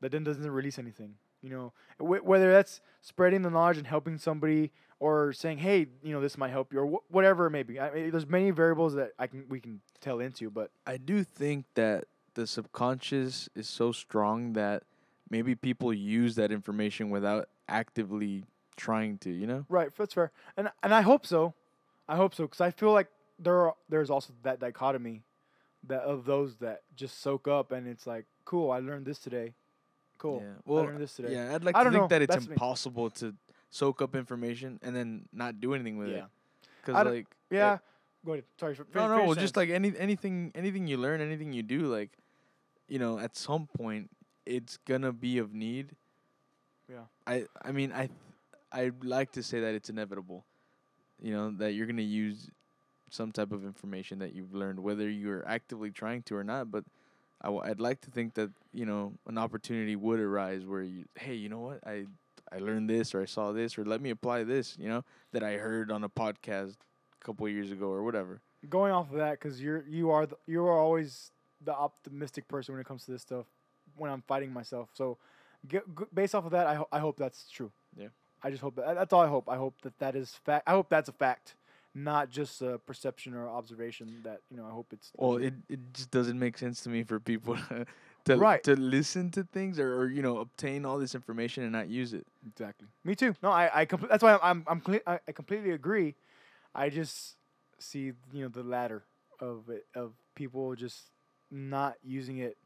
that 0.00 0.12
then 0.12 0.24
doesn't 0.24 0.50
release 0.50 0.78
anything. 0.78 1.14
You 1.42 1.50
know, 1.50 1.72
Wh- 1.98 2.24
whether 2.24 2.50
that's 2.50 2.80
spreading 3.02 3.42
the 3.42 3.50
knowledge 3.50 3.76
and 3.76 3.86
helping 3.86 4.16
somebody, 4.16 4.72
or 5.04 5.34
saying, 5.34 5.58
"Hey, 5.58 5.86
you 6.02 6.12
know, 6.14 6.20
this 6.22 6.38
might 6.38 6.48
help 6.50 6.72
you," 6.72 6.80
or 6.80 6.86
wh- 6.86 7.12
whatever 7.12 7.46
it 7.46 7.50
may 7.50 7.62
be. 7.62 7.78
I 7.78 7.90
mean, 7.92 8.10
there's 8.10 8.26
many 8.26 8.50
variables 8.52 8.94
that 8.94 9.12
I 9.18 9.26
can 9.26 9.44
we 9.50 9.60
can 9.60 9.80
tell 10.00 10.18
into, 10.18 10.50
but 10.50 10.70
I 10.86 10.96
do 10.96 11.22
think 11.24 11.66
that 11.74 12.04
the 12.34 12.46
subconscious 12.46 13.50
is 13.54 13.68
so 13.68 13.92
strong 13.92 14.54
that 14.54 14.82
maybe 15.28 15.54
people 15.54 15.92
use 15.92 16.36
that 16.36 16.50
information 16.50 17.10
without 17.10 17.48
actively 17.68 18.44
trying 18.76 19.18
to, 19.18 19.30
you 19.30 19.46
know? 19.46 19.66
Right, 19.68 19.90
that's 19.94 20.14
fair, 20.14 20.32
and 20.56 20.70
and 20.82 20.94
I 20.94 21.02
hope 21.02 21.26
so. 21.26 21.52
I 22.08 22.16
hope 22.16 22.34
so 22.34 22.44
because 22.44 22.60
I 22.62 22.70
feel 22.70 22.92
like 22.92 23.08
there 23.38 23.58
are, 23.66 23.74
there's 23.90 24.08
also 24.10 24.32
that 24.42 24.58
dichotomy, 24.58 25.22
that 25.86 26.00
of 26.02 26.24
those 26.24 26.56
that 26.56 26.80
just 26.96 27.20
soak 27.20 27.46
up 27.46 27.72
and 27.72 27.86
it's 27.86 28.06
like, 28.06 28.24
cool, 28.46 28.70
I 28.70 28.78
learned 28.78 29.04
this 29.06 29.18
today. 29.18 29.52
Cool, 30.18 30.40
Yeah. 30.42 30.52
I 30.66 30.70
Well, 30.70 30.84
learned 30.84 31.00
this 31.00 31.16
today. 31.16 31.32
yeah, 31.34 31.54
I'd 31.54 31.64
like 31.64 31.76
I 31.76 31.80
to 31.80 31.84
don't 31.84 31.92
think 31.92 32.02
know, 32.04 32.08
that 32.08 32.22
it's 32.22 32.34
that's 32.34 32.46
me. 32.48 32.52
impossible 32.54 33.10
to 33.20 33.34
soak 33.74 34.00
up 34.00 34.14
information 34.14 34.78
and 34.82 34.94
then 34.94 35.28
not 35.32 35.60
do 35.60 35.74
anything 35.74 35.98
with 35.98 36.08
it. 36.08 36.16
Yeah. 36.16 36.22
I 36.22 37.02
Because 37.02 37.12
like 37.12 37.26
Yeah. 37.50 37.78
Go 38.24 38.32
ahead. 38.32 38.44
Sorry. 38.58 38.74
For, 38.74 38.86
no, 38.94 39.08
no, 39.08 39.24
well, 39.24 39.34
just 39.34 39.56
like 39.56 39.68
any 39.68 39.92
anything 39.98 40.52
anything 40.54 40.86
you 40.86 40.96
learn, 40.96 41.20
anything 41.20 41.52
you 41.52 41.62
do, 41.64 41.80
like 41.92 42.10
you 42.88 42.98
know, 43.00 43.18
at 43.18 43.36
some 43.36 43.66
point 43.66 44.10
it's 44.46 44.76
gonna 44.86 45.12
be 45.12 45.38
of 45.38 45.52
need. 45.52 45.96
Yeah. 46.88 47.06
I 47.26 47.46
I 47.62 47.72
mean 47.72 47.92
I 47.92 48.10
I'd 48.70 49.04
like 49.04 49.32
to 49.32 49.42
say 49.42 49.60
that 49.60 49.74
it's 49.74 49.90
inevitable. 49.90 50.44
You 51.20 51.32
know, 51.32 51.50
that 51.58 51.72
you're 51.72 51.86
gonna 51.86 52.02
use 52.02 52.50
some 53.10 53.32
type 53.32 53.50
of 53.50 53.64
information 53.64 54.20
that 54.20 54.34
you've 54.34 54.54
learned, 54.54 54.78
whether 54.80 55.08
you're 55.10 55.46
actively 55.48 55.90
trying 55.90 56.22
to 56.22 56.36
or 56.36 56.44
not. 56.44 56.70
But 56.70 56.84
I 57.42 57.46
w- 57.48 57.62
I'd 57.64 57.80
like 57.80 58.00
to 58.02 58.10
think 58.10 58.34
that 58.34 58.50
you 58.72 58.86
know 58.86 59.12
an 59.26 59.36
opportunity 59.36 59.96
would 59.96 60.20
arise 60.20 60.64
where 60.64 60.82
you, 60.82 61.06
hey, 61.16 61.34
you 61.34 61.48
know 61.48 61.60
what, 61.60 61.80
I 61.86 62.06
I 62.54 62.58
learned 62.58 62.88
this 62.88 63.14
or 63.14 63.22
I 63.22 63.24
saw 63.24 63.52
this 63.52 63.76
or 63.78 63.84
let 63.84 64.00
me 64.00 64.10
apply 64.10 64.44
this, 64.44 64.76
you 64.78 64.88
know, 64.88 65.04
that 65.32 65.42
I 65.42 65.54
heard 65.56 65.90
on 65.90 66.04
a 66.04 66.08
podcast 66.08 66.76
a 67.20 67.24
couple 67.24 67.48
years 67.48 67.70
ago 67.72 67.86
or 67.88 68.02
whatever. 68.02 68.40
going 68.68 68.92
off 68.92 69.10
of 69.10 69.16
that 69.18 69.32
because 69.32 69.60
you're 69.60 69.84
you 69.88 70.10
are 70.10 70.26
the, 70.26 70.36
you 70.46 70.64
are 70.64 70.78
always 70.78 71.32
the 71.64 71.74
optimistic 71.74 72.46
person 72.48 72.74
when 72.74 72.80
it 72.80 72.86
comes 72.86 73.04
to 73.06 73.10
this 73.12 73.22
stuff. 73.22 73.46
When 73.96 74.10
I'm 74.10 74.22
fighting 74.22 74.52
myself, 74.52 74.90
so 74.94 75.18
g- 75.66 75.78
g- 75.98 76.04
based 76.12 76.34
off 76.34 76.44
of 76.44 76.50
that, 76.52 76.66
I 76.66 76.74
ho- 76.74 76.88
I 76.92 76.98
hope 76.98 77.16
that's 77.16 77.48
true. 77.50 77.70
Yeah. 77.96 78.08
I 78.42 78.50
just 78.50 78.62
hope 78.62 78.76
that 78.76 78.94
that's 78.94 79.12
all 79.12 79.20
I 79.22 79.28
hope. 79.28 79.48
I 79.48 79.56
hope 79.56 79.80
that 79.82 79.98
that 79.98 80.14
is 80.16 80.34
fact. 80.44 80.64
I 80.68 80.72
hope 80.72 80.88
that's 80.88 81.08
a 81.08 81.12
fact, 81.12 81.54
not 81.94 82.28
just 82.30 82.60
a 82.62 82.78
perception 82.78 83.34
or 83.34 83.48
observation. 83.48 84.20
That 84.24 84.40
you 84.50 84.56
know, 84.56 84.66
I 84.66 84.70
hope 84.70 84.88
it's. 84.92 85.12
Well, 85.16 85.36
it, 85.36 85.54
it 85.68 85.80
just 85.92 86.10
doesn't 86.10 86.38
make 86.38 86.58
sense 86.58 86.82
to 86.82 86.88
me 86.88 87.02
for 87.04 87.18
people 87.20 87.56
to 88.24 88.36
Right. 88.36 88.62
to 88.64 88.74
listen 88.74 89.30
to 89.32 89.44
things 89.44 89.78
or, 89.78 89.94
or 90.00 90.08
you 90.08 90.22
know 90.22 90.38
obtain 90.38 90.84
all 90.84 90.98
this 90.98 91.14
information 91.14 91.62
and 91.62 91.72
not 91.72 91.88
use 91.88 92.12
it. 92.14 92.26
Exactly. 92.46 92.88
Me 93.04 93.14
too. 93.14 93.34
No, 93.42 93.50
I 93.50 93.70
I 93.82 93.86
compl- 93.86 94.08
that's 94.08 94.22
why 94.22 94.32
I'm 94.34 94.40
I'm, 94.42 94.64
I'm 94.68 94.80
cle- 94.80 95.00
I, 95.06 95.18
I 95.28 95.32
completely 95.32 95.70
agree. 95.72 96.14
I 96.74 96.88
just 96.88 97.36
see 97.78 98.12
you 98.32 98.42
know 98.42 98.48
the 98.48 98.62
latter 98.62 99.02
of 99.40 99.68
it 99.68 99.86
of 99.94 100.12
people 100.34 100.74
just 100.74 101.10
not 101.50 101.94
using 102.02 102.38
it 102.38 102.56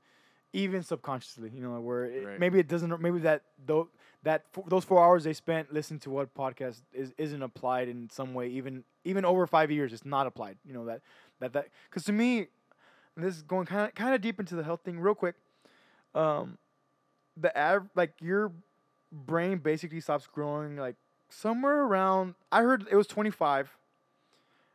even 0.52 0.82
subconsciously. 0.82 1.50
You 1.54 1.60
know 1.62 1.80
where 1.80 2.04
it, 2.06 2.26
Right. 2.26 2.38
maybe 2.40 2.58
it 2.58 2.68
doesn't 2.68 3.00
maybe 3.00 3.18
that 3.20 3.42
though 3.66 3.88
that 4.22 4.44
f- 4.56 4.64
those 4.68 4.84
four 4.84 5.04
hours 5.04 5.24
they 5.24 5.32
spent 5.32 5.72
listening 5.72 6.00
to 6.00 6.10
what 6.10 6.34
podcast 6.34 6.82
is 6.92 7.12
isn't 7.18 7.42
applied 7.42 7.88
in 7.88 8.08
some 8.10 8.32
way 8.32 8.48
even 8.48 8.84
even 9.04 9.24
over 9.24 9.46
five 9.46 9.70
years 9.70 9.92
it's 9.92 10.04
not 10.04 10.26
applied. 10.26 10.56
You 10.64 10.72
know 10.74 10.84
that 10.86 11.00
that 11.40 11.52
that 11.52 11.68
because 11.90 12.04
to 12.04 12.12
me 12.12 12.46
this 13.16 13.36
is 13.36 13.42
going 13.42 13.66
kind 13.66 13.88
of 13.88 13.94
kind 13.94 14.14
of 14.14 14.20
deep 14.20 14.38
into 14.38 14.54
the 14.54 14.62
health 14.62 14.80
thing 14.84 15.00
real 15.00 15.14
quick. 15.14 15.34
Um, 16.14 16.58
the 17.36 17.56
av- 17.58 17.90
like 17.94 18.12
your 18.20 18.52
brain 19.12 19.58
basically 19.58 20.00
stops 20.00 20.26
growing 20.26 20.76
like 20.76 20.96
somewhere 21.28 21.82
around. 21.84 22.34
I 22.50 22.62
heard 22.62 22.86
it 22.90 22.96
was 22.96 23.06
twenty 23.06 23.30
five, 23.30 23.76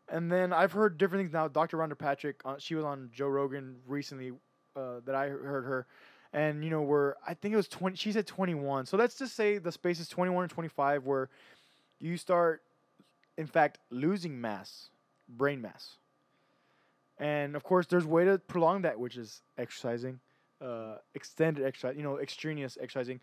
and 0.09 0.31
then 0.31 0.53
I've 0.53 0.71
heard 0.71 0.97
different 0.97 1.23
things 1.23 1.33
now. 1.33 1.47
Dr. 1.47 1.77
Rhonda 1.77 1.97
Patrick, 1.97 2.41
uh, 2.45 2.55
she 2.57 2.75
was 2.75 2.85
on 2.85 3.09
Joe 3.13 3.27
Rogan 3.27 3.77
recently 3.87 4.31
uh, 4.75 5.01
that 5.05 5.15
I 5.15 5.29
heard 5.29 5.65
her, 5.65 5.87
and 6.31 6.63
you 6.63 6.69
know 6.69 6.81
where 6.81 7.15
I 7.27 7.33
think 7.33 7.53
it 7.53 7.57
was 7.57 7.67
twenty. 7.67 7.95
She 7.97 8.11
said 8.11 8.27
twenty 8.27 8.53
one. 8.53 8.85
So 8.85 8.97
let's 8.97 9.17
just 9.17 9.35
say 9.35 9.57
the 9.57 9.71
space 9.71 9.99
is 9.99 10.07
twenty 10.07 10.31
one 10.31 10.43
and 10.43 10.51
twenty 10.51 10.69
five, 10.69 11.05
where 11.05 11.29
you 11.99 12.17
start, 12.17 12.61
in 13.37 13.47
fact, 13.47 13.79
losing 13.89 14.39
mass, 14.39 14.89
brain 15.27 15.61
mass. 15.61 15.97
And 17.17 17.55
of 17.55 17.63
course, 17.63 17.87
there's 17.87 18.05
way 18.05 18.25
to 18.25 18.39
prolong 18.39 18.81
that, 18.81 18.99
which 18.99 19.17
is 19.17 19.41
exercising, 19.57 20.19
uh, 20.63 20.97
extended 21.15 21.65
exercise, 21.65 21.95
you 21.97 22.03
know, 22.03 22.19
extraneous 22.19 22.77
exercising. 22.81 23.21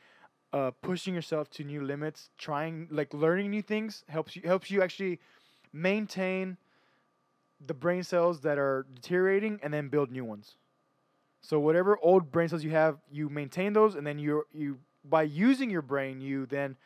uh, 0.52 0.70
pushing 0.82 1.14
yourself 1.14 1.50
to 1.50 1.64
new 1.64 1.82
limits, 1.82 2.30
trying 2.38 2.88
like 2.90 3.14
learning 3.14 3.50
new 3.50 3.62
things 3.62 4.04
helps 4.08 4.36
you 4.36 4.42
helps 4.44 4.70
you 4.70 4.82
actually 4.82 5.20
maintain 5.72 6.58
the 7.64 7.74
brain 7.74 8.02
cells 8.02 8.40
that 8.40 8.58
are 8.58 8.86
deteriorating 8.94 9.60
and 9.62 9.72
then 9.72 9.88
build 9.88 10.10
new 10.10 10.24
ones. 10.24 10.56
So 11.42 11.60
whatever 11.60 11.98
old 12.02 12.32
brain 12.32 12.48
cells 12.48 12.64
you 12.64 12.70
have, 12.72 12.98
you 13.10 13.28
maintain 13.30 13.72
those, 13.74 13.94
and 13.96 14.06
then 14.06 14.18
you 14.18 14.44
you 14.52 14.80
by 15.04 15.22
using 15.24 15.70
your 15.70 15.82
brain, 15.82 16.20
you 16.20 16.46
then 16.46 16.76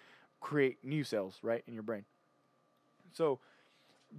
create 0.41 0.85
new 0.85 1.05
cells 1.05 1.39
right 1.43 1.65
in 1.67 1.75
your 1.75 1.83
brain. 1.85 2.05
So, 3.13 3.41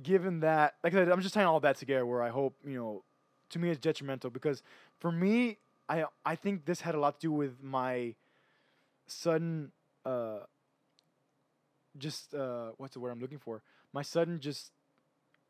given 0.03 0.41
that, 0.41 0.75
like 0.83 0.93
I 0.93 0.97
said, 0.97 1.09
I'm 1.09 1.21
just 1.21 1.33
tying 1.33 1.47
all 1.47 1.59
that 1.61 1.77
together. 1.77 2.05
Where 2.05 2.23
I 2.23 2.29
hope 2.29 2.55
you 2.65 2.75
know, 2.77 3.03
to 3.51 3.59
me, 3.59 3.69
it's 3.69 3.79
detrimental 3.79 4.29
because 4.29 4.63
for 4.99 5.11
me, 5.11 5.59
I 5.87 6.05
I 6.25 6.35
think 6.35 6.65
this 6.65 6.81
had 6.81 6.95
a 6.95 6.99
lot 6.99 7.19
to 7.19 7.27
do 7.27 7.31
with 7.31 7.61
my 7.61 8.15
sudden 9.07 9.71
uh 10.05 10.39
just 11.97 12.33
uh 12.33 12.71
what's 12.77 12.93
the 12.93 12.99
word 12.99 13.11
I'm 13.11 13.19
looking 13.19 13.39
for? 13.39 13.61
My 13.93 14.01
sudden 14.01 14.39
just 14.39 14.71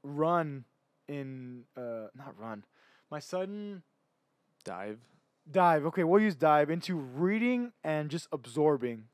run 0.04 0.66
in 1.08 1.64
uh 1.78 2.08
not 2.16 2.40
run. 2.40 2.64
My 3.10 3.20
sudden 3.20 3.84
Dive. 4.66 5.00
dive. 5.50 5.86
Okay, 5.86 6.04
we'll 6.04 6.22
use 6.22 6.36
dive 6.36 6.70
into 6.72 6.96
reading 6.96 7.72
and 7.84 8.10
just 8.10 8.28
absorbing. 8.32 9.06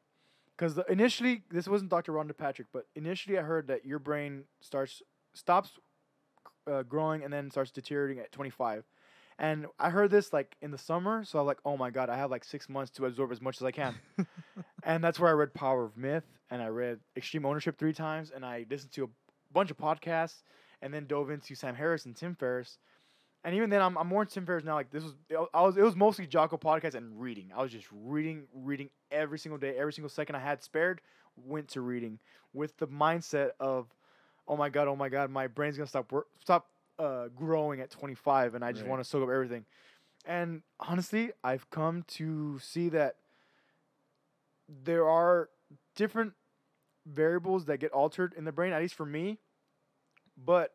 Because 0.56 0.80
initially, 0.88 1.44
this 1.52 1.68
wasn't 1.68 1.90
Dr. 1.90 2.14
Rhonda 2.14 2.38
Patrick, 2.38 2.68
but 2.72 2.86
initially 2.96 3.38
I 3.38 3.42
heard 3.42 3.68
that 3.68 3.86
your 3.86 4.00
brain 4.00 4.46
starts 4.62 5.02
stops 5.34 5.72
uh, 6.68 6.84
growing 6.84 7.24
and 7.24 7.34
then 7.34 7.52
starts 7.52 7.72
deteriorating 7.72 8.20
at 8.20 8.32
25. 8.32 8.86
And 9.42 9.66
I 9.80 9.90
heard 9.90 10.12
this 10.12 10.32
like 10.32 10.56
in 10.62 10.70
the 10.70 10.78
summer, 10.78 11.26
so 11.26 11.40
I 11.40 11.42
was 11.42 11.48
like, 11.48 11.58
oh 11.66 11.76
my 11.76 11.90
god, 11.90 12.12
I 12.12 12.16
have 12.16 12.30
like 12.30 12.44
six 12.44 12.70
months 12.70 12.92
to 12.92 13.06
absorb 13.08 13.32
as 13.32 13.42
much 13.42 13.60
as 13.60 13.64
I 13.64 13.72
can. 13.72 13.96
and 14.84 15.04
that's 15.04 15.20
where 15.20 15.32
I 15.32 15.34
read 15.34 15.52
Power 15.56 15.84
of 15.84 15.98
Myth 15.98 16.26
and 16.52 16.62
I 16.62 16.68
read 16.68 17.00
Extreme 17.18 17.48
Ownership 17.48 17.80
three 17.80 17.92
times 17.92 18.32
and 18.34 18.46
I 18.46 18.68
listened 18.70 18.92
to 18.94 19.06
a 19.06 19.08
bunch 19.52 19.72
of 19.72 19.78
podcasts 19.78 20.44
and 20.84 20.94
then 20.94 21.08
dove 21.08 21.32
into 21.32 21.56
Sam 21.56 21.74
Harris 21.74 22.06
and 22.06 22.16
Tim 22.16 22.36
Ferriss. 22.36 22.78
And 23.44 23.56
even 23.56 23.72
then, 23.72 23.82
I'm, 23.82 23.98
I'm 23.98 24.06
more 24.06 24.22
into 24.22 24.36
Tim 24.36 24.46
Ferriss 24.46 24.64
now. 24.64 24.76
Like 24.76 24.92
this 24.92 25.04
was, 25.04 25.16
I 25.56 25.64
was, 25.64 25.76
it 25.76 25.84
was 25.84 25.96
mostly 25.96 26.28
Jocko 26.28 26.58
podcast 26.58 26.94
and 26.94 27.20
reading. 27.20 27.50
I 27.56 27.64
was 27.64 27.72
just 27.72 27.88
reading, 27.92 28.44
reading 28.54 28.92
every 29.10 29.40
single 29.40 29.58
day, 29.58 29.76
every 29.76 29.92
single 29.92 30.10
second 30.10 30.36
I 30.36 30.40
had 30.40 30.62
spared 30.62 31.02
went 31.36 31.68
to 31.70 31.82
reading 31.82 32.20
with 32.54 32.78
the 32.78 32.88
mindset 32.88 33.50
of, 33.60 33.88
oh 34.48 34.56
my 34.56 34.70
god, 34.70 34.88
oh 34.88 34.96
my 34.96 35.10
god, 35.10 35.32
my 35.32 35.48
brain's 35.48 35.78
gonna 35.78 35.88
stop 35.88 36.12
work, 36.12 36.28
stop 36.40 36.68
uh, 37.00 37.28
growing 37.30 37.80
at 37.82 37.90
25, 37.90 38.56
and 38.56 38.64
I 38.64 38.72
just 38.72 38.84
Right. 38.84 38.90
want 38.90 39.04
to 39.04 39.10
soak 39.10 39.24
up 39.24 39.30
everything. 39.30 39.66
And 40.26 40.62
honestly, 40.80 41.32
I've 41.44 41.70
come 41.70 42.04
to 42.10 42.60
see 42.60 42.90
that 42.90 43.16
there 44.68 45.08
are 45.08 45.50
different 45.96 46.34
variables 47.06 47.66
that 47.66 47.80
get 47.80 47.92
altered 47.92 48.34
in 48.36 48.46
the 48.46 48.52
brain, 48.52 48.74
at 48.74 48.82
least 48.82 48.94
for 48.96 49.06
me. 49.06 49.40
But 50.38 50.74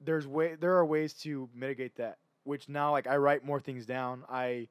there's 0.00 0.26
way 0.26 0.54
there 0.54 0.76
are 0.76 0.84
ways 0.84 1.14
to 1.14 1.48
mitigate 1.54 1.96
that. 1.96 2.18
Which 2.44 2.68
now, 2.68 2.92
like 2.92 3.06
I 3.06 3.16
write 3.16 3.44
more 3.44 3.60
things 3.60 3.86
down. 3.86 4.24
I 4.28 4.68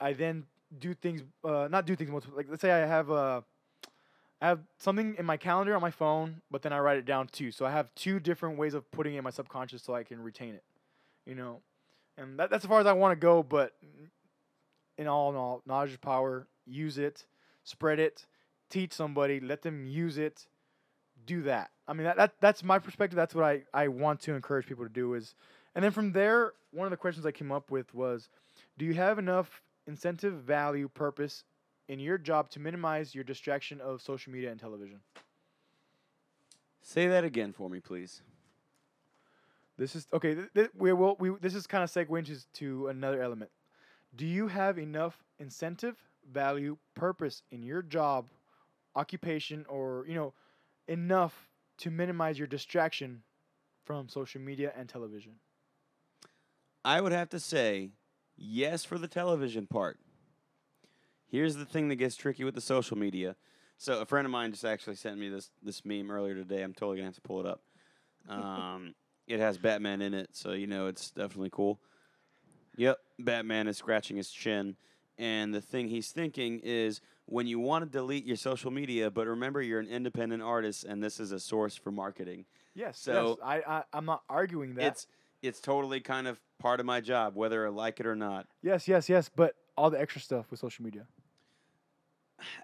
I 0.00 0.12
then 0.12 0.46
do 0.78 0.94
things, 0.94 1.22
uh, 1.44 1.68
not 1.70 1.86
do 1.86 1.96
things 1.96 2.10
multiple. 2.10 2.36
Like 2.36 2.46
let's 2.48 2.62
say 2.62 2.70
I 2.70 2.86
have 2.86 3.10
a 3.10 3.44
I 4.40 4.48
have 4.48 4.60
something 4.78 5.16
in 5.18 5.26
my 5.26 5.36
calendar 5.36 5.74
on 5.74 5.82
my 5.82 5.90
phone, 5.90 6.42
but 6.50 6.62
then 6.62 6.72
I 6.72 6.78
write 6.78 6.98
it 6.98 7.04
down 7.04 7.28
too. 7.28 7.50
So 7.50 7.66
I 7.66 7.70
have 7.72 7.92
two 7.94 8.20
different 8.20 8.56
ways 8.56 8.74
of 8.74 8.88
putting 8.92 9.14
it 9.14 9.18
in 9.18 9.24
my 9.24 9.30
subconscious 9.30 9.82
so 9.82 9.94
I 9.94 10.04
can 10.04 10.22
retain 10.22 10.54
it. 10.54 10.62
You 11.26 11.34
know, 11.34 11.60
and 12.16 12.38
that, 12.38 12.50
that's 12.50 12.64
as 12.64 12.68
far 12.68 12.80
as 12.80 12.86
I 12.86 12.92
want 12.92 13.12
to 13.12 13.16
go. 13.16 13.42
But 13.42 13.72
in 14.96 15.06
all 15.06 15.30
in 15.30 15.36
all, 15.36 15.62
knowledge 15.66 15.90
is 15.90 15.96
power. 15.96 16.46
Use 16.66 16.98
it, 16.98 17.24
spread 17.64 17.98
it, 17.98 18.26
teach 18.70 18.92
somebody, 18.92 19.40
let 19.40 19.62
them 19.62 19.86
use 19.86 20.18
it. 20.18 20.46
Do 21.26 21.42
that. 21.42 21.70
I 21.86 21.92
mean, 21.94 22.04
that, 22.04 22.16
that 22.16 22.34
that's 22.40 22.62
my 22.62 22.78
perspective. 22.78 23.16
That's 23.16 23.34
what 23.34 23.44
I, 23.44 23.62
I 23.74 23.88
want 23.88 24.20
to 24.20 24.34
encourage 24.34 24.66
people 24.66 24.84
to 24.84 24.92
do 24.92 25.14
is, 25.14 25.34
and 25.74 25.84
then 25.84 25.90
from 25.90 26.12
there, 26.12 26.52
one 26.72 26.86
of 26.86 26.90
the 26.90 26.96
questions 26.96 27.26
I 27.26 27.32
came 27.32 27.50
up 27.50 27.70
with 27.70 27.92
was, 27.94 28.28
do 28.78 28.84
you 28.84 28.94
have 28.94 29.18
enough 29.18 29.62
incentive, 29.86 30.34
value, 30.34 30.88
purpose 30.88 31.44
in 31.88 31.98
your 31.98 32.18
job 32.18 32.50
to 32.50 32.60
minimize 32.60 33.14
your 33.14 33.24
distraction 33.24 33.80
of 33.80 34.00
social 34.02 34.32
media 34.32 34.50
and 34.50 34.60
television? 34.60 35.00
Say 36.82 37.08
that 37.08 37.24
again 37.24 37.52
for 37.52 37.68
me, 37.68 37.80
please. 37.80 38.22
This 39.76 39.94
is 39.94 40.06
okay. 40.12 40.34
Th- 40.34 40.48
th- 40.54 40.70
we 40.76 40.92
will. 40.92 41.16
We 41.18 41.30
this 41.40 41.54
is 41.54 41.66
kind 41.66 41.84
of 41.84 41.90
segue 41.90 42.18
into 42.18 42.36
to 42.54 42.88
another 42.88 43.22
element. 43.22 43.50
Do 44.16 44.26
you 44.26 44.48
have 44.48 44.78
enough 44.78 45.22
incentive, 45.38 45.96
value, 46.32 46.78
purpose 46.94 47.42
in 47.50 47.62
your 47.62 47.82
job, 47.82 48.26
occupation, 48.96 49.64
or 49.68 50.04
you 50.08 50.14
know, 50.14 50.34
enough 50.88 51.48
to 51.78 51.90
minimize 51.90 52.38
your 52.38 52.48
distraction 52.48 53.22
from 53.84 54.08
social 54.08 54.40
media 54.40 54.72
and 54.76 54.88
television? 54.88 55.32
I 56.84 57.00
would 57.00 57.12
have 57.12 57.28
to 57.30 57.40
say 57.40 57.90
yes 58.36 58.84
for 58.84 58.98
the 58.98 59.08
television 59.08 59.66
part. 59.66 59.98
Here's 61.30 61.56
the 61.56 61.64
thing 61.64 61.88
that 61.88 61.96
gets 61.96 62.16
tricky 62.16 62.44
with 62.44 62.54
the 62.54 62.60
social 62.60 62.96
media. 62.98 63.36
So 63.76 64.00
a 64.00 64.06
friend 64.06 64.24
of 64.24 64.30
mine 64.32 64.50
just 64.52 64.64
actually 64.64 64.96
sent 64.96 65.18
me 65.18 65.28
this 65.28 65.50
this 65.62 65.84
meme 65.84 66.10
earlier 66.10 66.34
today. 66.34 66.62
I'm 66.62 66.74
totally 66.74 66.96
gonna 66.96 67.06
have 67.08 67.14
to 67.14 67.20
pull 67.20 67.40
it 67.40 67.46
up. 67.46 67.60
Um, 68.28 68.94
it 69.26 69.40
has 69.40 69.56
Batman 69.56 70.02
in 70.02 70.12
it, 70.12 70.30
so 70.32 70.52
you 70.52 70.66
know 70.66 70.86
it's 70.86 71.10
definitely 71.10 71.48
cool. 71.50 71.80
Yep, 72.76 72.98
Batman 73.18 73.68
is 73.68 73.76
scratching 73.78 74.16
his 74.18 74.30
chin, 74.30 74.76
and 75.16 75.54
the 75.54 75.60
thing 75.62 75.88
he's 75.88 76.10
thinking 76.10 76.60
is 76.62 77.00
when 77.24 77.46
you 77.46 77.58
want 77.58 77.84
to 77.84 77.90
delete 77.90 78.26
your 78.26 78.36
social 78.36 78.70
media, 78.70 79.10
but 79.10 79.26
remember 79.26 79.62
you're 79.62 79.80
an 79.80 79.88
independent 79.88 80.42
artist, 80.42 80.84
and 80.84 81.02
this 81.02 81.20
is 81.20 81.32
a 81.32 81.40
source 81.40 81.74
for 81.76 81.90
marketing. 81.90 82.44
Yes. 82.74 82.98
So- 82.98 83.38
yes. 83.42 83.62
I, 83.66 83.76
I 83.78 83.82
I'm 83.94 84.04
not 84.04 84.22
arguing 84.28 84.74
that. 84.74 84.84
It's 84.88 85.06
it's 85.40 85.60
totally 85.60 86.00
kind 86.00 86.26
of 86.26 86.38
part 86.58 86.80
of 86.80 86.86
my 86.86 87.00
job, 87.00 87.34
whether 87.34 87.64
I 87.66 87.70
like 87.70 88.00
it 88.00 88.06
or 88.06 88.16
not. 88.16 88.46
yes, 88.62 88.86
yes, 88.88 89.08
yes. 89.08 89.30
But 89.34 89.54
all 89.76 89.88
the 89.88 90.00
extra 90.00 90.20
stuff 90.20 90.50
with 90.50 90.60
social 90.60 90.84
media. 90.84 91.06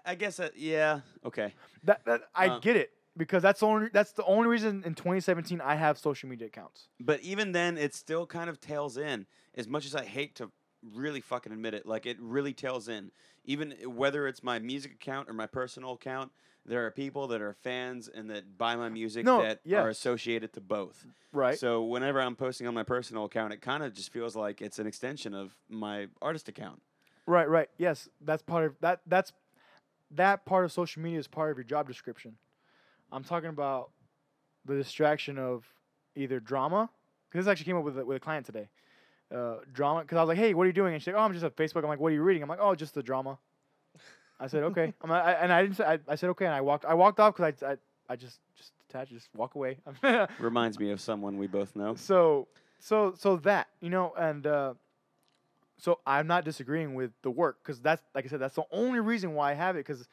I 0.05 0.15
guess 0.15 0.37
that 0.37 0.57
yeah, 0.57 1.01
okay. 1.25 1.53
That, 1.83 2.03
that 2.05 2.21
I 2.33 2.47
Uh, 2.47 2.59
get 2.59 2.75
it 2.75 2.91
because 3.17 3.41
that's 3.43 3.59
the 3.59 3.67
only 3.67 3.89
that's 3.93 4.11
the 4.13 4.23
only 4.25 4.47
reason 4.47 4.83
in 4.85 4.95
2017 4.95 5.61
I 5.61 5.75
have 5.75 5.97
social 5.97 6.29
media 6.29 6.47
accounts. 6.47 6.87
But 6.99 7.21
even 7.21 7.51
then, 7.51 7.77
it 7.77 7.93
still 7.93 8.25
kind 8.25 8.49
of 8.49 8.59
tails 8.59 8.97
in. 8.97 9.25
As 9.55 9.67
much 9.67 9.85
as 9.85 9.95
I 9.95 10.03
hate 10.03 10.35
to 10.35 10.51
really 10.93 11.21
fucking 11.21 11.51
admit 11.51 11.73
it, 11.73 11.85
like 11.85 12.05
it 12.05 12.17
really 12.19 12.53
tails 12.53 12.87
in. 12.87 13.11
Even 13.43 13.73
whether 13.85 14.27
it's 14.27 14.43
my 14.43 14.59
music 14.59 14.93
account 14.93 15.29
or 15.29 15.33
my 15.33 15.47
personal 15.47 15.93
account, 15.93 16.31
there 16.65 16.85
are 16.85 16.91
people 16.91 17.27
that 17.27 17.41
are 17.41 17.53
fans 17.53 18.07
and 18.07 18.29
that 18.29 18.57
buy 18.57 18.75
my 18.75 18.89
music 18.89 19.23
No, 19.25 19.41
that 19.41 19.61
yeah. 19.63 19.81
are 19.81 19.89
associated 19.89 20.51
to 20.53 20.61
both. 20.61 21.05
Right. 21.31 21.57
So 21.59 21.83
whenever 21.83 22.19
I'm 22.21 22.35
posting 22.35 22.67
on 22.67 22.73
my 22.73 22.83
personal 22.83 23.25
account, 23.25 23.53
it 23.53 23.61
kind 23.61 23.83
of 23.83 23.93
just 23.93 24.11
feels 24.11 24.35
like 24.35 24.61
it's 24.61 24.79
an 24.79 24.87
extension 24.87 25.33
of 25.33 25.55
my 25.69 26.07
artist 26.21 26.49
account. 26.49 26.81
Right, 27.27 27.49
right. 27.49 27.69
Yes, 27.77 28.07
that's 28.21 28.43
part 28.43 28.65
of 28.65 28.75
that. 28.81 29.01
That's 29.07 29.31
that 30.15 30.45
part 30.45 30.65
of 30.65 30.71
social 30.71 31.01
media 31.01 31.19
is 31.19 31.27
part 31.27 31.51
of 31.51 31.57
your 31.57 31.63
job 31.63 31.87
description. 31.87 32.35
I'm 33.11 33.23
talking 33.23 33.49
about 33.49 33.91
the 34.65 34.75
distraction 34.75 35.37
of 35.37 35.65
either 36.15 36.39
drama. 36.39 36.89
Because 37.29 37.45
this 37.45 37.51
actually 37.51 37.65
came 37.65 37.77
up 37.77 37.83
with 37.83 37.97
a, 37.97 38.05
with 38.05 38.17
a 38.17 38.19
client 38.19 38.45
today. 38.45 38.69
Uh, 39.33 39.55
drama. 39.73 40.01
Because 40.01 40.17
I 40.17 40.21
was 40.21 40.29
like, 40.29 40.37
"Hey, 40.37 40.53
what 40.53 40.63
are 40.63 40.67
you 40.67 40.73
doing?" 40.73 40.93
And 40.93 41.01
she's 41.01 41.07
like, 41.07 41.15
"Oh, 41.15 41.25
I'm 41.25 41.33
just 41.33 41.43
at 41.43 41.55
Facebook." 41.55 41.83
I'm 41.83 41.89
like, 41.89 41.99
"What 41.99 42.11
are 42.11 42.15
you 42.15 42.21
reading?" 42.21 42.43
I'm 42.43 42.49
like, 42.49 42.59
"Oh, 42.61 42.75
just 42.75 42.93
the 42.93 43.03
drama." 43.03 43.37
I 44.39 44.47
said, 44.47 44.63
"Okay." 44.63 44.93
I'm 45.01 45.09
like, 45.09 45.23
I, 45.23 45.31
and 45.33 45.51
I 45.51 45.61
didn't 45.61 45.77
say. 45.77 45.83
I, 45.83 45.99
I 46.07 46.15
said, 46.15 46.29
"Okay," 46.31 46.45
and 46.45 46.53
I 46.53 46.61
walked. 46.61 46.85
I 46.85 46.93
walked 46.93 47.19
off 47.19 47.35
because 47.35 47.63
I, 47.63 47.71
I 47.71 47.77
I 48.07 48.15
just 48.15 48.39
just 48.55 48.71
detach, 48.87 49.09
just 49.09 49.29
walk 49.35 49.55
away. 49.55 49.77
Reminds 50.39 50.79
me 50.79 50.91
of 50.91 51.01
someone 51.01 51.37
we 51.37 51.47
both 51.47 51.75
know. 51.75 51.95
So 51.95 52.47
so 52.79 53.13
so 53.17 53.37
that 53.37 53.67
you 53.81 53.89
know, 53.89 54.13
and 54.17 54.45
uh, 54.45 54.73
so 55.77 55.99
I'm 56.05 56.27
not 56.27 56.45
disagreeing 56.45 56.95
with 56.95 57.11
the 57.21 57.29
work 57.29 57.57
because 57.61 57.79
that's 57.79 58.01
like 58.13 58.25
I 58.25 58.27
said, 58.27 58.39
that's 58.39 58.55
the 58.55 58.65
only 58.71 58.99
reason 58.99 59.33
why 59.33 59.51
I 59.51 59.53
have 59.55 59.75
it 59.75 59.85
because 59.85 60.07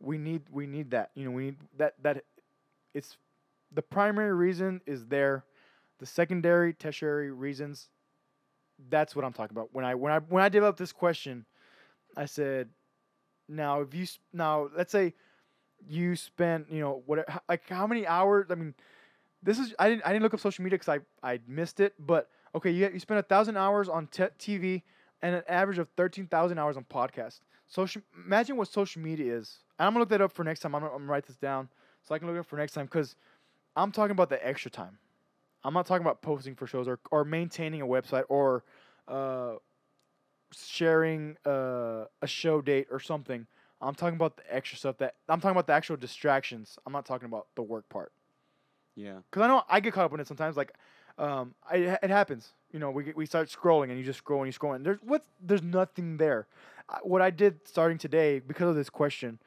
we 0.00 0.18
need 0.18 0.42
we 0.50 0.66
need 0.66 0.90
that. 0.92 1.10
You 1.14 1.24
know, 1.24 1.30
we 1.32 1.44
need 1.46 1.56
that 1.76 1.94
that 2.02 2.24
it's 2.94 3.16
the 3.72 3.82
primary 3.82 4.32
reason 4.32 4.80
is 4.86 5.06
there. 5.06 5.44
The 5.98 6.06
secondary, 6.06 6.72
tertiary 6.72 7.32
reasons. 7.32 7.88
That's 8.90 9.16
what 9.16 9.24
I'm 9.24 9.32
talking 9.32 9.56
about. 9.56 9.70
When 9.72 9.84
I 9.84 9.94
when 9.94 10.12
I 10.12 10.20
when 10.20 10.42
I 10.42 10.48
developed 10.48 10.78
this 10.78 10.92
question, 10.92 11.44
I 12.16 12.26
said, 12.26 12.68
now 13.48 13.80
if 13.80 13.94
you 13.94 14.06
now 14.32 14.68
let's 14.76 14.92
say 14.92 15.14
you 15.88 16.14
spent 16.16 16.70
you 16.70 16.80
know 16.80 17.02
what 17.06 17.26
like 17.48 17.68
how 17.68 17.88
many 17.88 18.06
hours? 18.06 18.46
I 18.50 18.54
mean, 18.54 18.74
this 19.42 19.58
is 19.58 19.74
I 19.80 19.88
didn't 19.88 20.06
I 20.06 20.12
didn't 20.12 20.22
look 20.22 20.34
up 20.34 20.40
social 20.40 20.62
media 20.62 20.78
because 20.78 21.00
I 21.22 21.28
I 21.28 21.40
missed 21.48 21.80
it. 21.80 21.94
But 21.98 22.28
okay, 22.54 22.70
you 22.70 22.88
you 22.92 23.00
spent 23.00 23.18
a 23.18 23.24
thousand 23.24 23.56
hours 23.56 23.88
on 23.88 24.06
TV 24.06 24.82
and 25.22 25.34
an 25.34 25.42
average 25.48 25.78
of 25.78 25.88
thirteen 25.96 26.26
thousand 26.26 26.58
hours 26.58 26.76
on 26.76 26.84
podcast. 26.84 27.40
Social 27.66 28.02
imagine 28.24 28.56
what 28.56 28.68
social 28.68 29.02
media 29.02 29.36
is. 29.36 29.58
And 29.78 29.86
I'm 29.86 29.92
gonna 29.92 30.02
look 30.02 30.08
that 30.10 30.20
up 30.20 30.32
for 30.32 30.44
next 30.44 30.60
time. 30.60 30.74
I'm 30.74 30.82
gonna, 30.82 30.92
I'm 30.92 31.00
gonna 31.00 31.12
write 31.12 31.26
this 31.26 31.36
down 31.36 31.68
so 32.04 32.14
I 32.14 32.18
can 32.18 32.26
look 32.28 32.36
it 32.36 32.40
up 32.40 32.46
for 32.46 32.56
next 32.56 32.72
time 32.72 32.86
because 32.86 33.16
I'm 33.76 33.92
talking 33.92 34.12
about 34.12 34.30
the 34.30 34.46
extra 34.46 34.70
time. 34.70 34.98
I'm 35.64 35.74
not 35.74 35.86
talking 35.86 36.02
about 36.02 36.22
posting 36.22 36.54
for 36.54 36.66
shows 36.66 36.88
or 36.88 36.98
or 37.10 37.24
maintaining 37.24 37.82
a 37.82 37.86
website 37.86 38.24
or 38.28 38.64
uh, 39.06 39.54
sharing 40.52 41.36
uh, 41.44 42.04
a 42.22 42.26
show 42.26 42.60
date 42.60 42.86
or 42.90 43.00
something. 43.00 43.46
I'm 43.80 43.94
talking 43.94 44.16
about 44.16 44.36
the 44.36 44.54
extra 44.54 44.78
stuff 44.78 44.98
that 44.98 45.14
I'm 45.28 45.40
talking 45.40 45.52
about 45.52 45.66
the 45.66 45.72
actual 45.72 45.96
distractions. 45.96 46.78
I'm 46.86 46.92
not 46.92 47.06
talking 47.06 47.26
about 47.26 47.46
the 47.54 47.62
work 47.62 47.88
part. 47.88 48.12
Yeah. 48.96 49.18
Cause 49.30 49.42
I 49.42 49.46
know 49.46 49.62
I 49.68 49.78
get 49.80 49.92
caught 49.92 50.06
up 50.06 50.12
in 50.14 50.20
it 50.20 50.26
sometimes. 50.26 50.56
Like, 50.56 50.72
um, 51.18 51.54
it 51.72 52.10
happens. 52.10 52.52
You 52.72 52.78
know, 52.78 52.90
we 52.90 53.12
we 53.14 53.26
start 53.26 53.48
scrolling 53.48 53.90
and 53.90 53.98
you 53.98 54.04
just 54.04 54.18
scroll 54.18 54.40
and 54.40 54.48
you 54.48 54.52
scroll 54.52 54.74
and 54.74 54.84
there's 54.84 54.98
what 55.02 55.24
there's 55.40 55.62
nothing 55.62 56.16
there. 56.16 56.46
What 57.02 57.20
I 57.20 57.30
did 57.30 57.66
starting 57.66 57.98
today 57.98 58.38
because 58.38 58.68
of 58.68 58.76
this 58.76 58.90
question, 58.90 59.38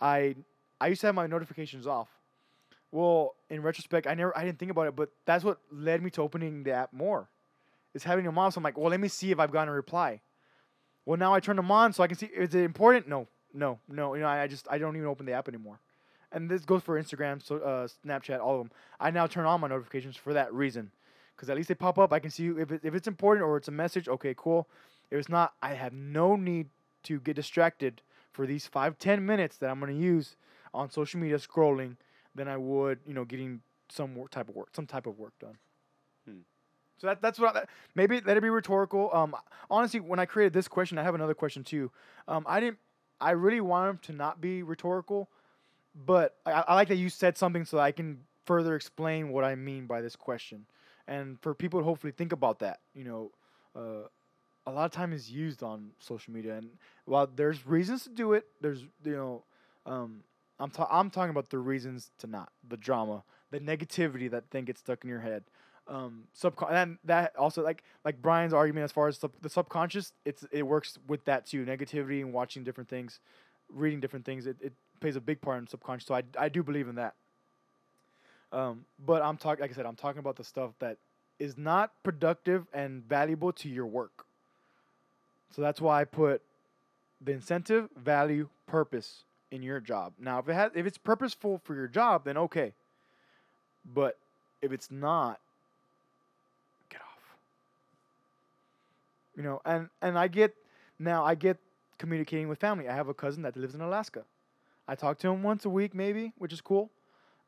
I 0.00 0.36
I 0.80 0.88
used 0.88 1.00
to 1.02 1.08
have 1.08 1.14
my 1.14 1.26
notifications 1.26 1.86
off. 1.86 2.08
Well, 2.92 3.34
in 3.50 3.62
retrospect, 3.62 4.06
I 4.06 4.14
never 4.14 4.36
I 4.36 4.44
didn't 4.44 4.58
think 4.58 4.70
about 4.70 4.86
it, 4.86 4.96
but 4.96 5.10
that's 5.24 5.44
what 5.44 5.58
led 5.70 6.02
me 6.02 6.10
to 6.10 6.22
opening 6.22 6.62
the 6.62 6.72
app 6.72 6.92
more. 6.92 7.28
Is 7.94 8.04
having 8.04 8.26
them 8.26 8.36
on. 8.36 8.52
So 8.52 8.58
I'm 8.58 8.64
like, 8.64 8.76
well, 8.76 8.90
let 8.90 9.00
me 9.00 9.08
see 9.08 9.30
if 9.30 9.40
I've 9.40 9.50
gotten 9.50 9.70
a 9.70 9.72
reply. 9.72 10.20
Well, 11.06 11.16
now 11.16 11.32
I 11.32 11.40
turn 11.40 11.56
them 11.56 11.70
on 11.70 11.92
so 11.92 12.02
I 12.02 12.08
can 12.08 12.18
see. 12.18 12.26
Is 12.26 12.54
it 12.54 12.62
important? 12.62 13.08
No, 13.08 13.26
no, 13.54 13.78
no. 13.88 14.14
You 14.14 14.20
know, 14.20 14.26
I, 14.26 14.42
I 14.42 14.46
just 14.46 14.66
I 14.70 14.76
don't 14.76 14.96
even 14.96 15.08
open 15.08 15.24
the 15.24 15.32
app 15.32 15.48
anymore. 15.48 15.80
And 16.32 16.50
this 16.50 16.64
goes 16.64 16.82
for 16.82 17.00
Instagram, 17.00 17.42
so 17.42 17.56
uh, 17.58 17.88
Snapchat, 18.04 18.40
all 18.40 18.56
of 18.56 18.58
them. 18.58 18.70
I 19.00 19.10
now 19.10 19.26
turn 19.26 19.46
on 19.46 19.60
my 19.60 19.68
notifications 19.68 20.16
for 20.16 20.34
that 20.34 20.52
reason, 20.52 20.90
because 21.36 21.50
at 21.50 21.56
least 21.56 21.68
they 21.68 21.74
pop 21.74 21.98
up. 21.98 22.12
I 22.12 22.18
can 22.18 22.30
see 22.30 22.48
if 22.48 22.72
it, 22.72 22.80
if 22.82 22.94
it's 22.94 23.06
important 23.06 23.44
or 23.44 23.56
it's 23.56 23.68
a 23.68 23.72
message. 23.72 24.08
Okay, 24.08 24.34
cool. 24.36 24.68
If 25.10 25.18
it's 25.18 25.28
not, 25.28 25.54
I 25.62 25.74
have 25.74 25.92
no 25.92 26.34
need 26.34 26.68
to 27.04 27.20
get 27.20 27.36
distracted 27.36 28.02
for 28.32 28.46
these 28.46 28.66
five 28.66 28.98
ten 28.98 29.24
minutes 29.24 29.56
that 29.58 29.70
I'm 29.70 29.78
gonna 29.80 29.92
use 29.92 30.36
on 30.74 30.90
social 30.90 31.20
media 31.20 31.38
scrolling 31.38 31.96
than 32.34 32.48
I 32.48 32.56
would, 32.56 32.98
you 33.06 33.14
know, 33.14 33.24
getting 33.24 33.60
some 33.88 34.14
wor- 34.14 34.28
type 34.28 34.48
of 34.48 34.56
work, 34.56 34.68
some 34.74 34.86
type 34.86 35.06
of 35.06 35.18
work 35.18 35.32
done. 35.38 35.56
Hmm. 36.28 36.40
So 36.98 37.06
that, 37.06 37.22
that's 37.22 37.38
what 37.38 37.56
I, 37.56 37.64
maybe 37.94 38.20
let 38.20 38.36
it 38.36 38.42
be 38.42 38.50
rhetorical. 38.50 39.10
Um, 39.12 39.34
honestly, 39.70 40.00
when 40.00 40.18
I 40.18 40.26
created 40.26 40.52
this 40.52 40.68
question, 40.68 40.98
I 40.98 41.02
have 41.02 41.14
another 41.14 41.34
question 41.34 41.62
too. 41.62 41.90
Um, 42.26 42.44
I 42.48 42.60
didn't, 42.60 42.78
I 43.20 43.30
really 43.30 43.60
want 43.60 43.88
them 43.88 43.98
to 44.14 44.18
not 44.18 44.40
be 44.40 44.62
rhetorical, 44.62 45.28
but 45.94 46.36
I, 46.44 46.64
I 46.68 46.74
like 46.74 46.88
that 46.88 46.96
you 46.96 47.08
said 47.08 47.38
something 47.38 47.64
so 47.64 47.78
I 47.78 47.92
can 47.92 48.20
further 48.44 48.74
explain 48.74 49.30
what 49.30 49.44
I 49.44 49.54
mean 49.54 49.86
by 49.86 50.00
this 50.00 50.16
question, 50.16 50.66
and 51.08 51.40
for 51.40 51.54
people 51.54 51.80
to 51.80 51.84
hopefully 51.84 52.12
think 52.12 52.32
about 52.32 52.58
that. 52.60 52.80
You 52.94 53.04
know, 53.04 53.30
uh, 53.74 54.08
a 54.66 54.72
lot 54.72 54.84
of 54.84 54.90
time 54.90 55.12
is 55.12 55.30
used 55.30 55.62
on 55.62 55.90
social 55.98 56.32
media, 56.32 56.56
and 56.56 56.70
while 57.04 57.26
there's 57.26 57.66
reasons 57.66 58.04
to 58.04 58.10
do 58.10 58.32
it, 58.32 58.46
there's 58.60 58.82
you 59.04 59.16
know, 59.16 59.44
um, 59.86 60.22
I'm 60.58 60.70
ta- 60.70 60.88
I'm 60.90 61.10
talking 61.10 61.30
about 61.30 61.50
the 61.50 61.58
reasons 61.58 62.10
to 62.18 62.26
not 62.26 62.50
the 62.66 62.76
drama, 62.76 63.22
the 63.50 63.60
negativity 63.60 64.30
that 64.30 64.50
then 64.50 64.64
gets 64.64 64.80
stuck 64.80 65.04
in 65.04 65.10
your 65.10 65.20
head. 65.20 65.44
Um, 65.88 66.24
subcon 66.36 66.72
and 66.72 66.98
that 67.04 67.36
also 67.36 67.62
like 67.62 67.84
like 68.04 68.20
Brian's 68.20 68.52
argument 68.52 68.84
as 68.84 68.92
far 68.92 69.06
as 69.06 69.18
sub- 69.18 69.40
the 69.40 69.48
subconscious, 69.48 70.12
it's 70.24 70.44
it 70.50 70.64
works 70.66 70.98
with 71.06 71.24
that 71.26 71.46
too. 71.46 71.64
Negativity 71.64 72.20
and 72.22 72.32
watching 72.32 72.64
different 72.64 72.88
things, 72.90 73.20
reading 73.68 74.00
different 74.00 74.24
things, 74.24 74.46
it, 74.48 74.56
it 74.60 74.72
plays 75.00 75.14
a 75.14 75.20
big 75.20 75.40
part 75.40 75.58
in 75.60 75.66
subconscious. 75.68 76.08
So 76.08 76.14
I 76.16 76.24
I 76.36 76.48
do 76.48 76.64
believe 76.64 76.88
in 76.88 76.96
that. 76.96 77.14
Um, 78.56 78.86
but 79.04 79.20
I'm 79.20 79.36
talking 79.36 79.60
like 79.60 79.70
I 79.70 79.74
said, 79.74 79.84
I'm 79.84 79.96
talking 79.96 80.18
about 80.18 80.36
the 80.36 80.44
stuff 80.44 80.70
that 80.78 80.96
is 81.38 81.58
not 81.58 81.92
productive 82.02 82.66
and 82.72 83.06
valuable 83.06 83.52
to 83.52 83.68
your 83.68 83.84
work. 83.84 84.24
So 85.54 85.60
that's 85.60 85.78
why 85.78 86.00
I 86.00 86.04
put 86.04 86.40
the 87.20 87.32
incentive, 87.32 87.90
value, 87.94 88.48
purpose 88.66 89.24
in 89.50 89.62
your 89.62 89.78
job. 89.78 90.14
Now, 90.18 90.38
if 90.38 90.48
it 90.48 90.54
has, 90.54 90.72
if 90.74 90.86
it's 90.86 90.96
purposeful 90.96 91.60
for 91.64 91.74
your 91.74 91.86
job, 91.86 92.24
then 92.24 92.38
okay. 92.38 92.72
But 93.94 94.16
if 94.62 94.72
it's 94.72 94.90
not, 94.90 95.38
get 96.88 97.02
off. 97.02 97.36
You 99.36 99.42
know, 99.42 99.60
and 99.66 99.90
and 100.00 100.18
I 100.18 100.28
get 100.28 100.54
now 100.98 101.26
I 101.26 101.34
get 101.34 101.58
communicating 101.98 102.48
with 102.48 102.58
family. 102.58 102.88
I 102.88 102.94
have 102.94 103.08
a 103.08 103.14
cousin 103.14 103.42
that 103.42 103.54
lives 103.54 103.74
in 103.74 103.82
Alaska. 103.82 104.22
I 104.88 104.94
talk 104.94 105.18
to 105.18 105.28
him 105.28 105.42
once 105.42 105.66
a 105.66 105.68
week, 105.68 105.94
maybe, 105.94 106.32
which 106.38 106.54
is 106.54 106.62
cool. 106.62 106.90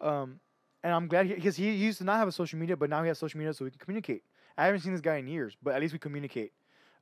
Um, 0.02 0.40
and 0.82 0.92
I'm 0.92 1.08
glad 1.08 1.28
because 1.28 1.56
he, 1.56 1.64
he 1.64 1.84
used 1.84 1.98
to 1.98 2.04
not 2.04 2.18
have 2.18 2.28
a 2.28 2.32
social 2.32 2.58
media, 2.58 2.76
but 2.76 2.90
now 2.90 3.02
he 3.02 3.08
has 3.08 3.18
social 3.18 3.38
media 3.38 3.52
so 3.52 3.64
we 3.64 3.70
can 3.70 3.80
communicate. 3.80 4.22
I 4.56 4.66
haven't 4.66 4.80
seen 4.80 4.92
this 4.92 5.00
guy 5.00 5.16
in 5.16 5.26
years, 5.26 5.56
but 5.62 5.74
at 5.74 5.80
least 5.80 5.92
we 5.92 5.98
communicate. 5.98 6.52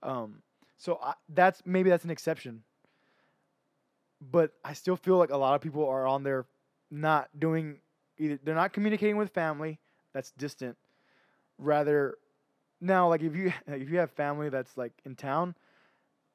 Um, 0.03 0.43
so 0.77 0.99
I, 1.03 1.15
that's 1.29 1.63
maybe 1.65 1.91
that's 1.91 2.05
an 2.05 2.11
exception. 2.11 2.63
But 4.31 4.53
I 4.65 4.73
still 4.73 4.97
feel 4.97 5.19
like 5.19 5.31
a 5.31 5.37
lot 5.37 5.55
of 5.55 5.61
people 5.61 5.87
are 5.89 6.07
on 6.07 6.23
there 6.23 6.47
not 6.91 7.29
doing 7.39 7.79
either 8.19 8.39
they're 8.43 8.55
not 8.55 8.73
communicating 8.73 9.17
with 9.17 9.31
family 9.31 9.79
that's 10.13 10.31
distant. 10.33 10.77
Rather 11.59 12.17
now 12.81 13.09
like 13.09 13.23
if 13.23 13.35
you 13.37 13.53
if 13.67 13.91
you 13.91 13.99
have 13.99 14.11
family 14.11 14.49
that's 14.49 14.77
like 14.77 14.93
in 15.05 15.15
town, 15.15 15.55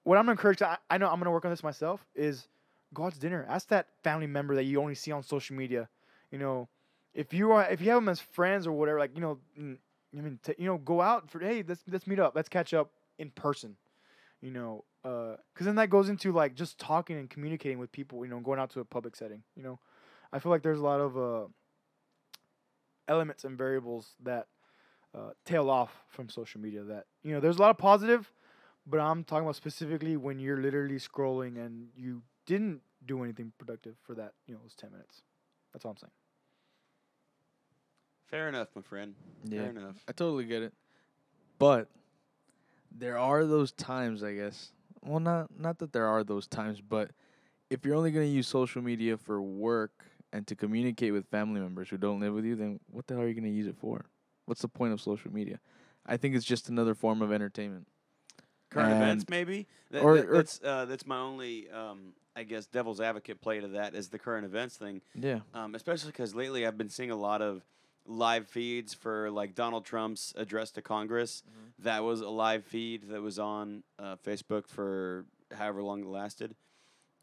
what 0.03 0.17
I'm 0.17 0.25
gonna 0.25 0.33
encourage 0.33 0.61
I, 0.61 0.77
I 0.89 0.97
know 0.97 1.07
I'm 1.07 1.19
gonna 1.19 1.31
work 1.31 1.45
on 1.45 1.51
this 1.51 1.63
myself 1.63 2.05
is 2.15 2.47
go 2.93 3.05
out 3.05 3.13
to 3.13 3.19
dinner. 3.19 3.45
Ask 3.49 3.67
that 3.69 3.87
family 4.03 4.27
member 4.27 4.55
that 4.55 4.63
you 4.63 4.79
only 4.79 4.95
see 4.95 5.11
on 5.11 5.23
social 5.23 5.55
media. 5.55 5.89
You 6.31 6.39
know, 6.39 6.69
if 7.13 7.33
you 7.33 7.51
are 7.51 7.63
if 7.69 7.81
you 7.81 7.89
have 7.89 7.97
them 7.97 8.09
as 8.09 8.19
friends 8.19 8.65
or 8.67 8.71
whatever, 8.71 8.99
like 8.99 9.11
you 9.15 9.21
know, 9.21 9.39
I 9.57 10.21
mean, 10.21 10.39
t- 10.43 10.55
you 10.57 10.65
know, 10.65 10.77
go 10.77 11.01
out 11.01 11.29
for 11.29 11.39
hey, 11.39 11.63
let's 11.67 11.83
let's 11.89 12.07
meet 12.07 12.19
up, 12.19 12.33
let's 12.35 12.49
catch 12.49 12.73
up 12.73 12.91
in 13.17 13.31
person. 13.31 13.75
You 14.41 14.51
know, 14.51 14.85
because 15.03 15.65
then 15.65 15.75
that 15.75 15.89
goes 15.89 16.09
into 16.09 16.31
like 16.31 16.55
just 16.55 16.79
talking 16.79 17.17
and 17.17 17.29
communicating 17.29 17.77
with 17.77 17.91
people. 17.91 18.23
You 18.25 18.31
know, 18.31 18.39
going 18.39 18.59
out 18.59 18.71
to 18.71 18.79
a 18.79 18.85
public 18.85 19.15
setting. 19.15 19.43
You 19.55 19.63
know, 19.63 19.79
I 20.33 20.39
feel 20.39 20.51
like 20.51 20.63
there's 20.63 20.79
a 20.79 20.83
lot 20.83 20.99
of 20.99 21.17
uh, 21.17 21.47
elements 23.07 23.43
and 23.43 23.57
variables 23.57 24.15
that 24.23 24.47
uh, 25.13 25.31
tail 25.45 25.69
off 25.69 25.91
from 26.09 26.29
social 26.29 26.59
media. 26.61 26.83
That 26.83 27.05
you 27.23 27.33
know, 27.33 27.39
there's 27.39 27.57
a 27.57 27.61
lot 27.61 27.69
of 27.69 27.77
positive, 27.77 28.31
but 28.87 28.99
I'm 28.99 29.23
talking 29.23 29.43
about 29.43 29.57
specifically 29.57 30.17
when 30.17 30.39
you're 30.39 30.61
literally 30.61 30.97
scrolling 30.97 31.63
and 31.63 31.89
you 31.95 32.23
didn't 32.47 32.81
do 33.05 33.23
anything 33.23 33.51
productive 33.57 33.95
for 34.01 34.15
that. 34.15 34.33
You 34.47 34.55
know, 34.55 34.61
those 34.63 34.75
ten 34.75 34.91
minutes. 34.91 35.21
That's 35.73 35.85
all 35.85 35.91
I'm 35.91 35.97
saying. 35.97 36.11
Fair 38.31 38.47
enough, 38.49 38.69
my 38.75 38.81
friend. 38.81 39.13
Yeah. 39.43 39.61
Fair 39.61 39.69
enough. 39.71 39.95
I 40.07 40.13
totally 40.13 40.45
get 40.45 40.63
it. 40.63 40.73
But 41.59 41.89
there 42.91 43.17
are 43.17 43.45
those 43.45 43.71
times, 43.73 44.23
I 44.23 44.33
guess. 44.33 44.71
Well, 45.03 45.19
not 45.19 45.47
not 45.57 45.79
that 45.79 45.93
there 45.93 46.07
are 46.07 46.23
those 46.23 46.47
times, 46.47 46.81
but 46.81 47.11
if 47.69 47.85
you're 47.85 47.95
only 47.95 48.11
going 48.11 48.25
to 48.27 48.31
use 48.33 48.47
social 48.47 48.81
media 48.81 49.17
for 49.17 49.41
work 49.41 50.05
and 50.33 50.47
to 50.47 50.55
communicate 50.55 51.11
with 51.13 51.27
family 51.27 51.59
members 51.59 51.89
who 51.89 51.97
don't 51.97 52.19
live 52.19 52.33
with 52.33 52.45
you, 52.45 52.55
then 52.55 52.79
what 52.89 53.05
the 53.07 53.15
hell 53.15 53.23
are 53.23 53.27
you 53.27 53.33
going 53.33 53.43
to 53.43 53.49
use 53.49 53.67
it 53.67 53.75
for? 53.77 54.05
What's 54.45 54.61
the 54.61 54.67
point 54.67 54.93
of 54.93 55.01
social 55.01 55.31
media? 55.31 55.59
I 56.05 56.17
think 56.17 56.35
it's 56.35 56.45
just 56.45 56.69
another 56.69 56.95
form 56.95 57.21
of 57.21 57.31
entertainment. 57.31 57.87
Current 58.69 58.91
events, 58.93 59.25
maybe. 59.29 59.67
That, 59.91 60.01
or- 60.03 60.15
that- 60.17 60.29
or- 60.29 60.33
that's 60.33 60.59
uh, 60.63 60.85
that's 60.85 61.05
my 61.05 61.17
only, 61.19 61.69
um, 61.69 62.13
I 62.35 62.43
guess, 62.43 62.65
devil's 62.65 63.01
advocate 63.01 63.41
play 63.41 63.59
to 63.59 63.67
that 63.69 63.93
is 63.95 64.09
the 64.09 64.19
current 64.19 64.45
events 64.45 64.77
thing. 64.77 65.01
Yeah. 65.15 65.39
Um, 65.53 65.75
especially 65.75 66.11
because 66.11 66.33
lately 66.33 66.65
I've 66.65 66.77
been 66.77 66.89
seeing 66.89 67.11
a 67.11 67.15
lot 67.17 67.41
of 67.41 67.63
live 68.05 68.47
feeds 68.47 68.93
for 68.93 69.29
like 69.31 69.55
Donald 69.55 69.85
Trump's 69.85 70.33
address 70.35 70.71
to 70.71 70.81
Congress. 70.81 71.43
Mhm. 71.47 71.83
That 71.83 72.03
was 72.03 72.21
a 72.21 72.29
live 72.29 72.65
feed 72.65 73.09
that 73.09 73.21
was 73.21 73.39
on 73.39 73.83
uh, 73.99 74.15
Facebook 74.17 74.67
for 74.67 75.25
however 75.51 75.81
long 75.83 76.01
it 76.01 76.07
lasted, 76.07 76.55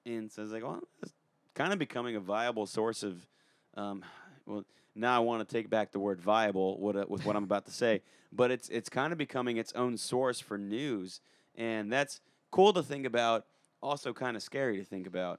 and 0.07 0.31
so 0.31 0.43
I 0.43 0.45
was 0.45 0.53
like, 0.53 0.63
well, 0.63 0.81
it's 1.03 1.13
kind 1.55 1.73
of 1.73 1.79
becoming 1.79 2.17
a 2.17 2.21
viable 2.21 2.67
source 2.67 3.03
of. 3.03 3.29
Um, 3.75 4.05
well, 4.47 4.65
now 4.95 5.15
I 5.17 5.19
want 5.21 5.47
to 5.47 5.53
take 5.53 5.71
back 5.71 5.93
the 5.93 6.01
word 6.01 6.21
viable 6.21 6.79
what, 6.81 6.97
uh, 6.97 7.05
with 7.09 7.25
what 7.25 7.37
I'm 7.37 7.45
about 7.45 7.67
to 7.67 7.73
say, 7.73 8.03
but 8.33 8.51
it's 8.51 8.69
it's 8.69 8.89
kind 8.89 9.13
of 9.13 9.19
becoming 9.19 9.57
its 9.57 9.73
own 9.75 9.97
source 9.97 10.41
for 10.41 10.59
news, 10.59 11.21
and 11.55 11.93
that's 11.93 12.21
cool 12.51 12.73
to 12.73 12.83
think 12.83 13.07
about. 13.07 13.47
Also, 13.81 14.13
kind 14.13 14.37
of 14.37 14.43
scary 14.43 14.77
to 14.79 14.85
think 14.85 15.07
about. 15.07 15.39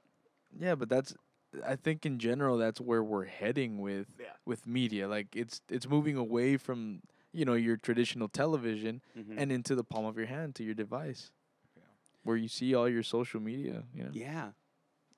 Yeah, 0.58 0.74
but 0.74 0.88
that's 0.88 1.12
I 1.66 1.76
think 1.76 2.06
in 2.06 2.18
general 2.18 2.56
that's 2.58 2.80
where 2.80 3.02
we're 3.02 3.24
heading 3.24 3.80
with 3.80 4.14
Yeah. 4.20 4.32
with 4.44 4.66
media. 4.66 5.08
Like 5.08 5.34
it's 5.34 5.60
it's 5.68 5.88
moving 5.88 6.16
away 6.16 6.56
from, 6.56 7.02
you 7.32 7.44
know, 7.44 7.54
your 7.54 7.76
traditional 7.76 8.28
television 8.28 9.02
Mhm. 9.16 9.34
and 9.36 9.52
into 9.52 9.74
the 9.74 9.84
palm 9.84 10.04
of 10.04 10.16
your 10.16 10.26
hand 10.26 10.54
to 10.56 10.64
your 10.64 10.74
device. 10.74 11.30
Yeah. 11.76 11.82
Where 12.22 12.36
you 12.36 12.48
see 12.48 12.74
all 12.74 12.88
your 12.88 13.02
social 13.02 13.40
media, 13.40 13.84
you 13.94 14.04
know. 14.04 14.10
Yeah, 14.12 14.52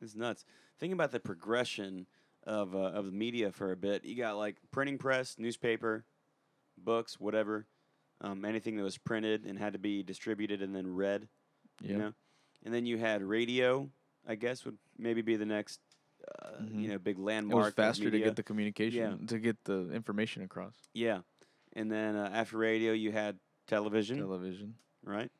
it's 0.01 0.15
nuts. 0.15 0.45
Think 0.79 0.93
about 0.93 1.11
the 1.13 1.21
progression 1.21 2.07
of 2.45 2.75
uh, 2.75 2.79
of 2.79 3.07
the 3.07 3.13
media 3.13 3.53
for 3.53 3.71
a 3.73 3.77
bit. 3.77 4.05
You 4.05 4.17
got 4.17 4.37
like 4.37 4.57
printing 4.71 4.99
press, 4.99 5.39
newspaper, 5.39 6.05
books, 6.79 7.21
whatever, 7.21 7.67
um, 8.21 8.45
anything 8.45 8.77
that 8.77 8.83
was 8.83 8.99
printed 8.99 9.45
and 9.45 9.59
had 9.59 9.75
to 9.75 9.79
be 9.79 10.03
distributed 10.03 10.63
and 10.63 10.75
then 10.75 10.87
read. 10.95 11.29
Yeah. 11.81 11.91
You 11.93 11.99
know, 11.99 12.15
and 12.63 12.73
then 12.73 12.87
you 12.87 12.97
had 12.99 13.23
radio. 13.23 13.91
I 14.27 14.37
guess 14.37 14.65
would 14.65 14.79
maybe 14.97 15.21
be 15.21 15.35
the 15.35 15.45
next, 15.47 15.81
uh, 16.43 16.63
Mhm. 16.63 16.83
you 16.83 16.89
know, 16.89 16.99
big 16.99 17.19
landmark. 17.19 17.53
It 17.53 17.57
landmark. 17.57 17.65
was 17.65 17.75
faster 17.75 18.11
to 18.11 18.19
get 18.19 18.37
the 18.37 18.43
communication 18.43 19.27
to 19.27 19.39
get 19.39 19.63
the 19.65 19.91
information 19.93 20.43
across. 20.43 20.75
yeah, 20.95 21.21
and 21.75 21.91
then 21.91 22.17
uh, 22.17 22.31
after 22.33 22.57
radio, 22.59 22.93
you 22.93 23.13
had 23.13 23.39
television, 23.67 24.19
Television. 24.19 24.75
right? 25.05 25.31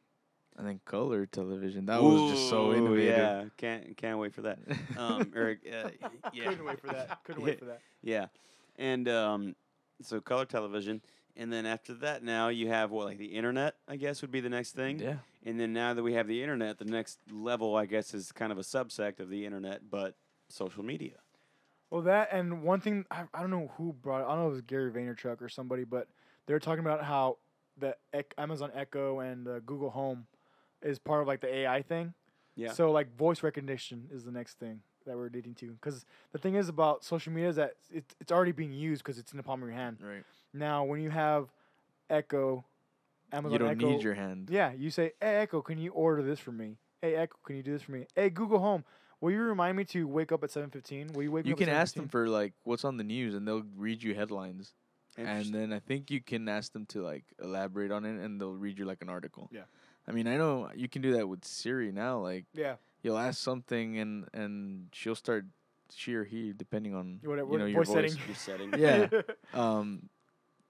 And 0.57 0.67
then 0.67 0.81
color 0.85 1.25
television. 1.25 1.87
That 1.87 2.03
was 2.03 2.29
just 2.29 2.49
so 2.51 2.71
Ooh, 2.71 2.75
innovative. 2.75 3.17
Yeah, 3.17 3.45
can't 3.57 3.97
can't 3.97 4.19
wait 4.19 4.35
for 4.35 4.43
that. 4.43 4.59
Um, 4.99 5.33
or, 5.37 5.51
uh, 5.67 5.89
yeah. 6.35 6.45
Couldn't 6.51 6.65
wait 6.67 6.79
for 6.81 6.89
that. 6.89 7.25
Couldn't 7.25 7.43
wait 7.43 7.59
for 7.59 7.65
that. 7.67 7.81
Yeah, 8.03 8.27
and 8.77 9.09
um, 9.09 9.55
so 10.03 10.21
color 10.21 10.45
television, 10.45 11.01
And 11.37 11.51
then 11.53 11.65
after 11.65 11.95
that, 11.95 12.23
now 12.23 12.49
you 12.49 12.69
have 12.69 12.91
what, 12.91 13.07
like 13.07 13.19
the 13.19 13.33
internet, 13.37 13.77
I 13.89 13.97
guess, 13.97 14.21
would 14.23 14.31
be 14.33 14.41
the 14.41 14.51
next 14.51 14.73
thing. 14.73 14.99
Yeah. 14.99 15.19
And 15.47 15.59
then 15.59 15.73
now 15.73 15.95
that 15.95 16.03
we 16.03 16.13
have 16.15 16.27
the 16.27 16.43
internet, 16.43 16.77
the 16.79 16.85
next 16.85 17.19
level, 17.31 17.75
I 17.77 17.87
guess, 17.87 18.13
is 18.13 18.33
kind 18.33 18.53
of 18.53 18.59
a 18.59 18.63
subsect 18.63 19.19
of 19.21 19.31
the 19.31 19.47
internet, 19.47 19.89
but 19.89 20.17
social 20.53 20.83
media. 20.83 21.17
Well, 21.91 22.03
that 22.03 22.29
and 22.33 22.63
one 22.63 22.81
thing 22.81 23.05
I, 23.11 23.25
I 23.35 23.41
don't 23.41 23.51
know 23.51 23.71
who 23.77 23.93
brought 23.93 24.21
it. 24.23 24.25
I 24.25 24.29
don't 24.35 24.39
know 24.39 24.47
if 24.47 24.53
it 24.53 24.55
was 24.55 24.61
Gary 24.63 24.91
Vaynerchuk 24.91 25.43
or 25.43 25.49
somebody, 25.49 25.85
but 25.85 26.09
they 26.47 26.55
were 26.55 26.61
talking 26.61 26.81
about 26.81 27.05
how 27.05 27.39
the 27.79 27.97
Ec- 28.13 28.35
Amazon 28.39 28.71
Echo 28.75 29.21
and 29.21 29.47
the 29.47 29.61
Google 29.67 29.91
Home 29.91 30.27
is 30.83 30.99
part 30.99 31.21
of 31.23 31.27
like 31.29 31.41
the 31.41 31.55
AI 31.55 31.83
thing. 31.83 32.15
Yeah. 32.55 32.73
So 32.73 32.91
like 32.93 33.15
voice 33.17 33.43
recognition 33.43 34.09
is 34.13 34.25
the 34.25 34.33
next 34.33 34.59
thing 34.59 34.81
that 35.07 35.17
we're 35.17 35.31
leading 35.31 35.55
to. 35.57 35.73
Because 35.73 36.05
the 36.33 36.39
thing 36.39 36.55
is 36.55 36.69
about 36.69 37.05
social 37.05 37.33
media 37.33 37.51
is 37.51 37.57
that 37.57 37.75
it, 37.91 38.05
it's 38.21 38.33
already 38.33 38.53
being 38.53 38.73
used 38.73 39.03
because 39.03 39.19
it's 39.19 39.33
in 39.33 39.37
the 39.37 39.43
palm 39.43 39.63
of 39.63 39.69
your 39.69 39.77
hand. 39.77 39.99
Right. 40.01 40.23
Now, 40.55 40.85
when 40.85 41.01
you 41.01 41.11
have 41.11 41.49
Echo, 42.09 42.65
Amazon 43.33 43.53
you 43.53 43.59
don't 43.59 43.69
Echo, 43.71 43.89
need 43.89 44.03
your 44.03 44.15
hand. 44.15 44.49
yeah, 44.51 44.73
you 44.73 44.91
say, 44.91 45.13
"Hey 45.21 45.37
Echo, 45.37 45.63
can 45.63 45.79
you 45.79 45.93
order 45.93 46.23
this 46.23 46.39
for 46.39 46.53
me? 46.53 46.77
Hey 47.01 47.15
Echo, 47.17 47.37
can 47.45 47.57
you 47.57 47.63
do 47.63 47.73
this 47.73 47.83
for 47.83 47.93
me? 47.93 48.07
Hey 48.15 48.29
Google 48.31 48.59
Home, 48.59 48.85
will 49.23 49.31
you 49.31 49.41
remind 49.41 49.79
me 49.79 49.85
to 49.85 50.07
wake 50.07 50.33
up 50.33 50.45
at 50.45 50.51
seven 50.51 50.69
fifteen? 50.69 51.11
Will 51.15 51.23
you 51.23 51.33
wake 51.33 51.45
me 51.47 51.49
You 51.51 51.55
up?" 51.55 51.61
at 51.63 51.65
can 51.67 51.75
ask 51.75 51.95
them 51.95 52.05
7:15?" 52.09 52.11
for 52.11 52.29
like 52.29 52.53
what's 52.65 52.85
on 52.85 52.99
the 52.99 53.05
news, 53.05 53.35
and 53.35 53.49
they'll 53.49 53.63
read 53.77 54.03
you 54.03 54.15
headlines. 54.15 54.75
And 55.17 55.27
Interesting. 55.29 55.53
then 55.61 55.73
I 55.73 55.79
think 55.79 56.11
you 56.11 56.21
can 56.21 56.49
ask 56.49 56.73
them 56.73 56.85
to 56.87 57.03
like 57.03 57.25
elaborate 57.43 57.91
on 57.93 58.05
it, 58.05 58.21
and 58.23 58.39
they'll 58.41 58.53
read 58.55 58.79
you 58.79 58.85
like 58.85 59.01
an 59.03 59.09
article. 59.09 59.49
Yeah. 59.53 59.65
I 60.07 60.13
mean, 60.13 60.27
I 60.27 60.37
know 60.37 60.71
you 60.75 60.89
can 60.89 61.01
do 61.01 61.13
that 61.15 61.29
with 61.29 61.45
Siri 61.45 61.93
now. 61.93 62.19
Like 62.19 62.45
Yeah, 62.55 62.77
you'll 63.03 63.19
ask 63.19 63.41
something, 63.41 63.99
and 63.99 64.27
and 64.35 64.89
she'll 64.93 65.15
start 65.15 65.47
she 65.95 66.15
or 66.15 66.25
he, 66.25 66.53
depending 66.55 66.95
on 66.95 67.21
Whatever- 67.23 67.53
you 67.53 67.59
know 67.59 67.67
your 67.67 67.85
voice 67.85 67.95
voice. 67.95 68.13
setting. 68.15 68.27
Your 68.27 68.37
setting. 68.37 68.71
Yeah. 68.79 69.23
um, 69.55 70.09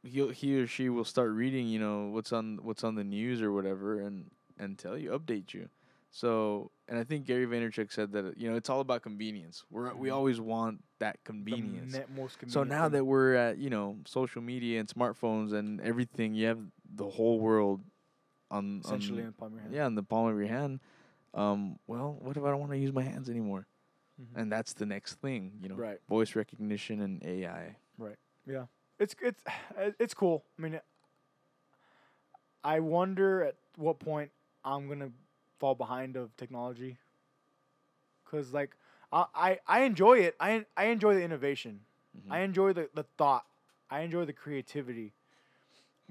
he'll 0.03 0.31
he 0.31 0.59
or 0.61 0.67
she 0.67 0.89
will 0.89 1.05
start 1.05 1.31
reading, 1.31 1.69
you 1.69 1.79
know, 1.79 2.09
what's 2.09 2.33
on 2.33 2.59
what's 2.63 2.83
on 2.85 2.97
the 2.97 3.05
news 3.05 3.41
or 3.41 3.53
whatever, 3.53 4.01
and 4.01 4.31
and 4.59 4.77
tell 4.79 4.99
you, 4.99 5.11
update 5.13 5.55
you. 5.55 5.69
So, 6.15 6.71
and 6.89 6.99
I 6.99 7.05
think 7.05 7.25
Gary 7.27 7.47
Vaynerchuk 7.47 7.91
said 7.91 8.13
that 8.13 8.37
you 8.37 8.49
know 8.51 8.55
it's 8.57 8.69
all 8.69 8.81
about 8.81 9.03
convenience. 9.03 9.65
We're 9.71 9.95
we 9.95 10.11
Mhm. 10.11 10.13
always 10.13 10.41
want 10.41 10.85
that 10.99 11.15
The 11.17 11.25
convenience. 11.25 11.93
net 11.95 12.11
most 12.11 12.39
So 12.47 12.63
now 12.65 12.83
thing. 12.85 12.93
that 12.93 13.05
we're 13.07 13.35
at 13.35 13.57
you 13.59 13.71
know 13.71 13.97
social 14.07 14.43
media 14.43 14.79
and 14.79 14.89
smartphones 14.89 15.53
and 15.55 15.81
everything, 15.81 16.35
you 16.35 16.47
have 16.49 16.61
the 16.95 17.09
whole 17.09 17.41
world 17.41 17.83
on 18.51 18.83
essentially 18.85 19.21
in 19.21 19.27
on, 19.29 19.33
the 19.33 19.39
palm 19.39 19.49
of 19.49 19.55
your 19.55 19.63
hand. 19.63 19.75
yeah, 19.75 19.87
in 19.87 19.95
the 19.95 20.03
palm 20.03 20.27
of 20.29 20.39
your 20.39 20.49
hand. 20.49 20.81
Um, 21.33 21.79
well, 21.87 22.19
what 22.21 22.37
if 22.37 22.45
I 22.45 22.51
don't 22.51 22.61
want 22.61 22.73
to 22.73 22.79
use 22.79 22.93
my 22.93 23.03
hands 23.03 23.31
anymore? 23.31 23.67
Mhm. 24.21 24.27
And 24.37 24.53
that's 24.53 24.75
the 24.75 24.85
next 24.85 25.15
thing, 25.15 25.59
you 25.63 25.71
know, 25.71 25.77
Right. 25.77 25.99
voice 26.11 26.37
recognition 26.37 27.01
and 27.01 27.25
AI. 27.25 27.77
Right. 27.97 28.19
Yeah. 28.47 28.67
It's 28.99 29.15
it's 29.23 29.43
it's 29.99 30.13
cool. 30.13 30.45
I 30.59 30.63
mean, 30.63 30.79
I 32.63 32.81
wonder 32.81 33.43
at 33.45 33.57
what 33.77 33.99
point 33.99 34.31
I'm 34.65 34.89
gonna 34.89 35.11
fall 35.63 35.77
behind 35.77 36.17
of 36.17 36.37
technology. 36.37 36.97
Cause 38.25 38.53
like 38.53 38.71
I 39.13 39.25
I, 39.35 39.59
I 39.69 39.81
enjoy 39.83 40.19
it. 40.19 40.35
I 40.41 40.67
I 40.77 40.87
enjoy 40.87 41.15
the 41.15 41.23
innovation. 41.23 41.81
Mhm. 42.19 42.33
I 42.33 42.41
enjoy 42.41 42.73
the, 42.73 42.89
the 42.95 43.05
thought. 43.17 43.45
I 43.89 44.01
enjoy 44.01 44.25
the 44.25 44.33
creativity. 44.33 45.13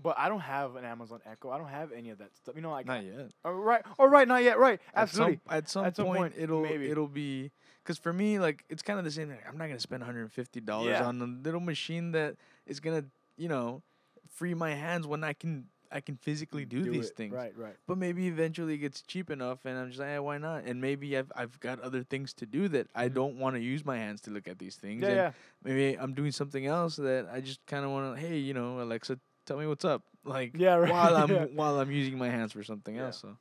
But 0.02 0.18
I 0.18 0.30
don't 0.30 0.40
have 0.40 0.78
an 0.78 0.86
Amazon 0.86 1.20
Echo. 1.30 1.50
I 1.52 1.58
don't 1.58 1.68
have 1.68 1.92
any 1.92 2.12
of 2.12 2.20
that 2.20 2.34
stuff. 2.38 2.56
You 2.56 2.62
know, 2.62 2.72
like 2.72 2.86
Not 2.88 3.04
yet. 3.04 3.32
oh, 3.44 3.52
right. 3.52 3.84
Oh, 4.00 4.06
right. 4.06 4.26
Not 4.28 4.42
yet. 4.42 4.58
Right. 4.58 4.80
At 4.94 5.02
Absolutely. 5.04 5.40
some, 5.46 5.58
at 5.58 5.70
some 5.70 5.86
At 5.86 5.96
some 5.98 6.06
point, 6.06 6.18
point, 6.34 6.34
it'll 6.38 6.62
maybe. 6.64 6.90
it'll 6.90 7.08
be 7.10 7.52
because 7.84 7.98
for 7.98 8.14
me, 8.14 8.40
like 8.40 8.64
it's 8.70 8.82
kind 8.82 8.98
of 9.00 9.04
the 9.06 9.12
same 9.12 9.28
thing. 9.28 9.40
I'm 9.46 9.58
not 9.58 9.68
gonna 9.68 9.82
spend 9.82 10.02
150 10.02 10.62
dollars 10.62 10.92
Yeah. 10.92 11.06
on 11.06 11.22
a 11.22 11.26
little 11.26 11.60
machine 11.60 12.14
that 12.14 12.38
is 12.66 12.80
gonna, 12.80 13.04
you 13.36 13.50
know, 13.50 13.82
free 14.30 14.54
my 14.54 14.74
hands 14.74 15.06
when 15.06 15.24
I 15.26 15.34
can 15.34 15.66
I 15.92 16.00
can 16.02 16.16
physically 16.16 16.64
do, 16.66 16.84
these 16.84 17.10
it. 17.10 17.16
things. 17.18 17.34
Right. 17.34 17.54
Right. 17.58 17.76
But 17.88 17.98
maybe 17.98 18.28
eventually 18.28 18.76
it 18.76 18.78
gets 18.78 19.02
cheap 19.02 19.30
enough, 19.30 19.66
and 19.66 19.78
I'm 19.78 19.88
just 19.90 20.00
like, 20.00 20.10
eh, 20.10 20.18
why 20.20 20.38
not? 20.38 20.64
And 20.64 20.80
maybe 20.82 21.18
I've 21.18 21.32
I've 21.36 21.60
got 21.60 21.80
other 21.82 22.04
things 22.04 22.34
to 22.36 22.46
do 22.46 22.68
that 22.70 22.88
I 22.96 23.10
Mhm. 23.10 23.14
don't 23.14 23.36
want 23.38 23.56
to 23.58 23.62
use 23.62 23.84
my 23.86 23.98
hands 23.98 24.22
to 24.22 24.32
look 24.32 24.48
at 24.48 24.58
these 24.60 24.76
things. 24.76 25.02
Yeah. 25.02 25.10
Yeah. 25.14 25.32
Maybe 25.64 25.98
I'm 26.00 26.14
doing 26.14 26.32
something 26.32 26.66
else 26.66 26.96
that 26.96 27.28
I 27.32 27.42
just 27.42 27.66
kind 27.66 27.84
of 27.86 27.92
want 27.92 28.16
to. 28.16 28.22
Hey, 28.22 28.38
you 28.38 28.54
know, 28.54 28.82
Alexa, 28.82 29.20
tell 29.46 29.58
me 29.58 29.68
what's 29.68 29.86
up. 29.86 30.04
Like 30.24 30.52
Yeah. 30.58 30.76
Right. 30.76 30.92
while 30.92 31.16
I'm 31.18 31.30
yeah. 31.36 31.46
while 31.54 31.80
I'm 31.80 31.92
using 31.92 32.18
my 32.18 32.30
hands 32.30 32.54
for 32.54 32.64
something 32.64 32.96
Yeah. 32.96 33.06
else. 33.08 33.20
So, 33.20 33.38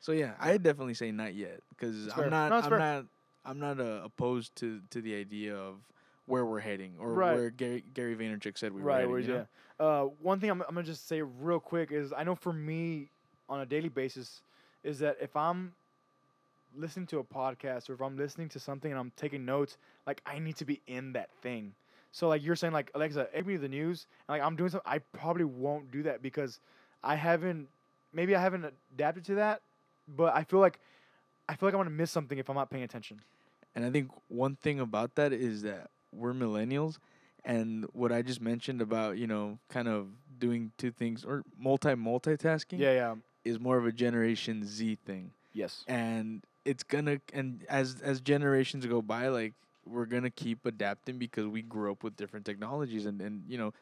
so 0.00 0.12
yeah, 0.12 0.34
I 0.40 0.56
definitely 0.58 0.94
say 0.94 1.12
not 1.12 1.34
yet 1.34 1.60
because 1.70 2.08
I'm 2.16 2.30
not 2.30 2.48
No, 2.50 2.56
I'm 2.56 2.70
fair. 2.70 2.78
not 2.78 3.06
I'm 3.44 3.58
not 3.58 3.78
uh, 3.78 4.00
opposed 4.04 4.56
to 4.56 4.80
to 4.90 5.00
the 5.02 5.14
idea 5.14 5.54
of 5.54 5.76
where 6.26 6.46
we're 6.46 6.60
heading 6.60 6.94
or 6.98 7.12
Right. 7.12 7.36
where 7.36 7.50
Gary 7.50 7.84
Gary 7.92 8.16
Vaynerchuk 8.16 8.56
said 8.56 8.72
we 8.72 8.80
were 8.80 8.88
right. 8.88 8.94
heading. 9.00 9.10
where- 9.10 9.20
you 9.20 9.28
know? 9.28 9.34
yeah. 9.34 9.44
Uh, 9.78 10.04
one 10.22 10.40
thing 10.40 10.50
I'm, 10.50 10.62
I'm 10.62 10.74
gonna 10.74 10.86
just 10.86 11.08
say 11.08 11.22
real 11.22 11.60
quick 11.60 11.90
is 11.90 12.12
I 12.12 12.24
know 12.24 12.34
for 12.34 12.52
me 12.52 13.08
on 13.48 13.60
a 13.60 13.66
daily 13.66 13.88
basis 13.88 14.42
is 14.82 14.98
that 15.00 15.16
if 15.20 15.34
I'm 15.36 15.72
listening 16.76 17.06
to 17.06 17.18
a 17.18 17.24
podcast 17.24 17.88
or 17.88 17.94
if 17.94 18.00
I'm 18.00 18.16
listening 18.16 18.48
to 18.50 18.60
something 18.60 18.90
and 18.90 18.98
I'm 18.98 19.12
taking 19.16 19.44
notes, 19.44 19.76
like 20.06 20.20
I 20.26 20.38
need 20.38 20.56
to 20.56 20.64
be 20.64 20.80
in 20.86 21.12
that 21.12 21.30
thing. 21.42 21.72
So 22.12 22.28
like 22.28 22.44
you're 22.44 22.56
saying 22.56 22.72
like 22.72 22.90
Alexa, 22.94 23.28
give 23.34 23.46
me 23.46 23.56
the 23.56 23.68
news. 23.68 24.06
And, 24.28 24.38
like 24.38 24.46
I'm 24.46 24.56
doing 24.56 24.70
something, 24.70 24.90
I 24.90 24.98
probably 24.98 25.44
won't 25.44 25.90
do 25.90 26.02
that 26.04 26.22
because 26.22 26.60
I 27.02 27.16
haven't 27.16 27.68
maybe 28.12 28.36
I 28.36 28.40
haven't 28.40 28.72
adapted 28.94 29.24
to 29.26 29.34
that, 29.36 29.60
but 30.16 30.34
I 30.34 30.44
feel 30.44 30.60
like 30.60 30.78
I 31.48 31.56
feel 31.56 31.66
like 31.66 31.74
I'm 31.74 31.80
gonna 31.80 31.90
miss 31.90 32.10
something 32.10 32.38
if 32.38 32.48
I'm 32.48 32.56
not 32.56 32.70
paying 32.70 32.84
attention. 32.84 33.20
And 33.74 33.84
I 33.84 33.90
think 33.90 34.10
one 34.28 34.56
thing 34.56 34.78
about 34.78 35.16
that 35.16 35.32
is 35.32 35.62
that 35.62 35.90
we're 36.12 36.32
millennials, 36.32 36.98
and 37.44 37.86
what 37.92 38.12
I 38.12 38.22
just 38.22 38.40
mentioned 38.40 38.80
about 38.80 39.16
you 39.18 39.26
know 39.26 39.58
kind 39.68 39.88
of 39.88 40.08
doing 40.38 40.72
two 40.78 40.90
things 40.90 41.24
or 41.24 41.44
multi 41.58 41.90
multitasking 41.90 42.78
Yeah, 42.78 42.92
yeah. 42.92 43.14
is 43.44 43.58
more 43.60 43.76
of 43.78 43.86
a 43.86 43.92
Generation 43.92 44.64
Z 44.64 44.98
thing. 45.06 45.30
Yes. 45.52 45.84
and 45.86 46.42
it's 46.64 46.82
gonna 46.82 47.20
and 47.32 47.62
as 47.68 48.00
as 48.02 48.20
generations 48.20 48.86
go 48.86 49.00
by 49.02 49.28
like 49.28 49.52
we're 49.86 50.06
gonna 50.06 50.30
keep 50.30 50.64
adapting 50.66 51.18
because 51.18 51.46
we 51.46 51.60
grew 51.62 51.92
up 51.92 52.02
with 52.02 52.16
different 52.16 52.44
technologies 52.46 53.04
and 53.06 53.20
and 53.20 53.42
you 53.48 53.58
know 53.58 53.72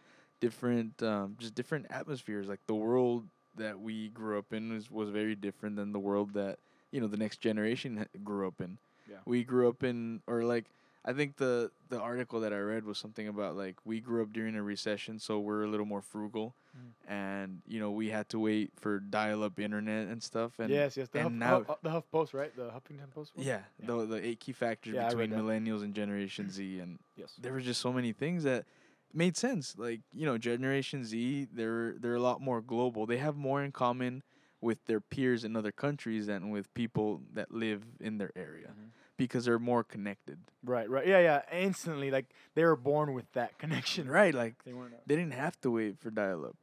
different 0.41 1.01
um, 1.03 1.37
just 1.39 1.55
different 1.55 1.87
atmospheres 1.91 2.49
like 2.49 2.61
the 2.67 2.75
world 2.75 3.25
that 3.57 3.79
we 3.79 4.09
grew 4.09 4.39
up 4.39 4.53
in 4.53 4.73
was, 4.73 4.91
was 4.91 5.09
very 5.11 5.35
different 5.35 5.77
than 5.77 5.93
the 5.93 5.99
world 5.99 6.35
that 6.35 6.59
you 6.91 7.01
know 7.01 7.07
the 7.07 7.17
next 7.17 7.41
generation 7.41 8.05
grew 8.25 8.47
up 8.49 8.61
in 8.61 8.77
Yeah. 9.09 9.17
we 9.25 9.45
grew 9.45 9.69
up 9.69 9.83
in 9.85 10.21
or 10.27 10.43
like 10.45 10.67
i 11.05 11.13
think 11.13 11.37
the 11.37 11.71
the 11.89 11.99
article 11.99 12.41
that 12.41 12.53
i 12.53 12.59
read 12.59 12.85
was 12.85 12.99
something 12.99 13.29
about 13.29 13.57
like 13.57 13.77
we 13.85 14.01
grew 14.01 14.23
up 14.23 14.33
during 14.33 14.55
a 14.57 14.63
recession 14.63 15.19
so 15.19 15.39
we're 15.39 15.65
a 15.65 15.69
little 15.69 15.87
more 15.87 16.03
frugal 16.03 16.55
Mm. 16.73 17.13
and 17.13 17.63
you 17.67 17.79
know 17.79 17.91
we 17.91 18.09
had 18.09 18.31
to 18.31 18.39
wait 18.39 18.71
for 18.81 18.99
dial-up 18.99 19.59
internet 19.61 20.09
and 20.09 20.23
stuff 20.23 20.59
and 20.59 20.71
yes, 20.71 20.97
yes. 20.97 21.09
The 21.11 21.19
Huff, 21.19 21.27
and 21.31 21.39
now- 21.39 21.65
Huff, 21.65 21.83
the 21.83 21.91
Huff 21.91 22.11
Post, 22.11 22.33
right? 22.33 22.51
The 22.57 22.71
Huffington 22.71 23.11
Post. 23.11 23.33
yeah, 23.37 23.61
Yeah. 23.79 23.87
the 23.89 24.07
the 24.07 24.27
eight 24.27 24.41
key 24.41 24.53
factors 24.53 24.95
Yeah, 24.95 25.09
between 25.11 25.33
millennials 25.33 25.83
and 25.83 25.93
Generation 25.95 26.49
Z, 26.49 26.79
and 26.81 26.99
Yes. 27.17 27.35
there 27.39 27.53
were 27.53 27.61
just 27.61 27.79
so 27.83 27.93
many 27.93 28.13
things 28.15 28.45
that 28.45 28.65
made 29.13 29.37
sense. 29.37 29.77
Like 29.77 30.01
you 30.15 30.25
know, 30.25 30.39
Generation 30.39 31.05
Z, 31.05 31.49
they're 31.53 31.93
they're 32.01 32.15
a 32.15 32.23
lot 32.31 32.41
more 32.41 32.63
global. 32.63 33.05
They 33.05 33.19
have 33.19 33.37
more 33.37 33.63
in 33.63 33.71
common 33.73 34.23
with 34.63 34.83
their 34.87 35.01
peers 35.03 35.45
in 35.45 35.55
other 35.57 35.73
countries 35.73 36.25
than 36.27 36.49
with 36.49 36.73
people 36.73 37.21
that 37.35 37.53
live 37.53 37.85
in 38.01 38.17
their 38.17 38.33
area 38.35 38.69
Mhm. 38.73 38.89
Because 39.17 39.45
they're 39.45 39.59
more 39.59 39.85
connected. 39.85 40.39
Right, 40.65 40.89
right. 40.89 41.07
Yeah, 41.07 41.21
yeah. 41.21 41.43
Instantly, 41.53 42.11
like 42.11 42.27
they 42.55 42.65
were 42.65 42.77
born 42.77 43.13
with 43.15 43.31
that 43.33 43.59
connection. 43.63 44.09
Right, 44.09 44.35
like 44.35 44.63
They 44.65 44.73
weren't. 44.73 44.95
they 45.07 45.17
didn't 45.17 45.35
have 45.35 45.61
to 45.63 45.71
wait 45.71 45.99
for 45.99 46.11
dial-up. 46.11 46.57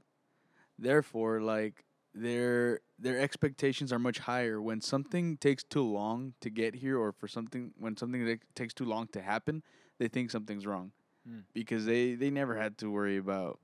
Therefore, 0.77 1.41
like 1.41 1.85
their 2.13 2.79
their 2.97 3.19
expectations 3.19 3.93
are 3.93 3.99
much 3.99 4.19
higher 4.19 4.61
when 4.61 4.81
something 4.81 5.37
takes 5.37 5.63
too 5.63 5.83
long 5.83 6.33
to 6.41 6.49
get 6.49 6.75
here 6.75 6.97
or 6.97 7.11
for 7.11 7.27
something 7.27 7.71
when 7.77 7.95
something 7.97 8.25
that 8.25 8.39
takes 8.55 8.73
too 8.73 8.85
long 8.85 9.07
to 9.07 9.21
happen, 9.21 9.63
they 9.99 10.07
think 10.07 10.31
something's 10.31 10.65
wrong. 10.65 10.91
Mm. 11.29 11.43
Because 11.53 11.85
they 11.85 12.15
they 12.15 12.29
never 12.29 12.55
had 12.55 12.77
to 12.79 12.89
worry 12.91 13.17
about 13.17 13.59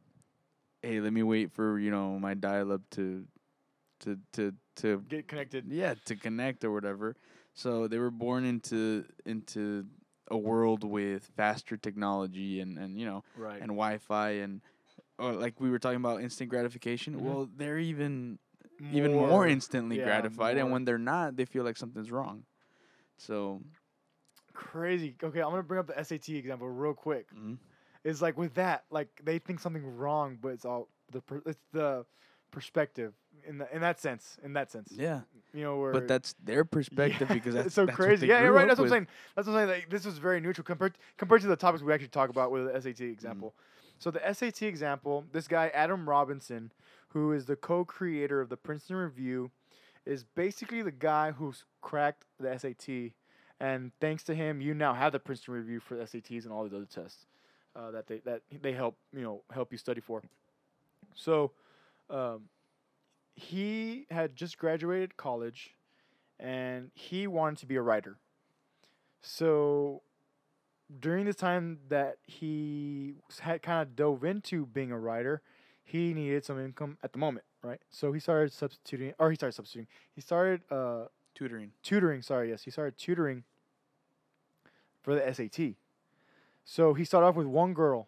hey, 0.82 1.00
let 1.00 1.12
me 1.14 1.24
wait 1.24 1.52
for, 1.52 1.80
you 1.80 1.90
know, 1.90 2.20
my 2.20 2.36
dial-up 2.36 2.82
to 2.92 3.26
to 4.02 4.20
to 4.34 4.54
to 4.76 5.02
get 5.10 5.28
connected. 5.28 5.66
yeah, 5.70 5.96
to 6.06 6.16
connect 6.16 6.64
or 6.64 6.72
whatever. 6.72 7.16
So 7.56 7.88
they 7.88 8.00
were 8.00 8.12
born 8.12 8.46
into 8.46 9.06
into 9.26 9.88
a 10.30 10.38
world 10.38 10.84
with 10.84 11.26
faster 11.38 11.78
technology 11.78 12.62
and 12.62 12.78
and 12.78 13.00
you 13.00 13.06
know, 13.08 13.24
Right. 13.36 13.62
and 13.62 13.70
Wi-Fi 13.72 14.32
and 14.32 14.62
or 15.20 15.34
like 15.34 15.60
we 15.62 15.70
were 15.72 15.80
talking 15.80 15.98
about 15.98 16.22
instant 16.22 16.50
gratification. 16.50 17.16
Mhm. 17.16 17.22
Well, 17.22 17.50
they're 17.58 17.80
even 17.80 18.40
even 18.92 19.14
more 19.14 19.48
instantly 19.48 19.98
yeah, 19.98 20.04
gratified, 20.06 20.58
and 20.58 20.72
when 20.72 20.86
they're 20.86 20.98
not, 21.00 21.38
they 21.38 21.46
feel 21.46 21.64
like 21.64 21.78
something's 21.78 22.12
wrong. 22.12 22.46
So 23.18 23.62
crazy. 24.54 25.16
Okay, 25.24 25.42
I'm 25.42 25.52
gonna 25.52 25.64
bring 25.64 25.80
up 25.80 25.88
the 25.88 25.98
SAT 25.98 26.38
example 26.38 26.70
real 26.70 26.94
quick. 26.94 27.28
mhm. 27.34 27.58
It's 28.04 28.22
like 28.22 28.38
with 28.38 28.54
that, 28.56 28.86
like 28.92 29.10
they 29.24 29.40
think 29.40 29.60
something's 29.60 29.86
wrong, 29.86 30.38
but 30.42 30.50
it's 30.50 30.66
all 30.66 30.90
the 31.12 31.22
per, 31.22 31.42
it's 31.46 31.60
the 31.72 32.06
perspective 32.52 33.14
in 33.48 33.58
the 33.60 33.74
in 33.76 33.82
that 33.82 34.00
sense. 34.00 34.38
In 34.44 34.54
that 34.54 34.72
sense, 34.72 34.94
yeah, 34.96 35.22
you 35.54 35.64
know 35.64 35.78
where. 35.78 35.94
but 35.94 36.08
that's 36.08 36.34
their 36.44 36.64
perspective 36.66 37.28
Yeah, 37.30 37.36
because 37.36 37.56
that's 37.56 37.74
so 37.76 37.86
that's 37.86 37.96
crazy. 37.96 38.28
Yeah, 38.28 38.42
yeah, 38.42 38.48
right. 38.48 38.68
That's 38.68 38.80
what 38.80 38.86
I'm 38.86 38.92
saying. 38.92 39.08
That's 39.36 39.48
what 39.48 39.56
I'm 39.56 39.68
saying. 39.68 39.80
Like, 39.82 39.90
this 39.90 40.06
was 40.06 40.18
very 40.18 40.40
neutral 40.40 40.64
compared 40.66 40.98
compared 41.18 41.42
to 41.42 41.48
the 41.48 41.56
topics 41.56 41.84
we 41.84 41.94
actually 41.94 42.08
talk 42.10 42.30
about 42.30 42.52
with 42.52 42.66
the 42.72 42.82
SAT 42.82 43.02
Mm-hmm. 43.02 43.12
example. 43.12 43.54
So 44.00 44.12
the 44.12 44.34
SAT 44.34 44.64
example, 44.64 45.26
this 45.32 45.48
guy 45.48 45.70
Adam 45.74 46.08
Robinson, 46.08 46.72
who 47.10 47.32
is 47.32 47.46
the 47.46 47.56
co-creator 47.56 48.42
of 48.42 48.50
the 48.50 48.58
Princeton 48.58 48.98
Review, 48.98 49.52
is 50.06 50.24
basically 50.36 50.82
the 50.82 50.92
guy 50.92 51.32
who's 51.32 51.64
cracked 51.82 52.26
the 52.40 52.58
SAT, 52.60 53.14
and 53.60 53.92
thanks 54.02 54.24
to 54.26 54.36
him, 54.36 54.60
you 54.62 54.74
now 54.74 54.94
have 54.94 55.12
the 55.14 55.20
Princeton 55.20 55.54
Review 55.54 55.80
for 55.80 55.96
the 55.96 56.04
SATs 56.04 56.44
and 56.44 56.52
all 56.52 56.64
these 56.64 56.74
other 56.74 56.86
tests 56.86 57.26
uh, 57.76 57.92
that 57.92 58.08
they 58.08 58.20
that 58.20 58.42
they 58.62 58.74
help 58.74 58.98
you 59.14 59.22
know 59.22 59.42
help 59.52 59.72
you 59.72 59.78
study 59.78 60.02
for. 60.02 60.22
So, 61.14 61.52
um, 62.10 62.44
he 63.36 64.08
had 64.10 64.36
just 64.36 64.58
graduated 64.58 65.18
college, 65.18 65.76
and 66.40 66.92
he 66.94 67.28
wanted 67.28 67.60
to 67.60 67.66
be 67.66 67.76
a 67.76 67.82
writer. 67.82 68.18
So, 69.22 70.02
during 71.00 71.26
the 71.26 71.34
time 71.34 71.80
that 71.90 72.18
he 72.24 73.16
had 73.42 73.62
kind 73.62 73.82
of 73.82 73.96
dove 73.96 74.24
into 74.24 74.66
being 74.66 74.92
a 74.92 75.00
writer, 75.00 75.42
he 75.84 76.14
needed 76.14 76.46
some 76.46 76.60
income 76.60 76.98
at 77.04 77.12
the 77.12 77.20
moment, 77.20 77.46
right? 77.62 77.80
So 77.90 78.12
he 78.12 78.20
started 78.20 78.54
substituting, 78.54 79.14
or 79.20 79.30
he 79.30 79.36
started 79.36 79.54
substituting. 79.54 79.88
He 80.14 80.22
started 80.22 80.62
uh, 80.72 81.06
Tutoring. 81.36 81.72
tutoring. 81.84 82.22
Sorry, 82.22 82.50
yes, 82.50 82.64
he 82.64 82.72
started 82.72 82.98
tutoring 82.98 83.44
for 85.02 85.14
the 85.16 85.34
SAT. 85.34 85.74
So 86.64 86.94
he 86.94 87.04
started 87.04 87.28
off 87.28 87.36
with 87.36 87.46
one 87.48 87.74
girl, 87.74 88.08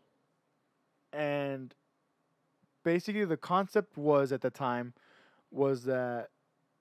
and 1.11 1.73
basically 2.83 3.25
the 3.25 3.37
concept 3.37 3.97
was 3.97 4.31
at 4.31 4.41
the 4.41 4.49
time 4.49 4.93
was 5.51 5.83
that 5.83 6.29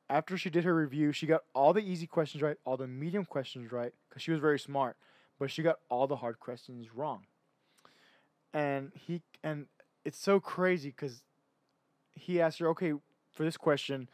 after 0.08 0.36
she 0.38 0.50
did 0.50 0.64
her 0.64 0.74
review, 0.74 1.12
she 1.12 1.26
got 1.26 1.42
all 1.54 1.72
the 1.72 1.80
easy 1.80 2.06
questions 2.06 2.42
right, 2.42 2.56
all 2.64 2.76
the 2.76 2.86
medium 2.86 3.24
questions 3.24 3.72
right, 3.72 3.92
because 4.08 4.22
she 4.22 4.30
was 4.30 4.40
very 4.40 4.58
smart, 4.58 4.96
but 5.38 5.50
she 5.50 5.62
got 5.62 5.76
all 5.88 6.06
the 6.06 6.16
hard 6.16 6.38
questions 6.38 6.94
wrong. 6.94 7.26
And 8.54 8.92
he 8.94 9.22
and 9.42 9.66
it's 10.04 10.18
so 10.18 10.40
crazy 10.40 10.90
because 10.90 11.22
he 12.14 12.40
asked 12.40 12.58
her, 12.60 12.68
okay, 12.68 12.92
for 13.32 13.44
this 13.44 13.56
question, 13.56 14.08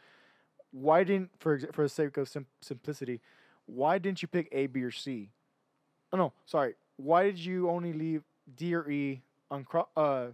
why 0.71 1.03
didn't 1.03 1.31
for 1.39 1.59
for 1.71 1.83
the 1.83 1.89
sake 1.89 2.17
of 2.17 2.27
sim- 2.27 2.47
simplicity, 2.61 3.21
why 3.65 3.97
didn't 3.97 4.21
you 4.21 4.27
pick 4.27 4.49
A, 4.51 4.67
B, 4.67 4.83
or 4.83 4.91
C? 4.91 5.29
Oh 6.11 6.17
no, 6.17 6.33
sorry. 6.45 6.75
Why 6.97 7.23
did 7.23 7.39
you 7.39 7.69
only 7.69 7.93
leave 7.93 8.23
D 8.55 8.75
or 8.75 8.89
E 8.89 9.21
uncro- 9.51 9.87
uh, 9.95 10.27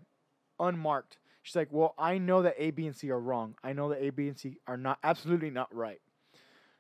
unmarked? 0.60 1.18
She's 1.50 1.56
like, 1.56 1.70
well, 1.72 1.96
I 1.98 2.20
know 2.20 2.44
that 2.44 2.54
A, 2.60 2.70
B, 2.70 2.86
and 2.86 2.96
C 2.96 3.10
are 3.10 3.20
wrong. 3.20 3.56
I 3.64 3.74
know 3.74 3.90
that 3.90 4.04
A, 4.04 4.12
B, 4.12 4.28
and 4.28 4.38
C 4.38 4.58
are 4.68 4.78
not 4.78 5.00
absolutely 5.04 5.50
not 5.50 5.74
right. 5.74 6.00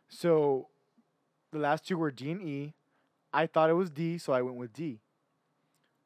So 0.09 0.67
the 1.51 1.57
last 1.57 1.87
two 1.87 1.97
were 1.97 2.11
D 2.11 2.29
and 2.29 2.39
E. 2.39 2.75
I 3.33 3.47
thought 3.47 3.71
it 3.71 3.73
was 3.73 3.89
D, 3.89 4.19
so 4.19 4.31
I 4.31 4.43
went 4.43 4.57
with 4.57 4.71
D. 4.71 4.99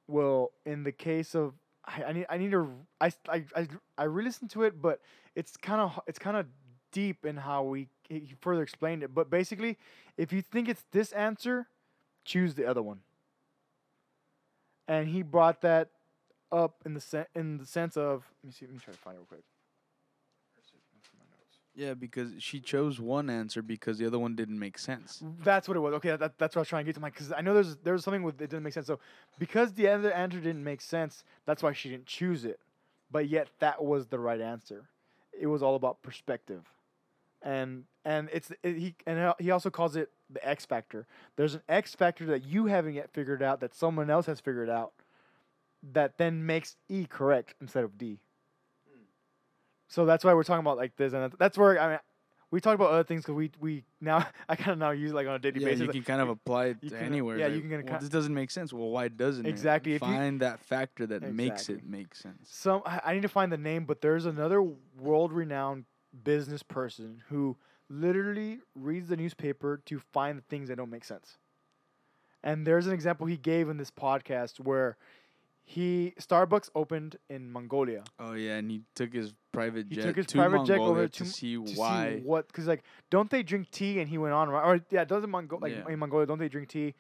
Well, 0.08 0.52
in 0.66 0.84
the 0.84 0.94
case 0.94 1.36
of 1.36 1.56
I, 1.84 2.04
I 2.06 2.14
need 2.14 2.26
I 2.30 2.38
need 2.38 2.52
to 2.52 2.70
I 3.02 3.12
I 3.28 3.44
I, 3.54 3.68
I 3.98 4.04
re-listened 4.06 4.52
to 4.52 4.64
it, 4.64 4.82
but 4.82 5.02
it's 5.36 5.58
kind 5.58 5.82
of 5.82 6.00
it's 6.08 6.20
kind 6.20 6.38
of 6.38 6.46
deep 6.94 7.26
in 7.26 7.36
how 7.36 7.64
we 7.64 7.90
he 8.08 8.34
further 8.40 8.64
explained 8.64 9.04
it. 9.04 9.14
But 9.14 9.30
basically, 9.30 9.78
if 10.16 10.32
you 10.32 10.42
think 10.42 10.70
it's 10.70 10.86
this 10.94 11.12
answer, 11.12 11.68
choose 12.24 12.56
the 12.56 12.66
other 12.66 12.82
one. 12.82 13.02
And 14.88 15.10
he 15.10 15.22
brought 15.22 15.60
that 15.64 15.90
up 16.54 16.76
in 16.86 16.94
the 16.94 17.02
sen- 17.02 17.26
in 17.36 17.58
the 17.58 17.66
sense 17.66 17.98
of 17.98 18.24
let 18.44 18.48
me 18.48 18.52
see 18.54 18.66
let 18.66 18.74
me 18.74 18.80
try 18.80 18.94
to 18.94 19.00
find 19.00 19.16
it 19.16 19.20
real 19.20 19.26
quick. 19.26 19.44
Yeah, 21.76 21.96
because 21.96 22.34
she 22.38 22.60
chose 22.60 23.00
one 23.00 23.32
answer 23.32 23.64
because 23.64 23.98
the 23.98 24.06
other 24.06 24.20
one 24.20 24.36
didn't 24.36 24.60
make 24.60 24.78
sense. 24.78 25.24
That's 25.44 25.68
what 25.68 25.76
it 25.76 25.80
was. 25.80 25.96
Okay, 25.96 26.16
that, 26.16 26.38
that's 26.38 26.56
what 26.56 26.60
I 26.60 26.62
was 26.62 26.68
trying 26.68 26.86
to 26.86 26.90
get 26.90 26.96
to, 26.96 27.02
Mike. 27.02 27.14
Because 27.14 27.32
I 27.32 27.42
know 27.42 27.56
there's 27.56 27.78
there's 27.78 28.04
something 28.04 28.22
with 28.22 28.36
it 28.36 28.52
didn't 28.52 28.62
make 28.62 28.74
sense. 28.74 28.86
So 28.86 29.00
because 29.40 29.74
the 29.74 29.88
other 29.88 30.12
answer 30.12 30.40
didn't 30.40 30.64
make 30.64 30.82
sense, 30.82 31.24
that's 31.48 31.64
why 31.64 31.74
she 31.74 31.90
didn't 31.90 32.06
choose 32.06 32.46
it. 32.46 32.60
But 33.12 33.28
yet 33.28 33.50
that 33.60 33.84
was 33.84 34.08
the 34.08 34.20
right 34.20 34.40
answer. 34.40 34.90
It 35.38 35.48
was 35.48 35.64
all 35.64 35.76
about 35.76 36.04
perspective, 36.04 36.62
and 37.42 37.86
and 38.06 38.30
it's 38.32 38.52
it, 38.62 38.78
he 38.78 38.96
and 39.08 39.34
he 39.40 39.50
also 39.50 39.72
calls 39.72 39.96
it 39.96 40.12
the 40.30 40.48
X 40.48 40.66
factor. 40.68 41.08
There's 41.38 41.56
an 41.56 41.62
X 41.68 41.96
factor 41.96 42.26
that 42.28 42.46
you 42.46 42.68
haven't 42.68 42.94
yet 42.94 43.10
figured 43.12 43.42
out 43.42 43.62
that 43.62 43.74
someone 43.74 44.12
else 44.12 44.28
has 44.28 44.40
figured 44.40 44.70
out, 44.70 44.94
that 45.92 46.18
then 46.18 46.46
makes 46.46 46.76
E 46.90 47.06
correct 47.06 47.56
instead 47.62 47.84
of 47.84 47.98
D. 47.98 48.20
So 49.88 50.06
that's 50.06 50.24
why 50.24 50.34
we're 50.34 50.44
talking 50.44 50.62
about 50.62 50.78
like 50.78 50.96
this, 50.96 51.14
and 51.14 51.22
that's- 51.24 51.38
that's 51.38 51.58
where 51.58 51.80
I 51.80 51.90
mean, 51.90 52.00
we 52.52 52.62
talk 52.62 52.76
about 52.76 52.92
other 52.92 53.04
things 53.04 53.22
because 53.24 53.36
we 53.36 53.52
we 53.60 53.84
now 54.02 54.26
I 54.50 54.56
kind 54.56 54.72
of 54.72 54.78
now 54.80 54.92
use 54.92 55.12
it, 55.12 55.16
like 55.16 55.28
on 55.28 55.36
a 55.36 55.40
daily 55.40 55.60
Yeah, 55.60 55.66
basis. 55.68 55.82
you 55.82 55.88
like, 55.88 55.94
can 55.96 56.04
kind 56.04 56.22
of 56.22 56.30
apply 56.30 56.66
it 56.68 56.82
to 56.90 56.98
anywhere. 57.00 57.38
yeah, 57.38 57.46
like, 57.48 57.56
you 57.56 57.62
can 57.70 57.86
well, 57.86 58.00
this 58.00 58.10
doesn't 58.10 58.34
make 58.34 58.50
sense. 58.50 58.72
Well, 58.74 58.90
why 58.90 59.08
doesn't 59.08 59.46
Exactly, 59.46 59.92
it? 59.92 59.96
you- 59.96 60.00
Find 60.00 60.40
that 60.42 60.60
factor 60.62 61.06
that 61.08 61.22
makes 61.22 61.70
it 61.70 61.74
Exactly. 61.74 61.90
make 61.92 62.16
sense. 62.16 62.50
some 62.50 62.82
I 62.86 63.02
I 63.06 63.14
need 63.14 63.22
to 63.24 63.28
find 63.30 63.52
the 63.52 63.58
name, 63.58 63.86
but 63.86 64.02
there's 64.02 64.26
another 64.26 64.62
world-renowned 64.62 65.86
business 66.24 66.64
person 66.64 67.24
who 67.30 67.58
literally 67.90 68.60
reads 68.76 69.10
the 69.10 69.18
newspaper 69.18 69.82
to 69.86 70.00
find 70.00 70.38
the 70.38 70.44
things 70.44 70.70
that 70.70 70.78
don't 70.78 70.90
make 70.90 71.04
sense. 71.04 71.38
And 72.44 72.66
there's 72.68 72.88
an 72.88 72.94
example 72.94 73.26
he 73.28 73.38
gave 73.38 73.70
in 73.70 73.78
this 73.78 73.92
podcast 73.92 74.60
where 74.60 74.98
he 75.66 76.14
Starbucks 76.20 76.70
opened 76.76 77.16
in 77.30 77.52
Mongolia. 77.52 78.04
Oh 78.20 78.34
yeah, 78.34 78.58
and 78.58 78.70
he 78.70 78.82
took 78.96 79.14
his 79.14 79.34
private 79.52 79.88
jet. 79.90 79.98
He 79.98 80.02
took 80.08 80.18
his 80.18 80.26
to 80.28 80.38
private 80.38 80.66
jet 80.66 80.80
over 80.80 81.08
to, 81.08 81.24
to- 81.24 81.26
see 81.30 81.56
to 81.56 81.74
why. 81.76 82.16
see 82.18 82.22
what 82.22 82.48
because 82.48 82.68
like 82.68 82.84
don't 83.10 83.30
they 83.30 83.44
drink 83.44 83.72
tea 83.72 84.00
and 84.00 84.10
he 84.10 84.18
went 84.18 84.34
on 84.34 84.50
right 84.50 84.64
or 84.66 84.80
yeah 84.90 85.04
doesn't 85.06 85.30
Mongo- 85.32 85.62
like 85.62 85.72
Yeah. 85.74 85.88
in 85.94 86.00
Mongolia 86.00 86.26
don't 86.26 86.40
they 86.40 86.50
drink 86.50 86.70
tea 86.70 86.94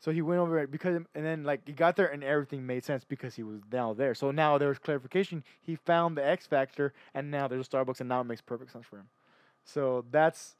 so 0.00 0.10
he 0.12 0.20
went 0.22 0.38
over 0.38 0.58
it 0.58 0.70
because 0.70 0.96
and 0.96 1.24
then 1.24 1.44
like 1.44 1.62
he 1.66 1.72
got 1.72 1.96
there 1.96 2.06
and 2.06 2.22
everything 2.22 2.66
made 2.66 2.84
sense 2.84 3.04
because 3.04 3.34
he 3.36 3.42
was 3.42 3.60
now 3.72 3.94
there 3.94 4.14
so 4.14 4.30
now 4.30 4.58
there 4.58 4.68
was 4.68 4.78
clarification 4.78 5.42
he 5.62 5.74
found 5.76 6.16
the 6.16 6.24
X 6.26 6.46
factor 6.46 6.92
and 7.14 7.30
now 7.30 7.48
there's 7.48 7.66
a 7.66 7.70
Starbucks 7.70 8.00
and 8.00 8.08
now 8.08 8.20
it 8.20 8.24
makes 8.24 8.42
perfect 8.42 8.70
sense 8.70 8.84
for 8.84 8.98
him 8.98 9.08
so 9.64 10.04
that's 10.10 10.56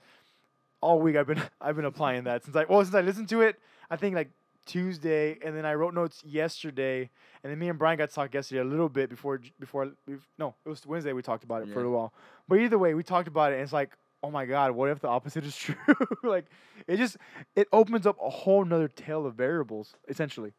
all 0.81 0.99
week 0.99 1.15
I've 1.17 1.27
been 1.27 1.43
I've 1.61 1.77
been 1.77 1.85
applying 1.85 2.25
that 2.25 2.43
since 2.45 2.57
I 2.57 2.65
well 2.65 2.83
since 2.83 2.95
I 2.95 3.03
listened 3.03 3.29
to 3.29 3.43
it 3.43 3.61
I 3.91 3.97
think 3.97 4.15
like 4.17 4.31
Tuesday 4.67 5.39
and 5.45 5.57
then 5.57 5.65
I 5.67 5.75
wrote 5.75 5.95
notes 5.95 6.23
yesterday 6.25 7.11
and 7.43 7.51
then 7.51 7.59
me 7.59 7.69
and 7.69 7.79
Brian 7.79 7.99
got 7.99 8.09
to 8.09 8.15
talk 8.15 8.33
yesterday 8.33 8.61
a 8.61 8.65
little 8.65 8.89
bit 8.89 9.11
before 9.11 9.41
before 9.61 9.93
bef- 10.09 10.21
no 10.39 10.55
it 10.65 10.69
was 10.69 10.87
Wednesday 10.87 11.13
we 11.13 11.23
talked 11.23 11.45
about 11.45 11.63
it 11.63 11.69
for 11.73 11.83
a 11.85 11.91
while. 11.91 12.13
But 12.49 12.61
either 12.61 12.79
way 12.79 12.95
we 12.95 13.03
talked 13.03 13.29
about 13.29 13.53
it 13.53 13.57
and 13.57 13.63
it's 13.65 13.73
like 13.73 13.93
oh 14.23 14.31
my 14.31 14.47
god 14.47 14.73
what 14.73 14.89
if 14.89 15.01
the 15.01 15.09
opposite 15.09 15.45
is 15.45 15.57
true? 15.65 15.75
Like 16.23 16.47
it 16.87 16.97
just 16.97 17.17
it 17.55 17.69
opens 17.73 18.07
up 18.07 18.17
a 18.23 18.31
whole 18.31 18.65
nother 18.65 18.89
tale 18.89 19.27
of 19.27 19.35
variables 19.35 19.95
essentially. 20.09 20.53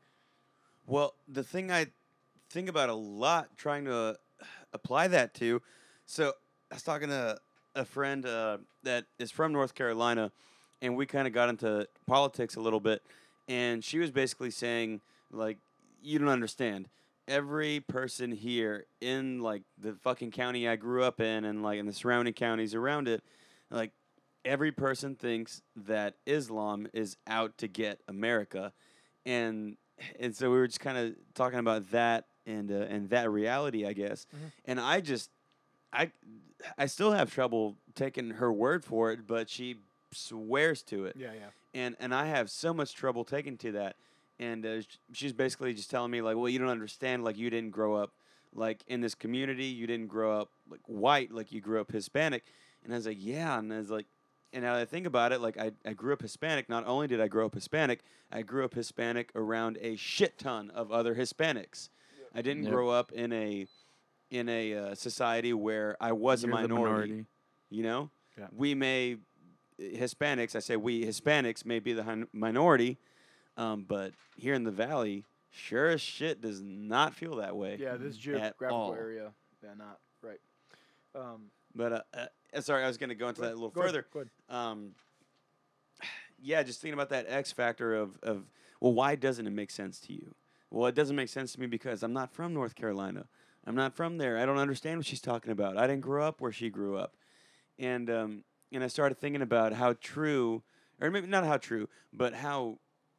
Well, 0.87 1.15
the 1.27 1.43
thing 1.43 1.71
I 1.71 1.87
think 2.49 2.69
about 2.69 2.89
a 2.89 2.93
lot 2.93 3.57
trying 3.57 3.85
to 3.85 3.95
uh, 3.95 4.13
apply 4.71 5.07
that 5.07 5.33
to, 5.35 5.61
so 6.05 6.33
I 6.71 6.75
was 6.75 6.83
talking 6.83 7.09
to 7.09 7.37
a 7.75 7.85
friend 7.85 8.25
uh, 8.25 8.57
that 8.83 9.05
is 9.19 9.31
from 9.31 9.51
North 9.51 9.73
Carolina, 9.73 10.31
and 10.81 10.95
we 10.95 11.05
kind 11.05 11.27
of 11.27 11.33
got 11.33 11.49
into 11.49 11.87
politics 12.05 12.55
a 12.55 12.61
little 12.61 12.79
bit, 12.79 13.01
and 13.47 13.83
she 13.83 13.99
was 13.99 14.11
basically 14.11 14.51
saying 14.51 15.01
like, 15.31 15.57
you 16.01 16.19
don't 16.19 16.29
understand. 16.29 16.87
Every 17.27 17.79
person 17.79 18.31
here 18.31 18.85
in 19.01 19.39
like 19.39 19.63
the 19.81 19.93
fucking 19.93 20.31
county 20.31 20.67
I 20.69 20.75
grew 20.75 21.03
up 21.03 21.19
in, 21.19 21.43
and 21.45 21.63
like 21.63 21.79
in 21.79 21.87
the 21.87 21.93
surrounding 21.93 22.33
counties 22.35 22.75
around 22.75 23.07
it, 23.07 23.23
like 23.71 23.91
every 24.43 24.71
person 24.71 25.15
thinks 25.15 25.63
that 25.75 26.13
Islam 26.27 26.87
is 26.93 27.17
out 27.25 27.57
to 27.57 27.67
get 27.67 27.99
America, 28.07 28.73
and 29.25 29.77
and 30.19 30.35
so 30.35 30.51
we 30.51 30.57
were 30.57 30.67
just 30.67 30.79
kind 30.81 30.97
of 30.99 31.15
talking 31.33 31.57
about 31.57 31.89
that 31.91 32.25
and 32.45 32.71
uh, 32.71 32.75
and 32.89 33.09
that 33.09 33.31
reality, 33.31 33.87
I 33.87 33.93
guess. 33.93 34.27
Mhm. 34.35 34.51
And 34.65 34.79
I 34.79 35.01
just, 35.01 35.31
I, 35.91 36.11
I 36.77 36.85
still 36.85 37.11
have 37.11 37.33
trouble 37.33 37.75
taking 37.95 38.29
her 38.31 38.53
word 38.53 38.85
for 38.85 39.11
it, 39.11 39.25
but 39.25 39.49
she 39.49 39.77
swears 40.11 40.83
to 40.83 41.05
it, 41.05 41.15
yeah 41.17 41.31
yeah 41.33 41.47
and 41.75 41.95
and 41.99 42.11
I 42.15 42.25
have 42.25 42.49
so 42.49 42.73
much 42.73 42.95
trouble 42.95 43.23
taking 43.23 43.57
to 43.59 43.71
that. 43.73 43.97
And 44.39 44.65
uh, 44.65 44.81
she's 45.13 45.31
basically 45.31 45.73
just 45.73 45.89
telling 45.91 46.11
me 46.11 46.21
like, 46.21 46.35
well, 46.35 46.49
you 46.49 46.59
don't 46.59 46.67
understand, 46.69 47.23
like 47.23 47.37
you 47.37 47.49
didn't 47.49 47.69
grow 47.71 47.93
up 47.95 48.11
like 48.53 48.83
in 48.87 48.99
this 49.01 49.15
community, 49.15 49.65
you 49.65 49.85
didn't 49.87 50.07
grow 50.07 50.41
up 50.41 50.49
like 50.69 50.81
white, 50.87 51.31
like 51.31 51.51
you 51.51 51.61
grew 51.61 51.79
up 51.79 51.91
Hispanic. 51.91 52.43
And 52.83 52.91
I 52.91 52.97
was 52.97 53.05
like, 53.05 53.17
yeah, 53.19 53.59
and 53.59 53.71
I 53.71 53.77
was 53.77 53.91
like. 53.91 54.07
And 54.53 54.63
now 54.63 54.75
that 54.75 54.81
I 54.83 54.85
think 54.85 55.05
about 55.05 55.33
it, 55.33 55.41
like 55.41 55.57
I, 55.57 55.71
I 55.85 55.91
grew 55.91 56.13
up 56.13 56.21
Hispanic. 56.21 56.69
Not 56.69 56.87
only 56.87 57.07
did 57.07 57.19
I 57.19 57.27
grow 57.27 57.45
up 57.45 57.55
Hispanic, 57.55 57.99
I 58.31 58.41
grew 58.41 58.63
up 58.63 58.73
Hispanic 58.73 59.31
around 59.35 59.77
a 59.81 59.97
shit 59.97 60.37
ton 60.37 60.69
of 60.69 60.93
other 60.93 61.13
Hispanics. 61.15 61.89
I 62.33 62.41
didn't 62.41 62.63
Yep. 62.63 62.71
grow 62.71 62.89
up 62.89 63.11
in 63.11 63.33
a 63.33 63.67
in 64.31 64.47
a 64.47 64.73
uh, 64.75 64.95
society 64.95 65.51
where 65.53 65.97
I 65.99 66.13
was 66.13 66.43
You're 66.43 66.57
a 66.57 66.61
the 66.61 66.67
minority. 66.69 67.25
You 67.69 67.83
know, 67.83 68.09
Yeah. 68.37 68.47
we 68.55 68.75
may 68.75 69.17
Hispanics. 69.79 70.55
I 70.55 70.59
say 70.59 70.75
we 70.77 71.03
Hispanics 71.05 71.65
may 71.65 71.79
be 71.79 71.93
the 71.93 72.03
hin- 72.03 72.27
minority, 72.33 72.97
um, 73.57 73.85
but 73.87 74.13
here 74.37 74.53
in 74.53 74.63
the 74.63 74.71
valley, 74.71 75.23
sure 75.51 75.87
as 75.89 76.01
shit 76.01 76.41
does 76.41 76.61
not 76.61 77.13
feel 77.13 77.37
that 77.37 77.55
way. 77.55 77.77
yeah 77.79 77.95
this 77.97 78.17
geographical 78.17 78.93
area 78.97 79.31
yeah 79.63 79.73
not 79.77 79.99
right 80.21 80.39
um 81.15 81.45
But 81.73 81.91
uh, 81.93 82.01
uh, 82.53 82.61
sorry, 82.61 82.83
I 82.83 82.87
was 82.87 82.97
going 82.97 83.09
to 83.09 83.15
go 83.15 83.27
into 83.29 83.41
go 83.41 83.47
that 83.47 83.53
a 83.53 83.55
little 83.59 83.73
ahead, 83.75 83.85
further. 83.85 84.05
go 84.13 84.19
ahead. 84.19 84.29
um, 84.49 84.91
yeah, 86.41 86.61
just 86.63 86.81
thinking 86.81 86.93
about 86.93 87.09
that 87.09 87.25
X 87.27 87.51
factor 87.51 87.95
of, 87.95 88.19
of 88.21 88.43
well, 88.81 88.93
why 88.93 89.15
doesn't 89.15 89.47
it 89.47 89.51
make 89.51 89.71
sense 89.71 89.99
to 90.01 90.13
you? 90.13 90.35
Well, 90.69 90.87
it 90.87 90.95
doesn't 90.95 91.15
make 91.15 91.29
sense 91.29 91.53
to 91.53 91.59
me 91.59 91.67
because 91.67 92.03
I'm 92.03 92.13
not 92.13 92.31
from 92.33 92.53
North 92.53 92.75
Carolina. 92.75 93.25
I'm 93.65 93.75
not 93.75 93.95
from 93.95 94.17
there. 94.17 94.37
I 94.37 94.45
don't 94.45 94.57
understand 94.59 94.99
what 94.99 95.05
she's 95.05 95.21
talking 95.21 95.51
about. 95.51 95.77
I 95.77 95.87
didn't 95.87 96.01
grow 96.01 96.27
up 96.27 96.41
where 96.41 96.51
she 96.51 96.69
grew 96.69 96.97
up, 96.97 97.15
and 97.79 98.09
um, 98.09 98.43
and 98.75 98.83
I 98.83 98.87
started 98.87 99.17
thinking 99.17 99.41
about 99.41 99.73
how 99.73 99.93
true, 99.93 100.61
or 100.99 101.09
maybe 101.09 101.27
not 101.27 101.45
how 101.45 101.57
true, 101.57 101.87
but 102.13 102.33
how 102.33 102.77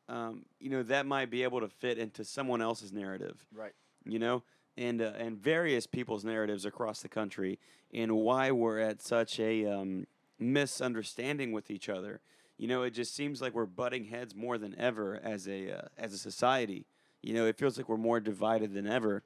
um, 0.09 0.45
you 0.61 0.71
know 0.71 0.83
that 0.85 1.07
might 1.07 1.31
be 1.31 1.43
able 1.43 1.61
to 1.61 1.69
fit 1.69 1.99
into 1.99 2.25
someone 2.25 2.63
else's 2.63 2.93
narrative 2.93 3.45
Right. 3.53 3.73
you 4.05 4.19
know, 4.21 4.43
and 4.77 5.01
uh, 5.03 5.13
and 5.19 5.37
various 5.37 5.87
people's 5.87 6.25
narratives 6.25 6.65
across 6.65 7.01
the 7.01 7.09
country, 7.09 7.59
and 7.93 8.13
why 8.13 8.51
we're 8.51 8.79
at 8.79 9.03
such 9.03 9.41
a 9.41 9.65
um, 9.67 10.07
misunderstanding 10.39 11.53
with 11.53 11.71
each 11.71 11.89
other. 11.89 12.21
You 12.59 12.69
know, 12.69 12.83
it 12.83 12.91
just 12.91 13.15
seems 13.15 13.43
like 13.43 13.55
we're 13.55 13.67
butting 13.67 14.05
heads 14.05 14.35
more 14.35 14.57
than 14.59 14.75
ever 14.79 15.21
as 15.23 15.49
a 15.49 15.73
uh, 15.73 15.89
as 15.99 16.13
a 16.13 16.19
society. 16.19 16.87
You 17.23 17.35
know, 17.35 17.47
it 17.47 17.59
feels 17.59 17.77
like 17.77 17.89
we're 17.89 17.97
more 17.97 18.21
divided 18.21 18.75
than 18.75 18.87
ever, 18.87 19.23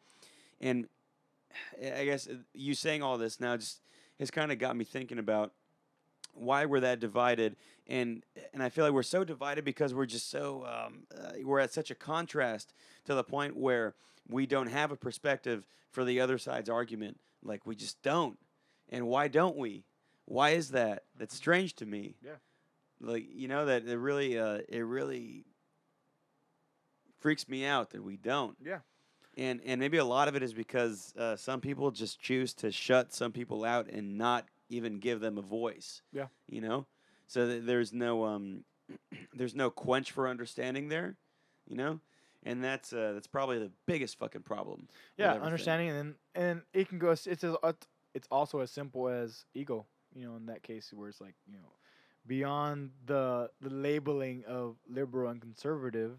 and 0.61 0.87
I 1.83 2.05
guess 2.05 2.29
uh, 2.29 2.37
you 2.55 2.75
saying 2.75 3.03
all 3.03 3.19
this 3.19 3.41
now 3.41 3.57
just 3.57 3.81
has 4.19 4.31
kind 4.31 4.53
of 4.53 4.59
got 4.59 4.77
me 4.77 4.85
thinking 4.85 5.19
about 5.19 5.53
why 6.35 6.65
we're 6.65 6.81
that 6.81 7.01
divided 7.01 7.57
and 7.87 8.25
and 8.53 8.63
I 8.63 8.69
feel 8.69 8.85
like 8.85 8.95
we're 8.95 9.03
so 9.03 9.25
divided 9.25 9.65
because 9.65 9.93
we're 9.93 10.07
just 10.07 10.31
so 10.31 10.65
um, 10.67 11.01
uh, 11.17 11.33
we're 11.45 11.59
at 11.61 11.73
such 11.73 11.91
a 11.91 11.95
contrast 11.95 12.73
to 13.05 13.15
the 13.15 13.25
point 13.25 13.57
where 13.57 13.95
we 14.29 14.47
don't 14.47 14.69
have 14.69 14.93
a 14.93 14.97
perspective 14.97 15.67
for 15.91 16.05
the 16.05 16.21
other 16.21 16.39
side's 16.39 16.69
argument 16.71 17.19
like 17.43 17.67
we 17.67 17.75
just 17.75 18.01
don't. 18.03 18.39
And 18.91 19.07
why 19.07 19.29
don't 19.29 19.57
we? 19.57 19.85
Why 20.27 20.51
is 20.51 20.71
that? 20.71 21.05
That's 21.19 21.35
strange 21.35 21.75
to 21.77 21.87
me. 21.87 22.15
Yeah. 22.25 22.33
like 23.01 23.27
you 23.33 23.49
know 23.49 23.67
that 23.67 23.87
it 23.87 23.97
really 23.99 24.39
uh, 24.39 24.59
it 24.69 24.85
really 24.85 25.45
freaks 27.19 27.49
me 27.49 27.65
out 27.65 27.91
that 27.91 28.03
we 28.03 28.17
don't. 28.17 28.57
Yeah. 28.65 28.79
and 29.37 29.61
and 29.65 29.81
maybe 29.81 29.99
a 29.99 30.05
lot 30.05 30.29
of 30.29 30.37
it 30.37 30.43
is 30.43 30.53
because 30.53 31.13
uh, 31.19 31.37
some 31.37 31.61
people 31.61 31.91
just 31.91 32.21
choose 32.21 32.55
to 32.55 32.71
shut 32.71 33.13
some 33.13 33.33
people 33.33 33.65
out 33.65 33.89
and 33.89 34.17
not 34.17 34.47
even 34.71 34.99
give 34.99 35.21
them 35.21 35.37
a 35.37 35.43
voice. 35.43 36.01
Yeah. 36.13 36.27
You 36.49 36.63
know, 36.63 36.87
so 37.27 37.47
th- 37.47 37.65
there's 37.65 37.93
no 37.93 38.25
um, 38.25 38.65
there's 39.35 39.55
no 39.55 39.71
quench 39.71 40.13
for 40.13 40.29
understanding 40.29 40.89
there. 40.89 41.17
You 41.69 41.77
know, 41.77 42.01
and 42.43 42.65
that's 42.65 42.93
uh, 42.93 43.13
that's 43.13 43.27
probably 43.27 43.59
the 43.59 43.71
biggest 43.87 44.19
fucking 44.19 44.43
problem. 44.43 44.89
Yeah, 45.17 45.35
understanding, 45.35 45.91
and 45.91 45.97
then 45.97 46.15
and 46.35 46.63
it 46.73 46.89
can 46.89 46.99
go. 46.99 47.11
It's 47.11 47.27
as, 47.27 47.57
uh, 47.63 47.73
it's 48.15 48.29
also 48.31 48.61
as 48.61 48.71
simple 48.71 49.09
as 49.09 49.45
ego. 49.55 49.87
You 50.15 50.27
know, 50.27 50.37
in 50.37 50.47
that 50.47 50.63
case, 50.63 50.93
where 50.93 51.09
it's 51.09 51.21
like 51.21 51.35
you 51.47 51.59
know, 51.59 51.69
beyond 52.27 52.91
the 53.07 53.51
the 53.61 53.71
labeling 53.71 54.45
of 54.47 54.77
liberal 54.89 55.31
and 55.31 55.41
conservative, 55.41 56.19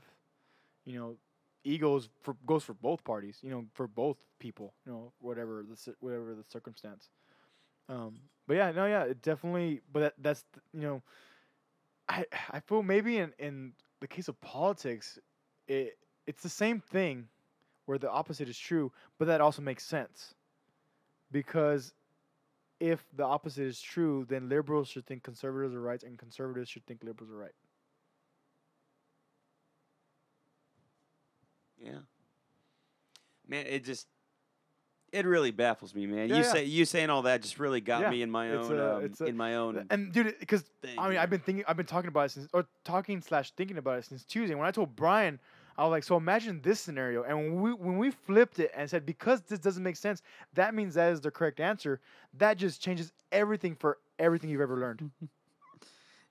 you 0.86 0.98
know, 0.98 1.16
egos 1.64 2.10
for 2.22 2.36
goes 2.46 2.64
for 2.64 2.74
both 2.74 3.04
parties. 3.04 3.40
You 3.42 3.50
know, 3.50 3.66
for 3.74 3.88
both 3.88 4.18
people. 4.40 4.74
You 4.86 4.92
know, 4.94 5.14
whatever 5.20 5.66
the 5.68 5.96
whatever 6.00 6.36
the 6.36 6.46
circumstance. 6.48 7.10
Um, 7.90 8.20
but 8.48 8.56
yeah, 8.56 8.72
no, 8.72 8.86
yeah, 8.86 9.04
it 9.04 9.22
definitely. 9.22 9.82
But 9.92 10.00
that, 10.02 10.14
that's 10.20 10.44
you 10.74 10.82
know, 10.82 11.04
I 12.08 12.26
I 12.50 12.60
feel 12.60 12.84
maybe 12.84 13.18
in 13.18 13.34
in 13.40 13.74
the 14.00 14.08
case 14.08 14.28
of 14.28 14.40
politics, 14.42 15.20
it 15.68 15.98
it's 16.28 16.44
the 16.44 16.50
same 16.50 16.80
thing 16.80 17.28
where 17.86 17.98
the 17.98 18.10
opposite 18.12 18.50
is 18.50 18.58
true, 18.58 18.92
but 19.20 19.26
that 19.28 19.42
also 19.42 19.62
makes 19.62 19.86
sense. 19.86 20.36
Because 21.32 21.94
if 22.80 23.06
the 23.16 23.26
opposite 23.26 23.66
is 23.66 23.82
true, 23.82 24.26
then 24.30 24.50
liberals 24.50 24.90
should 24.90 25.06
think 25.08 25.24
conservatives 25.24 25.76
are 25.76 25.82
right 25.82 26.04
and 26.04 26.18
conservatives 26.20 26.70
should 26.70 26.86
think 26.88 27.04
liberals 27.04 27.32
are 27.32 27.38
right. 27.38 27.56
Yeah. 31.78 32.02
Man, 33.48 33.66
it 33.68 33.84
just 33.84 34.08
it 35.12 35.26
really 35.26 35.52
baffles 35.52 35.94
me, 35.94 36.06
man. 36.08 36.30
Yeah, 36.30 36.36
you 36.38 36.42
yeah. 36.44 36.52
say 36.54 36.64
you 36.66 36.86
saying 36.86 37.10
all 37.10 37.24
that 37.24 37.42
just 37.42 37.60
really 37.60 37.82
got 37.82 38.02
Yeah, 38.02 38.10
me 38.12 38.22
in 38.22 38.32
my 38.32 38.48
it's 38.52 38.70
own 38.70 38.80
a- 38.80 38.96
um, 38.98 39.14
a- 39.20 39.26
in 39.26 39.36
my 39.38 39.56
own 39.56 39.86
And 39.90 40.12
dude, 40.12 40.36
because. 40.40 40.64
I 40.98 41.10
mean, 41.10 41.18
I've 41.18 41.30
been 41.30 41.40
thinking, 41.40 41.64
I've 41.68 41.78
been 41.78 41.86
talking 41.86 42.08
about 42.10 42.26
it 42.26 42.32
since, 42.32 42.48
or 42.54 42.66
talking 42.84 43.22
slash 43.22 43.52
thinking 43.52 43.78
about 43.78 44.00
it 44.00 44.06
since 44.06 44.24
Tuesday. 44.24 44.56
When 44.56 44.66
I 44.68 44.72
told 44.72 44.96
Brian, 44.96 45.40
I 45.78 45.84
was 45.84 45.92
like, 45.92 46.04
so 46.04 46.18
imagine 46.18 46.62
this 46.62 46.80
scenario, 46.80 47.24
and 47.24 47.38
when 47.38 47.62
we 47.62 47.74
when 47.74 47.98
we 47.98 48.12
flipped 48.12 48.60
it 48.60 48.72
and 48.76 48.90
said 48.90 49.06
because 49.06 49.42
this 49.42 49.60
doesn't 49.60 49.84
make 49.84 49.96
sense, 49.96 50.22
that 50.54 50.74
means 50.76 50.94
that 50.96 51.12
is 51.14 51.22
the 51.22 51.32
correct 51.32 51.60
answer. 51.60 52.00
That 52.38 52.58
just 52.58 52.82
changes 52.82 53.12
everything 53.32 53.76
for 53.76 53.98
everything 54.20 54.50
you've 54.50 54.62
ever 54.62 54.78
learned. 54.78 55.12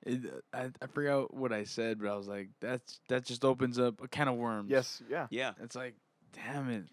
It, 0.06 0.20
I 0.54 0.70
I 0.80 0.86
forgot 0.86 1.34
what 1.34 1.52
I 1.52 1.64
said, 1.64 1.98
but 2.00 2.08
I 2.08 2.16
was 2.16 2.26
like, 2.26 2.48
that's 2.58 3.00
that 3.08 3.26
just 3.26 3.44
opens 3.44 3.78
up 3.78 4.02
a 4.02 4.08
can 4.08 4.28
of 4.28 4.36
worms. 4.36 4.70
yes, 4.70 5.02
yeah. 5.10 5.26
yeah. 5.28 5.52
It's 5.62 5.76
like, 5.76 5.94
damn 6.32 6.70
it. 6.70 6.84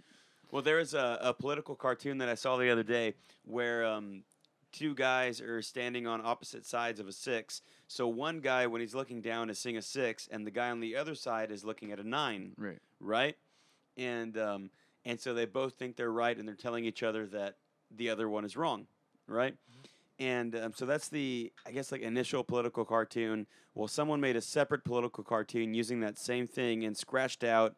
Well, 0.51 0.61
there 0.61 0.79
is 0.79 0.93
a, 0.93 1.17
a 1.21 1.33
political 1.33 1.75
cartoon 1.75 2.17
that 2.19 2.29
I 2.29 2.35
saw 2.35 2.57
the 2.57 2.69
other 2.69 2.83
day 2.83 3.13
where 3.45 3.85
um, 3.85 4.23
two 4.71 4.95
guys 4.95 5.41
are 5.41 5.61
standing 5.61 6.07
on 6.07 6.21
opposite 6.23 6.65
sides 6.65 6.99
of 6.99 7.07
a 7.07 7.11
six. 7.11 7.61
So 7.87 8.07
one 8.07 8.39
guy, 8.39 8.67
when 8.67 8.81
he's 8.81 8.95
looking 8.95 9.21
down, 9.21 9.49
is 9.49 9.59
seeing 9.59 9.77
a 9.77 9.81
six, 9.81 10.27
and 10.31 10.45
the 10.47 10.51
guy 10.51 10.69
on 10.69 10.79
the 10.79 10.95
other 10.95 11.15
side 11.15 11.51
is 11.51 11.65
looking 11.65 11.91
at 11.91 11.99
a 11.99 12.07
nine, 12.07 12.53
Right. 12.57 12.79
right? 12.99 13.35
And 13.97 14.37
um, 14.37 14.69
and 15.05 15.19
so 15.19 15.33
they 15.33 15.45
both 15.45 15.73
think 15.75 15.95
they're 15.95 16.11
right, 16.11 16.37
and 16.37 16.47
they're 16.47 16.55
telling 16.55 16.85
each 16.85 17.01
other 17.03 17.25
that 17.27 17.55
the 17.95 18.09
other 18.09 18.27
one 18.29 18.43
is 18.45 18.55
wrong, 18.57 18.87
right? 19.27 19.55
And 20.19 20.55
um, 20.55 20.73
so 20.75 20.85
that's 20.85 21.09
the, 21.09 21.51
I 21.65 21.71
guess, 21.71 21.91
like 21.91 22.01
initial 22.01 22.43
political 22.43 22.83
cartoon. 22.83 23.45
Well, 23.75 23.87
someone 23.87 24.19
made 24.19 24.35
a 24.35 24.41
separate 24.41 24.83
political 24.83 25.23
cartoon 25.23 25.73
using 25.75 25.99
that 26.01 26.17
same 26.17 26.47
thing 26.47 26.83
and 26.83 26.97
scratched 26.97 27.43
out 27.43 27.75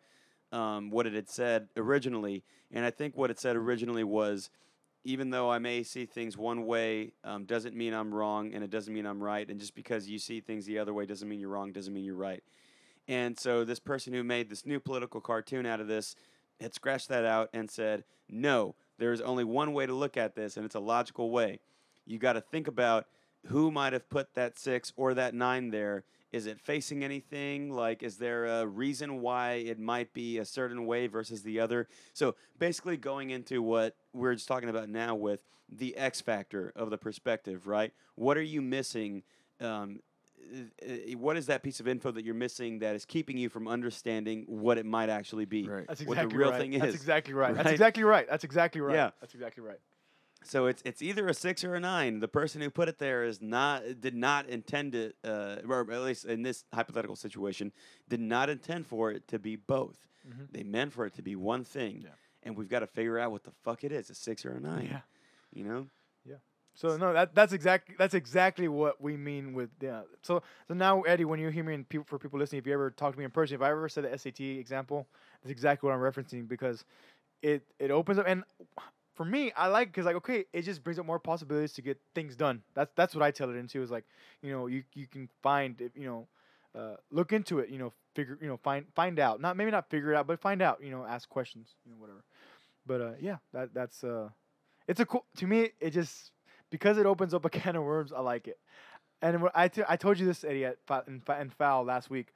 um, 0.52 0.90
what 0.90 1.08
it 1.08 1.14
had 1.14 1.30
said 1.30 1.70
originally. 1.78 2.44
And 2.72 2.86
I 2.86 2.92
think 2.92 3.18
what 3.18 3.32
it 3.32 3.40
said 3.40 3.56
originally 3.56 4.04
was, 4.04 4.50
even 5.04 5.30
though 5.30 5.50
I 5.50 5.60
may 5.60 5.84
see 5.84 6.06
things 6.06 6.38
one 6.38 6.66
way, 6.66 7.14
um, 7.24 7.46
doesn't 7.46 7.76
mean 7.76 7.94
I'm 7.94 8.14
wrong, 8.14 8.54
and 8.54 8.64
it 8.64 8.70
doesn't 8.70 8.94
mean 8.94 9.06
I'm 9.06 9.24
right. 9.24 9.50
And 9.50 9.60
just 9.60 9.74
because 9.74 10.10
you 10.10 10.20
see 10.20 10.42
things 10.42 10.66
the 10.66 10.78
other 10.78 10.94
way 10.94 11.06
doesn't 11.06 11.28
mean 11.28 11.40
you're 11.40 11.50
wrong, 11.50 11.72
doesn't 11.72 11.94
mean 11.94 12.04
you're 12.04 12.16
right. 12.16 12.44
And 13.08 13.40
so 13.40 13.64
this 13.64 13.80
person 13.80 14.14
who 14.14 14.24
made 14.24 14.50
this 14.50 14.66
new 14.66 14.80
political 14.80 15.22
cartoon 15.22 15.66
out 15.66 15.80
of 15.80 15.88
this 15.88 16.16
had 16.60 16.74
scratched 16.74 17.08
that 17.10 17.26
out 17.26 17.50
and 17.54 17.72
said, 17.72 18.04
no, 18.28 18.76
there's 18.98 19.22
only 19.22 19.44
one 19.44 19.74
way 19.74 19.86
to 19.86 19.94
look 19.94 20.18
at 20.18 20.36
this, 20.36 20.58
and 20.58 20.66
it's 20.66 20.76
a 20.76 20.80
logical 20.80 21.32
way. 21.32 21.60
You 22.06 22.20
got 22.20 22.34
to 22.34 22.42
think 22.42 22.68
about 22.68 23.08
who 23.48 23.72
might 23.72 23.94
have 23.94 24.10
put 24.10 24.36
that 24.36 24.60
six 24.60 24.92
or 24.98 25.14
that 25.14 25.34
nine 25.34 25.72
there. 25.72 26.04
Is 26.32 26.46
it 26.46 26.60
facing 26.60 27.04
anything? 27.04 27.72
Like, 27.72 28.04
is 28.04 28.18
there 28.18 28.46
a 28.46 28.68
reason 28.68 29.22
why 29.22 29.54
it 29.54 29.80
might 29.80 30.14
be 30.14 30.38
a 30.38 30.46
certain 30.46 30.86
way 30.86 31.08
versus 31.08 31.42
the 31.42 31.60
other? 31.60 31.88
So, 32.14 32.36
basically, 32.60 32.98
going 32.98 33.32
into 33.32 33.62
what 33.62 33.96
we're 34.14 34.36
just 34.36 34.48
talking 34.48 34.70
about 34.70 34.90
now 34.90 35.16
with 35.16 35.40
the 35.72 35.96
X 35.98 36.22
factor 36.22 36.72
of 36.76 36.90
the 36.90 36.98
perspective, 36.98 37.68
right? 37.68 37.94
What 38.16 38.38
are 38.38 38.44
you 38.44 38.62
missing? 38.62 39.24
Um, 39.60 40.02
uh, 40.52 41.18
what 41.18 41.38
is 41.38 41.48
that 41.48 41.64
piece 41.64 41.80
of 41.80 41.88
info 41.88 42.12
that 42.12 42.24
you're 42.24 42.34
missing 42.34 42.80
that 42.80 42.96
is 42.96 43.06
keeping 43.06 43.38
you 43.38 43.50
from 43.50 43.68
understanding 43.68 44.46
what 44.48 44.78
it 44.78 44.86
might 44.86 45.10
actually 45.10 45.46
be? 45.46 45.68
Right. 45.68 45.86
That's 45.88 46.02
what 46.02 46.16
the 46.16 46.24
exactly 46.24 46.38
real 46.38 46.52
right. 46.52 46.62
thing 46.62 46.80
That's 46.80 46.96
exactly 46.96 47.34
right. 47.34 47.56
That's 47.56 47.70
exactly 47.70 48.04
right. 48.04 48.28
That's 48.30 48.44
exactly 48.44 48.82
right. 48.82 48.96
Yeah. 48.96 49.10
That's 49.20 49.34
exactly 49.34 49.64
right. 49.64 49.80
So 50.44 50.68
it's 50.68 50.82
it's 50.86 51.02
either 51.02 51.28
a 51.28 51.34
six 51.34 51.64
or 51.64 51.76
a 51.76 51.80
nine. 51.80 52.20
The 52.20 52.28
person 52.28 52.62
who 52.62 52.70
put 52.70 52.88
it 52.88 52.98
there 52.98 53.24
is 53.24 53.42
not 53.42 54.00
did 54.00 54.16
not 54.16 54.48
intend 54.48 54.96
it, 54.96 55.16
uh, 55.24 55.58
or 55.68 55.82
at 55.92 56.02
least 56.02 56.26
in 56.26 56.44
this 56.44 56.64
hypothetical 56.74 57.16
situation, 57.16 57.72
did 58.08 58.22
not 58.22 58.50
intend 58.50 58.88
for 58.88 59.12
it 59.12 59.28
to 59.28 59.38
be 59.40 59.56
both. 59.58 60.08
Mhm. 60.28 60.52
They 60.52 60.64
meant 60.64 60.94
for 60.94 61.06
it 61.06 61.14
to 61.16 61.22
be 61.22 61.36
one 61.36 61.64
thing, 61.66 62.02
Yeah. 62.04 62.10
and 62.44 62.56
we've 62.56 62.70
got 62.70 62.80
to 62.80 62.88
figure 62.88 63.20
out 63.20 63.32
what 63.32 63.44
the 63.44 63.52
fuck 63.64 63.84
it 63.84 63.92
is, 63.92 64.10
a 64.10 64.16
six 64.16 64.46
or 64.46 64.52
a 64.52 64.60
nine. 64.60 64.86
Yeah. 64.86 65.02
You 65.54 65.64
know. 65.66 65.88
Yeah. 66.26 66.38
So 66.74 66.96
no, 66.96 67.12
that 67.12 67.36
that's 67.36 67.52
exactly 67.52 67.96
that's 67.98 68.14
exactly 68.14 68.70
what 68.70 69.02
we 69.02 69.18
mean 69.18 69.54
with 69.54 69.70
yeah. 69.82 70.04
So 70.22 70.42
so 70.70 70.74
now 70.74 71.02
Eddie, 71.02 71.26
when 71.26 71.42
you 71.42 71.50
hear 71.50 71.66
me 71.66 71.74
and 71.74 71.88
people 71.90 72.06
for 72.06 72.18
people 72.18 72.40
listening, 72.40 72.60
if 72.60 72.66
you 72.68 72.74
ever 72.74 72.90
talk 72.92 73.12
to 73.14 73.20
me 73.20 73.26
in 73.26 73.32
person, 73.32 73.56
if 73.56 73.62
I 73.62 73.72
ever 73.72 73.90
said 73.90 74.06
the 74.06 74.18
SAT 74.18 74.40
example, 74.58 75.06
that's 75.42 75.52
exactly 75.52 75.88
what 75.88 75.94
I'm 75.94 76.00
referencing 76.02 76.48
because 76.48 76.86
it 77.42 77.64
it 77.78 77.92
opens 77.92 78.20
up 78.20 78.26
and 78.28 78.44
for 79.20 79.26
me, 79.26 79.52
I 79.58 79.68
like 79.68 79.90
because 79.90 80.06
like 80.06 80.16
okay, 80.16 80.46
it 80.54 80.62
just 80.62 80.82
brings 80.82 80.98
up 80.98 81.06
more 81.06 81.20
possibilities 81.20 81.74
to 81.74 81.82
get 81.82 82.00
things 82.16 82.38
done. 82.38 82.62
That's 82.74 82.90
that's 82.96 83.14
what 83.14 83.22
I 83.22 83.32
tell 83.32 83.50
it 83.50 83.58
into 83.58 83.84
is 83.84 83.92
like 83.92 84.06
you 84.42 84.50
know 84.50 84.68
you 84.68 84.84
you 84.94 85.08
can 85.08 85.28
find 85.44 85.78
you 85.94 86.06
know 86.06 86.28
uh, 86.74 86.96
look 87.12 87.34
into 87.34 87.60
it, 87.60 87.68
you 87.68 87.80
know 87.80 87.92
figure 88.16 88.38
you 88.42 88.48
know 88.48 88.56
find 88.64 88.86
find 88.96 89.20
out 89.20 89.42
not 89.42 89.58
maybe 89.58 89.72
not 89.72 89.90
figure 89.90 90.14
it 90.14 90.16
out, 90.16 90.26
but 90.26 90.40
find 90.40 90.62
out 90.62 90.82
you 90.82 90.90
know 90.90 91.04
ask 91.04 91.28
questions 91.28 91.76
you 91.86 91.92
know 91.92 91.98
whatever. 91.98 92.24
But 92.88 93.02
uh, 93.02 93.12
yeah, 93.20 93.40
that 93.52 93.74
that's 93.74 94.06
uh, 94.06 94.30
it's 94.88 95.02
a 95.02 95.06
cool 95.06 95.26
to 95.36 95.48
me. 95.48 95.72
It 95.82 95.90
just 95.90 96.32
because 96.70 96.98
it 96.98 97.06
opens 97.06 97.34
up 97.34 97.44
a 97.44 97.50
can 97.60 97.76
of 97.76 97.84
worms. 97.84 98.14
I 98.14 98.22
like 98.22 98.48
it. 98.48 98.58
And 99.22 99.50
I, 99.54 99.68
t- 99.68 99.84
I 99.86 99.98
told 99.98 100.18
you 100.18 100.26
this 100.26 100.46
Eddie 100.46 100.64
at 100.64 100.78
in, 101.08 101.22
in 101.42 101.50
foul 101.50 101.84
last 101.84 102.10
week. 102.10 102.28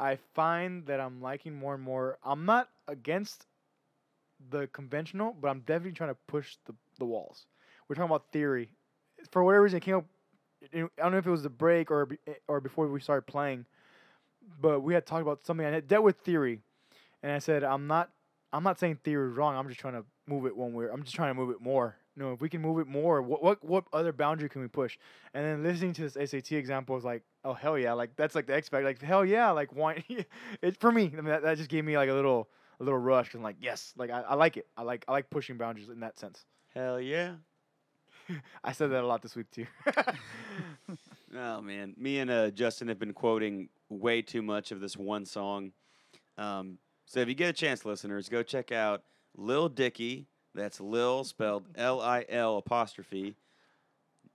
I 0.00 0.18
find 0.34 0.84
that 0.86 0.98
I'm 0.98 1.22
liking 1.22 1.54
more 1.54 1.74
and 1.74 1.82
more. 1.82 2.18
I'm 2.24 2.44
not 2.44 2.70
against 2.88 3.46
the 4.50 4.66
conventional, 4.68 5.36
but 5.40 5.48
I'm 5.48 5.60
definitely 5.60 5.92
trying 5.92 6.10
to 6.10 6.18
push 6.26 6.56
the 6.66 6.74
the 6.98 7.04
walls. 7.04 7.46
We're 7.88 7.94
talking 7.94 8.10
about 8.10 8.32
theory. 8.32 8.70
For 9.30 9.44
whatever 9.44 9.62
reason, 9.62 9.78
it 9.78 9.82
came 9.82 9.96
up. 9.96 10.04
I 10.74 10.88
don't 10.98 11.12
know 11.12 11.18
if 11.18 11.26
it 11.26 11.30
was 11.30 11.42
the 11.42 11.50
break 11.50 11.90
or 11.90 12.08
or 12.48 12.60
before 12.60 12.86
we 12.88 13.00
started 13.00 13.26
playing, 13.26 13.66
but 14.60 14.80
we 14.80 14.94
had 14.94 15.06
talked 15.06 15.22
about 15.22 15.46
something 15.46 15.66
I 15.66 15.70
had 15.70 15.88
dealt 15.88 16.04
with 16.04 16.18
theory, 16.18 16.60
and 17.22 17.32
I 17.32 17.38
said 17.38 17.64
I'm 17.64 17.86
not 17.86 18.10
I'm 18.52 18.62
not 18.62 18.78
saying 18.78 19.00
theory 19.04 19.30
is 19.30 19.36
wrong. 19.36 19.56
I'm 19.56 19.68
just 19.68 19.80
trying 19.80 19.94
to 19.94 20.04
move 20.26 20.46
it 20.46 20.56
one 20.56 20.72
way. 20.72 20.86
I'm 20.92 21.02
just 21.02 21.14
trying 21.14 21.30
to 21.30 21.34
move 21.34 21.50
it 21.50 21.60
more. 21.60 21.96
You 22.16 22.22
know, 22.22 22.32
if 22.32 22.40
we 22.40 22.48
can 22.48 22.62
move 22.62 22.78
it 22.78 22.86
more, 22.86 23.20
what 23.20 23.42
what 23.42 23.64
what 23.64 23.84
other 23.92 24.12
boundary 24.12 24.48
can 24.48 24.62
we 24.62 24.68
push? 24.68 24.96
And 25.34 25.44
then 25.44 25.62
listening 25.62 25.92
to 25.94 26.08
this 26.08 26.30
SAT 26.30 26.52
example 26.52 26.94
was 26.94 27.04
like, 27.04 27.22
oh 27.44 27.52
hell 27.52 27.78
yeah, 27.78 27.92
like 27.92 28.16
that's 28.16 28.34
like 28.34 28.46
the 28.46 28.54
X. 28.54 28.70
Like 28.72 29.02
hell 29.02 29.24
yeah, 29.24 29.50
like 29.50 29.74
why? 29.74 30.02
it 30.62 30.80
for 30.80 30.90
me. 30.90 31.04
I 31.12 31.16
mean, 31.16 31.24
that, 31.26 31.42
that 31.42 31.58
just 31.58 31.68
gave 31.68 31.84
me 31.84 31.96
like 31.96 32.08
a 32.08 32.14
little 32.14 32.48
a 32.80 32.84
little 32.84 32.98
rush. 32.98 33.34
I'm 33.34 33.42
like 33.42 33.56
yes, 33.60 33.92
like 33.96 34.10
I, 34.10 34.22
I 34.22 34.34
like 34.34 34.56
it. 34.56 34.66
I 34.76 34.82
like 34.82 35.04
I 35.08 35.12
like 35.12 35.30
pushing 35.30 35.56
boundaries 35.56 35.88
in 35.88 36.00
that 36.00 36.18
sense. 36.18 36.44
Hell 36.74 37.00
yeah. 37.00 37.34
I 38.64 38.72
said 38.72 38.90
that 38.90 39.04
a 39.04 39.06
lot 39.06 39.22
this 39.22 39.36
week 39.36 39.50
too. 39.50 39.66
Oh 41.38 41.60
man, 41.60 41.92
me 41.98 42.20
and 42.20 42.30
uh, 42.30 42.50
Justin 42.50 42.88
have 42.88 42.98
been 42.98 43.12
quoting 43.12 43.68
way 43.88 44.22
too 44.22 44.42
much 44.42 44.70
of 44.70 44.80
this 44.80 44.96
one 44.96 45.26
song. 45.26 45.72
Um, 46.38 46.78
so 47.04 47.20
if 47.20 47.28
you 47.28 47.34
get 47.34 47.50
a 47.50 47.52
chance, 47.52 47.84
listeners, 47.84 48.28
go 48.28 48.42
check 48.42 48.72
out 48.72 49.02
Lil 49.36 49.68
Dicky. 49.68 50.28
That's 50.54 50.80
Lil 50.80 51.24
spelled 51.24 51.66
L 51.74 52.00
I 52.00 52.24
L 52.28 52.58
apostrophe. 52.58 53.34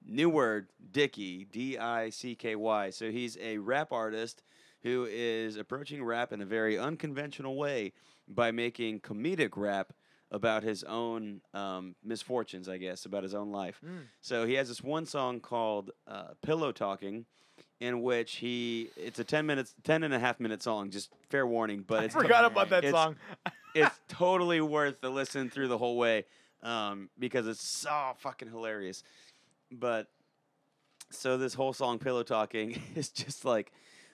New 0.05 0.29
word, 0.29 0.67
Dicky, 0.91 1.45
D 1.45 1.77
I 1.77 2.09
C 2.09 2.35
K 2.35 2.55
Y. 2.55 2.89
So 2.89 3.09
he's 3.09 3.37
a 3.41 3.57
rap 3.57 3.91
artist 3.91 4.43
who 4.83 5.07
is 5.09 5.57
approaching 5.57 6.03
rap 6.03 6.33
in 6.33 6.41
a 6.41 6.45
very 6.45 6.77
unconventional 6.77 7.55
way 7.55 7.93
by 8.33 8.51
making 8.51 9.01
comedic 9.01 9.51
rap 9.55 9.93
about 10.31 10.63
his 10.63 10.83
own 10.83 11.41
um, 11.53 11.95
misfortunes, 12.03 12.69
I 12.69 12.77
guess, 12.77 13.05
about 13.05 13.23
his 13.23 13.33
own 13.35 13.51
life. 13.51 13.79
Mm. 13.85 14.03
So 14.21 14.45
he 14.45 14.53
has 14.53 14.69
this 14.69 14.81
one 14.81 15.05
song 15.05 15.41
called 15.41 15.91
uh, 16.07 16.29
Pillow 16.41 16.71
Talking, 16.71 17.25
in 17.81 18.01
which 18.01 18.35
he, 18.37 18.89
it's 18.95 19.19
a 19.19 19.23
10 19.23 19.45
minutes, 19.45 19.75
10 19.83 20.03
and 20.03 20.13
a 20.13 20.19
half 20.19 20.39
minute 20.39 20.63
song, 20.63 20.89
just 20.89 21.11
fair 21.29 21.45
warning, 21.45 21.83
but 21.85 22.03
it's. 22.05 22.15
I 22.15 22.19
it's, 22.19 22.27
forgot 22.27 22.45
about 22.45 22.69
that 22.69 22.83
It's- 22.85 22.93
song. 22.93 23.15
it's 23.75 23.99
totally 24.07 24.61
worth 24.61 25.01
the 25.01 25.09
listen 25.09 25.49
through 25.49 25.67
the 25.67 25.77
whole 25.77 25.97
way 25.97 26.25
um, 26.63 27.09
because 27.19 27.47
it's 27.47 27.61
so 27.65 28.13
fucking 28.17 28.49
hilarious. 28.49 29.03
But 29.71 30.07
so 31.09 31.37
this 31.37 31.53
whole 31.53 31.73
song, 31.73 31.99
Pillow 31.99 32.23
Talking, 32.23 32.81
is 32.95 33.09
just 33.09 33.43
like 33.45 33.71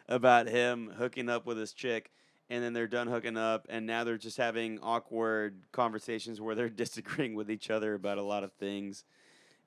about 0.07 0.47
him 0.47 0.91
hooking 0.97 1.29
up 1.29 1.45
with 1.45 1.57
his 1.57 1.73
chick, 1.73 2.11
and 2.49 2.63
then 2.63 2.73
they're 2.73 2.87
done 2.87 3.07
hooking 3.07 3.37
up, 3.37 3.65
and 3.69 3.85
now 3.85 4.03
they're 4.03 4.17
just 4.17 4.37
having 4.37 4.79
awkward 4.81 5.61
conversations 5.71 6.39
where 6.39 6.55
they're 6.55 6.69
disagreeing 6.85 7.35
with 7.35 7.49
each 7.51 7.69
other 7.69 7.93
about 7.93 8.17
a 8.17 8.23
lot 8.23 8.43
of 8.43 8.51
things. 8.53 9.03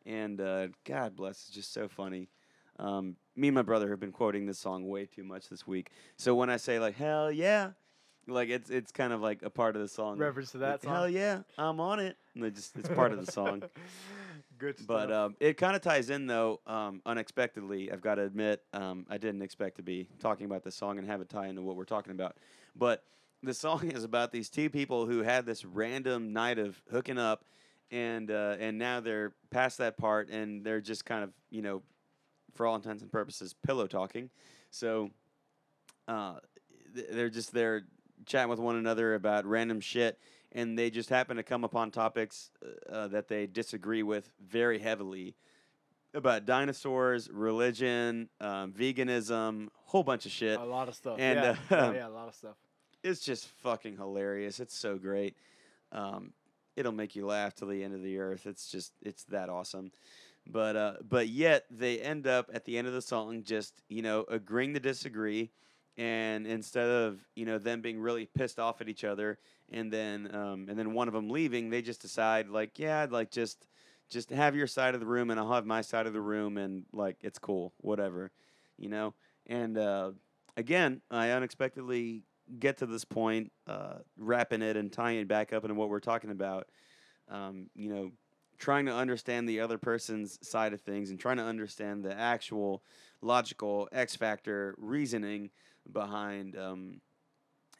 And 0.06 0.40
uh, 0.40 0.68
God 0.84 1.14
bless, 1.16 1.46
it's 1.46 1.50
just 1.50 1.72
so 1.72 1.88
funny. 1.88 2.28
Um, 2.78 3.16
me 3.36 3.48
and 3.48 3.54
my 3.54 3.62
brother 3.62 3.90
have 3.90 4.00
been 4.00 4.12
quoting 4.12 4.46
this 4.46 4.58
song 4.58 4.88
way 4.88 5.04
too 5.04 5.24
much 5.24 5.48
this 5.48 5.66
week. 5.66 5.90
So 6.16 6.34
when 6.34 6.48
I 6.48 6.56
say 6.56 6.78
like 6.78 6.96
hell 6.96 7.30
yeah, 7.30 7.72
like 8.26 8.48
it's 8.48 8.70
it's 8.70 8.90
kind 8.90 9.12
of 9.12 9.20
like 9.20 9.42
a 9.42 9.50
part 9.50 9.76
of 9.76 9.82
the 9.82 9.88
song. 9.88 10.16
Reference 10.16 10.52
to 10.52 10.58
that 10.58 10.70
Like, 10.70 10.82
song. 10.84 10.94
Hell 10.94 11.08
yeah, 11.10 11.40
I'm 11.58 11.78
on 11.80 12.00
it. 12.00 12.16
And 12.34 12.44
it 12.44 12.54
just 12.54 12.76
it's 12.78 12.88
part 12.88 13.12
of 13.12 13.24
the 13.24 13.30
song. 13.30 13.62
Good 14.58 14.76
stuff. 14.78 14.86
But 14.86 15.12
um, 15.12 15.36
it 15.40 15.56
kind 15.58 15.76
of 15.76 15.82
ties 15.82 16.08
in 16.10 16.26
though 16.26 16.60
um, 16.66 17.02
unexpectedly. 17.04 17.92
I've 17.92 18.00
got 18.00 18.14
to 18.16 18.22
admit, 18.22 18.62
um, 18.72 19.06
I 19.10 19.18
didn't 19.18 19.42
expect 19.42 19.76
to 19.76 19.82
be 19.82 20.06
talking 20.18 20.46
about 20.46 20.64
this 20.64 20.74
song 20.74 20.98
and 20.98 21.06
have 21.06 21.20
it 21.20 21.28
tie 21.28 21.48
into 21.48 21.62
what 21.62 21.76
we're 21.76 21.84
talking 21.84 22.12
about. 22.12 22.36
But 22.76 23.04
the 23.42 23.54
song 23.54 23.90
is 23.90 24.04
about 24.04 24.32
these 24.32 24.48
two 24.50 24.70
people 24.70 25.06
who 25.06 25.22
had 25.22 25.46
this 25.46 25.64
random 25.64 26.32
night 26.32 26.58
of 26.58 26.80
hooking 26.90 27.18
up, 27.18 27.44
and 27.90 28.30
uh, 28.30 28.56
and 28.58 28.78
now 28.78 29.00
they're 29.00 29.32
past 29.50 29.78
that 29.78 29.96
part, 29.96 30.28
and 30.30 30.64
they're 30.64 30.80
just 30.80 31.04
kind 31.04 31.24
of 31.24 31.30
you 31.50 31.62
know, 31.62 31.82
for 32.54 32.66
all 32.66 32.76
intents 32.76 33.02
and 33.02 33.10
purposes, 33.10 33.54
pillow 33.66 33.86
talking. 33.86 34.30
So 34.70 35.10
uh, 36.08 36.36
they're 36.94 37.30
just 37.30 37.52
there 37.52 37.82
chatting 38.26 38.50
with 38.50 38.58
one 38.58 38.76
another 38.76 39.14
about 39.14 39.44
random 39.46 39.80
shit, 39.80 40.18
and 40.52 40.78
they 40.78 40.90
just 40.90 41.08
happen 41.08 41.36
to 41.36 41.42
come 41.42 41.64
upon 41.64 41.90
topics 41.90 42.50
uh, 42.90 43.08
that 43.08 43.28
they 43.28 43.46
disagree 43.46 44.02
with 44.02 44.30
very 44.40 44.78
heavily 44.78 45.34
about 46.14 46.46
dinosaurs, 46.46 47.28
religion, 47.32 48.28
um, 48.40 48.72
veganism, 48.72 49.68
whole 49.84 50.02
bunch 50.02 50.26
of 50.26 50.32
shit. 50.32 50.58
a 50.58 50.64
lot 50.64 50.88
of 50.88 50.94
stuff. 50.94 51.16
And, 51.18 51.38
yeah, 51.38 51.50
uh, 51.50 51.56
yeah, 51.70 51.92
yeah, 51.92 52.08
a 52.08 52.10
lot 52.10 52.28
of 52.28 52.34
stuff. 52.34 52.56
It's 53.02 53.20
just 53.20 53.46
fucking 53.62 53.96
hilarious. 53.96 54.60
It's 54.60 54.76
so 54.76 54.98
great. 54.98 55.36
Um, 55.92 56.32
it'll 56.76 56.92
make 56.92 57.16
you 57.16 57.26
laugh 57.26 57.54
till 57.54 57.68
the 57.68 57.82
end 57.82 57.94
of 57.94 58.02
the 58.02 58.18
earth. 58.18 58.46
It's 58.46 58.70
just 58.70 58.92
it's 59.02 59.24
that 59.24 59.48
awesome. 59.48 59.92
But 60.46 60.76
uh, 60.76 60.94
but 61.06 61.28
yet 61.28 61.64
they 61.70 62.00
end 62.00 62.26
up 62.26 62.50
at 62.52 62.64
the 62.64 62.78
end 62.78 62.86
of 62.86 62.92
the 62.92 63.02
song 63.02 63.42
just 63.42 63.82
you 63.88 64.02
know 64.02 64.24
agreeing 64.28 64.74
to 64.74 64.80
disagree, 64.80 65.50
and 65.96 66.46
instead 66.46 66.88
of 66.88 67.20
you 67.36 67.44
know 67.44 67.58
them 67.58 67.80
being 67.80 68.00
really 68.00 68.26
pissed 68.26 68.58
off 68.58 68.80
at 68.80 68.88
each 68.88 69.04
other, 69.04 69.38
and 69.70 69.92
then 69.92 70.34
um, 70.34 70.66
and 70.68 70.78
then 70.78 70.92
one 70.94 71.08
of 71.08 71.14
them 71.14 71.28
leaving, 71.28 71.70
they 71.70 71.82
just 71.82 72.00
decide 72.00 72.48
like 72.48 72.78
yeah, 72.78 73.06
like 73.10 73.30
just 73.30 73.66
just 74.10 74.30
have 74.30 74.56
your 74.56 74.66
side 74.66 74.94
of 74.94 75.00
the 75.00 75.06
room 75.06 75.30
and 75.30 75.38
I'll 75.38 75.52
have 75.52 75.66
my 75.66 75.80
side 75.80 76.06
of 76.06 76.12
the 76.12 76.20
room 76.20 76.58
and 76.58 76.84
like 76.92 77.16
it's 77.22 77.38
cool, 77.38 77.72
whatever, 77.78 78.32
you 78.76 78.88
know. 78.88 79.14
And 79.46 79.78
uh, 79.78 80.12
again, 80.56 81.00
I 81.10 81.30
unexpectedly 81.30 82.24
get 82.58 82.78
to 82.78 82.86
this 82.86 83.04
point, 83.04 83.52
uh, 83.66 83.98
wrapping 84.18 84.62
it 84.62 84.76
and 84.76 84.92
tying 84.92 85.20
it 85.20 85.28
back 85.28 85.52
up 85.52 85.64
into 85.64 85.74
what 85.74 85.88
we're 85.88 86.00
talking 86.00 86.30
about. 86.30 86.68
Um, 87.28 87.70
you 87.76 87.88
know, 87.88 88.10
trying 88.58 88.86
to 88.86 88.94
understand 88.94 89.48
the 89.48 89.60
other 89.60 89.78
person's 89.78 90.38
side 90.46 90.72
of 90.72 90.80
things 90.80 91.10
and 91.10 91.18
trying 91.18 91.38
to 91.38 91.44
understand 91.44 92.04
the 92.04 92.16
actual 92.16 92.82
logical 93.22 93.88
X 93.92 94.16
factor 94.16 94.74
reasoning 94.78 95.50
behind, 95.90 96.56
um, 96.56 97.00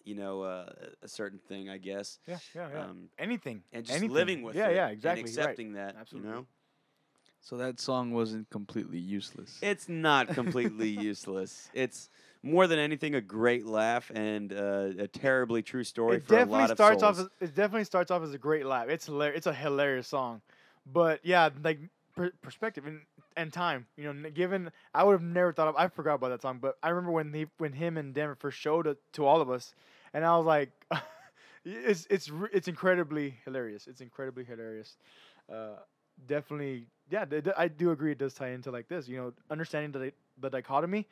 you 0.05 0.15
know, 0.15 0.43
uh, 0.43 0.73
a 1.03 1.09
certain 1.09 1.39
thing, 1.39 1.69
I 1.69 1.79
guess. 1.79 2.19
Yeah, 2.27 2.39
yeah, 2.55 2.69
yeah. 2.73 2.81
Um, 2.85 3.09
anything. 3.19 3.63
and 3.73 3.85
just 3.85 3.97
anything. 3.99 4.15
living 4.15 4.43
with 4.43 4.57
yeah, 4.57 4.69
it 4.69 4.75
Yeah, 4.77 4.89
exactly. 4.89 5.21
and 5.23 5.37
right. 5.37 5.39
accepting 5.39 5.73
that, 5.75 5.97
Absolutely. 5.99 6.31
you 6.31 6.35
know. 6.37 6.47
So 7.43 7.57
that 7.57 7.81
song 7.81 8.13
wasn't 8.13 8.51
completely 8.51 8.99
useless. 8.99 9.59
It's 9.63 9.89
not 9.89 10.29
completely 10.29 10.89
useless. 11.09 11.71
It's 11.73 12.11
more 12.43 12.67
than 12.67 12.79
anything 12.79 13.15
a 13.15 13.21
great 13.21 13.65
laugh 13.65 14.11
and 14.15 14.53
uh, 14.53 14.91
a 14.99 15.09
terribly 15.09 15.63
true 15.63 15.85
story 15.85 16.17
It 16.17 16.27
for 16.27 16.35
a 16.35 16.39
definitely 16.39 16.61
lot 16.61 16.71
of 16.71 16.77
starts 16.77 17.01
souls. 17.01 17.19
off. 17.21 17.27
As, 17.41 17.49
it 17.49 17.55
definitely 17.55 17.85
starts 17.85 18.11
off 18.11 18.23
as 18.23 18.35
a 18.35 18.39
great 18.39 18.67
laugh. 18.67 18.89
It's 18.89 19.07
hilarious. 19.07 19.39
It's 19.39 19.47
a 19.47 19.55
hilarious 19.55 20.07
song, 20.07 20.43
but 20.93 21.21
yeah, 21.25 21.49
like 21.65 21.79
per- 22.15 22.33
perspective 22.43 22.87
and 22.87 23.01
and 23.37 23.53
time. 23.53 23.87
You 23.97 24.13
know, 24.13 24.31
given 24.31 24.71
I 24.95 25.05
would 25.05 25.13
have 25.13 25.23
never 25.23 25.53
thought 25.53 25.69
of. 25.69 25.77
I 25.77 25.89
forgot 25.89 26.17
about 26.17 26.29
that 26.29 26.43
song, 26.43 26.59
but 26.61 26.77
I 26.83 26.91
remember 26.91 27.13
when 27.13 27.33
he 27.33 27.47
when 27.59 27.73
him 27.73 27.97
and 27.97 28.13
Denver 28.13 28.35
first 28.35 28.59
showed 28.59 28.87
it 28.87 28.99
to 29.15 29.25
all 29.25 29.41
of 29.41 29.51
us, 29.51 29.75
and 30.15 30.25
I 30.25 30.37
was 30.37 30.47
like, 30.47 30.71
it's 31.65 32.07
it's 32.11 32.31
it's 32.53 32.69
incredibly 32.69 33.37
hilarious. 33.45 33.87
It's 33.87 34.01
incredibly 34.01 34.45
hilarious. 34.45 34.97
Uh, 35.53 35.77
definitely, 36.27 36.87
yeah. 37.11 37.25
I 37.57 37.69
do 37.69 37.91
agree. 37.91 38.13
It 38.13 38.19
does 38.19 38.35
tie 38.35 38.51
into 38.51 38.71
like 38.71 38.89
this. 38.89 39.09
You 39.09 39.17
know, 39.19 39.33
understanding 39.51 39.93
the 39.93 40.13
the 40.41 40.51
dichotomy, 40.51 41.07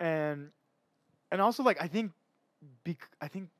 and 0.00 0.50
and 1.32 1.40
also 1.40 1.62
like 1.62 1.80
I 1.82 1.88
think, 1.88 2.12
bec- 2.84 3.10
I 3.20 3.28
think 3.28 3.50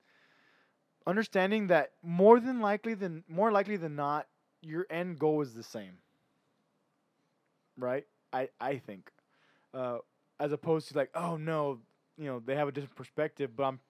understanding 1.07 1.69
that 1.69 1.93
more 2.03 2.41
than 2.41 2.61
likely 2.61 2.95
than 2.95 3.25
more 3.29 3.51
likely 3.53 3.77
than 3.77 3.97
not, 3.97 4.27
your 4.63 4.87
end 4.91 5.19
goal 5.19 5.41
is 5.43 5.55
the 5.55 5.63
same. 5.63 5.99
Right? 7.79 8.07
I 8.33 8.49
I 8.61 8.79
think, 8.79 9.11
uh, 9.75 9.99
as 10.41 10.53
opposed 10.53 10.89
to 10.89 10.97
like, 10.97 11.11
oh 11.15 11.37
no, 11.37 11.81
you 12.19 12.27
know, 12.27 12.41
they 12.45 12.57
have 12.57 12.69
a 12.69 12.73
different 12.73 12.97
perspective, 12.97 13.51
but 13.57 13.65
I'm, 13.65 13.81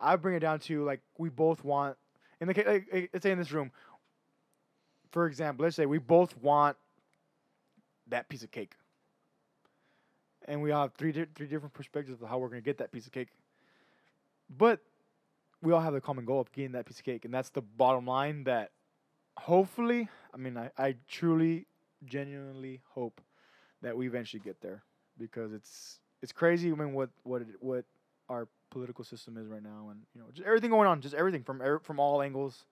I 0.00 0.16
bring 0.16 0.34
it 0.34 0.40
down 0.40 0.60
to 0.60 0.84
like 0.84 1.00
we 1.18 1.28
both 1.28 1.64
want 1.64 1.96
in 2.40 2.48
the 2.48 2.54
case, 2.54 2.66
like, 2.66 3.10
let's 3.12 3.22
say 3.22 3.30
in 3.30 3.38
this 3.38 3.52
room, 3.52 3.70
for 5.10 5.26
example, 5.26 5.64
let's 5.64 5.76
say 5.76 5.86
we 5.86 5.98
both 5.98 6.36
want 6.38 6.76
that 8.08 8.28
piece 8.28 8.42
of 8.42 8.50
cake, 8.50 8.74
and 10.46 10.62
we 10.62 10.70
all 10.70 10.82
have 10.82 10.94
three 10.94 11.12
di- 11.12 11.26
three 11.34 11.46
different 11.46 11.72
perspectives 11.72 12.20
of 12.20 12.28
how 12.28 12.38
we're 12.38 12.48
gonna 12.48 12.60
get 12.60 12.78
that 12.78 12.92
piece 12.92 13.06
of 13.06 13.12
cake, 13.12 13.28
but 14.58 14.80
we 15.62 15.72
all 15.72 15.80
have 15.80 15.94
the 15.94 16.00
common 16.00 16.24
goal 16.24 16.40
of 16.40 16.52
getting 16.52 16.72
that 16.72 16.84
piece 16.86 16.98
of 16.98 17.04
cake, 17.04 17.24
and 17.24 17.32
that's 17.32 17.48
the 17.50 17.62
bottom 17.62 18.06
line. 18.06 18.44
That 18.44 18.70
hopefully, 19.38 20.08
I 20.34 20.36
mean, 20.36 20.56
I, 20.56 20.70
I 20.76 20.96
truly, 21.08 21.66
genuinely 22.04 22.82
hope 22.90 23.20
that 23.82 23.96
we 23.96 24.06
eventually 24.06 24.40
get 24.44 24.60
there 24.60 24.82
because 25.18 25.52
it's 25.52 26.00
it's 26.22 26.32
crazy. 26.32 26.70
I 26.70 26.74
mean, 26.74 26.92
what 26.92 27.08
what 27.22 27.42
it, 27.42 27.48
what 27.60 27.86
our 28.28 28.46
political 28.76 29.04
system 29.04 29.38
is 29.38 29.46
right 29.48 29.62
now, 29.62 29.88
and 29.90 30.00
you 30.14 30.20
know, 30.20 30.26
just 30.34 30.46
everything 30.46 30.68
going 30.68 30.86
on, 30.86 31.00
just 31.00 31.14
everything 31.14 31.42
from 31.42 31.62
er, 31.62 31.78
from 31.78 31.98
all 31.98 32.20
angles. 32.20 32.66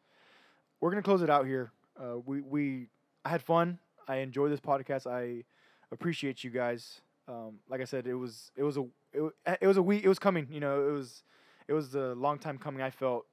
We're 0.78 0.90
gonna 0.90 1.02
close 1.02 1.22
it 1.22 1.30
out 1.30 1.46
here. 1.46 1.72
Uh, 1.98 2.18
we 2.26 2.42
we 2.42 2.88
I 3.24 3.30
had 3.30 3.42
fun. 3.42 3.78
I 4.06 4.16
enjoyed 4.16 4.52
this 4.52 4.60
podcast. 4.60 5.06
I 5.06 5.44
appreciate 5.90 6.44
you 6.44 6.50
guys. 6.50 7.00
Um, 7.26 7.60
like 7.70 7.80
I 7.80 7.84
said, 7.84 8.06
it 8.06 8.12
was 8.12 8.50
it 8.54 8.62
was 8.62 8.76
a 8.76 8.84
it, 9.14 9.22
it 9.62 9.66
was 9.66 9.78
a 9.78 9.82
week. 9.82 10.04
It 10.04 10.10
was 10.10 10.18
coming. 10.18 10.46
You 10.50 10.60
know, 10.60 10.86
it 10.86 10.92
was 10.92 11.22
it 11.68 11.72
was 11.72 11.94
a 11.94 12.14
long 12.14 12.38
time 12.38 12.58
coming. 12.58 12.82
I 12.82 12.90
felt 12.90 13.24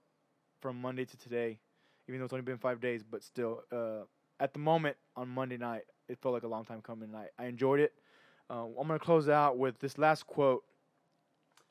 from 0.61 0.79
Monday 0.79 1.03
to 1.03 1.17
today, 1.17 1.59
even 2.07 2.19
though 2.21 2.25
it's 2.25 2.33
only 2.33 2.43
been 2.43 2.57
five 2.57 2.79
days, 2.79 3.03
but 3.03 3.21
still, 3.21 3.63
uh, 3.73 4.05
at 4.39 4.53
the 4.53 4.59
moment 4.59 4.95
on 5.17 5.27
Monday 5.27 5.57
night, 5.57 5.81
it 6.07 6.19
felt 6.21 6.33
like 6.33 6.43
a 6.43 6.47
long 6.47 6.63
time 6.63 6.81
coming. 6.81 7.09
And 7.09 7.17
I, 7.17 7.27
I 7.37 7.47
enjoyed 7.47 7.81
it. 7.81 7.91
Uh, 8.49 8.63
I'm 8.79 8.87
gonna 8.87 8.97
close 8.97 9.27
out 9.27 9.57
with 9.57 9.77
this 9.79 9.97
last 9.97 10.25
quote. 10.25 10.63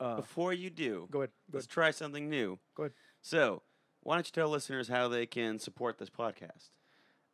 Uh, 0.01 0.15
Before 0.15 0.51
you 0.51 0.69
do, 0.71 1.07
go 1.11 1.19
ahead. 1.19 1.29
Go 1.51 1.57
let's 1.57 1.65
ahead. 1.67 1.73
try 1.73 1.91
something 1.91 2.29
new. 2.29 2.57
Go 2.75 2.83
ahead. 2.83 2.93
So, 3.21 3.61
why 4.01 4.15
don't 4.15 4.25
you 4.25 4.31
tell 4.31 4.49
listeners 4.49 4.87
how 4.87 5.07
they 5.07 5.27
can 5.27 5.59
support 5.59 5.99
this 5.99 6.09
podcast? 6.09 6.69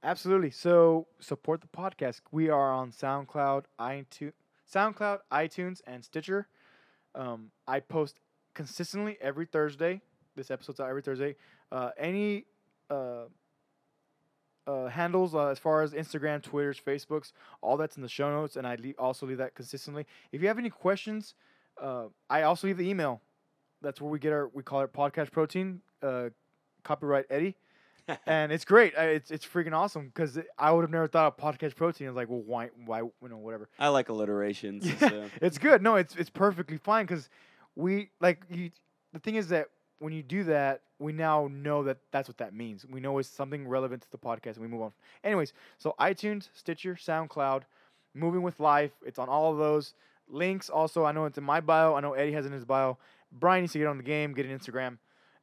Absolutely. 0.04 0.52
So 0.52 1.08
support 1.20 1.62
the 1.62 1.68
podcast. 1.68 2.22
We 2.32 2.50
are 2.50 2.72
on 2.72 2.92
SoundCloud, 2.92 3.64
iTunes, 3.80 4.34
SoundCloud, 4.72 5.20
iTunes, 5.32 5.82
and 5.88 6.04
Stitcher. 6.04 6.48
Um, 7.16 7.52
I 7.68 7.80
post 7.80 8.20
consistently 8.54 9.18
every 9.22 9.46
Thursday. 9.46 10.02
This 10.36 10.52
episode's 10.52 10.80
out 10.80 10.90
every 10.90 11.02
Thursday. 11.02 11.36
Uh, 11.72 11.92
any 11.98 12.46
uh, 12.90 13.24
uh, 14.68 14.88
handles 14.88 15.34
uh, 15.34 15.48
as 15.48 15.58
far 15.58 15.82
as 15.82 15.94
Instagram, 15.94 16.44
Twitter's, 16.44 16.80
Facebooks, 16.80 17.32
all 17.62 17.78
that's 17.78 17.96
in 17.96 18.04
the 18.04 18.10
show 18.10 18.30
notes, 18.30 18.56
and 18.58 18.68
I 18.68 18.76
le- 18.76 18.92
also 19.00 19.26
leave 19.26 19.38
that 19.38 19.56
consistently. 19.56 20.06
If 20.32 20.42
you 20.42 20.48
have 20.50 20.60
any 20.60 20.70
questions, 20.70 21.34
uh, 21.82 22.06
I 22.30 22.44
also 22.44 22.68
leave 22.68 22.78
the 22.78 22.90
email. 22.90 23.22
That's 23.82 24.02
where 24.02 24.10
we 24.10 24.20
get 24.20 24.34
our 24.34 24.50
we 24.54 24.64
call 24.64 24.82
it 24.82 24.94
podcast 24.94 25.32
protein. 25.32 25.82
Uh, 26.02 26.30
copyright 26.84 27.26
Eddie 27.30 27.56
and 28.26 28.52
it's 28.52 28.64
great. 28.64 28.94
Uh, 28.98 29.02
It's 29.02 29.32
it's 29.32 29.46
freaking 29.46 29.74
awesome 29.74 30.08
because 30.08 30.40
I 30.58 30.72
would 30.72 30.82
have 30.82 30.92
never 30.92 31.08
thought 31.08 31.28
of 31.28 31.38
podcast 31.38 31.76
protein. 31.76 32.08
I 32.08 32.10
was 32.12 32.16
like, 32.16 32.30
well, 32.30 32.42
why, 32.42 32.70
why, 32.86 33.00
you 33.00 33.12
know, 33.30 33.38
whatever. 33.38 33.68
I 33.78 33.90
like 33.90 34.10
alliterations. 34.10 34.86
Yeah, 34.86 34.98
so- 35.10 35.26
it's 35.42 35.58
good. 35.58 35.82
No, 35.82 35.96
it's 35.96 36.16
it's 36.16 36.30
perfectly 36.30 36.78
fine 36.78 37.06
because 37.06 37.30
we 37.76 38.10
like 38.22 38.44
you. 38.50 38.72
The 39.14 39.20
thing 39.20 39.36
is 39.36 39.50
that 39.50 39.70
when 40.00 40.14
you 40.14 40.22
do 40.24 40.44
that, 40.46 40.82
we 41.00 41.12
now 41.12 41.50
know 41.52 41.84
that 41.84 41.98
that's 42.12 42.28
what 42.30 42.38
that 42.38 42.54
means. 42.54 42.86
We 42.86 43.00
know 43.00 43.18
it's 43.18 43.28
something 43.30 43.68
relevant 43.68 44.04
to 44.04 44.12
the 44.12 44.18
podcast, 44.18 44.54
and 44.56 44.62
we 44.62 44.68
move 44.68 44.82
on. 44.84 44.92
Anyways, 45.24 45.54
so 45.78 45.96
iTunes, 46.00 46.50
Stitcher, 46.54 46.96
SoundCloud, 46.96 47.64
Moving 48.14 48.42
with 48.44 48.60
Life. 48.60 48.92
It's 49.06 49.20
on 49.20 49.28
all 49.28 49.52
of 49.52 49.58
those 49.58 49.94
links. 50.30 50.70
Also, 50.70 51.06
I 51.06 51.12
know 51.12 51.26
it's 51.26 51.38
in 51.38 51.44
my 51.44 51.60
bio. 51.62 51.96
I 51.96 52.00
know 52.02 52.14
Eddie 52.14 52.32
has 52.34 52.46
it 52.46 52.50
in 52.50 52.54
his 52.54 52.66
bio. 52.66 52.98
Brian 53.32 53.64
needs 53.64 53.74
to 53.74 53.80
get 53.80 53.88
on 53.88 53.98
the 53.98 54.04
game, 54.04 54.34
get 54.34 54.46
an 54.46 54.58
Instagram. 54.58 54.98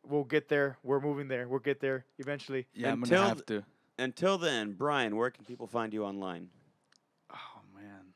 We'll 0.07 0.25
get 0.25 0.49
there. 0.49 0.79
We're 0.83 1.01
moving 1.01 1.29
there. 1.29 1.49
We'll 1.49 1.61
get 1.61 1.81
there 1.81 2.05
eventually. 2.19 2.67
Yeah, 2.75 2.93
I'm 2.93 3.03
Until 3.03 3.19
gonna 3.19 3.29
have 3.29 3.47
to. 3.47 3.65
Until 3.99 4.39
then, 4.39 4.73
Brian, 4.73 5.17
where 5.17 5.31
can 5.31 5.45
people 5.45 5.67
find 5.67 5.93
you 5.95 6.05
online? 6.05 6.49
Oh 7.33 7.61
man, 7.75 8.13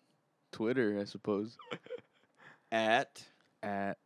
Twitter, 0.53 0.99
I 1.01 1.05
suppose. 1.05 1.57
At 2.73 3.23
At 3.63 3.99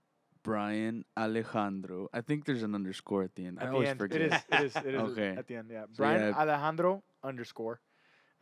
Brian 0.45 1.05
Alejandro. 1.17 2.09
I 2.13 2.21
think 2.21 2.45
there's 2.45 2.63
an 2.63 2.75
underscore 2.75 3.23
at 3.23 3.35
the 3.35 3.47
end. 3.47 3.59
I 3.61 3.67
the 3.67 3.73
always 3.73 3.89
end, 3.91 3.99
forget. 3.99 4.21
it 4.21 4.33
is. 4.33 4.41
It 4.51 4.61
is. 4.65 4.77
It 4.77 4.95
is 4.95 5.01
Okay. 5.13 5.35
at 5.37 5.47
the 5.47 5.57
end. 5.57 5.69
Yeah, 5.71 5.83
So, 5.85 5.97
Brian 5.99 6.21
yeah. 6.21 6.39
Alejandro 6.41 7.03
underscore, 7.25 7.81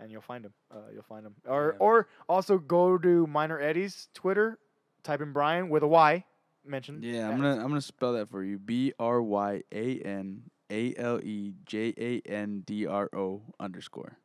and 0.00 0.10
you'll 0.10 0.20
find 0.22 0.44
him. 0.44 0.52
Uh, 0.74 0.78
you'll 0.92 1.02
find 1.02 1.24
him. 1.26 1.34
Or 1.46 1.72
Yeah. 1.72 1.78
or 1.86 2.08
also 2.28 2.58
go 2.58 2.98
to 2.98 3.26
Minor 3.26 3.60
Eddie's 3.60 4.08
Twitter. 4.14 4.58
Type 5.02 5.20
in 5.20 5.32
Brian 5.32 5.68
with 5.70 5.82
a 5.82 5.86
Y. 5.88 6.24
Mentioned. 6.64 7.04
Yeah. 7.04 7.28
I'm 7.28 7.36
gonna 7.36 7.54
I'm 7.56 7.68
gonna 7.68 7.80
spell 7.80 8.12
that 8.14 8.28
for 8.28 8.42
you. 8.44 8.58
B 8.58 8.92
R 8.98 9.22
Y 9.22 9.62
A 9.72 9.98
N 10.00 10.42
A 10.70 10.94
L 10.96 11.20
E 11.22 11.54
J 11.64 11.94
A 11.96 12.20
N 12.28 12.62
D 12.66 12.86
R 12.86 13.08
O 13.14 13.42
underscore. 13.58 14.18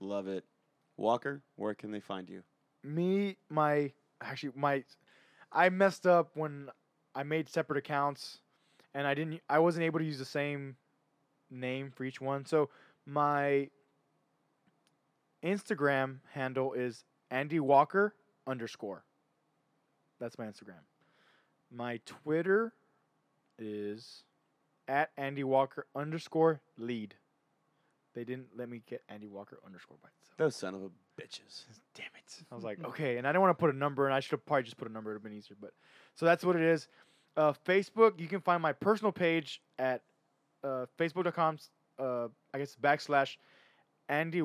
love 0.00 0.26
it. 0.28 0.44
Walker, 0.96 1.42
where 1.56 1.74
can 1.74 1.90
they 1.90 2.00
find 2.00 2.28
you? 2.30 2.42
me 2.82 3.36
my 3.50 3.90
actually 4.20 4.52
my 4.54 4.84
I 5.52 5.68
messed 5.70 6.06
up 6.06 6.30
when 6.34 6.68
I 7.16 7.24
made 7.24 7.48
separate 7.48 7.78
accounts 7.78 8.38
and 8.94 9.06
I 9.08 9.14
didn't 9.14 9.40
I 9.48 9.58
wasn't 9.58 9.84
able 9.84 9.98
to 9.98 10.04
use 10.04 10.18
the 10.18 10.24
same 10.24 10.76
name 11.50 11.90
for 11.94 12.04
each 12.04 12.20
one. 12.20 12.44
So 12.46 12.70
my 13.04 13.68
Instagram 15.44 16.18
handle 16.32 16.72
is 16.72 17.04
Andy 17.30 17.60
Walker 17.60 18.14
underscore. 18.46 19.04
That's 20.18 20.38
my 20.38 20.46
Instagram. 20.46 20.84
My 21.70 22.00
Twitter 22.06 22.72
is 23.58 24.24
at 24.88 25.10
Andy 25.16 25.44
Walker 25.44 25.86
underscore 25.94 26.60
lead. 26.78 27.14
They 28.14 28.24
didn't 28.24 28.48
let 28.56 28.68
me 28.68 28.82
get 28.88 29.02
Andy 29.08 29.28
Walker 29.28 29.58
underscore 29.66 29.98
by 30.02 30.08
itself. 30.20 30.36
Those 30.38 30.56
son 30.56 30.74
of 30.74 30.82
a 30.82 30.88
bitches. 31.20 31.64
Damn 31.94 32.06
it. 32.16 32.44
I 32.50 32.54
was 32.54 32.64
like, 32.64 32.82
okay. 32.84 33.18
And 33.18 33.26
I 33.26 33.30
didn't 33.30 33.42
want 33.42 33.58
to 33.58 33.60
put 33.60 33.74
a 33.74 33.76
number, 33.76 34.06
and 34.06 34.14
I 34.14 34.20
should 34.20 34.32
have 34.32 34.46
probably 34.46 34.62
just 34.62 34.78
put 34.78 34.88
a 34.88 34.92
number. 34.92 35.10
It 35.10 35.14
would 35.14 35.18
have 35.18 35.24
been 35.24 35.38
easier. 35.38 35.56
But 35.60 35.72
so 36.14 36.24
that's 36.24 36.44
what 36.44 36.56
it 36.56 36.62
is. 36.62 36.88
Uh, 37.36 37.52
Facebook, 37.66 38.18
you 38.18 38.26
can 38.26 38.40
find 38.40 38.62
my 38.62 38.72
personal 38.72 39.12
page 39.12 39.60
at 39.78 40.02
uh, 40.64 40.86
facebook.com, 40.98 41.58
uh, 41.98 42.28
I 42.54 42.58
guess, 42.58 42.74
backslash 42.80 43.36
Andy 44.08 44.40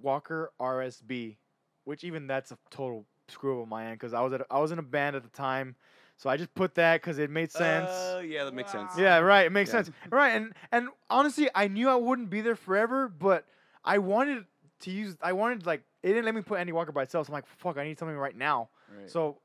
Walker 0.00 0.52
RSB, 0.60 1.36
which 1.84 2.04
even 2.04 2.26
that's 2.26 2.50
a 2.52 2.58
total 2.70 3.06
screw 3.28 3.58
up 3.58 3.62
on 3.62 3.68
my 3.68 3.86
end 3.86 3.94
because 3.98 4.12
I 4.12 4.20
was 4.20 4.32
at 4.32 4.42
I 4.50 4.58
was 4.58 4.72
in 4.72 4.78
a 4.78 4.82
band 4.82 5.16
at 5.16 5.22
the 5.22 5.28
time, 5.30 5.76
so 6.16 6.28
I 6.28 6.36
just 6.36 6.54
put 6.54 6.74
that 6.76 7.00
because 7.00 7.18
it 7.18 7.30
made 7.30 7.50
sense. 7.52 7.90
Oh, 8.16 8.20
yeah, 8.20 8.44
that 8.44 8.54
makes 8.54 8.70
sense. 8.70 8.94
Yeah, 8.96 9.18
right. 9.18 9.46
It 9.46 9.52
makes 9.52 9.68
Yeah. 9.70 9.82
sense. 9.82 9.90
Right, 10.10 10.30
and 10.30 10.52
and 10.70 10.88
honestly, 11.10 11.48
I 11.54 11.68
knew 11.68 11.88
I 11.88 11.96
wouldn't 11.96 12.30
be 12.30 12.40
there 12.40 12.56
forever, 12.56 13.08
but 13.08 13.46
I 13.84 13.98
wanted 13.98 14.44
to 14.80 14.90
use. 14.90 15.16
I 15.22 15.32
wanted 15.32 15.66
like 15.66 15.82
it 16.02 16.08
didn't 16.08 16.24
let 16.24 16.34
me 16.34 16.42
put 16.42 16.58
Andy 16.58 16.72
Walker 16.72 16.92
by 16.92 17.02
itself. 17.02 17.26
So 17.26 17.32
I'm 17.32 17.34
like, 17.34 17.46
fuck, 17.46 17.78
I 17.78 17.84
need 17.84 17.98
something 17.98 18.16
right 18.16 18.36
now. 18.36 18.68
Right. 18.90 19.08
So 19.10 19.38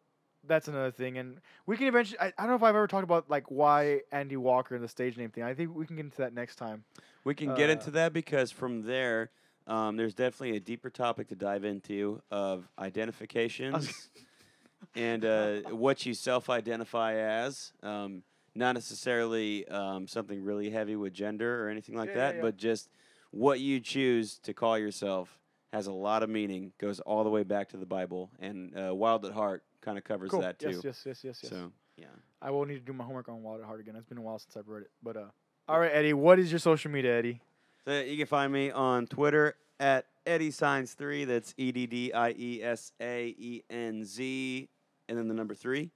that's 0.47 0.67
another 0.67 0.91
thing, 0.91 1.17
and 1.17 1.39
we 1.65 1.77
can 1.77 1.87
eventually. 1.87 2.19
I, 2.19 2.27
I 2.27 2.31
don't 2.37 2.49
know 2.49 2.55
if 2.55 2.63
I've 2.63 2.75
ever 2.75 2.87
talked 2.87 3.03
about 3.03 3.29
like 3.29 3.49
why 3.51 4.01
Andy 4.11 4.37
Walker 4.37 4.75
and 4.75 4.83
the 4.83 4.87
stage 4.87 5.17
name 5.17 5.29
thing. 5.29 5.43
I 5.43 5.53
think 5.53 5.75
we 5.75 5.85
can 5.85 5.95
get 5.95 6.05
into 6.05 6.17
that 6.17 6.33
next 6.33 6.55
time. 6.55 6.83
We 7.23 7.35
can 7.35 7.53
get 7.53 7.69
Uh, 7.69 7.73
into 7.73 7.91
that 7.91 8.13
because 8.13 8.51
from 8.51 8.83
there, 8.83 9.31
um, 9.67 9.97
there's 9.97 10.13
definitely 10.13 10.55
a 10.57 10.59
deeper 10.59 10.89
topic 10.89 11.27
to 11.29 11.35
dive 11.35 11.63
into 11.65 12.21
of 12.31 12.67
identifications 12.79 14.09
and 14.95 15.25
uh, 15.25 15.59
what 15.69 16.05
you 16.05 16.13
self-identify 16.13 17.15
as. 17.15 17.73
Um, 17.83 18.23
not 18.55 18.73
necessarily 18.73 19.67
um, 19.67 20.07
something 20.07 20.43
really 20.43 20.71
heavy 20.71 20.95
with 20.95 21.13
gender 21.13 21.63
or 21.63 21.69
anything 21.69 21.95
like 21.95 22.09
Yeah, 22.09 22.15
that, 22.15 22.29
yeah, 22.29 22.35
yeah. 22.37 22.41
but 22.41 22.57
just 22.57 22.89
what 23.31 23.59
you 23.59 23.79
choose 23.79 24.39
to 24.39 24.53
call 24.53 24.79
yourself 24.79 25.37
has 25.73 25.85
a 25.85 25.91
lot 25.91 26.23
of 26.23 26.29
meaning. 26.29 26.71
Goes 26.79 26.99
all 27.01 27.23
the 27.23 27.29
way 27.29 27.43
back 27.43 27.69
to 27.69 27.77
the 27.77 27.85
Bible, 27.85 28.31
and 28.39 28.73
uh, 28.75 28.95
Wild 28.95 29.25
at 29.25 29.33
Heart 29.33 29.63
kind 29.81 29.97
of 29.97 30.03
covers 30.03 30.31
Cool. 30.31 30.41
that 30.41 30.57
too. 30.57 30.69
Yes, 30.69 30.83
yes, 30.83 31.03
yes, 31.05 31.23
yes, 31.23 31.39
yes. 31.43 31.49
So 31.51 31.71
yeah. 31.97 32.07
I 32.41 32.49
will 32.49 32.65
need 32.65 32.75
to 32.75 32.79
do 32.79 32.93
my 32.93 33.03
homework 33.03 33.29
on 33.29 33.43
Wild 33.43 33.59
at 33.59 33.67
Heart 33.67 33.81
again. 33.81 33.95
It's 33.95 34.05
been 34.07 34.17
a 34.17 34.21
while 34.21 34.39
since 34.39 34.57
I've 34.57 34.67
read 34.67 34.83
it. 34.83 34.91
But 35.03 35.17
uh, 35.17 35.25
all 35.67 35.79
right, 35.79 35.91
Eddie, 35.93 36.13
what 36.13 36.39
is 36.39 36.51
your 36.51 36.59
social 36.59 36.89
media, 36.89 37.15
Eddie? 37.15 37.41
You 37.87 38.17
can 38.17 38.25
find 38.25 38.51
me 38.51 38.69
on 38.69 39.07
Twitter 39.07 39.55
at 39.79 40.07
Eddie 40.25 40.49
Saenz 40.49 40.93
three. 40.93 41.23
That's 41.23 41.53
E 41.57 41.71
D 41.71 41.87
D 41.87 42.11
I 42.11 42.31
E 42.31 42.61
S 42.61 42.91
A 42.99 43.27
E 43.37 43.63
N 43.69 44.03
Z, 44.03 44.67
and 45.07 45.17
then 45.17 45.29
the 45.29 45.33
number 45.33 45.55
three. 45.55 45.91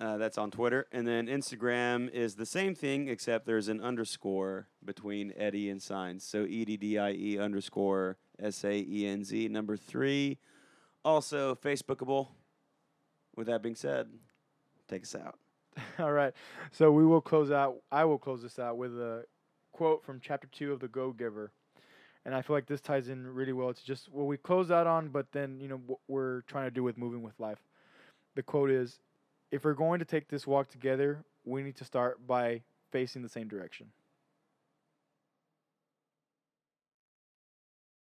Uh, 0.00 0.18
that's 0.18 0.38
on 0.38 0.52
Twitter, 0.52 0.86
and 0.92 1.06
then 1.06 1.26
Instagram 1.26 2.10
is 2.10 2.36
the 2.36 2.46
same 2.46 2.74
thing 2.74 3.08
except 3.08 3.46
there's 3.46 3.68
an 3.68 3.80
underscore 3.80 4.68
between 4.84 5.32
Eddie 5.36 5.68
and 5.68 5.80
Saenz. 5.80 6.22
So 6.22 6.44
E 6.44 6.64
D 6.64 6.76
D 6.76 6.98
I 6.98 7.10
E 7.10 7.38
underscore 7.38 8.16
S 8.38 8.62
A 8.64 8.72
E 8.88 9.06
N 9.06 9.24
Z 9.24 9.48
number 9.48 9.76
three. 9.76 10.38
Also 11.04 11.56
Facebookable. 11.56 12.28
With 13.34 13.48
that 13.48 13.62
being 13.62 13.74
said, 13.74 14.06
take 14.86 15.02
us 15.02 15.16
out. 15.16 15.38
All 15.98 16.12
right. 16.12 16.32
So 16.70 16.92
we 16.92 17.04
will 17.04 17.20
close 17.20 17.50
out. 17.50 17.78
I 17.90 18.04
will 18.04 18.18
close 18.18 18.42
this 18.42 18.60
out 18.60 18.76
with 18.76 18.92
a 18.92 19.24
quote 19.74 20.04
from 20.04 20.20
chapter 20.20 20.48
two 20.50 20.72
of 20.72 20.80
The 20.80 20.88
Go 20.88 21.12
Giver. 21.12 21.50
And 22.24 22.34
I 22.34 22.40
feel 22.40 22.56
like 22.56 22.66
this 22.66 22.80
ties 22.80 23.08
in 23.08 23.26
really 23.26 23.52
well. 23.52 23.68
It's 23.68 23.82
just 23.82 24.10
what 24.10 24.26
we 24.26 24.38
close 24.38 24.70
out 24.70 24.86
on, 24.86 25.08
but 25.08 25.26
then, 25.32 25.60
you 25.60 25.68
know, 25.68 25.80
what 25.86 25.98
we're 26.08 26.40
trying 26.42 26.64
to 26.64 26.70
do 26.70 26.82
with 26.82 26.96
moving 26.96 27.22
with 27.22 27.38
life. 27.38 27.58
The 28.34 28.42
quote 28.42 28.70
is 28.70 28.98
If 29.50 29.64
we're 29.64 29.74
going 29.74 29.98
to 29.98 30.06
take 30.06 30.28
this 30.28 30.46
walk 30.46 30.70
together, 30.70 31.24
we 31.44 31.62
need 31.62 31.76
to 31.76 31.84
start 31.84 32.26
by 32.26 32.62
facing 32.92 33.22
the 33.22 33.28
same 33.28 33.48
direction. 33.48 33.88